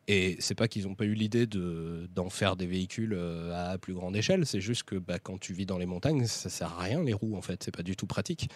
Et 0.07 0.35
c'est 0.39 0.55
pas 0.55 0.67
qu'ils 0.67 0.83
n'ont 0.83 0.95
pas 0.95 1.05
eu 1.05 1.13
l'idée 1.13 1.45
de, 1.45 2.09
d'en 2.13 2.29
faire 2.29 2.55
des 2.55 2.65
véhicules 2.65 3.13
euh, 3.13 3.71
à 3.73 3.77
plus 3.77 3.93
grande 3.93 4.15
échelle, 4.15 4.45
c'est 4.45 4.61
juste 4.61 4.83
que 4.83 4.95
bah, 4.95 5.19
quand 5.19 5.39
tu 5.39 5.53
vis 5.53 5.65
dans 5.65 5.77
les 5.77 5.85
montagnes, 5.85 6.25
ça 6.25 6.49
sert 6.49 6.71
à 6.73 6.81
rien 6.81 7.03
les 7.03 7.13
roues 7.13 7.35
en 7.35 7.41
fait, 7.41 7.63
c'est 7.63 7.75
pas 7.75 7.83
du 7.83 7.95
tout 7.95 8.07
pratique. 8.07 8.49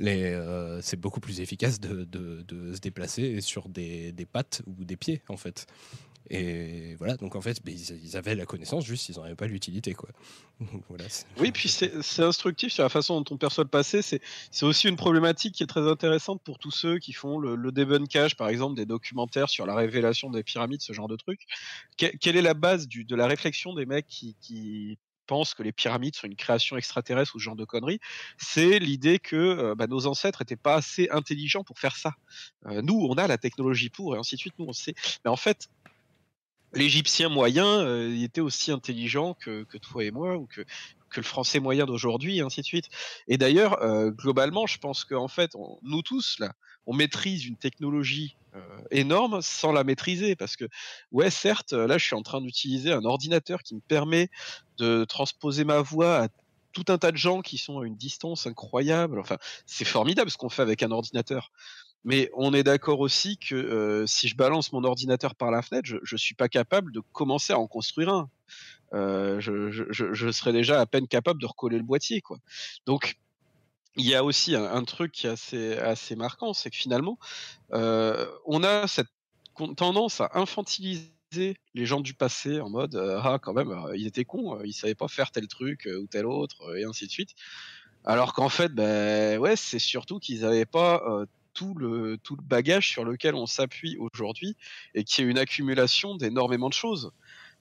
Euh, 0.00 0.78
c'est 0.82 0.98
beaucoup 0.98 1.20
plus 1.20 1.40
efficace 1.40 1.80
de, 1.80 2.04
de, 2.04 2.42
de, 2.46 2.72
se 2.72 2.80
déplacer 2.80 3.40
sur 3.40 3.68
des, 3.68 4.12
des 4.12 4.24
pattes 4.24 4.62
ou 4.66 4.84
des 4.84 4.96
pieds 4.96 5.20
en 5.28 5.36
fait. 5.36 5.66
Et 6.28 6.94
voilà, 6.96 7.16
donc 7.16 7.34
en 7.34 7.40
fait, 7.40 7.64
ben, 7.64 7.74
ils 7.74 8.16
avaient 8.16 8.34
la 8.34 8.46
connaissance, 8.46 8.84
juste 8.84 9.08
ils 9.08 9.16
n'en 9.16 9.24
avaient 9.24 9.34
pas 9.34 9.46
l'utilité. 9.46 9.94
quoi. 9.94 10.10
voilà, 10.88 11.06
oui, 11.38 11.50
puis 11.50 11.68
c'est 11.68 12.22
instructif 12.22 12.72
sur 12.72 12.82
la 12.82 12.88
façon 12.88 13.20
dont 13.20 13.34
on 13.34 13.38
perçoit 13.38 13.64
le 13.64 13.70
passé. 13.70 14.02
C'est 14.02 14.20
aussi 14.62 14.88
une 14.88 14.96
problématique 14.96 15.54
qui 15.54 15.62
est 15.62 15.66
très 15.66 15.88
intéressante 15.88 16.42
pour 16.42 16.58
tous 16.58 16.70
ceux 16.70 16.98
qui 16.98 17.12
font 17.12 17.38
le, 17.38 17.56
le 17.56 17.72
débunkage, 17.72 18.36
par 18.36 18.48
exemple, 18.48 18.76
des 18.76 18.86
documentaires 18.86 19.48
sur 19.48 19.66
la 19.66 19.74
révélation 19.74 20.30
des 20.30 20.42
pyramides, 20.42 20.82
ce 20.82 20.92
genre 20.92 21.08
de 21.08 21.16
truc. 21.16 21.46
quelle 21.96 22.36
est 22.36 22.42
la 22.42 22.54
base 22.54 22.86
du, 22.86 23.04
de 23.04 23.16
la 23.16 23.26
réflexion 23.26 23.74
des 23.74 23.86
mecs 23.86 24.06
qui, 24.06 24.36
qui 24.40 24.98
pensent 25.30 25.54
que 25.54 25.62
les 25.62 25.70
pyramides 25.70 26.16
sont 26.16 26.26
une 26.26 26.34
création 26.34 26.76
extraterrestre 26.76 27.36
ou 27.36 27.38
ce 27.38 27.44
genre 27.44 27.54
de 27.54 27.64
conneries, 27.64 28.00
c'est 28.36 28.80
l'idée 28.80 29.20
que 29.20 29.36
euh, 29.36 29.74
bah, 29.76 29.86
nos 29.86 30.08
ancêtres 30.08 30.42
n'étaient 30.42 30.56
pas 30.56 30.74
assez 30.74 31.08
intelligents 31.12 31.62
pour 31.62 31.78
faire 31.78 31.94
ça. 31.94 32.14
Euh, 32.66 32.82
nous, 32.82 33.06
on 33.08 33.14
a 33.14 33.28
la 33.28 33.38
technologie 33.38 33.90
pour, 33.90 34.16
et 34.16 34.18
ainsi 34.18 34.34
de 34.34 34.40
suite, 34.40 34.54
nous, 34.58 34.66
on 34.66 34.72
sait. 34.72 34.96
Mais 35.24 35.30
en 35.30 35.36
fait, 35.36 35.68
l'Égyptien 36.72 37.28
moyen 37.28 37.66
euh, 37.66 38.22
était 38.22 38.40
aussi 38.40 38.70
intelligent 38.70 39.34
que, 39.34 39.64
toi 39.78 40.04
et 40.04 40.10
moi, 40.10 40.36
ou 40.36 40.46
que, 40.46 40.62
que 41.10 41.20
le 41.20 41.22
français 41.22 41.60
moyen 41.60 41.86
d'aujourd'hui, 41.86 42.38
et 42.38 42.40
ainsi 42.40 42.60
de 42.60 42.66
suite. 42.66 42.88
Et 43.28 43.38
d'ailleurs, 43.38 43.82
euh, 43.82 44.10
globalement, 44.10 44.66
je 44.66 44.78
pense 44.78 45.04
qu'en 45.04 45.28
fait, 45.28 45.52
nous 45.82 46.02
tous, 46.02 46.38
là, 46.38 46.52
on 46.86 46.94
maîtrise 46.94 47.46
une 47.46 47.56
technologie 47.56 48.36
euh, 48.54 48.60
énorme 48.90 49.40
sans 49.42 49.72
la 49.72 49.84
maîtriser. 49.84 50.36
Parce 50.36 50.56
que, 50.56 50.64
ouais, 51.12 51.30
certes, 51.30 51.72
là, 51.72 51.98
je 51.98 52.04
suis 52.04 52.16
en 52.16 52.22
train 52.22 52.40
d'utiliser 52.40 52.92
un 52.92 53.04
ordinateur 53.04 53.62
qui 53.62 53.74
me 53.74 53.80
permet 53.80 54.28
de 54.78 55.04
transposer 55.04 55.64
ma 55.64 55.80
voix 55.80 56.24
à 56.24 56.28
tout 56.72 56.84
un 56.88 56.98
tas 56.98 57.12
de 57.12 57.16
gens 57.16 57.42
qui 57.42 57.58
sont 57.58 57.80
à 57.80 57.86
une 57.86 57.96
distance 57.96 58.46
incroyable. 58.46 59.18
Enfin, 59.18 59.38
c'est 59.66 59.84
formidable 59.84 60.30
ce 60.30 60.36
qu'on 60.36 60.48
fait 60.48 60.62
avec 60.62 60.82
un 60.82 60.90
ordinateur. 60.90 61.50
Mais 62.04 62.30
on 62.34 62.54
est 62.54 62.62
d'accord 62.62 63.00
aussi 63.00 63.36
que 63.36 63.54
euh, 63.54 64.06
si 64.06 64.28
je 64.28 64.36
balance 64.36 64.72
mon 64.72 64.84
ordinateur 64.84 65.34
par 65.34 65.50
la 65.50 65.62
fenêtre, 65.62 65.86
je 65.86 66.14
ne 66.14 66.18
suis 66.18 66.34
pas 66.34 66.48
capable 66.48 66.92
de 66.92 67.00
commencer 67.12 67.52
à 67.52 67.58
en 67.58 67.66
construire 67.66 68.08
un. 68.08 68.30
Euh, 68.92 69.38
je, 69.40 70.30
serais 70.32 70.52
déjà 70.52 70.80
à 70.80 70.86
peine 70.86 71.06
capable 71.06 71.40
de 71.40 71.46
recoller 71.46 71.76
le 71.76 71.84
boîtier. 71.84 72.20
Quoi. 72.20 72.38
Donc, 72.86 73.18
il 73.96 74.06
y 74.06 74.14
a 74.14 74.24
aussi 74.24 74.54
un, 74.54 74.84
truc 74.84 75.12
qui 75.12 75.26
est 75.26 75.30
assez, 75.30 75.76
assez 75.76 76.16
marquant, 76.16 76.54
c'est 76.54 76.70
que 76.70 76.76
finalement, 76.76 77.18
euh, 77.72 78.26
on 78.46 78.62
a 78.62 78.86
cette 78.86 79.08
tendance 79.76 80.20
à 80.20 80.30
infantiliser 80.34 81.10
les 81.74 81.86
gens 81.86 82.00
du 82.00 82.14
passé 82.14 82.60
en 82.60 82.70
mode 82.70 82.96
ah 82.96 83.38
quand 83.40 83.52
même 83.52 83.72
ils 83.94 84.06
étaient 84.06 84.24
cons 84.24 84.60
ils 84.64 84.72
savaient 84.72 84.96
pas 84.96 85.06
faire 85.06 85.30
tel 85.30 85.46
truc 85.46 85.86
ou 85.86 86.08
tel 86.08 86.26
autre 86.26 86.76
et 86.76 86.84
ainsi 86.84 87.06
de 87.06 87.10
suite 87.10 87.34
alors 88.04 88.32
qu'en 88.32 88.48
fait 88.48 88.72
ben 88.72 89.38
ouais 89.38 89.54
c'est 89.54 89.78
surtout 89.78 90.18
qu'ils 90.18 90.40
n'avaient 90.40 90.64
pas 90.64 91.24
tout 91.60 91.74
le, 91.74 92.16
tout 92.16 92.36
le 92.36 92.42
bagage 92.42 92.88
sur 92.88 93.04
lequel 93.04 93.34
on 93.34 93.44
s'appuie 93.44 93.98
aujourd'hui 93.98 94.56
et 94.94 95.04
qui 95.04 95.20
est 95.20 95.24
une 95.26 95.36
accumulation 95.36 96.16
d'énormément 96.16 96.70
de 96.70 96.74
choses. 96.74 97.12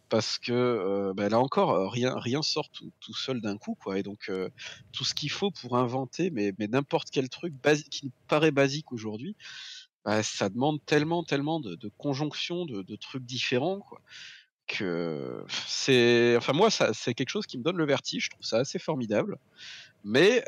Parce 0.07 0.39
que 0.39 0.53
euh, 0.53 1.13
bah, 1.13 1.27
là 1.27 1.37
encore, 1.39 1.71
euh, 1.71 1.89
rien, 1.89 2.17
rien 2.17 2.41
sort 2.41 2.69
tout, 2.69 2.93
tout 3.01 3.13
seul 3.13 3.41
d'un 3.41 3.57
coup, 3.57 3.75
quoi. 3.75 3.99
Et 3.99 4.03
donc, 4.03 4.29
euh, 4.29 4.49
tout 4.93 5.03
ce 5.03 5.13
qu'il 5.13 5.29
faut 5.29 5.51
pour 5.51 5.77
inventer, 5.77 6.31
mais, 6.31 6.53
mais 6.57 6.67
n'importe 6.67 7.09
quel 7.11 7.27
truc 7.27 7.53
qui 7.91 8.11
paraît 8.29 8.51
basique 8.51 8.93
aujourd'hui, 8.93 9.35
bah, 10.05 10.23
ça 10.23 10.47
demande 10.47 10.79
tellement, 10.85 11.23
tellement 11.25 11.59
de, 11.59 11.75
de 11.75 11.91
conjonctions, 11.97 12.65
de, 12.65 12.95
trucs 12.95 13.25
différents, 13.25 13.81
quoi. 13.81 14.01
Que 14.65 15.43
c'est, 15.67 16.35
enfin 16.37 16.53
moi, 16.53 16.69
ça, 16.69 16.93
c'est 16.93 17.13
quelque 17.13 17.29
chose 17.29 17.47
qui 17.47 17.57
me 17.57 17.63
donne 17.63 17.77
le 17.77 17.85
vertige. 17.85 18.25
Je 18.25 18.29
trouve 18.29 18.45
ça 18.45 18.59
assez 18.59 18.79
formidable. 18.79 19.37
Mais 20.05 20.43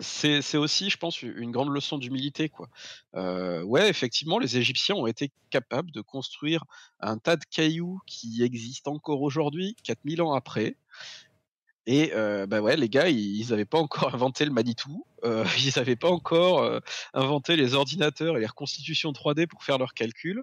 c'est 0.00 0.56
aussi, 0.56 0.90
je 0.90 0.96
pense, 0.96 1.22
une 1.22 1.50
grande 1.50 1.72
leçon 1.72 1.98
d'humilité. 1.98 2.48
quoi. 2.48 2.68
Ouais, 3.14 3.88
effectivement, 3.88 4.38
les 4.38 4.56
Égyptiens 4.56 4.94
ont 4.96 5.06
été 5.06 5.30
capables 5.50 5.90
de 5.90 6.00
construire 6.00 6.64
un 7.00 7.18
tas 7.18 7.36
de 7.36 7.44
cailloux 7.44 8.00
qui 8.06 8.42
existent 8.42 8.92
encore 8.92 9.22
aujourd'hui, 9.22 9.76
4000 9.84 10.22
ans 10.22 10.32
après. 10.32 10.76
Et 11.86 12.12
bah 12.48 12.60
ouais, 12.60 12.76
les 12.76 12.88
gars, 12.88 13.08
ils 13.08 13.48
n'avaient 13.50 13.64
pas 13.64 13.78
encore 13.78 14.14
inventé 14.14 14.44
le 14.44 14.52
Manitou, 14.52 15.04
ils 15.24 15.72
n'avaient 15.76 15.96
pas 15.96 16.10
encore 16.10 16.80
inventé 17.14 17.56
les 17.56 17.74
ordinateurs 17.74 18.36
et 18.36 18.40
les 18.40 18.46
reconstitutions 18.46 19.12
3D 19.12 19.46
pour 19.46 19.64
faire 19.64 19.78
leurs 19.78 19.94
calculs. 19.94 20.42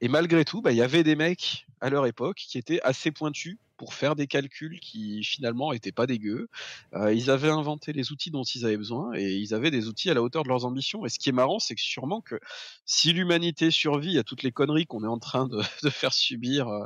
Et 0.00 0.08
malgré 0.08 0.44
tout, 0.44 0.62
bah, 0.62 0.72
il 0.72 0.78
y 0.78 0.82
avait 0.82 1.02
des 1.02 1.16
mecs 1.16 1.66
à 1.80 1.90
leur 1.90 2.06
époque 2.06 2.36
qui 2.36 2.58
étaient 2.58 2.80
assez 2.82 3.10
pointus 3.10 3.58
pour 3.80 3.94
faire 3.94 4.14
des 4.14 4.26
calculs 4.26 4.78
qui 4.80 5.24
finalement 5.24 5.72
étaient 5.72 5.90
pas 5.90 6.06
dégueux. 6.06 6.50
Euh, 6.94 7.14
ils 7.14 7.30
avaient 7.30 7.48
inventé 7.48 7.94
les 7.94 8.12
outils 8.12 8.30
dont 8.30 8.42
ils 8.42 8.66
avaient 8.66 8.76
besoin 8.76 9.14
et 9.14 9.32
ils 9.36 9.54
avaient 9.54 9.70
des 9.70 9.88
outils 9.88 10.10
à 10.10 10.14
la 10.14 10.22
hauteur 10.22 10.42
de 10.42 10.48
leurs 10.48 10.66
ambitions. 10.66 11.06
Et 11.06 11.08
ce 11.08 11.18
qui 11.18 11.30
est 11.30 11.32
marrant, 11.32 11.58
c'est 11.58 11.74
que 11.74 11.80
sûrement 11.80 12.20
que 12.20 12.38
si 12.84 13.14
l'humanité 13.14 13.70
survit 13.70 14.18
à 14.18 14.22
toutes 14.22 14.42
les 14.42 14.52
conneries 14.52 14.84
qu'on 14.84 15.02
est 15.02 15.06
en 15.06 15.18
train 15.18 15.48
de, 15.48 15.62
faire 15.90 16.12
subir 16.12 16.68
euh, 16.68 16.84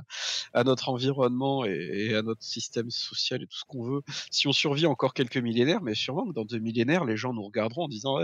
à 0.53 0.63
notre 0.63 0.89
environnement 0.89 1.65
et, 1.65 2.15
à 2.15 2.23
notre 2.23 2.45
système 2.45 2.93
social 2.93 3.43
et 3.43 3.47
tout 3.49 3.59
ce 3.59 3.65
qu'on 3.65 3.83
veut, 3.83 4.03
si 4.31 4.47
on 4.47 4.53
survit 4.53 4.87
encore 4.87 5.15
quelques 5.15 5.39
millénaires, 5.39 5.83
mais 5.83 5.97
sûrement 5.97 6.29
que 6.29 6.33
dans 6.33 6.45
deux 6.45 6.61
millénaires, 6.61 7.05
les 7.05 7.17
gens 7.17 7.33
nous 7.33 7.43
regarderont 7.43 7.87
en 7.87 7.89
disant 7.89 8.21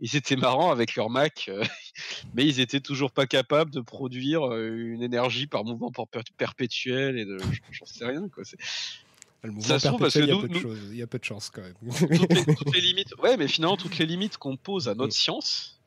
ils 0.00 0.16
étaient 0.16 0.36
marrants 0.36 0.70
avec 0.70 0.96
leur 0.96 1.10
Mac, 1.10 1.50
mais 2.34 2.46
ils 2.46 2.60
étaient 2.60 2.80
toujours 2.80 3.10
pas 3.10 3.26
capables 3.26 3.70
de 3.70 3.80
produire 3.80 4.52
une 4.56 5.02
énergie 5.02 5.46
par 5.46 5.64
mouvement 5.64 5.92
perpétuel 6.36 7.18
et 7.18 7.24
de, 7.24 7.38
j'en 7.70 7.86
sais 7.86 8.06
rien 8.06 8.28
quoi. 8.28 8.44
Le 9.42 9.52
mouvement 9.52 9.78
ça 9.78 9.90
perpétuel, 9.90 10.24
il, 10.24 10.28
y 10.28 10.32
a 10.32 10.40
peu 10.40 10.48
de 10.48 10.92
il 10.92 10.96
y 10.96 11.02
a 11.02 11.06
peu 11.06 11.18
de 11.18 11.24
chance 11.24 11.50
quand 11.50 11.62
même. 11.62 11.74
toutes, 12.56 12.74
les, 12.74 12.80
limites, 12.80 13.14
ouais, 13.22 13.36
mais 13.36 13.46
finalement 13.46 13.76
toutes 13.76 13.98
les 13.98 14.06
limites 14.06 14.38
qu'on 14.38 14.56
pose 14.56 14.88
à 14.88 14.94
notre 14.94 15.12
science, 15.12 15.80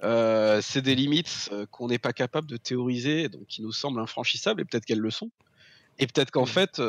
c'est 0.00 0.82
des 0.82 0.94
limites 0.94 1.50
qu'on 1.70 1.88
n'est 1.88 1.98
pas 1.98 2.12
capable 2.12 2.48
de 2.48 2.56
théoriser, 2.56 3.28
donc 3.28 3.46
qui 3.46 3.62
nous 3.62 3.72
semblent 3.72 4.00
infranchissables, 4.00 4.60
et 4.60 4.64
peut-être 4.64 4.86
qu'elles 4.86 4.98
le 4.98 5.10
sont. 5.10 5.30
Et 5.98 6.06
peut-être 6.06 6.30
qu'en 6.30 6.44
mmh. 6.44 6.46
fait, 6.46 6.82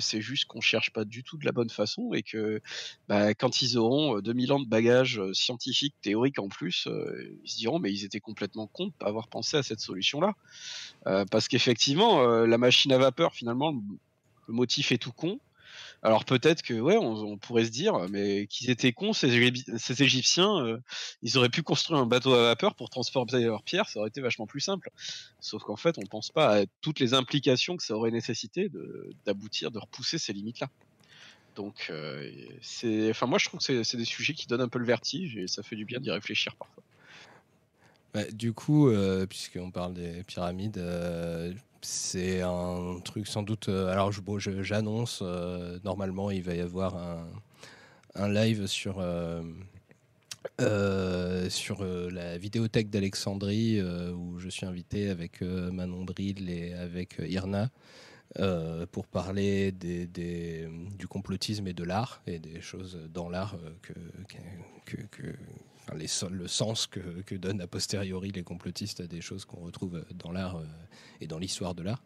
c'est 0.00 0.20
juste 0.20 0.46
qu'on 0.46 0.60
cherche 0.60 0.90
pas 0.92 1.04
du 1.04 1.22
tout 1.22 1.36
de 1.36 1.44
la 1.44 1.52
bonne 1.52 1.70
façon 1.70 2.12
et 2.14 2.22
que 2.22 2.60
bah, 3.08 3.34
quand 3.34 3.62
ils 3.62 3.76
auront 3.76 4.20
2000 4.20 4.52
ans 4.52 4.60
de 4.60 4.68
bagages 4.68 5.20
scientifiques, 5.32 5.94
théoriques 6.00 6.38
en 6.38 6.48
plus, 6.48 6.88
ils 7.44 7.50
se 7.50 7.56
diront 7.58 7.78
mais 7.78 7.92
ils 7.92 8.04
étaient 8.04 8.20
complètement 8.20 8.66
cons 8.66 8.86
de 8.86 8.92
pas 8.92 9.06
avoir 9.06 9.28
pensé 9.28 9.56
à 9.56 9.62
cette 9.62 9.80
solution-là. 9.80 10.34
parce 11.30 11.48
qu'effectivement, 11.48 12.26
la 12.26 12.58
machine 12.58 12.92
à 12.92 12.98
vapeur, 12.98 13.34
finalement, 13.34 13.74
le 14.48 14.54
motif 14.54 14.92
est 14.92 14.98
tout 14.98 15.12
con. 15.12 15.38
Alors 16.06 16.24
peut-être 16.24 16.62
que 16.62 16.74
ouais, 16.74 16.96
on, 16.96 17.36
pourrait 17.36 17.64
se 17.64 17.70
dire, 17.70 18.08
mais 18.10 18.46
qu'ils 18.46 18.70
étaient 18.70 18.92
cons 18.92 19.12
ces, 19.12 19.26
Égyptiens, 20.00 20.64
euh, 20.64 20.78
ils 21.22 21.36
auraient 21.36 21.48
pu 21.48 21.64
construire 21.64 21.98
un 21.98 22.06
bateau 22.06 22.32
à 22.32 22.42
vapeur 22.42 22.76
pour 22.76 22.90
transporter 22.90 23.40
leurs 23.40 23.64
pierres, 23.64 23.88
ça 23.88 23.98
aurait 23.98 24.10
été 24.10 24.20
vachement 24.20 24.46
plus 24.46 24.60
simple. 24.60 24.88
Sauf 25.40 25.64
qu'en 25.64 25.74
fait, 25.74 25.98
on 25.98 26.02
ne 26.02 26.06
pense 26.06 26.30
pas 26.30 26.60
à 26.60 26.64
toutes 26.80 27.00
les 27.00 27.12
implications 27.12 27.76
que 27.76 27.82
ça 27.82 27.96
aurait 27.96 28.12
nécessité 28.12 28.70
d'aboutir, 29.24 29.72
de, 29.72 29.80
repousser 29.80 30.18
ces 30.18 30.32
limites-là. 30.32 30.68
Donc, 31.56 31.88
euh, 31.90 32.30
c'est, 32.62 33.10
enfin, 33.10 33.26
moi, 33.26 33.40
je 33.40 33.46
trouve 33.46 33.58
que 33.58 33.82
c'est 33.82 33.96
des 33.96 34.04
sujets 34.04 34.34
qui 34.34 34.46
donnent 34.46 34.60
un 34.60 34.68
peu 34.68 34.78
le 34.78 34.86
vertige 34.86 35.36
et 35.36 35.48
ça 35.48 35.64
fait 35.64 35.74
du 35.74 35.86
bien 35.86 35.98
d'y 35.98 36.12
réfléchir 36.12 36.54
parfois. 36.54 36.84
Bah, 38.16 38.22
du 38.32 38.54
coup, 38.54 38.88
euh, 38.88 39.26
puisqu'on 39.26 39.70
parle 39.70 39.92
des 39.92 40.22
pyramides, 40.22 40.82
c'est 41.82 42.40
un 42.40 42.98
truc 43.04 43.26
sans 43.28 43.42
doute. 43.42 43.68
Euh, 43.68 43.88
alors, 43.88 44.10
j'annonce, 44.10 45.20
euh, 45.22 45.78
normalement, 45.84 46.30
il 46.30 46.42
va 46.42 46.54
y 46.54 46.60
avoir 46.60 46.96
un, 48.14 48.28
live 48.28 48.66
sur. 48.66 48.96
Euh, 48.98 49.42
sur 51.50 51.84
la 51.84 52.38
vidéothèque 52.38 52.88
d'Alexandrie 52.88 53.82
où 53.82 54.38
je 54.38 54.48
suis 54.48 54.64
invité 54.64 55.10
avec 55.10 55.42
Manon 55.42 56.04
Bril 56.04 56.48
et 56.48 56.72
avec 56.72 57.16
Irna 57.18 57.68
pour 58.92 59.06
parler 59.06 59.72
du 59.72 61.08
complotisme 61.08 61.66
et 61.66 61.74
de 61.74 61.84
l'art 61.84 62.22
et 62.26 62.38
des 62.38 62.60
choses 62.62 62.98
dans 63.12 63.28
l'art 63.28 63.56
que, 63.82 65.34
le 65.94 66.48
sens 66.48 66.86
que, 66.86 67.00
que, 67.26 67.34
donnent 67.34 67.60
a 67.60 67.66
posteriori 67.66 68.30
les 68.30 68.42
complotistes 68.42 69.00
à 69.00 69.06
des 69.06 69.20
choses 69.20 69.44
qu'on 69.44 69.60
retrouve 69.60 70.04
dans 70.14 70.32
l'art 70.32 70.60
et 71.20 71.26
dans 71.26 71.38
l'histoire 71.38 71.74
de 71.74 71.82
l'art. 71.82 72.02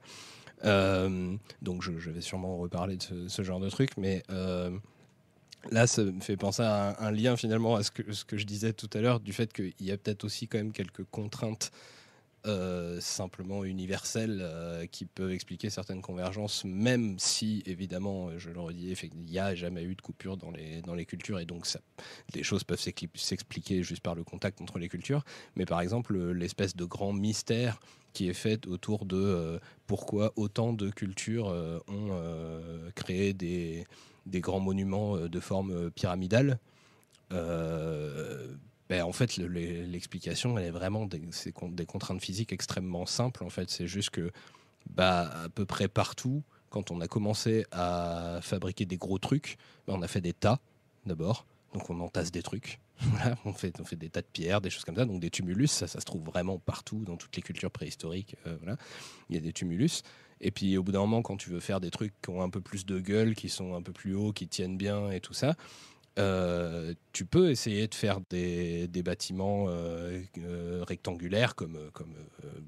Euh, 0.65 1.37
donc 1.63 1.83
je, 1.83 2.11
vais 2.11 2.21
sûrement 2.21 2.57
reparler 2.59 2.97
de 2.97 3.29
ce, 3.29 3.43
genre 3.43 3.61
de 3.61 3.71
truc, 3.71 3.97
mais 3.97 4.23
euh, 4.31 4.71
là, 5.71 5.87
ça 5.87 6.05
me 6.05 6.21
fait 6.21 6.37
penser 6.37 6.63
à 6.63 6.97
un, 7.01 7.11
lien 7.11 7.37
finalement 7.37 7.77
à 7.77 7.83
ce 7.83 7.91
que, 7.91 8.13
ce 8.13 8.25
que 8.25 8.37
je 8.37 8.45
disais 8.45 8.73
tout 8.73 8.91
à 8.93 9.01
l'heure, 9.01 9.21
du 9.21 9.33
fait 9.33 9.53
qu'il 9.53 9.73
y 9.81 9.91
a 9.91 9.97
peut-être 9.97 10.25
aussi 10.25 10.49
quand 10.49 10.59
même 10.59 10.73
quelques 10.73 11.05
contraintes 11.05 11.71
euh, 12.47 13.01
simplement 13.01 13.65
universelles 13.65 14.89
qui 14.91 15.05
peuvent 15.05 15.33
expliquer 15.33 15.71
certaines 15.71 16.03
convergences, 16.03 16.65
même 16.65 17.19
si, 17.19 17.63
évidemment, 17.67 18.39
je 18.39 18.51
le 18.51 18.61
redis, 18.61 18.95
il 19.03 19.21
n'y 19.21 19.39
a 19.39 19.55
jamais 19.55 19.83
eu 19.83 19.95
de 19.95 20.03
coupure 20.03 20.37
dans 20.37 20.51
les, 20.51 20.83
dans 20.83 20.95
les 20.95 21.07
cultures, 21.07 21.39
et 21.39 21.47
donc 21.47 21.67
les 22.35 22.43
choses 22.43 22.65
peuvent 22.65 22.81
s'expliquer 22.81 23.83
juste 23.83 24.03
par 24.03 24.15
le 24.15 24.25
contact 24.25 24.61
entre 24.61 24.79
les 24.79 24.89
cultures. 24.89 25.25
Mais 25.57 25.67
par 25.67 25.81
exemple, 25.81 26.19
l'espèce 26.33 26.77
de 26.77 26.85
grand 26.85 27.13
mystère 27.13 27.81
qui 28.13 28.29
est 28.29 28.35
faite 28.35 28.67
autour 28.67 29.05
de 29.05 29.17
euh, 29.17 29.59
pourquoi 29.87 30.33
autant 30.37 30.73
de 30.73 30.91
cultures 30.91 31.49
euh, 31.49 31.79
ont 31.89 32.09
euh, 32.11 32.91
créé 32.95 33.33
des, 33.33 33.87
des, 34.27 34.41
grands 34.41 34.61
monuments 34.61 35.17
de 35.17 35.41
forme 35.41 35.91
pyramidale. 35.91 36.59
Ben, 38.91 39.05
en 39.05 39.13
fait, 39.13 39.37
l'explication, 39.37 40.59
elle 40.59 40.67
est 40.67 40.71
vraiment 40.73 41.07
des, 41.07 41.23
des, 41.71 41.87
contraintes 41.87 42.21
physiques 42.21 42.53
extrêmement 42.53 43.07
simples. 43.07 43.45
En 43.45 43.49
fait, 43.49 43.71
c'est 43.71 43.87
juste 43.87 44.11
que, 44.11 44.33
bah, 44.91 45.31
à 45.45 45.49
peu 45.49 45.65
près 45.65 45.87
partout, 45.87 46.43
quand 46.71 46.91
on 46.91 47.01
a 47.01 47.07
commencé 47.07 47.65
à 47.71 48.41
fabriquer 48.43 48.87
des 48.87 48.97
gros 48.97 49.19
trucs, 49.19 49.59
ben, 49.87 49.95
on 49.97 50.03
a 50.03 50.09
fait 50.09 50.21
des 50.21 50.33
tas 50.33 50.59
d'abord. 51.07 51.47
Donc 51.73 51.89
on 51.89 52.01
entasse 52.01 52.33
des 52.33 52.43
trucs. 52.43 52.81
on, 53.45 53.53
fait, 53.53 53.79
on 53.79 53.85
fait 53.85 53.95
des 53.95 54.11
tas 54.11 54.23
de 54.23 54.27
pierres, 54.27 54.61
des 54.61 54.71
choses 54.71 54.85
comme 54.85 54.97
ça. 54.97 55.05
Donc 55.05 55.21
des 55.21 55.31
tumulus, 55.31 55.71
ça, 55.71 55.87
ça 55.87 56.01
se 56.01 56.05
trouve 56.05 56.25
vraiment 56.25 56.59
partout 56.59 57.05
dans 57.05 57.17
toutes 57.17 57.37
les 57.37 57.43
cultures 57.43 57.71
préhistoriques. 57.71 58.35
Euh, 58.49 58.57
voilà. 58.59 58.77
Il 59.29 59.37
y 59.37 59.39
a 59.39 59.41
des 59.41 59.53
tumulus. 59.53 60.03
Et 60.41 60.51
puis 60.51 60.77
au 60.77 60.83
bout 60.83 60.91
d'un 60.91 60.99
moment, 60.99 61.23
quand 61.23 61.37
tu 61.37 61.51
veux 61.51 61.61
faire 61.61 61.81
des 61.81 61.93
trucs 61.93 62.13
qui 62.23 62.31
ont 62.31 62.43
un 62.43 62.51
peu 62.51 62.61
plus 62.61 62.87
de 62.87 62.99
gueule, 62.99 63.37
qui 63.37 63.49
sont 63.49 63.75
un 63.75 63.83
peu 63.83 63.93
plus 63.93 64.17
hauts, 64.17 64.33
qui 64.33 64.49
tiennent 64.49 64.77
bien 64.77 65.13
et 65.13 65.21
tout 65.21 65.35
ça, 65.35 65.55
euh, 66.21 66.93
tu 67.13 67.25
peux 67.25 67.51
essayer 67.51 67.89
de 67.89 67.95
faire 67.95 68.21
des, 68.29 68.89
bâtiments 69.03 69.67
euh, 69.69 70.23
rectangulaires 70.87 71.55
comme, 71.55 71.79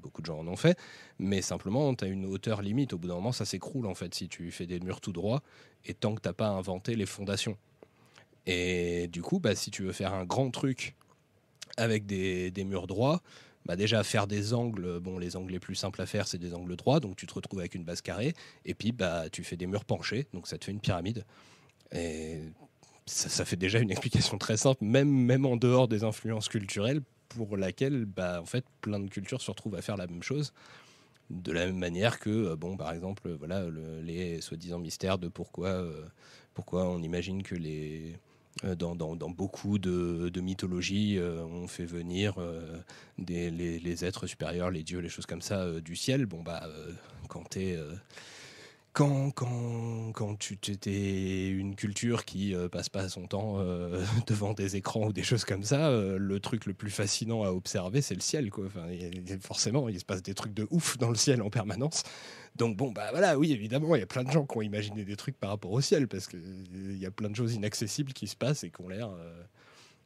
beaucoup 0.01 0.21
de 0.21 0.25
gens 0.25 0.39
en 0.39 0.47
ont 0.47 0.55
fait, 0.55 0.77
mais 1.19 1.41
simplement 1.41 1.93
tu 1.93 2.05
as 2.05 2.07
une 2.07 2.25
hauteur 2.25 2.61
limite. 2.61 2.93
Au 2.93 2.97
bout 2.97 3.07
d'un 3.07 3.15
moment, 3.15 3.31
ça 3.31 3.45
s'écroule 3.45 3.85
en 3.85 3.93
fait 3.93 4.13
si 4.15 4.27
tu 4.27 4.51
fais 4.51 4.65
des 4.65 4.79
murs 4.79 5.01
tout 5.01 5.11
droits 5.11 5.43
et 5.85 5.93
tant 5.93 6.15
que 6.15 6.21
tu 6.21 6.27
n'as 6.27 6.33
pas 6.33 6.47
inventé 6.47 6.95
les 6.95 7.05
fondations. 7.05 7.57
Et 8.45 9.07
du 9.07 9.21
coup, 9.21 9.39
bah, 9.39 9.55
si 9.55 9.71
tu 9.71 9.83
veux 9.83 9.93
faire 9.93 10.13
un 10.13 10.25
grand 10.25 10.49
truc 10.49 10.95
avec 11.77 12.05
des, 12.05 12.51
murs 12.65 12.87
droits, 12.87 13.21
bah 13.65 13.75
déjà 13.75 14.03
faire 14.03 14.27
des 14.27 14.53
angles, 14.53 14.99
bon 14.99 15.19
les 15.19 15.35
angles 15.35 15.53
les 15.53 15.59
plus 15.59 15.75
simples 15.75 16.01
à 16.01 16.05
faire 16.05 16.27
c'est 16.27 16.37
des 16.37 16.53
angles 16.53 16.75
droits, 16.75 16.99
donc 16.99 17.15
tu 17.15 17.27
te 17.27 17.33
retrouves 17.33 17.59
avec 17.59 17.75
une 17.75 17.85
base 17.85 18.01
carrée, 18.01 18.33
et 18.65 18.73
puis 18.73 18.91
bah 18.91 19.29
tu 19.31 19.43
fais 19.43 19.55
des 19.55 19.67
murs 19.67 19.85
penchés, 19.85 20.27
donc 20.33 20.47
ça 20.47 20.57
te 20.57 20.65
fait 20.65 20.71
une 20.71 20.81
pyramide. 20.81 21.23
Ça, 23.05 23.45
fait 23.45 23.55
déjà 23.55 23.79
une 23.79 23.91
explication 23.91 24.37
très 24.37 24.57
simple, 24.57 24.83
même, 24.83 25.09
même 25.09 25.45
en 25.45 25.57
dehors 25.57 25.87
des 25.87 26.03
influences 26.03 26.47
culturelles, 26.47 27.01
pour 27.29 27.57
laquelle 27.57 28.05
bah, 28.05 28.41
en 28.41 28.45
fait 28.45 28.65
plein 28.81 28.99
de 28.99 29.09
cultures 29.09 29.41
se 29.41 29.51
retrouvent 29.51 29.75
à 29.75 29.81
faire 29.81 29.97
la 29.97 30.07
même 30.07 30.23
chose. 30.23 30.53
De 31.29 31.51
la 31.51 31.65
même 31.65 31.77
manière 31.77 32.19
que, 32.19 32.29
euh, 32.29 32.55
bon, 32.55 32.77
par 32.77 32.91
exemple, 32.91 33.31
voilà, 33.39 33.65
les 34.03 34.41
soi-disant 34.41 34.79
mystères 34.79 35.17
de 35.17 35.27
pourquoi, 35.29 35.69
euh, 35.69 36.05
pourquoi 36.53 36.87
on 36.89 37.01
imagine 37.01 37.43
que 37.43 37.55
les, 37.55 38.17
euh, 38.65 38.75
dans, 38.75 38.95
beaucoup 39.29 39.79
de, 39.79 40.39
mythologies, 40.39 41.19
on 41.19 41.67
fait 41.67 41.85
venir 41.85 42.35
euh, 42.37 42.77
les, 43.17 44.05
êtres 44.05 44.27
supérieurs, 44.27 44.69
les 44.69 44.83
dieux, 44.83 44.99
les 44.99 45.09
choses 45.09 45.25
comme 45.25 45.41
ça 45.41 45.79
du 45.81 45.95
ciel. 45.95 46.25
Bon, 46.25 46.43
bah, 46.43 46.67
quand 47.29 47.49
tu 47.49 47.59
es 47.59 47.79
quand, 48.93 49.31
quand, 49.31 50.11
quand 50.13 50.35
tu 50.37 50.53
étais 50.53 51.49
une 51.49 51.75
culture 51.75 52.25
qui 52.25 52.53
euh, 52.53 52.69
passe 52.69 52.89
pas 52.89 53.09
son 53.09 53.25
temps 53.25 53.55
euh, 53.57 54.03
devant 54.27 54.53
des 54.53 54.75
écrans 54.75 55.07
ou 55.07 55.13
des 55.13 55.23
choses 55.23 55.45
comme 55.45 55.63
ça, 55.63 55.89
euh, 55.89 56.17
le 56.19 56.39
truc 56.39 56.67
le 56.67 56.75
plus 56.75 56.91
fascinant 56.91 57.43
à 57.43 57.49
observer, 57.49 58.01
c'est 58.01 58.13
le 58.13 58.21
ciel. 58.21 58.51
Quoi. 58.51 58.67
Enfin, 58.67 58.87
forcément, 59.41 59.89
il 59.89 59.99
se 59.99 60.05
passe 60.05 60.21
des 60.21 60.35
trucs 60.35 60.53
de 60.53 60.67
ouf 60.69 60.97
dans 60.99 61.09
le 61.09 61.15
ciel 61.15 61.41
en 61.41 61.49
permanence. 61.49 62.03
Donc 62.55 62.77
bon, 62.77 62.91
bah 62.91 63.07
voilà, 63.09 63.37
oui, 63.37 63.51
évidemment, 63.51 63.95
il 63.95 63.99
y 63.99 64.03
a 64.03 64.07
plein 64.07 64.23
de 64.23 64.31
gens 64.31 64.45
qui 64.45 64.57
ont 64.57 64.61
imaginé 64.61 65.03
des 65.03 65.15
trucs 65.15 65.39
par 65.39 65.49
rapport 65.49 65.71
au 65.71 65.81
ciel, 65.81 66.07
parce 66.07 66.27
qu'il 66.27 66.97
y 66.97 67.05
a 67.07 67.11
plein 67.11 67.31
de 67.31 67.35
choses 67.35 67.55
inaccessibles 67.55 68.13
qui 68.13 68.27
se 68.27 68.35
passent 68.35 68.63
et 68.63 68.69
qui 68.69 68.79
ont 68.79 68.89
l'air 68.89 69.09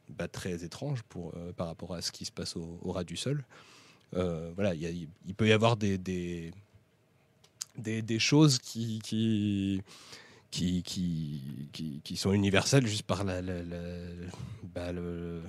bah, 0.08 0.28
très 0.28 0.64
étranges 0.64 1.02
pour, 1.02 1.34
par 1.58 1.66
rapport 1.66 1.94
à 1.94 2.00
ce 2.00 2.10
qui 2.10 2.24
se 2.24 2.32
passe 2.32 2.56
au, 2.56 2.80
ras 2.86 3.04
du 3.04 3.18
sol. 3.18 3.44
voilà, 4.12 4.72
il, 4.74 5.34
peut 5.36 5.46
y 5.46 5.52
avoir 5.52 5.76
des, 5.76 5.98
choses 8.18 8.58
qui, 8.58 9.00
qui, 9.02 9.82
qui, 10.50 10.82
qui, 11.72 12.00
qui, 12.04 12.16
sont 12.16 12.32
universelles 12.32 12.86
juste 12.86 13.04
par 13.04 13.24
la, 13.24 13.42
bah, 14.74 14.92
le, 14.92 15.42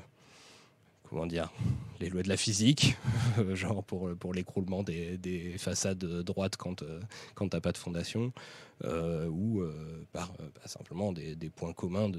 comment 1.09 1.25
dire, 1.25 1.51
les 1.99 2.09
lois 2.09 2.21
de 2.21 2.29
la 2.29 2.37
physique, 2.37 2.95
genre 3.53 3.83
pour, 3.83 4.15
pour 4.15 4.33
l'écroulement 4.33 4.83
des, 4.83 5.17
des, 5.17 5.57
façades 5.57 6.03
droites 6.23 6.55
quand, 6.55 6.83
euh, 6.83 6.99
quand 7.33 7.49
tu 7.49 7.55
n'as 7.55 7.61
pas 7.61 7.71
de 7.71 7.77
fondation, 7.77 8.31
euh, 8.83 9.27
ou 9.27 9.61
euh, 9.61 10.05
par 10.11 10.31
bah, 10.37 10.61
simplement 10.65 11.11
des, 11.11 11.35
des, 11.35 11.49
points 11.49 11.73
communs 11.73 12.11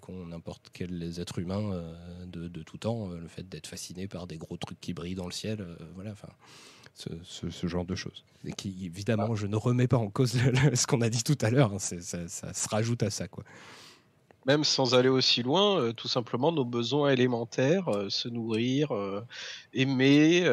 qu'ont 0.00 0.26
n'importe 0.26 0.68
quel 0.72 1.14
être 1.18 1.38
humain 1.38 1.82
de, 2.26 2.62
tout 2.62 2.78
temps, 2.78 3.08
le 3.08 3.28
fait 3.28 3.48
d'être 3.48 3.68
fasciné 3.68 4.08
par 4.08 4.26
des 4.26 4.36
gros 4.36 4.56
trucs 4.56 4.80
qui 4.80 4.92
brillent 4.92 5.14
dans 5.14 5.26
le 5.26 5.32
ciel, 5.32 5.64
voilà, 5.94 6.14
ce, 6.98 7.66
genre 7.66 7.84
de 7.84 7.94
choses. 7.94 8.24
Et 8.44 8.52
qui, 8.52 8.74
évidemment, 8.84 9.34
je 9.34 9.46
ne 9.46 9.56
remets 9.56 9.88
pas 9.88 9.98
en 9.98 10.10
cause 10.10 10.32
ce 10.74 10.86
qu'on 10.86 11.00
a 11.00 11.08
dit 11.08 11.22
tout 11.22 11.38
à 11.40 11.50
l'heure, 11.50 11.72
hein, 11.72 11.78
ça, 11.78 11.98
se 12.28 12.68
rajoute 12.68 13.02
à 13.02 13.10
ça. 13.10 13.28
Quoi. 13.28 13.44
même 14.46 14.64
sans 14.64 14.94
aller 14.94 15.08
aussi 15.08 15.42
loin, 15.42 15.80
euh, 15.80 15.92
tout 15.92 16.08
simplement 16.08 16.52
nos 16.52 16.64
besoins 16.64 17.10
élémentaires, 17.10 17.88
euh, 17.88 18.08
se 18.08 18.28
nourrir, 18.28 18.92
euh, 18.92 19.20
aimer, 19.74 20.44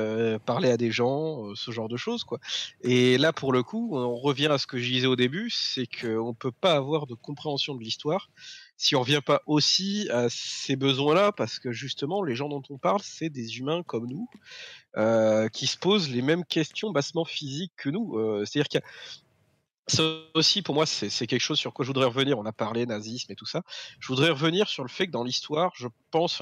parler 0.46 0.70
à 0.70 0.78
des 0.78 0.92
gens, 0.92 1.56
ce 1.56 1.72
genre 1.72 1.90
de 1.90 1.98
choses, 1.98 2.24
quoi. 2.24 2.40
Et 2.82 3.18
là, 3.18 3.34
pour 3.34 3.52
le 3.52 3.64
coup, 3.64 3.98
on 3.98 4.16
revient 4.16 4.48
à 4.48 4.58
ce 4.58 4.68
que 4.68 4.78
je 4.78 4.92
disais 4.92 5.08
au 5.08 5.16
début, 5.16 5.50
c'est 5.50 5.88
qu'on 5.88 6.34
peut 6.34 6.52
pas 6.52 6.74
avoir 6.74 7.08
de 7.08 7.16
compréhension 7.16 7.76
de 7.76 7.84
l'histoire 7.84 8.30
si 8.78 8.96
on 8.96 9.02
revient 9.02 9.22
pas 9.26 9.42
aussi 9.46 10.10
à 10.12 10.28
ces 10.30 10.76
besoins-là, 10.76 11.32
parce 11.32 11.60
que 11.60 11.72
justement, 11.72 12.24
les 12.24 12.36
gens 12.36 12.50
dont 12.50 12.64
on 12.70 12.78
parle, 12.78 13.02
c'est 13.04 13.30
des 13.30 13.58
humains 13.58 13.84
comme 13.84 14.08
nous, 14.08 14.28
qui 15.50 15.68
se 15.68 15.78
posent 15.78 16.10
les 16.10 16.22
mêmes 16.22 16.46
questions 16.46 16.92
bassement 16.92 17.26
physiques 17.26 17.74
que 17.78 17.90
nous. 17.90 18.18
C'est-à-dire 18.46 18.68
qu'il 18.68 18.82
ça 19.88 20.04
aussi, 20.34 20.64
pour 20.64 20.74
moi, 20.74 20.88
c'est 20.88 21.28
quelque 21.28 21.40
chose 21.40 21.60
sur 21.60 21.72
quoi 21.72 21.86
je 21.86 21.90
voudrais 21.90 22.06
revenir. 22.06 22.40
On 22.40 22.46
a 22.46 22.52
parlé 22.52 22.88
nazisme 22.88 23.32
et 23.32 23.36
tout 23.36 23.46
ça. 23.46 23.62
Je 24.00 24.08
voudrais 24.08 24.32
revenir 24.32 24.68
sur 24.68 24.84
le 24.84 24.90
fait 24.90 25.06
que 25.06 25.12
dans 25.12 25.24
l'histoire, 25.24 25.74
je 25.76 25.88
pense, 26.10 26.42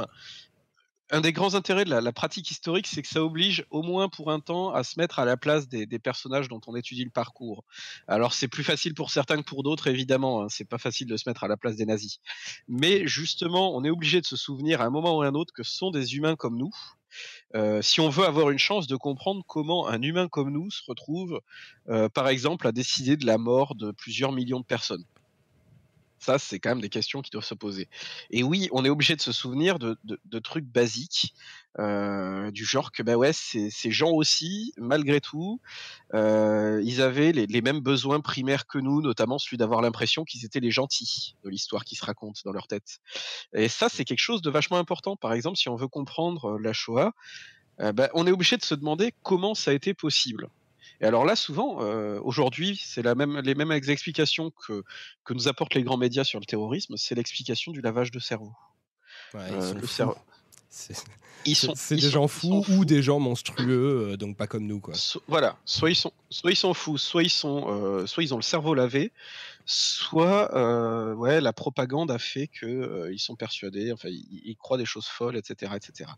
un 1.12 1.22
des 1.22 1.34
grands 1.34 1.56
intérêts 1.56 1.86
de 1.86 1.90
la, 1.90 2.12
pratique 2.12 2.50
historique, 2.50 2.88
c'est 2.88 3.02
que 3.02 3.08
ça 3.08 3.24
oblige 3.24 3.66
au 3.70 3.82
moins 3.82 4.10
pour 4.10 4.32
un 4.32 4.40
temps 4.40 4.74
à 4.74 4.84
se 4.84 5.00
mettre 5.00 5.20
à 5.20 5.26
la 5.26 5.38
place 5.38 5.68
des, 5.68 5.88
personnages 6.00 6.48
dont 6.48 6.62
on 6.68 6.76
étudie 6.76 7.04
le 7.04 7.12
parcours. 7.12 7.64
Alors 8.08 8.34
c'est 8.34 8.48
plus 8.48 8.64
facile 8.64 8.94
pour 8.94 9.12
certains 9.12 9.38
que 9.38 9.44
pour 9.44 9.64
d'autres, 9.64 9.88
évidemment. 9.88 10.44
Hein. 10.44 10.48
c'est 10.50 10.68
pas 10.68 10.78
facile 10.78 11.08
de 11.08 11.18
se 11.18 11.30
mettre 11.30 11.44
à 11.44 11.48
la 11.48 11.58
place 11.58 11.76
des 11.76 11.86
nazis. 11.86 12.20
Mais 12.68 13.08
justement, 13.08 13.76
on 13.76 13.84
est 13.84 13.90
obligé 13.90 14.22
de 14.22 14.26
se 14.26 14.36
souvenir 14.36 14.82
à 14.82 14.86
un 14.86 14.90
moment 14.90 15.18
ou 15.18 15.22
à 15.22 15.28
un 15.28 15.36
autre 15.36 15.54
que 15.54 15.64
ce 15.64 15.76
sont 15.76 15.92
des 15.92 16.16
humains 16.16 16.36
comme 16.36 16.58
nous 16.58 16.72
euh, 17.56 17.82
si 17.82 18.00
on 18.00 18.10
veut 18.10 18.26
avoir 18.26 18.50
une 18.50 18.60
chance 18.60 18.88
de 18.88 18.96
comprendre 18.96 19.44
comment 19.48 19.88
un 19.88 20.02
humain 20.02 20.28
comme 20.28 20.52
nous 20.52 20.72
se 20.72 20.82
retrouve, 20.88 21.42
euh, 21.90 22.10
par 22.10 22.28
exemple, 22.28 22.68
à 22.68 22.72
décider 22.72 23.18
de 23.18 23.26
la 23.26 23.38
mort 23.38 23.76
de 23.76 23.92
plusieurs 23.92 24.32
millions 24.32 24.60
de 24.60 24.66
personnes. 24.66 25.06
Ça, 26.24 26.40
c'est 26.40 26.58
quand 26.58 26.70
même 26.70 26.80
des 26.80 26.88
questions 26.88 27.22
qui 27.22 27.32
doivent 27.32 27.44
se 27.44 27.54
poser. 27.54 27.90
Et 28.32 28.44
oui, 28.44 28.70
on 28.72 28.86
est 28.86 28.90
obligé 28.90 29.14
de 29.18 29.22
se 29.22 29.34
souvenir 29.34 29.78
de, 29.78 29.98
trucs 30.40 30.64
basiques, 30.64 31.34
euh, 31.80 32.50
du 32.52 32.64
genre 32.64 32.94
que 32.94 33.04
bah 33.04 33.16
ouais, 33.16 33.34
ces, 33.34 33.92
gens 33.92 34.12
aussi, 34.12 34.74
malgré 34.78 35.20
tout, 35.20 35.60
ils 36.14 37.02
avaient 37.02 37.34
les, 37.34 37.62
mêmes 37.62 37.82
besoins 37.82 38.22
primaires 38.22 38.68
que 38.68 38.78
nous, 38.78 39.02
notamment 39.02 39.38
celui 39.38 39.58
d'avoir 39.58 39.82
l'impression 39.82 40.24
qu'ils 40.24 40.46
étaient 40.46 40.62
les 40.62 40.72
gentils 40.72 41.36
de 41.44 41.50
l'histoire 41.50 41.84
qui 41.84 41.96
se 41.96 42.06
raconte 42.06 42.42
dans 42.46 42.54
leur 42.54 42.68
tête. 42.68 43.00
Et 43.54 43.68
ça, 43.68 43.90
c'est 43.90 44.06
quelque 44.06 44.20
chose 44.20 44.42
de 44.42 44.50
vachement 44.50 44.78
important. 44.78 45.18
Par 45.18 45.34
exemple, 45.34 45.58
si 45.58 45.68
on 45.68 45.76
veut 45.76 45.90
comprendre 45.90 46.58
la 46.58 46.72
Shoah, 46.72 47.12
bah, 47.80 48.10
on 48.14 48.26
est 48.26 48.32
obligé 48.32 48.56
de 48.56 48.64
se 48.64 48.76
demander 48.76 49.14
comment 49.24 49.56
ça 49.56 49.72
a 49.72 49.74
été 49.74 49.94
possible. 49.94 50.48
Et 51.02 51.06
alors 51.06 51.26
là, 51.26 51.36
souvent, 51.36 51.82
euh, 51.82 52.20
aujourd'hui, 52.24 52.80
c'est 52.84 53.04
même, 53.16 53.40
les 53.40 53.56
mêmes 53.56 53.72
explications 53.72 54.52
que, 54.52 54.84
que 55.24 55.34
nous 55.34 55.48
apportent 55.48 55.76
les 55.76 55.84
grands 55.84 55.98
médias 55.98 56.24
sur 56.24 56.40
le 56.40 56.46
terrorisme, 56.46 56.96
c'est 56.98 57.16
l'explication 57.16 57.72
du 57.72 57.82
lavage 57.82 58.12
de 58.12 58.20
cerveau. 58.20 58.54
Euh, 59.36 59.74
le 59.74 59.88
cerveau. 59.88 60.16
Ils 61.46 61.56
sont, 61.58 61.74
c'est 61.76 61.98
des 61.98 62.10
gens 62.10 62.30
fous, 62.30 62.64
ou 62.70 62.86
des 62.86 63.04
gens 63.04 63.20
monstrueux, 63.20 64.12
euh, 64.14 64.18
donc 64.18 64.38
pas 64.38 64.48
comme 64.48 64.66
nous, 64.66 64.80
quoi. 64.80 64.94
voilà, 65.28 65.58
soit 65.66 65.90
ils 65.90 65.96
sont, 65.96 66.14
soit 66.30 66.52
ils 66.52 66.56
sont 66.56 66.74
fous, 66.74 66.98
soit 66.98 67.22
ils 67.22 67.30
sont, 67.30 68.08
soit 68.08 68.24
ils 68.24 68.34
ont 68.34 68.38
le 68.38 68.44
cerveau 68.44 68.74
lavé, 68.74 69.12
soit 69.66 70.54
euh, 70.56 71.14
ouais, 71.14 71.42
la 71.42 71.54
propagande 71.54 72.12
a 72.12 72.20
fait 72.20 72.48
que 72.48 72.66
euh, 72.66 73.14
ils 73.14 73.20
sont 73.20 73.36
persuadés, 73.36 73.92
enfin 73.92 74.10
ils, 74.10 74.56
croient 74.58 74.78
des 74.78 74.86
choses 74.86 75.08
folles, 75.08 75.38
etc., 75.38 75.74
etc. 75.76 76.10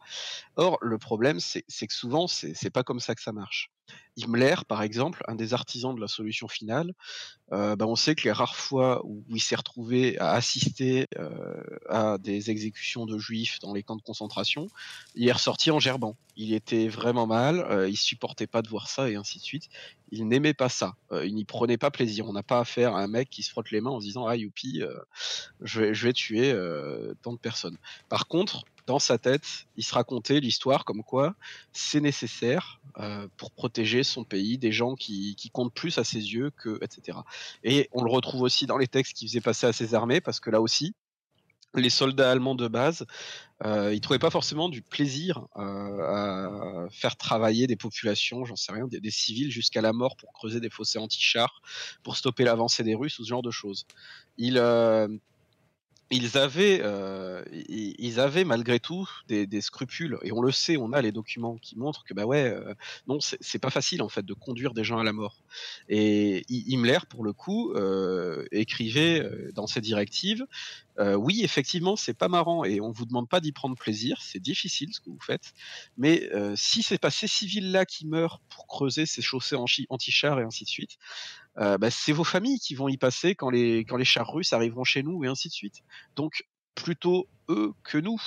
Or 0.56 0.78
le 0.82 0.98
problème 0.98 1.40
c'est 1.40 1.64
que 1.64 1.94
souvent 1.94 2.28
c'est 2.28 2.70
pas 2.70 2.84
comme 2.84 3.00
ça 3.00 3.16
que 3.16 3.22
ça 3.22 3.32
marche. 3.32 3.72
Himmler, 4.18 4.56
par 4.68 4.82
exemple, 4.82 5.24
un 5.28 5.36
des 5.36 5.54
artisans 5.54 5.94
de 5.94 6.00
la 6.00 6.08
solution 6.08 6.48
finale, 6.48 6.94
euh, 7.52 7.76
bah, 7.76 7.86
on 7.86 7.96
sait 7.96 8.16
que 8.16 8.24
les 8.24 8.32
rares 8.32 8.56
fois 8.56 9.06
où 9.06 9.24
il 9.30 9.42
s'est 9.42 9.56
retrouvé 9.56 10.18
à 10.20 10.32
assister 10.32 11.08
à 11.90 12.18
des 12.18 12.50
exécutions 12.50 13.06
de 13.06 13.18
juifs 13.18 13.60
dans 13.60 13.74
les 13.74 13.84
camps 13.84 13.96
de 13.96 14.02
concentration, 14.02 14.68
il 15.16 15.28
est 15.28 15.32
ressorti 15.32 15.70
en 15.70 15.80
gerbant. 15.80 16.16
Il 16.38 16.54
était 16.54 16.88
vraiment 16.88 17.28
mal, 17.28 17.88
il 17.90 17.98
supportait 17.98 18.48
pas 18.48 18.62
de 18.62 18.70
voir 18.70 18.90
ça 18.90 19.10
et 19.10 19.16
ainsi 19.16 19.40
de 19.40 19.44
suite 19.44 19.70
il 20.12 20.28
n'aimait 20.28 20.54
pas 20.54 20.70
ça. 20.70 20.96
il 21.24 21.34
n'y 21.36 21.46
prenait 21.46 21.78
pas 21.78 21.92
plaisir. 21.92 22.28
On 22.28 22.34
n'a 22.34 22.44
pas 22.44 22.60
affaire 22.60 22.96
à 22.96 23.02
un 23.02 23.08
mec 23.08 23.30
qui 23.30 23.44
se 23.44 23.50
frotte 23.50 23.72
les 23.72 23.82
mains 23.82 23.92
en 23.92 24.00
se 24.00 24.06
disant 24.06 24.28
Ah, 24.28 24.36
youpi, 24.36 24.82
je 25.62 26.06
vais 26.06 26.14
tuer 26.14 26.54
tant 27.22 27.34
de 27.34 27.40
personnes. 27.40 27.78
Par 28.10 28.28
contre, 28.28 28.66
dans 28.88 29.00
sa 29.00 29.18
tête, 29.18 29.66
il 29.76 29.84
se 29.84 29.94
racontait 29.94 30.40
l'histoire 30.40 30.86
comme 30.86 31.04
quoi 31.04 31.36
c'est 31.72 32.02
nécessaire 32.02 32.80
pour 33.38 33.52
protéger 33.52 34.04
son 34.04 34.24
pays 34.24 34.58
des 34.58 34.72
gens 34.72 34.96
qui, 34.96 35.36
comptent 35.54 35.74
plus 35.74 35.98
à 35.98 36.04
ses 36.04 36.34
yeux 36.34 36.52
que, 36.52 36.80
etc. 36.84 37.20
Et 37.64 37.90
on 37.94 38.04
le 38.04 38.12
retrouve 38.12 38.42
aussi 38.42 38.66
dans 38.66 38.78
les 38.78 38.88
textes 38.88 39.14
qu'il 39.14 39.28
faisait 39.28 39.42
passer 39.42 39.68
à 39.68 39.74
ses 39.74 39.96
armées, 39.96 40.22
parce 40.22 40.40
que 40.40 40.50
là 40.50 40.62
aussi, 40.62 40.94
les 41.80 41.90
soldats 41.90 42.32
allemands 42.32 42.56
de 42.56 42.68
base, 42.68 43.06
euh, 43.64 43.94
ils 43.94 44.02
trouvaient 44.02 44.20
pas 44.20 44.30
forcément 44.30 44.70
du 44.70 44.82
plaisir 44.82 45.48
euh, 45.58 46.86
à 46.86 46.90
faire 46.90 47.16
travailler 47.16 47.68
des 47.68 47.76
populations, 47.76 48.46
j'en 48.46 48.56
sais 48.56 48.72
rien, 48.72 48.88
des, 48.88 49.12
civils 49.12 49.52
jusqu'à 49.52 49.82
la 49.82 49.94
mort 49.94 50.16
pour 50.18 50.34
creuser 50.34 50.60
des 50.60 50.70
fossés 50.70 51.00
anti-chars, 51.00 51.62
pour 52.04 52.18
stopper 52.18 52.44
l'avancée 52.44 52.84
des 52.84 52.96
Russes 52.96 53.20
ou 53.20 53.24
ce 53.24 53.30
genre 53.30 53.42
de 53.42 53.52
choses. 53.52 53.86
Euh, 54.40 55.08
ils 56.12 56.38
avaient, 56.38 56.82
euh, 56.84 57.44
ils 57.52 58.20
avaient 58.20 58.44
malgré 58.44 58.80
tout 58.80 59.10
des, 59.28 59.48
des, 59.48 59.62
scrupules, 59.62 60.20
et 60.22 60.32
on 60.32 60.42
le 60.42 60.52
sait, 60.52 60.78
on 60.78 60.94
a 60.94 61.02
les 61.02 61.12
documents 61.12 61.58
qui 61.58 61.78
montrent 61.78 62.04
que 62.04 62.14
bah 62.14 62.26
ouais, 62.26 62.46
euh, 62.46 62.76
non, 63.08 63.18
c'est 63.20 63.60
pas 63.60 63.72
facile 63.72 64.04
en 64.04 64.10
fait 64.10 64.24
de 64.24 64.34
conduire 64.34 64.74
des 64.74 64.84
gens 64.84 65.00
à 65.00 65.04
la 65.04 65.14
mort. 65.14 65.42
Et 65.90 66.46
Himmler, 66.50 67.00
pour 67.10 67.24
le 67.24 67.34
coup, 67.34 67.74
euh, 67.74 68.46
écrivait 68.52 69.22
euh, 69.22 69.52
dans 69.54 69.66
ses 69.66 69.82
directives, 69.82 70.46
euh, 71.00 71.16
oui, 71.16 71.42
effectivement, 71.44 71.96
c'est 71.96 72.14
pas 72.14 72.30
marrant, 72.30 72.64
et 72.64 72.80
on 72.82 72.92
vous 72.92 73.06
demande 73.06 73.28
pas 73.28 73.40
d'y 73.40 73.52
prendre 73.52 73.76
plaisir, 73.76 74.22
c'est 74.22 74.40
difficile 74.40 74.94
ce 74.94 75.00
que 75.00 75.10
vous 75.10 75.20
faites, 75.20 75.54
mais 75.98 76.30
si 76.56 76.84
c'est 76.84 76.98
pas 76.98 77.12
ces 77.12 77.28
civils-là 77.28 77.86
qui 77.86 78.06
meurent 78.06 78.40
pour 78.50 78.68
creuser 78.68 79.06
ces 79.06 79.22
chaussées 79.22 79.56
anti-chars 79.90 80.40
et 80.40 80.44
ainsi 80.44 80.64
de 80.64 80.70
suite, 80.70 80.98
euh, 81.58 81.78
bah, 81.78 81.90
c'est 81.90 82.12
vos 82.12 82.24
familles 82.24 82.60
qui 82.60 82.76
vont 82.76 82.88
y 82.88 82.98
passer 82.98 83.36
quand 83.36 83.50
les, 83.50 83.86
quand 83.86 83.98
les 83.98 84.06
chars 84.06 84.32
russes 84.32 84.54
arriveront 84.54 84.84
chez 84.84 85.04
nous 85.04 85.24
et 85.24 85.28
ainsi 85.28 85.48
de 85.48 85.54
suite. 85.54 85.84
Donc 86.16 86.46
plutôt 86.76 87.28
eux 87.50 87.74
que 87.84 87.98
nous. 87.98 88.22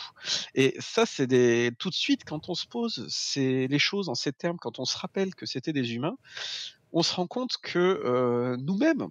Et 0.54 0.74
ça, 0.80 1.06
c'est 1.06 1.26
des 1.26 1.70
tout 1.78 1.90
de 1.90 1.94
suite 1.94 2.24
quand 2.24 2.48
on 2.48 2.54
se 2.54 2.66
pose 2.66 3.06
c'est 3.08 3.66
les 3.68 3.78
choses 3.78 4.08
en 4.08 4.14
ces 4.14 4.32
termes, 4.32 4.58
quand 4.58 4.78
on 4.78 4.84
se 4.84 4.96
rappelle 4.96 5.34
que 5.34 5.46
c'était 5.46 5.72
des 5.72 5.94
humains, 5.94 6.16
on 6.92 7.02
se 7.02 7.14
rend 7.14 7.26
compte 7.26 7.58
que 7.62 7.78
euh, 7.78 8.56
nous-mêmes, 8.56 9.08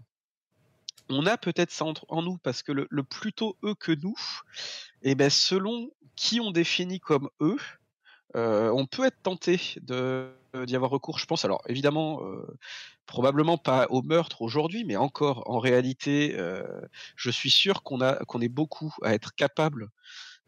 on 1.09 1.25
a 1.25 1.37
peut-être 1.37 1.71
ça 1.71 1.85
en, 1.85 2.21
nous 2.21 2.37
parce 2.39 2.63
que 2.63 2.71
le, 2.71 3.03
plutôt 3.03 3.57
eux 3.63 3.75
que 3.75 3.91
nous, 3.91 4.17
et 5.03 5.11
eh 5.11 5.15
ben 5.15 5.29
selon 5.29 5.89
qui 6.15 6.41
on 6.41 6.51
définit 6.51 6.99
comme 6.99 7.29
eux, 7.39 7.57
euh, 8.37 8.69
on 8.71 8.85
peut 8.85 9.05
être 9.05 9.21
tenté 9.23 9.75
de 9.81 10.31
d'y 10.65 10.75
avoir 10.75 10.89
recours. 10.89 11.19
Je 11.19 11.25
pense 11.25 11.45
alors 11.45 11.61
évidemment 11.67 12.21
probablement 13.07 13.57
pas 13.57 13.87
au 13.89 14.03
meurtre 14.03 14.43
aujourd'hui, 14.43 14.83
mais 14.85 14.97
encore 14.97 15.49
en 15.49 15.59
réalité, 15.59 16.35
euh, 16.37 16.63
je 17.15 17.31
suis 17.31 17.49
sûr 17.49 17.81
qu'on 17.81 18.01
a 18.01 18.23
qu'on 18.25 18.41
est 18.41 18.49
beaucoup 18.49 18.93
à 19.01 19.15
être 19.15 19.33
capable 19.33 19.89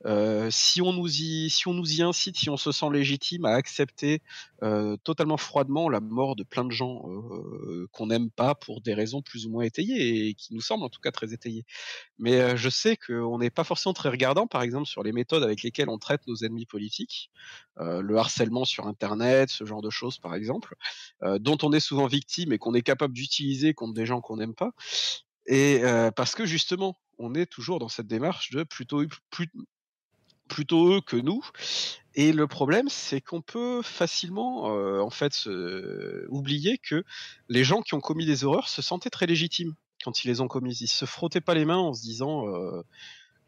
euh, 0.06 0.50
si 0.52 0.82
on 0.82 0.94
nous 0.94 1.22
y, 1.22 2.02
incite, 2.02 2.38
si 2.38 2.50
on 2.50 2.58
se 2.58 2.72
sent 2.72 2.90
légitime 2.92 3.46
à 3.46 3.52
accepter 3.52 4.22
euh, 4.64 4.96
totalement 5.04 5.38
froidement 5.38 5.90
la 5.90 6.00
mort 6.00 6.36
de 6.36 6.44
plein 6.44 6.64
de 6.64 6.72
gens 6.72 7.04
euh, 7.10 7.88
qu'on 7.92 8.08
n'aime 8.08 8.30
pas 8.30 8.56
pour 8.56 8.82
des 8.82 8.94
raisons 8.94 9.22
plus 9.22 9.46
ou 9.46 9.50
moins 9.50 9.64
étayées 9.64 10.30
et 10.30 10.34
qui 10.36 10.54
nous 10.54 10.62
semblent 10.62 10.84
en 10.84 10.90
tout 10.90 11.02
cas 11.02 11.12
très 11.12 11.34
étayées. 11.34 11.66
Mais 12.18 12.56
je 12.58 12.70
sais 12.70 12.98
qu'on 12.98 13.40
n'est 13.40 13.50
pas 13.50 13.64
forcément 13.64 13.94
très 13.94 14.10
regardant, 14.10 14.48
par 14.48 14.62
exemple, 14.62 14.88
sur 14.88 15.04
les 15.04 15.12
méthodes 15.12 15.44
avec 15.44 15.64
lesquelles 15.64 15.90
on 15.90 15.98
traite 15.98 16.26
nos 16.28 16.36
ennemis 16.36 16.66
politiques, 16.66 17.30
le 17.78 18.18
harcèlement 18.18 18.66
sur 18.66 18.88
Internet, 18.88 19.50
ce 19.50 19.66
genre 19.66 19.82
de 19.82 19.90
choses, 19.90 20.18
par 20.18 20.36
exemple, 20.36 20.76
dont 21.22 21.58
on 21.64 21.72
est 21.72 21.80
souvent 21.80 22.08
victime 22.08 22.52
et 22.52 22.58
qu'on 22.58 22.74
est 22.74 22.82
capable 22.82 23.14
d'utiliser 23.14 23.74
contre 23.74 23.94
des 23.94 24.06
gens 24.06 24.22
qu'on 24.22 24.38
n'aime 24.38 24.56
pas. 24.56 24.72
Et 25.46 25.82
parce 26.16 26.36
que 26.36 26.46
justement, 26.46 27.00
on 27.18 27.34
est 27.36 27.46
toujours 27.46 27.80
dans 27.80 27.90
cette 27.90 28.08
démarche 28.08 28.52
de 28.52 28.64
plutôt 28.64 29.04
plus, 29.30 29.50
plutôt 30.50 30.94
eux 30.96 31.02
que 31.02 31.16
nous. 31.16 31.42
Et 32.16 32.34
le 32.34 32.48
problème, 32.48 32.90
c'est 32.90 33.22
qu'on 33.22 33.42
peut 33.42 33.82
facilement, 33.82 34.76
euh, 34.76 35.00
en 35.00 35.10
fait, 35.10 35.48
oublier 36.30 36.78
que 36.78 37.04
les 37.48 37.64
gens 37.64 37.82
qui 37.82 37.94
ont 37.94 38.02
commis 38.02 38.26
des 38.26 38.44
horreurs 38.44 38.68
se 38.68 38.82
sentaient 38.82 39.10
très 39.10 39.28
légitimes 39.28 39.76
quand 40.04 40.24
ils 40.24 40.28
les 40.28 40.42
ont 40.42 40.48
commises. 40.48 40.82
Ils 40.82 40.88
se 40.88 41.06
frottaient 41.06 41.42
pas 41.42 41.54
les 41.54 41.66
mains 41.66 41.78
en 41.78 41.94
se 41.94 42.02
disant, 42.02 42.48
euh, 42.48 42.84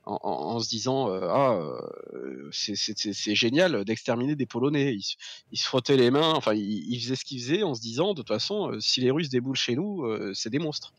en, 0.06 0.60
se 0.60 0.69
disant 0.69 1.10
euh, 1.10 1.28
ah 1.30 1.53
euh, 2.14 2.49
c'est 2.52 3.36
génial 3.36 3.86
d'exterminer 3.86 4.36
des 4.36 4.45
Polonais. 4.45 4.98
Ils, 5.52 5.57
se 5.57 5.65
frottaient 5.65 5.98
les 5.98 6.10
mains, 6.10 6.34
enfin 6.34 6.53
ils, 6.53 6.99
faisaient 6.99 7.15
ce 7.15 7.26
qu'ils 7.26 7.40
faisaient 7.40 7.64
en 7.64 7.76
se 7.76 7.82
disant 7.82 8.14
de 8.14 8.22
toute 8.22 8.28
façon 8.28 8.72
euh, 8.72 8.80
si 8.80 9.02
les 9.02 9.11
Russes 9.11 9.30
déboulent 9.30 9.56
chez 9.56 9.76
nous, 9.76 10.06
c'est 10.34 10.49
des 10.49 10.60
monstres. 10.60 10.94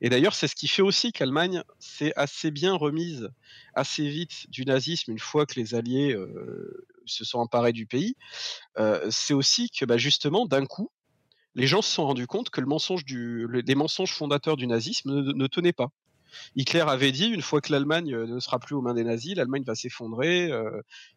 Et 0.00 0.08
d'ailleurs 0.08 0.34
c'est 0.34 0.48
ce 0.48 0.54
qui 0.54 0.68
fait 0.68 0.82
aussi 0.82 1.12
qu'Allemagne 1.12 1.62
s'est 1.78 2.12
assez 2.16 2.50
bien 2.50 2.74
remise 2.74 3.30
assez 3.74 4.08
vite 4.08 4.46
du 4.48 4.64
nazisme 4.64 5.10
une 5.10 5.18
fois 5.18 5.44
que 5.44 5.60
les 5.60 5.74
Alliés 5.74 6.16
se 7.04 7.24
sont 7.24 7.38
emparés 7.38 7.72
du 7.72 7.86
pays. 7.86 8.16
c'est 9.10 9.34
aussi 9.34 9.68
que 9.70 9.84
bah, 9.84 9.98
justement 9.98 10.46
d'un 10.46 10.64
coup 10.64 10.90
les 11.54 11.66
gens 11.66 11.82
se 11.82 11.90
sont 11.90 12.06
rendus 12.06 12.26
compte 12.26 12.50
que 12.50 12.60
les 12.60 13.74
mensonges 13.74 14.12
fondateurs 14.12 14.56
du 14.56 14.66
nazisme 14.66 15.32
ne 15.32 15.46
tenaient 15.46 15.72
pas 15.72 15.90
Hitler 16.54 16.84
avait 16.86 17.12
dit 17.12 17.26
une 17.26 17.42
fois 17.42 17.60
que 17.60 17.72
l'Allemagne 17.72 18.16
ne 18.16 18.40
sera 18.40 18.58
plus 18.58 18.74
aux 18.74 18.80
mains 18.80 18.94
des 18.94 19.04
nazis, 19.04 19.36
l'Allemagne 19.36 19.64
va 19.64 19.74
s'effondrer, 19.74 20.50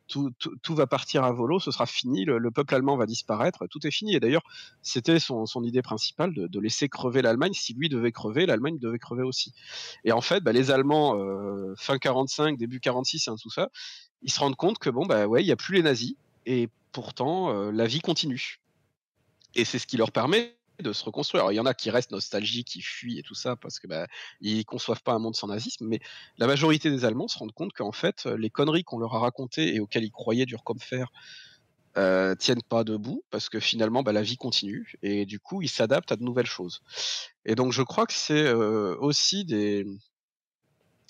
tout, 0.07 0.31
tout, 0.61 0.75
va 0.75 0.87
partir 0.87 1.23
à 1.23 1.31
volo, 1.31 1.59
ce 1.59 1.71
sera 1.71 1.85
fini, 1.85 2.25
le, 2.25 2.51
peuple 2.51 2.75
allemand 2.75 2.97
va 2.97 3.05
disparaître, 3.05 3.67
tout 3.67 3.85
est 3.85 3.91
fini. 3.91 4.15
Et 4.15 4.19
d'ailleurs, 4.19 4.43
c'était 4.81 5.19
son, 5.19 5.45
son, 5.45 5.63
idée 5.63 5.81
principale 5.81 6.33
de, 6.33 6.47
de 6.47 6.59
laisser 6.59 6.89
crever 6.89 7.21
l'Allemagne. 7.21 7.53
Si 7.53 7.73
lui 7.73 7.89
devait 7.89 8.11
crever, 8.11 8.45
l'Allemagne 8.45 8.79
devait 8.79 8.99
crever 8.99 9.23
aussi. 9.23 9.53
Et 10.03 10.11
en 10.11 10.21
fait, 10.21 10.41
bah, 10.43 10.51
les 10.51 10.71
Allemands, 10.71 11.15
fin 11.77 11.97
45, 11.97 12.57
début 12.57 12.79
46, 12.79 13.27
hein, 13.27 13.35
tout 13.41 13.49
ça, 13.49 13.69
ils 14.21 14.31
se 14.31 14.39
rendent 14.39 14.55
compte 14.55 14.79
que 14.79 14.89
bon, 14.89 15.05
bah 15.05 15.27
ouais, 15.27 15.41
il 15.41 15.45
n'y 15.45 15.51
a 15.51 15.55
plus 15.55 15.75
les 15.75 15.83
nazis, 15.83 16.15
et 16.45 16.69
pourtant, 16.91 17.71
la 17.71 17.85
vie 17.85 18.01
continue. 18.01 18.59
Et 19.55 19.65
c'est 19.65 19.79
ce 19.79 19.87
qui 19.87 19.97
leur 19.97 20.11
permet 20.11 20.58
de 20.83 20.93
se 20.93 21.03
reconstruire. 21.03 21.51
il 21.51 21.55
y 21.55 21.59
en 21.59 21.65
a 21.65 21.73
qui 21.73 21.89
restent 21.89 22.11
nostalgiques, 22.11 22.67
qui 22.67 22.81
fuient 22.81 23.19
et 23.19 23.23
tout 23.23 23.35
ça 23.35 23.55
parce 23.55 23.79
que 23.79 23.87
bah, 23.87 24.07
ils 24.41 24.65
conçoivent 24.65 25.03
pas 25.03 25.13
un 25.13 25.19
monde 25.19 25.35
sans 25.35 25.47
nazisme, 25.47 25.85
mais 25.85 25.99
la 26.37 26.47
majorité 26.47 26.89
des 26.89 27.05
Allemands 27.05 27.27
se 27.27 27.37
rendent 27.37 27.53
compte 27.53 27.73
qu'en 27.73 27.91
fait, 27.91 28.25
les 28.25 28.49
conneries 28.49 28.83
qu'on 28.83 28.99
leur 28.99 29.15
a 29.15 29.19
racontées 29.19 29.75
et 29.75 29.79
auxquelles 29.79 30.03
ils 30.03 30.11
croyaient 30.11 30.45
dur 30.45 30.63
comme 30.63 30.79
fer 30.79 31.11
euh, 31.97 32.35
tiennent 32.35 32.61
pas 32.61 32.83
debout 32.83 33.23
parce 33.31 33.49
que 33.49 33.59
finalement 33.59 34.03
bah, 34.03 34.13
la 34.13 34.21
vie 34.21 34.37
continue 34.37 34.93
et 35.01 35.25
du 35.25 35.39
coup 35.39 35.63
ils 35.63 35.69
s'adaptent 35.69 36.11
à 36.11 36.15
de 36.15 36.23
nouvelles 36.23 36.45
choses. 36.45 36.81
Et 37.45 37.55
donc 37.55 37.73
je 37.73 37.81
crois 37.81 38.05
que 38.05 38.13
c'est 38.13 38.45
euh, 38.45 38.95
aussi 38.99 39.43
des 39.43 39.85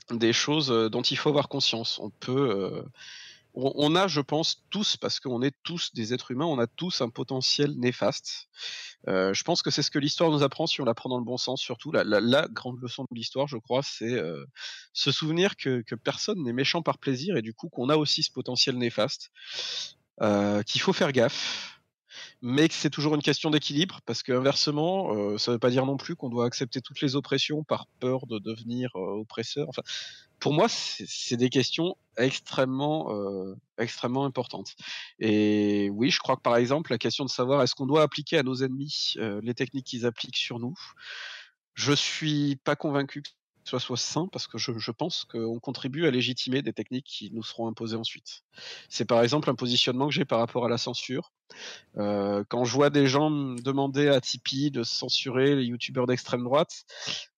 des 0.09 0.31
choses 0.31 0.71
euh, 0.71 0.89
dont 0.89 1.01
il 1.01 1.17
faut 1.17 1.29
avoir 1.29 1.49
conscience. 1.49 1.99
On 1.99 2.09
peut 2.09 2.83
on, 3.53 3.95
a, 3.95 4.07
je 4.07 4.21
pense, 4.21 4.63
tous, 4.69 4.97
parce 4.97 5.19
qu'on 5.19 5.41
est 5.41 5.55
tous 5.63 5.93
des 5.93 6.13
êtres 6.13 6.31
humains, 6.31 6.45
on 6.45 6.59
a 6.59 6.67
tous 6.67 7.01
un 7.01 7.09
potentiel 7.09 7.73
néfaste. 7.77 8.47
Euh, 9.07 9.33
je 9.33 9.43
pense 9.43 9.61
que 9.61 9.71
c'est 9.71 9.81
ce 9.81 9.91
que 9.91 9.99
l'histoire 9.99 10.29
nous 10.29 10.43
apprend 10.43 10.67
si 10.67 10.81
on 10.81 10.85
la 10.85 10.93
prend 10.93 11.09
dans 11.09 11.17
le 11.17 11.23
bon 11.23 11.37
sens, 11.37 11.61
surtout. 11.61 11.91
La, 11.91 12.47
grande 12.49 12.79
leçon 12.81 13.03
de 13.03 13.15
l'histoire, 13.15 13.47
je 13.47 13.57
crois, 13.57 13.81
c'est 13.83 14.13
euh, 14.13 14.45
se 14.93 15.11
souvenir 15.11 15.55
que, 15.55 15.83
personne 15.95 16.43
n'est 16.43 16.53
méchant 16.53 16.81
par 16.81 16.97
plaisir 16.97 17.37
et 17.37 17.41
du 17.41 17.53
coup 17.53 17.69
qu'on 17.69 17.89
a 17.89 17.97
aussi 17.97 18.23
ce 18.23 18.31
potentiel 18.31 18.77
néfaste, 18.77 19.31
euh, 20.21 20.61
qu'il 20.63 20.81
faut 20.81 20.93
faire 20.93 21.11
gaffe, 21.11 21.81
mais 22.41 22.67
que 22.67 22.73
c'est 22.73 22.89
toujours 22.89 23.15
une 23.15 23.21
question 23.21 23.49
d'équilibre, 23.49 23.99
parce 24.05 24.23
qu'inversement, 24.23 25.37
ça 25.37 25.51
ne 25.51 25.55
veut 25.55 25.59
pas 25.59 25.69
dire 25.69 25.85
non 25.85 25.97
plus 25.97 26.15
qu'on 26.15 26.29
doit 26.29 26.45
accepter 26.45 26.81
toutes 26.81 27.01
les 27.01 27.15
oppressions 27.15 27.63
par 27.63 27.87
peur 27.99 28.27
de 28.27 28.39
devenir 28.39 28.95
oppresseur. 28.95 29.67
Enfin, 29.69 29.83
pour 30.39 30.53
moi, 30.53 30.67
c'est 30.69 31.37
des 31.37 31.49
questions 31.49 31.95
extrêmement, 32.17 33.13
euh, 33.13 33.55
extrêmement 33.77 34.25
importantes. 34.25 34.75
Et 35.19 35.89
oui, 35.91 36.09
je 36.09 36.19
crois 36.19 36.35
que 36.35 36.41
par 36.41 36.57
exemple, 36.57 36.91
la 36.91 36.97
question 36.97 37.25
de 37.25 37.29
savoir 37.29 37.61
est-ce 37.63 37.75
qu'on 37.75 37.85
doit 37.85 38.01
appliquer 38.01 38.37
à 38.37 38.43
nos 38.43 38.55
ennemis 38.55 39.15
euh, 39.17 39.39
les 39.43 39.53
techniques 39.53 39.85
qu'ils 39.85 40.05
appliquent 40.05 40.37
sur 40.37 40.59
nous, 40.59 40.75
je 41.73 41.93
suis 41.93 42.57
pas 42.57 42.75
convaincu 42.75 43.21
que 43.21 43.29
ce 43.69 43.79
soit 43.79 43.97
sain 43.97 44.27
parce 44.31 44.47
que 44.47 44.57
je, 44.57 44.91
pense 44.91 45.25
qu'on 45.25 45.59
contribue 45.59 46.05
à 46.05 46.11
légitimer 46.11 46.61
des 46.61 46.73
techniques 46.73 47.05
qui 47.05 47.31
nous 47.31 47.43
seront 47.43 47.67
imposées 47.67 47.95
ensuite. 47.95 48.43
C'est 48.89 49.05
par 49.05 49.21
exemple 49.21 49.49
un 49.49 49.55
positionnement 49.55 50.07
que 50.07 50.13
j'ai 50.13 50.25
par 50.25 50.39
rapport 50.39 50.65
à 50.65 50.69
la 50.69 50.77
censure. 50.77 51.31
Euh, 51.97 52.43
quand 52.47 52.63
je 52.63 52.73
vois 52.73 52.89
des 52.89 53.07
gens 53.07 53.31
demander 53.31 54.07
à 54.07 54.21
Tipeee 54.21 54.71
de 54.71 54.83
censurer 54.83 55.55
les 55.55 55.65
youtubeurs 55.65 56.05
d'extrême 56.05 56.43
droite, 56.43 56.85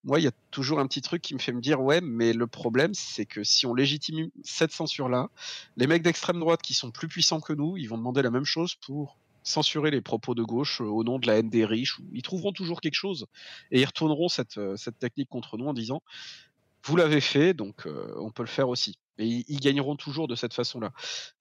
moi, 0.03 0.19
il 0.19 0.23
y 0.23 0.27
a 0.27 0.31
toujours 0.49 0.79
un 0.79 0.87
petit 0.87 1.01
truc 1.01 1.21
qui 1.21 1.33
me 1.33 1.39
fait 1.39 1.51
me 1.51 1.61
dire 1.61 1.81
ouais, 1.81 2.01
mais 2.01 2.33
le 2.33 2.47
problème, 2.47 2.93
c'est 2.93 3.25
que 3.25 3.43
si 3.43 3.65
on 3.65 3.73
légitime 3.73 4.29
cette 4.43 4.71
censure-là, 4.71 5.29
les 5.77 5.87
mecs 5.87 6.01
d'extrême 6.01 6.39
droite 6.39 6.61
qui 6.61 6.73
sont 6.73 6.91
plus 6.91 7.07
puissants 7.07 7.39
que 7.39 7.53
nous, 7.53 7.77
ils 7.77 7.87
vont 7.87 7.97
demander 7.97 8.21
la 8.21 8.31
même 8.31 8.45
chose 8.45 8.75
pour 8.75 9.17
censurer 9.43 9.91
les 9.91 10.01
propos 10.01 10.35
de 10.35 10.43
gauche 10.43 10.81
euh, 10.81 10.85
au 10.85 11.03
nom 11.03 11.19
de 11.19 11.27
la 11.27 11.37
haine 11.37 11.49
des 11.49 11.65
riches. 11.65 11.99
Ils 12.11 12.21
trouveront 12.21 12.51
toujours 12.51 12.81
quelque 12.81 12.95
chose 12.95 13.25
et 13.71 13.81
ils 13.81 13.85
retourneront 13.85 14.29
cette, 14.29 14.57
euh, 14.57 14.75
cette 14.75 14.99
technique 14.99 15.29
contre 15.29 15.57
nous 15.57 15.67
en 15.67 15.73
disant 15.73 16.01
vous 16.83 16.95
l'avez 16.95 17.21
fait, 17.21 17.53
donc 17.53 17.87
on 18.17 18.31
peut 18.31 18.41
le 18.41 18.47
faire 18.47 18.67
aussi. 18.67 18.97
Et 19.19 19.45
ils, 19.47 19.59
gagneront 19.59 19.95
toujours 19.95 20.27
de 20.27 20.33
cette 20.33 20.55
façon-là. 20.55 20.91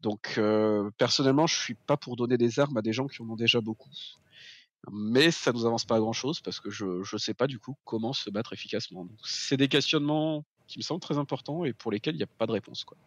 Donc, 0.02 0.35
euh, 0.36 0.90
personnellement, 0.98 1.47
je 1.47 1.56
suis 1.56 1.74
pas 1.74 1.97
pour 1.97 2.16
donner 2.16 2.36
des 2.36 2.60
armes 2.60 2.77
à 2.77 2.82
des 2.82 2.93
gens 2.93 3.06
qui 3.06 3.22
en 3.22 3.31
ont 3.31 3.36
déjà 3.36 3.62
beaucoup. 3.62 3.89
Mais 4.93 5.31
ça 5.31 5.52
nous 5.52 5.64
avance 5.64 5.86
pas 5.86 5.97
à 5.97 5.98
grand 5.98 6.12
chose 6.12 6.40
parce 6.40 6.60
que 6.60 6.68
je 6.68 6.85
ne 6.85 7.18
sais 7.18 7.32
pas 7.32 7.47
du 7.47 7.59
coup 7.59 7.74
comment 7.85 8.12
se 8.12 8.28
battre 8.28 8.52
efficacement. 8.52 9.09
C'est 9.24 9.56
des 9.56 9.68
questionnements 9.68 10.44
qui 10.66 10.78
me 10.78 10.82
semblent 10.82 11.01
très 11.01 11.16
importants 11.16 11.64
et 11.64 11.72
pour 11.72 11.90
lesquels 11.90 12.16
il 12.16 12.18
n'y 12.18 12.24
a 12.24 12.28
pas 12.39 12.47
de 12.47 12.52
réponse. 12.52 12.85
Quoi. 12.85 12.98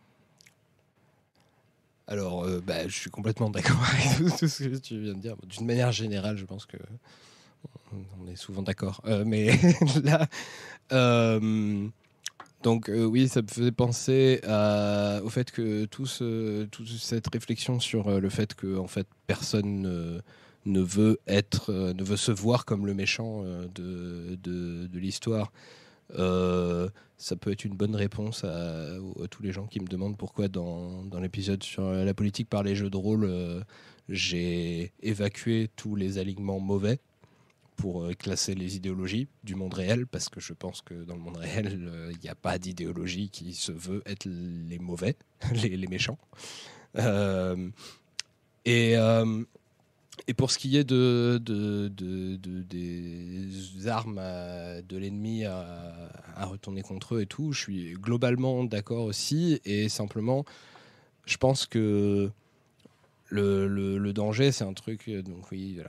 Alors, 2.07 2.43
euh, 2.43 2.61
bah, 2.65 2.87
je 2.87 2.97
suis 2.97 3.09
complètement 3.09 3.49
d'accord 3.49 3.81
avec 4.17 4.37
tout 4.37 4.47
ce 4.47 4.63
que 4.63 4.77
tu 4.77 4.99
viens 4.99 5.13
de 5.13 5.19
dire. 5.19 5.35
D'une 5.45 5.65
manière 5.65 5.91
générale, 5.91 6.37
je 6.37 6.45
pense 6.45 6.65
que 6.65 6.77
on 7.93 8.27
est 8.27 8.35
souvent 8.35 8.61
d'accord. 8.61 9.01
Euh, 9.05 9.23
mais 9.25 9.57
là, 10.03 10.27
donc 12.63 12.89
euh, 12.89 13.03
oui, 13.03 13.27
ça 13.27 13.41
me 13.41 13.47
faisait 13.47 13.71
penser 13.71 14.39
au 15.23 15.29
fait 15.29 15.51
que 15.51 15.85
tout 15.85 16.07
toute 16.71 16.87
cette 16.87 17.27
réflexion 17.27 17.79
sur 17.79 18.07
euh, 18.07 18.19
le 18.19 18.29
fait 18.29 18.55
que 18.55 18.77
en 18.77 18.87
fait 18.87 19.05
personne 19.27 20.21
ne, 20.65 20.81
veut 20.81 21.19
être, 21.27 21.71
euh, 21.71 21.93
ne 21.93 22.03
veut 22.03 22.17
se 22.17 22.31
voir 22.31 22.63
comme 22.65 22.85
le 22.85 22.93
méchant 22.93 23.43
de, 23.75 24.37
de, 24.41 24.99
l'histoire. 24.99 25.51
Ça 27.23 27.35
peut 27.35 27.51
être 27.51 27.65
une 27.65 27.75
bonne 27.75 27.95
réponse 27.95 28.43
à, 28.43 28.97
tous 29.29 29.43
les 29.43 29.51
gens 29.51 29.65
qui 29.65 29.79
me 29.79 29.87
demandent 29.87 30.17
pourquoi 30.17 30.47
dans, 30.47 31.03
l'épisode 31.21 31.63
sur 31.63 31.89
la 31.89 32.13
politique 32.13 32.49
par 32.49 32.63
les 32.63 32.75
jeux 32.75 32.89
de 32.89 32.97
rôle, 32.97 33.63
j'ai 34.09 34.91
évacué 35.01 35.69
tous 35.75 35.95
les 35.95 36.17
alignements 36.17 36.59
mauvais 36.59 36.99
pour 37.75 38.03
euh, 38.03 38.13
classer 38.13 38.55
les 38.55 38.75
idéologies 38.75 39.27
du 39.43 39.55
monde 39.55 39.73
réel, 39.73 40.05
parce 40.07 40.29
que 40.29 40.39
je 40.39 40.53
pense 40.53 40.81
que 40.81 40.93
dans 40.93 41.15
le 41.15 41.21
monde 41.21 41.37
réel, 41.37 41.77
il 41.79 41.87
euh, 41.87 42.13
n'y 42.23 42.29
a 42.29 42.35
pas 42.35 42.57
d'idéologie 42.57 43.29
qui 43.29 43.53
se 43.53 43.71
veut 43.71 44.01
être 44.05 44.25
les 44.25 44.79
mauvais, 44.79 45.15
les, 45.51 45.87
méchants. 45.87 46.17
Euh, 46.97 47.69
et, 48.65 48.95
et 50.27 50.33
pour 50.33 50.51
ce 50.51 50.57
qui 50.57 50.77
est 50.77 50.83
de, 50.83 51.39
de, 51.43 51.87
des 51.87 53.87
armes 53.87 54.17
de 54.17 54.97
l'ennemi 54.97 55.45
à, 55.45 56.45
retourner 56.45 56.81
contre 56.81 57.15
eux 57.15 57.21
et 57.21 57.25
tout, 57.25 57.51
je 57.51 57.59
suis 57.59 57.93
globalement 57.93 58.63
d'accord 58.63 59.05
aussi, 59.05 59.59
et 59.65 59.89
simplement, 59.89 60.45
je 61.25 61.37
pense 61.37 61.65
que 61.65 62.31
le, 63.29 64.11
danger, 64.11 64.51
c'est 64.51 64.63
un 64.63 64.73
truc. 64.73 65.07
Euh, 65.07 65.23
donc 65.23 65.51
oui, 65.51 65.79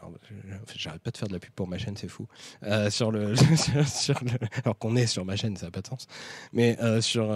j'arrête 0.76 1.02
pas 1.02 1.10
de 1.10 1.16
faire 1.16 1.28
de 1.28 1.34
la 1.34 1.38
pub 1.38 1.52
pour 1.52 1.68
ma 1.68 1.78
chaîne, 1.78 1.96
c'est 1.96 2.08
fou. 2.08 2.26
Euh, 2.62 2.90
sur 2.90 3.10
le, 3.10 3.34
alors 4.64 4.78
qu'on 4.78 4.96
est 4.96 5.06
sur 5.06 5.24
ma 5.24 5.36
chaîne, 5.36 5.56
ça 5.56 5.66
n'a 5.66 5.70
pas 5.70 5.82
de 5.82 5.88
sens. 5.88 6.06
Mais 6.52 6.78
euh, 6.80 7.00
sur 7.00 7.28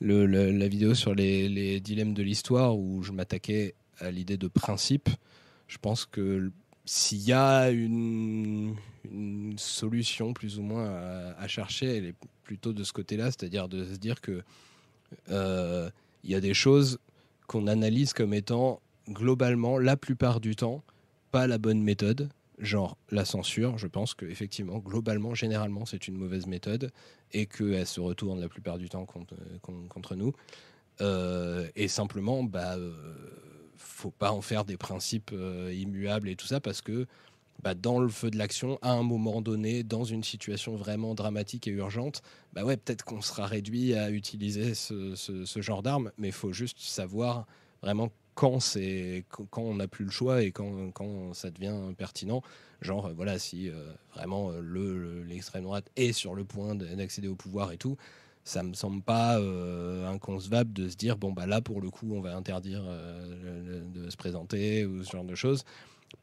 le, 0.00 0.26
la 0.26 0.68
vidéo 0.68 0.94
sur 0.94 1.14
les 1.14 1.80
dilemmes 1.80 2.14
de 2.14 2.22
l'histoire 2.22 2.76
où 2.76 3.02
je 3.02 3.12
m'attaquais 3.12 3.74
à 3.98 4.10
l'idée 4.10 4.36
de 4.36 4.46
principe, 4.46 5.08
je 5.68 5.78
pense 5.78 6.04
que 6.06 6.50
s'il 6.84 7.22
y 7.22 7.32
a 7.32 7.70
une, 7.70 8.74
solution 9.56 10.34
plus 10.34 10.58
ou 10.58 10.62
moins 10.62 10.90
à, 11.38 11.48
chercher, 11.48 11.96
elle 11.96 12.06
est 12.06 12.14
plutôt 12.42 12.72
de 12.72 12.84
ce 12.84 12.92
côté-là, 12.92 13.26
c'est-à-dire 13.26 13.68
de 13.68 13.84
se 13.84 13.96
dire 13.96 14.20
que 14.20 14.42
il 15.28 16.30
y 16.30 16.34
a 16.34 16.40
des 16.40 16.54
choses 16.54 16.98
qu'on 17.46 17.66
analyse 17.66 18.12
comme 18.12 18.34
étant 18.34 18.80
globalement, 19.08 19.78
la 19.78 19.96
plupart 19.96 20.40
du 20.40 20.56
temps, 20.56 20.82
pas 21.30 21.46
la 21.46 21.58
bonne 21.58 21.82
méthode. 21.82 22.28
Genre 22.58 22.96
la 23.10 23.24
censure, 23.24 23.78
je 23.78 23.86
pense 23.86 24.14
que 24.14 24.26
effectivement, 24.26 24.78
globalement, 24.78 25.34
généralement, 25.34 25.86
c'est 25.86 26.08
une 26.08 26.16
mauvaise 26.16 26.46
méthode 26.46 26.90
et 27.32 27.46
qu'elle 27.46 27.86
se 27.86 28.00
retourne 28.00 28.40
la 28.40 28.48
plupart 28.48 28.78
du 28.78 28.88
temps 28.88 29.06
contre, 29.06 29.34
contre 29.88 30.16
nous. 30.16 30.34
Euh, 31.00 31.68
et 31.76 31.86
simplement, 31.86 32.42
bah, 32.42 32.76
euh, 32.76 32.92
faut 33.78 34.10
pas 34.10 34.32
en 34.32 34.42
faire 34.42 34.64
des 34.64 34.76
principes 34.76 35.30
euh, 35.32 35.72
immuables 35.74 36.28
et 36.28 36.36
tout 36.36 36.46
ça 36.46 36.60
parce 36.60 36.82
que 36.82 37.06
bah, 37.62 37.74
dans 37.74 37.98
le 37.98 38.08
feu 38.08 38.30
de 38.30 38.38
l'action, 38.38 38.78
à 38.82 38.92
un 38.92 39.02
moment 39.02 39.40
donné, 39.40 39.82
dans 39.82 40.04
une 40.04 40.22
situation 40.22 40.76
vraiment 40.76 41.14
dramatique 41.14 41.66
et 41.66 41.72
urgente, 41.72 42.22
bah 42.52 42.64
ouais, 42.64 42.76
peut-être 42.76 43.04
qu'on 43.04 43.20
sera 43.20 43.46
réduit 43.46 43.94
à 43.94 44.10
utiliser 44.10 44.74
ce, 44.74 45.60
genre 45.60 45.82
d'armes, 45.82 46.12
mais 46.18 46.28
il 46.28 46.34
faut 46.34 46.52
juste 46.52 46.78
savoir 46.78 47.46
vraiment 47.82 48.10
quand 48.34 48.58
quand 49.50 49.62
on 49.62 49.74
n'a 49.74 49.88
plus 49.88 50.04
le 50.04 50.10
choix 50.12 50.42
et 50.42 50.52
quand, 50.52 50.92
quand 50.92 51.34
ça 51.34 51.50
devient 51.50 51.76
pertinent. 51.96 52.42
Genre, 52.80 53.06
euh, 53.06 53.12
voilà, 53.12 53.40
si 53.40 53.68
euh, 53.68 53.92
vraiment 54.14 54.52
le 54.52 55.24
l'extrême 55.24 55.64
droite 55.64 55.90
est 55.96 56.12
sur 56.12 56.36
le 56.36 56.44
point 56.44 56.76
d'accéder 56.76 57.26
au 57.26 57.34
pouvoir 57.34 57.72
et 57.72 57.76
tout, 57.76 57.96
ça 58.48 58.62
me 58.62 58.74
semble 58.74 59.02
pas 59.02 59.38
inconcevable 60.08 60.72
de 60.72 60.88
se 60.88 60.96
dire 60.96 61.16
bon 61.16 61.32
bah 61.32 61.46
là 61.46 61.60
pour 61.60 61.80
le 61.80 61.90
coup 61.90 62.14
on 62.14 62.20
va 62.20 62.34
interdire 62.34 62.82
de 62.82 64.10
se 64.10 64.16
présenter 64.16 64.86
ou 64.86 65.04
ce 65.04 65.12
genre 65.12 65.24
de 65.24 65.34
choses 65.34 65.64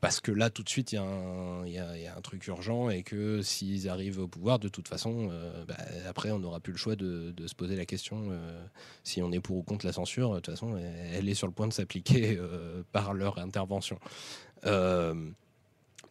parce 0.02 0.20
que 0.20 0.32
là, 0.32 0.50
tout 0.50 0.64
de 0.64 0.70
suite, 0.70 0.92
il 0.92 0.96
y, 0.96 1.78
a 1.78 2.18
un 2.18 2.22
truc 2.22 2.46
urgent 2.48 2.90
et 2.90 3.04
que 3.04 3.42
s'ils 3.42 3.88
arrivent 3.88 4.20
au 4.20 4.28
pouvoir, 4.28 4.60
de 4.60 4.68
toute 4.68 4.88
façon, 4.88 5.30
euh, 5.32 5.64
bah, 5.66 5.78
après, 6.08 6.32
on 6.32 6.40
n'aura 6.40 6.60
plus 6.60 6.74
le 6.74 6.78
choix 6.78 6.96
de, 6.96 7.32
de, 7.32 7.48
se 7.48 7.56
poser 7.56 7.76
la 7.76 7.86
question 7.86 8.30
euh, 8.32 8.66
si 9.04 9.22
on 9.22 9.32
est 9.32 9.40
pour 9.40 9.58
ou 9.58 9.64
contre 9.64 9.86
la 9.86 9.94
censure. 9.94 10.32
De 10.32 10.40
toute 10.40 10.54
façon, 10.54 10.78
elle 10.78 11.30
est 11.30 11.36
sur 11.36 11.48
le 11.48 11.54
point 11.54 11.68
de 11.68 11.74
s'appliquer 11.74 12.38
euh, 12.40 12.84
par 12.92 13.14
leur 13.14 13.38
intervention. 13.38 14.00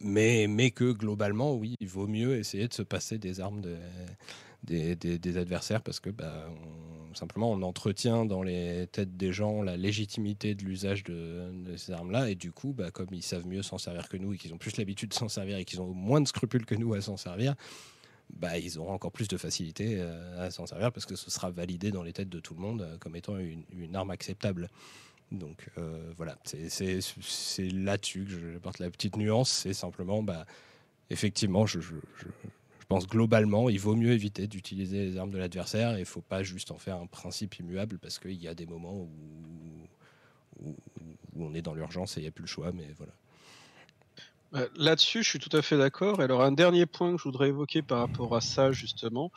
Mais, 0.01 0.47
mais 0.47 0.71
que 0.71 0.91
globalement, 0.91 1.53
oui, 1.53 1.75
il 1.79 1.87
vaut 1.87 2.07
mieux 2.07 2.35
essayer 2.37 2.67
de 2.67 2.73
se 2.73 2.81
passer 2.81 3.17
des 3.17 3.39
armes 3.39 3.61
des, 4.65 5.37
adversaires 5.37 5.81
parce 5.81 5.99
que 5.99 6.09
bah, 6.09 6.47
simplement 7.13 7.51
on 7.51 7.61
entretient 7.61 8.25
dans 8.25 8.43
les 8.43 8.87
têtes 8.87 9.15
des 9.17 9.31
gens 9.31 9.61
la 9.61 9.77
légitimité 9.77 10.55
de 10.55 10.63
l'usage 10.63 11.03
de, 11.03 11.49
ces 11.77 11.91
armes-là 11.91 12.29
et 12.29 12.35
du 12.35 12.51
coup, 12.51 12.73
bah, 12.73 12.91
comme 12.91 13.07
ils 13.11 13.23
savent 13.23 13.47
mieux 13.47 13.63
s'en 13.63 13.77
servir 13.77 14.09
que 14.09 14.17
nous 14.17 14.33
et 14.33 14.37
qu'ils 14.37 14.53
ont 14.53 14.57
plus 14.57 14.77
l'habitude 14.77 15.09
de 15.09 15.15
s'en 15.15 15.29
servir 15.29 15.57
et 15.57 15.65
qu'ils 15.65 15.81
ont 15.81 15.93
moins 15.93 16.21
de 16.21 16.27
scrupules 16.27 16.65
que 16.65 16.75
nous 16.75 16.93
à 16.93 17.01
s'en 17.01 17.17
servir, 17.17 17.55
bah, 18.33 18.57
ils 18.57 18.79
auront 18.79 18.93
encore 18.93 19.11
plus 19.11 19.27
de 19.27 19.37
facilité 19.37 19.95
euh, 19.99 20.47
à 20.47 20.51
s'en 20.51 20.65
servir 20.65 20.91
parce 20.91 21.05
que 21.05 21.15
ce 21.15 21.29
sera 21.29 21.51
validé 21.51 21.91
dans 21.91 22.03
les 22.03 22.13
têtes 22.13 22.29
de 22.29 22.39
tout 22.39 22.53
le 22.53 22.59
monde 22.59 22.81
euh, 22.81 22.97
comme 22.97 23.15
étant 23.15 23.37
une, 23.37 23.95
arme 23.95 24.11
acceptable. 24.11 24.69
Donc 25.31 25.69
euh, 25.77 26.11
voilà, 26.17 26.37
c'est 26.43 26.99
là-dessus 27.71 28.25
que 28.25 28.31
je 28.31 28.57
porte 28.57 28.79
la 28.79 28.89
petite 28.89 29.17
nuance. 29.17 29.49
C'est 29.49 29.73
simplement, 29.73 30.23
effectivement, 31.09 31.65
je, 31.65 31.79
pense 32.85 33.07
globalement, 33.07 33.69
il 33.69 33.79
vaut 33.79 33.95
mieux 33.95 34.11
éviter 34.11 34.47
d'utiliser 34.47 35.05
les 35.05 35.17
armes 35.17 35.31
de 35.31 35.37
l'adversaire 35.37 35.91
et 35.93 35.97
il 35.97 36.01
ne 36.01 36.05
faut 36.05 36.21
pas 36.21 36.43
juste 36.43 36.71
en 36.71 36.77
faire 36.77 36.97
un 36.97 37.07
principe 37.07 37.57
immuable 37.59 37.97
parce 37.99 38.19
qu'il 38.19 38.41
y 38.41 38.47
a 38.47 38.55
des 38.55 38.65
moments 38.65 38.93
où, 38.93 39.09
où 40.63 40.75
on 41.45 41.53
est 41.53 41.61
dans 41.61 41.73
l'urgence 41.73 42.17
et 42.17 42.21
il 42.21 42.23
n'y 42.23 42.29
a 42.29 42.31
plus 42.31 42.43
le 42.43 42.47
choix. 42.47 42.71
Mais 42.71 42.87
voilà. 42.97 43.13
Bah, 44.55 44.67
là-dessus, 44.77 45.21
je 45.21 45.27
suis 45.27 45.39
tout 45.39 45.49
à 45.51 45.61
fait 45.61 45.77
d'accord. 45.77 46.21
Alors, 46.21 46.41
un 46.41 46.53
dernier 46.53 46.85
point 46.85 47.11
que 47.11 47.17
je 47.17 47.23
voudrais 47.23 47.49
évoquer 47.49 47.81
par 47.81 47.99
rapport 47.99 48.33
à 48.37 48.39
ça, 48.39 48.71
justement, 48.71 49.29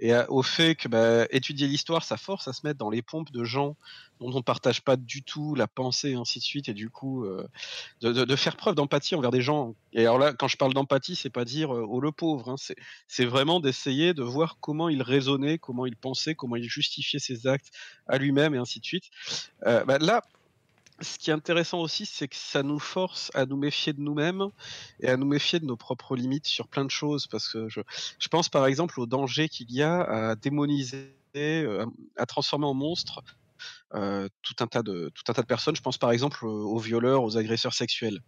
et 0.00 0.12
au 0.26 0.42
fait 0.42 0.74
que 0.74 0.88
bah, 0.88 1.26
étudier 1.30 1.68
l'histoire, 1.68 2.02
ça 2.02 2.16
force 2.16 2.48
à 2.48 2.52
se 2.52 2.66
mettre 2.66 2.80
dans 2.80 2.90
les 2.90 3.00
pompes 3.00 3.30
de 3.30 3.44
gens 3.44 3.76
dont 4.18 4.32
on 4.32 4.38
ne 4.38 4.40
partage 4.40 4.82
pas 4.82 4.96
du 4.96 5.22
tout 5.22 5.54
la 5.54 5.68
pensée, 5.68 6.10
et 6.10 6.14
ainsi 6.14 6.40
de 6.40 6.44
suite, 6.44 6.68
et 6.68 6.74
du 6.74 6.90
coup, 6.90 7.24
euh, 7.24 7.46
de, 8.00 8.34
faire 8.34 8.56
preuve 8.56 8.74
d'empathie 8.74 9.14
envers 9.14 9.30
des 9.30 9.42
gens. 9.42 9.76
Et 9.92 10.00
alors 10.00 10.18
là, 10.18 10.32
quand 10.32 10.48
je 10.48 10.56
parle 10.56 10.74
d'empathie, 10.74 11.14
c'est 11.14 11.30
pas 11.30 11.44
dire 11.44 11.72
euh, 11.72 11.86
oh 11.88 12.00
le 12.00 12.10
pauvre, 12.10 12.50
hein, 12.50 12.56
c'est 13.06 13.24
vraiment 13.26 13.60
d'essayer 13.60 14.12
de 14.12 14.24
voir 14.24 14.58
comment 14.60 14.88
il 14.88 15.02
raisonnait, 15.02 15.56
comment 15.58 15.86
il 15.86 15.94
pensait, 15.94 16.34
comment 16.34 16.56
il 16.56 16.68
justifiait 16.68 17.20
ses 17.20 17.46
actes 17.46 17.70
à 18.08 18.18
lui-même, 18.18 18.56
et 18.56 18.58
ainsi 18.58 18.80
de 18.80 18.84
suite. 18.84 19.04
Euh, 19.66 19.84
bah, 19.84 19.98
là, 19.98 20.24
ce 21.00 21.18
qui 21.18 21.30
est 21.30 21.32
intéressant 21.32 21.80
aussi, 21.80 22.06
c'est 22.06 22.28
que 22.28 22.36
ça 22.36 22.62
nous 22.62 22.78
force 22.78 23.30
à 23.34 23.46
nous 23.46 23.56
méfier 23.56 23.92
de 23.92 24.00
nous-mêmes 24.00 24.48
et 25.00 25.08
à 25.08 25.16
nous 25.16 25.26
méfier 25.26 25.58
de 25.58 25.66
nos 25.66 25.76
propres 25.76 26.16
limites 26.16 26.46
sur 26.46 26.68
plein 26.68 26.84
de 26.84 26.90
choses. 26.90 27.26
Parce 27.26 27.48
que 27.48 27.68
je, 27.68 27.80
pense 28.30 28.48
par 28.48 28.66
exemple 28.66 29.00
au 29.00 29.06
danger 29.06 29.48
qu'il 29.48 29.70
y 29.72 29.82
a 29.82 30.02
à 30.02 30.34
démoniser, 30.36 31.14
euh, 31.36 31.86
à 32.16 32.26
transformer 32.26 32.66
en 32.66 32.74
monstre 32.74 33.22
euh, 33.94 34.28
tout 34.42 34.54
un 34.60 34.66
tas 34.66 34.82
de 34.82 35.10
tout 35.14 35.24
un 35.28 35.32
tas 35.32 35.42
de 35.42 35.46
personnes. 35.46 35.76
Je 35.76 35.82
pense 35.82 35.98
par 35.98 36.12
exemple 36.12 36.44
aux 36.46 36.78
violeurs, 36.78 37.22
aux 37.24 37.36
agresseurs 37.36 37.74
sexuels. 37.74 38.20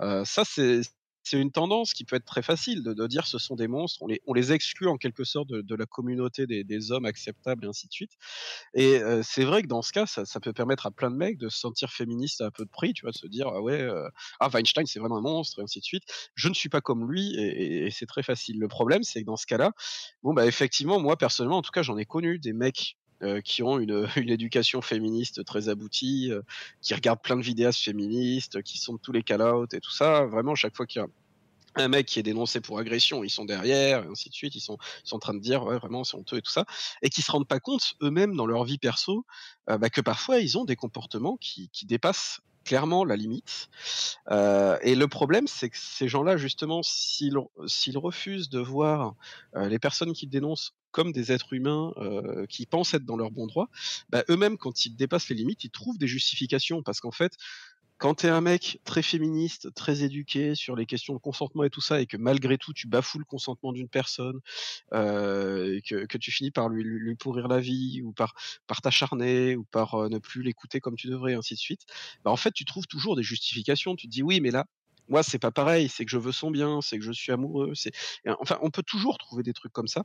Euh, 0.00 0.24
ça, 0.24 0.44
c'est 0.44 0.82
c'est 1.22 1.40
une 1.40 1.52
tendance 1.52 1.92
qui 1.92 2.04
peut 2.04 2.16
être 2.16 2.24
très 2.24 2.42
facile 2.42 2.82
de, 2.82 3.06
dire 3.06 3.26
ce 3.26 3.38
sont 3.38 3.56
des 3.56 3.68
monstres, 3.68 4.02
on 4.02 4.06
les, 4.06 4.20
on 4.26 4.34
les 4.34 4.52
exclut 4.52 4.88
en 4.88 4.96
quelque 4.96 5.24
sorte 5.24 5.48
de, 5.48 5.74
la 5.74 5.86
communauté 5.86 6.46
des, 6.46 6.92
hommes 6.92 7.04
acceptables 7.04 7.64
et 7.64 7.68
ainsi 7.68 7.86
de 7.86 7.92
suite. 7.92 8.12
Et 8.74 9.00
c'est 9.22 9.44
vrai 9.44 9.62
que 9.62 9.66
dans 9.66 9.82
ce 9.82 9.92
cas, 9.92 10.06
ça, 10.06 10.40
peut 10.40 10.52
permettre 10.52 10.86
à 10.86 10.90
plein 10.90 11.10
de 11.10 11.16
mecs 11.16 11.38
de 11.38 11.48
se 11.48 11.58
sentir 11.58 11.92
féministes 11.92 12.40
à 12.40 12.50
peu 12.50 12.64
de 12.64 12.70
prix, 12.70 12.92
tu 12.92 13.02
vois, 13.02 13.12
de 13.12 13.16
se 13.16 13.26
dire 13.26 13.48
ah 13.48 13.60
ouais, 13.60 13.86
ah 14.40 14.48
Weinstein 14.48 14.86
c'est 14.86 14.98
vraiment 14.98 15.18
un 15.18 15.22
monstre 15.22 15.60
et 15.60 15.62
ainsi 15.62 15.80
de 15.80 15.84
suite. 15.84 16.04
Je 16.34 16.48
ne 16.48 16.54
suis 16.54 16.68
pas 16.68 16.80
comme 16.80 17.10
lui 17.10 17.34
et, 17.36 17.90
c'est 17.90 18.06
très 18.06 18.22
facile. 18.22 18.58
Le 18.58 18.68
problème 18.68 19.02
c'est 19.02 19.20
que 19.20 19.26
dans 19.26 19.36
ce 19.36 19.46
cas-là, 19.46 19.72
bon 20.22 20.32
bah 20.34 20.46
effectivement 20.46 21.00
moi 21.00 21.16
personnellement 21.16 21.58
en 21.58 21.62
tout 21.62 21.72
cas 21.72 21.82
j'en 21.82 21.98
ai 21.98 22.06
connu 22.06 22.38
des 22.38 22.52
mecs 22.52 22.96
euh, 23.22 23.40
qui 23.40 23.62
ont 23.62 23.78
une, 23.80 24.08
éducation 24.16 24.80
féministe 24.82 25.44
très 25.44 25.68
aboutie, 25.68 26.32
qui 26.80 26.94
regardent 26.94 27.22
plein 27.22 27.36
de 27.36 27.42
vidéastes 27.42 27.82
féministes, 27.82 28.62
qui 28.62 28.78
sont 28.78 28.98
tous 28.98 29.12
les 29.12 29.22
call-out 29.22 29.72
et 29.74 29.80
tout 29.80 29.90
ça. 29.90 30.24
Vraiment, 30.26 30.54
chaque 30.54 30.76
fois 30.76 30.86
qu'il 30.86 31.00
y 31.00 31.04
a 31.04 31.08
un 31.76 31.88
mec 31.88 32.06
qui 32.06 32.18
est 32.18 32.22
dénoncé 32.22 32.60
pour 32.60 32.78
agression, 32.78 33.22
ils 33.22 33.30
sont 33.30 33.44
derrière, 33.44 34.04
et 34.04 34.08
ainsi 34.08 34.28
de 34.28 34.34
suite, 34.34 34.54
ils 34.54 34.60
sont, 34.60 34.78
en 35.10 35.18
train 35.18 35.34
de 35.34 35.40
dire 35.40 35.64
ouais, 35.64 35.78
vraiment 35.78 36.04
c'est 36.04 36.16
honteux 36.16 36.38
et 36.38 36.42
tout 36.42 36.50
ça, 36.50 36.64
et 37.02 37.10
qui 37.10 37.22
se 37.22 37.30
rendent 37.30 37.48
pas 37.48 37.60
compte 37.60 37.94
eux-mêmes 38.02 38.36
dans 38.36 38.46
leur 38.46 38.64
vie 38.64 38.78
perso 38.78 39.24
euh, 39.68 39.78
bah, 39.78 39.90
que 39.90 40.00
parfois 40.00 40.40
ils 40.40 40.58
ont 40.58 40.64
des 40.64 40.76
comportements 40.76 41.36
qui 41.36 41.70
dépassent 41.84 42.40
clairement 42.64 43.04
la 43.04 43.16
limite. 43.16 43.68
Euh, 44.30 44.78
et 44.82 44.94
le 44.94 45.08
problème, 45.08 45.46
c'est 45.46 45.70
que 45.70 45.78
ces 45.78 46.08
gens-là, 46.08 46.36
justement, 46.36 46.82
s'ils 46.82 47.98
refusent 47.98 48.48
de 48.48 48.60
voir 48.60 49.14
euh, 49.56 49.68
les 49.68 49.78
personnes 49.78 50.12
qui 50.12 50.26
dénoncent 50.26 50.74
comme 50.90 51.12
des 51.12 51.30
êtres 51.30 51.52
humains 51.52 51.92
euh, 51.98 52.46
qui 52.46 52.66
pensent 52.66 52.94
être 52.94 53.04
dans 53.04 53.16
leur 53.16 53.30
bon 53.30 53.46
droit, 53.46 53.68
bah, 54.08 54.24
eux-mêmes, 54.28 54.58
quand 54.58 54.84
ils 54.84 54.96
dépassent 54.96 55.28
les 55.28 55.36
limites, 55.36 55.64
ils 55.64 55.70
trouvent 55.70 55.98
des 55.98 56.08
justifications. 56.08 56.82
Parce 56.82 57.00
qu'en 57.00 57.12
fait, 57.12 57.36
quand 58.00 58.14
t'es 58.14 58.30
un 58.30 58.40
mec 58.40 58.80
très 58.84 59.02
féministe, 59.02 59.74
très 59.74 60.02
éduqué 60.02 60.54
sur 60.54 60.74
les 60.74 60.86
questions 60.86 61.12
de 61.12 61.18
consentement 61.18 61.64
et 61.64 61.70
tout 61.70 61.82
ça, 61.82 62.00
et 62.00 62.06
que 62.06 62.16
malgré 62.16 62.56
tout 62.56 62.72
tu 62.72 62.88
bafoues 62.88 63.18
le 63.18 63.26
consentement 63.26 63.72
d'une 63.72 63.90
personne, 63.90 64.40
euh, 64.94 65.80
que, 65.86 66.16
tu 66.18 66.32
finis 66.32 66.50
par 66.50 66.70
lui, 66.70 67.14
pourrir 67.16 67.46
la 67.46 67.60
vie, 67.60 68.00
ou 68.02 68.12
par, 68.12 68.34
t'acharner, 68.82 69.54
ou 69.54 69.64
par 69.64 69.94
euh, 69.96 70.08
ne 70.08 70.18
plus 70.18 70.42
l'écouter 70.42 70.80
comme 70.80 70.96
tu 70.96 71.08
devrais, 71.08 71.34
ainsi 71.34 71.54
de 71.54 71.58
suite, 71.58 71.82
bah 72.24 72.30
en 72.30 72.36
fait 72.36 72.52
tu 72.52 72.64
trouves 72.64 72.86
toujours 72.86 73.16
des 73.16 73.22
justifications. 73.22 73.94
Tu 73.96 74.06
te 74.06 74.12
dis 74.12 74.22
oui, 74.22 74.40
mais 74.40 74.50
là, 74.50 74.64
moi 75.08 75.22
c'est 75.22 75.38
pas 75.38 75.50
pareil, 75.50 75.90
c'est 75.90 76.06
que 76.06 76.10
je 76.10 76.18
veux 76.18 76.32
son 76.32 76.50
bien, 76.50 76.80
c'est 76.80 76.98
que 76.98 77.04
je 77.04 77.12
suis 77.12 77.32
amoureux, 77.32 77.72
c'est 77.74 77.92
enfin 78.40 78.58
on 78.62 78.70
peut 78.70 78.82
toujours 78.82 79.18
trouver 79.18 79.42
des 79.42 79.52
trucs 79.52 79.74
comme 79.74 79.88
ça. 79.88 80.04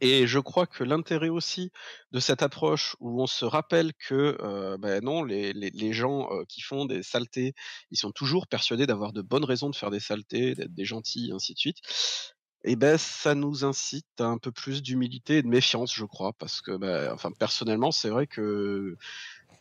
Et 0.00 0.26
je 0.26 0.38
crois 0.38 0.66
que 0.66 0.84
l'intérêt 0.84 1.28
aussi 1.28 1.70
de 2.12 2.20
cette 2.20 2.42
approche 2.42 2.96
où 3.00 3.22
on 3.22 3.26
se 3.26 3.44
rappelle 3.44 3.92
que 3.94 4.36
ben 4.78 5.02
non, 5.02 5.24
les, 5.24 5.52
les, 5.52 5.92
gens 5.92 6.28
qui 6.48 6.60
font 6.60 6.84
des 6.84 7.02
saletés, 7.02 7.54
ils 7.90 7.98
sont 7.98 8.12
toujours 8.12 8.46
persuadés 8.46 8.86
d'avoir 8.86 9.12
de 9.12 9.22
bonnes 9.22 9.44
raisons 9.44 9.70
de 9.70 9.76
faire 9.76 9.90
des 9.90 10.00
saletés, 10.00 10.54
d'être 10.54 10.74
des 10.74 10.84
gentils, 10.84 11.30
et 11.30 11.32
ainsi 11.32 11.54
de 11.54 11.58
suite. 11.58 11.78
Et 12.64 12.74
ben 12.74 12.98
ça 12.98 13.36
nous 13.36 13.64
incite 13.64 14.06
à 14.18 14.26
un 14.26 14.38
peu 14.38 14.50
plus 14.50 14.82
d'humilité 14.82 15.36
et 15.38 15.42
de 15.42 15.46
méfiance, 15.46 15.94
je 15.94 16.04
crois, 16.04 16.32
parce 16.32 16.60
que 16.60 16.76
ben, 16.76 17.12
enfin 17.12 17.30
personnellement, 17.30 17.92
c'est 17.92 18.08
vrai 18.08 18.26
que 18.26 18.96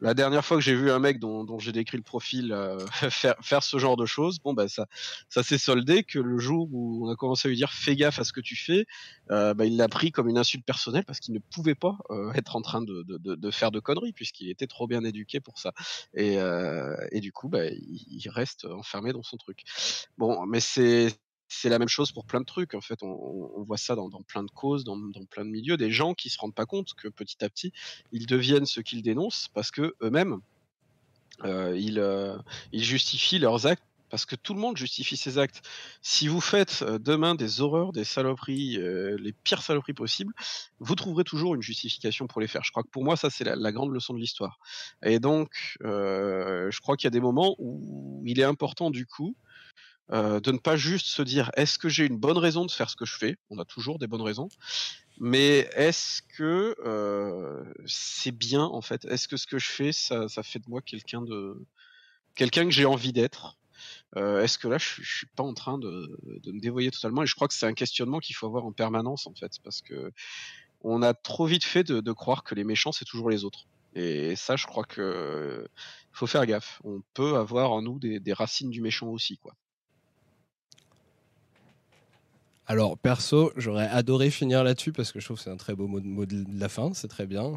la 0.02 0.14
dernière 0.14 0.44
fois 0.44 0.58
que 0.58 0.64
j'ai 0.64 0.76
vu 0.76 0.92
un 0.92 1.00
mec 1.00 1.20
dont, 1.20 1.60
j'ai 1.60 1.72
décrit 1.72 1.98
le 1.98 2.04
profil 2.04 2.52
euh, 2.52 2.80
faire, 3.10 3.36
faire, 3.42 3.64
ce 3.64 3.78
genre 3.78 3.98
de 3.98 4.06
choses, 4.06 4.40
bon 4.40 4.54
bah 4.54 4.68
ça, 4.68 4.88
ça 5.30 5.44
s'est 5.44 5.58
soldé 5.58 6.04
que 6.04 6.20
le 6.20 6.38
jour 6.38 6.70
où 6.72 7.08
on 7.08 7.12
a 7.12 7.16
commencé 7.16 7.48
à 7.48 7.50
lui 7.50 7.58
dire 7.58 7.72
fais 7.72 7.96
gaffe 7.96 8.20
à 8.20 8.24
ce 8.24 8.34
que 8.34 8.42
tu 8.42 8.56
fais, 8.56 8.86
euh, 9.32 9.54
bah, 9.54 9.66
il 9.66 9.78
l'a 9.78 9.88
pris 9.88 10.12
comme 10.12 10.30
une 10.30 10.38
insulte 10.38 10.66
personnelle 10.66 11.06
parce 11.06 11.20
qu'il 11.20 11.34
ne 11.34 11.40
pouvait 11.40 11.76
pas 11.76 11.98
euh, 12.10 12.32
être 12.34 12.56
en 12.56 12.62
train 12.62 12.82
de, 12.82 13.04
de, 13.04 13.36
de, 13.36 13.52
faire 13.52 13.72
de 13.72 13.80
conneries 13.80 14.14
puisqu'il 14.14 14.50
était 14.50 14.68
trop 14.68 14.88
bien 14.88 15.04
éduqué 15.04 15.40
pour 15.40 15.60
ça. 15.60 15.74
Et, 16.14 16.38
et 17.12 17.20
du 17.20 17.32
coup, 17.32 17.50
bah, 17.50 17.66
il, 17.66 18.06
il 18.08 18.30
reste 18.30 18.66
enfermé 18.66 19.14
dans 19.14 19.24
son 19.24 19.38
truc. 19.38 19.64
Bon, 20.18 20.46
mais 20.46 20.60
c'est 20.60 21.16
c'est 21.48 21.70
la 21.70 21.80
même 21.80 21.88
chose 21.90 22.12
pour 22.12 22.26
plein 22.26 22.40
de 22.40 22.46
trucs. 22.46 22.74
En 22.74 22.82
fait, 22.82 23.00
on, 23.02 23.64
voit 23.64 23.78
ça 23.78 23.96
dans, 23.96 24.10
plein 24.28 24.44
de 24.44 24.52
causes, 24.52 24.84
dans, 24.84 25.00
plein 25.30 25.46
de 25.46 25.50
milieux, 25.50 25.78
des 25.78 25.92
gens 25.92 26.14
qui 26.14 26.30
se 26.30 26.40
rendent 26.40 26.56
pas 26.56 26.66
compte 26.66 26.94
que 26.96 27.08
petit 27.08 27.44
à 27.44 27.50
petit, 27.50 27.72
ils 28.12 28.26
deviennent 28.26 28.66
ce 28.66 28.82
qu'ils 28.82 29.02
dénoncent 29.02 29.50
parce 29.54 29.72
que 29.72 29.96
eux-mêmes, 30.02 30.40
euh, 31.44 31.78
ils, 31.78 32.00
euh, 32.00 32.38
ils, 32.72 32.84
justifient 32.84 33.40
leurs 33.40 33.68
actes 33.68 33.84
parce 34.10 34.26
que 34.26 34.36
tout 34.38 34.54
le 34.54 34.60
monde 34.62 34.78
justifie 34.78 35.18
ses 35.18 35.38
actes. 35.38 35.62
Si 36.02 36.30
vous 36.30 36.40
faites 36.40 36.84
euh, 36.84 36.98
demain 36.98 37.36
des 37.36 37.60
horreurs, 37.60 37.92
des 37.92 38.06
saloperies, 38.06 38.78
les 38.78 39.34
pires 39.34 39.62
saloperies 39.62 39.94
possibles, 39.94 40.34
vous 40.80 40.96
trouverez 40.96 41.26
toujours 41.26 41.56
une 41.56 41.62
justification 41.62 42.28
pour 42.28 42.40
les 42.40 42.48
faire. 42.48 42.64
Je 42.64 42.72
crois 42.72 42.84
que 42.84 42.90
pour 42.90 43.04
moi, 43.04 43.18
ça, 43.18 43.30
c'est 43.30 43.44
la, 43.44 43.72
grande 43.72 43.92
leçon 43.94 44.14
de 44.14 44.20
l'histoire. 44.20 44.60
Et 45.04 45.20
donc, 45.20 45.78
je 45.82 46.80
crois 46.80 46.96
qu'il 46.96 47.08
y 47.08 47.10
a 47.10 47.12
des 47.12 47.20
moments 47.20 47.56
où 47.60 48.24
il 48.26 48.40
est 48.40 48.44
important, 48.44 48.90
du 48.90 49.06
coup, 49.06 49.36
euh, 50.12 50.40
de 50.40 50.52
ne 50.52 50.60
pas 50.60 50.76
juste 50.76 51.08
se 51.08 51.22
dire 51.22 51.50
est-ce 51.56 51.80
que 51.80 51.90
j'ai 51.90 52.06
une 52.06 52.18
bonne 52.18 52.38
raison 52.38 52.66
de 52.66 52.72
faire 52.72 52.90
ce 52.90 52.96
que 52.96 53.06
je 53.06 53.18
fais? 53.18 53.38
On 53.50 53.58
a 53.58 53.66
toujours 53.66 53.98
des 53.98 54.08
bonnes 54.08 54.22
raisons. 54.22 54.50
Mais 55.20 55.70
est-ce 55.76 56.22
que 56.22 56.76
euh, 56.86 57.64
c'est 57.86 58.32
bien 58.32 58.64
en 58.64 58.82
fait? 58.82 59.06
Est-ce 59.06 59.28
que 59.28 59.38
ce 59.38 59.48
que 59.48 59.58
je 59.58 59.70
fais, 59.70 59.92
ça, 59.94 60.28
ça 60.28 60.44
fait 60.44 60.60
de 60.60 60.70
moi 60.70 60.82
quelqu'un 60.82 61.22
de 61.22 61.58
quelqu'un 62.36 62.66
que 62.66 62.72
j'ai 62.72 62.86
envie 62.86 63.14
d'être? 63.14 63.58
Euh, 64.18 64.42
Est-ce 64.44 64.58
que 64.58 64.68
là, 64.68 64.78
je, 64.78 65.02
je, 65.02 65.18
suis 65.18 65.28
pas 65.28 65.44
en 65.44 65.54
train 65.54 65.78
de, 65.78 66.18
de, 66.44 66.52
me 66.52 66.60
dévoyer 66.60 66.92
totalement? 66.92 67.24
Et 67.24 67.28
je 67.28 67.36
crois 67.36 67.48
que 67.48 67.54
c'est 67.54 67.66
un 67.66 67.74
questionnement 67.74 68.20
qu'il 68.20 68.36
faut 68.36 68.46
avoir 68.48 68.66
en 68.66 68.72
permanence 68.72 69.28
en 69.28 69.34
fait, 69.34 69.54
parce 69.64 69.82
que 69.82 70.12
on 70.82 71.02
a 71.02 71.14
trop 71.14 71.46
vite 71.46 71.64
fait 71.66 71.84
de, 71.84 72.00
de 72.02 72.12
croire 72.12 72.44
que 72.44 72.56
les 72.56 72.64
méchants 72.64 72.92
c'est 72.92 73.06
toujours 73.06 73.30
les 73.30 73.44
autres. 73.46 73.66
Et 73.96 74.36
ça, 74.36 74.56
je 74.58 74.66
crois 74.68 74.84
que 74.84 75.68
faut 76.12 76.28
faire 76.28 76.46
gaffe. 76.46 76.82
On 76.84 77.02
peut 77.14 77.38
avoir 77.38 77.72
en 77.72 77.82
nous 77.82 78.00
des, 78.00 78.20
des 78.20 78.34
racines 78.34 78.70
du 78.70 78.82
méchant 78.82 79.08
aussi, 79.08 79.38
quoi. 79.38 79.56
Alors, 82.68 82.98
perso, 82.98 83.52
j'aurais 83.58 83.88
adoré 83.88 84.32
finir 84.32 84.64
là-dessus 84.64 84.92
parce 84.92 85.12
que 85.12 85.20
je 85.20 85.26
trouve 85.26 85.38
que 85.38 85.44
c'est 85.44 85.52
un 85.52 85.58
très 85.58 85.76
beau 85.76 85.88
mot 85.88 86.26
de, 86.26 86.44
la 86.60 86.68
fin, 86.68 86.92
c'est 86.94 87.08
très 87.08 87.28
bien. 87.28 87.54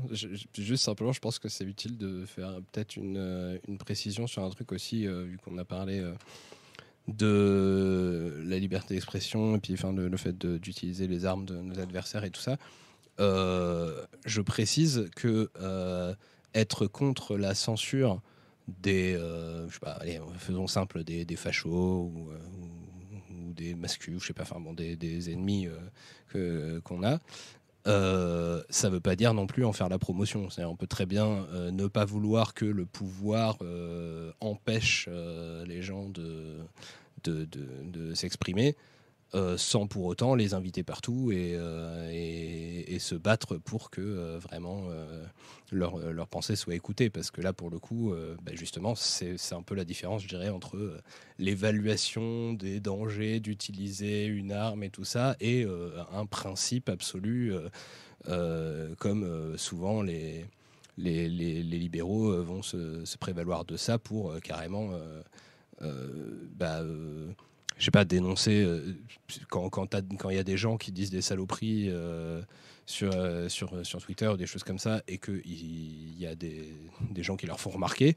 juste 0.54 0.84
simplement, 0.84 1.12
je 1.12 1.20
pense 1.20 1.38
que 1.38 1.48
c'est 1.48 1.64
utile 1.64 1.96
de 1.96 2.26
faire 2.26 2.56
peut-être 2.72 2.96
une, 2.96 3.16
euh, 3.16 3.58
précision 3.78 4.26
sur 4.26 4.44
un 4.44 4.50
truc 4.50 4.70
aussi, 4.70 5.06
euh, 5.06 5.22
vu 5.22 5.38
qu'on 5.38 5.56
a 5.56 5.64
parlé 5.64 6.00
euh, 6.00 6.12
de 7.06 8.42
la 8.44 8.58
liberté 8.58 8.94
d'expression 8.94 9.56
et 9.56 9.60
puis 9.60 9.72
enfin, 9.72 9.92
le, 9.92 10.14
fait 10.18 10.36
d'utiliser 10.36 11.06
les 11.06 11.24
armes 11.24 11.46
de 11.46 11.56
nos 11.56 11.80
adversaires 11.80 12.24
et 12.24 12.30
tout 12.30 12.42
ça. 12.42 12.58
je 13.18 14.40
précise 14.42 15.08
que 15.16 15.50
être 16.52 16.86
contre 16.86 17.38
la 17.38 17.54
censure 17.54 18.20
des, 18.82 19.14
je 19.14 19.72
sais 19.72 19.80
pas, 19.80 19.92
allez, 19.92 20.20
faisons 20.36 20.66
simple, 20.66 21.02
des, 21.02 21.24
des 21.24 21.36
fachos 21.36 22.12
ou 22.14 22.28
des 23.58 23.74
masculins, 23.74 24.18
je 24.20 24.26
sais 24.26 24.32
pas, 24.32 24.44
bon, 24.58 24.72
des, 24.72 24.96
des 24.96 25.30
ennemis 25.30 25.68
que 26.28 26.80
qu'on 26.84 27.02
a. 27.02 27.18
Euh, 27.86 28.62
ça 28.70 28.88
ne 28.88 28.94
veut 28.94 29.00
pas 29.00 29.16
dire 29.16 29.34
non 29.34 29.46
plus 29.46 29.64
en 29.64 29.72
faire 29.72 29.88
la 29.88 29.98
promotion. 29.98 30.48
On 30.58 30.76
peut 30.76 30.86
très 30.86 31.06
bien 31.06 31.46
ne 31.70 31.86
pas 31.86 32.04
vouloir 32.04 32.54
que 32.54 32.64
le 32.64 32.86
pouvoir 32.86 33.58
empêche 34.40 35.08
les 35.66 35.82
gens 35.82 36.08
de, 36.08 36.56
de, 37.24 37.46
de 37.84 38.14
s'exprimer. 38.14 38.76
Euh, 39.34 39.58
sans 39.58 39.86
pour 39.86 40.06
autant 40.06 40.34
les 40.34 40.54
inviter 40.54 40.82
partout 40.82 41.30
et, 41.32 41.52
euh, 41.54 42.98
se 42.98 43.14
battre 43.14 43.58
pour 43.58 43.90
que 43.90 44.00
euh, 44.00 44.38
vraiment 44.38 44.88
leur, 45.70 45.98
leur, 45.98 46.26
pensée 46.26 46.56
soit 46.56 46.74
écoutée. 46.74 47.10
Parce 47.10 47.30
que 47.30 47.40
là, 47.40 47.52
pour 47.52 47.70
le 47.70 47.78
coup, 47.78 48.12
bah, 48.42 48.52
justement, 48.54 48.94
c'est 48.94 49.36
un 49.52 49.62
peu 49.62 49.74
la 49.74 49.84
différence, 49.84 50.22
je 50.22 50.28
dirais, 50.28 50.48
entre 50.48 51.00
l'évaluation 51.38 52.54
des 52.54 52.80
dangers 52.80 53.38
d'utiliser 53.38 54.24
une 54.24 54.50
arme 54.50 54.82
et 54.82 54.90
tout 54.90 55.04
ça 55.04 55.36
et 55.40 55.64
un 56.12 56.26
principe 56.26 56.88
absolu, 56.88 57.52
comme 58.26 59.56
souvent 59.56 60.02
les, 60.02 60.44
les, 60.96 61.88
vont 62.02 62.62
se, 62.62 63.04
se, 63.04 63.18
prévaloir 63.18 63.64
de 63.64 63.76
ça 63.76 63.98
pour 63.98 64.40
carrément... 64.40 64.90
Bah, 66.56 66.82
je 67.78 67.84
sais 67.84 67.90
pas, 67.90 68.04
dénoncer 68.04 68.62
euh, 68.62 68.96
quand 69.48 69.70
quand 69.70 70.30
il 70.30 70.36
y 70.36 70.38
a 70.38 70.44
des 70.44 70.56
gens 70.56 70.76
qui 70.76 70.92
disent 70.92 71.10
des 71.10 71.22
saloperies 71.22 71.88
euh, 71.88 72.42
sur, 72.86 73.12
euh, 73.14 73.48
sur, 73.48 73.86
sur 73.86 74.02
Twitter 74.02 74.26
ou 74.28 74.36
des 74.36 74.46
choses 74.46 74.64
comme 74.64 74.78
ça 74.78 75.02
et 75.06 75.18
qu'il 75.18 76.18
y, 76.18 76.26
a 76.26 76.34
des, 76.34 76.72
des, 77.10 77.22
gens 77.22 77.36
qui 77.36 77.46
leur 77.46 77.60
font 77.60 77.70
remarquer 77.70 78.16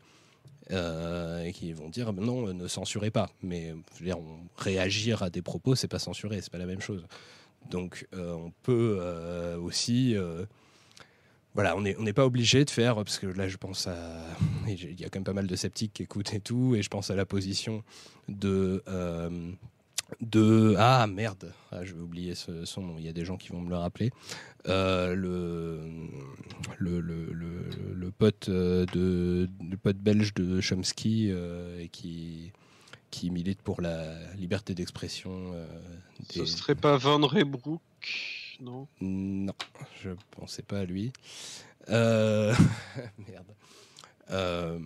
et 0.70 1.52
qui 1.54 1.74
vont 1.74 1.90
dire 1.90 2.14
non, 2.14 2.54
ne 2.54 2.68
censurez 2.68 3.12
pas. 3.12 3.30
Mais 3.44 3.74
réagir 4.58 5.22
à 5.22 5.30
des 5.30 5.42
propos, 5.42 5.76
c'est 5.76 5.90
pas 5.90 6.00
censurer, 6.00 6.42
c'est 6.42 6.52
pas 6.52 6.58
la 6.58 6.66
même 6.66 6.80
chose. 6.80 7.06
Donc 7.70 8.08
on 8.14 8.52
peut 8.64 9.58
aussi 9.62 10.16
voilà, 11.54 11.76
on 11.76 11.82
n'est 11.82 12.14
pas 12.14 12.26
obligé 12.26 12.64
de 12.64 12.70
faire, 12.70 12.96
parce 12.96 13.20
que 13.20 13.28
là 13.28 13.48
je 13.48 13.58
pense 13.58 13.88
à. 13.88 13.98
Il 14.68 15.00
y 15.00 15.04
a 15.04 15.10
quand 15.10 15.20
même 15.20 15.26
pas 15.26 15.34
mal 15.34 15.48
de 15.48 15.56
sceptiques 15.56 15.94
qui 15.94 16.04
écoutent 16.04 16.34
et 16.34 16.40
tout, 16.40 16.76
et 16.76 16.82
je 16.82 16.90
pense 16.90 17.12
à 17.12 17.16
la 17.16 17.26
position 17.26 17.84
de. 18.30 18.84
Euh, 18.88 19.52
de 20.20 20.76
ah 20.78 21.08
merde, 21.08 21.54
ah, 21.72 21.86
je 21.86 21.94
vais 21.94 22.02
oublier 22.02 22.36
ce, 22.36 22.66
son 22.66 22.82
nom, 22.82 22.96
il 22.98 23.06
y 23.06 23.08
a 23.08 23.14
des 23.14 23.24
gens 23.24 23.38
qui 23.38 23.48
vont 23.50 23.62
me 23.62 23.70
le 23.70 23.78
rappeler. 23.78 24.12
Euh, 24.68 25.16
le, 25.16 25.80
le, 26.78 27.00
le, 27.00 27.32
le, 27.94 28.12
pote 28.12 28.50
euh, 28.50 28.86
de 28.88 29.50
le 29.64 29.78
pote 29.78 29.96
belge 29.96 30.34
de 30.34 30.60
Chomsky 30.60 31.32
qui 31.94 32.52
qui 33.10 33.30
milite 33.30 33.62
pour 33.62 33.82
la 33.82 34.34
liberté 34.36 34.74
d'expression. 34.74 35.54
Ce 36.30 36.46
serait 36.46 36.76
pas 36.76 36.98
Van 36.98 37.26
Reybrouck 37.26 37.82
non 38.62 38.88
Non, 39.02 39.54
je 40.04 40.12
pensais 40.30 40.62
pas 40.62 40.80
à 40.80 40.86
lui. 40.86 41.12
Euh, 41.90 42.54
merde. 43.28 43.48
Euh, 44.30 44.78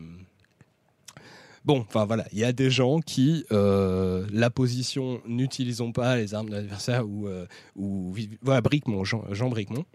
bon, 1.66 1.82
enfin 1.82 2.06
voilà, 2.06 2.26
il 2.32 2.40
y 2.40 2.46
a 2.46 2.54
des 2.54 2.70
gens 2.70 3.02
qui, 3.02 3.46
euh, 3.52 4.26
la 4.32 4.50
position 4.50 5.22
n'utilisons 5.28 5.92
pas 5.92 6.16
les 6.16 6.34
armes 6.34 6.50
de 6.50 6.56
l'adversaire 6.56 7.06
ou, 7.06 7.28
ou 7.76 8.16
voilà, 8.42 8.62
Bricmont, 8.62 9.04
Jean, 9.04 9.26
Jean 9.32 9.50
Bricmont. 9.50 9.86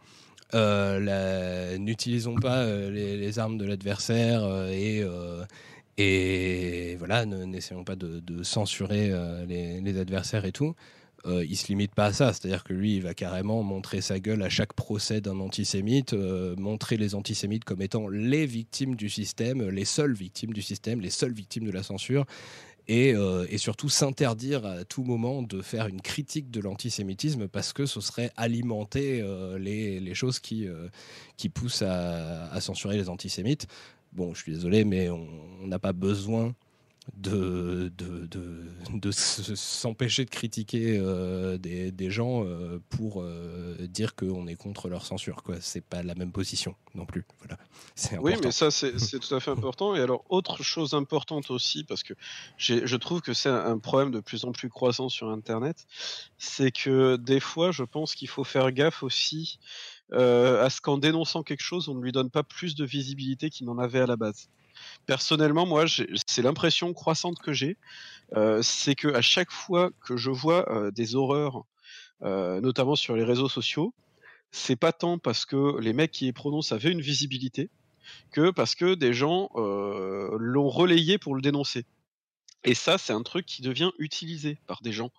n'utilisons 0.52 2.34
pas 2.34 2.67
les, 2.91 3.39
armes 3.39 3.57
de 3.57 3.65
l'adversaire 3.65 4.68
et, 4.68 5.02
et 5.97 6.97
voilà, 6.97 7.25
n'essayons 7.25 7.84
pas 7.84 7.97
de, 7.97 8.42
censurer 8.42 9.10
les, 9.49 9.81
les, 9.81 9.99
adversaires 9.99 10.44
et 10.44 10.52
tout 10.52 10.75
euh, 11.26 11.44
il 11.44 11.57
se 11.57 11.68
limite 11.68 11.94
pas 11.94 12.07
à 12.07 12.12
ça. 12.12 12.32
C'est-à-dire 12.32 12.65
que 12.65 12.73
lui, 12.73 12.97
il 12.97 13.02
va 13.02 13.15
carrément 13.15 13.62
montrer 13.62 14.00
sa 14.00 14.18
gueule 14.20 14.42
à 14.42 14.49
chaque 14.49 14.73
procès 14.73 15.20
d'un 15.20 15.40
antisémite, 15.40 16.12
euh, 16.12 16.55
montrer 16.57 16.97
les 16.97 17.15
antisémites 17.15 17.65
comme 17.65 17.82
étant 17.82 18.08
les 18.08 18.47
victimes 18.47 18.97
du 18.97 19.08
système, 19.08 19.68
les 19.68 19.84
seules 19.84 20.15
victimes 20.15 20.52
du 20.52 20.62
système, 20.62 21.00
les 21.00 21.10
seules 21.10 21.32
victimes 21.32 21.65
de 21.65 21.70
la 21.70 21.82
censure. 21.82 22.24
Et, 22.89 23.15
euh, 23.15 23.47
surtout 23.57 23.89
s'interdire 23.89 24.65
à 24.65 24.84
tout 24.84 25.05
moment 25.05 25.42
de 25.42 25.62
faire 25.62 25.86
une 25.86 26.00
critique 26.00 26.50
de 26.50 26.60
l'antisémitisme 26.60 27.47
parce 27.47 27.73
que 27.73 27.86
ce 27.86 28.00
serait 28.00 28.32
alimenter 28.36 29.23
les, 29.58 30.15
choses 30.15 30.40
qui, 30.40 30.66
qui 31.36 31.50
poussent 31.50 31.82
à, 31.82 32.60
censurer 32.60 32.97
les 32.97 33.08
antisémites. 33.08 33.66
Bon, 34.12 34.34
je 34.34 34.42
suis 34.42 34.52
désolé, 34.52 34.84
mais 34.84 35.08
on 35.08 35.66
n'a 35.66 35.78
pas 35.78 35.92
besoin 35.92 36.55
de, 37.16 37.92
de, 37.97 38.26
de, 38.26 38.64
de 38.92 39.10
s'empêcher 39.10 40.24
de 40.24 40.30
critiquer 40.30 40.98
euh, 40.98 41.58
des, 41.58 41.90
des, 41.92 42.10
gens 42.10 42.44
euh, 42.44 42.80
pour 42.89 43.22
euh, 43.22 43.76
dire 43.89 44.14
qu'on 44.14 44.47
est 44.47 44.55
contre 44.55 44.89
leur 44.89 45.05
censure. 45.05 45.42
Quoi. 45.42 45.56
C'est 45.60 45.84
pas 45.84 46.02
la 46.02 46.14
même 46.14 46.32
position 46.32 46.74
non 46.94 47.06
plus. 47.06 47.24
Voilà. 47.39 47.58
Oui, 48.20 48.34
mais 48.42 48.50
ça, 48.50 48.70
c'est, 48.70 48.92
tout 48.92 49.34
à 49.34 49.40
fait 49.40 49.50
important. 49.50 49.94
Et 49.94 50.00
alors, 50.00 50.24
autre 50.28 50.62
chose 50.62 50.94
importante 50.94 51.50
aussi, 51.50 51.84
parce 51.84 52.02
que 52.02 52.14
je 52.58 52.97
trouve 52.97 53.20
que 53.20 53.32
c'est 53.32 53.48
un 53.48 53.78
problème 53.78 54.10
de 54.10 54.20
plus 54.20 54.44
en 54.44 54.52
plus 54.52 54.68
croissant 54.68 55.08
sur 55.08 55.28
Internet, 55.28 55.86
c'est 56.39 56.70
que 56.70 57.16
des 57.16 57.40
fois, 57.40 57.70
je 57.70 57.84
pense 57.84 58.14
qu'il 58.14 58.28
faut 58.28 58.44
faire 58.44 58.72
gaffe 58.72 59.02
aussi 59.02 59.58
à 60.12 60.68
ce 60.70 60.80
qu'en 60.80 60.98
dénonçant 60.98 61.42
quelque 61.42 61.62
chose, 61.62 61.89
on 61.89 61.94
ne 61.94 62.02
lui 62.02 62.12
donne 62.12 62.30
pas 62.30 62.42
plus 62.42 62.74
de 62.74 62.84
visibilité 62.84 63.48
qu'il 63.50 63.66
n'en 63.66 63.78
avait 63.78 64.00
à 64.00 64.06
la 64.06 64.16
base. 64.16 64.48
Personnellement, 65.06 65.66
moi, 65.66 65.84
c'est 66.26 66.42
l'impression 66.42 66.92
croissante 66.92 67.38
que 67.40 67.52
j'ai, 67.52 67.76
euh, 68.36 68.62
c'est 68.62 68.94
que 68.94 69.08
à 69.08 69.22
chaque 69.22 69.50
fois 69.50 69.90
que 70.06 70.16
je 70.16 70.30
vois 70.30 70.70
euh, 70.70 70.90
des 70.90 71.16
horreurs, 71.16 71.64
euh, 72.22 72.60
notamment 72.60 72.96
sur 72.96 73.16
les 73.16 73.24
réseaux 73.24 73.48
sociaux, 73.48 73.92
c'est 74.52 74.76
pas 74.76 74.92
tant 74.92 75.18
parce 75.18 75.46
que 75.46 75.78
les 75.80 75.92
mecs 75.92 76.12
qui 76.12 76.26
les 76.26 76.32
prononcent 76.32 76.72
avaient 76.72 76.92
une 76.92 77.00
visibilité, 77.00 77.70
que 78.32 78.50
parce 78.50 78.74
que 78.74 78.94
des 78.94 79.12
gens 79.14 79.50
l'ont 79.54 80.68
relayé 80.68 81.18
pour 81.18 81.34
le 81.34 81.42
dénoncer. 81.42 81.84
Et 82.64 82.74
ça, 82.74 82.98
c'est 82.98 83.14
un 83.14 83.22
truc 83.22 83.47
qui 83.47 83.62
devient 83.62 83.90
utilisé 83.98 84.58
par 84.66 84.82
des 84.82 84.92
gens, 84.92 85.10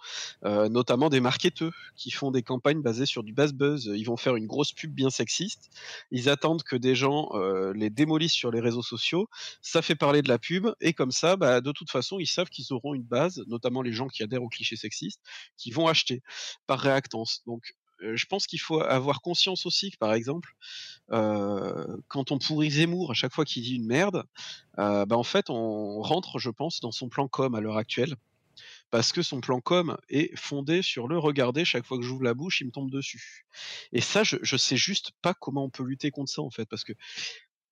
euh, 0.45 0.69
notamment 0.69 1.09
des 1.09 1.19
marketeurs 1.19 1.73
qui 1.95 2.11
font 2.11 2.29
des 2.29 2.43
campagnes 2.43 2.81
basées 2.83 3.07
sur 3.07 3.23
du 3.23 3.33
buzz 3.33 3.51
buzz. 3.53 3.91
Ils 3.95 4.03
vont 4.03 4.17
faire 4.17 4.35
une 4.35 4.45
grosse 4.45 4.73
pub 4.73 4.93
bien 4.93 5.09
sexiste. 5.09 5.71
Ils 6.11 6.29
attendent 6.29 6.61
que 6.61 6.75
des 6.75 6.93
gens 6.93 7.29
euh, 7.33 7.73
les 7.73 7.89
démolissent 7.89 8.33
sur 8.33 8.51
les 8.51 8.59
réseaux 8.59 8.83
sociaux. 8.83 9.27
Ça 9.61 9.81
fait 9.81 9.95
parler 9.95 10.21
de 10.21 10.29
la 10.29 10.37
pub 10.37 10.67
et 10.81 10.93
comme 10.93 11.11
ça, 11.11 11.35
bah, 11.35 11.61
de 11.61 11.71
toute 11.71 11.89
façon, 11.89 12.19
ils 12.19 12.27
savent 12.27 12.49
qu'ils 12.49 12.73
auront 12.73 12.93
une 12.93 13.03
base, 13.03 13.43
notamment 13.47 13.81
les 13.81 13.93
gens 13.93 14.07
qui 14.07 14.21
adhèrent 14.21 14.43
aux 14.43 14.49
clichés 14.49 14.75
sexistes, 14.75 15.21
qui 15.57 15.71
vont 15.71 15.87
acheter 15.87 16.21
par 16.67 16.79
réactance. 16.79 17.41
Donc 17.47 17.73
je 18.01 18.25
pense 18.25 18.47
qu'il 18.47 18.59
faut 18.59 18.81
avoir 18.81 19.21
conscience 19.21 19.65
aussi 19.65 19.91
que, 19.91 19.97
par 19.97 20.13
exemple, 20.13 20.55
quand 21.07 22.31
on 22.31 22.39
pourrit 22.39 22.71
Zemmour 22.71 23.11
à 23.11 23.13
chaque 23.13 23.33
fois 23.33 23.45
qu'il 23.45 23.63
dit 23.63 23.75
une 23.75 23.87
merde, 23.87 24.23
bah, 24.77 25.05
en 25.11 25.23
fait, 25.23 25.49
on 25.49 26.01
rentre, 26.01 26.39
je 26.39 26.49
pense, 26.49 26.79
dans 26.79 26.91
son 26.91 27.09
plan 27.09 27.27
com 27.27 27.55
à 27.55 27.61
l'heure 27.61 27.77
actuelle. 27.77 28.15
Parce 28.91 29.13
que 29.13 29.21
son 29.21 29.39
plan 29.39 29.61
com 29.61 29.97
est 30.09 30.35
fondé 30.37 30.81
sur 30.81 31.07
le 31.07 31.17
regarder, 31.17 31.63
chaque 31.63 31.85
fois 31.85 31.97
que 31.97 32.03
j'ouvre 32.03 32.23
la 32.23 32.33
bouche, 32.33 32.59
il 32.59 32.65
me 32.65 32.71
tombe 32.71 32.91
dessus. 32.91 33.45
Et 33.93 34.01
ça, 34.01 34.23
je, 34.23 34.35
je 34.41 34.57
sais 34.57 34.75
juste 34.75 35.11
pas 35.21 35.33
comment 35.33 35.63
on 35.63 35.69
peut 35.69 35.83
lutter 35.83 36.11
contre 36.11 36.31
ça, 36.31 36.41
en 36.41 36.49
fait. 36.49 36.65
Parce 36.65 36.83
que 36.83 36.93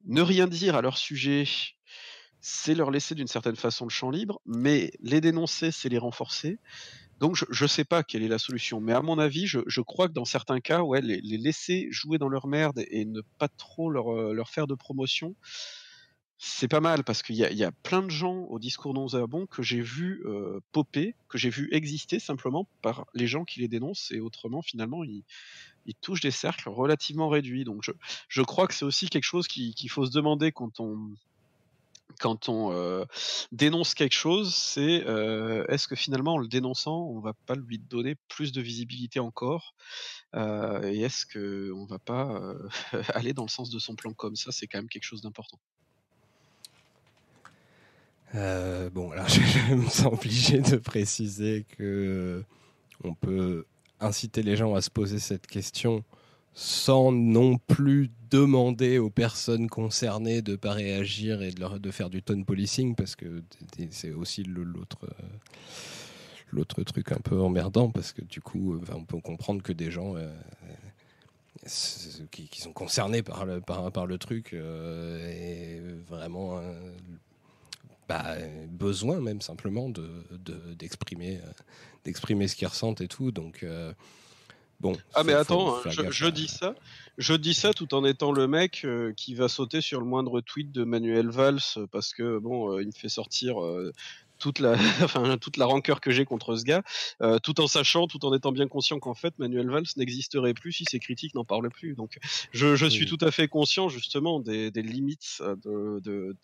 ne 0.06 0.22
rien 0.22 0.48
dire 0.48 0.75
à 0.75 0.82
leur 0.82 0.98
sujet, 0.98 1.43
c'est 2.40 2.74
leur 2.74 2.90
laisser 2.90 3.16
d'une 3.16 3.27
certaine 3.27 3.58
façon 3.58 3.85
le 3.85 3.90
champ 3.90 4.09
libre, 4.09 4.40
mais 4.45 4.91
les 5.01 5.19
dénoncer, 5.19 5.72
c'est 5.72 5.90
les 5.90 5.98
renforcer. 5.98 6.58
Donc 7.19 7.35
je 7.35 7.64
ne 7.64 7.67
sais 7.67 7.83
pas 7.83 8.03
quelle 8.03 8.23
est 8.23 8.30
la 8.30 8.38
solution, 8.38 8.80
mais 8.80 8.93
à 8.93 9.01
mon 9.01 9.19
avis, 9.19 9.45
je, 9.45 9.81
crois 9.81 10.07
que 10.07 10.14
dans 10.14 10.25
certains 10.25 10.61
cas, 10.61 10.81
ouais, 10.81 11.01
les, 11.01 11.19
laisser 11.22 11.88
jouer 11.91 12.17
dans 12.17 12.30
leur 12.30 12.48
merde 12.48 12.83
et 12.89 13.06
ne 13.06 13.22
pas 13.38 13.49
trop 13.49 13.89
leur, 13.89 14.14
euh, 14.14 14.43
faire 14.45 14.67
de 14.67 14.75
promotion, 14.75 15.35
c'est 16.38 16.69
pas 16.69 16.80
mal 16.80 17.03
parce 17.03 17.22
qu'il 17.22 17.35
y, 17.35 17.64
a, 17.64 17.72
plein 17.83 18.01
de 18.01 18.09
gens 18.09 18.43
au 18.45 18.59
discours 18.59 18.93
non 18.93 19.07
bon 19.27 19.45
que 19.45 19.61
j'ai 19.61 19.81
vu 19.81 20.22
euh, 20.25 20.61
popper, 20.72 21.14
que 21.27 21.38
j'ai 21.38 21.49
vu 21.49 21.67
exister 21.73 22.17
simplement 22.19 22.69
par 22.81 23.06
les 23.14 23.27
gens 23.27 23.43
qui 23.43 23.59
les 23.59 23.67
dénoncent 23.67 24.11
et 24.11 24.22
autrement 24.22 24.61
finalement 24.61 25.03
ils, 25.03 25.25
touchent 26.01 26.22
des 26.22 26.31
cercles 26.31 26.69
relativement 26.69 27.27
réduits. 27.27 27.65
Donc 27.65 27.83
je, 27.83 27.91
je 28.30 28.41
crois 28.41 28.67
que 28.67 28.73
c'est 28.73 28.85
aussi 28.85 29.09
quelque 29.09 29.23
chose 29.23 29.48
qu'il 29.48 29.89
faut 29.89 30.06
se 30.06 30.11
demander 30.11 30.53
quand 30.53 30.80
on 30.80 31.09
quand 32.17 32.49
on 32.49 32.71
euh, 32.73 33.05
dénonce 33.51 33.93
quelque 33.93 34.15
chose, 34.15 34.53
c'est 34.53 35.05
euh, 35.05 35.65
est-ce 35.67 35.88
que 35.88 35.95
finalement 35.95 36.33
en 36.33 36.38
le 36.38 36.47
dénonçant, 36.47 37.03
on 37.03 37.19
va 37.19 37.33
pas 37.45 37.55
lui 37.55 37.79
donner 37.79 38.15
plus 38.27 38.51
de 38.51 38.61
visibilité 38.61 39.19
encore 39.19 39.75
euh, 40.35 40.83
Et 40.83 41.01
est-ce 41.01 41.25
qu'on 41.25 41.85
va 41.85 41.99
pas 41.99 42.41
aller 43.13 43.33
dans 43.33 43.43
le 43.43 43.49
sens 43.49 43.69
de 43.69 43.79
son 43.79 43.95
plan 43.95 44.13
comme 44.13 44.35
ça 44.35 44.51
C'est 44.51 44.67
quand 44.67 44.79
même 44.79 44.89
quelque 44.89 45.03
chose 45.03 45.21
d'important. 45.21 45.59
bon, 48.33 49.11
alors 49.11 49.29
je 49.29 49.73
me 49.75 49.88
sens 49.88 50.13
obligé 50.13 50.59
de 50.59 50.77
préciser 50.77 51.65
que 51.77 52.43
on 53.03 53.13
peut 53.13 53.65
inciter 54.01 54.43
les 54.43 54.55
gens 54.55 54.75
à 54.75 54.81
se 54.81 54.89
poser 54.89 55.19
cette 55.19 55.47
question 55.47 56.03
sans 56.53 57.11
non 57.11 57.57
plus 57.57 58.09
demander 58.29 58.97
aux 58.97 59.09
personnes 59.09 59.69
concernées 59.69 60.41
de 60.41 60.51
ne 60.51 60.57
pas 60.57 60.73
réagir 60.73 61.41
et 61.41 61.51
de, 61.51 61.77
de 61.77 61.91
faire 61.91 62.09
du 62.09 62.21
tone 62.21 62.45
policing, 62.45 62.95
parce 62.95 63.15
que 63.15 63.43
c'est 63.91 64.11
aussi 64.11 64.43
l'autre 64.43 65.07
l'autre 66.51 66.83
truc 66.83 67.11
un 67.11 67.19
peu 67.19 67.39
emmerdant 67.39 67.89
parce 67.89 68.11
que 68.11 68.21
du 68.21 68.41
coup, 68.41 68.79
on 68.91 69.05
peut 69.05 69.19
comprendre 69.19 69.61
que 69.61 69.73
des 69.73 69.91
gens 69.91 70.15
qui, 72.31 72.61
sont 72.61 72.73
concernés 72.73 73.23
par 73.23 73.45
le, 73.45 73.61
par, 73.61 74.05
le 74.05 74.17
truc 74.17 74.53
et 74.53 75.81
vraiment 76.07 76.61
bah, 78.07 78.35
besoin 78.69 79.19
même 79.19 79.41
simplement 79.41 79.89
de, 79.89 80.09
d'exprimer, 80.77 81.39
d'exprimer 82.05 82.47
ce 82.47 82.55
qu'ils 82.55 82.67
ressentent 82.67 83.01
et 83.01 83.07
tout. 83.07 83.31
Donc 83.31 83.65
Bon, 84.80 84.95
ah 85.14 85.25
mais 85.25 85.33
attends, 85.33 85.75
hein, 85.75 85.82
je, 86.09 86.27
dis 86.27 86.48
ça, 86.48 86.74
je 87.17 87.33
dis 87.33 87.53
ça 87.53 87.74
tout 87.74 87.93
en 87.93 88.06
étant 88.06 88.32
le 88.32 88.48
mec 88.48 88.85
euh, 88.85 89.11
qui 89.11 89.35
va 89.35 89.49
sauter 89.49 89.82
sur 89.82 89.99
le 89.99 90.06
moindre 90.06 90.40
tweet 90.40 90.72
de 90.72 90.85
Manuel 90.85 91.30
Valls 91.30 91.59
parce 91.91 92.14
que 92.14 92.40
bon, 92.40 92.72
euh, 92.72 92.82
il 92.82 92.88
me 92.88 92.93
fait 92.93 93.09
sortir 93.09 93.61
euh, 93.61 93.91
toute 94.38 94.59
la, 94.59 94.72
enfin, 95.03 95.38
toute 95.38 95.58
la 95.58 95.66
rancœur 95.66 95.99
que 95.99 96.11
j'ai 96.11 96.24
contre 96.24 96.56
ce 96.56 96.64
gars, 96.64 96.82
tout 97.43 97.59
en 97.59 97.67
sachant, 97.67 98.08
tout 98.08 98.25
en 98.25 98.33
étant 98.33 98.53
bien 98.53 98.69
conscient 98.69 98.99
qu'en 98.99 99.16
fait 99.16 99.38
Manuel 99.38 99.69
Valls 99.69 99.83
n'existerait 99.98 100.53
plus 100.53 100.72
si 100.72 100.85
ses 100.90 100.99
critiques 100.99 101.35
n'en 101.35 101.43
parlent 101.43 101.69
plus. 101.69 101.95
Donc 101.95 102.17
je, 102.53 102.77
je 102.77 102.85
suis 102.85 103.06
tout 103.06 103.17
à 103.19 103.32
fait 103.32 103.49
conscient 103.49 103.90
justement 103.90 104.40
des, 104.40 104.72
des 104.72 104.82
limites 104.82 105.41
de, 105.66 105.99
de, 105.99 106.38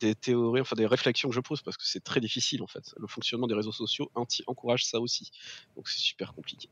des 0.00 0.14
théories, 0.14 0.62
enfin 0.62 0.76
des 0.76 0.86
réflexions 0.86 1.28
que 1.28 1.34
je 1.34 1.40
pose 1.40 1.60
parce 1.60 1.76
que 1.76 1.84
c'est 1.84 2.02
très 2.02 2.20
difficile 2.20 2.62
en 2.62 2.66
fait. 2.66 2.94
Le 2.96 3.06
fonctionnement 3.06 3.46
des 3.46 3.54
réseaux 3.54 3.72
sociaux 3.72 4.10
anti 4.14 4.42
encourage 4.46 4.86
ça 4.86 4.98
aussi, 4.98 5.30
donc 5.76 5.90
c'est 5.90 6.00
super 6.00 6.32
compliqué. 6.32 6.70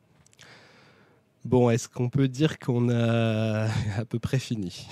Bon, 1.44 1.68
est-ce 1.68 1.88
qu'on 1.88 2.08
peut 2.08 2.28
dire 2.28 2.58
qu'on 2.58 2.88
a 2.88 3.66
à 3.98 4.04
peu 4.08 4.18
près 4.18 4.38
fini? 4.38 4.86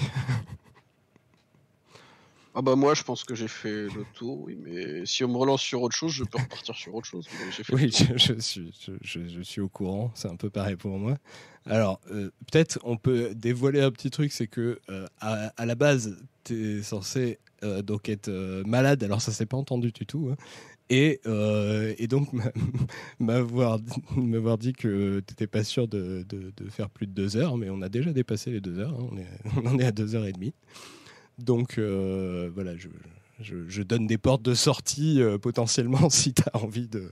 Ah 2.55 2.60
bah 2.60 2.76
moi 2.76 2.92
je 2.92 3.02
pense 3.02 3.24
que 3.24 3.34
j'ai 3.34 3.48
fait 3.48 3.84
le 3.84 4.05
tour, 4.12 4.42
oui, 4.42 4.58
mais 4.62 5.06
si 5.06 5.24
on 5.24 5.28
me 5.28 5.39
relance 5.39 5.62
sur 5.62 5.81
autre 5.81 5.97
chose, 5.97 6.12
je 6.12 6.24
peux 6.24 6.39
repartir 6.39 6.74
sur 6.74 6.94
autre 6.94 7.06
chose. 7.06 7.26
oui, 7.72 7.90
je, 7.90 8.34
suis, 8.40 8.70
je, 9.00 9.40
suis 9.40 9.60
au 9.62 9.70
courant, 9.70 10.10
c'est 10.14 10.28
un 10.28 10.36
peu 10.36 10.50
pareil 10.50 10.76
pour 10.76 10.98
moi. 10.98 11.16
Alors, 11.64 11.98
euh, 12.10 12.31
peut-être 12.50 12.78
on 12.84 12.98
peut 12.98 13.34
dévoiler 13.34 13.81
un 13.81 13.90
petit 13.90 14.10
truc, 14.10 14.32
c'est 14.32 14.48
que 14.48 14.78
euh, 14.90 15.06
à, 15.20 15.64
la 15.64 15.74
base, 15.74 16.18
tu 16.44 16.81
es 16.81 16.82
censé 16.82 17.39
euh, 17.62 17.81
donc 17.81 18.10
être 18.10 18.31
malade, 18.66 19.02
alors 19.02 19.22
ça 19.22 19.32
s'est 19.32 19.47
pas 19.47 19.56
entendu 19.56 19.90
du 19.90 20.05
tout, 20.05 20.28
hein. 20.31 20.36
Euh, 20.90 21.94
et, 21.98 22.06
donc, 22.06 22.28
m'avoir 23.18 23.78
dit 23.78 24.72
que 24.72 25.20
tu 25.20 25.32
n'étais 25.32 25.46
pas 25.46 25.64
sûr 25.64 25.88
de, 25.88 26.24
faire 26.70 26.90
plus 26.90 27.06
de 27.06 27.12
deux 27.12 27.36
heures, 27.36 27.56
mais 27.56 27.70
on 27.70 27.82
a 27.82 27.88
déjà 27.88 28.12
dépassé 28.12 28.50
les 28.50 28.60
deux 28.60 28.78
heures. 28.78 28.94
Hein. 28.98 29.08
on, 29.10 29.16
est, 29.16 29.28
on, 29.56 29.66
en 29.66 29.78
est 29.78 29.84
à 29.84 29.92
deux 29.92 30.14
heures 30.14 30.26
et 30.26 30.32
demie. 30.32 30.54
Donc, 31.38 31.78
euh, 31.78 32.50
voilà, 32.54 32.72
je, 33.40 33.82
donne 33.82 34.06
des 34.06 34.18
portes 34.18 34.42
de 34.42 34.54
sortie 34.54 35.22
euh, 35.22 35.38
potentiellement 35.38 36.10
si 36.10 36.34
tu 36.34 36.42
as 36.52 36.58
envie 36.58 36.88
de. 36.88 37.10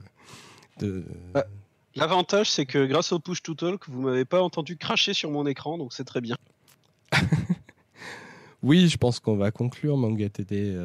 Bah, 1.33 1.45
l'avantage, 1.95 2.49
c'est 2.49 2.65
que 2.65 2.85
grâce 2.85 3.11
au 3.11 3.19
push 3.19 3.43
to 3.43 3.53
talk, 3.53 3.87
vous 3.87 4.01
m'avez 4.01 4.25
pas 4.25 4.41
entendu 4.41 4.77
cracher 4.77 5.13
sur 5.13 5.29
mon 5.29 5.45
écran, 5.45 5.77
donc 5.77 5.93
c'est 5.93 6.05
très 6.05 6.21
bien. 6.21 6.37
oui, 8.63 8.87
je 8.87 8.97
pense 8.97 9.19
qu'on 9.19 9.35
va 9.35 9.51
conclure 9.51 9.97
Manga 9.97 10.29
TD. 10.29 10.75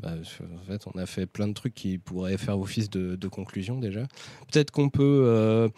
Bah, 0.00 0.14
en 0.14 0.64
fait, 0.64 0.86
on 0.86 0.98
a 0.98 1.06
fait 1.06 1.26
plein 1.26 1.48
de 1.48 1.52
trucs 1.52 1.74
qui 1.74 1.98
pourraient 1.98 2.38
faire 2.38 2.58
office 2.58 2.88
de, 2.88 3.28
conclusion 3.28 3.78
déjà. 3.78 4.06
Peut-être 4.50 4.70
qu'on 4.70 4.88
peut, 4.88 5.22
euh, 5.26 5.68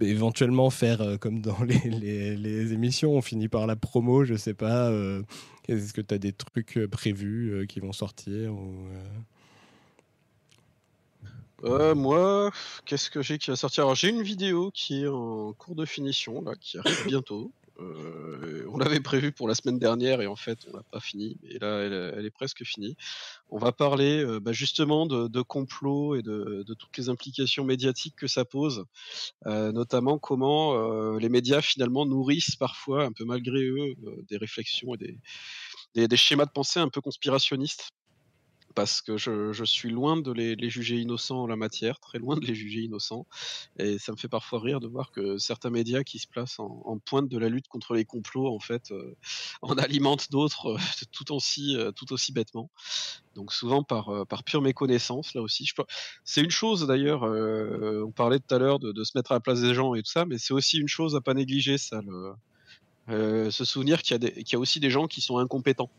éventuellement 0.00 0.70
faire 0.70 1.00
euh, 1.00 1.16
comme 1.16 1.40
dans 1.40 1.62
les, 1.64 2.72
émissions, 2.72 3.12
on 3.12 3.22
finit 3.22 3.48
par 3.48 3.66
la 3.66 3.76
promo, 3.76 4.24
je 4.24 4.34
sais 4.36 4.54
pas. 4.54 4.88
Euh, 4.88 5.22
est-ce 5.68 5.92
que 5.92 6.00
tu 6.00 6.14
as 6.14 6.18
des 6.18 6.32
trucs 6.32 6.78
prévus 6.90 7.66
qui 7.68 7.80
vont 7.80 7.92
sortir 7.92 8.52
moi, 11.62 12.50
qu'est-ce 12.86 13.10
que 13.10 13.20
j'ai 13.20 13.36
qui 13.36 13.50
va 13.50 13.56
sortir? 13.56 13.94
J'ai 13.94 14.08
une 14.08 14.22
vidéo 14.22 14.70
qui 14.72 15.02
est 15.02 15.08
en 15.08 15.52
cours 15.52 15.74
de 15.74 15.84
finition, 15.84 16.40
là, 16.40 16.54
qui 16.58 16.78
arrive 16.78 17.06
bientôt. 17.06 17.52
Euh, 17.80 18.66
on 18.72 18.78
l'avait 18.78 19.00
prévu 19.00 19.32
pour 19.32 19.48
la 19.48 19.54
semaine 19.54 19.78
dernière 19.78 20.20
et 20.20 20.26
en 20.26 20.36
fait 20.36 20.66
on 20.68 20.76
n'a 20.76 20.82
pas 20.82 21.00
fini. 21.00 21.38
Et 21.44 21.58
là, 21.58 21.80
elle, 21.80 22.24
est 22.24 22.30
presque 22.30 22.64
finie. 22.64 22.96
On 23.48 23.58
va 23.58 23.72
parler 23.72 24.22
euh, 24.24 24.40
bah, 24.40 24.52
justement 24.52 25.06
de, 25.06 25.28
de, 25.28 25.42
complot 25.42 26.16
et 26.16 26.22
de, 26.22 26.64
toutes 26.74 26.96
les 26.98 27.08
implications 27.08 27.64
médiatiques 27.64 28.16
que 28.16 28.26
ça 28.26 28.44
pose, 28.44 28.84
euh, 29.46 29.72
notamment 29.72 30.18
comment 30.18 31.16
les 31.16 31.28
médias 31.28 31.60
finalement 31.60 32.06
nourrissent 32.06 32.56
parfois, 32.56 33.04
un 33.04 33.12
peu 33.12 33.24
malgré 33.24 33.60
eux, 33.64 33.94
des 34.28 34.36
réflexions 34.36 34.94
et 35.94 36.08
des 36.08 36.16
schémas 36.16 36.46
de 36.46 36.50
pensée 36.50 36.80
un 36.80 36.88
peu 36.88 37.00
conspirationnistes 37.00 37.92
parce 38.74 39.00
que 39.00 39.16
je, 39.16 39.64
suis 39.64 39.90
loin 39.90 40.16
de 40.16 40.32
les, 40.32 40.70
juger 40.70 40.96
innocents 40.96 41.42
en 41.42 41.46
la 41.46 41.56
matière, 41.56 41.98
très 42.00 42.18
loin 42.18 42.36
de 42.36 42.44
les 42.44 42.54
juger 42.54 42.82
innocents. 42.82 43.26
Et 43.78 43.98
ça 43.98 44.12
me 44.12 44.16
fait 44.16 44.28
parfois 44.28 44.60
rire 44.60 44.80
de 44.80 44.88
voir 44.88 45.10
que 45.10 45.38
certains 45.38 45.70
médias 45.70 46.02
qui 46.02 46.18
se 46.18 46.28
placent 46.28 46.58
en, 46.58 46.98
pointe 47.04 47.28
de 47.28 47.38
la 47.38 47.48
lutte 47.48 47.68
contre 47.68 47.94
les 47.94 48.04
complots, 48.04 48.46
en 48.54 48.60
fait, 48.60 48.90
euh, 48.92 49.16
en 49.62 49.74
alimentent 49.74 50.30
d'autres 50.30 50.74
euh, 50.74 50.78
tout, 51.12 51.32
aussi, 51.32 51.76
euh, 51.76 51.92
tout 51.92 52.12
aussi 52.12 52.32
bêtement. 52.32 52.70
Donc 53.34 53.52
souvent 53.52 53.82
par, 53.82 54.26
par 54.26 54.44
pure 54.44 54.60
méconnaissance, 54.60 55.34
là 55.34 55.42
aussi. 55.42 55.68
C'est 56.24 56.42
une 56.42 56.50
chose 56.50 56.86
d'ailleurs, 56.86 57.22
on 57.22 58.10
parlait 58.10 58.40
tout 58.40 58.52
à 58.54 58.58
l'heure 58.58 58.80
de, 58.80 59.04
se 59.04 59.16
mettre 59.16 59.30
à 59.32 59.36
la 59.36 59.40
place 59.40 59.60
des 59.60 59.72
gens 59.72 59.94
et 59.94 60.02
tout 60.02 60.10
ça, 60.10 60.24
mais 60.26 60.36
c'est 60.36 60.52
aussi 60.52 60.78
une 60.78 60.88
chose 60.88 61.14
à 61.14 61.20
pas 61.20 61.34
négliger, 61.34 61.78
ça. 61.78 62.02
Le, 62.02 63.50
se 63.50 63.64
souvenir 63.64 64.02
qu'il 64.02 64.22
y, 64.22 64.52
y, 64.52 64.56
a 64.56 64.58
aussi 64.58 64.78
des 64.80 64.90
gens 64.90 65.06
qui 65.06 65.20
sont 65.20 65.38
incompétents. 65.38 65.90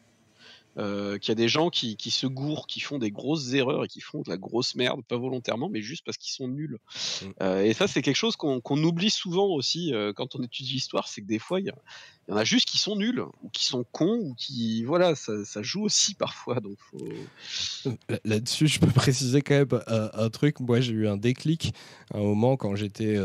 Euh, 0.77 1.17
qu'il 1.17 1.29
y 1.29 1.31
a 1.33 1.35
des 1.35 1.49
gens 1.49 1.69
qui, 1.69 1.97
qui, 1.97 2.11
se 2.11 2.25
gourrent, 2.25 2.65
qui 2.65 2.79
font 2.79 2.97
des 2.97 3.11
grosses 3.11 3.51
erreurs 3.53 3.83
et 3.83 3.87
qui 3.89 3.99
font 3.99 4.21
de 4.21 4.29
la 4.29 4.37
grosse 4.37 4.75
merde, 4.75 5.01
pas 5.05 5.17
volontairement, 5.17 5.67
mais 5.67 5.81
juste 5.81 6.05
parce 6.05 6.17
qu'ils 6.17 6.31
sont 6.31 6.47
nuls. 6.47 6.77
Mmh. 6.77 7.25
Euh, 7.41 7.63
et 7.63 7.73
ça, 7.73 7.89
c'est 7.89 8.01
quelque 8.01 8.15
chose 8.15 8.37
qu'on 8.37 8.83
oublie 8.83 9.09
souvent 9.09 9.47
aussi 9.47 9.93
euh, 9.93 10.13
quand 10.13 10.33
on 10.35 10.43
étudie 10.43 10.75
l'histoire, 10.75 11.09
c'est 11.09 11.21
que 11.21 11.27
des 11.27 11.39
fois, 11.39 11.59
il 11.59 11.67
y, 11.67 12.31
en 12.31 12.37
a 12.37 12.45
juste 12.45 12.69
qui 12.69 12.77
sont 12.77 12.95
nuls, 12.95 13.21
ou 13.43 13.49
qui 13.49 13.65
sont 13.65 13.83
cons, 13.91 14.19
ou 14.21 14.33
qui. 14.35 14.85
Voilà, 14.85 15.13
ça, 15.15 15.43
ça 15.43 15.61
joue 15.61 15.83
aussi 15.83 16.13
parfois. 16.13 16.61
Donc 16.61 16.77
faut... 16.79 17.91
Là-dessus, 18.23 18.69
je 18.69 18.79
peux 18.79 18.87
préciser 18.95 19.41
quand 19.41 19.55
même 19.55 19.81
un, 19.87 20.29
truc. 20.29 20.61
Moi, 20.61 20.79
j'ai 20.79 20.93
eu 20.93 21.07
un 21.07 21.17
déclic 21.17 21.73
à 22.13 22.17
un 22.17 22.21
moment 22.21 22.55
quand 22.55 22.75
j'étais 22.77 23.17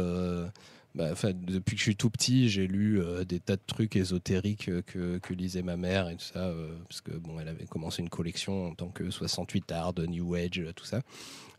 bah, 0.97 1.11
depuis 1.33 1.77
que 1.77 1.79
je 1.79 1.83
suis 1.83 1.97
tout 1.97 2.09
petit, 2.09 2.49
j'ai 2.49 2.67
lu 2.67 3.03
euh, 3.03 3.23
des 3.25 3.39
tas 3.39 3.57
de 3.57 3.63
trucs 3.67 3.97
ésotériques 3.97 4.71
euh, 4.71 5.19
que, 5.21 5.35
lisait 5.35 5.61
ma 5.61 5.77
mère 5.77 6.09
et 6.09 6.17
tout 6.17 6.25
ça, 6.25 6.47
euh, 6.47 6.75
parce 6.89 7.03
que 7.03 7.11
bon, 7.11 7.39
elle 7.39 7.49
avait 7.49 7.67
commencé 7.67 8.01
une 8.01 8.09
collection 8.09 8.69
en 8.69 8.75
tant 8.75 8.89
que 8.89 9.11
68 9.11 9.73
art, 9.73 9.93
New 10.09 10.35
Age, 10.35 10.63
tout 10.75 10.87
ça. 10.87 11.03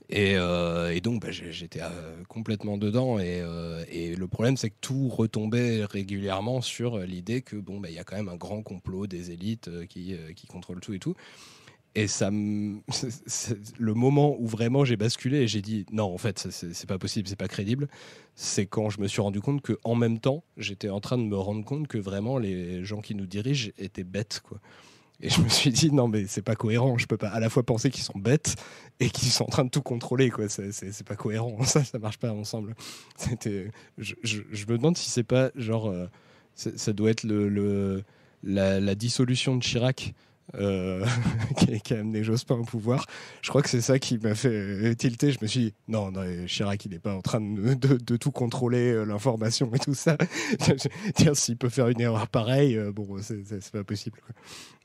Et, 0.09 0.38
donc, 1.01 1.22
bah, 1.22 1.32
j'étais 1.32 1.82
complètement 2.30 2.77
dedans. 2.77 3.19
Et, 3.19 3.43
et 3.91 4.16
le 4.16 4.27
problème, 4.27 4.56
c'est 4.56 4.69
que 4.69 4.77
tout 4.80 5.09
retombait 5.09 5.83
régulièrement 5.83 6.61
sur 6.61 6.99
l'idée 6.99 7.41
que 7.41 7.57
bon, 7.57 7.82
bah, 7.82 7.90
il 7.90 7.95
y 7.95 7.99
a 7.99 8.06
quand 8.06 8.16
même 8.16 8.30
un 8.30 8.38
grand 8.38 8.64
complot 8.64 9.06
des 9.06 9.32
élites 9.32 9.69
qui, 9.88 10.16
qui 10.35 10.48
contrôlent 10.48 10.80
tout 10.80 10.93
et 10.93 10.99
tout. 10.99 11.14
Et 11.95 12.07
ça 12.07 12.30
le 13.80 13.93
moment 13.93 14.35
où 14.40 14.48
vraiment 14.48 14.85
j'ai 14.85 14.98
basculé 14.98 15.40
et 15.40 15.48
j'ai 15.48 15.61
dit 15.61 15.85
non, 15.91 16.14
en 16.14 16.17
fait, 16.17 16.48
c'est 16.51 16.88
pas 16.88 16.99
possible, 16.99 17.27
c'est 17.27 17.35
pas 17.35 17.48
crédible, 17.48 17.88
c'est 18.35 18.67
quand 18.67 18.90
je 18.90 19.01
me 19.01 19.07
suis 19.07 19.22
rendu 19.22 19.41
compte 19.41 19.61
que 19.61 19.77
en 19.83 19.95
même 19.95 20.19
temps, 20.19 20.43
j'étais 20.57 20.90
en 20.90 20.99
train 20.99 21.17
de 21.17 21.24
me 21.24 21.38
rendre 21.38 21.66
compte 21.66 21.88
que 21.88 21.98
vraiment 21.98 22.38
les 22.38 22.83
gens 22.83 23.01
qui 23.01 23.16
nous 23.16 23.25
dirigent 23.25 23.72
étaient 23.77 24.03
bêtes, 24.03 24.41
quoi. 24.43 24.59
Et 25.19 25.30
je 25.30 25.41
me 25.41 25.49
suis 25.49 25.72
dit 25.72 25.91
non, 25.91 26.07
mais 26.07 26.27
c'est 26.27 26.43
pas 26.43 26.56
cohérent, 26.56 26.98
je 26.98 27.07
peux 27.07 27.17
pas 27.17 27.30
à 27.30 27.40
la 27.40 27.49
fois 27.49 27.64
penser 27.64 27.90
qu'ils 27.90 28.03
sont 28.03 28.19
bêtes 28.19 28.56
et 28.99 29.09
qu'ils 29.09 29.30
sont 29.30 29.45
en 29.45 29.49
train 29.49 29.66
de 29.66 29.69
tout 29.69 29.82
contrôler. 29.82 30.32
C'est 30.48 31.07
pas 31.07 31.16
cohérent, 31.16 31.64
ça, 31.64 31.83
ça 31.83 31.98
marche 31.98 32.17
pas 32.17 32.32
ensemble. 32.32 32.75
Je, 33.98 34.14
me 34.67 34.77
demande 34.77 34.95
si 34.95 35.09
c'est 35.09 35.24
pas 35.24 35.49
genre, 35.56 35.88
euh, 35.88 36.06
ça 36.53 36.93
doit 36.93 37.09
être 37.09 37.24
le, 37.24 38.03
la, 38.43 38.95
dissolution 38.95 39.56
de 39.56 39.64
Chirac 39.64 40.14
euh, 40.56 41.06
qui, 41.84 41.93
a 41.93 42.00
amené 42.00 42.24
Jospin 42.24 42.56
au 42.56 42.64
pouvoir. 42.64 43.06
Je 43.42 43.50
crois 43.50 43.61
que 43.61 43.69
c'est 43.69 43.82
ça 43.82 44.00
qui 44.00 44.17
m'a 44.17 44.35
fait 44.35 44.95
tilter. 44.95 45.32
Je 45.32 45.40
me 45.42 45.48
suis 45.48 45.59
dit, 45.59 45.74
non, 45.88 46.11
Chirac, 46.45 46.85
il 46.85 46.92
n'est 46.92 47.00
pas 47.00 47.16
en 47.16 47.22
train 47.22 47.42
de, 47.42 48.17
tout 48.17 48.32
contrôler, 48.32 48.92
euh, 48.92 49.03
l'information 49.03 49.69
et 49.74 49.80
tout 49.80 49.93
ça. 49.93 50.17
Tiens, 51.16 51.34
s'il 51.34 51.58
peut 51.58 51.69
faire 51.69 51.90
une 51.90 52.01
erreur 52.01 52.27
pareille, 52.27 52.77
euh, 52.77 52.92
bon, 52.92 53.17
c'est 53.22 53.72
pas 53.72 53.84
possible. 53.84 54.19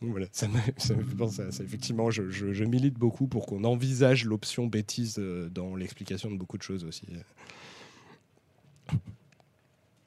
voilà, 0.00 0.26
ça 0.32 0.48
me, 0.48 0.58
fait 0.58 1.16
penser. 1.16 1.42
Effectivement, 1.60 2.10
je 2.10 2.64
milite 2.64 2.98
beaucoup 2.98 3.26
pour 3.26 3.46
qu'on 3.46 3.64
envisage 3.64 4.24
l'option 4.24 4.66
bêtise 4.66 5.20
dans 5.50 5.76
l'explication 5.76 6.30
de 6.30 6.36
beaucoup 6.36 6.58
de 6.58 6.62
choses 6.62 6.84
aussi. 6.84 7.06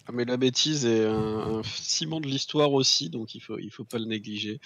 Ah, 0.07 0.11
mais 0.13 0.23
la 0.23 0.37
bêtise 0.37 0.85
est 0.85 1.03
un, 1.03 1.63
ciment 1.63 2.19
de 2.19 2.27
l'histoire 2.27 2.71
aussi, 2.73 3.09
donc 3.09 3.33
il 3.33 3.39
faut 3.39 3.57
il 3.57 3.71
faut 3.71 3.85
pas 3.85 3.97
le 3.97 4.05
négliger. 4.05 4.59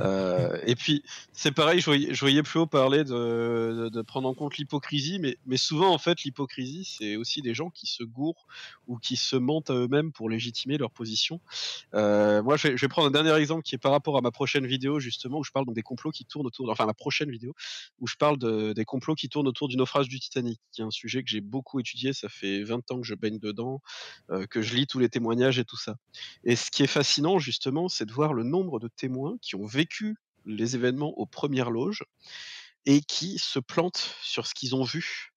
Euh, 0.00 0.60
et 0.64 0.76
puis 0.76 1.02
c'est 1.32 1.50
pareil, 1.50 1.80
je 1.80 1.86
voyais, 1.86 2.14
je 2.14 2.20
voyais 2.20 2.44
plus 2.44 2.60
haut 2.60 2.66
parler 2.66 3.02
de, 3.02 3.88
de, 3.92 4.02
prendre 4.02 4.28
en 4.28 4.34
compte 4.34 4.58
l'hypocrisie, 4.58 5.18
mais, 5.18 5.38
mais 5.44 5.56
souvent 5.56 5.92
en 5.92 5.98
fait 5.98 6.22
l'hypocrisie 6.22 6.84
c'est 6.84 7.16
aussi 7.16 7.42
des 7.42 7.52
gens 7.52 7.68
qui 7.68 7.88
se 7.88 8.04
gourrent 8.04 8.46
ou 8.86 8.96
qui 8.98 9.16
se 9.16 9.34
mentent 9.34 9.70
à 9.70 9.74
eux-mêmes 9.74 10.12
pour 10.12 10.30
légitimer 10.30 10.78
leur 10.78 10.92
position. 10.92 11.40
Euh, 11.94 12.40
moi 12.44 12.56
je 12.56 12.68
vais, 12.68 12.76
je 12.76 12.82
vais, 12.82 12.88
prendre 12.88 13.08
un 13.08 13.10
dernier 13.10 13.34
exemple 13.34 13.62
qui 13.62 13.74
est 13.74 13.78
par 13.78 13.90
rapport 13.90 14.16
à 14.16 14.20
ma 14.20 14.30
prochaine 14.30 14.66
vidéo 14.66 15.00
justement 15.00 15.38
où 15.38 15.44
je 15.44 15.50
parle 15.50 15.66
donc 15.66 15.74
des 15.74 15.82
complots 15.82 16.12
qui 16.12 16.24
tournent 16.26 16.46
autour, 16.46 16.70
enfin 16.70 16.86
ma 16.86 16.94
prochaine 16.94 17.30
vidéo 17.30 17.54
où 17.98 18.06
je 18.06 18.14
parle 18.14 18.38
de, 18.38 18.72
des 18.72 18.84
complots 18.84 19.16
qui 19.16 19.28
tournent 19.28 19.48
autour 19.48 19.66
du 19.66 19.76
naufrage 19.76 20.08
du 20.08 20.20
Titanic, 20.20 20.60
qui 20.70 20.82
est 20.82 20.84
un 20.84 20.92
sujet 20.92 21.24
que 21.24 21.28
j'ai 21.28 21.40
beaucoup 21.40 21.80
étudié, 21.80 22.12
ça 22.12 22.28
fait 22.28 22.62
20 22.62 22.88
ans 22.92 23.00
que 23.00 23.06
je 23.06 23.16
baigne 23.16 23.40
dedans, 23.40 23.82
euh, 24.30 24.46
que 24.46 24.62
je 24.62 24.75
lis 24.76 24.86
tous 24.86 24.98
les 24.98 25.08
témoignages 25.08 25.58
et 25.58 25.64
tout 25.64 25.76
ça. 25.76 25.96
Et 26.44 26.56
ce 26.56 26.70
qui 26.70 26.82
est 26.82 26.88
fascinant, 26.88 27.38
justement, 27.38 27.88
c'est 27.88 28.06
de 28.06 28.12
voir 28.12 28.32
le 28.32 28.44
nombre 28.44 28.78
de 28.78 28.88
témoins 28.88 29.36
qui 29.42 29.56
ont 29.56 29.66
vécu 29.66 30.16
les 30.44 30.76
événements 30.76 31.18
aux 31.18 31.26
premières 31.26 31.70
loges 31.70 32.04
et 32.84 33.00
qui 33.00 33.38
se 33.38 33.58
plantent 33.58 34.14
sur 34.22 34.46
ce 34.46 34.54
qu'ils 34.54 34.74
ont 34.76 34.84
vu. 34.84 35.32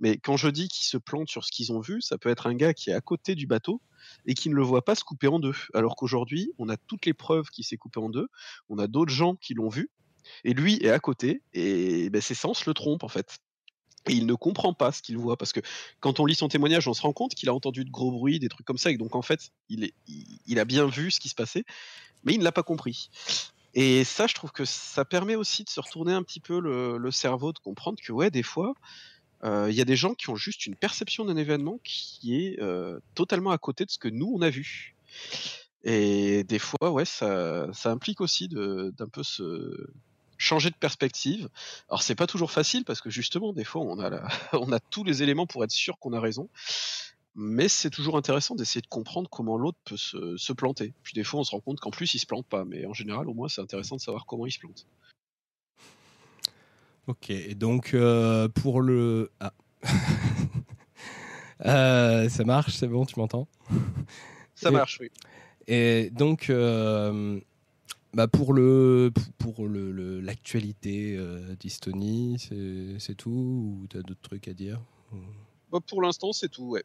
Mais 0.00 0.18
quand 0.18 0.36
je 0.36 0.48
dis 0.48 0.68
qu'ils 0.68 0.86
se 0.86 0.96
plantent 0.96 1.28
sur 1.28 1.44
ce 1.44 1.50
qu'ils 1.50 1.72
ont 1.72 1.80
vu, 1.80 2.00
ça 2.00 2.18
peut 2.18 2.28
être 2.28 2.46
un 2.46 2.54
gars 2.54 2.74
qui 2.74 2.90
est 2.90 2.94
à 2.94 3.00
côté 3.00 3.34
du 3.34 3.46
bateau 3.46 3.80
et 4.26 4.34
qui 4.34 4.48
ne 4.48 4.54
le 4.54 4.62
voit 4.62 4.84
pas 4.84 4.94
se 4.94 5.04
couper 5.04 5.28
en 5.28 5.38
deux. 5.38 5.54
Alors 5.74 5.96
qu'aujourd'hui, 5.96 6.52
on 6.58 6.68
a 6.68 6.76
toutes 6.76 7.06
les 7.06 7.14
preuves 7.14 7.48
qu'il 7.50 7.64
s'est 7.64 7.76
coupé 7.76 8.00
en 8.00 8.08
deux, 8.08 8.28
on 8.68 8.78
a 8.78 8.86
d'autres 8.86 9.12
gens 9.12 9.36
qui 9.36 9.54
l'ont 9.54 9.68
vu, 9.68 9.90
et 10.44 10.54
lui 10.54 10.76
est 10.82 10.90
à 10.90 10.98
côté, 10.98 11.42
et 11.52 12.08
ben, 12.10 12.20
ses 12.20 12.34
sens 12.34 12.66
le 12.66 12.74
trompent 12.74 13.04
en 13.04 13.08
fait 13.08 13.38
et 14.08 14.12
il 14.12 14.26
ne 14.26 14.34
comprend 14.34 14.74
pas 14.74 14.92
ce 14.92 15.02
qu'il 15.02 15.16
voit 15.16 15.36
parce 15.36 15.52
que 15.52 15.60
quand 16.00 16.20
on 16.20 16.26
lit 16.26 16.34
son 16.34 16.48
témoignage, 16.48 16.86
on 16.88 16.94
se 16.94 17.02
rend 17.02 17.12
compte 17.12 17.34
qu'il 17.34 17.48
a 17.48 17.54
entendu 17.54 17.84
de 17.84 17.90
gros 17.90 18.10
bruits, 18.10 18.38
des 18.38 18.48
trucs 18.48 18.66
comme 18.66 18.78
ça, 18.78 18.90
et 18.90 18.96
donc 18.96 19.14
en 19.14 19.22
fait, 19.22 19.50
il, 19.68 20.58
a 20.58 20.64
bien 20.64 20.86
vu 20.86 21.10
ce 21.10 21.20
qui 21.20 21.28
se 21.28 21.34
passait, 21.34 21.64
mais 22.24 22.34
il 22.34 22.38
ne 22.38 22.44
l'a 22.44 22.52
pas 22.52 22.62
compris. 22.62 23.10
Et 23.74 24.04
ça, 24.04 24.26
je 24.26 24.34
trouve 24.34 24.52
que 24.52 24.64
ça 24.64 25.04
permet 25.04 25.34
aussi 25.34 25.64
de 25.64 25.70
se 25.70 25.80
retourner 25.80 26.12
un 26.12 26.22
petit 26.22 26.40
peu 26.40 26.60
le, 26.60 27.10
cerveau, 27.10 27.52
de 27.52 27.58
comprendre 27.58 27.98
que 28.02 28.12
ouais, 28.12 28.30
des 28.30 28.42
fois, 28.42 28.74
euh, 29.42 29.68
il 29.70 29.76
y 29.76 29.80
a 29.80 29.84
des 29.84 29.96
gens 29.96 30.14
qui 30.14 30.30
ont 30.30 30.36
juste 30.36 30.66
une 30.66 30.76
perception 30.76 31.24
d'un 31.24 31.36
événement 31.36 31.78
qui 31.82 32.36
est 32.36 32.60
euh, 32.60 33.00
totalement 33.14 33.50
à 33.50 33.58
côté 33.58 33.84
de 33.84 33.90
ce 33.90 33.98
que 33.98 34.08
nous 34.08 34.32
on 34.34 34.42
a 34.42 34.50
vu. 34.50 34.94
Et 35.82 36.44
des 36.44 36.58
fois, 36.58 36.90
ouais, 36.90 37.04
ça, 37.04 37.68
ça 37.72 37.90
implique 37.90 38.20
aussi 38.20 38.48
d'un 38.48 39.08
peu 39.12 39.22
se 39.22 39.86
changer 40.38 40.70
de 40.70 40.76
perspective. 40.76 41.48
Alors 41.88 42.02
c'est 42.02 42.14
pas 42.14 42.26
toujours 42.26 42.50
facile 42.50 42.84
parce 42.84 43.00
que 43.00 43.10
justement 43.10 43.52
des 43.52 43.64
fois 43.64 43.82
on 43.82 44.00
a 44.00 44.28
on 44.52 44.72
a 44.72 44.80
tous 44.80 45.04
les 45.04 45.22
éléments 45.22 45.46
pour 45.46 45.64
être 45.64 45.70
sûr 45.70 45.98
qu'on 45.98 46.12
a 46.12 46.20
raison. 46.20 46.48
Mais 47.36 47.68
c'est 47.68 47.90
toujours 47.90 48.16
intéressant 48.16 48.54
d'essayer 48.54 48.80
de 48.80 48.86
comprendre 48.86 49.28
comment 49.28 49.58
l'autre 49.58 49.78
peut 49.84 49.96
se, 49.96 50.52
planter. 50.52 50.94
Puis 51.02 51.14
des 51.14 51.24
fois 51.24 51.40
on 51.40 51.44
se 51.44 51.50
rend 51.50 51.60
compte 51.60 51.80
qu'en 51.80 51.90
plus 51.90 52.14
il 52.14 52.20
se 52.20 52.26
plante 52.26 52.46
pas, 52.46 52.64
mais 52.64 52.86
en 52.86 52.92
général 52.92 53.28
au 53.28 53.34
moins 53.34 53.48
c'est 53.48 53.60
intéressant 53.60 53.96
de 53.96 54.00
savoir 54.00 54.24
comment 54.26 54.46
il 54.46 54.52
se 54.52 54.60
plante. 54.60 54.86
Ok, 57.06 57.30
et 57.30 57.54
donc 57.54 57.92
euh, 57.92 58.48
pour 58.48 58.80
le... 58.80 59.30
Ah. 59.40 59.52
Euh, 61.64 62.28
ça 62.28 62.44
marche, 62.44 62.74
c'est 62.74 62.88
bon, 62.88 63.06
tu 63.06 63.18
m'entends? 63.18 63.48
Ça 64.54 64.70
marche, 64.70 64.98
oui. 65.00 65.08
Et 65.66 66.10
donc, 66.10 66.50
euh, 66.50 67.40
bah 68.14 68.28
pour 68.28 68.52
le 68.52 69.10
pour 69.38 69.66
le 69.66 70.20
l'actualité 70.20 71.16
euh, 71.18 71.56
d'Estonie, 71.56 72.36
c'est 72.98 73.14
tout 73.14 73.30
ou 73.30 73.86
tu 73.88 73.98
as 73.98 74.02
d'autres 74.02 74.22
trucs 74.22 74.48
à 74.48 74.54
dire? 74.54 74.80
Bah 75.70 75.80
Pour 75.86 76.02
l'instant, 76.02 76.32
c'est 76.32 76.48
tout, 76.48 76.64
ouais. 76.64 76.84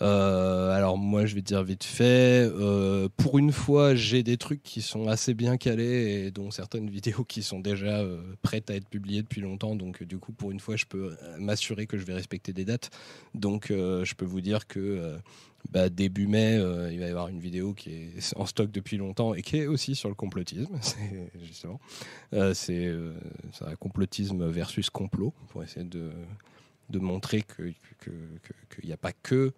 Euh, 0.00 0.70
alors 0.70 0.96
moi 0.96 1.26
je 1.26 1.34
vais 1.34 1.42
dire 1.42 1.62
vite 1.64 1.84
fait, 1.84 2.48
euh, 2.52 3.08
pour 3.16 3.38
une 3.38 3.50
fois 3.50 3.94
j'ai 3.94 4.22
des 4.22 4.36
trucs 4.36 4.62
qui 4.62 4.80
sont 4.80 5.08
assez 5.08 5.34
bien 5.34 5.56
calés 5.56 6.26
et 6.26 6.30
dont 6.30 6.50
certaines 6.50 6.88
vidéos 6.90 7.24
qui 7.24 7.42
sont 7.42 7.58
déjà 7.58 8.04
prêtes 8.42 8.70
à 8.70 8.74
être 8.74 8.88
publiées 8.88 9.22
depuis 9.22 9.40
longtemps 9.40 9.74
donc 9.74 10.04
du 10.04 10.18
coup 10.18 10.32
pour 10.32 10.52
une 10.52 10.60
fois 10.60 10.76
je 10.76 10.84
peux 10.84 11.16
m'assurer 11.38 11.86
que 11.86 11.98
je 11.98 12.04
vais 12.04 12.14
respecter 12.14 12.52
des 12.52 12.64
dates 12.64 12.90
donc 13.34 13.66
je 13.70 14.14
peux 14.14 14.24
vous 14.24 14.40
dire 14.40 14.68
que 14.68 15.18
bah, 15.70 15.90
début 15.90 16.26
mai, 16.26 16.56
euh, 16.56 16.90
il 16.90 16.98
va 16.98 17.06
y 17.06 17.10
avoir 17.10 17.28
une 17.28 17.40
vidéo 17.40 17.74
qui 17.74 17.90
est 17.90 18.36
en 18.36 18.46
stock 18.46 18.70
depuis 18.70 18.96
longtemps 18.96 19.34
et 19.34 19.42
qui 19.42 19.58
est 19.58 19.66
aussi 19.66 19.94
sur 19.94 20.08
le 20.08 20.14
complotisme. 20.14 20.78
C'est 20.80 21.30
justement, 21.42 21.78
euh, 22.32 22.54
c'est 22.54 22.86
euh, 22.86 23.12
un 23.60 23.74
complotisme 23.74 24.48
versus 24.48 24.88
complot 24.88 25.34
pour 25.48 25.62
essayer 25.62 25.84
de, 25.84 26.10
montrer 26.98 27.42
qu'il 27.42 27.74
n'y 28.84 28.92
a 28.92 28.96
pas 28.96 29.12
que 29.12 29.52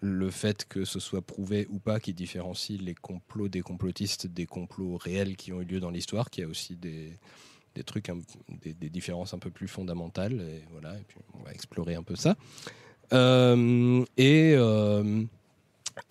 le 0.00 0.30
fait 0.30 0.66
que 0.68 0.84
ce 0.84 1.00
soit 1.00 1.22
prouvé 1.22 1.66
ou 1.70 1.78
pas 1.78 2.00
qui 2.00 2.12
différencie 2.12 2.80
les 2.80 2.94
complots 2.94 3.48
des 3.48 3.62
complotistes 3.62 4.26
des 4.26 4.46
complots 4.46 4.96
réels 4.96 5.36
qui 5.36 5.52
ont 5.52 5.60
eu 5.60 5.64
lieu 5.64 5.80
dans 5.80 5.90
l'histoire, 5.90 6.30
qu'il 6.30 6.42
y 6.42 6.46
a 6.46 6.48
aussi 6.48 6.76
des, 6.76 7.18
des 7.74 7.84
trucs, 7.84 8.10
des, 8.62 8.90
différences 8.90 9.34
un 9.34 9.38
peu 9.38 9.50
plus 9.50 9.68
fondamentales. 9.68 10.40
Et 10.40 10.62
voilà, 10.70 10.94
et 10.96 11.04
puis 11.06 11.18
on 11.34 11.42
va 11.44 11.52
explorer 11.52 11.94
un 11.94 12.02
peu 12.02 12.16
ça. 12.16 12.36
et 13.12 14.56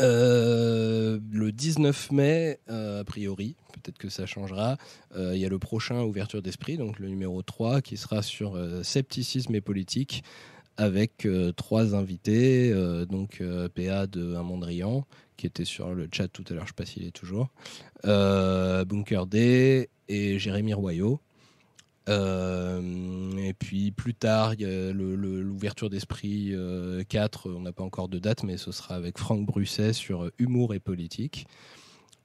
euh, 0.02 1.20
le 1.32 1.52
19 1.52 2.12
mai, 2.12 2.60
euh, 2.70 3.02
a 3.02 3.04
priori, 3.04 3.56
peut-être 3.74 3.98
que 3.98 4.10
ça 4.10 4.26
changera, 4.26 4.78
euh, 5.16 5.36
il 5.36 5.42
y 5.42 5.46
a 5.46 5.50
le 5.50 5.60
prochain 5.60 6.02
Ouverture 6.04 6.42
d'Esprit, 6.42 6.78
donc 6.78 7.00
le 7.00 7.10
numéro 7.10 7.42
3, 7.42 7.82
qui 7.82 7.98
sera 7.98 8.22
sur 8.22 8.58
scepticisme 8.84 9.54
et 9.56 9.62
politique, 9.62 10.24
avec 10.78 11.28
trois 11.56 11.96
invités, 11.96 12.74
donc 13.10 13.42
PA 13.76 14.08
de 14.08 14.36
Un 14.36 14.44
Mondrian, 14.44 15.06
qui 15.38 15.48
était 15.48 15.66
sur 15.66 15.94
le 15.94 16.08
chat 16.12 16.28
tout 16.28 16.44
à 16.50 16.54
l'heure, 16.54 16.66
je 16.66 16.66
ne 16.66 16.68
sais 16.70 16.74
pas 16.76 16.86
s'il 16.86 17.06
est 17.06 17.12
toujours, 17.12 17.50
Bunker 18.04 19.28
D 19.28 19.90
et 20.08 20.40
Jérémy 20.40 20.74
Royot. 20.74 21.20
Euh, 22.10 23.38
et 23.38 23.54
puis 23.54 23.92
plus 23.92 24.14
tard, 24.14 24.54
l'ouverture 24.60 25.90
d'esprit 25.90 26.54
4, 27.08 27.50
euh, 27.50 27.56
on 27.56 27.62
n'a 27.62 27.72
pas 27.72 27.84
encore 27.84 28.10
de 28.10 28.20
date, 28.20 28.44
mais 28.44 28.58
ce 28.58 28.72
sera 28.72 28.96
avec 28.96 29.18
Franck 29.18 29.46
Brusset 29.46 29.94
sur 29.94 30.30
humour 30.38 30.74
et 30.74 30.80
politique. 30.80 31.48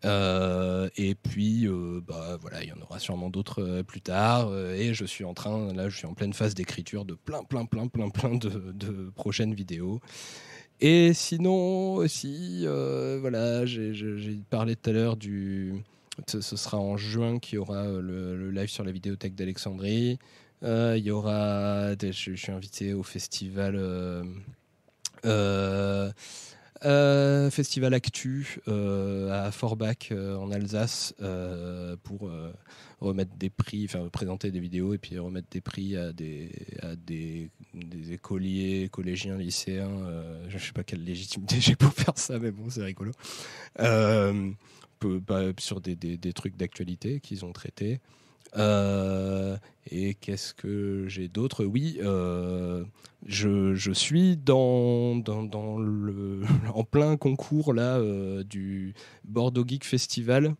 Euh, 0.05 0.89
et 0.97 1.15
puis, 1.15 1.67
bah, 2.07 2.39
voilà, 2.41 2.63
il 2.63 2.69
y 2.69 2.73
en 2.73 2.81
aura 2.81 2.99
sûrement 2.99 3.31
d'autres 3.31 3.83
plus 3.83 4.01
tard. 4.01 4.55
et 4.55 4.95
je 4.95 5.05
suis 5.05 5.25
en 5.25 5.35
train, 5.35 5.73
là, 5.73 5.89
je 5.89 5.97
suis 5.97 6.07
en 6.07 6.15
pleine 6.15 6.33
phase 6.33 6.55
d'écriture 6.55 7.05
de 7.05 7.15
plein, 7.15 7.43
plein, 7.45 7.67
plein, 7.67 7.89
plein, 7.89 8.09
plein 8.11 8.37
de, 8.37 9.11
prochaines 9.15 9.55
vidéos. 9.55 10.01
Et 10.81 11.13
sinon 11.13 11.95
aussi, 11.95 12.65
voilà, 13.21 13.67
j'ai 13.67 14.41
parlé 14.51 14.77
tout 14.77 14.91
à 14.91 14.93
l'heure 14.93 15.17
du, 15.17 15.83
ce 16.27 16.57
sera 16.57 16.79
en 16.79 16.97
juin 16.97 17.39
qu'il 17.39 17.57
y 17.57 17.59
aura 17.59 17.85
euh, 17.85 18.01
le, 18.37 18.51
live 18.51 18.69
sur 18.69 18.85
la 18.85 18.93
vidéothèque 18.93 19.35
d'Alexandrie. 19.35 20.19
Euh, 20.63 20.97
il 20.99 21.05
y 21.05 21.11
aura. 21.11 21.93
Je, 22.01 22.35
suis 22.35 22.53
invité 22.53 22.93
au 22.93 23.03
festival. 23.03 23.77
Euh, 25.25 26.11
festival 27.51 27.95
Actu 27.95 28.61
à 28.67 29.51
Forbach 29.53 30.13
en 30.13 30.51
Alsace 30.51 31.15
pour 32.03 32.31
remettre 33.01 33.37
des 33.37 33.51
prix, 33.51 33.85
enfin 33.85 34.09
présenter 34.09 34.51
des 34.51 34.61
vidéos 34.61 34.95
et 34.95 34.99
puis 34.99 35.19
remettre 35.19 35.49
des 35.51 35.61
prix 35.61 35.97
à 35.97 36.13
des, 36.13 36.51
des, 37.07 37.51
des 37.75 38.13
écoliers, 38.13 38.89
collégiens, 38.91 39.37
lycéens. 39.37 39.89
je 40.49 40.55
ne 40.55 40.61
sais 40.61 40.73
pas 40.73 40.85
quelle 40.85 41.05
légitimité 41.05 41.57
j'ai 41.61 41.77
pour 41.77 41.93
faire 41.93 42.17
ça, 42.17 42.39
mais 42.39 42.51
bon, 42.51 42.69
c'est 42.71 42.83
rigolo 42.83 43.13
sur 45.59 45.81
des, 45.81 45.97
des, 45.97 46.33
trucs 46.33 46.57
d'actualité 46.57 47.21
qu'ils 47.21 47.45
ont 47.45 47.53
traités. 47.53 48.01
Euh, 48.57 49.57
et 49.91 50.15
qu'est-ce 50.15 50.55
que 50.55 51.07
j'ai 51.09 51.29
d'autre? 51.29 51.65
Oui, 51.65 51.99
euh, 52.03 52.85
je, 53.27 53.75
je, 53.75 53.93
suis 53.93 54.37
dans, 54.37 55.17
dans, 55.17 55.43
dans, 55.43 55.79
le, 55.79 56.43
en 56.75 56.85
plein 56.85 57.17
concours 57.17 57.73
là 57.73 57.99
euh, 57.99 58.43
du 58.45 58.95
Bordeaux 59.25 59.65
Geek 59.67 59.85
Festival 59.85 60.55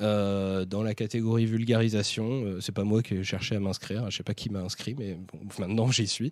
euh, 0.00 0.64
dans 0.64 0.84
la 0.84 0.94
catégorie 0.94 1.44
vulgarisation. 1.44 2.44
Euh, 2.44 2.60
c'est 2.60 2.72
pas 2.72 2.84
moi 2.84 3.02
qui 3.02 3.14
ai 3.14 3.24
cherché 3.24 3.56
à 3.56 3.60
m'inscrire, 3.60 4.08
je 4.10 4.16
sais 4.16 4.22
pas 4.22 4.34
qui 4.34 4.48
m'a 4.48 4.60
inscrit, 4.60 4.94
mais 4.96 5.18
maintenant 5.58 5.90
j'y 5.90 6.06
suis. 6.06 6.30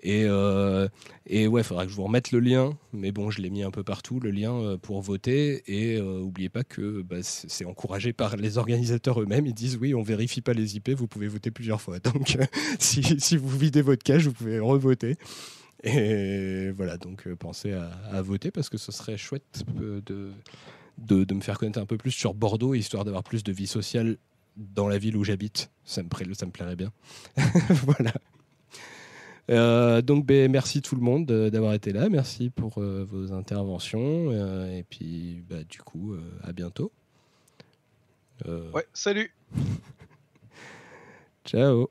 Et, 0.00 0.24
euh, 0.24 0.88
ouais, 1.28 1.60
il 1.60 1.64
faudra 1.64 1.84
que 1.84 1.90
je 1.90 1.96
vous 1.96 2.04
remette 2.04 2.30
le 2.30 2.38
lien, 2.38 2.78
mais 2.92 3.10
bon, 3.10 3.30
je 3.30 3.42
l'ai 3.42 3.50
mis 3.50 3.64
un 3.64 3.72
peu 3.72 3.82
partout, 3.82 4.20
le 4.20 4.30
lien 4.30 4.76
pour 4.82 5.02
voter. 5.02 5.64
Et 5.66 6.00
n'oubliez 6.00 6.48
pas 6.48 6.62
que 6.62 7.02
bah, 7.02 7.16
c'est 7.22 7.64
encouragé 7.64 8.12
par 8.12 8.36
les 8.36 8.56
organisateurs 8.56 9.20
eux-mêmes. 9.20 9.46
Ils 9.46 9.54
disent 9.54 9.76
oui, 9.80 9.94
on 9.94 10.02
vérifie 10.02 10.40
pas 10.40 10.52
les 10.52 10.76
IP, 10.76 10.90
vous 10.90 11.08
pouvez 11.08 11.26
voter 11.26 11.50
plusieurs 11.50 11.80
fois. 11.80 11.98
Donc 12.14 12.38
si, 12.78 13.36
vous 13.36 13.58
videz 13.58 13.82
votre 13.82 14.04
cache, 14.04 14.24
vous 14.26 14.32
pouvez 14.32 14.60
revoter. 14.60 15.16
Et 15.82 16.70
voilà, 16.72 16.96
donc 16.96 17.32
pensez 17.34 17.72
à, 17.72 18.20
voter 18.22 18.50
parce 18.50 18.68
que 18.68 18.78
ce 18.78 18.90
serait 18.90 19.16
chouette 19.16 19.64
de 19.76 20.32
de, 20.98 21.34
me 21.34 21.40
faire 21.40 21.58
connaître 21.58 21.78
un 21.78 21.86
peu 21.86 21.96
plus 21.96 22.10
sur 22.10 22.34
Bordeaux, 22.34 22.74
histoire 22.74 23.04
d'avoir 23.04 23.22
plus 23.22 23.42
de 23.42 23.52
vie 23.52 23.66
sociale 23.66 24.18
dans 24.56 24.88
la 24.88 24.98
ville 24.98 25.16
où 25.16 25.24
j'habite. 25.24 25.70
Ça 25.84 26.02
me, 26.02 26.08
plairait 26.08 26.76
bien. 26.76 26.92
voilà. 27.68 28.12
Euh, 29.50 30.02
donc, 30.02 30.26
ben, 30.26 30.50
merci 30.50 30.82
tout 30.82 30.94
le 30.94 31.00
monde 31.00 31.30
euh, 31.30 31.50
d'avoir 31.50 31.72
été 31.72 31.92
là. 31.92 32.08
Merci 32.08 32.50
pour 32.50 32.78
euh, 32.78 33.06
vos 33.08 33.32
interventions. 33.32 34.32
Et 34.66 34.84
puis, 34.88 35.42
bah, 35.48 35.64
du 35.68 35.78
coup, 35.80 36.16
à 36.42 36.52
bientôt. 36.52 36.92
Ouais, 38.46 38.86
salut. 38.92 39.32
Ciao. 41.44 41.88